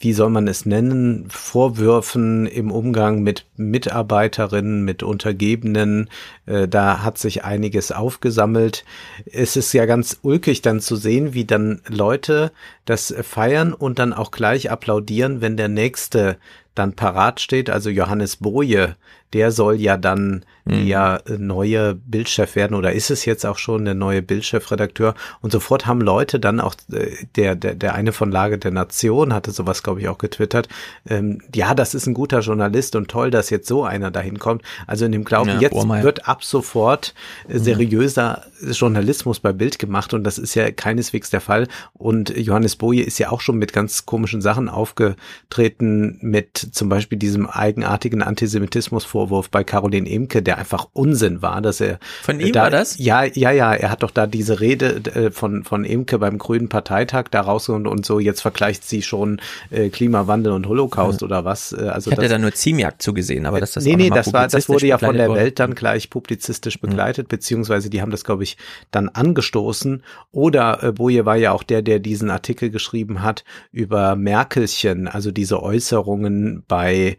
wie 0.00 0.12
soll 0.12 0.30
man 0.30 0.46
es 0.46 0.66
nennen, 0.66 1.26
Vorwürfen 1.30 2.46
im 2.46 2.70
Umgang 2.70 3.22
mit 3.22 3.46
Mitarbeiterinnen, 3.56 4.84
mit 4.84 5.02
Untergebenen. 5.02 6.10
Äh, 6.46 6.68
da 6.68 7.02
hat 7.02 7.18
sich 7.18 7.44
einiges 7.44 7.92
aufgesammelt. 7.92 8.84
Es 9.30 9.56
ist 9.56 9.72
ja 9.72 9.86
ganz 9.86 10.18
ulkig 10.22 10.62
dann 10.62 10.80
zu 10.80 10.96
sehen, 10.96 11.34
wie 11.34 11.44
dann 11.44 11.82
Leute 11.88 12.52
das 12.84 13.14
feiern 13.22 13.72
und 13.72 13.98
dann 13.98 14.12
auch 14.12 14.30
gleich 14.30 14.70
applaudieren, 14.70 15.40
wenn 15.40 15.56
der 15.56 15.68
nächste 15.68 16.38
dann 16.74 16.92
parat 16.92 17.40
steht. 17.40 17.70
Also 17.70 17.90
Johannes 17.90 18.36
Boje, 18.36 18.96
der 19.32 19.50
soll 19.50 19.76
ja 19.76 19.96
dann 19.96 20.44
mhm. 20.64 20.86
ja 20.86 21.20
neue 21.26 21.94
Bildchef 21.94 22.54
werden 22.54 22.74
oder 22.74 22.92
ist 22.92 23.10
es 23.10 23.24
jetzt 23.24 23.44
auch 23.44 23.58
schon 23.58 23.84
der 23.84 23.94
neue 23.94 24.22
Bildchefredakteur 24.22 25.14
und 25.40 25.50
sofort 25.50 25.86
haben 25.86 26.00
Leute 26.00 26.38
dann 26.38 26.60
auch 26.60 26.74
äh, 26.92 27.10
der 27.34 27.56
der 27.56 27.74
der 27.74 27.94
eine 27.94 28.12
von 28.12 28.30
Lage 28.30 28.58
der 28.58 28.70
Nation 28.70 29.34
hatte 29.34 29.50
sowas 29.50 29.82
glaube 29.82 30.00
ich 30.00 30.08
auch 30.08 30.18
getwittert 30.18 30.68
ähm, 31.08 31.42
ja 31.54 31.74
das 31.74 31.94
ist 31.94 32.06
ein 32.06 32.14
guter 32.14 32.40
Journalist 32.40 32.94
und 32.94 33.08
toll 33.08 33.30
dass 33.30 33.50
jetzt 33.50 33.66
so 33.66 33.84
einer 33.84 34.10
dahin 34.12 34.38
kommt 34.38 34.62
also 34.86 35.04
in 35.04 35.12
dem 35.12 35.24
Glauben 35.24 35.50
ja, 35.50 35.60
jetzt 35.60 35.72
Bohrmeier. 35.72 36.04
wird 36.04 36.28
ab 36.28 36.35
sofort 36.42 37.14
äh, 37.48 37.58
seriöser 37.58 38.44
mhm. 38.60 38.72
Journalismus 38.72 39.40
bei 39.40 39.52
Bild 39.52 39.78
gemacht 39.78 40.14
und 40.14 40.24
das 40.24 40.38
ist 40.38 40.54
ja 40.54 40.70
keineswegs 40.70 41.30
der 41.30 41.40
Fall 41.40 41.68
und 41.92 42.36
Johannes 42.36 42.76
Boje 42.76 43.02
ist 43.02 43.18
ja 43.18 43.30
auch 43.30 43.40
schon 43.40 43.56
mit 43.56 43.72
ganz 43.72 44.06
komischen 44.06 44.40
Sachen 44.40 44.68
aufgetreten 44.68 46.18
mit 46.20 46.56
zum 46.72 46.88
Beispiel 46.88 47.18
diesem 47.18 47.48
eigenartigen 47.48 48.22
Antisemitismusvorwurf 48.22 49.50
bei 49.50 49.64
Caroline 49.64 50.08
Emke, 50.08 50.42
der 50.42 50.58
einfach 50.58 50.88
Unsinn 50.92 51.42
war, 51.42 51.60
dass 51.60 51.80
er 51.80 51.98
von 52.22 52.40
ihm 52.40 52.52
da, 52.52 52.62
war 52.62 52.70
das? 52.70 52.98
Ja, 52.98 53.24
ja, 53.24 53.50
ja. 53.50 53.74
Er 53.74 53.90
hat 53.90 54.02
doch 54.02 54.10
da 54.10 54.26
diese 54.26 54.60
Rede 54.60 55.00
äh, 55.14 55.30
von 55.30 55.64
von 55.64 55.84
Emke 55.84 56.18
beim 56.18 56.38
Grünen 56.38 56.68
Parteitag 56.68 57.24
da 57.30 57.42
rausgeholt 57.42 57.86
und 57.86 58.06
so. 58.06 58.20
Jetzt 58.20 58.40
vergleicht 58.40 58.84
sie 58.84 59.02
schon 59.02 59.40
äh, 59.70 59.88
Klimawandel 59.88 60.52
und 60.52 60.66
Holocaust 60.66 61.20
ja. 61.20 61.26
oder 61.26 61.44
was? 61.44 61.72
Also 61.74 62.10
ich 62.10 62.16
hatte 62.16 62.28
da 62.28 62.38
nur 62.38 62.52
Ziemiak 62.52 63.00
zugesehen, 63.02 63.46
aber 63.46 63.60
das 63.60 63.76
nee, 63.76 63.96
nee, 63.96 64.10
das 64.10 64.32
war, 64.32 64.48
das 64.48 64.68
wurde 64.68 64.86
ja 64.86 64.98
von 64.98 65.16
der 65.16 65.32
Welt 65.32 65.58
dann 65.58 65.74
gleich 65.74 66.10
publizistisch 66.26 66.82
mhm. 66.82 66.88
begleitet, 66.88 67.26
mhm. 67.26 67.30
beziehungsweise 67.30 67.88
die 67.88 68.02
haben 68.02 68.10
das 68.10 68.24
glaube 68.24 68.42
ich 68.42 68.56
dann 68.90 69.08
angestoßen. 69.08 70.02
Oder 70.32 70.82
äh, 70.82 70.92
Boje 70.92 71.24
war 71.24 71.36
ja 71.36 71.52
auch 71.52 71.62
der, 71.62 71.82
der 71.82 72.00
diesen 72.00 72.30
Artikel 72.30 72.70
geschrieben 72.70 73.22
hat 73.22 73.44
über 73.70 74.16
Merkelchen, 74.16 75.08
also 75.08 75.30
diese 75.30 75.62
Äußerungen 75.62 76.64
bei, 76.66 77.16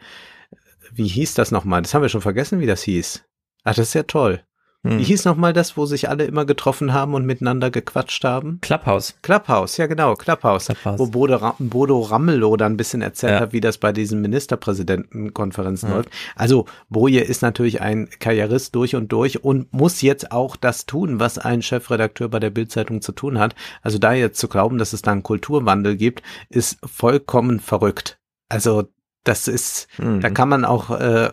wie 0.93 1.07
hieß 1.07 1.35
das 1.35 1.51
nochmal? 1.51 1.81
Das 1.81 1.93
haben 1.93 2.01
wir 2.01 2.09
schon 2.09 2.21
vergessen, 2.21 2.59
wie 2.59 2.65
das 2.65 2.84
hieß. 2.84 3.23
Ach, 3.63 3.75
das 3.75 3.89
ist 3.89 3.93
ja 3.93 4.03
toll. 4.03 4.41
Hm. 4.88 4.99
Wie 4.99 5.03
hieß 5.03 5.26
nochmal 5.26 5.53
das, 5.53 5.77
wo 5.77 5.85
sich 5.85 6.09
alle 6.09 6.26
immer 6.26 6.45
getroffen 6.45 6.93
haben 6.93 7.14
und 7.14 7.26
miteinander 7.26 7.69
gequatscht 7.69 8.23
haben? 8.23 8.59
Clubhouse. 8.61 9.15
Clubhouse, 9.22 9.77
ja 9.77 9.88
genau, 9.88 10.15
Clubhouse. 10.15 10.65
Clubhouse. 10.68 10.99
Wo 10.99 11.07
Bodo, 11.07 11.53
Bodo 11.59 12.01
Ramelow 12.01 12.57
dann 12.57 12.73
ein 12.73 12.77
bisschen 12.77 13.01
erzählt 13.01 13.34
ja. 13.34 13.39
hat, 13.41 13.53
wie 13.53 13.61
das 13.61 13.77
bei 13.77 13.91
diesen 13.91 14.22
Ministerpräsidentenkonferenzen 14.22 15.89
ja. 15.89 15.95
läuft. 15.95 16.09
Also 16.35 16.65
Boje 16.89 17.22
ist 17.22 17.41
natürlich 17.41 17.81
ein 17.81 18.09
Karrierist 18.19 18.76
durch 18.76 18.95
und 18.95 19.11
durch 19.11 19.43
und 19.43 19.72
muss 19.73 20.01
jetzt 20.01 20.31
auch 20.31 20.55
das 20.55 20.85
tun, 20.85 21.19
was 21.19 21.38
ein 21.38 21.61
Chefredakteur 21.61 22.30
bei 22.30 22.39
der 22.39 22.49
Bildzeitung 22.49 23.01
zu 23.01 23.11
tun 23.11 23.39
hat. 23.39 23.55
Also 23.81 23.97
da 23.97 24.14
jetzt 24.14 24.39
zu 24.39 24.47
glauben, 24.47 24.77
dass 24.77 24.93
es 24.93 25.01
da 25.01 25.11
einen 25.11 25.23
Kulturwandel 25.23 25.97
gibt, 25.97 26.22
ist 26.49 26.77
vollkommen 26.85 27.59
verrückt. 27.59 28.19
Also 28.49 28.85
das 29.27 29.47
ist, 29.47 29.88
mhm. 29.97 30.22
da 30.22 30.30
kann 30.30 30.49
man 30.49 30.64
auch 30.64 30.89
äh, 30.89 31.31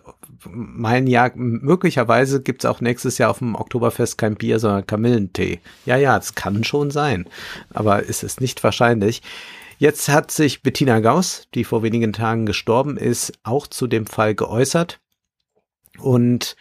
meinen, 0.50 1.06
ja, 1.06 1.30
möglicherweise 1.34 2.42
gibt's 2.42 2.64
auch 2.64 2.80
nächstes 2.80 3.18
Jahr 3.18 3.30
auf 3.30 3.38
dem 3.38 3.54
Oktoberfest 3.54 4.18
kein 4.18 4.36
Bier, 4.36 4.58
sondern 4.58 4.86
Kamillentee. 4.86 5.60
Ja, 5.86 5.96
ja, 5.96 6.16
es 6.16 6.34
kann 6.34 6.64
schon 6.64 6.90
sein, 6.90 7.26
aber 7.72 8.08
es 8.08 8.22
ist 8.22 8.40
nicht 8.40 8.62
wahrscheinlich. 8.64 9.22
Jetzt 9.78 10.08
hat 10.08 10.30
sich 10.30 10.62
Bettina 10.62 11.00
Gauss, 11.00 11.48
die 11.54 11.64
vor 11.64 11.82
wenigen 11.82 12.12
Tagen 12.12 12.46
gestorben 12.46 12.96
ist, 12.96 13.32
auch 13.42 13.66
zu 13.66 13.86
dem 13.86 14.06
Fall 14.06 14.34
geäußert. 14.34 15.00
Und 15.98 16.56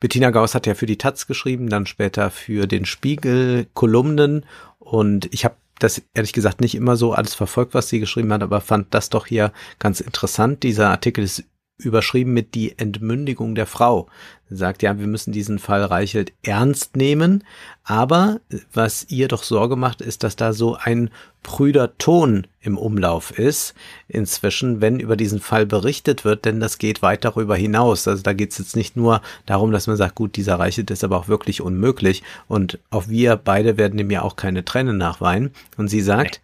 Bettina 0.00 0.30
Gauss 0.30 0.54
hat 0.54 0.66
ja 0.66 0.74
für 0.74 0.86
die 0.86 0.98
Taz 0.98 1.26
geschrieben, 1.26 1.68
dann 1.68 1.86
später 1.86 2.30
für 2.30 2.66
den 2.66 2.84
Spiegel 2.84 3.66
Kolumnen. 3.74 4.44
Und 4.78 5.32
ich 5.32 5.44
habe 5.44 5.56
das 5.78 6.02
ehrlich 6.14 6.32
gesagt 6.32 6.60
nicht 6.60 6.74
immer 6.74 6.96
so 6.96 7.12
alles 7.12 7.34
verfolgt, 7.34 7.74
was 7.74 7.88
sie 7.88 8.00
geschrieben 8.00 8.32
hat, 8.32 8.42
aber 8.42 8.60
fand 8.60 8.92
das 8.94 9.10
doch 9.10 9.26
hier 9.26 9.52
ganz 9.78 10.00
interessant. 10.00 10.62
Dieser 10.62 10.90
Artikel 10.90 11.24
ist 11.24 11.44
überschrieben 11.78 12.32
mit 12.32 12.54
die 12.54 12.78
Entmündigung 12.78 13.54
der 13.54 13.66
Frau. 13.66 14.08
Sagt, 14.50 14.82
ja, 14.82 14.98
wir 14.98 15.06
müssen 15.06 15.32
diesen 15.32 15.58
Fall 15.58 15.84
Reichelt 15.84 16.32
ernst 16.42 16.96
nehmen, 16.96 17.44
aber 17.82 18.40
was 18.72 19.06
ihr 19.10 19.28
doch 19.28 19.42
Sorge 19.42 19.76
macht, 19.76 20.00
ist, 20.00 20.22
dass 20.22 20.36
da 20.36 20.52
so 20.52 20.74
ein 20.74 21.10
prüder 21.42 21.96
Ton 21.98 22.46
im 22.62 22.78
Umlauf 22.78 23.38
ist 23.38 23.74
inzwischen, 24.08 24.80
wenn 24.80 24.98
über 24.98 25.16
diesen 25.16 25.38
Fall 25.38 25.66
berichtet 25.66 26.24
wird, 26.24 26.46
denn 26.46 26.58
das 26.58 26.78
geht 26.78 27.02
weit 27.02 27.26
darüber 27.26 27.54
hinaus. 27.54 28.08
Also 28.08 28.22
da 28.22 28.32
geht 28.32 28.52
es 28.52 28.58
jetzt 28.58 28.74
nicht 28.74 28.96
nur 28.96 29.20
darum, 29.44 29.70
dass 29.70 29.86
man 29.86 29.98
sagt, 29.98 30.14
gut, 30.14 30.36
dieser 30.36 30.58
Reichelt 30.58 30.90
ist 30.90 31.04
aber 31.04 31.18
auch 31.18 31.28
wirklich 31.28 31.60
unmöglich 31.60 32.22
und 32.48 32.78
auch 32.88 33.08
wir 33.08 33.36
beide 33.36 33.76
werden 33.76 33.98
dem 33.98 34.10
ja 34.10 34.22
auch 34.22 34.36
keine 34.36 34.64
Tränen 34.64 34.96
nachweinen. 34.96 35.50
Und 35.76 35.88
sie 35.88 36.00
sagt, 36.00 36.40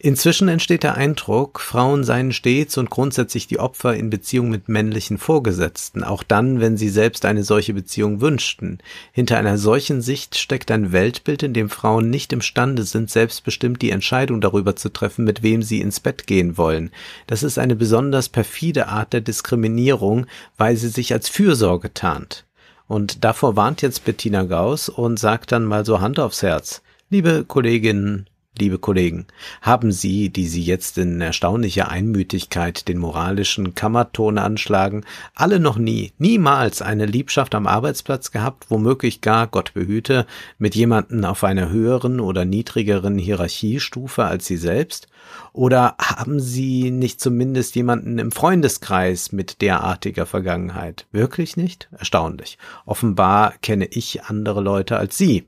inzwischen 0.00 0.48
entsteht 0.48 0.82
der 0.82 0.96
Eindruck, 0.96 1.60
Frauen 1.60 2.02
seien 2.02 2.32
stets 2.32 2.76
und 2.76 2.90
grundsätzlich 2.90 3.46
die 3.46 3.60
Opfer 3.60 3.94
in 3.94 4.10
Beziehung 4.10 4.50
mit 4.50 4.68
männlichen 4.68 5.18
Vorgesetzten, 5.18 6.02
auch 6.02 6.24
dann, 6.24 6.60
wenn 6.60 6.76
sie 6.76 6.88
selbst 6.88 7.24
eine 7.32 7.42
solche 7.42 7.74
Beziehung 7.74 8.20
wünschten. 8.20 8.78
Hinter 9.10 9.38
einer 9.38 9.58
solchen 9.58 10.00
Sicht 10.02 10.38
steckt 10.38 10.70
ein 10.70 10.92
Weltbild, 10.92 11.42
in 11.42 11.54
dem 11.54 11.68
Frauen 11.68 12.10
nicht 12.10 12.32
imstande 12.32 12.84
sind, 12.84 13.10
selbstbestimmt 13.10 13.82
die 13.82 13.90
Entscheidung 13.90 14.40
darüber 14.40 14.76
zu 14.76 14.90
treffen, 14.90 15.24
mit 15.24 15.42
wem 15.42 15.62
sie 15.62 15.80
ins 15.80 15.98
Bett 15.98 16.26
gehen 16.26 16.56
wollen. 16.56 16.90
Das 17.26 17.42
ist 17.42 17.58
eine 17.58 17.74
besonders 17.74 18.28
perfide 18.28 18.86
Art 18.88 19.12
der 19.12 19.22
Diskriminierung, 19.22 20.26
weil 20.56 20.76
sie 20.76 20.88
sich 20.88 21.12
als 21.12 21.28
Fürsorge 21.28 21.92
tarnt. 21.92 22.44
Und 22.86 23.24
davor 23.24 23.56
warnt 23.56 23.82
jetzt 23.82 24.04
Bettina 24.04 24.44
Gauss 24.44 24.88
und 24.88 25.18
sagt 25.18 25.50
dann 25.50 25.64
mal 25.64 25.84
so 25.84 26.00
Hand 26.00 26.20
aufs 26.20 26.42
Herz. 26.42 26.82
Liebe 27.10 27.44
Kolleginnen 27.46 28.26
Liebe 28.58 28.78
Kollegen, 28.78 29.26
haben 29.62 29.92
Sie, 29.92 30.28
die 30.28 30.46
Sie 30.46 30.62
jetzt 30.62 30.98
in 30.98 31.22
erstaunlicher 31.22 31.88
Einmütigkeit 31.88 32.86
den 32.86 32.98
moralischen 32.98 33.74
Kammerton 33.74 34.36
anschlagen, 34.36 35.04
alle 35.34 35.58
noch 35.58 35.78
nie, 35.78 36.12
niemals 36.18 36.82
eine 36.82 37.06
Liebschaft 37.06 37.54
am 37.54 37.66
Arbeitsplatz 37.66 38.30
gehabt, 38.30 38.66
womöglich 38.68 39.22
gar, 39.22 39.46
Gott 39.46 39.72
behüte, 39.72 40.26
mit 40.58 40.74
jemanden 40.74 41.24
auf 41.24 41.44
einer 41.44 41.70
höheren 41.70 42.20
oder 42.20 42.44
niedrigeren 42.44 43.16
Hierarchiestufe 43.16 44.24
als 44.24 44.44
Sie 44.44 44.58
selbst? 44.58 45.08
Oder 45.54 45.96
haben 45.98 46.38
Sie 46.38 46.90
nicht 46.90 47.22
zumindest 47.22 47.74
jemanden 47.74 48.18
im 48.18 48.32
Freundeskreis 48.32 49.32
mit 49.32 49.62
derartiger 49.62 50.26
Vergangenheit? 50.26 51.06
Wirklich 51.10 51.56
nicht? 51.56 51.88
Erstaunlich. 51.98 52.58
Offenbar 52.84 53.54
kenne 53.62 53.86
ich 53.86 54.24
andere 54.24 54.60
Leute 54.60 54.98
als 54.98 55.16
Sie. 55.16 55.46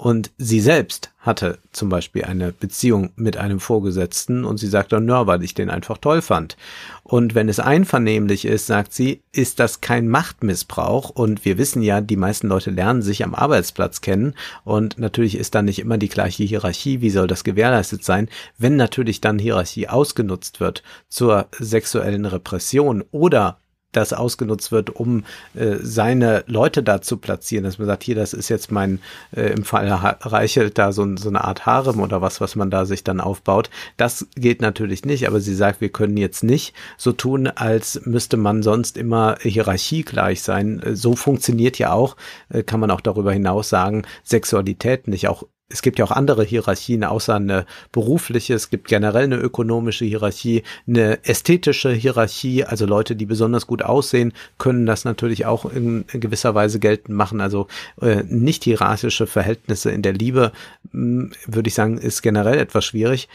Und 0.00 0.30
sie 0.38 0.62
selbst 0.62 1.10
hatte 1.18 1.58
zum 1.72 1.90
Beispiel 1.90 2.24
eine 2.24 2.52
Beziehung 2.52 3.10
mit 3.16 3.36
einem 3.36 3.60
Vorgesetzten 3.60 4.46
und 4.46 4.56
sie 4.56 4.66
sagt 4.66 4.92
dann, 4.92 5.06
ja, 5.06 5.26
weil 5.26 5.44
ich 5.44 5.52
den 5.52 5.68
einfach 5.68 5.98
toll 5.98 6.22
fand. 6.22 6.56
Und 7.02 7.34
wenn 7.34 7.50
es 7.50 7.60
einvernehmlich 7.60 8.46
ist, 8.46 8.66
sagt 8.66 8.94
sie, 8.94 9.20
ist 9.30 9.60
das 9.60 9.82
kein 9.82 10.08
Machtmissbrauch. 10.08 11.10
Und 11.10 11.44
wir 11.44 11.58
wissen 11.58 11.82
ja, 11.82 12.00
die 12.00 12.16
meisten 12.16 12.48
Leute 12.48 12.70
lernen 12.70 13.02
sich 13.02 13.22
am 13.22 13.34
Arbeitsplatz 13.34 14.00
kennen. 14.00 14.36
Und 14.64 14.98
natürlich 14.98 15.36
ist 15.36 15.54
da 15.54 15.60
nicht 15.60 15.80
immer 15.80 15.98
die 15.98 16.08
gleiche 16.08 16.44
Hierarchie. 16.44 17.02
Wie 17.02 17.10
soll 17.10 17.26
das 17.26 17.44
gewährleistet 17.44 18.02
sein? 18.02 18.30
Wenn 18.56 18.76
natürlich 18.76 19.20
dann 19.20 19.38
Hierarchie 19.38 19.88
ausgenutzt 19.88 20.60
wird 20.60 20.82
zur 21.10 21.46
sexuellen 21.58 22.24
Repression 22.24 23.04
oder 23.10 23.58
das 23.92 24.12
ausgenutzt 24.12 24.72
wird, 24.72 24.90
um 24.90 25.24
äh, 25.54 25.76
seine 25.80 26.44
Leute 26.46 26.82
da 26.82 27.00
zu 27.00 27.16
platzieren, 27.16 27.64
dass 27.64 27.78
man 27.78 27.86
sagt, 27.86 28.02
hier, 28.02 28.14
das 28.14 28.32
ist 28.32 28.48
jetzt 28.48 28.70
mein, 28.70 29.00
äh, 29.34 29.52
im 29.52 29.64
Fall 29.64 29.88
Reichelt 29.88 30.78
da 30.78 30.92
so, 30.92 31.16
so 31.16 31.28
eine 31.28 31.44
Art 31.44 31.66
Harem 31.66 32.00
oder 32.00 32.22
was, 32.22 32.40
was 32.40 32.56
man 32.56 32.70
da 32.70 32.84
sich 32.84 33.04
dann 33.04 33.20
aufbaut. 33.20 33.70
Das 33.96 34.26
geht 34.36 34.62
natürlich 34.62 35.04
nicht, 35.04 35.26
aber 35.26 35.40
sie 35.40 35.54
sagt, 35.54 35.80
wir 35.80 35.88
können 35.88 36.16
jetzt 36.16 36.44
nicht 36.44 36.74
so 36.96 37.12
tun, 37.12 37.48
als 37.48 38.02
müsste 38.04 38.36
man 38.36 38.62
sonst 38.62 38.96
immer 38.96 39.36
hierarchiegleich 39.40 40.42
sein. 40.42 40.80
Äh, 40.82 40.96
so 40.96 41.16
funktioniert 41.16 41.78
ja 41.78 41.92
auch, 41.92 42.16
äh, 42.48 42.62
kann 42.62 42.80
man 42.80 42.90
auch 42.90 43.00
darüber 43.00 43.32
hinaus 43.32 43.68
sagen, 43.68 44.04
Sexualität 44.24 45.08
nicht. 45.08 45.28
Auch 45.28 45.44
es 45.70 45.82
gibt 45.82 45.98
ja 45.98 46.04
auch 46.04 46.10
andere 46.10 46.44
Hierarchien 46.44 47.04
außer 47.04 47.36
eine 47.36 47.64
berufliche. 47.92 48.54
Es 48.54 48.70
gibt 48.70 48.88
generell 48.88 49.24
eine 49.24 49.36
ökonomische 49.36 50.04
Hierarchie, 50.04 50.64
eine 50.86 51.24
ästhetische 51.24 51.92
Hierarchie. 51.92 52.64
Also 52.64 52.86
Leute, 52.86 53.14
die 53.14 53.26
besonders 53.26 53.66
gut 53.66 53.82
aussehen, 53.82 54.32
können 54.58 54.84
das 54.84 55.04
natürlich 55.04 55.46
auch 55.46 55.64
in, 55.64 56.04
gewisser 56.12 56.54
Weise 56.54 56.80
geltend 56.80 57.16
machen. 57.16 57.40
Also 57.40 57.68
äh, 58.02 58.24
nicht 58.24 58.64
hierarchische 58.64 59.26
Verhältnisse 59.26 59.92
in 59.92 60.02
der 60.02 60.12
Liebe, 60.12 60.52
mh, 60.92 60.92
hm, 60.92 61.32
würde 61.46 61.68
ich 61.68 61.74
sagen, 61.74 61.98
ist 61.98 62.22
generell 62.22 62.58
etwas 62.58 62.84
schwierig. 62.84 63.28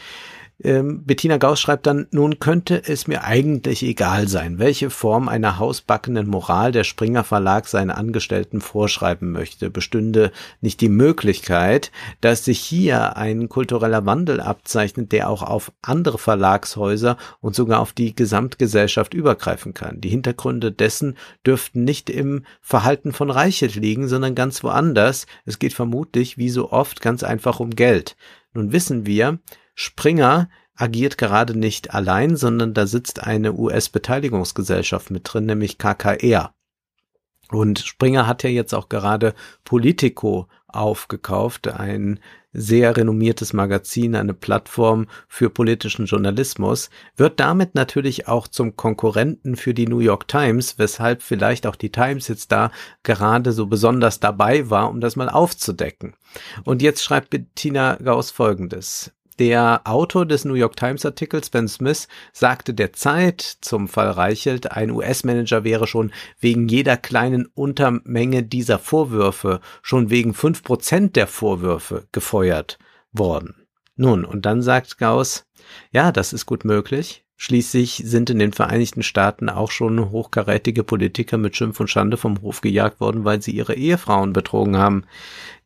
Ähm, 0.62 1.04
Bettina 1.04 1.36
Gauss 1.36 1.60
schreibt 1.60 1.86
dann, 1.86 2.06
nun 2.12 2.38
könnte 2.38 2.82
es 2.88 3.06
mir 3.06 3.24
eigentlich 3.24 3.82
egal 3.82 4.26
sein, 4.26 4.58
welche 4.58 4.88
Form 4.88 5.28
einer 5.28 5.58
hausbackenen 5.58 6.26
Moral 6.26 6.72
der 6.72 6.84
Springer 6.84 7.24
Verlag 7.24 7.68
seinen 7.68 7.90
Angestellten 7.90 8.62
vorschreiben 8.62 9.32
möchte. 9.32 9.68
Bestünde 9.68 10.32
nicht 10.62 10.80
die 10.80 10.88
Möglichkeit, 10.88 11.92
dass 12.22 12.46
sich 12.46 12.58
hier 12.58 13.18
ein 13.18 13.50
kultureller 13.50 14.06
Wandel 14.06 14.40
abzeichnet, 14.40 15.12
der 15.12 15.28
auch 15.28 15.42
auf 15.42 15.72
andere 15.82 16.16
Verlagshäuser 16.16 17.18
und 17.40 17.54
sogar 17.54 17.80
auf 17.80 17.92
die 17.92 18.14
Gesamtgesellschaft 18.14 19.12
übergreifen 19.12 19.74
kann. 19.74 20.00
Die 20.00 20.08
Hintergründe 20.08 20.72
dessen 20.72 21.18
dürften 21.46 21.84
nicht 21.84 22.08
im 22.08 22.46
Verhalten 22.62 23.12
von 23.12 23.30
Reichelt 23.30 23.74
liegen, 23.74 24.08
sondern 24.08 24.34
ganz 24.34 24.64
woanders. 24.64 25.26
Es 25.44 25.58
geht 25.58 25.74
vermutlich, 25.74 26.38
wie 26.38 26.48
so 26.48 26.72
oft, 26.72 27.02
ganz 27.02 27.22
einfach 27.22 27.60
um 27.60 27.70
Geld. 27.70 28.16
Nun 28.54 28.72
wissen 28.72 29.04
wir, 29.04 29.38
Springer 29.78 30.48
agiert 30.74 31.18
gerade 31.18 31.56
nicht 31.56 31.94
allein, 31.94 32.36
sondern 32.36 32.74
da 32.74 32.86
sitzt 32.86 33.22
eine 33.22 33.52
US-Beteiligungsgesellschaft 33.52 35.10
mit 35.10 35.22
drin, 35.24 35.46
nämlich 35.46 35.78
KKR. 35.78 36.54
Und 37.50 37.78
Springer 37.78 38.26
hat 38.26 38.42
ja 38.42 38.50
jetzt 38.50 38.74
auch 38.74 38.88
gerade 38.88 39.34
Politico 39.64 40.48
aufgekauft, 40.66 41.68
ein 41.68 42.20
sehr 42.52 42.96
renommiertes 42.96 43.52
Magazin, 43.52 44.16
eine 44.16 44.32
Plattform 44.32 45.06
für 45.28 45.50
politischen 45.50 46.06
Journalismus, 46.06 46.88
wird 47.14 47.38
damit 47.38 47.74
natürlich 47.74 48.28
auch 48.28 48.48
zum 48.48 48.76
Konkurrenten 48.76 49.56
für 49.56 49.74
die 49.74 49.86
New 49.86 49.98
York 49.98 50.26
Times, 50.26 50.78
weshalb 50.78 51.22
vielleicht 51.22 51.66
auch 51.66 51.76
die 51.76 51.92
Times 51.92 52.28
jetzt 52.28 52.50
da 52.50 52.72
gerade 53.02 53.52
so 53.52 53.66
besonders 53.66 54.20
dabei 54.20 54.70
war, 54.70 54.88
um 54.88 55.00
das 55.00 55.16
mal 55.16 55.28
aufzudecken. 55.28 56.14
Und 56.64 56.80
jetzt 56.80 57.04
schreibt 57.04 57.30
Bettina 57.30 57.96
Gauss 57.96 58.30
Folgendes. 58.30 59.12
Der 59.38 59.82
Autor 59.84 60.24
des 60.24 60.46
New 60.46 60.54
York 60.54 60.76
Times 60.76 61.04
Artikels, 61.04 61.50
Ben 61.50 61.68
Smith, 61.68 62.08
sagte 62.32 62.72
der 62.72 62.94
Zeit 62.94 63.42
zum 63.60 63.86
Fall 63.86 64.10
Reichelt, 64.10 64.72
ein 64.72 64.90
US-Manager 64.90 65.62
wäre 65.62 65.86
schon 65.86 66.10
wegen 66.40 66.68
jeder 66.68 66.96
kleinen 66.96 67.46
Untermenge 67.46 68.42
dieser 68.42 68.78
Vorwürfe, 68.78 69.60
schon 69.82 70.08
wegen 70.08 70.32
fünf 70.32 70.62
Prozent 70.62 71.16
der 71.16 71.26
Vorwürfe 71.26 72.06
gefeuert 72.12 72.78
worden. 73.12 73.66
Nun, 73.94 74.24
und 74.24 74.46
dann 74.46 74.62
sagt 74.62 74.96
Gauss, 74.96 75.44
ja, 75.90 76.12
das 76.12 76.32
ist 76.32 76.46
gut 76.46 76.64
möglich. 76.64 77.24
Schließlich 77.38 78.02
sind 78.06 78.30
in 78.30 78.38
den 78.38 78.54
Vereinigten 78.54 79.02
Staaten 79.02 79.50
auch 79.50 79.70
schon 79.70 80.10
hochkarätige 80.10 80.84
Politiker 80.84 81.36
mit 81.36 81.54
Schimpf 81.54 81.78
und 81.80 81.88
Schande 81.88 82.16
vom 82.16 82.40
Hof 82.40 82.62
gejagt 82.62 83.00
worden, 83.00 83.26
weil 83.26 83.42
sie 83.42 83.50
ihre 83.50 83.74
Ehefrauen 83.74 84.32
betrogen 84.32 84.78
haben. 84.78 85.04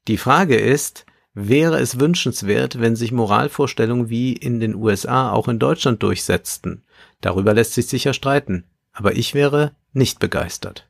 Die 0.09 0.17
Frage 0.17 0.57
ist, 0.57 1.07
wäre 1.35 1.79
es 1.79 2.01
wünschenswert, 2.01 2.81
wenn 2.81 2.97
sich 2.97 3.13
Moralvorstellungen 3.13 4.09
wie 4.09 4.33
in 4.33 4.61
den 4.61 4.75
USA 4.75 5.31
auch 5.31 5.49
in 5.49 5.59
Deutschland 5.59 6.03
durchsetzten. 6.03 6.83
Darüber 7.21 7.55
lässt 7.55 7.75
sich 7.75 7.87
sicher 7.87 8.15
streiten, 8.15 8.65
aber 8.93 9.17
ich 9.17 9.35
wäre 9.35 9.73
nicht 9.93 10.19
begeistert. 10.19 10.89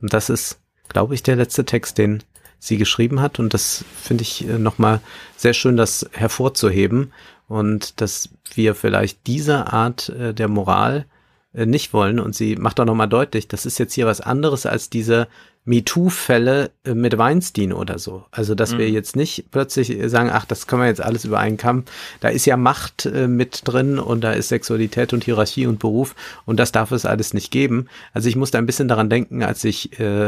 Und 0.00 0.12
das 0.12 0.30
ist, 0.30 0.60
glaube 0.88 1.14
ich, 1.14 1.22
der 1.22 1.36
letzte 1.36 1.64
Text, 1.64 1.98
den 1.98 2.22
sie 2.58 2.76
geschrieben 2.76 3.20
hat. 3.20 3.38
Und 3.38 3.54
das 3.54 3.84
finde 4.00 4.22
ich 4.22 4.46
äh, 4.48 4.58
nochmal 4.58 5.00
sehr 5.36 5.52
schön, 5.52 5.76
das 5.76 6.08
hervorzuheben. 6.12 7.12
Und 7.48 8.00
dass 8.00 8.30
wir 8.54 8.74
vielleicht 8.74 9.26
diese 9.26 9.72
Art 9.72 10.08
äh, 10.10 10.34
der 10.34 10.48
Moral 10.48 11.06
äh, 11.52 11.66
nicht 11.66 11.92
wollen. 11.92 12.20
Und 12.20 12.34
sie 12.34 12.56
macht 12.56 12.78
auch 12.80 12.84
nochmal 12.84 13.08
deutlich, 13.08 13.48
das 13.48 13.66
ist 13.66 13.78
jetzt 13.78 13.94
hier 13.94 14.06
was 14.06 14.20
anderes 14.20 14.66
als 14.66 14.90
diese 14.90 15.28
MeToo-Fälle 15.66 16.70
äh, 16.84 16.94
mit 16.94 17.18
Weinstein 17.18 17.72
oder 17.72 17.98
so. 17.98 18.24
Also, 18.30 18.54
dass 18.54 18.72
mhm. 18.72 18.78
wir 18.78 18.90
jetzt 18.90 19.16
nicht 19.16 19.50
plötzlich 19.50 19.98
sagen, 20.10 20.30
ach, 20.32 20.46
das 20.46 20.66
können 20.66 20.82
wir 20.82 20.88
jetzt 20.88 21.02
alles 21.02 21.24
über 21.24 21.38
einen 21.38 21.58
Kamm. 21.58 21.84
Da 22.20 22.28
ist 22.28 22.46
ja 22.46 22.56
Macht 22.56 23.04
äh, 23.06 23.28
mit 23.28 23.62
drin 23.64 23.98
und 23.98 24.22
da 24.22 24.32
ist 24.32 24.48
Sexualität 24.48 25.12
und 25.12 25.24
Hierarchie 25.24 25.66
und 25.66 25.78
Beruf 25.78 26.14
und 26.46 26.58
das 26.58 26.72
darf 26.72 26.92
es 26.92 27.04
alles 27.04 27.34
nicht 27.34 27.50
geben. 27.50 27.88
Also 28.14 28.28
ich 28.28 28.36
musste 28.36 28.58
ein 28.58 28.66
bisschen 28.66 28.88
daran 28.88 29.10
denken, 29.10 29.42
als 29.42 29.64
ich 29.64 29.98
äh, 29.98 30.26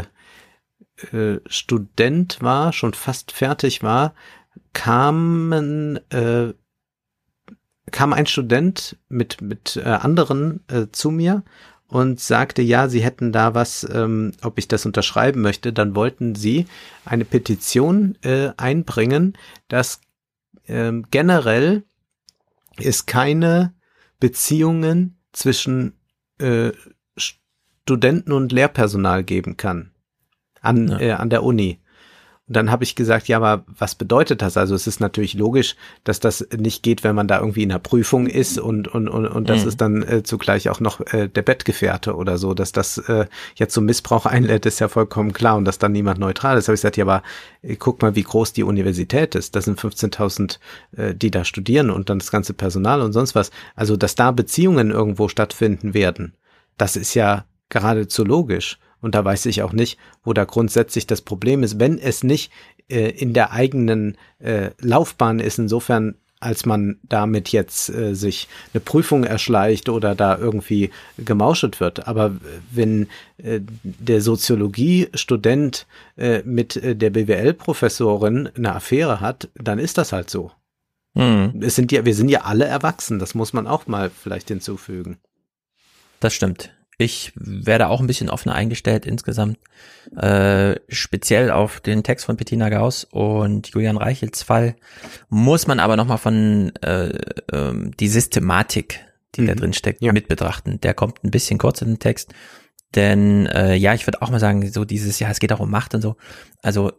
äh, 1.12 1.40
Student 1.46 2.38
war, 2.40 2.72
schon 2.72 2.94
fast 2.94 3.32
fertig 3.32 3.82
war, 3.82 4.14
kamen 4.72 6.00
äh, 6.10 6.52
kam 7.90 8.12
ein 8.12 8.26
Student 8.26 8.98
mit, 9.08 9.40
mit 9.40 9.76
äh, 9.76 9.88
anderen 9.88 10.60
äh, 10.68 10.86
zu 10.92 11.10
mir 11.10 11.42
und 11.88 12.20
sagte, 12.20 12.62
ja, 12.62 12.88
sie 12.88 13.02
hätten 13.02 13.32
da 13.32 13.54
was, 13.54 13.86
ähm, 13.90 14.32
ob 14.42 14.58
ich 14.58 14.68
das 14.68 14.86
unterschreiben 14.86 15.40
möchte. 15.40 15.72
Dann 15.72 15.94
wollten 15.94 16.34
sie 16.34 16.66
eine 17.04 17.24
Petition 17.24 18.16
äh, 18.22 18.50
einbringen, 18.56 19.36
dass 19.68 20.00
ähm, 20.66 21.06
generell 21.10 21.84
es 22.76 23.06
keine 23.06 23.74
Beziehungen 24.20 25.18
zwischen 25.32 25.94
äh, 26.38 26.72
Studenten 27.16 28.32
und 28.32 28.52
Lehrpersonal 28.52 29.24
geben 29.24 29.56
kann 29.56 29.92
an, 30.60 30.88
ja. 30.88 31.00
äh, 31.00 31.12
an 31.12 31.30
der 31.30 31.42
Uni. 31.42 31.80
Und 32.48 32.56
dann 32.56 32.70
habe 32.70 32.82
ich 32.82 32.96
gesagt, 32.96 33.28
ja, 33.28 33.36
aber 33.36 33.64
was 33.66 33.94
bedeutet 33.94 34.40
das? 34.40 34.56
Also 34.56 34.74
es 34.74 34.86
ist 34.86 35.00
natürlich 35.00 35.34
logisch, 35.34 35.76
dass 36.04 36.18
das 36.18 36.48
nicht 36.56 36.82
geht, 36.82 37.04
wenn 37.04 37.14
man 37.14 37.28
da 37.28 37.40
irgendwie 37.40 37.62
in 37.62 37.68
der 37.68 37.78
Prüfung 37.78 38.26
ist 38.26 38.58
und 38.58 38.88
und 38.88 39.06
und, 39.08 39.26
und 39.26 39.50
das 39.50 39.62
mhm. 39.62 39.68
ist 39.68 39.80
dann 39.82 40.02
äh, 40.02 40.22
zugleich 40.22 40.70
auch 40.70 40.80
noch 40.80 41.00
äh, 41.12 41.28
der 41.28 41.42
Bettgefährte 41.42 42.16
oder 42.16 42.38
so, 42.38 42.54
dass 42.54 42.72
das 42.72 42.96
äh, 42.96 43.26
jetzt 43.54 43.74
zum 43.74 43.84
Missbrauch 43.84 44.24
einlädt, 44.24 44.64
ist 44.64 44.78
ja 44.78 44.88
vollkommen 44.88 45.34
klar 45.34 45.56
und 45.56 45.66
dass 45.66 45.78
dann 45.78 45.92
niemand 45.92 46.18
neutral 46.20 46.56
ist. 46.56 46.68
Habe 46.68 46.74
ich 46.74 46.80
gesagt, 46.80 46.96
ja, 46.96 47.04
aber 47.04 47.22
äh, 47.60 47.76
guck 47.76 48.00
mal, 48.00 48.14
wie 48.16 48.22
groß 48.22 48.54
die 48.54 48.62
Universität 48.62 49.34
ist. 49.34 49.54
Das 49.54 49.66
sind 49.66 49.78
15.000, 49.78 50.58
äh, 50.96 51.14
die 51.14 51.30
da 51.30 51.44
studieren 51.44 51.90
und 51.90 52.08
dann 52.08 52.18
das 52.18 52.30
ganze 52.30 52.54
Personal 52.54 53.02
und 53.02 53.12
sonst 53.12 53.34
was. 53.34 53.50
Also 53.76 53.98
dass 53.98 54.14
da 54.14 54.30
Beziehungen 54.30 54.90
irgendwo 54.90 55.28
stattfinden 55.28 55.92
werden, 55.92 56.32
das 56.78 56.96
ist 56.96 57.12
ja 57.12 57.44
geradezu 57.68 58.24
logisch. 58.24 58.78
Und 59.00 59.14
da 59.14 59.24
weiß 59.24 59.46
ich 59.46 59.62
auch 59.62 59.72
nicht, 59.72 59.98
wo 60.24 60.32
da 60.32 60.44
grundsätzlich 60.44 61.06
das 61.06 61.22
Problem 61.22 61.62
ist, 61.62 61.78
wenn 61.78 61.98
es 61.98 62.24
nicht 62.24 62.52
äh, 62.88 63.10
in 63.10 63.32
der 63.32 63.52
eigenen 63.52 64.16
äh, 64.38 64.70
Laufbahn 64.80 65.40
ist, 65.40 65.58
insofern 65.58 66.16
als 66.40 66.66
man 66.66 66.98
damit 67.02 67.50
jetzt 67.50 67.88
äh, 67.88 68.14
sich 68.14 68.48
eine 68.72 68.80
Prüfung 68.80 69.24
erschleicht 69.24 69.88
oder 69.88 70.14
da 70.14 70.38
irgendwie 70.38 70.90
gemauschelt 71.16 71.80
wird. 71.80 72.06
Aber 72.06 72.36
wenn 72.70 73.08
äh, 73.38 73.60
der 73.82 74.20
Soziologie-Student 74.20 75.86
äh, 76.16 76.42
mit 76.44 76.76
äh, 76.76 76.94
der 76.94 77.10
BWL-Professorin 77.10 78.50
eine 78.56 78.74
Affäre 78.74 79.20
hat, 79.20 79.48
dann 79.54 79.78
ist 79.78 79.98
das 79.98 80.12
halt 80.12 80.30
so. 80.30 80.52
Hm. 81.14 81.60
Es 81.60 81.74
sind 81.74 81.90
ja, 81.90 82.04
wir 82.04 82.14
sind 82.14 82.28
ja 82.28 82.42
alle 82.42 82.66
erwachsen, 82.66 83.18
das 83.18 83.34
muss 83.34 83.52
man 83.52 83.66
auch 83.66 83.86
mal 83.88 84.10
vielleicht 84.10 84.48
hinzufügen. 84.48 85.18
Das 86.20 86.34
stimmt. 86.34 86.70
Ich 87.00 87.32
werde 87.36 87.88
auch 87.88 88.00
ein 88.00 88.08
bisschen 88.08 88.28
offener 88.28 88.56
eingestellt 88.56 89.06
insgesamt, 89.06 89.58
äh, 90.16 90.74
speziell 90.88 91.52
auf 91.52 91.78
den 91.80 92.02
Text 92.02 92.26
von 92.26 92.36
Bettina 92.36 92.68
Gauss 92.70 93.04
und 93.04 93.68
Julian 93.68 93.96
Reichels 93.96 94.42
Fall, 94.42 94.74
muss 95.28 95.68
man 95.68 95.78
aber 95.78 95.96
nochmal 95.96 96.18
von 96.18 96.72
äh, 96.82 97.10
äh, 97.52 97.90
die 98.00 98.08
Systematik, 98.08 99.00
die 99.36 99.42
mhm. 99.42 99.46
da 99.46 99.54
drin 99.54 99.72
steckt, 99.74 100.02
ja. 100.02 100.12
mit 100.12 100.26
betrachten. 100.26 100.80
Der 100.80 100.92
kommt 100.92 101.22
ein 101.22 101.30
bisschen 101.30 101.58
kurz 101.58 101.82
in 101.82 101.88
den 101.88 101.98
Text, 102.00 102.34
denn 102.96 103.46
äh, 103.46 103.76
ja, 103.76 103.94
ich 103.94 104.06
würde 104.08 104.20
auch 104.20 104.30
mal 104.30 104.40
sagen, 104.40 104.68
so 104.68 104.84
dieses, 104.84 105.20
ja, 105.20 105.30
es 105.30 105.38
geht 105.38 105.52
auch 105.52 105.60
um 105.60 105.70
Macht 105.70 105.94
und 105.94 106.02
so. 106.02 106.16
Also 106.62 106.90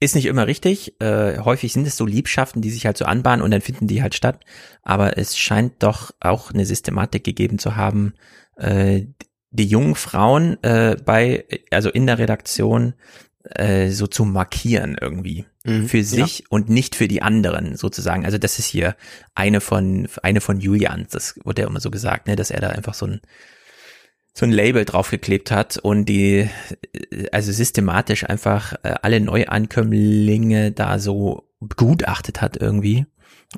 Ist 0.00 0.14
nicht 0.14 0.26
immer 0.26 0.46
richtig. 0.46 1.00
Äh, 1.00 1.38
häufig 1.38 1.72
sind 1.72 1.86
es 1.86 1.96
so 1.96 2.04
Liebschaften, 2.04 2.60
die 2.60 2.70
sich 2.70 2.84
halt 2.84 2.98
so 2.98 3.04
anbahnen 3.06 3.42
und 3.42 3.50
dann 3.50 3.62
finden 3.62 3.86
die 3.86 4.02
halt 4.02 4.14
statt. 4.14 4.44
Aber 4.82 5.16
es 5.16 5.38
scheint 5.38 5.82
doch 5.82 6.12
auch 6.20 6.52
eine 6.52 6.66
Systematik 6.66 7.24
gegeben 7.24 7.58
zu 7.58 7.74
haben, 7.76 8.12
äh, 8.56 9.06
die 9.50 9.66
jungen 9.66 9.94
Frauen 9.94 10.62
äh, 10.62 10.96
bei, 11.04 11.44
also 11.70 11.90
in 11.90 12.06
der 12.06 12.18
Redaktion 12.18 12.94
äh, 13.44 13.90
so 13.90 14.06
zu 14.06 14.24
markieren 14.24 14.96
irgendwie 15.00 15.46
Mhm, 15.64 15.88
für 15.88 16.04
sich 16.04 16.40
ja. 16.40 16.44
und 16.50 16.68
nicht 16.68 16.94
für 16.94 17.08
die 17.08 17.22
anderen 17.22 17.76
sozusagen. 17.76 18.26
Also 18.26 18.36
das 18.36 18.58
ist 18.58 18.66
hier 18.66 18.96
eine 19.34 19.62
von 19.62 20.08
eine 20.22 20.42
von 20.42 20.60
Julians, 20.60 21.10
das 21.10 21.40
wurde 21.42 21.62
ja 21.62 21.68
immer 21.68 21.80
so 21.80 21.90
gesagt, 21.90 22.26
ne, 22.26 22.36
dass 22.36 22.50
er 22.50 22.60
da 22.60 22.68
einfach 22.68 22.94
so 22.94 23.06
ein 23.06 23.20
so 24.34 24.44
ein 24.44 24.52
Label 24.52 24.84
draufgeklebt 24.84 25.50
hat 25.50 25.78
und 25.78 26.06
die 26.06 26.50
äh, 26.92 27.28
also 27.32 27.50
systematisch 27.50 28.24
einfach 28.28 28.74
äh, 28.82 28.94
alle 29.00 29.20
Neuankömmlinge 29.20 30.72
da 30.72 30.98
so 30.98 31.48
begutachtet 31.60 32.42
hat 32.42 32.58
irgendwie 32.58 33.06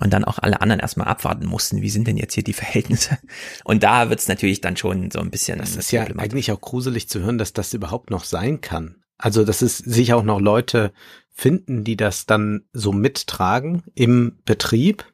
und 0.00 0.12
dann 0.12 0.24
auch 0.24 0.38
alle 0.38 0.60
anderen 0.60 0.80
erstmal 0.80 1.08
abwarten 1.08 1.46
mussten, 1.46 1.82
wie 1.82 1.90
sind 1.90 2.06
denn 2.06 2.16
jetzt 2.16 2.34
hier 2.34 2.44
die 2.44 2.52
Verhältnisse? 2.52 3.18
Und 3.64 3.82
da 3.82 4.10
wird's 4.10 4.28
natürlich 4.28 4.60
dann 4.60 4.76
schon 4.76 5.10
so 5.10 5.20
ein 5.20 5.30
bisschen 5.30 5.58
Das 5.58 5.76
ist 5.76 5.90
ja 5.90 6.04
eigentlich 6.04 6.52
auch 6.52 6.60
gruselig 6.60 7.08
zu 7.08 7.20
hören, 7.20 7.38
dass 7.38 7.52
das 7.52 7.74
überhaupt 7.74 8.10
noch 8.10 8.24
sein 8.24 8.60
kann. 8.60 8.96
Also, 9.18 9.44
dass 9.44 9.62
es 9.62 9.78
sich 9.78 10.12
auch 10.12 10.22
noch 10.22 10.40
Leute 10.40 10.92
finden, 11.32 11.84
die 11.84 11.96
das 11.96 12.26
dann 12.26 12.64
so 12.72 12.92
mittragen 12.92 13.82
im 13.94 14.38
Betrieb 14.44 15.04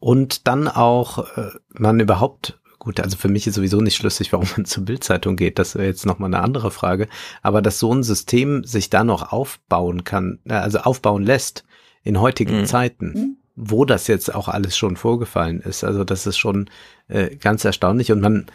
und 0.00 0.46
dann 0.46 0.68
auch 0.68 1.36
äh, 1.36 1.50
man 1.70 2.00
überhaupt 2.00 2.60
gut, 2.78 3.00
also 3.00 3.16
für 3.16 3.28
mich 3.28 3.46
ist 3.46 3.56
sowieso 3.56 3.80
nicht 3.80 3.96
schlüssig, 3.96 4.32
warum 4.32 4.46
man 4.56 4.64
zur 4.64 4.84
Bildzeitung 4.84 5.36
geht, 5.36 5.58
das 5.58 5.74
wäre 5.74 5.86
jetzt 5.86 6.06
nochmal 6.06 6.32
eine 6.32 6.42
andere 6.42 6.70
Frage, 6.70 7.08
aber 7.42 7.62
dass 7.62 7.78
so 7.78 7.92
ein 7.92 8.02
System 8.02 8.64
sich 8.64 8.90
da 8.90 9.04
noch 9.04 9.32
aufbauen 9.32 10.04
kann, 10.04 10.38
äh, 10.44 10.54
also 10.54 10.78
aufbauen 10.78 11.24
lässt 11.24 11.64
in 12.02 12.20
heutigen 12.20 12.60
Mhm. 12.60 12.66
Zeiten, 12.66 13.37
wo 13.60 13.84
das 13.84 14.06
jetzt 14.06 14.32
auch 14.34 14.48
alles 14.48 14.76
schon 14.76 14.96
vorgefallen 14.96 15.60
ist, 15.60 15.82
also 15.82 16.04
das 16.04 16.26
ist 16.26 16.38
schon 16.38 16.70
äh, 17.08 17.34
ganz 17.36 17.64
erstaunlich 17.64 18.12
und 18.12 18.20
man 18.20 18.46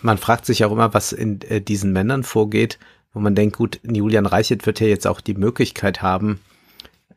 man 0.00 0.18
fragt 0.18 0.46
sich 0.46 0.64
auch 0.64 0.70
immer, 0.72 0.94
was 0.94 1.12
in 1.12 1.40
äh, 1.42 1.60
diesen 1.60 1.92
Männern 1.92 2.22
vorgeht, 2.22 2.78
wo 3.12 3.20
man 3.20 3.34
denkt, 3.34 3.56
gut, 3.56 3.80
Julian 3.82 4.26
Reichelt 4.26 4.64
wird 4.66 4.78
ja 4.78 4.86
jetzt 4.86 5.06
auch 5.06 5.20
die 5.20 5.34
Möglichkeit 5.34 6.02
haben, 6.02 6.38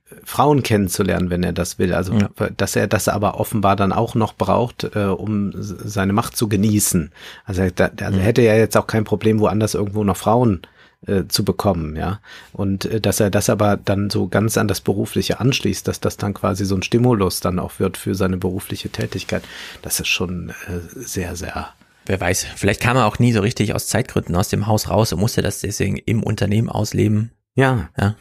äh, 0.10 0.16
Frauen 0.24 0.64
kennenzulernen, 0.64 1.30
wenn 1.30 1.44
er 1.44 1.54
das 1.54 1.78
will. 1.78 1.94
Also, 1.94 2.14
Ja. 2.14 2.30
dass 2.58 2.76
er 2.76 2.88
das 2.88 3.08
aber 3.08 3.40
offenbar 3.40 3.76
dann 3.76 3.92
auch 3.92 4.16
noch 4.16 4.34
braucht, 4.34 4.96
äh, 4.96 5.04
um 5.06 5.52
seine 5.56 6.14
Macht 6.14 6.36
zu 6.38 6.50
genießen. 6.50 7.12
Also, 7.46 7.62
er, 7.62 7.72
da, 7.72 7.92
also 8.02 8.18
er 8.18 8.26
hätte 8.26 8.42
ja 8.42 8.56
jetzt 8.56 8.78
auch 8.78 8.88
kein 8.88 9.04
Problem, 9.04 9.40
woanders 9.40 9.76
irgendwo 9.76 10.04
noch 10.04 10.18
Frauen 10.18 10.62
äh, 11.08 11.26
zu 11.28 11.46
bekommen, 11.46 11.96
ja. 11.96 12.20
Und 12.52 12.86
äh, 12.86 13.00
dass 13.00 13.20
er 13.20 13.30
das 13.30 13.50
aber 13.50 13.78
dann 13.78 14.10
so 14.10 14.28
ganz 14.28 14.58
an 14.58 14.68
das 14.68 14.82
Berufliche 14.82 15.40
anschließt, 15.40 15.88
dass 15.88 16.00
das 16.00 16.18
dann 16.18 16.34
quasi 16.34 16.66
so 16.66 16.76
ein 16.76 16.84
Stimulus 16.84 17.40
dann 17.40 17.60
auch 17.60 17.80
wird 17.80 17.98
für 17.98 18.16
seine 18.16 18.38
berufliche 18.38 18.90
Tätigkeit, 18.90 19.44
das 19.82 20.00
ist 20.00 20.08
schon 20.08 20.50
äh, 20.50 20.80
sehr, 20.96 21.36
sehr 21.36 21.70
Wer 22.06 22.20
weiß, 22.20 22.48
vielleicht 22.56 22.82
kam 22.82 22.98
er 22.98 23.06
auch 23.06 23.20
nie 23.20 23.34
so 23.34 23.42
richtig 23.42 23.76
aus 23.76 23.88
Zeitgründen 23.88 24.36
aus 24.36 24.50
dem 24.50 24.66
Haus 24.66 24.90
raus 24.90 25.14
und 25.14 25.20
musste 25.20 25.44
das 25.44 25.60
deswegen 25.60 25.96
im 25.96 26.24
Unternehmen 26.24 26.68
ausleben. 26.68 27.30
ja, 27.56 27.90
Ja, 28.00 28.16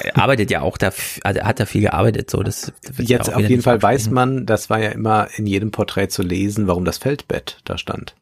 er 0.00 0.16
arbeitet 0.16 0.50
ja 0.50 0.62
auch 0.62 0.78
da, 0.78 0.92
also 1.24 1.40
er 1.40 1.46
hat 1.46 1.60
da 1.60 1.66
viel 1.66 1.82
gearbeitet, 1.82 2.30
so 2.30 2.42
das. 2.42 2.72
Jetzt 2.96 3.32
auf 3.32 3.42
jeden 3.42 3.62
Fall 3.62 3.82
weiß 3.82 4.08
man, 4.10 4.46
das 4.46 4.70
war 4.70 4.78
ja 4.80 4.90
immer 4.90 5.28
in 5.36 5.46
jedem 5.46 5.72
Porträt 5.72 6.08
zu 6.08 6.22
lesen, 6.22 6.68
warum 6.68 6.86
das 6.86 6.96
Feldbett 6.96 7.58
da 7.64 7.76
stand. 7.76 8.14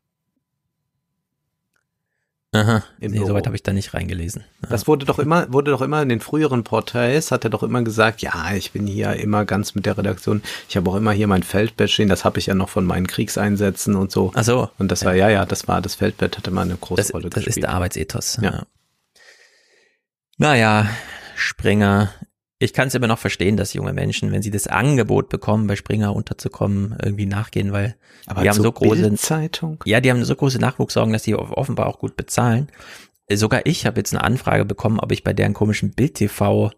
Aha, 2.56 2.84
im 2.98 3.12
nee, 3.12 3.18
soweit 3.24 3.46
habe 3.46 3.54
ich 3.56 3.62
da 3.62 3.72
nicht 3.72 3.94
reingelesen. 3.94 4.44
Ja. 4.62 4.68
Das 4.70 4.86
wurde 4.86 5.06
doch 5.06 5.18
immer, 5.18 5.52
wurde 5.52 5.70
doch 5.70 5.82
immer 5.82 6.02
in 6.02 6.08
den 6.08 6.20
früheren 6.20 6.64
Porträts, 6.64 7.30
hat 7.30 7.44
er 7.44 7.50
doch 7.50 7.62
immer 7.62 7.82
gesagt, 7.82 8.22
ja, 8.22 8.52
ich 8.54 8.72
bin 8.72 8.86
hier 8.86 9.12
immer 9.14 9.44
ganz 9.44 9.74
mit 9.74 9.86
der 9.86 9.96
Redaktion. 9.98 10.42
Ich 10.68 10.76
habe 10.76 10.90
auch 10.90 10.96
immer 10.96 11.12
hier 11.12 11.26
mein 11.26 11.42
Feldbett 11.42 11.90
stehen, 11.90 12.08
das 12.08 12.24
habe 12.24 12.38
ich 12.38 12.46
ja 12.46 12.54
noch 12.54 12.68
von 12.68 12.84
meinen 12.84 13.06
Kriegseinsätzen 13.06 13.94
und 13.94 14.10
so. 14.10 14.32
Ach 14.34 14.44
so, 14.44 14.70
Und 14.78 14.90
das 14.90 15.04
war, 15.04 15.14
ja, 15.14 15.28
ja, 15.28 15.44
das 15.46 15.68
war, 15.68 15.80
das 15.82 15.94
Feldbett 15.94 16.36
hatte 16.38 16.50
mal 16.50 16.62
eine 16.62 16.76
große 16.76 17.02
das, 17.02 17.14
Rolle 17.14 17.30
das 17.30 17.40
ist 17.42 17.46
gespielt. 17.46 17.64
der 17.64 17.74
Arbeitsethos. 17.74 18.38
Ja. 18.42 18.50
Ja. 18.50 18.62
Naja, 20.38 20.88
Springer. 21.34 22.10
Ich 22.58 22.72
kann 22.72 22.88
es 22.88 22.94
immer 22.94 23.06
noch 23.06 23.18
verstehen, 23.18 23.56
dass 23.58 23.74
junge 23.74 23.92
Menschen, 23.92 24.32
wenn 24.32 24.40
sie 24.42 24.50
das 24.50 24.66
Angebot 24.66 25.28
bekommen, 25.28 25.66
bei 25.66 25.76
Springer 25.76 26.16
unterzukommen, 26.16 26.96
irgendwie 27.02 27.26
nachgehen, 27.26 27.72
weil 27.72 27.96
Aber 28.26 28.42
die 28.42 28.48
haben 28.48 28.62
so 28.62 28.72
große, 28.72 29.14
Zeitung. 29.16 29.82
ja, 29.84 30.00
die 30.00 30.10
haben 30.10 30.24
so 30.24 30.34
große 30.34 30.58
Nachwuchssorgen, 30.58 31.12
dass 31.12 31.24
die 31.24 31.34
offenbar 31.34 31.86
auch 31.86 31.98
gut 31.98 32.16
bezahlen. 32.16 32.68
Äh, 33.26 33.36
Sogar 33.36 33.66
ich 33.66 33.84
habe 33.84 34.00
jetzt 34.00 34.14
eine 34.14 34.24
Anfrage 34.24 34.64
bekommen, 34.64 35.00
ob 35.00 35.12
ich 35.12 35.22
bei 35.22 35.34
deren 35.34 35.52
komischen 35.52 35.90
Bild-TV 35.90 36.70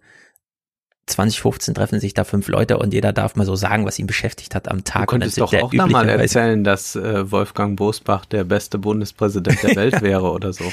2015 1.07 1.75
treffen 1.75 2.01
sich 2.01 2.13
da 2.13 2.25
fünf 2.25 2.49
Leute 2.49 2.79
und 2.79 2.93
jeder 2.93 3.13
darf 3.13 3.35
mal 3.37 3.47
so 3.47 3.55
sagen, 3.57 3.87
was 3.87 3.99
ihn 3.99 4.07
beschäftigt 4.07 4.55
hat 4.55 4.69
am 4.69 4.79
Du 4.79 4.85
Tag. 4.85 5.09
könntest 5.09 5.39
und 5.41 5.53
doch 5.53 5.63
auch 5.63 5.73
mal 5.73 6.09
erzählen, 6.09 6.65
dass 6.65 6.97
äh, 6.97 7.31
Wolfgang 7.31 7.77
Bosbach 7.77 8.27
der 8.27 8.45
beste 8.45 8.79
Bundespräsident 8.79 9.63
der 9.63 9.77
Welt 9.77 10.03
wäre 10.03 10.31
oder 10.31 10.53
so. 10.53 10.65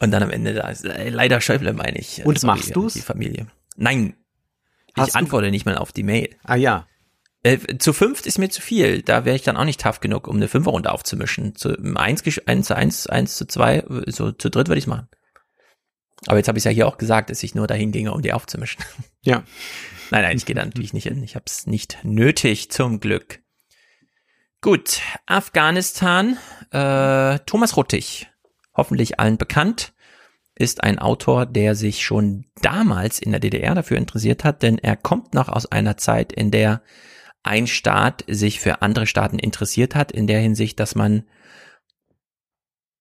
Und 0.00 0.10
dann 0.10 0.22
am 0.22 0.30
Ende 0.30 0.54
da 0.54 0.68
ist 0.68 0.84
äh, 0.84 1.08
leider 1.10 1.40
Schäuble, 1.40 1.72
meine 1.72 1.98
ich. 1.98 2.24
Und 2.24 2.40
Sorry, 2.40 2.56
machst 2.56 2.74
du's? 2.74 2.94
Die 2.94 3.00
Familie. 3.00 3.46
Nein. 3.76 4.14
Hast 4.96 5.10
ich 5.10 5.16
antworte 5.16 5.50
nicht 5.50 5.66
mal 5.66 5.76
auf 5.76 5.92
die 5.92 6.02
Mail. 6.02 6.36
Ah 6.44 6.56
ja, 6.56 6.86
Äh, 7.42 7.78
zu 7.78 7.92
fünft 7.92 8.26
ist 8.26 8.38
mir 8.38 8.48
zu 8.48 8.60
viel. 8.60 9.02
Da 9.02 9.24
wäre 9.24 9.36
ich 9.36 9.42
dann 9.42 9.56
auch 9.56 9.64
nicht 9.64 9.80
tough 9.80 10.00
genug, 10.00 10.26
um 10.26 10.36
eine 10.36 10.48
Fünferrunde 10.48 10.90
aufzumischen. 10.90 11.54
Zu 11.54 11.76
eins, 11.94 12.22
eins 12.46 12.66
zu 12.66 12.76
eins, 12.76 13.06
eins 13.06 13.36
zu 13.36 13.46
zwei, 13.46 13.84
so 14.06 14.32
zu 14.32 14.50
dritt 14.50 14.68
würde 14.68 14.78
ich 14.78 14.86
machen. 14.86 15.08
Aber 16.26 16.38
jetzt 16.38 16.48
habe 16.48 16.58
ich 16.58 16.64
ja 16.64 16.70
hier 16.70 16.88
auch 16.88 16.98
gesagt, 16.98 17.30
dass 17.30 17.42
ich 17.42 17.54
nur 17.54 17.66
dahin 17.66 17.92
ginge, 17.92 18.12
um 18.12 18.22
die 18.22 18.32
aufzumischen. 18.32 18.82
ja. 19.22 19.44
Nein, 20.10 20.22
nein, 20.22 20.36
ich 20.36 20.46
gehe 20.46 20.56
da 20.56 20.64
natürlich 20.64 20.92
nicht 20.92 21.04
hin. 21.04 21.22
Ich 21.22 21.34
habe 21.34 21.44
es 21.46 21.66
nicht 21.66 21.98
nötig, 22.02 22.70
zum 22.70 23.00
Glück. 23.00 23.40
Gut, 24.60 25.00
Afghanistan. 25.26 26.38
Äh, 26.70 27.38
Thomas 27.46 27.76
Ruttig, 27.76 28.28
hoffentlich 28.74 29.20
allen 29.20 29.36
bekannt, 29.36 29.92
ist 30.58 30.82
ein 30.82 30.98
Autor, 30.98 31.46
der 31.46 31.74
sich 31.74 32.02
schon 32.02 32.46
damals 32.62 33.18
in 33.18 33.30
der 33.30 33.40
DDR 33.40 33.74
dafür 33.74 33.98
interessiert 33.98 34.42
hat, 34.42 34.62
denn 34.62 34.78
er 34.78 34.96
kommt 34.96 35.34
noch 35.34 35.48
aus 35.48 35.66
einer 35.70 35.96
Zeit, 35.96 36.32
in 36.32 36.50
der 36.50 36.82
ein 37.42 37.66
Staat 37.66 38.24
sich 38.26 38.58
für 38.58 38.82
andere 38.82 39.06
Staaten 39.06 39.38
interessiert 39.38 39.94
hat, 39.94 40.10
in 40.10 40.26
der 40.26 40.40
Hinsicht, 40.40 40.80
dass 40.80 40.94
man 40.94 41.24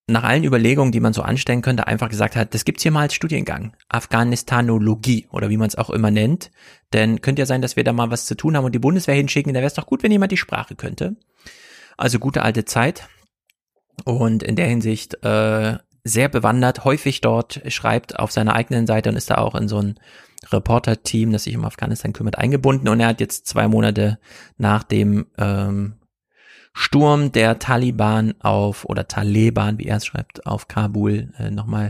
nach 0.07 0.23
allen 0.23 0.43
Überlegungen, 0.43 0.91
die 0.91 0.99
man 0.99 1.13
so 1.13 1.23
anstellen 1.23 1.63
könnte, 1.63 1.87
einfach 1.87 2.09
gesagt 2.09 2.35
hat, 2.35 2.53
das 2.53 2.63
gibt's 2.63 2.83
hier 2.83 2.91
mal 2.91 3.01
als 3.01 3.15
Studiengang. 3.15 3.75
Afghanistanologie 3.89 5.27
oder 5.31 5.49
wie 5.49 5.57
man 5.57 5.67
es 5.67 5.75
auch 5.75 5.89
immer 5.89 6.11
nennt. 6.11 6.51
Denn 6.93 7.21
könnte 7.21 7.41
ja 7.41 7.47
sein, 7.47 7.63
dass 7.63 7.75
wir 7.75 7.83
da 7.83 7.91
mal 7.91 8.11
was 8.11 8.27
zu 8.27 8.35
tun 8.35 8.55
haben 8.55 8.65
und 8.65 8.75
die 8.75 8.79
Bundeswehr 8.79 9.15
hinschicken. 9.15 9.53
Da 9.53 9.61
wäre 9.61 9.67
es 9.67 9.73
doch 9.73 9.87
gut, 9.87 10.03
wenn 10.03 10.11
jemand 10.11 10.31
die 10.31 10.37
Sprache 10.37 10.75
könnte. 10.75 11.15
Also 11.97 12.19
gute 12.19 12.43
alte 12.43 12.65
Zeit. 12.65 13.07
Und 14.03 14.43
in 14.43 14.55
der 14.55 14.67
Hinsicht 14.67 15.23
äh, 15.23 15.77
sehr 16.05 16.29
bewandert, 16.29 16.85
häufig 16.85 17.19
dort, 17.19 17.61
schreibt 17.67 18.19
auf 18.19 18.31
seiner 18.31 18.53
eigenen 18.53 18.87
Seite 18.87 19.09
und 19.09 19.17
ist 19.17 19.31
da 19.31 19.39
auch 19.39 19.55
in 19.55 19.67
so 19.67 19.79
ein 19.79 19.99
Reporter-Team, 20.51 21.31
das 21.31 21.43
sich 21.43 21.57
um 21.57 21.65
Afghanistan 21.65 22.13
kümmert, 22.13 22.37
eingebunden. 22.37 22.87
Und 22.87 22.99
er 22.99 23.07
hat 23.07 23.19
jetzt 23.19 23.47
zwei 23.47 23.67
Monate 23.67 24.19
nach 24.57 24.83
dem 24.83 25.25
ähm, 25.39 25.95
Sturm 26.73 27.31
der 27.31 27.57
Taliban 27.57 28.35
auf, 28.39 28.85
oder 28.85 29.07
Taliban, 29.07 29.79
wie 29.79 29.87
er 29.87 29.97
es 29.97 30.05
schreibt, 30.05 30.45
auf 30.45 30.67
Kabul 30.67 31.33
äh, 31.39 31.49
nochmal 31.49 31.89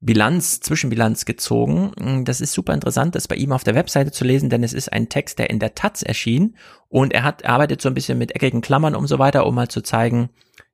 Bilanz, 0.00 0.60
Zwischenbilanz 0.60 1.26
gezogen. 1.26 2.24
Das 2.24 2.40
ist 2.40 2.52
super 2.52 2.72
interessant, 2.72 3.14
das 3.14 3.28
bei 3.28 3.36
ihm 3.36 3.52
auf 3.52 3.64
der 3.64 3.76
Webseite 3.76 4.10
zu 4.10 4.24
lesen, 4.24 4.50
denn 4.50 4.64
es 4.64 4.72
ist 4.72 4.92
ein 4.92 5.08
Text, 5.08 5.38
der 5.38 5.50
in 5.50 5.60
der 5.60 5.74
Taz 5.74 6.02
erschien 6.02 6.56
und 6.88 7.12
er 7.12 7.22
hat, 7.22 7.44
arbeitet 7.44 7.80
so 7.80 7.88
ein 7.88 7.94
bisschen 7.94 8.18
mit 8.18 8.34
eckigen 8.34 8.62
Klammern 8.62 8.96
und 8.96 9.06
so 9.06 9.20
weiter, 9.20 9.46
um 9.46 9.54
mal 9.54 9.68
zu 9.68 9.80
zeigen, 9.80 10.30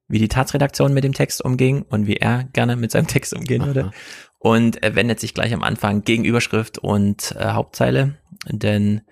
wie 0.09 0.19
die 0.19 0.29
Taz-Redaktion 0.29 0.95
mit 0.95 1.05
dem 1.05 1.13
Text 1.13 1.45
umging 1.45 1.83
und 1.83 2.07
wie 2.07 2.17
er 2.17 2.45
gerne 2.53 2.77
mit 2.77 2.91
seinem 2.91 3.07
Text 3.07 3.35
umgehen 3.35 3.65
würde. 3.67 3.85
Aha. 3.85 3.93
Und 4.39 4.83
er 4.83 4.95
wendet 4.95 5.21
sich 5.21 5.35
gleich 5.35 5.53
am 5.53 5.63
Anfang 5.63 6.03
gegen 6.03 6.25
Überschrift 6.25 6.79
und 6.79 7.35
äh, 7.37 7.51
Hauptzeile, 7.51 8.17
denn 8.49 9.03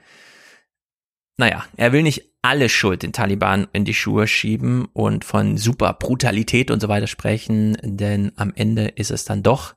naja, 1.37 1.65
er 1.77 1.93
will 1.93 2.03
nicht 2.03 2.33
alle 2.43 2.69
Schuld 2.69 3.03
den 3.03 3.13
Taliban 3.13 3.67
in 3.73 3.85
die 3.85 3.93
Schuhe 3.93 4.27
schieben 4.27 4.87
und 4.93 5.25
von 5.25 5.59
super 5.59 5.93
Brutalität 5.95 6.71
und 6.71 6.81
so 6.81 6.89
weiter 6.89 7.09
sprechen, 7.09 7.77
denn 7.83 8.33
am 8.37 8.53
Ende 8.55 8.87
ist 8.87 9.11
es 9.11 9.25
dann 9.25 9.43
doch, 9.43 9.75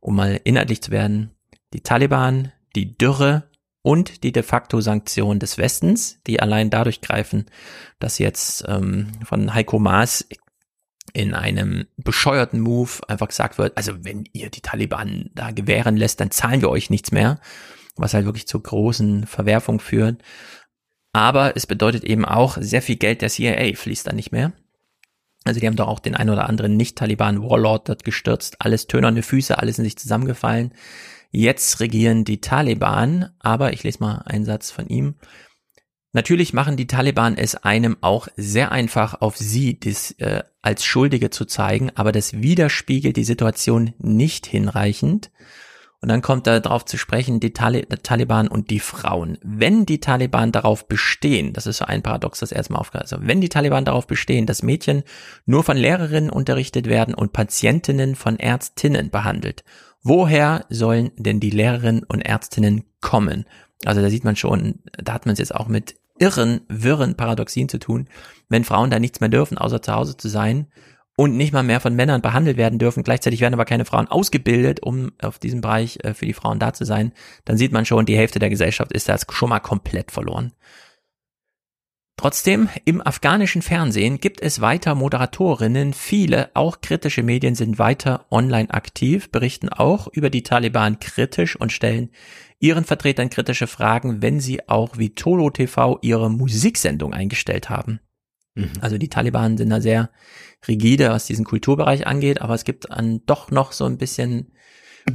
um 0.00 0.16
mal 0.16 0.40
inhaltlich 0.44 0.82
zu 0.82 0.90
werden, 0.90 1.30
die 1.72 1.80
Taliban, 1.80 2.52
die 2.76 2.96
Dürre 2.96 3.50
und 3.82 4.22
die 4.22 4.32
de 4.32 4.42
facto 4.42 4.80
Sanktionen 4.80 5.40
des 5.40 5.56
Westens, 5.56 6.20
die 6.26 6.40
allein 6.40 6.68
dadurch 6.68 7.00
greifen, 7.00 7.46
dass 7.98 8.18
jetzt 8.18 8.64
ähm, 8.68 9.12
von 9.24 9.54
Heiko 9.54 9.78
Maas 9.78 10.26
in 11.12 11.34
einem 11.34 11.86
bescheuerten 11.96 12.60
Move 12.60 12.90
einfach 13.08 13.28
gesagt 13.28 13.58
wird, 13.58 13.76
also 13.76 14.04
wenn 14.04 14.24
ihr 14.32 14.50
die 14.50 14.60
Taliban 14.60 15.30
da 15.34 15.50
gewähren 15.50 15.96
lässt, 15.96 16.20
dann 16.20 16.30
zahlen 16.30 16.60
wir 16.60 16.70
euch 16.70 16.90
nichts 16.90 17.12
mehr, 17.12 17.40
was 17.96 18.14
halt 18.14 18.24
wirklich 18.24 18.46
zu 18.46 18.60
großen 18.60 19.26
Verwerfungen 19.26 19.80
führt. 19.80 20.22
Aber 21.12 21.56
es 21.56 21.66
bedeutet 21.66 22.04
eben 22.04 22.24
auch, 22.24 22.56
sehr 22.60 22.82
viel 22.82 22.96
Geld 22.96 23.22
der 23.22 23.30
CIA 23.30 23.74
fließt 23.74 24.06
dann 24.06 24.16
nicht 24.16 24.32
mehr. 24.32 24.52
Also 25.44 25.58
die 25.58 25.66
haben 25.66 25.76
doch 25.76 25.88
auch 25.88 26.00
den 26.00 26.14
ein 26.14 26.30
oder 26.30 26.48
anderen 26.48 26.76
Nicht-Taliban-Warlord 26.76 27.88
dort 27.88 28.04
gestürzt, 28.04 28.56
alles 28.60 28.86
tönerne 28.86 29.22
Füße, 29.22 29.58
alles 29.58 29.78
in 29.78 29.84
sich 29.84 29.98
zusammengefallen. 29.98 30.72
Jetzt 31.30 31.80
regieren 31.80 32.24
die 32.24 32.40
Taliban, 32.40 33.30
aber 33.38 33.72
ich 33.72 33.82
lese 33.82 34.00
mal 34.00 34.22
einen 34.26 34.44
Satz 34.44 34.70
von 34.70 34.88
ihm. 34.88 35.14
Natürlich 36.12 36.52
machen 36.52 36.76
die 36.76 36.88
Taliban 36.88 37.36
es 37.36 37.54
einem 37.54 37.96
auch 38.00 38.26
sehr 38.36 38.72
einfach, 38.72 39.20
auf 39.20 39.36
sie 39.36 39.78
das, 39.78 40.12
äh, 40.18 40.42
als 40.60 40.84
Schuldige 40.84 41.30
zu 41.30 41.44
zeigen, 41.44 41.90
aber 41.94 42.10
das 42.10 42.42
widerspiegelt 42.42 43.16
die 43.16 43.24
Situation 43.24 43.94
nicht 43.98 44.46
hinreichend. 44.46 45.30
Und 46.02 46.08
dann 46.08 46.22
kommt 46.22 46.46
er 46.46 46.60
darauf 46.60 46.86
zu 46.86 46.96
sprechen, 46.96 47.40
die 47.40 47.52
Tali 47.52 47.86
Taliban 48.02 48.48
und 48.48 48.70
die 48.70 48.80
Frauen. 48.80 49.38
Wenn 49.42 49.84
die 49.84 50.00
Taliban 50.00 50.50
darauf 50.50 50.88
bestehen, 50.88 51.52
das 51.52 51.66
ist 51.66 51.76
so 51.76 51.84
ein 51.84 52.02
Paradox, 52.02 52.40
das 52.40 52.52
erstmal 52.52 52.80
aufgehört, 52.80 53.12
also 53.12 53.26
wenn 53.26 53.42
die 53.42 53.50
Taliban 53.50 53.84
darauf 53.84 54.06
bestehen, 54.06 54.46
dass 54.46 54.62
Mädchen 54.62 55.04
nur 55.44 55.62
von 55.62 55.76
Lehrerinnen 55.76 56.30
unterrichtet 56.30 56.86
werden 56.86 57.14
und 57.14 57.34
Patientinnen 57.34 58.16
von 58.16 58.38
Ärztinnen 58.38 59.10
behandelt, 59.10 59.62
woher 60.02 60.64
sollen 60.70 61.12
denn 61.16 61.38
die 61.38 61.50
Lehrerinnen 61.50 62.02
und 62.04 62.22
Ärztinnen 62.22 62.84
kommen? 63.02 63.44
Also 63.84 64.00
da 64.00 64.08
sieht 64.08 64.24
man 64.24 64.36
schon, 64.36 64.80
da 65.02 65.12
hat 65.12 65.26
man 65.26 65.34
es 65.34 65.38
jetzt 65.38 65.54
auch 65.54 65.68
mit 65.68 65.96
irren, 66.20 66.60
wirren 66.68 67.16
Paradoxien 67.16 67.68
zu 67.68 67.78
tun, 67.78 68.08
wenn 68.48 68.64
Frauen 68.64 68.90
da 68.90 69.00
nichts 69.00 69.20
mehr 69.20 69.28
dürfen, 69.28 69.58
außer 69.58 69.82
zu 69.82 69.92
Hause 69.92 70.16
zu 70.16 70.28
sein 70.28 70.68
und 71.16 71.36
nicht 71.36 71.52
mal 71.52 71.62
mehr 71.62 71.80
von 71.80 71.96
Männern 71.96 72.22
behandelt 72.22 72.56
werden 72.56 72.78
dürfen. 72.78 73.02
Gleichzeitig 73.02 73.40
werden 73.40 73.54
aber 73.54 73.64
keine 73.64 73.84
Frauen 73.84 74.08
ausgebildet, 74.08 74.80
um 74.82 75.12
auf 75.20 75.38
diesem 75.38 75.60
Bereich 75.60 75.98
äh, 76.02 76.14
für 76.14 76.26
die 76.26 76.32
Frauen 76.32 76.58
da 76.58 76.72
zu 76.72 76.84
sein. 76.84 77.12
Dann 77.44 77.56
sieht 77.56 77.72
man 77.72 77.84
schon, 77.84 78.06
die 78.06 78.16
Hälfte 78.16 78.38
der 78.38 78.50
Gesellschaft 78.50 78.92
ist 78.92 79.08
da 79.08 79.16
schon 79.30 79.50
mal 79.50 79.60
komplett 79.60 80.12
verloren. 80.12 80.52
Trotzdem, 82.16 82.68
im 82.84 83.00
afghanischen 83.00 83.62
Fernsehen 83.62 84.20
gibt 84.20 84.42
es 84.42 84.60
weiter 84.60 84.94
Moderatorinnen. 84.94 85.94
Viele, 85.94 86.50
auch 86.52 86.82
kritische 86.82 87.22
Medien 87.22 87.54
sind 87.54 87.78
weiter 87.78 88.26
online 88.30 88.68
aktiv, 88.68 89.30
berichten 89.30 89.70
auch 89.70 90.06
über 90.06 90.28
die 90.28 90.42
Taliban 90.42 91.00
kritisch 91.00 91.56
und 91.56 91.72
stellen 91.72 92.10
ihren 92.60 92.84
Vertretern 92.84 93.30
kritische 93.30 93.66
Fragen, 93.66 94.22
wenn 94.22 94.38
sie 94.38 94.68
auch 94.68 94.98
wie 94.98 95.14
Tolo 95.14 95.50
TV 95.50 95.98
ihre 96.02 96.30
Musiksendung 96.30 97.12
eingestellt 97.12 97.70
haben. 97.70 98.00
Mhm. 98.54 98.72
Also 98.80 98.98
die 98.98 99.08
Taliban 99.08 99.56
sind 99.56 99.70
da 99.70 99.80
sehr 99.80 100.10
rigide, 100.68 101.10
was 101.10 101.26
diesen 101.26 101.46
Kulturbereich 101.46 102.06
angeht, 102.06 102.40
aber 102.42 102.54
es 102.54 102.64
gibt 102.64 102.90
an 102.90 103.22
doch 103.26 103.50
noch 103.50 103.72
so 103.72 103.86
ein 103.86 103.96
bisschen 103.96 104.52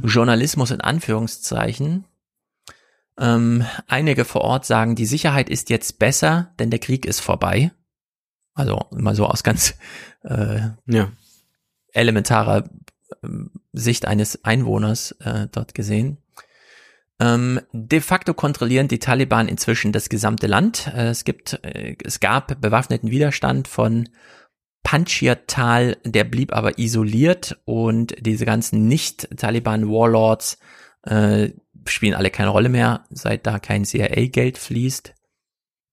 Journalismus 0.02 0.72
in 0.72 0.80
Anführungszeichen. 0.80 2.04
Ähm, 3.18 3.64
einige 3.86 4.24
vor 4.24 4.42
Ort 4.42 4.66
sagen, 4.66 4.96
die 4.96 5.06
Sicherheit 5.06 5.48
ist 5.48 5.70
jetzt 5.70 5.98
besser, 5.98 6.52
denn 6.58 6.70
der 6.70 6.80
Krieg 6.80 7.06
ist 7.06 7.20
vorbei. 7.20 7.70
Also 8.54 8.80
mal 8.90 9.14
so 9.14 9.26
aus 9.26 9.44
ganz 9.44 9.76
äh, 10.24 10.60
ja. 10.86 11.12
elementarer 11.92 12.68
äh, 13.22 13.28
Sicht 13.72 14.06
eines 14.06 14.44
Einwohners 14.44 15.12
äh, 15.20 15.46
dort 15.52 15.74
gesehen. 15.74 16.18
Ähm, 17.18 17.60
de 17.72 18.00
facto 18.00 18.34
kontrollieren 18.34 18.88
die 18.88 18.98
Taliban 18.98 19.48
inzwischen 19.48 19.92
das 19.92 20.08
gesamte 20.08 20.46
Land. 20.46 20.92
Äh, 20.94 21.08
es 21.08 21.24
gibt, 21.24 21.54
äh, 21.64 21.96
es 22.04 22.20
gab 22.20 22.60
bewaffneten 22.60 23.10
Widerstand 23.10 23.68
von 23.68 24.08
Panjshir-Tal, 24.82 25.96
der 26.04 26.24
blieb 26.24 26.52
aber 26.52 26.78
isoliert 26.78 27.58
und 27.64 28.14
diese 28.20 28.44
ganzen 28.44 28.86
Nicht-Taliban-Warlords 28.86 30.58
äh, 31.02 31.50
spielen 31.86 32.14
alle 32.14 32.30
keine 32.30 32.50
Rolle 32.50 32.68
mehr, 32.68 33.04
seit 33.10 33.46
da 33.46 33.58
kein 33.58 33.84
CIA-Geld 33.84 34.58
fließt. 34.58 35.14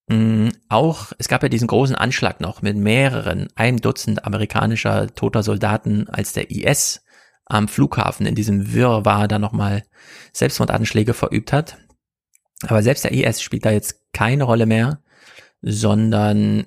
Mhm, 0.09 0.51
auch, 0.67 1.13
es 1.17 1.29
gab 1.29 1.41
ja 1.43 1.49
diesen 1.49 1.67
großen 1.67 1.95
Anschlag 1.95 2.41
noch 2.41 2.61
mit 2.61 2.75
mehreren, 2.75 3.47
einem 3.55 3.79
Dutzend 3.79 4.25
amerikanischer 4.25 5.13
toter 5.15 5.43
Soldaten, 5.43 6.09
als 6.09 6.33
der 6.33 6.51
IS 6.51 7.02
am 7.45 7.67
Flughafen 7.67 8.25
in 8.25 8.35
diesem 8.35 8.73
Wirrwarr 8.73 9.27
da 9.27 9.39
nochmal 9.39 9.83
Selbstmordanschläge 10.31 11.13
verübt 11.13 11.51
hat. 11.51 11.77
Aber 12.61 12.81
selbst 12.81 13.03
der 13.03 13.11
IS 13.11 13.41
spielt 13.41 13.65
da 13.65 13.71
jetzt 13.71 13.99
keine 14.13 14.43
Rolle 14.45 14.65
mehr, 14.65 15.01
sondern 15.61 16.65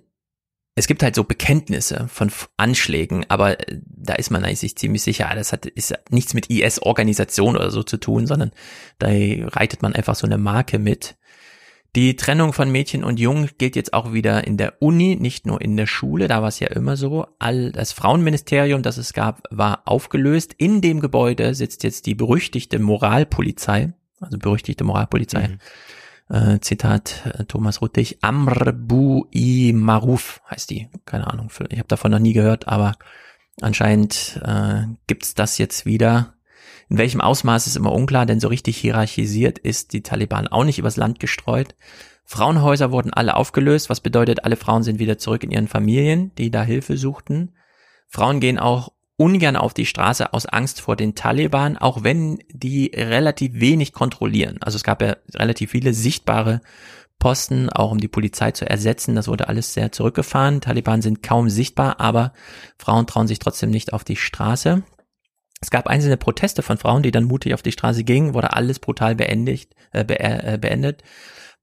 es 0.78 0.86
gibt 0.86 1.02
halt 1.02 1.14
so 1.14 1.24
Bekenntnisse 1.24 2.06
von 2.08 2.30
Anschlägen, 2.58 3.24
aber 3.28 3.58
äh, 3.60 3.78
da 3.82 4.14
ist 4.14 4.30
man 4.30 4.44
eigentlich 4.44 4.60
sich 4.60 4.76
ziemlich 4.76 5.02
sicher, 5.02 5.30
das 5.34 5.52
hat 5.52 5.64
ist 5.64 5.94
nichts 6.10 6.34
mit 6.34 6.50
IS-Organisation 6.50 7.56
oder 7.56 7.70
so 7.70 7.82
zu 7.82 7.96
tun, 7.96 8.26
sondern 8.26 8.50
da 8.98 9.08
reitet 9.08 9.80
man 9.80 9.94
einfach 9.94 10.14
so 10.14 10.26
eine 10.26 10.38
Marke 10.38 10.78
mit. 10.78 11.16
Die 11.96 12.14
Trennung 12.14 12.52
von 12.52 12.70
Mädchen 12.70 13.04
und 13.04 13.18
Jungen 13.18 13.48
gilt 13.56 13.74
jetzt 13.74 13.94
auch 13.94 14.12
wieder 14.12 14.46
in 14.46 14.58
der 14.58 14.82
Uni, 14.82 15.16
nicht 15.16 15.46
nur 15.46 15.62
in 15.62 15.78
der 15.78 15.86
Schule, 15.86 16.28
da 16.28 16.42
war 16.42 16.48
es 16.48 16.60
ja 16.60 16.68
immer 16.68 16.94
so. 16.98 17.26
All 17.38 17.72
das 17.72 17.92
Frauenministerium, 17.92 18.82
das 18.82 18.98
es 18.98 19.14
gab, 19.14 19.44
war 19.50 19.80
aufgelöst. 19.86 20.52
In 20.58 20.82
dem 20.82 21.00
Gebäude 21.00 21.54
sitzt 21.54 21.84
jetzt 21.84 22.04
die 22.04 22.14
berüchtigte 22.14 22.78
Moralpolizei, 22.78 23.94
also 24.20 24.36
berüchtigte 24.36 24.84
Moralpolizei. 24.84 25.48
Mhm. 26.28 26.36
Äh, 26.36 26.60
Zitat 26.60 27.22
äh, 27.32 27.44
Thomas 27.46 27.80
Ruttig, 27.80 28.18
Amr 28.20 28.74
Bu-i 28.74 29.72
Maruf 29.72 30.42
heißt 30.50 30.68
die. 30.68 30.90
Keine 31.06 31.26
Ahnung, 31.28 31.50
ich 31.70 31.78
habe 31.78 31.88
davon 31.88 32.10
noch 32.10 32.18
nie 32.18 32.34
gehört, 32.34 32.68
aber 32.68 32.92
anscheinend 33.62 34.38
äh, 34.44 34.82
gibt's 35.06 35.32
das 35.32 35.56
jetzt 35.56 35.86
wieder 35.86 36.35
in 36.88 36.98
welchem 36.98 37.20
Ausmaß 37.20 37.66
ist 37.66 37.76
immer 37.76 37.92
unklar, 37.92 38.26
denn 38.26 38.40
so 38.40 38.48
richtig 38.48 38.76
hierarchisiert 38.76 39.58
ist 39.58 39.92
die 39.92 40.02
Taliban 40.02 40.48
auch 40.48 40.64
nicht 40.64 40.78
übers 40.78 40.96
Land 40.96 41.18
gestreut. 41.18 41.74
Frauenhäuser 42.24 42.90
wurden 42.90 43.12
alle 43.12 43.36
aufgelöst, 43.36 43.88
was 43.88 44.00
bedeutet, 44.00 44.44
alle 44.44 44.56
Frauen 44.56 44.82
sind 44.82 44.98
wieder 44.98 45.18
zurück 45.18 45.44
in 45.44 45.50
ihren 45.50 45.68
Familien, 45.68 46.32
die 46.36 46.50
da 46.50 46.62
Hilfe 46.62 46.96
suchten. 46.96 47.54
Frauen 48.08 48.40
gehen 48.40 48.58
auch 48.58 48.92
ungern 49.16 49.56
auf 49.56 49.74
die 49.74 49.86
Straße 49.86 50.32
aus 50.32 50.46
Angst 50.46 50.80
vor 50.80 50.96
den 50.96 51.14
Taliban, 51.14 51.76
auch 51.76 52.02
wenn 52.02 52.38
die 52.50 52.90
relativ 52.94 53.54
wenig 53.54 53.92
kontrollieren. 53.92 54.58
Also 54.60 54.76
es 54.76 54.84
gab 54.84 55.02
ja 55.02 55.16
relativ 55.34 55.70
viele 55.70 55.94
sichtbare 55.94 56.60
Posten, 57.18 57.70
auch 57.70 57.92
um 57.92 57.98
die 57.98 58.08
Polizei 58.08 58.50
zu 58.50 58.68
ersetzen. 58.68 59.14
Das 59.14 59.28
wurde 59.28 59.48
alles 59.48 59.72
sehr 59.72 59.90
zurückgefahren. 59.90 60.60
Taliban 60.60 61.00
sind 61.02 61.22
kaum 61.22 61.48
sichtbar, 61.48 61.98
aber 61.98 62.32
Frauen 62.76 63.06
trauen 63.06 63.26
sich 63.26 63.38
trotzdem 63.38 63.70
nicht 63.70 63.92
auf 63.92 64.04
die 64.04 64.16
Straße. 64.16 64.82
Es 65.60 65.70
gab 65.70 65.86
einzelne 65.86 66.16
Proteste 66.16 66.62
von 66.62 66.76
Frauen, 66.76 67.02
die 67.02 67.10
dann 67.10 67.24
mutig 67.24 67.54
auf 67.54 67.62
die 67.62 67.72
Straße 67.72 68.04
gingen, 68.04 68.34
wurde 68.34 68.52
alles 68.52 68.78
brutal 68.78 69.14
beendigt, 69.14 69.74
äh, 69.92 70.04
be 70.04 70.20
äh, 70.20 70.58
beendet. 70.60 71.02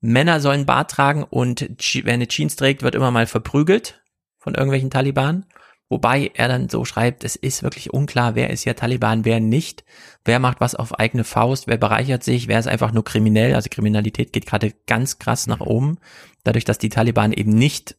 Männer 0.02 0.40
sollen 0.40 0.66
Bart 0.66 0.92
tragen 0.92 1.24
und 1.24 1.70
wer 2.04 2.14
eine 2.14 2.28
Jeans 2.28 2.56
trägt, 2.56 2.84
wird 2.84 2.96
immer 2.96 3.12
mal 3.12 3.28
verprügelt 3.28 4.02
von 4.38 4.56
irgendwelchen 4.56 4.90
Taliban. 4.90 5.46
Wobei 5.90 6.32
er 6.34 6.48
dann 6.48 6.70
so 6.70 6.86
schreibt, 6.86 7.24
es 7.24 7.36
ist 7.36 7.62
wirklich 7.62 7.94
unklar, 7.94 8.36
wer 8.36 8.50
ist 8.50 8.66
ja 8.66 8.74
Taliban, 8.74 9.26
wer 9.26 9.40
nicht, 9.40 9.86
wer 10.26 10.40
macht 10.40 10.60
was 10.60 10.76
auf 10.76 11.00
eigene 11.00 11.24
Faust, 11.24 11.68
wer 11.68 11.78
bereichert 11.78 12.24
sich, 12.24 12.48
wer 12.48 12.60
ist 12.60 12.68
einfach 12.68 12.92
nur 12.92 13.04
kriminell. 13.04 13.54
Also 13.54 13.70
Kriminalität 13.70 14.34
geht 14.34 14.48
gerade 14.48 14.74
ganz 14.88 15.20
krass 15.20 15.46
nach 15.46 15.62
oben, 15.62 16.00
dadurch, 16.44 16.66
dass 16.66 16.80
die 16.80 16.90
Taliban 16.90 17.32
eben 17.32 17.52
nicht 17.52 17.96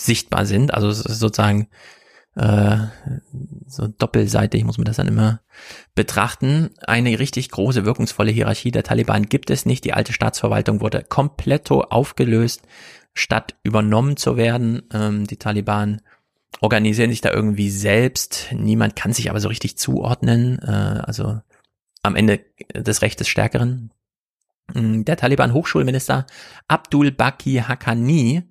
sichtbar 0.00 0.46
sind. 0.46 0.72
Also 0.72 0.88
es 0.88 1.00
ist 1.00 1.18
sozusagen 1.18 1.68
äh, 2.38 2.86
so 3.66 3.88
doppelseitig 3.88 4.64
muss 4.64 4.78
man 4.78 4.84
das 4.84 4.96
dann 4.96 5.08
immer 5.08 5.40
betrachten. 5.96 6.70
Eine 6.86 7.18
richtig 7.18 7.50
große, 7.50 7.84
wirkungsvolle 7.84 8.30
Hierarchie 8.30 8.70
der 8.70 8.84
Taliban 8.84 9.24
gibt 9.24 9.50
es 9.50 9.66
nicht. 9.66 9.84
Die 9.84 9.92
alte 9.92 10.12
Staatsverwaltung 10.12 10.80
wurde 10.80 11.02
komplett 11.02 11.68
aufgelöst, 11.70 12.62
statt 13.12 13.56
übernommen 13.64 14.16
zu 14.16 14.36
werden. 14.36 14.82
Ähm, 14.92 15.26
die 15.26 15.36
Taliban 15.36 16.00
organisieren 16.60 17.10
sich 17.10 17.20
da 17.20 17.32
irgendwie 17.32 17.70
selbst. 17.70 18.50
Niemand 18.52 18.94
kann 18.94 19.12
sich 19.12 19.30
aber 19.30 19.40
so 19.40 19.48
richtig 19.48 19.76
zuordnen. 19.76 20.60
Äh, 20.60 21.02
also 21.04 21.40
am 22.02 22.14
Ende 22.14 22.40
des 22.72 23.02
Recht 23.02 23.18
des 23.18 23.26
Stärkeren. 23.26 23.92
Mm, 24.74 25.02
der 25.02 25.16
Taliban-Hochschulminister 25.16 26.26
Abdul 26.68 27.10
Baki 27.10 27.64
Haqqani 27.66 28.47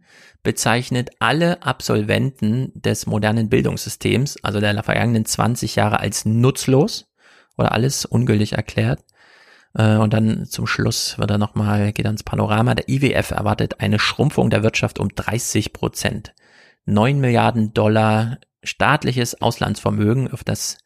bezeichnet 0.48 1.10
alle 1.20 1.62
Absolventen 1.62 2.72
des 2.74 3.06
modernen 3.06 3.50
Bildungssystems, 3.50 4.42
also 4.46 4.62
der 4.62 4.82
vergangenen 4.82 5.26
20 5.26 5.76
Jahre, 5.76 6.00
als 6.00 6.24
nutzlos 6.24 7.12
oder 7.58 7.74
alles 7.74 8.06
ungültig 8.06 8.54
erklärt. 8.54 9.04
Äh, 9.74 9.98
und 9.98 10.14
dann 10.14 10.46
zum 10.46 10.66
Schluss 10.66 11.20
wird 11.20 11.32
er 11.32 11.38
nochmal, 11.38 11.92
geht 11.92 12.06
ans 12.06 12.24
Panorama. 12.24 12.76
Der 12.76 12.88
IWF 12.88 13.32
erwartet 13.32 13.82
eine 13.82 14.00
Schrumpfung 14.00 14.50
der 14.50 14.64
Wirtschaft 14.64 15.02
um 15.02 15.10
30 15.10 15.74
Prozent. 15.74 16.34
9 16.86 17.20
Milliarden 17.20 17.74
Dollar 17.74 18.38
staatliches 18.64 19.42
Auslandsvermögen, 19.42 20.32
auf 20.32 20.46
das 20.46 20.78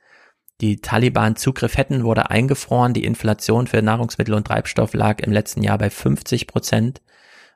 die 0.60 0.82
Taliban 0.82 1.36
Zugriff 1.36 1.78
hätten, 1.78 2.04
wurde 2.04 2.32
eingefroren. 2.32 2.96
Die 2.96 3.04
Inflation 3.04 3.68
für 3.68 3.84
Nahrungsmittel 3.84 4.34
und 4.34 4.48
Treibstoff 4.48 4.96
lag 4.96 5.20
im 5.20 5.32
letzten 5.32 5.62
Jahr 5.62 5.78
bei 5.78 5.92
50 5.92 6.48
Prozent. 6.48 7.04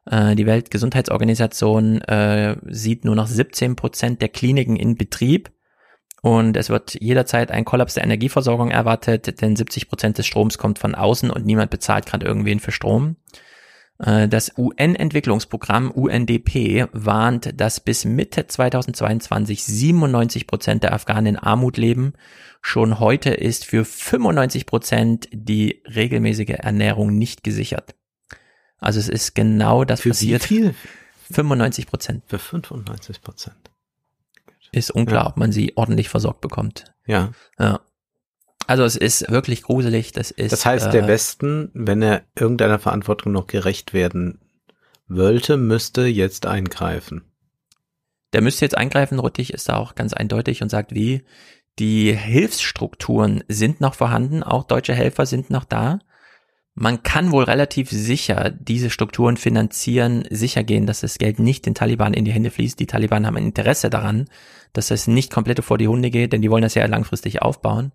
Äh, 0.06 0.35
die 0.35 0.45
Weltgesundheitsorganisation 0.45 2.01
äh, 2.01 2.58
sieht 2.67 3.06
nur 3.06 3.16
noch 3.16 3.27
17 3.27 3.75
Prozent 3.75 4.22
der 4.22 4.30
Kliniken 4.30 4.75
in 4.75 4.95
Betrieb. 4.95 5.51
Und 6.22 6.58
es 6.58 6.69
wird 6.69 6.95
jederzeit 7.00 7.51
ein 7.51 7.66
Kollaps 7.66 7.93
der 7.93 8.03
Energieversorgung 8.03 8.72
erwartet, 8.72 9.42
denn 9.42 9.56
70 9.56 9.88
Prozent 9.90 10.17
des 10.17 10.25
Stroms 10.25 10.58
kommt 10.58 10.80
von 10.80 10.95
außen 10.95 11.30
und 11.30 11.45
niemand 11.45 11.69
bezahlt 11.69 12.08
gerade 12.08 12.25
irgendwen 12.25 12.59
für 12.59 12.72
Strom. 12.72 13.17
Äh, 14.00 14.27
das 14.27 14.51
UN-Entwicklungsprogramm 14.58 15.92
UNDP 15.92 16.88
warnt, 16.92 17.59
dass 17.59 17.80
bis 17.80 18.06
Mitte 18.06 18.48
2022 18.48 19.64
97 19.64 20.48
Prozent 20.48 20.84
der 20.84 20.93
Afghanen 20.93 21.35
in 21.35 21.38
Armut 21.38 21.77
leben. 21.77 22.14
Schon 22.61 23.00
heute 23.00 23.30
ist 23.30 23.66
für 23.66 23.85
95 23.85 24.66
Prozent 24.66 25.30
die 25.32 25.84
regelmäßige 25.85 26.56
Ernährung 26.58 27.16
nicht 27.16 27.43
gesichert. 27.43 27.95
Also 28.86 29.00
es 29.00 29.10
ist 29.10 29.36
genau 29.36 29.84
das 29.84 30.02
Für 30.02 30.10
passiert. 30.10 30.44
wie 30.44 30.48
viel? 30.48 30.76
95 31.32 31.88
Prozent. 31.88 32.24
Für 32.28 32.38
95 32.40 33.22
Prozent. 33.22 33.56
Ist 34.72 34.92
unklar, 34.92 35.24
Ja. 35.24 35.30
ob 35.30 35.38
man 35.38 35.52
sie 35.52 35.74
ordentlich 35.76 36.10
versorgt 36.10 36.42
bekommt. 36.42 36.86
Ja. 37.06 37.32
Ja. 37.60 37.80
Also 38.68 38.84
es 38.84 38.96
ist 38.96 39.30
wirklich 39.32 39.62
gruselig. 39.64 40.12
Das 40.12 40.32
ist. 40.32 40.52
Das 40.52 40.66
heißt, 40.66 40.92
der 40.94 41.04
äh, 41.04 41.08
Westen, 41.08 41.70
wenn 41.74 42.02
er 42.02 42.24
irgendeiner 42.36 42.80
Verantwortung 42.80 43.32
noch 43.32 43.48
gerecht 43.48 43.94
werden 43.94 44.40
wollte, 45.08 45.58
müsste 45.58 46.06
jetzt 46.06 46.46
eingreifen. 46.46 47.24
Der 48.34 48.42
müsste 48.42 48.66
jetzt 48.66 48.78
eingreifen. 48.78 49.20
Ruttig 49.20 49.54
ist 49.54 49.70
da 49.70 49.78
auch 49.78 49.96
ganz 49.96 50.14
eindeutig 50.14 50.62
und 50.62 50.70
sagt, 50.70 50.94
wie 50.94 51.24
die 51.80 52.12
Hilfsstrukturen 52.14 53.44
sind 53.48 53.82
noch 53.82 53.94
vorhanden. 53.94 54.44
Auch 54.44 54.64
deutsche 54.64 54.94
Helfer 54.94 55.26
sind 55.26 55.50
noch 55.50 55.64
da. 55.64 56.00
Man 56.78 57.04
kann 57.04 57.32
wohl 57.32 57.45
relativ 57.45 57.90
sicher 57.90 58.50
diese 58.52 58.90
Strukturen 58.90 59.38
finanzieren, 59.38 60.26
sicher 60.30 60.62
gehen, 60.62 60.86
dass 60.86 61.00
das 61.00 61.18
Geld 61.18 61.40
nicht 61.40 61.66
den 61.66 61.74
Taliban 61.74 62.14
in 62.14 62.26
die 62.26 62.34
Hände 62.34 62.52
fließt. 62.52 62.78
Die 62.78 62.86
Taliban 62.86 63.26
haben 63.26 63.38
ein 63.38 63.45
Interesse 63.45 63.90
daran, 63.90 64.26
dass 64.74 64.92
es 64.92 65.08
nicht 65.08 65.32
komplett 65.32 65.64
vor 65.64 65.78
die 65.78 65.88
Hunde 65.88 66.10
geht, 66.10 66.34
denn 66.34 66.42
die 66.42 66.52
wollen 66.52 66.64
das 66.64 66.76
ja 66.76 66.86
langfristig 66.86 67.42
aufbauen. 67.42 67.94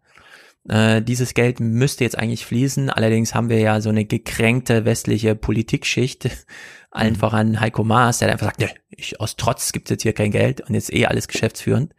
Äh, 0.68 1.02
dieses 1.02 1.34
Geld 1.34 1.60
müsste 1.60 2.04
jetzt 2.04 2.18
eigentlich 2.18 2.44
fließen. 2.44 2.90
Allerdings 2.90 3.34
haben 3.34 3.48
wir 3.48 3.58
ja 3.58 3.80
so 3.80 3.88
eine 3.88 4.04
gekränkte 4.04 4.84
westliche 4.84 5.34
Politikschicht. 5.34 6.28
Allen 6.90 7.14
voran 7.14 7.60
Heiko 7.60 7.84
Maas, 7.84 8.18
der 8.18 8.32
einfach 8.32 8.46
sagt, 8.46 8.58
nee, 8.58 8.68
ich, 8.90 9.20
aus 9.20 9.36
Trotz 9.36 9.70
gibt's 9.70 9.90
jetzt 9.90 10.02
hier 10.02 10.12
kein 10.12 10.32
Geld 10.32 10.60
und 10.60 10.74
jetzt 10.74 10.92
eh 10.92 11.06
alles 11.06 11.28
geschäftsführend. 11.28 11.94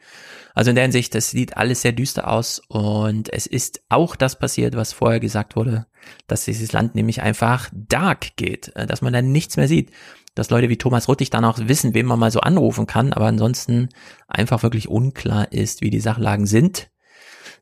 Also 0.53 0.69
in 0.69 0.75
der 0.75 0.83
Hinsicht, 0.83 1.15
das 1.15 1.29
sieht 1.29 1.55
alles 1.55 1.81
sehr 1.81 1.93
düster 1.93 2.29
aus 2.29 2.61
und 2.67 3.31
es 3.31 3.47
ist 3.47 3.81
auch 3.87 4.17
das 4.17 4.37
passiert, 4.37 4.75
was 4.75 4.91
vorher 4.91 5.21
gesagt 5.21 5.55
wurde, 5.55 5.85
dass 6.27 6.43
dieses 6.43 6.73
Land 6.73 6.93
nämlich 6.93 7.21
einfach 7.21 7.69
dark 7.73 8.35
geht, 8.35 8.75
äh, 8.75 8.85
dass 8.85 9.01
man 9.01 9.13
dann 9.13 9.31
nichts 9.31 9.57
mehr 9.57 9.67
sieht. 9.69 9.91
Dass 10.35 10.49
Leute 10.49 10.69
wie 10.69 10.77
Thomas 10.77 11.07
Ruttig 11.07 11.29
dann 11.29 11.45
auch 11.45 11.57
wissen, 11.59 11.93
wen 11.93 12.05
man 12.05 12.19
mal 12.19 12.31
so 12.31 12.39
anrufen 12.39 12.87
kann, 12.87 13.11
aber 13.11 13.25
ansonsten 13.25 13.89
einfach 14.27 14.63
wirklich 14.63 14.87
unklar 14.87 15.51
ist, 15.51 15.81
wie 15.81 15.89
die 15.89 15.99
Sachlagen 15.99 16.45
sind. 16.45 16.89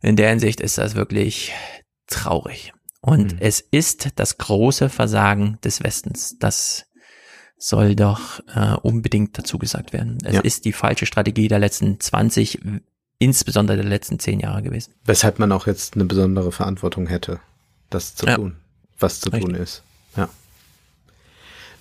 In 0.01 0.15
der 0.15 0.29
Hinsicht 0.29 0.61
ist 0.61 0.77
das 0.77 0.95
wirklich 0.95 1.51
traurig. 2.07 2.73
Und 3.01 3.33
Mhm. 3.33 3.37
es 3.41 3.59
ist 3.59 4.09
das 4.15 4.37
große 4.37 4.89
Versagen 4.89 5.57
des 5.63 5.83
Westens. 5.83 6.35
Das 6.39 6.85
soll 7.57 7.95
doch 7.95 8.39
äh, 8.55 8.75
unbedingt 8.81 9.37
dazu 9.37 9.57
gesagt 9.57 9.91
werden. 9.93 10.17
Es 10.23 10.35
Ja. 10.35 10.41
ist 10.41 10.65
die 10.65 10.73
falsche 10.73 11.05
Strategie 11.05 11.47
der 11.49 11.59
letzten 11.59 11.99
20, 11.99 12.59
insbesondere 13.19 13.77
der 13.77 13.85
letzten 13.85 14.19
10 14.19 14.39
Jahre 14.39 14.61
gewesen. 14.63 14.93
Weshalb 15.05 15.39
man 15.39 15.51
auch 15.51 15.67
jetzt 15.67 15.95
eine 15.95 16.05
besondere 16.05 16.51
Verantwortung 16.53 17.07
hätte, 17.07 17.39
das 17.89 18.15
zu 18.15 18.25
Ja. 18.25 18.35
tun, 18.35 18.55
was 18.99 19.19
zu 19.19 19.29
tun 19.29 19.41
Richtig. 19.55 19.61
ist. 19.61 19.83
Ja. 20.15 20.29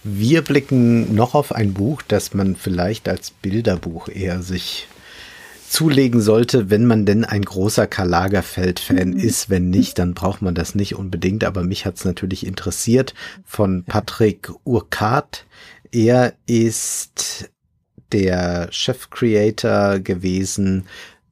Wir 0.04 0.42
blicken 0.42 1.14
noch 1.14 1.34
auf 1.34 1.52
ein 1.52 1.74
Buch, 1.74 2.02
das 2.02 2.32
man 2.34 2.56
vielleicht 2.56 3.08
als 3.08 3.30
Bilderbuch 3.30 4.08
eher 4.08 4.42
sich 4.42 4.86
zulegen 5.72 6.20
sollte, 6.20 6.70
wenn 6.70 6.86
man 6.86 7.06
denn 7.06 7.24
ein 7.24 7.42
großer 7.42 7.86
Karl 7.86 8.08
Lagerfeld-Fan 8.08 9.12
ist. 9.14 9.50
Wenn 9.50 9.70
nicht, 9.70 9.98
dann 9.98 10.14
braucht 10.14 10.42
man 10.42 10.54
das 10.54 10.74
nicht 10.74 10.94
unbedingt. 10.94 11.44
Aber 11.44 11.62
mich 11.62 11.84
hat 11.84 11.96
es 11.96 12.04
natürlich 12.04 12.46
interessiert 12.46 13.14
von 13.44 13.84
Patrick 13.84 14.50
Urquhart. 14.64 15.46
Er 15.92 16.34
ist 16.46 17.50
der 18.12 18.68
Chef-Creator 18.70 20.00
gewesen 20.00 20.86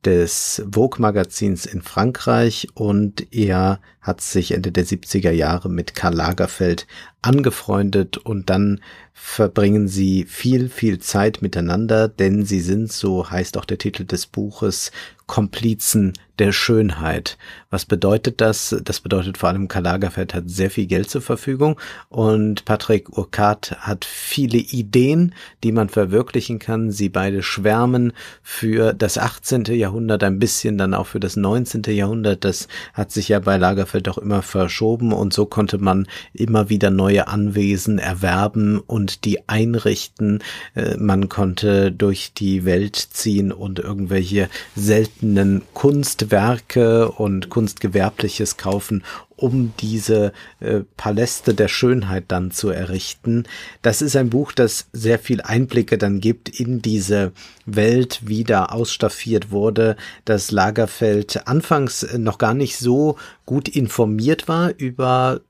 des 0.05 0.63
Vogue-Magazins 0.71 1.67
in 1.67 1.83
Frankreich 1.83 2.69
und 2.75 3.33
er 3.35 3.81
hat 4.07 4.21
sich 4.21 4.53
Ende 4.53 4.71
der 4.71 4.87
70er 4.87 5.33
Jahre 5.33 5.69
mit 5.69 5.97
Karl 5.97 6.15
Lagerfeld 6.15 6.87
angefreundet 7.23 8.19
und 8.19 8.49
dann 8.51 8.81
verbringen 9.13 9.89
sie 9.89 10.25
viel, 10.25 10.69
viel 10.69 10.99
Zeit 10.99 11.41
miteinander, 11.41 12.07
denn 12.07 12.45
sie 12.45 12.61
sind, 12.61 12.93
so 12.93 13.31
heißt 13.31 13.57
auch 13.57 13.65
der 13.65 13.79
Titel 13.79 14.05
des 14.05 14.27
Buches, 14.27 14.93
Komplizen 15.27 16.13
der 16.39 16.53
Schönheit. 16.53 17.39
Was 17.71 17.87
bedeutet 17.87 18.41
das? 18.41 18.77
Das 18.85 19.01
bedeutet 19.01 19.39
vor 19.39 19.49
allem, 19.49 19.69
Karl 19.69 19.85
Lagerfeld 19.85 20.35
hat 20.35 20.45
sehr 20.49 20.71
viel 20.71 20.87
Geld 20.87 21.11
zur 21.11 21.23
Verfügung 21.23 21.81
und 22.11 22.65
Patrick 22.65 23.17
Urquhart 23.17 23.73
hat 23.81 24.05
viele 24.05 24.59
Ideen, 24.59 25.35
die 25.65 25.73
man 25.73 25.89
verwirklichen 25.89 26.59
kann. 26.59 26.93
Sie 26.93 27.09
beide 27.09 27.43
schwärmen 27.43 28.13
für 28.43 28.93
das 28.93 29.19
18. 29.19 29.65
Jahrhundert, 29.65 30.23
ein 30.23 30.39
bisschen 30.39 30.79
dann 30.79 30.95
auch 30.95 31.07
für 31.07 31.21
das 31.21 31.37
19. 31.37 31.83
Jahrhundert. 31.89 32.45
Das 32.45 32.69
hat 32.93 33.11
sich 33.11 33.29
ja 33.29 33.41
bei 33.41 33.57
Lagerfeld 33.57 33.96
auch 34.05 34.19
immer 34.19 34.43
verschoben 34.43 35.13
und 35.13 35.33
so 35.33 35.47
konnte 35.47 35.79
man 35.79 36.07
immer 36.33 36.69
wieder 36.69 36.91
neue 36.91 37.29
Anwesen 37.29 37.99
erwerben 37.99 38.79
und 38.79 39.25
die 39.25 39.49
einrichten. 39.49 40.43
Äh, 40.75 40.97
Man 40.99 41.29
konnte 41.29 41.91
durch 41.93 42.33
die 42.35 42.65
Welt 42.65 42.97
ziehen 42.97 43.53
und 43.53 43.79
irgendwelche 43.79 44.49
seltenen 44.75 45.63
Kunstwerke 45.75 47.11
und 47.11 47.49
Kunstgewerbliches 47.49 48.57
kaufen, 48.57 49.03
um 49.37 49.73
diese 49.81 50.33
äh, 50.61 50.81
Paläste 50.97 51.55
der 51.55 51.69
Schönheit 51.69 52.25
dann 52.29 52.51
zu 52.51 52.71
errichten. 52.71 53.45
Das 53.83 54.03
ist 54.03 54.17
ein 54.17 54.31
Buch, 54.31 54.53
das 54.53 54.89
sehr 54.93 55.19
viel 55.19 55.43
Einblicke 55.43 55.99
dann 55.99 56.21
gibt 56.21 56.49
in 56.49 56.83
diese 56.83 57.33
Welt, 57.67 58.21
wie 58.25 58.45
da 58.45 58.67
ausstaffiert 58.67 59.51
wurde, 59.51 59.97
dass 60.25 60.51
Lagerfeld 60.51 61.47
anfangs 61.47 62.07
noch 62.17 62.39
gar 62.39 62.55
nicht 62.55 62.77
so 62.79 63.17
gut 63.45 63.69
informiert 63.69 64.49
war 64.49 64.73
über 64.77 65.41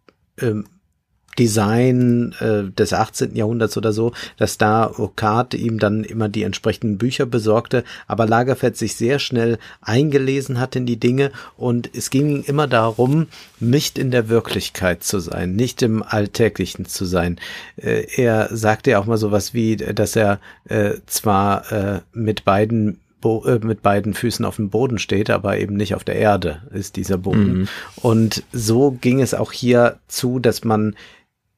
ähm, 0.40 0.64
Design 1.38 2.34
äh, 2.40 2.70
des 2.70 2.92
18. 2.92 3.34
Jahrhunderts 3.34 3.76
oder 3.76 3.92
so, 3.92 4.12
dass 4.36 4.58
da 4.58 4.90
Urquhart 4.96 5.54
ihm 5.54 5.78
dann 5.78 6.04
immer 6.04 6.28
die 6.28 6.42
entsprechenden 6.42 6.98
Bücher 6.98 7.26
besorgte, 7.26 7.84
aber 8.06 8.26
Lagerfeld 8.26 8.76
sich 8.76 8.96
sehr 8.96 9.18
schnell 9.18 9.58
eingelesen 9.80 10.58
hat 10.60 10.76
in 10.76 10.86
die 10.86 10.98
Dinge 10.98 11.30
und 11.56 11.90
es 11.94 12.10
ging 12.10 12.42
immer 12.44 12.66
darum, 12.66 13.26
nicht 13.60 13.98
in 13.98 14.10
der 14.10 14.28
Wirklichkeit 14.28 15.04
zu 15.04 15.18
sein, 15.20 15.54
nicht 15.54 15.82
im 15.82 16.02
Alltäglichen 16.02 16.86
zu 16.86 17.04
sein. 17.04 17.38
Äh, 17.76 18.06
er 18.16 18.48
sagte 18.54 18.90
ja 18.92 18.98
auch 18.98 19.06
mal 19.06 19.18
sowas 19.18 19.54
wie, 19.54 19.76
dass 19.76 20.16
er 20.16 20.40
äh, 20.68 20.94
zwar 21.06 21.72
äh, 21.72 22.00
mit 22.12 22.44
beiden 22.44 23.00
äh, 23.24 23.58
mit 23.62 23.82
beiden 23.82 24.14
Füßen 24.14 24.44
auf 24.44 24.56
dem 24.56 24.70
Boden 24.70 24.98
steht, 24.98 25.30
aber 25.30 25.58
eben 25.58 25.74
nicht 25.74 25.94
auf 25.94 26.04
der 26.04 26.16
Erde 26.16 26.62
ist 26.72 26.96
dieser 26.96 27.18
Boden. 27.18 27.60
Mhm. 27.60 27.68
Und 27.96 28.44
so 28.52 28.92
ging 28.92 29.20
es 29.20 29.34
auch 29.34 29.52
hier 29.52 29.98
zu, 30.06 30.38
dass 30.38 30.64
man 30.64 30.94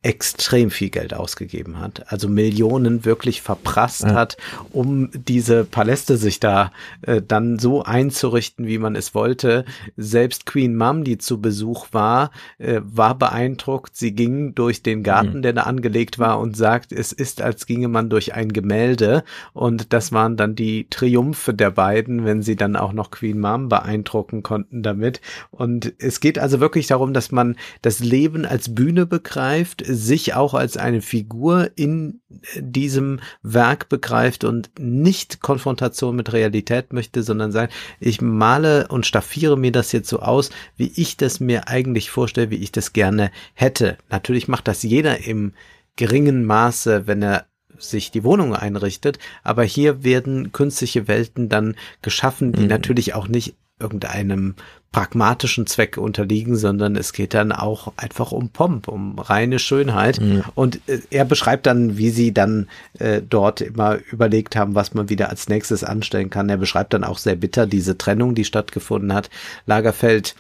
extrem 0.09 0.71
viel 0.71 0.89
Geld 0.89 1.13
ausgegeben 1.13 1.79
hat, 1.81 2.11
also 2.11 2.31
Millionen 2.31 3.05
wirklich 3.05 3.43
verprasst 3.43 4.05
Ja. 4.05 4.15
hat, 4.15 4.39
um 4.73 5.11
diese 5.13 5.65
Paläste 5.65 6.17
sich 6.17 6.41
da 6.41 6.73
äh, 7.03 7.21
dann 7.21 7.59
so 7.59 7.83
einzurichten, 7.83 8.67
wie 8.67 8.79
man 8.79 8.97
es 8.97 9.15
wollte. 9.15 9.67
Selbst 9.99 10.47
Queen 10.47 10.75
Mum, 10.77 11.05
die 11.05 11.19
zu 11.19 11.43
Besuch 11.43 11.89
war, 11.93 12.31
äh, 12.57 12.81
war 12.83 13.19
beeindruckt. 13.19 13.97
Sie 13.97 14.13
ging 14.13 14.55
durch 14.55 14.83
den 14.83 15.03
Garten, 15.03 15.39
Mhm. 15.39 15.43
der 15.43 15.53
da 15.53 15.63
angelegt 15.65 16.19
war 16.19 16.41
und 16.41 16.57
sagt, 16.57 16.91
es 16.93 17.13
ist, 17.13 17.43
als 17.43 17.67
ginge 17.67 17.89
man 17.89 18.09
durch 18.09 18.33
ein 18.35 18.51
Gemälde. 18.55 19.25
Und 19.53 19.93
das 19.93 20.11
waren 20.13 20.39
dann 20.39 20.55
die 20.55 20.87
Triumphe 20.89 21.53
der 21.53 21.71
beiden, 21.71 22.25
wenn 22.25 22.41
sie 22.41 22.57
dann 22.57 22.77
auch 22.77 22.95
noch 22.95 23.11
Queen 23.11 23.39
Mum 23.39 23.69
beeindrucken 23.69 24.43
konnten 24.43 24.83
damit. 24.83 25.21
Und 25.51 25.93
es 25.99 26.21
geht 26.21 26.39
also 26.39 26.61
wirklich 26.61 26.87
darum, 26.87 27.13
dass 27.13 27.31
man 27.31 27.57
das 27.83 27.99
Leben 28.01 28.47
als 28.47 28.75
Bühne 28.75 29.05
begreift, 29.05 29.83
sich 29.99 30.35
auch 30.35 30.55
als 30.55 30.77
eine 30.77 31.03
Figur 31.03 31.71
in 31.75 32.21
diesem 32.57 33.21
Werk 33.43 33.89
begreift 33.89 34.45
und 34.45 34.71
nicht 34.79 35.41
Konfrontation 35.41 36.17
mit 36.17 36.33
Realität 36.33 36.93
möchte, 36.93 37.23
sondern 37.23 37.53
sagt, 37.53 37.73
ich 38.01 38.21
male 38.21 38.89
und 38.89 39.07
staffiere 39.07 39.57
mir 39.57 39.73
das 39.73 39.93
jetzt 39.93 40.09
so 40.09 40.21
aus, 40.21 40.51
wie 40.77 40.93
ich 40.95 41.17
das 41.17 41.41
mir 41.41 41.69
eigentlich 41.69 42.11
vorstelle, 42.11 42.51
wie 42.51 42.57
ich 42.57 42.73
das 42.73 42.93
gerne 42.93 43.31
hätte. 43.55 43.99
Natürlich 44.11 44.49
macht 44.49 44.69
das 44.69 44.83
jeder 44.83 45.27
im 45.27 45.53
geringen 45.97 46.45
Maße, 46.45 47.07
wenn 47.07 47.23
er 47.23 47.47
sich 47.79 48.11
die 48.11 48.25
Wohnung 48.25 48.55
einrichtet, 48.55 49.19
aber 49.43 49.63
hier 49.63 50.03
werden 50.03 50.53
künstliche 50.53 51.07
Welten 51.07 51.49
dann 51.49 51.77
geschaffen, 52.03 52.53
die 52.53 52.63
Mhm. 52.63 52.69
natürlich 52.69 53.15
auch 53.15 53.29
nicht 53.29 53.55
irgendeinem 53.81 54.55
pragmatischen 54.91 55.67
Zweck 55.67 55.99
unterliegen, 55.99 56.57
sondern 56.57 56.97
es 56.97 57.13
geht 57.13 57.35
dann 57.35 57.53
auch 57.53 57.93
einfach 57.97 58.33
um 58.33 58.49
Pomp, 58.49 58.89
um 58.89 59.19
reine 59.19 59.59
Schönheit. 59.59 60.21
Mhm. 60.21 60.45
Und 60.55 60.81
äh, 60.89 61.01
er 61.11 61.25
beschreibt 61.25 61.67
dann, 61.67 61.99
wie 61.99 62.11
sie 62.11 62.33
dann 62.33 62.69
äh, 62.99 63.21
dort 63.21 63.61
immer 63.61 63.99
überlegt 64.11 64.57
haben, 64.57 64.75
was 64.75 64.95
man 64.95 65.11
wieder 65.11 65.29
als 65.29 65.49
nächstes 65.49 65.85
anstellen 65.85 66.31
kann. 66.31 66.49
Er 66.49 66.57
beschreibt 66.57 66.95
dann 66.95 67.05
auch 67.05 67.19
sehr 67.19 67.37
bitter 67.37 67.67
diese 67.67 67.99
Trennung, 67.99 68.35
die 68.35 68.45
stattgefunden 68.45 69.13
hat. 69.13 69.29
Lagerfeld 69.67 70.35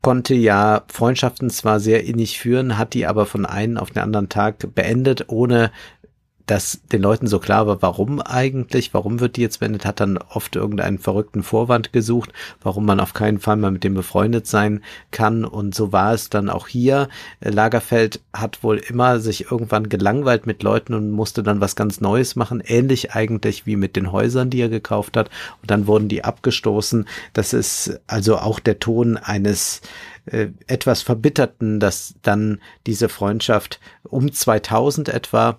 konnte 0.00 0.34
ja 0.34 0.84
Freundschaften 0.88 1.50
zwar 1.50 1.80
sehr 1.80 2.04
innig 2.04 2.38
führen, 2.38 2.78
hat 2.78 2.94
die 2.94 3.06
aber 3.06 3.26
von 3.26 3.44
einem 3.44 3.78
auf 3.78 3.90
den 3.90 4.02
anderen 4.02 4.28
Tag 4.28 4.74
beendet, 4.74 5.24
ohne 5.28 5.72
dass 6.48 6.80
den 6.90 7.02
Leuten 7.02 7.26
so 7.26 7.38
klar 7.38 7.66
war, 7.66 7.82
warum 7.82 8.20
eigentlich, 8.22 8.94
warum 8.94 9.20
wird 9.20 9.36
die 9.36 9.42
jetzt 9.42 9.60
beendet, 9.60 9.84
hat 9.84 10.00
dann 10.00 10.16
oft 10.16 10.56
irgendeinen 10.56 10.98
verrückten 10.98 11.42
Vorwand 11.42 11.92
gesucht, 11.92 12.32
warum 12.62 12.86
man 12.86 13.00
auf 13.00 13.12
keinen 13.12 13.38
Fall 13.38 13.56
mal 13.56 13.70
mit 13.70 13.84
dem 13.84 13.92
befreundet 13.92 14.46
sein 14.46 14.82
kann. 15.10 15.44
Und 15.44 15.74
so 15.74 15.92
war 15.92 16.14
es 16.14 16.30
dann 16.30 16.48
auch 16.48 16.66
hier. 16.66 17.08
Lagerfeld 17.40 18.22
hat 18.32 18.62
wohl 18.64 18.78
immer 18.78 19.20
sich 19.20 19.50
irgendwann 19.50 19.90
gelangweilt 19.90 20.46
mit 20.46 20.62
Leuten 20.62 20.94
und 20.94 21.10
musste 21.10 21.42
dann 21.42 21.60
was 21.60 21.76
ganz 21.76 22.00
Neues 22.00 22.34
machen, 22.34 22.62
ähnlich 22.64 23.12
eigentlich 23.12 23.66
wie 23.66 23.76
mit 23.76 23.94
den 23.94 24.10
Häusern, 24.10 24.48
die 24.48 24.62
er 24.62 24.70
gekauft 24.70 25.18
hat. 25.18 25.28
Und 25.60 25.70
dann 25.70 25.86
wurden 25.86 26.08
die 26.08 26.24
abgestoßen. 26.24 27.06
Das 27.34 27.52
ist 27.52 28.00
also 28.06 28.38
auch 28.38 28.58
der 28.58 28.78
Ton 28.78 29.18
eines 29.18 29.82
äh, 30.24 30.48
etwas 30.66 31.02
verbitterten, 31.02 31.78
dass 31.78 32.14
dann 32.22 32.60
diese 32.86 33.10
Freundschaft 33.10 33.80
um 34.02 34.32
2000 34.32 35.10
etwa 35.10 35.58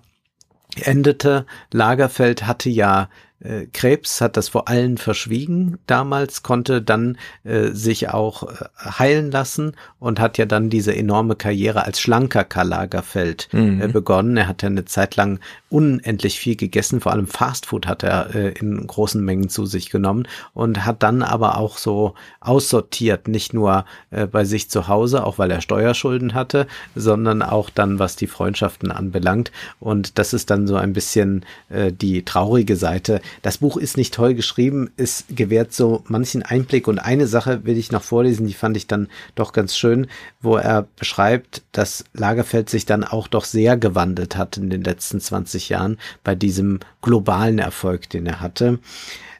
endete. 0.76 1.46
Lagerfeld 1.72 2.46
hatte 2.46 2.68
ja 2.70 3.08
äh, 3.40 3.66
Krebs 3.72 4.20
hat 4.20 4.36
das 4.36 4.48
vor 4.48 4.68
allen 4.68 4.98
verschwiegen 4.98 5.78
damals, 5.86 6.42
konnte 6.42 6.82
dann 6.82 7.16
äh, 7.44 7.68
sich 7.68 8.10
auch 8.10 8.42
äh, 8.44 8.64
heilen 8.98 9.30
lassen 9.30 9.76
und 9.98 10.20
hat 10.20 10.38
ja 10.38 10.46
dann 10.46 10.70
diese 10.70 10.94
enorme 10.94 11.36
Karriere 11.36 11.84
als 11.84 12.00
schlanker 12.00 12.44
Karl 12.44 12.68
Lagerfeld 12.68 13.48
mhm. 13.52 13.80
äh, 13.80 13.88
begonnen. 13.88 14.36
Er 14.36 14.46
hat 14.48 14.62
ja 14.62 14.68
eine 14.68 14.84
Zeit 14.84 15.16
lang 15.16 15.40
unendlich 15.70 16.38
viel 16.38 16.56
gegessen, 16.56 17.00
vor 17.00 17.12
allem 17.12 17.26
Fastfood 17.26 17.86
hat 17.86 18.02
er 18.02 18.34
äh, 18.34 18.50
in 18.50 18.86
großen 18.86 19.24
Mengen 19.24 19.48
zu 19.48 19.66
sich 19.66 19.90
genommen 19.90 20.26
und 20.52 20.84
hat 20.84 21.02
dann 21.02 21.22
aber 21.22 21.56
auch 21.56 21.78
so 21.78 22.14
aussortiert, 22.40 23.28
nicht 23.28 23.54
nur 23.54 23.84
äh, 24.10 24.26
bei 24.26 24.44
sich 24.44 24.68
zu 24.68 24.88
Hause, 24.88 25.24
auch 25.24 25.38
weil 25.38 25.50
er 25.50 25.60
Steuerschulden 25.60 26.34
hatte, 26.34 26.66
sondern 26.94 27.42
auch 27.42 27.70
dann, 27.70 27.98
was 27.98 28.16
die 28.16 28.26
Freundschaften 28.26 28.90
anbelangt. 28.90 29.52
Und 29.78 30.18
das 30.18 30.32
ist 30.32 30.50
dann 30.50 30.66
so 30.66 30.76
ein 30.76 30.92
bisschen 30.92 31.46
äh, 31.68 31.92
die 31.92 32.24
traurige 32.24 32.76
Seite 32.76 33.20
das 33.42 33.58
Buch 33.58 33.76
ist 33.76 33.96
nicht 33.96 34.14
toll 34.14 34.34
geschrieben, 34.34 34.90
es 34.96 35.24
gewährt 35.28 35.72
so 35.72 36.02
manchen 36.06 36.42
Einblick 36.42 36.88
und 36.88 36.98
eine 36.98 37.26
Sache 37.26 37.64
will 37.64 37.78
ich 37.78 37.92
noch 37.92 38.02
vorlesen, 38.02 38.46
die 38.46 38.54
fand 38.54 38.76
ich 38.76 38.86
dann 38.86 39.08
doch 39.34 39.52
ganz 39.52 39.76
schön, 39.76 40.06
wo 40.40 40.56
er 40.56 40.86
beschreibt, 40.96 41.62
dass 41.72 42.04
Lagerfeld 42.12 42.70
sich 42.70 42.86
dann 42.86 43.04
auch 43.04 43.28
doch 43.28 43.44
sehr 43.44 43.76
gewandelt 43.76 44.36
hat 44.36 44.56
in 44.56 44.70
den 44.70 44.82
letzten 44.82 45.20
20 45.20 45.68
Jahren 45.68 45.98
bei 46.24 46.34
diesem 46.34 46.80
globalen 47.02 47.58
Erfolg, 47.58 48.08
den 48.10 48.26
er 48.26 48.40
hatte. 48.40 48.78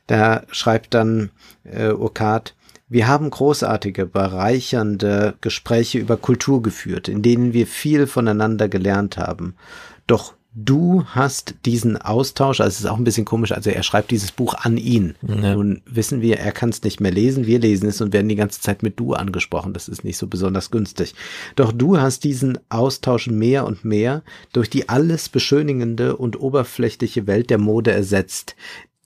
Da 0.06 0.42
schreibt 0.50 0.94
dann 0.94 1.30
äh, 1.64 1.92
Urquhart, 1.92 2.54
wir 2.88 3.06
haben 3.06 3.30
großartige, 3.30 4.04
bereichernde 4.04 5.34
Gespräche 5.40 6.00
über 6.00 6.16
Kultur 6.16 6.60
geführt, 6.60 7.06
in 7.06 7.22
denen 7.22 7.52
wir 7.52 7.68
viel 7.68 8.08
voneinander 8.08 8.68
gelernt 8.68 9.16
haben. 9.16 9.54
Doch 10.08 10.34
du 10.52 11.04
hast 11.06 11.54
diesen 11.64 11.96
Austausch, 11.96 12.60
also 12.60 12.68
es 12.68 12.80
ist 12.80 12.86
auch 12.86 12.96
ein 12.96 13.04
bisschen 13.04 13.24
komisch, 13.24 13.52
also 13.52 13.70
er 13.70 13.82
schreibt 13.82 14.10
dieses 14.10 14.32
Buch 14.32 14.54
an 14.54 14.76
ihn. 14.76 15.14
Ja. 15.22 15.54
Nun 15.54 15.82
wissen 15.86 16.20
wir, 16.20 16.38
er 16.38 16.52
kann 16.52 16.70
es 16.70 16.82
nicht 16.82 17.00
mehr 17.00 17.12
lesen, 17.12 17.46
wir 17.46 17.58
lesen 17.58 17.88
es 17.88 18.00
und 18.00 18.12
werden 18.12 18.28
die 18.28 18.36
ganze 18.36 18.60
Zeit 18.60 18.82
mit 18.82 18.98
du 18.98 19.14
angesprochen. 19.14 19.72
Das 19.72 19.88
ist 19.88 20.04
nicht 20.04 20.16
so 20.16 20.26
besonders 20.26 20.70
günstig. 20.70 21.14
Doch 21.56 21.72
du 21.72 21.98
hast 21.98 22.24
diesen 22.24 22.58
Austausch 22.68 23.28
mehr 23.28 23.64
und 23.64 23.84
mehr 23.84 24.22
durch 24.52 24.68
die 24.68 24.88
alles 24.88 25.28
beschönigende 25.28 26.16
und 26.16 26.40
oberflächliche 26.40 27.26
Welt 27.26 27.50
der 27.50 27.58
Mode 27.58 27.92
ersetzt. 27.92 28.56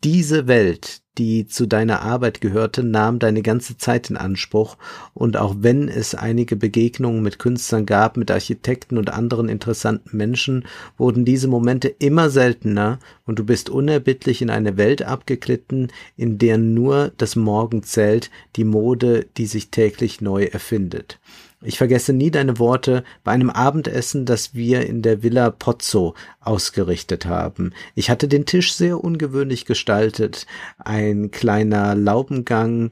Diese 0.02 0.47
Welt, 0.47 1.00
die 1.18 1.47
zu 1.47 1.67
deiner 1.67 2.02
Arbeit 2.02 2.41
gehörte, 2.41 2.83
nahm 2.83 3.18
deine 3.18 3.43
ganze 3.43 3.76
Zeit 3.78 4.10
in 4.10 4.17
Anspruch, 4.17 4.76
und 5.12 5.36
auch 5.36 5.57
wenn 5.59 5.89
es 5.89 6.15
einige 6.15 6.57
Begegnungen 6.57 7.23
mit 7.23 7.39
Künstlern 7.39 7.86
gab, 7.86 8.17
mit 8.17 8.31
Architekten 8.31 8.99
und 8.99 9.10
anderen 9.10 9.49
interessanten 9.49 10.17
Menschen, 10.17 10.65
wurden 10.99 11.25
diese 11.25 11.49
Momente 11.49 11.89
immer 11.89 12.31
seltener, 12.31 12.99
und 13.26 13.39
du 13.39 13.44
bist 13.44 13.70
unerbittlich 13.70 14.43
in 14.43 14.51
eine 14.51 14.76
Welt 14.76 15.02
abgeglitten, 15.02 15.89
in 16.17 16.39
der 16.39 16.59
nur 16.59 17.12
das 17.17 17.36
Morgen 17.36 17.83
zählt, 17.83 18.31
die 18.57 18.65
Mode, 18.65 19.26
die 19.36 19.47
sich 19.47 19.70
täglich 19.70 20.20
neu 20.20 20.44
erfindet. 20.44 21.20
Ich 21.65 21.78
vergesse 21.78 22.12
nie 22.12 22.31
deine 22.31 22.59
Worte 22.59 23.05
bei 23.25 23.33
einem 23.33 23.51
Abendessen, 23.51 24.26
das 24.26 24.55
wir 24.55 24.86
in 24.86 25.02
der 25.02 25.23
Villa 25.23 25.51
Pozzo 25.51 26.15
ausgerichtet 26.41 27.26
haben. 27.26 27.73
Ich 27.94 28.10
hatte 28.10 28.28
den 28.28 28.44
Tisch 28.47 28.75
sehr 28.75 29.02
ungewöhnlich 29.02 29.65
gestaltet. 29.65 30.47
Ein 30.78 31.31
kleiner 31.31 31.94
Laubengang, 31.94 32.91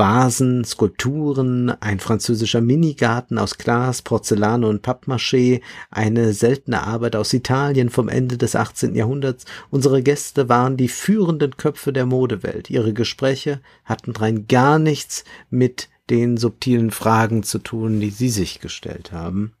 Vasen, 0.00 0.64
Skulpturen, 0.64 1.70
ein 1.80 2.00
französischer 2.00 2.62
Minigarten 2.62 3.36
aus 3.36 3.58
Glas, 3.58 4.00
Porzellan 4.00 4.64
und 4.64 4.82
Pappmaché, 4.82 5.60
eine 5.90 6.32
seltene 6.32 6.82
Arbeit 6.84 7.16
aus 7.16 7.34
Italien 7.34 7.90
vom 7.90 8.08
Ende 8.08 8.38
des 8.38 8.56
18. 8.56 8.94
Jahrhunderts. 8.94 9.44
Unsere 9.68 10.02
Gäste 10.02 10.48
waren 10.48 10.78
die 10.78 10.88
führenden 10.88 11.58
Köpfe 11.58 11.92
der 11.92 12.06
Modewelt. 12.06 12.70
Ihre 12.70 12.94
Gespräche 12.94 13.60
hatten 13.84 14.12
rein 14.12 14.46
gar 14.46 14.78
nichts 14.78 15.24
mit 15.50 15.89
den 16.10 16.36
subtilen 16.36 16.90
Fragen 16.90 17.42
zu 17.42 17.58
tun, 17.58 18.00
die 18.00 18.10
Sie 18.10 18.28
sich 18.28 18.60
gestellt 18.60 19.12
haben. 19.12 19.52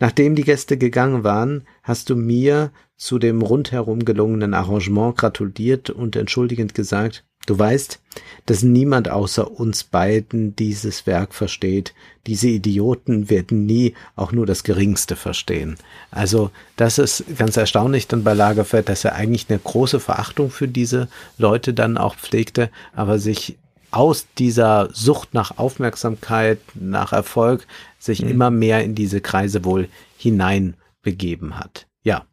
Nachdem 0.00 0.34
die 0.34 0.44
Gäste 0.44 0.76
gegangen 0.76 1.22
waren, 1.22 1.62
hast 1.82 2.10
du 2.10 2.16
mir 2.16 2.72
zu 2.96 3.18
dem 3.18 3.42
rundherum 3.42 4.04
gelungenen 4.04 4.54
Arrangement 4.54 5.16
gratuliert 5.16 5.90
und 5.90 6.16
entschuldigend 6.16 6.74
gesagt, 6.74 7.24
du 7.46 7.58
weißt, 7.58 8.00
dass 8.46 8.62
niemand 8.62 9.08
außer 9.08 9.50
uns 9.50 9.84
beiden 9.84 10.54
dieses 10.54 11.06
Werk 11.06 11.34
versteht. 11.34 11.94
Diese 12.26 12.48
Idioten 12.48 13.28
werden 13.30 13.66
nie 13.66 13.94
auch 14.14 14.32
nur 14.32 14.46
das 14.46 14.62
Geringste 14.62 15.16
verstehen. 15.16 15.76
Also 16.10 16.50
das 16.76 16.98
ist 16.98 17.24
ganz 17.36 17.56
erstaunlich 17.56 18.06
dann 18.06 18.22
bei 18.22 18.34
Lagerfeld, 18.34 18.88
dass 18.88 19.04
er 19.04 19.14
eigentlich 19.14 19.46
eine 19.48 19.58
große 19.58 19.98
Verachtung 19.98 20.50
für 20.50 20.68
diese 20.68 21.08
Leute 21.38 21.74
dann 21.74 21.98
auch 21.98 22.14
pflegte, 22.14 22.70
aber 22.94 23.18
sich 23.18 23.58
aus 23.92 24.26
dieser 24.38 24.88
Sucht 24.92 25.34
nach 25.34 25.58
Aufmerksamkeit, 25.58 26.58
nach 26.74 27.12
Erfolg 27.12 27.66
sich 27.98 28.22
mhm. 28.22 28.28
immer 28.28 28.50
mehr 28.50 28.82
in 28.82 28.94
diese 28.94 29.20
Kreise 29.20 29.64
wohl 29.64 29.88
hineinbegeben 30.16 31.58
hat. 31.58 31.86
Ja, 32.02 32.26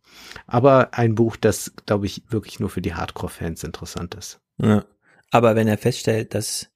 aber 0.47 0.93
ein 0.93 1.15
Buch, 1.15 1.35
das, 1.35 1.73
glaube 1.85 2.05
ich, 2.05 2.23
wirklich 2.29 2.59
nur 2.59 2.69
für 2.69 2.81
die 2.81 2.95
Hardcore-Fans 2.95 3.63
interessant 3.63 4.15
ist. 4.15 4.39
Ja. 4.57 4.85
Aber 5.31 5.55
wenn 5.55 5.67
er 5.67 5.77
feststellt, 5.77 6.33
dass 6.33 6.69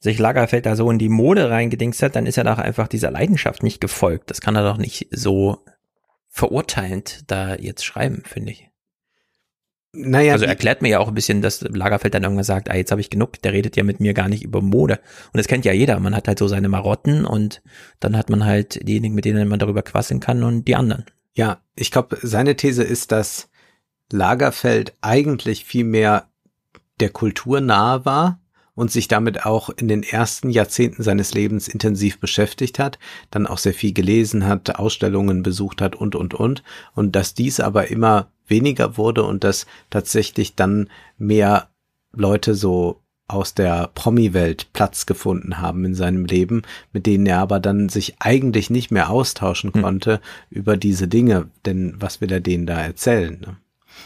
sich 0.00 0.18
Lagerfeld 0.18 0.66
da 0.66 0.74
so 0.74 0.90
in 0.90 0.98
die 0.98 1.08
Mode 1.08 1.48
reingedingst 1.48 2.02
hat, 2.02 2.16
dann 2.16 2.26
ist 2.26 2.36
er 2.36 2.44
doch 2.44 2.58
einfach 2.58 2.88
dieser 2.88 3.10
Leidenschaft 3.10 3.62
nicht 3.62 3.80
gefolgt. 3.80 4.30
Das 4.30 4.40
kann 4.40 4.56
er 4.56 4.64
doch 4.64 4.76
nicht 4.76 5.08
so 5.12 5.64
verurteilend 6.28 7.30
da 7.30 7.54
jetzt 7.54 7.84
schreiben, 7.84 8.22
finde 8.26 8.52
ich. 8.52 8.68
Naja, 9.94 10.32
also 10.32 10.46
erklärt 10.46 10.80
mir 10.80 10.88
ja 10.88 10.98
auch 11.00 11.08
ein 11.08 11.14
bisschen, 11.14 11.42
dass 11.42 11.60
Lagerfeld 11.60 12.14
dann 12.14 12.22
irgendwann 12.22 12.44
sagt, 12.44 12.70
ah, 12.70 12.76
jetzt 12.76 12.90
habe 12.90 13.02
ich 13.02 13.10
genug, 13.10 13.42
der 13.42 13.52
redet 13.52 13.76
ja 13.76 13.84
mit 13.84 14.00
mir 14.00 14.14
gar 14.14 14.28
nicht 14.28 14.42
über 14.42 14.62
Mode. 14.62 15.00
Und 15.32 15.38
das 15.38 15.48
kennt 15.48 15.66
ja 15.66 15.72
jeder. 15.72 16.00
Man 16.00 16.16
hat 16.16 16.28
halt 16.28 16.38
so 16.38 16.48
seine 16.48 16.70
Marotten 16.70 17.26
und 17.26 17.62
dann 18.00 18.16
hat 18.16 18.30
man 18.30 18.44
halt 18.44 18.86
diejenigen, 18.88 19.14
mit 19.14 19.26
denen 19.26 19.48
man 19.48 19.58
darüber 19.58 19.82
quasseln 19.82 20.20
kann 20.20 20.42
und 20.44 20.66
die 20.66 20.76
anderen. 20.76 21.04
Ja, 21.34 21.60
ich 21.76 21.90
glaube, 21.90 22.18
seine 22.22 22.56
These 22.56 22.82
ist, 22.82 23.12
dass 23.12 23.50
Lagerfeld 24.10 24.94
eigentlich 25.02 25.66
viel 25.66 25.84
mehr 25.84 26.28
der 27.00 27.10
Kultur 27.10 27.60
nahe 27.60 28.04
war 28.06 28.41
und 28.74 28.90
sich 28.90 29.08
damit 29.08 29.44
auch 29.44 29.70
in 29.70 29.88
den 29.88 30.02
ersten 30.02 30.50
Jahrzehnten 30.50 31.02
seines 31.02 31.34
Lebens 31.34 31.68
intensiv 31.68 32.20
beschäftigt 32.20 32.78
hat, 32.78 32.98
dann 33.30 33.46
auch 33.46 33.58
sehr 33.58 33.74
viel 33.74 33.92
gelesen 33.92 34.46
hat, 34.46 34.76
Ausstellungen 34.76 35.42
besucht 35.42 35.82
hat 35.82 35.94
und, 35.94 36.14
und, 36.14 36.34
und. 36.34 36.62
Und 36.94 37.14
dass 37.14 37.34
dies 37.34 37.60
aber 37.60 37.88
immer 37.88 38.30
weniger 38.46 38.96
wurde 38.96 39.24
und 39.24 39.44
dass 39.44 39.66
tatsächlich 39.90 40.54
dann 40.54 40.88
mehr 41.18 41.68
Leute 42.12 42.54
so 42.54 43.02
aus 43.28 43.54
der 43.54 43.90
Promi-Welt 43.94 44.72
Platz 44.72 45.06
gefunden 45.06 45.58
haben 45.58 45.84
in 45.84 45.94
seinem 45.94 46.24
Leben, 46.26 46.62
mit 46.92 47.06
denen 47.06 47.26
er 47.26 47.38
aber 47.38 47.60
dann 47.60 47.88
sich 47.88 48.16
eigentlich 48.18 48.68
nicht 48.68 48.90
mehr 48.90 49.10
austauschen 49.10 49.72
hm. 49.72 49.82
konnte 49.82 50.20
mhm. 50.50 50.56
über 50.58 50.76
diese 50.76 51.08
Dinge, 51.08 51.48
denn 51.64 51.94
was 51.98 52.20
will 52.20 52.30
er 52.30 52.40
denen 52.40 52.66
da 52.66 52.80
erzählen? 52.80 53.40
Ne? 53.40 53.56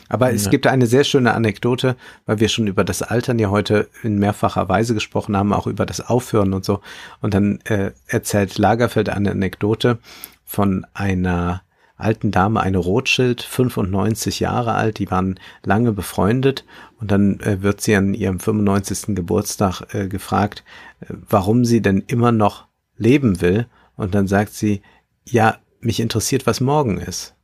Aber 0.09 0.33
es 0.33 0.51
gibt 0.51 0.67
eine 0.67 0.87
sehr 0.87 1.05
schöne 1.05 1.35
Anekdote, 1.35 1.97
weil 2.27 2.41
wir 2.41 2.49
schon 2.49 2.67
über 2.67 2.85
das 2.85 3.03
Altern 3.03 3.39
ja 3.39 3.51
heute 3.51 3.89
in 4.03 4.19
mehrfacher 4.19 4.69
Weise 4.69 4.95
gesprochen 4.95 5.37
haben, 5.37 5.53
auch 5.53 5.67
über 5.67 5.87
das 5.87 6.01
Aufhören 6.01 6.53
und 6.55 6.65
so. 6.65 6.81
Und 7.21 7.35
dann 7.35 7.61
äh, 7.65 7.93
erzählt 8.07 8.59
Lagerfeld 8.59 9.09
eine 9.09 9.33
Anekdote 9.33 9.99
von 10.45 10.87
einer 10.95 11.63
alten 11.97 12.31
Dame, 12.31 12.61
eine 12.61 12.79
Rothschild, 12.79 13.43
95 13.43 14.41
Jahre 14.41 14.75
alt, 14.75 14.99
die 14.99 15.11
waren 15.11 15.41
lange 15.65 15.93
befreundet 15.93 16.65
und 17.01 17.11
dann 17.11 17.41
äh, 17.41 17.63
wird 17.63 17.81
sie 17.81 17.97
an 17.97 18.15
ihrem 18.15 18.39
95. 18.39 19.15
Geburtstag 19.17 19.95
äh, 19.95 20.09
gefragt, 20.09 20.63
äh, 21.01 21.07
warum 21.29 21.65
sie 21.65 21.81
denn 21.81 22.05
immer 22.07 22.33
noch 22.33 22.67
leben 22.97 23.41
will 23.41 23.67
und 23.97 24.15
dann 24.15 24.27
sagt 24.27 24.53
sie, 24.53 24.83
ja, 25.25 25.57
mich 25.81 26.01
interessiert, 26.01 26.47
was 26.47 26.61
morgen 26.61 26.99
ist. 26.99 27.35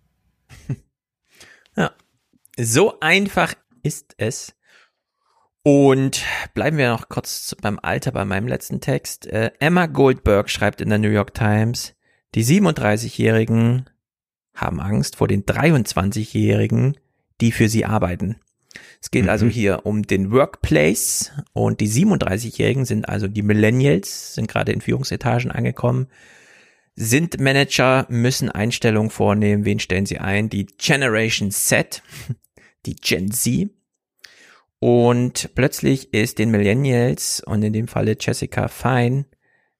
So 2.58 3.00
einfach 3.00 3.54
ist 3.82 4.14
es. 4.18 4.54
Und 5.64 6.24
bleiben 6.54 6.76
wir 6.76 6.90
noch 6.90 7.08
kurz 7.08 7.54
beim 7.60 7.78
Alter 7.80 8.10
bei 8.10 8.24
meinem 8.24 8.48
letzten 8.48 8.80
Text. 8.80 9.26
Äh, 9.26 9.52
Emma 9.60 9.86
Goldberg 9.86 10.50
schreibt 10.50 10.80
in 10.80 10.88
der 10.88 10.98
New 10.98 11.08
York 11.08 11.34
Times, 11.34 11.94
die 12.34 12.44
37-Jährigen 12.44 13.88
haben 14.54 14.80
Angst 14.80 15.16
vor 15.16 15.28
den 15.28 15.44
23-Jährigen, 15.44 16.96
die 17.40 17.52
für 17.52 17.68
sie 17.68 17.84
arbeiten. 17.84 18.40
Es 19.00 19.10
geht 19.10 19.28
also 19.28 19.44
mhm. 19.44 19.48
also 19.50 19.60
hier 19.60 19.86
um 19.86 20.02
den 20.02 20.32
Workplace 20.32 21.32
und 21.52 21.80
die 21.80 21.88
37-Jährigen 21.88 22.84
sind 22.84 23.08
also 23.08 23.28
die 23.28 23.42
Millennials, 23.42 24.34
sind 24.34 24.48
gerade 24.48 24.72
in 24.72 24.80
Führungsetagen 24.80 25.50
angekommen, 25.50 26.08
sind 26.94 27.40
Manager, 27.40 28.06
müssen 28.08 28.50
Einstellungen 28.50 29.10
vornehmen. 29.10 29.64
Wen 29.64 29.80
stellen 29.80 30.06
sie 30.06 30.18
ein? 30.18 30.50
Die 30.50 30.66
Generation 30.66 31.50
Z, 31.50 32.02
die 32.86 32.96
Gen 32.96 33.30
Z. 33.30 33.70
Und 34.78 35.50
plötzlich 35.54 36.12
ist 36.12 36.38
den 36.38 36.50
Millennials 36.50 37.40
und 37.40 37.62
in 37.62 37.72
dem 37.72 37.88
Falle 37.88 38.16
Jessica 38.18 38.68
Fine 38.68 39.26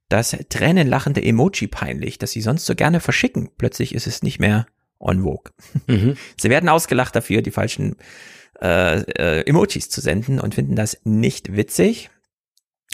das 0.08 0.36
tränenlachende 0.50 1.22
Emoji 1.24 1.66
peinlich, 1.66 2.18
das 2.18 2.32
sie 2.32 2.42
sonst 2.42 2.66
so 2.66 2.74
gerne 2.74 3.00
verschicken. 3.00 3.50
Plötzlich 3.56 3.94
ist 3.94 4.06
es 4.06 4.22
nicht 4.22 4.38
mehr 4.38 4.66
on 5.00 5.22
vogue. 5.22 5.52
Mhm. 5.86 6.16
Sie 6.40 6.50
werden 6.50 6.68
ausgelacht 6.68 7.16
dafür, 7.16 7.42
die 7.42 7.50
falschen 7.50 7.96
äh, 8.60 9.00
äh, 9.00 9.48
Emojis 9.48 9.88
zu 9.88 10.00
senden 10.00 10.38
und 10.38 10.54
finden 10.54 10.76
das 10.76 11.00
nicht 11.04 11.56
witzig. 11.56 12.10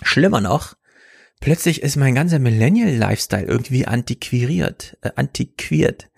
Schlimmer 0.03 0.41
noch, 0.41 0.77
plötzlich 1.41 1.83
ist 1.83 1.97
mein 1.97 2.15
ganzer 2.15 2.39
Millennial-Lifestyle 2.39 3.47
irgendwie 3.47 3.87
antiquiert, 3.87 4.97
äh, 5.03 5.11
antiquiert. 5.17 6.11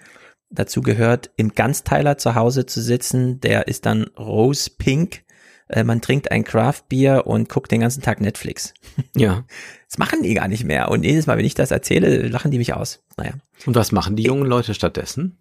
Dazu 0.50 0.80
gehört, 0.80 1.30
im 1.36 1.54
Ganzteiler 1.54 2.18
zu 2.18 2.34
Hause 2.34 2.66
zu 2.66 2.82
sitzen, 2.82 3.40
der 3.40 3.68
ist 3.68 3.86
dann 3.86 4.04
rose 4.18 4.70
pink. 4.76 5.22
Äh, 5.68 5.84
man 5.84 6.00
trinkt 6.00 6.32
ein 6.32 6.42
Craft 6.42 6.82
Beer 6.88 7.26
und 7.26 7.48
guckt 7.48 7.70
den 7.70 7.80
ganzen 7.80 8.02
Tag 8.02 8.20
Netflix. 8.20 8.74
Ja. 9.16 9.44
Das 9.88 9.98
machen 9.98 10.22
die 10.22 10.34
gar 10.34 10.46
nicht 10.46 10.64
mehr. 10.64 10.90
Und 10.90 11.04
jedes 11.04 11.26
Mal, 11.26 11.36
wenn 11.36 11.44
ich 11.44 11.54
das 11.54 11.72
erzähle, 11.72 12.28
lachen 12.28 12.52
die 12.52 12.58
mich 12.58 12.74
aus. 12.74 13.02
Naja. 13.16 13.32
Und 13.66 13.74
was 13.74 13.90
machen 13.90 14.14
die 14.14 14.22
jungen 14.22 14.46
Leute 14.46 14.72
stattdessen? 14.74 15.38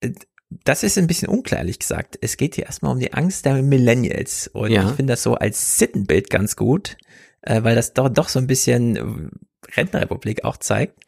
Äh, 0.00 0.12
das 0.64 0.82
ist 0.82 0.98
ein 0.98 1.06
bisschen 1.06 1.28
unklar, 1.28 1.60
ehrlich 1.60 1.78
gesagt. 1.78 2.18
Es 2.20 2.36
geht 2.36 2.54
hier 2.54 2.66
erstmal 2.66 2.92
um 2.92 2.98
die 2.98 3.12
Angst 3.12 3.46
der 3.46 3.62
Millennials. 3.62 4.48
Und 4.48 4.70
ja. 4.70 4.88
ich 4.88 4.96
finde 4.96 5.14
das 5.14 5.22
so 5.22 5.34
als 5.34 5.78
Sittenbild 5.78 6.30
ganz 6.30 6.56
gut, 6.56 6.96
äh, 7.42 7.62
weil 7.62 7.74
das 7.74 7.92
doch, 7.94 8.08
doch 8.08 8.28
so 8.28 8.38
ein 8.38 8.46
bisschen 8.46 8.96
äh, 8.96 9.74
Rentenrepublik 9.76 10.44
auch 10.44 10.56
zeigt. 10.56 10.98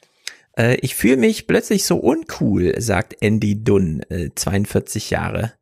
Äh, 0.56 0.76
ich 0.76 0.94
fühle 0.94 1.16
mich 1.16 1.46
plötzlich 1.46 1.84
so 1.84 1.96
uncool, 1.96 2.80
sagt 2.80 3.16
Andy 3.20 3.62
Dunn, 3.62 4.02
äh, 4.08 4.30
42 4.34 5.10
Jahre. 5.10 5.52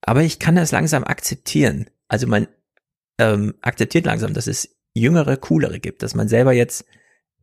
Aber 0.00 0.22
ich 0.22 0.38
kann 0.38 0.54
das 0.54 0.72
langsam 0.72 1.04
akzeptieren. 1.04 1.90
Also 2.08 2.26
man 2.26 2.46
ähm, 3.18 3.54
akzeptiert 3.60 4.06
langsam, 4.06 4.34
dass 4.34 4.46
es 4.46 4.76
jüngere, 4.94 5.36
coolere 5.36 5.80
gibt, 5.80 6.02
dass 6.02 6.14
man 6.14 6.28
selber 6.28 6.52
jetzt 6.52 6.84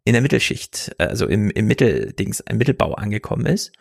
in 0.03 0.13
der 0.13 0.21
Mittelschicht, 0.21 0.95
also 0.99 1.25
im, 1.27 1.49
im 1.49 1.67
Mitteldings, 1.67 2.39
im 2.41 2.57
Mittelbau 2.57 2.93
angekommen 2.93 3.45
ist 3.45 3.71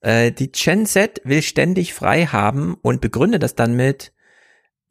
äh, 0.00 0.32
die 0.32 0.50
Gen 0.50 0.86
Z 0.86 1.20
will 1.24 1.42
ständig 1.42 1.94
frei 1.94 2.26
haben 2.26 2.76
und 2.82 3.00
begründet 3.00 3.42
das 3.42 3.54
dann 3.54 3.74
mit, 3.74 4.12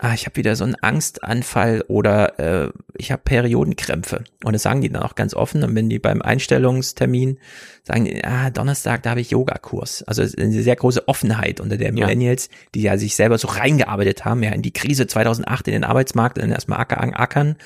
ah, 0.01 0.13
ich 0.13 0.25
habe 0.25 0.37
wieder 0.37 0.55
so 0.55 0.63
einen 0.63 0.75
Angstanfall 0.75 1.83
oder 1.89 2.39
äh, 2.39 2.71
ich 2.97 3.11
habe 3.11 3.21
Periodenkrämpfe. 3.21 4.23
Und 4.45 4.53
das 4.53 4.63
sagen 4.63 4.81
die 4.81 4.89
dann 4.89 5.03
auch 5.03 5.13
ganz 5.13 5.33
offen. 5.33 5.61
Und 5.61 5.75
wenn 5.75 5.89
die 5.89 5.99
beim 5.99 6.21
Einstellungstermin 6.21 7.37
sagen, 7.83 8.09
ah, 8.23 8.49
Donnerstag, 8.49 9.03
da 9.03 9.11
habe 9.11 9.21
ich 9.21 9.31
Yogakurs. 9.31 10.03
Also 10.03 10.21
eine 10.21 10.63
sehr 10.63 10.77
große 10.77 11.07
Offenheit 11.09 11.59
unter 11.59 11.77
der 11.77 11.91
Millennials, 11.91 12.47
ja. 12.47 12.57
die 12.75 12.81
ja 12.81 12.97
sich 12.97 13.15
selber 13.15 13.37
so 13.37 13.49
reingearbeitet 13.49 14.23
haben, 14.23 14.41
ja 14.41 14.51
in 14.51 14.61
die 14.61 14.73
Krise 14.73 15.05
2008 15.05 15.67
in 15.67 15.73
den 15.73 15.83
Arbeitsmarkt 15.83 16.37
und 16.37 16.43
dann 16.43 16.51
erstmal 16.51 16.79
ackern, 16.79 17.13
ackern. 17.13 17.57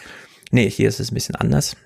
Nee, 0.51 0.69
hier 0.69 0.89
ist 0.89 0.99
es 0.99 1.11
ein 1.11 1.15
bisschen 1.15 1.35
anders. 1.35 1.77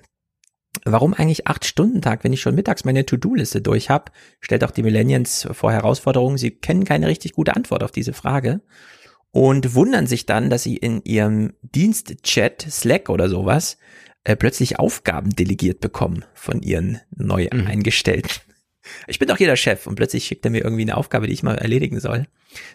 Warum 0.84 1.12
eigentlich 1.12 1.46
acht 1.46 1.66
Stunden 1.66 2.00
Tag, 2.00 2.24
wenn 2.24 2.32
ich 2.32 2.40
schon 2.40 2.54
mittags 2.54 2.84
meine 2.84 3.04
To-Do-Liste 3.04 3.60
durch 3.60 3.90
habe? 3.90 4.12
Stellt 4.40 4.64
auch 4.64 4.70
die 4.70 4.82
Millennials 4.82 5.46
vor 5.52 5.72
Herausforderungen. 5.72 6.38
Sie 6.38 6.52
kennen 6.52 6.84
keine 6.84 7.08
richtig 7.08 7.32
gute 7.32 7.54
Antwort 7.54 7.82
auf 7.82 7.90
diese 7.90 8.14
Frage 8.14 8.62
und 9.30 9.74
wundern 9.74 10.06
sich 10.06 10.26
dann, 10.26 10.50
dass 10.50 10.62
sie 10.62 10.76
in 10.76 11.02
ihrem 11.04 11.52
Dienstchat, 11.62 12.66
Slack 12.70 13.08
oder 13.08 13.28
sowas, 13.28 13.78
äh, 14.24 14.36
plötzlich 14.36 14.78
Aufgaben 14.78 15.30
delegiert 15.30 15.80
bekommen 15.80 16.24
von 16.34 16.62
ihren 16.62 17.00
neu 17.14 17.48
mhm. 17.52 17.66
eingestellten. 17.66 18.30
Ich 19.06 19.18
bin 19.18 19.28
doch 19.28 19.36
hier 19.36 19.46
der 19.46 19.56
Chef 19.56 19.86
und 19.86 19.96
plötzlich 19.96 20.24
schickt 20.24 20.44
er 20.44 20.50
mir 20.50 20.64
irgendwie 20.64 20.82
eine 20.82 20.96
Aufgabe, 20.96 21.26
die 21.26 21.32
ich 21.32 21.42
mal 21.42 21.58
erledigen 21.58 22.00
soll. 22.00 22.26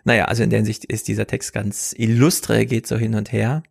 Naja, 0.03 0.25
also 0.25 0.43
in 0.43 0.49
der 0.49 0.59
Hinsicht 0.59 0.85
ist 0.85 1.07
dieser 1.07 1.27
Text 1.27 1.53
ganz 1.53 1.93
illustre, 1.97 2.65
geht 2.65 2.87
so 2.87 2.97
hin 2.97 3.15
und 3.15 3.31
her. 3.31 3.63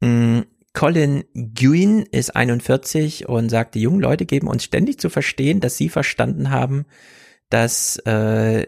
Mm, 0.00 0.40
Colin 0.72 1.24
Gwyn 1.34 2.02
ist 2.02 2.36
41 2.36 3.28
und 3.28 3.48
sagt, 3.48 3.74
die 3.74 3.80
jungen 3.80 4.00
Leute 4.00 4.26
geben 4.26 4.46
uns 4.48 4.62
ständig 4.62 5.00
zu 5.00 5.08
verstehen, 5.08 5.60
dass 5.60 5.76
sie 5.76 5.88
verstanden 5.88 6.50
haben, 6.50 6.84
dass 7.48 7.96
äh, 8.04 8.66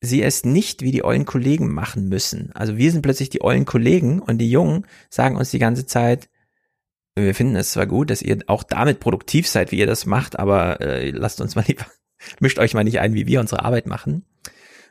sie 0.00 0.22
es 0.22 0.44
nicht 0.44 0.82
wie 0.82 0.92
die 0.92 1.04
ollen 1.04 1.24
Kollegen 1.24 1.72
machen 1.72 2.08
müssen. 2.08 2.52
Also 2.54 2.76
wir 2.76 2.92
sind 2.92 3.02
plötzlich 3.02 3.30
die 3.30 3.42
ollen 3.42 3.64
Kollegen 3.64 4.20
und 4.20 4.38
die 4.38 4.50
Jungen 4.50 4.86
sagen 5.10 5.36
uns 5.36 5.50
die 5.50 5.58
ganze 5.58 5.86
Zeit, 5.86 6.28
wir 7.16 7.34
finden 7.34 7.56
es 7.56 7.72
zwar 7.72 7.86
gut, 7.86 8.10
dass 8.10 8.22
ihr 8.22 8.38
auch 8.46 8.62
damit 8.62 9.00
produktiv 9.00 9.48
seid, 9.48 9.72
wie 9.72 9.78
ihr 9.78 9.86
das 9.86 10.06
macht, 10.06 10.38
aber 10.38 10.80
äh, 10.80 11.10
lasst 11.10 11.40
uns 11.40 11.56
mal 11.56 11.64
lieber, 11.66 11.86
mischt 12.40 12.58
euch 12.58 12.74
mal 12.74 12.84
nicht 12.84 13.00
ein, 13.00 13.14
wie 13.14 13.26
wir 13.26 13.40
unsere 13.40 13.64
Arbeit 13.64 13.86
machen. 13.86 14.24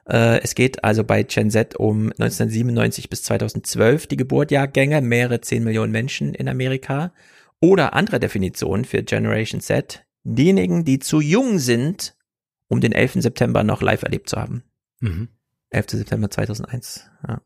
Äh, 0.07 0.41
es 0.41 0.55
geht 0.55 0.83
also 0.83 1.03
bei 1.03 1.23
Gen 1.23 1.51
Z 1.51 1.75
um 1.75 2.11
1997 2.11 3.09
bis 3.09 3.23
2012 3.23 4.07
die 4.07 4.17
Geburtjahrgänge, 4.17 5.01
mehrere 5.01 5.41
10 5.41 5.63
Millionen 5.63 5.91
Menschen 5.91 6.33
in 6.33 6.49
Amerika. 6.49 7.13
Oder 7.59 7.93
andere 7.93 8.19
Definition 8.19 8.85
für 8.85 9.01
Generation 9.01 9.61
Z, 9.61 10.05
diejenigen, 10.23 10.85
die 10.85 10.99
zu 10.99 11.21
jung 11.21 11.57
sind, 11.57 12.15
um 12.67 12.81
den 12.81 12.91
11. 12.91 13.13
September 13.15 13.63
noch 13.63 13.81
live 13.81 14.03
erlebt 14.03 14.29
zu 14.29 14.37
haben. 14.37 14.63
Mhm. 14.99 15.29
11. 15.69 15.91
September 15.91 16.29
2001. 16.29 17.09
Ja. 17.27 17.41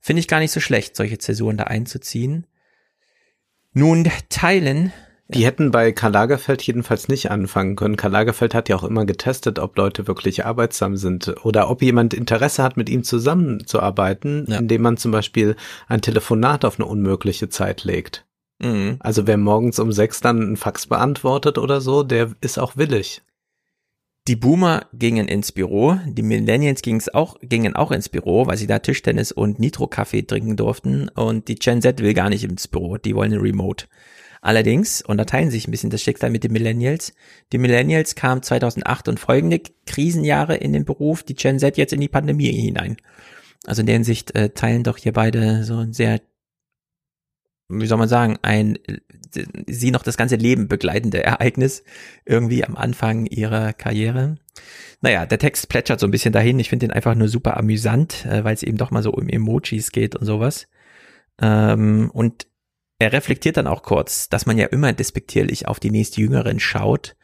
Finde 0.00 0.20
ich 0.20 0.28
gar 0.28 0.40
nicht 0.40 0.52
so 0.52 0.60
schlecht, 0.60 0.96
solche 0.96 1.18
Zäsuren 1.18 1.56
da 1.56 1.64
einzuziehen. 1.64 2.46
Nun 3.72 4.10
teilen 4.28 4.92
die 5.34 5.46
hätten 5.46 5.70
bei 5.70 5.92
Karl 5.92 6.12
Lagerfeld 6.12 6.62
jedenfalls 6.62 7.08
nicht 7.08 7.30
anfangen 7.30 7.76
können. 7.76 7.96
Karl 7.96 8.12
Lagerfeld 8.12 8.54
hat 8.54 8.68
ja 8.68 8.76
auch 8.76 8.84
immer 8.84 9.06
getestet, 9.06 9.58
ob 9.58 9.76
Leute 9.76 10.06
wirklich 10.06 10.44
arbeitsam 10.44 10.96
sind 10.96 11.34
oder 11.44 11.70
ob 11.70 11.82
jemand 11.82 12.12
Interesse 12.12 12.62
hat, 12.62 12.76
mit 12.76 12.88
ihm 12.88 13.02
zusammenzuarbeiten, 13.02 14.46
ja. 14.48 14.58
indem 14.58 14.82
man 14.82 14.96
zum 14.96 15.12
Beispiel 15.12 15.56
ein 15.88 16.02
Telefonat 16.02 16.64
auf 16.64 16.78
eine 16.78 16.86
unmögliche 16.86 17.48
Zeit 17.48 17.84
legt. 17.84 18.26
Mhm. 18.60 18.96
Also 19.00 19.26
wer 19.26 19.38
morgens 19.38 19.78
um 19.78 19.92
sechs 19.92 20.20
dann 20.20 20.52
ein 20.52 20.56
Fax 20.56 20.86
beantwortet 20.86 21.56
oder 21.58 21.80
so, 21.80 22.02
der 22.02 22.32
ist 22.40 22.58
auch 22.58 22.76
willig. 22.76 23.22
Die 24.28 24.36
Boomer 24.36 24.86
gingen 24.92 25.26
ins 25.26 25.50
Büro, 25.50 25.98
die 26.06 26.22
Millennials 26.22 26.82
ging's 26.82 27.08
auch, 27.08 27.40
gingen 27.42 27.74
auch 27.74 27.90
ins 27.90 28.08
Büro, 28.08 28.46
weil 28.46 28.56
sie 28.56 28.68
da 28.68 28.78
Tischtennis 28.78 29.32
und 29.32 29.58
Nitro-Kaffee 29.58 30.22
trinken 30.22 30.56
durften 30.56 31.08
und 31.08 31.48
die 31.48 31.56
Gen 31.56 31.82
Z 31.82 32.00
will 32.00 32.14
gar 32.14 32.28
nicht 32.28 32.44
ins 32.44 32.68
Büro, 32.68 32.98
die 32.98 33.16
wollen 33.16 33.32
Remote. 33.32 33.86
Allerdings, 34.40 35.02
und 35.02 35.18
da 35.18 35.24
teilen 35.24 35.50
sich 35.50 35.66
ein 35.66 35.72
bisschen 35.72 35.90
das 35.90 36.02
Schicksal 36.02 36.30
mit 36.30 36.44
den 36.44 36.52
Millennials, 36.52 37.14
die 37.52 37.58
Millennials 37.58 38.14
kamen 38.14 38.44
2008 38.44 39.08
und 39.08 39.18
folgende 39.18 39.60
Krisenjahre 39.86 40.56
in 40.56 40.72
den 40.72 40.84
Beruf, 40.84 41.24
die 41.24 41.34
Gen 41.34 41.58
Z 41.58 41.76
jetzt 41.76 41.92
in 41.92 42.00
die 42.00 42.08
Pandemie 42.08 42.52
hinein. 42.52 42.98
Also 43.66 43.80
in 43.80 43.86
der 43.86 43.94
Hinsicht 43.94 44.36
äh, 44.36 44.50
teilen 44.50 44.84
doch 44.84 44.98
hier 44.98 45.12
beide 45.12 45.64
so 45.64 45.78
ein 45.78 45.92
sehr, 45.92 46.20
wie 47.68 47.86
soll 47.86 47.98
man 47.98 48.08
sagen, 48.08 48.38
ein 48.42 48.78
sie 49.66 49.90
noch 49.90 50.02
das 50.02 50.16
ganze 50.16 50.36
Leben 50.36 50.68
begleitende 50.68 51.22
Ereignis 51.22 51.84
irgendwie 52.24 52.64
am 52.64 52.76
Anfang 52.76 53.26
ihrer 53.26 53.72
Karriere. 53.72 54.36
Naja, 55.00 55.26
der 55.26 55.38
Text 55.38 55.68
plätschert 55.68 56.00
so 56.00 56.06
ein 56.06 56.10
bisschen 56.10 56.32
dahin. 56.32 56.58
Ich 56.58 56.68
finde 56.68 56.86
den 56.86 56.92
einfach 56.92 57.14
nur 57.14 57.28
super 57.28 57.56
amüsant, 57.56 58.26
äh, 58.26 58.44
weil 58.44 58.54
es 58.54 58.62
eben 58.62 58.78
doch 58.78 58.90
mal 58.90 59.02
so 59.02 59.12
um 59.12 59.28
Emojis 59.28 59.90
geht 59.90 60.16
und 60.16 60.26
sowas. 60.26 60.68
Ähm, 61.40 62.10
und 62.12 62.46
er 62.98 63.12
reflektiert 63.12 63.56
dann 63.56 63.66
auch 63.66 63.82
kurz, 63.82 64.28
dass 64.28 64.46
man 64.46 64.58
ja 64.58 64.66
immer 64.66 64.92
despektierlich 64.92 65.66
auf 65.66 65.80
die 65.80 65.90
nächstjüngeren 65.90 66.60
schaut. 66.60 67.16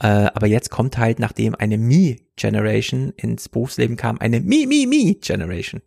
Äh, 0.00 0.06
aber 0.06 0.46
jetzt 0.46 0.70
kommt 0.70 0.98
halt, 0.98 1.18
nachdem 1.18 1.54
eine 1.54 1.78
Me-Generation 1.78 3.12
ins 3.16 3.48
Berufsleben 3.48 3.96
kam, 3.96 4.18
eine 4.18 4.40
Me-Me-Me-Generation. 4.40 5.82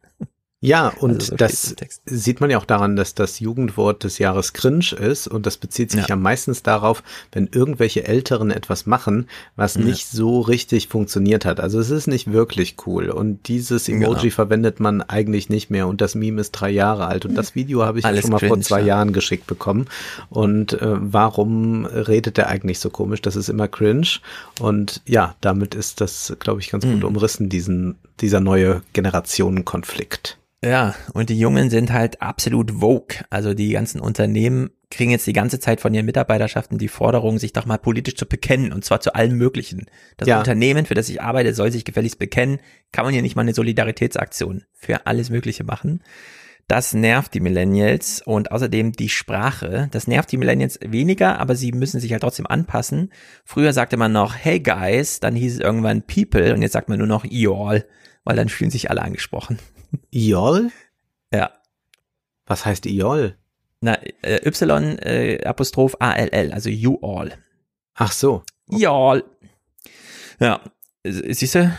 Ja, 0.64 0.94
und 1.02 1.16
also 1.16 1.26
so 1.32 1.36
das 1.36 1.76
sieht 2.06 2.40
man 2.40 2.50
ja 2.50 2.58
auch 2.58 2.64
daran, 2.64 2.96
dass 2.96 3.14
das 3.14 3.42
Jugendwort 3.42 4.06
des 4.06 4.18
Jahres 4.18 4.54
cringe 4.54 4.96
ist 4.98 5.28
und 5.28 5.46
das 5.46 5.58
bezieht 5.58 5.92
sich 5.92 6.04
ja, 6.04 6.08
ja 6.08 6.16
meistens 6.16 6.64
darauf, 6.64 7.04
wenn 7.34 7.50
irgendwelche 7.52 8.08
Älteren 8.08 8.50
etwas 8.50 8.86
machen, 8.86 9.28
was 9.58 9.76
ja. 9.76 9.82
nicht 9.82 10.08
so 10.08 10.40
richtig 10.40 10.88
funktioniert 10.88 11.44
hat. 11.44 11.60
Also 11.60 11.82
es 11.82 11.90
ist 11.90 12.08
nicht 12.08 12.32
wirklich 12.32 12.78
cool 12.88 13.10
und 13.10 13.50
dieses 13.50 13.90
Emoji 13.90 14.22
genau. 14.22 14.36
verwendet 14.36 14.80
man 14.80 15.02
eigentlich 15.02 15.50
nicht 15.50 15.70
mehr 15.70 15.86
und 15.86 16.00
das 16.00 16.16
Meme 16.16 16.40
ist 16.40 16.52
drei 16.52 16.70
Jahre 16.70 17.08
alt 17.08 17.26
und 17.26 17.36
das 17.36 17.56
Video 17.56 17.84
habe 17.84 18.00
ich 18.00 18.06
Alles 18.06 18.22
schon 18.22 18.32
mal 18.32 18.38
cringe, 18.38 18.54
vor 18.54 18.62
zwei 18.62 18.80
ja. 18.80 18.86
Jahren 18.86 19.12
geschickt 19.12 19.48
bekommen 19.48 19.88
und 20.30 20.82
äh, 20.82 20.96
warum 20.98 21.86
redet 21.86 22.38
der 22.38 22.48
eigentlich 22.48 22.80
so 22.80 22.90
komisch? 22.90 23.22
Das 23.22 23.36
ist 23.36 23.50
immer 23.50 23.68
cringe 23.68 24.08
und 24.62 25.02
ja, 25.06 25.36
damit 25.42 25.76
ist 25.76 26.00
das, 26.00 26.34
glaube 26.40 26.62
ich, 26.62 26.72
ganz 26.72 26.86
gut 26.86 27.00
mhm. 27.00 27.04
umrissen, 27.04 27.50
diesen, 27.50 27.98
dieser 28.22 28.40
neue 28.40 28.82
Generationenkonflikt. 28.94 30.38
Ja, 30.64 30.96
und 31.14 31.30
die 31.30 31.38
Jungen 31.38 31.70
sind 31.70 31.92
halt 31.92 32.22
absolut 32.22 32.72
vogue. 32.80 33.18
Also 33.30 33.54
die 33.54 33.72
ganzen 33.72 34.00
Unternehmen 34.00 34.70
kriegen 34.90 35.12
jetzt 35.12 35.28
die 35.28 35.34
ganze 35.34 35.60
Zeit 35.60 35.82
von 35.82 35.94
ihren 35.94 36.06
Mitarbeiterschaften 36.06 36.78
die 36.78 36.88
Forderung, 36.88 37.38
sich 37.38 37.52
doch 37.52 37.66
mal 37.66 37.78
politisch 37.78 38.16
zu 38.16 38.26
bekennen, 38.26 38.72
und 38.72 38.86
zwar 38.86 39.02
zu 39.02 39.14
allem 39.14 39.38
Möglichen. 39.38 39.88
Das 40.18 40.28
Ja. 40.28 40.40
Unternehmen, 40.40 40.86
für 40.86 40.94
das 40.94 41.10
ich 41.10 41.22
arbeite, 41.22 41.54
soll 41.54 41.72
sich 41.72 41.84
gefälligst 41.84 42.18
bekennen. 42.18 42.60
Kann 42.92 43.04
man 43.04 43.14
hier 43.14 43.24
nicht 43.24 43.36
mal 43.36 43.42
eine 43.42 43.54
Solidaritätsaktion 43.54 44.64
für 44.74 45.06
alles 45.06 45.30
Mögliche 45.30 45.64
machen. 45.66 46.02
Das 46.68 46.94
nervt 46.94 47.34
die 47.34 47.42
Millennials 47.42 48.22
und 48.22 48.52
außerdem 48.52 48.94
die 48.94 49.10
Sprache. 49.10 49.90
Das 49.92 50.08
nervt 50.08 50.32
die 50.32 50.38
Millennials 50.38 50.80
weniger, 50.82 51.40
aber 51.40 51.56
sie 51.56 51.74
müssen 51.74 52.00
sich 52.00 52.14
halt 52.14 52.22
trotzdem 52.22 52.48
anpassen. 52.48 53.12
Früher 53.44 53.74
sagte 53.74 53.98
man 53.98 54.14
noch, 54.14 54.34
hey 54.36 54.62
guys, 54.62 55.20
dann 55.20 55.36
hieß 55.36 55.56
es 55.56 55.60
irgendwann 55.60 56.04
people 56.04 56.54
und 56.54 56.62
jetzt 56.62 56.72
sagt 56.72 56.88
man 56.88 57.00
nur 57.00 57.08
noch 57.08 57.26
y'all, 57.26 57.84
weil 58.24 58.38
dann 58.38 58.48
fühlen 58.48 58.72
sich 58.72 58.90
alle 58.90 59.02
angesprochen. 59.02 59.60
Iol? 60.12 60.72
Ja. 61.34 61.52
Was 62.46 62.66
heißt 62.66 62.86
Iol? 62.86 63.38
Na, 63.82 63.96
äh, 64.22 64.40
Y 64.48 64.98
äh, 65.00 65.44
Apostroph 65.46 65.96
A 66.00 66.14
L 66.14 66.30
L, 66.30 66.52
also 66.54 66.70
you 66.70 66.98
all. 67.02 67.32
Ach 67.96 68.12
so. 68.12 68.44
Y'all. 68.70 69.24
Ja, 70.40 70.62
siehst 71.06 71.56
du? 71.56 71.72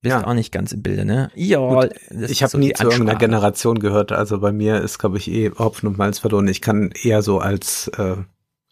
Bist 0.00 0.12
Ja. 0.12 0.26
auch 0.26 0.34
nicht 0.34 0.52
ganz 0.52 0.72
im 0.72 0.82
Bilde, 0.82 1.04
ne? 1.04 1.30
Y'all. 1.34 1.90
Das 2.10 2.30
Ich 2.30 2.42
habe 2.42 2.50
so 2.50 2.58
nie 2.58 2.72
zu 2.72 2.84
irgendeiner 2.84 3.12
Ansprache. 3.12 3.18
Generation 3.30 3.78
gehört. 3.80 4.12
Also 4.12 4.38
bei 4.38 4.52
mir 4.52 4.80
ist, 4.82 4.98
glaube 4.98 5.16
ich, 5.18 5.28
eh 5.30 5.50
Hopfen 5.50 5.88
und 5.88 5.98
Malz 5.98 6.18
verloren. 6.20 6.46
Ich 6.48 6.60
kann 6.60 6.92
eher 7.02 7.22
so 7.22 7.38
als, 7.40 7.88
äh, 7.96 8.16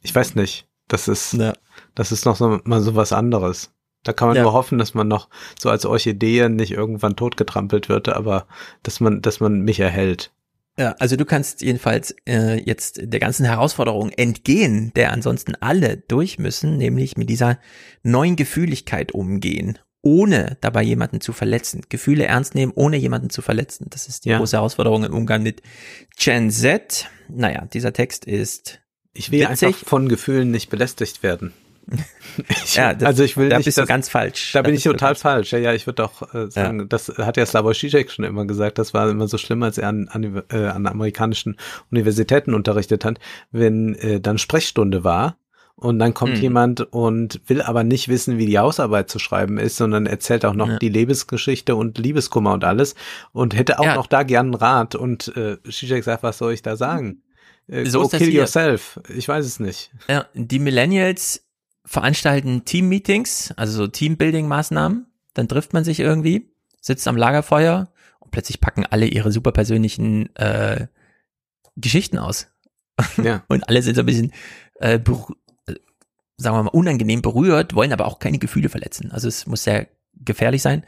ich 0.03 0.15
weiß 0.15 0.35
nicht, 0.37 0.69
das 0.87 1.09
ist, 1.09 1.33
Ja. 1.33 1.55
das 1.95 2.13
ist 2.13 2.27
noch 2.27 2.37
so, 2.37 2.61
mal 2.65 2.81
so 2.81 2.95
was 2.95 3.13
anderes. 3.13 3.73
Da 4.03 4.13
kann 4.13 4.29
man 4.29 4.37
Ja. 4.37 4.43
nur 4.45 4.53
hoffen, 4.55 4.79
dass 4.79 4.95
man 4.95 5.09
noch 5.09 5.29
so 5.59 5.69
als 5.71 5.85
Orchidee 5.85 6.49
nicht 6.49 6.73
irgendwann 6.73 7.17
totgetrampelt 7.17 7.89
wird, 7.89 8.09
aber 8.09 8.47
dass 8.83 9.01
man, 9.01 9.21
dass 9.23 9.41
man 9.41 9.61
mich 9.61 9.81
erhält. 9.81 10.33
Ja, 10.79 10.95
also 10.99 11.17
du 11.17 11.27
kannst 11.27 11.61
jedenfalls 11.61 12.15
äh, 12.27 12.59
jetzt 12.63 13.01
der 13.03 13.21
ganzen 13.21 13.45
Herausforderung 13.45 14.09
entgehen, 14.11 14.93
der 14.97 15.13
ansonsten 15.13 15.55
alle 15.61 15.99
durch 15.99 16.39
müssen, 16.39 16.79
nämlich 16.79 17.19
mit 17.19 17.29
dieser 17.29 17.59
neuen 18.03 18.37
Gefühligkeit 18.37 19.13
umgehen, 19.13 19.79
ohne 20.01 20.57
dabei 20.63 20.83
jemanden 20.83 21.21
zu 21.21 21.35
verletzen. 21.35 21.83
Gefühle 21.91 22.25
ernst 22.25 22.55
nehmen, 22.55 22.73
ohne 22.75 22.97
jemanden 22.97 23.29
zu 23.29 23.43
verletzen. 23.43 23.89
Das 23.91 24.09
ist 24.09 24.25
die 24.25 24.31
Ja. 24.31 24.39
große 24.39 24.57
Herausforderung 24.57 25.05
im 25.05 25.13
Umgang 25.13 25.43
mit 25.43 25.61
Gen 26.17 26.51
Z. 26.51 27.07
Naja, 27.29 27.67
dieser 27.67 27.93
Text 27.93 28.25
ist 28.25 28.81
Ich 29.13 29.31
will 29.31 29.41
Witzig. 29.41 29.67
einfach 29.69 29.87
von 29.87 30.09
Gefühlen 30.09 30.51
nicht 30.51 30.71
belästigt 30.71 31.23
werden. 31.23 31.53
Ja, 32.75 32.95
das- 32.95 33.07
also 33.07 33.25
ich 33.25 33.37
will 33.37 33.49
da 33.49 33.57
nicht, 33.59 33.65
bist 33.67 33.79
du 33.79 33.85
ganz 33.87 34.09
falsch. 34.09 34.53
Da 34.53 34.63
bin 34.63 34.75
ich 34.75 34.83
total 34.85 35.11
ganz- 35.11 35.23
falsch. 35.23 35.53
Ja, 35.53 35.59
ja, 35.59 35.75
ich 35.75 35.87
würde 35.87 36.05
auch 36.05 36.35
äh, 36.35 36.51
sagen, 36.51 36.89
das 36.89 37.09
hat 37.19 37.37
ja 37.37 37.45
Slavoj 37.45 37.73
Žižek 37.75 38.11
schon 38.11 38.25
immer 38.25 38.47
gesagt, 38.47 38.79
das 38.79 38.95
war 38.95 39.11
immer 39.11 39.27
so 39.29 39.37
schlimm, 39.39 39.63
als 39.63 39.79
er 39.79 39.89
an, 39.89 40.09
an, 40.09 40.43
äh, 40.51 40.67
an 40.67 40.87
amerikanischen 40.87 41.57
Universitäten 41.91 42.55
unterrichtet 42.55 43.05
hat, 43.05 43.19
wenn 43.51 43.95
äh, 43.97 44.21
dann 44.21 44.39
Sprechstunde 44.39 45.03
war 45.05 45.37
und 45.75 45.99
dann 45.99 46.15
kommt 46.15 46.37
Mhm. 46.37 46.41
jemand 46.43 46.81
und 46.93 47.41
will 47.47 47.63
aber 47.63 47.83
nicht 47.85 48.09
wissen, 48.09 48.39
wie 48.39 48.47
die 48.47 48.59
Hausarbeit 48.59 49.11
zu 49.11 49.19
schreiben 49.19 49.59
ist, 49.59 49.77
sondern 49.77 50.07
erzählt 50.07 50.45
auch 50.45 50.55
noch 50.55 50.69
Ja. 50.69 50.79
die 50.79 50.89
Lebensgeschichte 50.91 51.75
und 51.75 51.99
Liebeskummer 51.99 52.53
und 52.53 52.65
alles 52.65 52.95
und 53.33 53.57
hätte 53.57 53.79
auch 53.81 53.85
Ja. 53.85 53.95
noch 53.97 54.07
da 54.07 54.23
gern 54.23 54.47
einen 54.47 54.55
Rat 54.55 54.95
und 54.95 55.33
äh, 55.37 55.57
Žižek 55.69 56.03
sagt, 56.05 56.23
was 56.23 56.39
soll 56.39 56.53
ich 56.53 56.63
da 56.63 56.77
sagen? 56.77 57.23
Äh, 57.67 57.87
So 57.87 58.03
ist 58.03 58.13
das 58.13 58.19
kill 58.19 58.31
hier. 58.31 58.41
yourself. 58.43 59.01
Ich 59.15 59.27
weiß 59.29 59.45
es 59.45 59.59
nicht. 59.59 59.91
Ja, 60.09 60.27
die 60.35 60.59
Millennials 60.59 61.45
veranstalten 61.91 62.65
Team-Meetings, 62.65 63.53
also 63.57 63.73
so 63.73 63.89
Teambuilding-Maßnahmen. 63.89 65.07
Dann 65.35 65.49
trifft 65.49 65.73
man 65.73 65.83
sich 65.83 65.99
irgendwie, 65.99 66.55
sitzt 66.81 67.09
am 67.09 67.17
Lagerfeuer 67.17 67.93
und 68.21 68.31
plötzlich 68.31 68.61
packen 68.61 68.87
alle 68.87 69.07
ihre 69.07 69.33
super 69.33 69.51
persönlichen 69.51 70.35
äh, 70.37 70.87
Geschichten 71.77 72.19
aus. 72.19 72.47
Ja. 73.17 73.45
Und 73.49 73.67
alle 73.67 73.81
sind 73.83 73.95
so 73.95 74.03
ein 74.03 74.07
bisschen, 74.07 74.33
äh, 74.75 74.97
äh, 74.97 75.01
sagen 76.37 76.57
wir 76.57 76.63
mal, 76.63 76.69
unangenehm 76.69 77.23
berührt, 77.23 77.75
wollen 77.75 77.95
aber 77.95 78.07
auch 78.07 78.19
keine 78.19 78.39
Gefühle 78.39 78.69
verletzen. 78.69 79.11
Also 79.11 79.27
es 79.27 79.47
muss 79.47 79.65
sehr 79.65 79.89
gefährlich 80.15 80.61
sein. 80.61 80.85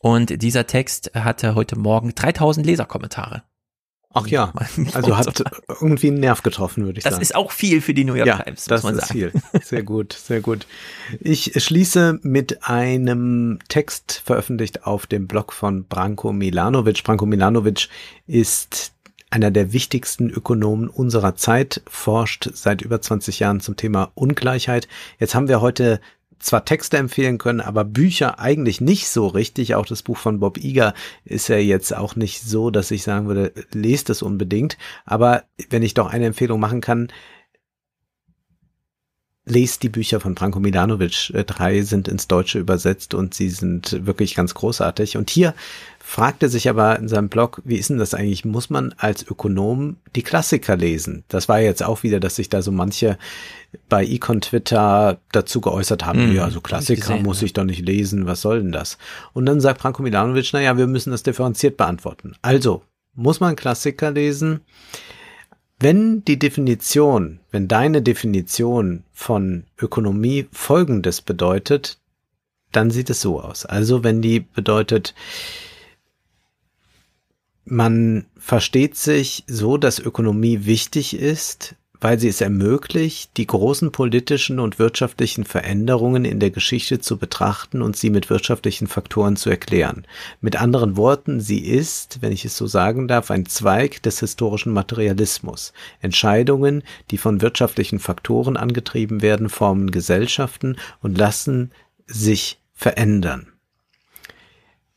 Und 0.00 0.42
dieser 0.42 0.66
Text 0.66 1.12
hatte 1.14 1.54
heute 1.54 1.78
Morgen 1.78 2.14
3000 2.14 2.66
Leserkommentare. 2.66 3.44
Ach 4.14 4.26
ja. 4.28 4.52
Also 4.94 5.16
hat 5.16 5.42
irgendwie 5.80 6.08
einen 6.08 6.20
Nerv 6.20 6.42
getroffen, 6.42 6.84
würde 6.84 6.98
ich 6.98 7.04
das 7.04 7.14
sagen. 7.14 7.22
ist 7.22 7.34
auch 7.34 7.50
viel 7.50 7.80
für 7.80 7.94
die 7.94 8.04
New 8.04 8.14
York 8.14 8.28
ja, 8.28 8.38
Times, 8.38 8.64
das 8.64 8.82
muss 8.82 8.92
man 8.92 9.00
ist 9.00 9.08
sagen. 9.08 9.12
viel. 9.12 9.32
Sehr 9.62 9.82
gut, 9.82 10.12
sehr 10.12 10.40
gut. 10.40 10.66
Ich 11.20 11.52
schließe 11.56 12.20
mit 12.22 12.64
einem 12.64 13.58
Text 13.68 14.22
veröffentlicht 14.24 14.86
auf 14.86 15.06
dem 15.06 15.26
Blog 15.26 15.52
von 15.52 15.84
Branko 15.84 16.32
Milanovic. 16.32 17.02
Branko 17.02 17.26
Milanovic 17.26 17.88
ist 18.26 18.92
einer 19.30 19.50
der 19.50 19.72
wichtigsten 19.72 20.30
Ökonomen 20.30 20.88
unserer 20.88 21.34
Zeit, 21.34 21.82
forscht 21.88 22.50
seit 22.54 22.82
über 22.82 23.00
20 23.00 23.40
Jahren 23.40 23.58
zum 23.58 23.76
Thema 23.76 24.12
Ungleichheit. 24.14 24.86
Jetzt 25.18 25.34
haben 25.34 25.48
wir 25.48 25.60
heute 25.60 26.00
zwar 26.44 26.64
Texte 26.64 26.98
empfehlen 26.98 27.38
können, 27.38 27.60
aber 27.60 27.84
Bücher 27.84 28.38
eigentlich 28.38 28.80
nicht 28.80 29.08
so 29.08 29.26
richtig. 29.26 29.74
Auch 29.74 29.86
das 29.86 30.02
Buch 30.02 30.18
von 30.18 30.40
Bob 30.40 30.58
Iger 30.58 30.94
ist 31.24 31.48
ja 31.48 31.56
jetzt 31.56 31.96
auch 31.96 32.16
nicht 32.16 32.42
so, 32.42 32.70
dass 32.70 32.90
ich 32.90 33.02
sagen 33.02 33.26
würde, 33.26 33.52
lest 33.72 34.10
es 34.10 34.22
unbedingt. 34.22 34.76
Aber 35.04 35.44
wenn 35.70 35.82
ich 35.82 35.94
doch 35.94 36.12
eine 36.12 36.26
Empfehlung 36.26 36.60
machen 36.60 36.80
kann, 36.80 37.08
lest 39.46 39.82
die 39.82 39.88
Bücher 39.88 40.20
von 40.20 40.34
Branko 40.34 40.60
Milanovic. 40.60 41.32
Drei 41.46 41.82
sind 41.82 42.08
ins 42.08 42.28
Deutsche 42.28 42.58
übersetzt 42.58 43.14
und 43.14 43.34
sie 43.34 43.48
sind 43.50 44.06
wirklich 44.06 44.34
ganz 44.34 44.54
großartig. 44.54 45.16
Und 45.16 45.30
hier 45.30 45.54
fragt 46.06 46.42
er 46.42 46.50
sich 46.50 46.68
aber 46.68 46.98
in 46.98 47.08
seinem 47.08 47.30
Blog, 47.30 47.62
wie 47.64 47.76
ist 47.76 47.88
denn 47.88 47.96
das 47.96 48.12
eigentlich? 48.12 48.44
Muss 48.44 48.68
man 48.68 48.94
als 48.98 49.26
Ökonom 49.26 49.96
die 50.14 50.22
Klassiker 50.22 50.76
lesen? 50.76 51.24
Das 51.28 51.48
war 51.48 51.60
jetzt 51.60 51.82
auch 51.82 52.02
wieder, 52.02 52.20
dass 52.20 52.36
sich 52.36 52.50
da 52.50 52.60
so 52.60 52.70
manche 52.70 53.18
bei 53.88 54.04
Econ 54.04 54.42
Twitter 54.42 55.18
dazu 55.32 55.62
geäußert 55.62 56.04
haben, 56.04 56.20
Hm, 56.20 56.36
ja, 56.36 56.50
so 56.50 56.56
hab 56.56 56.56
ich 56.56 56.62
Klassiker 56.62 57.00
gesehen, 57.00 57.22
muss 57.24 57.40
ja. 57.40 57.46
ich 57.46 57.54
doch 57.54 57.64
nicht 57.64 57.84
lesen, 57.84 58.26
was 58.26 58.42
soll 58.42 58.60
denn 58.60 58.70
das? 58.70 58.98
Und 59.32 59.46
dann 59.46 59.62
sagt 59.62 59.80
Branko 59.80 60.02
Milanovic, 60.02 60.52
naja, 60.52 60.76
wir 60.76 60.86
müssen 60.86 61.10
das 61.10 61.22
differenziert 61.22 61.78
beantworten. 61.78 62.36
Also, 62.42 62.82
muss 63.14 63.40
man 63.40 63.56
Klassiker 63.56 64.10
lesen? 64.10 64.60
Wenn 65.80 66.22
die 66.24 66.38
Definition, 66.38 67.40
wenn 67.50 67.66
deine 67.66 68.02
Definition 68.02 69.04
von 69.12 69.64
Ökonomie 69.80 70.46
Folgendes 70.52 71.22
bedeutet, 71.22 71.98
dann 72.72 72.90
sieht 72.90 73.08
es 73.08 73.22
so 73.22 73.40
aus. 73.40 73.64
Also 73.64 74.04
wenn 74.04 74.20
die 74.20 74.40
bedeutet, 74.40 75.14
man 77.74 78.26
versteht 78.38 78.96
sich 78.96 79.44
so, 79.48 79.76
dass 79.76 79.98
Ökonomie 79.98 80.64
wichtig 80.64 81.18
ist, 81.18 81.74
weil 82.00 82.20
sie 82.20 82.28
es 82.28 82.40
ermöglicht, 82.40 83.36
die 83.36 83.46
großen 83.46 83.90
politischen 83.90 84.60
und 84.60 84.78
wirtschaftlichen 84.78 85.44
Veränderungen 85.44 86.24
in 86.24 86.38
der 86.38 86.50
Geschichte 86.50 87.00
zu 87.00 87.16
betrachten 87.16 87.82
und 87.82 87.96
sie 87.96 88.10
mit 88.10 88.30
wirtschaftlichen 88.30 88.86
Faktoren 88.86 89.36
zu 89.36 89.50
erklären. 89.50 90.06
Mit 90.40 90.60
anderen 90.60 90.96
Worten, 90.96 91.40
sie 91.40 91.60
ist, 91.60 92.18
wenn 92.20 92.30
ich 92.30 92.44
es 92.44 92.56
so 92.56 92.66
sagen 92.66 93.08
darf, 93.08 93.30
ein 93.30 93.46
Zweig 93.46 94.02
des 94.02 94.20
historischen 94.20 94.72
Materialismus. 94.72 95.72
Entscheidungen, 96.00 96.84
die 97.10 97.18
von 97.18 97.40
wirtschaftlichen 97.40 97.98
Faktoren 97.98 98.56
angetrieben 98.56 99.20
werden, 99.20 99.48
formen 99.48 99.90
Gesellschaften 99.90 100.76
und 101.00 101.18
lassen 101.18 101.72
sich 102.06 102.60
verändern. 102.72 103.48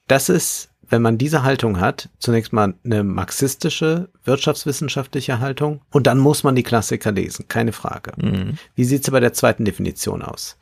Das 0.08 0.30
ist 0.30 0.70
wenn 0.90 1.02
man 1.02 1.18
diese 1.18 1.44
Haltung 1.44 1.80
hat, 1.80 2.10
zunächst 2.20 2.54
mal 2.54 2.74
eine 2.84 3.04
marxistische, 3.04 4.10
wirtschaftswissenschaftliche 4.24 5.40
Haltung 5.40 5.82
und 5.92 6.08
dann 6.08 6.18
muss 6.18 6.44
man 6.44 6.56
die 6.56 6.64
Klassiker 6.64 7.12
lesen, 7.12 7.48
keine 7.48 7.74
Frage. 7.74 8.14
Mhm. 8.18 8.58
Wie 8.76 8.86
sieht's 8.86 9.12
bei 9.12 9.20
der 9.20 9.34
zweiten 9.34 9.66
Definition 9.66 10.22
aus? 10.22 10.58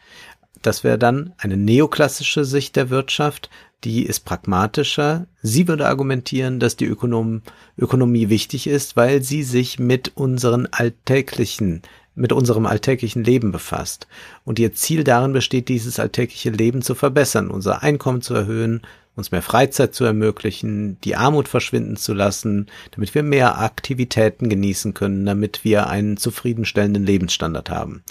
Das 0.62 0.84
wäre 0.84 0.98
dann 0.98 1.34
eine 1.38 1.58
neoklassische 1.58 2.44
Sicht 2.44 2.76
der 2.76 2.90
Wirtschaft, 2.90 3.50
die 3.84 4.04
ist 4.04 4.22
pragmatischer. 4.22 5.28
Sie 5.44 5.68
würde 5.68 5.88
argumentieren, 5.88 6.60
dass 6.60 6.76
die 6.76 6.86
Ökonom 6.86 7.44
Ökonomie 7.78 8.30
wichtig 8.30 8.66
ist, 8.66 8.95
weil 8.95 9.22
sie 9.22 9.44
sich 9.44 9.78
mit 9.78 10.14
unseren 10.16 10.68
alltäglichen 10.72 11.84
mit 12.18 12.32
unserem 12.32 12.66
alltäglichen 12.66 13.26
Leben 13.26 13.52
befasst. 13.52 14.08
Und 14.45 14.58
ihr 14.58 14.74
Ziel 14.74 15.04
darin 15.04 15.34
besteht, 15.34 15.68
dieses 15.68 16.00
alltägliche 16.00 16.50
Leben 16.50 16.82
zu 16.82 16.95
verbessern, 16.95 17.50
unser 17.50 17.84
Einkommen 17.84 18.22
zu 18.22 18.34
erhöhen, 18.34 18.82
uns 19.16 19.32
mehr 19.32 19.42
Freizeit 19.42 19.95
zu 19.95 20.03
ermöglichen, 20.03 21.00
die 21.02 21.16
Armut 21.16 21.48
verschwinden 21.48 21.95
zu 21.95 22.14
lassen, 22.14 22.68
damit 22.92 23.16
wir 23.16 23.24
mehr 23.24 23.60
Aktivitäten 23.60 24.50
genießen 24.50 24.94
können, 24.94 25.26
damit 25.26 25.64
wir 25.64 25.88
einen 25.88 26.18
zufriedenstellenden 26.18 27.06
Lebensstandard 27.06 27.69
haben. 27.69 28.03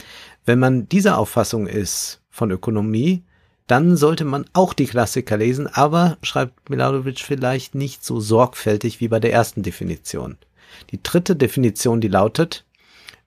Wenn 0.44 0.58
man 0.58 0.88
dieser 0.88 1.18
Auffassung 1.18 1.66
ist 1.66 2.22
von 2.30 2.50
Ökonomie, 2.50 3.22
dann 3.66 3.96
sollte 3.96 4.24
man 4.24 4.44
auch 4.52 4.74
die 4.74 4.86
Klassiker 4.86 5.36
lesen, 5.36 5.66
aber, 5.66 6.18
schreibt 6.22 6.68
Milanovic, 6.68 7.20
vielleicht 7.20 7.74
nicht 7.74 8.04
so 8.04 8.20
sorgfältig 8.20 9.00
wie 9.00 9.08
bei 9.08 9.20
der 9.20 9.32
ersten 9.32 9.62
Definition. 9.62 10.36
Die 10.90 11.02
dritte 11.02 11.36
Definition, 11.36 12.00
die 12.00 12.08
lautet, 12.08 12.66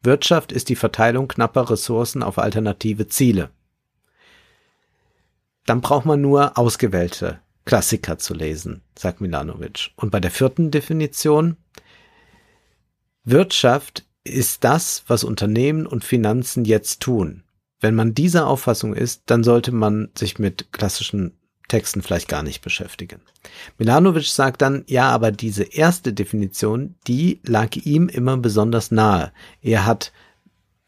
Wirtschaft 0.04 0.52
ist 0.52 0.70
die 0.70 0.76
Verteilung 0.76 1.28
knapper 1.28 1.72
Ressourcen 1.72 2.22
auf 2.22 2.38
alternative 2.38 3.08
Ziele. 3.08 3.50
Dann 5.66 5.82
braucht 5.82 6.06
man 6.06 6.22
nur 6.22 6.58
ausgewählte 6.58 7.40
Klassiker 7.68 8.18
zu 8.18 8.34
lesen, 8.34 8.82
sagt 8.98 9.20
Milanovic. 9.20 9.92
Und 9.98 10.10
bei 10.10 10.22
der 10.22 10.32
vierten 10.32 10.72
Definition, 10.72 11.58
Wirtschaft 13.26 14.06
ist 14.24 14.64
das, 14.64 15.04
was 15.08 15.26
Unternehmen 15.26 15.86
und 15.86 16.06
Finanzen 16.06 16.64
jetzt 16.64 17.02
tun. 17.02 17.44
Wenn 17.82 17.94
man 17.94 18.16
dieser 18.16 18.48
Auffassung 18.48 18.94
ist, 18.96 19.24
dann 19.26 19.44
sollte 19.44 19.74
man 19.74 20.10
sich 20.18 20.40
mit 20.40 20.72
klassischen 20.72 21.34
Texten 21.68 22.02
vielleicht 22.02 22.30
gar 22.30 22.42
nicht 22.42 22.62
beschäftigen. 22.62 23.20
Milanovic 23.78 24.28
sagt 24.28 24.62
dann, 24.62 24.86
ja, 24.88 25.10
aber 25.10 25.34
diese 25.34 25.64
erste 25.64 26.14
Definition, 26.14 26.96
die 27.06 27.42
lag 27.44 27.76
ihm 27.76 28.08
immer 28.08 28.38
besonders 28.38 28.92
nahe. 28.92 29.34
Er 29.62 29.86
hat 29.86 30.14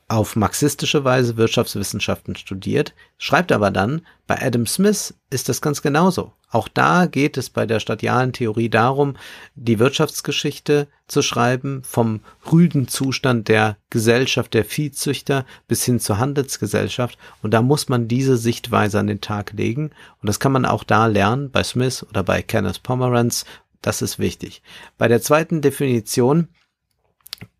auf 0.10 0.36
marxistische 0.36 1.04
Weise 1.04 1.38
Wirtschaftswissenschaften 1.38 2.36
studiert, 2.36 2.96
schreibt 3.20 3.52
aber 3.52 3.70
dann, 3.70 4.02
bei 4.26 4.42
Adam 4.42 4.66
Smith 4.66 5.14
ist 5.30 5.50
das 5.50 5.62
ganz 5.62 5.84
genauso. 5.84 6.34
Auch 6.50 6.68
da 6.68 7.06
geht 7.06 7.38
es 7.38 7.52
bei 7.52 7.68
der 7.68 7.80
stadialen 7.80 8.34
Theorie 8.34 8.70
darum, 8.70 9.16
die 9.54 9.78
Wirtschaftsgeschichte 9.78 10.88
zu 11.08 11.22
schreiben, 11.22 11.84
vom 11.84 12.22
rüden 12.52 12.88
Zustand 12.88 13.50
der 13.50 13.78
Gesellschaft 13.92 14.56
der 14.56 14.66
Viehzüchter 14.66 15.46
bis 15.68 15.86
hin 15.86 16.00
zur 16.00 16.18
Handelsgesellschaft. 16.18 17.20
Und 17.44 17.54
da 17.54 17.62
muss 17.62 17.88
man 17.88 18.08
diese 18.08 18.36
Sichtweise 18.36 18.98
an 19.00 19.08
den 19.08 19.22
Tag 19.22 19.54
legen. 19.54 19.92
Und 20.22 20.28
das 20.28 20.40
kann 20.40 20.52
man 20.52 20.66
auch 20.66 20.84
da 20.84 21.06
lernen, 21.06 21.52
bei 21.52 21.64
Smith 21.64 22.04
oder 22.10 22.24
bei 22.24 22.42
Kenneth 22.42 22.82
Pomeranz. 22.82 23.46
Das 23.84 24.02
ist 24.02 24.18
wichtig. 24.18 24.64
Bei 24.98 25.08
der 25.08 25.22
zweiten 25.22 25.62
Definition 25.62 26.48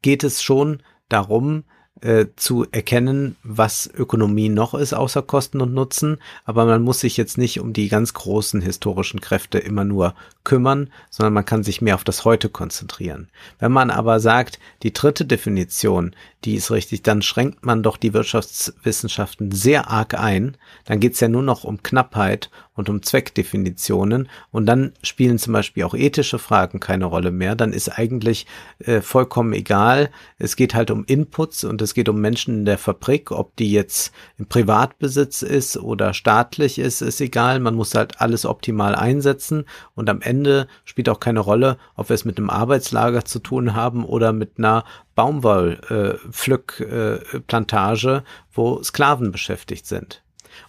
geht 0.02 0.24
es 0.24 0.42
schon 0.42 0.82
darum, 1.10 1.64
äh, 2.02 2.28
zu 2.36 2.66
erkennen, 2.72 3.36
was 3.44 3.90
Ökonomie 3.94 4.50
noch 4.50 4.74
ist 4.74 4.94
außer 4.94 5.22
Kosten 5.22 5.62
und 5.62 5.74
Nutzen, 5.74 6.18
aber 6.46 6.66
man 6.66 6.82
muss 6.82 7.02
sich 7.02 7.18
jetzt 7.18 7.38
nicht 7.38 7.60
um 7.60 7.74
die 7.74 7.90
ganz 7.90 8.14
großen 8.14 8.62
historischen 8.62 9.22
Kräfte 9.22 9.60
immer 9.60 9.84
nur 9.84 10.16
kümmern, 10.44 10.90
sondern 11.10 11.34
man 11.34 11.46
kann 11.46 11.64
sich 11.64 11.82
mehr 11.82 11.96
auf 11.96 12.04
das 12.04 12.26
Heute 12.26 12.50
konzentrieren. 12.50 13.30
Wenn 13.60 13.72
man 13.72 13.92
aber 13.92 14.20
sagt, 14.20 14.60
die 14.84 14.94
dritte 14.94 15.26
Definition, 15.26 16.16
die 16.46 16.56
ist 16.56 16.72
richtig, 16.72 17.04
dann 17.04 17.22
schränkt 17.22 17.66
man 17.66 17.84
doch 17.84 17.98
die 17.98 18.14
Wirtschaftswissenschaften 18.14 19.52
sehr 19.52 19.90
arg 19.90 20.14
ein, 20.14 20.56
dann 20.86 21.00
geht's 21.00 21.20
ja 21.20 21.28
nur 21.28 21.44
noch 21.44 21.66
um 21.66 21.84
Knappheit 21.84 22.50
und 22.74 22.90
um 22.90 23.04
Zweckdefinitionen. 23.04 24.30
Und 24.52 24.66
dann 24.66 24.94
spielen 25.04 25.38
zum 25.38 25.54
Beispiel 25.54 25.84
auch 25.84 25.94
ethische 25.94 26.40
Fragen 26.40 26.80
keine 26.80 27.06
Rolle 27.06 27.32
mehr, 27.32 27.56
dann 27.56 27.74
ist 27.74 27.90
eigentlich 27.90 28.48
äh, 28.80 29.02
vollkommen 29.02 29.54
egal, 29.54 30.10
es 30.38 30.56
geht 30.56 30.74
halt 30.74 30.90
um 30.90 31.04
Inputs 31.06 31.66
und 31.66 31.82
es 31.82 31.89
geht 31.94 32.10
um 32.10 32.20
Menschen 32.22 32.60
in 32.60 32.66
der 32.66 32.78
Fabrik, 32.78 33.32
ob 33.32 33.56
die 33.56 33.72
jetzt 33.72 34.14
im 34.38 34.46
Privatbesitz 34.48 35.42
ist 35.42 35.78
oder 35.78 36.14
staatlich 36.14 36.78
ist, 36.80 37.02
ist 37.02 37.22
egal, 37.22 37.60
man 37.60 37.76
muss 37.76 37.96
halt 37.96 38.22
alles 38.22 38.46
optimal 38.46 38.96
einsetzen 38.96 39.66
und 39.96 40.10
am 40.10 40.22
Ende 40.22 40.68
spielt 40.86 41.10
auch 41.10 41.20
keine 41.20 41.40
Rolle, 41.40 41.78
ob 41.96 42.10
wir 42.10 42.14
es 42.14 42.26
mit 42.26 42.38
einem 42.38 42.50
Arbeitslager 42.50 43.26
zu 43.26 43.40
tun 43.40 43.76
haben 43.76 44.06
oder 44.06 44.34
mit 44.34 44.54
einer 44.58 44.84
Baumwollpflückplantage, 45.16 48.16
äh, 48.18 48.22
wo 48.54 48.84
Sklaven 48.84 49.32
beschäftigt 49.32 49.86
sind. 49.86 50.22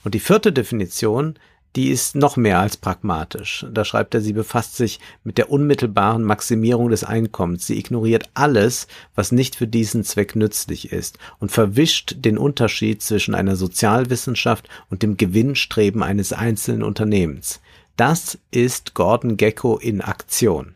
Und 0.05 0.15
die 0.15 0.21
vierte 0.21 0.53
Definition 0.53 1.37
die 1.77 1.89
ist 1.91 2.17
noch 2.17 2.37
mehr 2.37 2.59
als 2.59 2.77
pragmatisch. 2.77 3.65
Da 3.73 3.85
schreibt 3.85 4.15
er, 4.15 4.21
sie 4.21 4.33
befasst 4.33 4.77
sich 4.77 4.99
mit 5.23 5.39
der 5.39 5.51
unmittelbaren 5.51 6.25
Maximierung 6.25 6.89
des 6.89 7.05
Einkommens. 7.05 7.67
Sie 7.67 7.79
ignoriert 7.79 8.29
alles, 8.35 8.89
was 9.15 9.31
nicht 9.31 9.55
für 9.55 9.69
diesen 9.69 10.03
Zweck 10.03 10.35
nützlich 10.35 10.93
ist 10.93 11.19
und 11.39 11.53
verwischt 11.53 12.17
den 12.19 12.39
Unterschied 12.39 13.03
zwischen 13.03 13.35
einer 13.35 13.55
Sozialwissenschaft 13.55 14.69
und 14.91 15.03
dem 15.03 15.17
Gewinnstreben 15.17 16.03
eines 16.03 16.33
einzelnen 16.33 16.83
Unternehmens. 16.83 17.61
Das 17.97 18.39
ist 18.51 18.95
Gordon 18.95 19.37
Gecko 19.37 19.77
in 19.77 20.01
Aktion. 20.01 20.75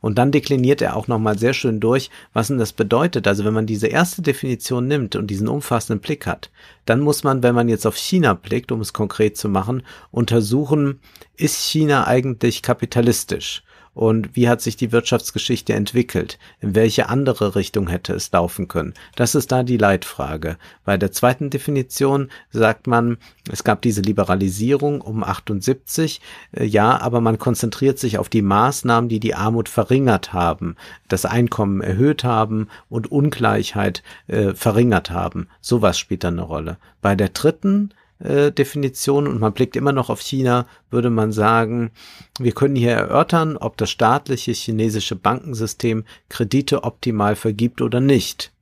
Und 0.00 0.18
dann 0.18 0.32
dekliniert 0.32 0.82
er 0.82 0.96
auch 0.96 1.08
nochmal 1.08 1.38
sehr 1.38 1.52
schön 1.52 1.80
durch, 1.80 2.10
was 2.32 2.48
denn 2.48 2.58
das 2.58 2.72
bedeutet. 2.72 3.26
Also 3.26 3.44
wenn 3.44 3.54
man 3.54 3.66
diese 3.66 3.86
erste 3.86 4.22
Definition 4.22 4.86
nimmt 4.86 5.16
und 5.16 5.28
diesen 5.28 5.48
umfassenden 5.48 6.00
Blick 6.00 6.26
hat, 6.26 6.50
dann 6.86 7.00
muss 7.00 7.24
man, 7.24 7.42
wenn 7.42 7.54
man 7.54 7.68
jetzt 7.68 7.86
auf 7.86 7.96
China 7.96 8.34
blickt, 8.34 8.72
um 8.72 8.80
es 8.80 8.92
konkret 8.92 9.36
zu 9.36 9.48
machen, 9.48 9.82
untersuchen, 10.10 11.00
ist 11.36 11.56
China 11.56 12.06
eigentlich 12.06 12.62
kapitalistisch? 12.62 13.62
Und 13.92 14.36
wie 14.36 14.48
hat 14.48 14.60
sich 14.60 14.76
die 14.76 14.92
Wirtschaftsgeschichte 14.92 15.74
entwickelt? 15.74 16.38
In 16.60 16.74
welche 16.74 17.08
andere 17.08 17.56
Richtung 17.56 17.88
hätte 17.88 18.14
es 18.14 18.30
laufen 18.30 18.68
können? 18.68 18.94
Das 19.16 19.34
ist 19.34 19.50
da 19.50 19.62
die 19.62 19.76
Leitfrage. 19.76 20.58
Bei 20.84 20.96
der 20.96 21.10
zweiten 21.10 21.50
Definition 21.50 22.30
sagt 22.50 22.86
man, 22.86 23.18
es 23.50 23.64
gab 23.64 23.82
diese 23.82 24.00
Liberalisierung 24.00 25.00
um 25.00 25.24
78, 25.24 26.20
äh, 26.52 26.64
ja, 26.64 27.00
aber 27.00 27.20
man 27.20 27.38
konzentriert 27.38 27.98
sich 27.98 28.18
auf 28.18 28.28
die 28.28 28.42
Maßnahmen, 28.42 29.08
die 29.08 29.20
die 29.20 29.34
Armut 29.34 29.68
verringert 29.68 30.32
haben, 30.32 30.76
das 31.08 31.24
Einkommen 31.24 31.80
erhöht 31.80 32.22
haben 32.22 32.68
und 32.88 33.10
Ungleichheit 33.10 34.02
äh, 34.28 34.54
verringert 34.54 35.10
haben. 35.10 35.48
Sowas 35.60 35.98
spielt 35.98 36.24
dann 36.24 36.34
eine 36.34 36.42
Rolle. 36.42 36.76
Bei 37.02 37.16
der 37.16 37.30
dritten 37.30 37.92
äh, 38.20 38.52
Definition 38.52 39.26
und 39.26 39.40
man 39.40 39.52
blickt 39.52 39.76
immer 39.76 39.92
noch 39.92 40.10
auf 40.10 40.20
China, 40.20 40.66
würde 40.90 41.10
man 41.10 41.32
sagen, 41.32 41.90
wir 42.38 42.52
können 42.52 42.76
hier 42.76 42.92
erörtern, 42.92 43.56
ob 43.56 43.76
das 43.76 43.90
staatliche 43.90 44.52
chinesische 44.52 45.16
Bankensystem 45.16 46.04
Kredite 46.28 46.84
optimal 46.84 47.36
vergibt 47.36 47.82
oder 47.82 48.00
nicht. 48.00 48.52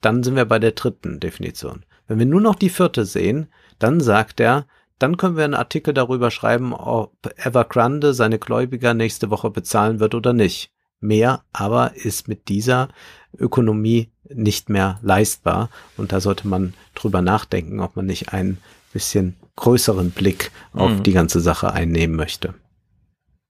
Dann 0.00 0.22
sind 0.22 0.36
wir 0.36 0.44
bei 0.44 0.58
der 0.58 0.72
dritten 0.72 1.20
Definition. 1.20 1.84
Wenn 2.06 2.18
wir 2.18 2.26
nur 2.26 2.40
noch 2.40 2.54
die 2.54 2.70
vierte 2.70 3.04
sehen, 3.04 3.48
dann 3.78 4.00
sagt 4.00 4.40
er, 4.40 4.66
dann 4.98 5.16
können 5.16 5.36
wir 5.36 5.44
einen 5.44 5.54
Artikel 5.54 5.94
darüber 5.94 6.30
schreiben, 6.30 6.72
ob 6.72 7.12
Evergrande 7.36 8.14
seine 8.14 8.38
Gläubiger 8.38 8.94
nächste 8.94 9.30
Woche 9.30 9.50
bezahlen 9.50 10.00
wird 10.00 10.14
oder 10.14 10.32
nicht. 10.32 10.70
Mehr 11.00 11.44
aber 11.52 11.94
ist 11.94 12.26
mit 12.26 12.48
dieser 12.48 12.88
Ökonomie 13.36 14.10
nicht 14.28 14.68
mehr 14.68 14.98
leistbar 15.02 15.70
und 15.96 16.12
da 16.12 16.20
sollte 16.20 16.48
man 16.48 16.74
drüber 16.94 17.22
nachdenken, 17.22 17.80
ob 17.80 17.94
man 17.94 18.06
nicht 18.06 18.32
einen 18.32 18.58
bisschen 18.92 19.36
größeren 19.56 20.10
Blick 20.10 20.50
auf 20.72 20.92
mhm. 20.92 21.02
die 21.02 21.12
ganze 21.12 21.40
Sache 21.40 21.72
einnehmen 21.72 22.16
möchte. 22.16 22.54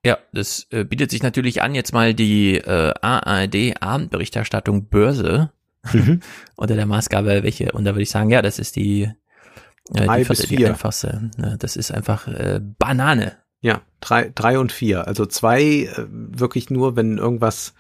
Ja, 0.05 0.19
das 0.33 0.67
äh, 0.71 0.85
bietet 0.85 1.11
sich 1.11 1.23
natürlich 1.23 1.61
an, 1.61 1.75
jetzt 1.75 1.93
mal 1.93 2.15
die 2.15 2.57
äh, 2.57 2.95
ARD-Abendberichterstattung 3.01 4.87
Börse 4.87 5.51
mhm. 5.93 6.21
unter 6.57 6.77
der 6.77 6.87
Maßgabe, 6.87 7.43
welche, 7.43 7.73
und 7.73 7.85
da 7.85 7.95
würde 7.95 8.03
ich 8.03 8.11
sagen, 8.11 8.31
ja, 8.31 8.41
das 8.41 8.59
ist 8.59 8.77
die, 8.77 9.11
äh, 9.95 10.19
die, 10.19 10.25
vierte, 10.25 10.47
die 10.47 10.67
einfachste. 10.67 11.31
Ne? 11.37 11.57
Das 11.59 11.77
ist 11.77 11.91
einfach 11.91 12.27
äh, 12.29 12.61
Banane. 12.79 13.37
Ja, 13.61 13.83
drei, 14.01 14.31
drei 14.35 14.59
und 14.59 14.71
vier. 14.71 15.07
Also 15.07 15.27
zwei 15.27 15.63
äh, 15.63 16.07
wirklich 16.09 16.71
nur, 16.71 16.95
wenn 16.97 17.19
irgendwas, 17.19 17.75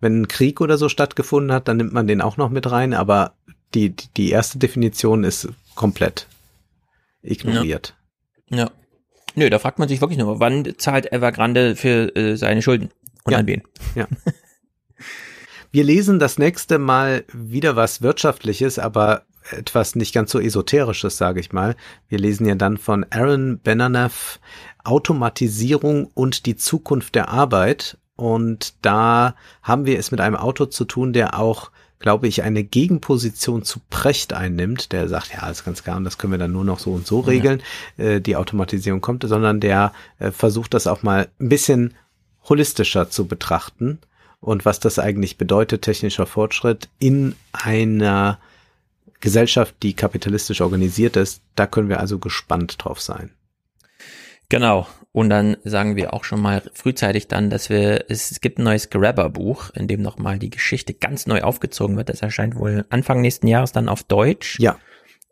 wenn 0.00 0.22
ein 0.22 0.28
Krieg 0.28 0.60
oder 0.60 0.78
so 0.78 0.88
stattgefunden 0.88 1.52
hat, 1.52 1.66
dann 1.66 1.76
nimmt 1.76 1.92
man 1.92 2.06
den 2.06 2.22
auch 2.22 2.36
noch 2.36 2.50
mit 2.50 2.70
rein, 2.70 2.94
aber 2.94 3.34
die, 3.74 3.90
die, 3.90 4.06
die 4.16 4.30
erste 4.30 4.58
Definition 4.58 5.24
ist 5.24 5.48
komplett 5.74 6.28
ignoriert. 7.24 7.96
Ja. 8.50 8.58
ja. 8.58 8.70
Nö, 9.34 9.50
da 9.50 9.58
fragt 9.58 9.78
man 9.78 9.88
sich 9.88 10.00
wirklich 10.00 10.18
nur, 10.18 10.38
wann 10.38 10.74
zahlt 10.78 11.10
Evergrande 11.12 11.74
für 11.74 12.14
äh, 12.14 12.36
seine 12.36 12.62
Schulden 12.62 12.90
und 13.24 13.32
ja. 13.32 13.38
an 13.38 13.46
wen? 13.46 13.62
Ja. 13.94 14.06
Wir 15.72 15.82
lesen 15.82 16.20
das 16.20 16.38
nächste 16.38 16.78
Mal 16.78 17.24
wieder 17.32 17.74
was 17.74 18.00
Wirtschaftliches, 18.00 18.78
aber 18.78 19.24
etwas 19.50 19.96
nicht 19.96 20.14
ganz 20.14 20.30
so 20.30 20.38
Esoterisches, 20.38 21.16
sage 21.16 21.40
ich 21.40 21.52
mal. 21.52 21.74
Wir 22.08 22.18
lesen 22.18 22.46
ja 22.46 22.54
dann 22.54 22.76
von 22.76 23.04
Aaron 23.10 23.58
Benanav 23.60 24.38
Automatisierung 24.84 26.06
und 26.14 26.46
die 26.46 26.54
Zukunft 26.56 27.16
der 27.16 27.28
Arbeit. 27.28 27.98
Und 28.16 28.74
da 28.82 29.34
haben 29.62 29.86
wir 29.86 29.98
es 29.98 30.12
mit 30.12 30.20
einem 30.20 30.36
Autor 30.36 30.70
zu 30.70 30.84
tun, 30.84 31.12
der 31.12 31.38
auch 31.38 31.72
glaube 32.04 32.28
ich, 32.28 32.42
eine 32.42 32.64
Gegenposition 32.64 33.62
zu 33.62 33.80
Precht 33.88 34.34
einnimmt, 34.34 34.92
der 34.92 35.08
sagt, 35.08 35.32
ja, 35.32 35.48
ist 35.48 35.64
ganz 35.64 35.82
klar, 35.82 35.96
und 35.96 36.04
das 36.04 36.18
können 36.18 36.34
wir 36.34 36.38
dann 36.38 36.52
nur 36.52 36.62
noch 36.62 36.78
so 36.78 36.92
und 36.92 37.06
so 37.06 37.20
regeln, 37.20 37.62
ja. 37.96 38.04
äh, 38.04 38.20
die 38.20 38.36
Automatisierung 38.36 39.00
kommt, 39.00 39.24
sondern 39.26 39.58
der 39.58 39.94
äh, 40.18 40.30
versucht 40.30 40.74
das 40.74 40.86
auch 40.86 41.02
mal 41.02 41.28
ein 41.40 41.48
bisschen 41.48 41.94
holistischer 42.46 43.08
zu 43.08 43.26
betrachten 43.26 44.00
und 44.40 44.66
was 44.66 44.80
das 44.80 44.98
eigentlich 44.98 45.38
bedeutet, 45.38 45.80
technischer 45.80 46.26
Fortschritt 46.26 46.90
in 46.98 47.36
einer 47.52 48.38
Gesellschaft, 49.20 49.74
die 49.82 49.94
kapitalistisch 49.94 50.60
organisiert 50.60 51.16
ist. 51.16 51.40
Da 51.54 51.66
können 51.66 51.88
wir 51.88 52.00
also 52.00 52.18
gespannt 52.18 52.76
drauf 52.84 53.00
sein. 53.00 53.30
Genau. 54.54 54.86
Und 55.10 55.30
dann 55.30 55.56
sagen 55.64 55.96
wir 55.96 56.14
auch 56.14 56.22
schon 56.22 56.40
mal 56.40 56.62
frühzeitig 56.74 57.26
dann, 57.26 57.50
dass 57.50 57.70
wir, 57.70 58.04
es, 58.08 58.30
es 58.30 58.40
gibt 58.40 58.58
ein 58.58 58.62
neues 58.62 58.88
Grabber-Buch, 58.88 59.70
in 59.74 59.88
dem 59.88 60.00
nochmal 60.00 60.38
die 60.38 60.50
Geschichte 60.50 60.94
ganz 60.94 61.26
neu 61.26 61.42
aufgezogen 61.42 61.96
wird. 61.96 62.08
Das 62.08 62.22
erscheint 62.22 62.54
wohl 62.54 62.84
Anfang 62.88 63.20
nächsten 63.20 63.48
Jahres 63.48 63.72
dann 63.72 63.88
auf 63.88 64.04
Deutsch. 64.04 64.60
Ja. 64.60 64.78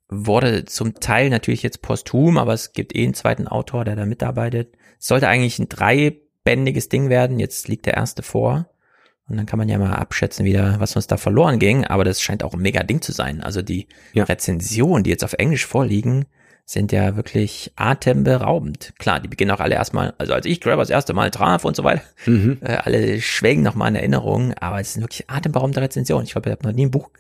Wurde 0.08 0.64
zum 0.64 0.94
Teil 0.98 1.30
natürlich 1.30 1.62
jetzt 1.62 1.82
posthum, 1.82 2.36
aber 2.36 2.52
es 2.52 2.72
gibt 2.72 2.96
eh 2.96 3.04
einen 3.04 3.14
zweiten 3.14 3.46
Autor, 3.46 3.84
der 3.84 3.94
da 3.94 4.06
mitarbeitet. 4.06 4.74
Es 4.98 5.06
sollte 5.06 5.28
eigentlich 5.28 5.60
ein 5.60 5.68
dreibändiges 5.68 6.88
Ding 6.88 7.08
werden. 7.08 7.38
Jetzt 7.38 7.68
liegt 7.68 7.86
der 7.86 7.94
erste 7.94 8.24
vor. 8.24 8.70
Und 9.28 9.36
dann 9.36 9.46
kann 9.46 9.58
man 9.60 9.68
ja 9.68 9.78
mal 9.78 9.94
abschätzen 9.94 10.44
wieder, 10.44 10.80
was 10.80 10.96
uns 10.96 11.06
da 11.06 11.16
verloren 11.16 11.60
ging. 11.60 11.84
Aber 11.84 12.02
das 12.02 12.20
scheint 12.20 12.42
auch 12.42 12.54
ein 12.54 12.60
mega 12.60 12.82
Ding 12.82 13.02
zu 13.02 13.12
sein. 13.12 13.40
Also 13.40 13.62
die 13.62 13.86
ja. 14.14 14.24
Rezensionen, 14.24 15.04
die 15.04 15.10
jetzt 15.10 15.22
auf 15.22 15.34
Englisch 15.34 15.64
vorliegen, 15.64 16.26
sind 16.64 16.92
ja 16.92 17.16
wirklich 17.16 17.72
atemberaubend. 17.76 18.92
Klar, 18.98 19.20
die 19.20 19.28
beginnen 19.28 19.50
auch 19.50 19.60
alle 19.60 19.74
erstmal, 19.74 20.14
also 20.18 20.32
als 20.32 20.46
ich 20.46 20.60
Grabber 20.60 20.82
das 20.82 20.90
erste 20.90 21.12
Mal 21.12 21.30
traf 21.30 21.64
und 21.64 21.76
so 21.76 21.84
weiter, 21.84 22.02
Mhm. 22.26 22.58
äh, 22.62 22.76
alle 22.76 23.20
schwelgen 23.20 23.62
nochmal 23.62 23.88
in 23.90 23.96
Erinnerung, 23.96 24.54
aber 24.54 24.80
es 24.80 24.92
sind 24.94 25.02
wirklich 25.02 25.28
atemberaubende 25.28 25.80
Rezensionen. 25.80 26.24
Ich 26.26 26.32
glaube, 26.32 26.48
ich 26.50 26.56
habe 26.56 26.66
noch 26.68 26.74
nie 26.74 26.86
ein 26.86 26.90
Buch, 26.90 27.10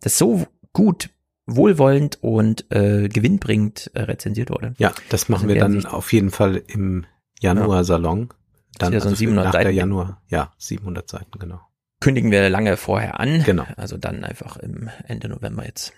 das 0.00 0.16
so 0.18 0.46
gut, 0.72 1.08
wohlwollend 1.46 2.18
und 2.22 2.70
äh, 2.70 3.08
gewinnbringend 3.08 3.90
äh, 3.94 4.02
rezensiert 4.02 4.50
wurde. 4.50 4.74
Ja, 4.78 4.92
das 5.08 5.28
machen 5.28 5.42
Also 5.44 5.48
wir 5.48 5.54
der 5.54 5.64
dann 5.64 5.72
Hinsicht- 5.72 5.92
auf 5.94 6.12
jeden 6.12 6.30
Fall 6.30 6.62
im 6.68 7.06
Januar-Salon. 7.40 8.28
Dann 8.78 8.92
ja 8.92 9.00
so 9.00 9.06
ein 9.08 9.12
also 9.12 9.16
700 9.18 9.44
nach 9.46 9.52
der 9.52 9.62
Seiten. 9.64 9.76
Januar, 9.76 10.22
ja, 10.28 10.52
700 10.58 11.08
Seiten, 11.10 11.38
genau. 11.38 11.60
Kündigen 12.00 12.30
wir 12.30 12.48
lange 12.48 12.76
vorher 12.76 13.18
an. 13.18 13.42
Genau. 13.44 13.64
Also 13.76 13.96
dann 13.96 14.24
einfach 14.24 14.56
im 14.58 14.88
Ende 15.08 15.28
November 15.28 15.66
jetzt. 15.66 15.92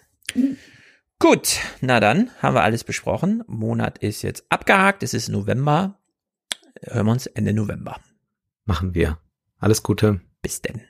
Gut, 1.23 1.61
na 1.81 2.01
dann 2.01 2.31
haben 2.41 2.57
wir 2.57 2.65
alles 2.65 2.83
besprochen. 2.83 3.45
Monat 3.47 3.99
ist 3.99 4.23
jetzt 4.23 4.45
abgehakt, 4.49 5.05
es 5.05 5.15
ist 5.15 5.29
November. 5.29 6.01
Hören 6.83 7.07
wir 7.07 7.13
uns 7.13 7.27
Ende 7.29 7.53
November. 7.53 8.01
Machen 8.65 8.93
wir. 8.97 9.19
Alles 9.61 9.85
Gute. 9.85 10.21
Bis 10.43 10.63
denn. 10.63 10.81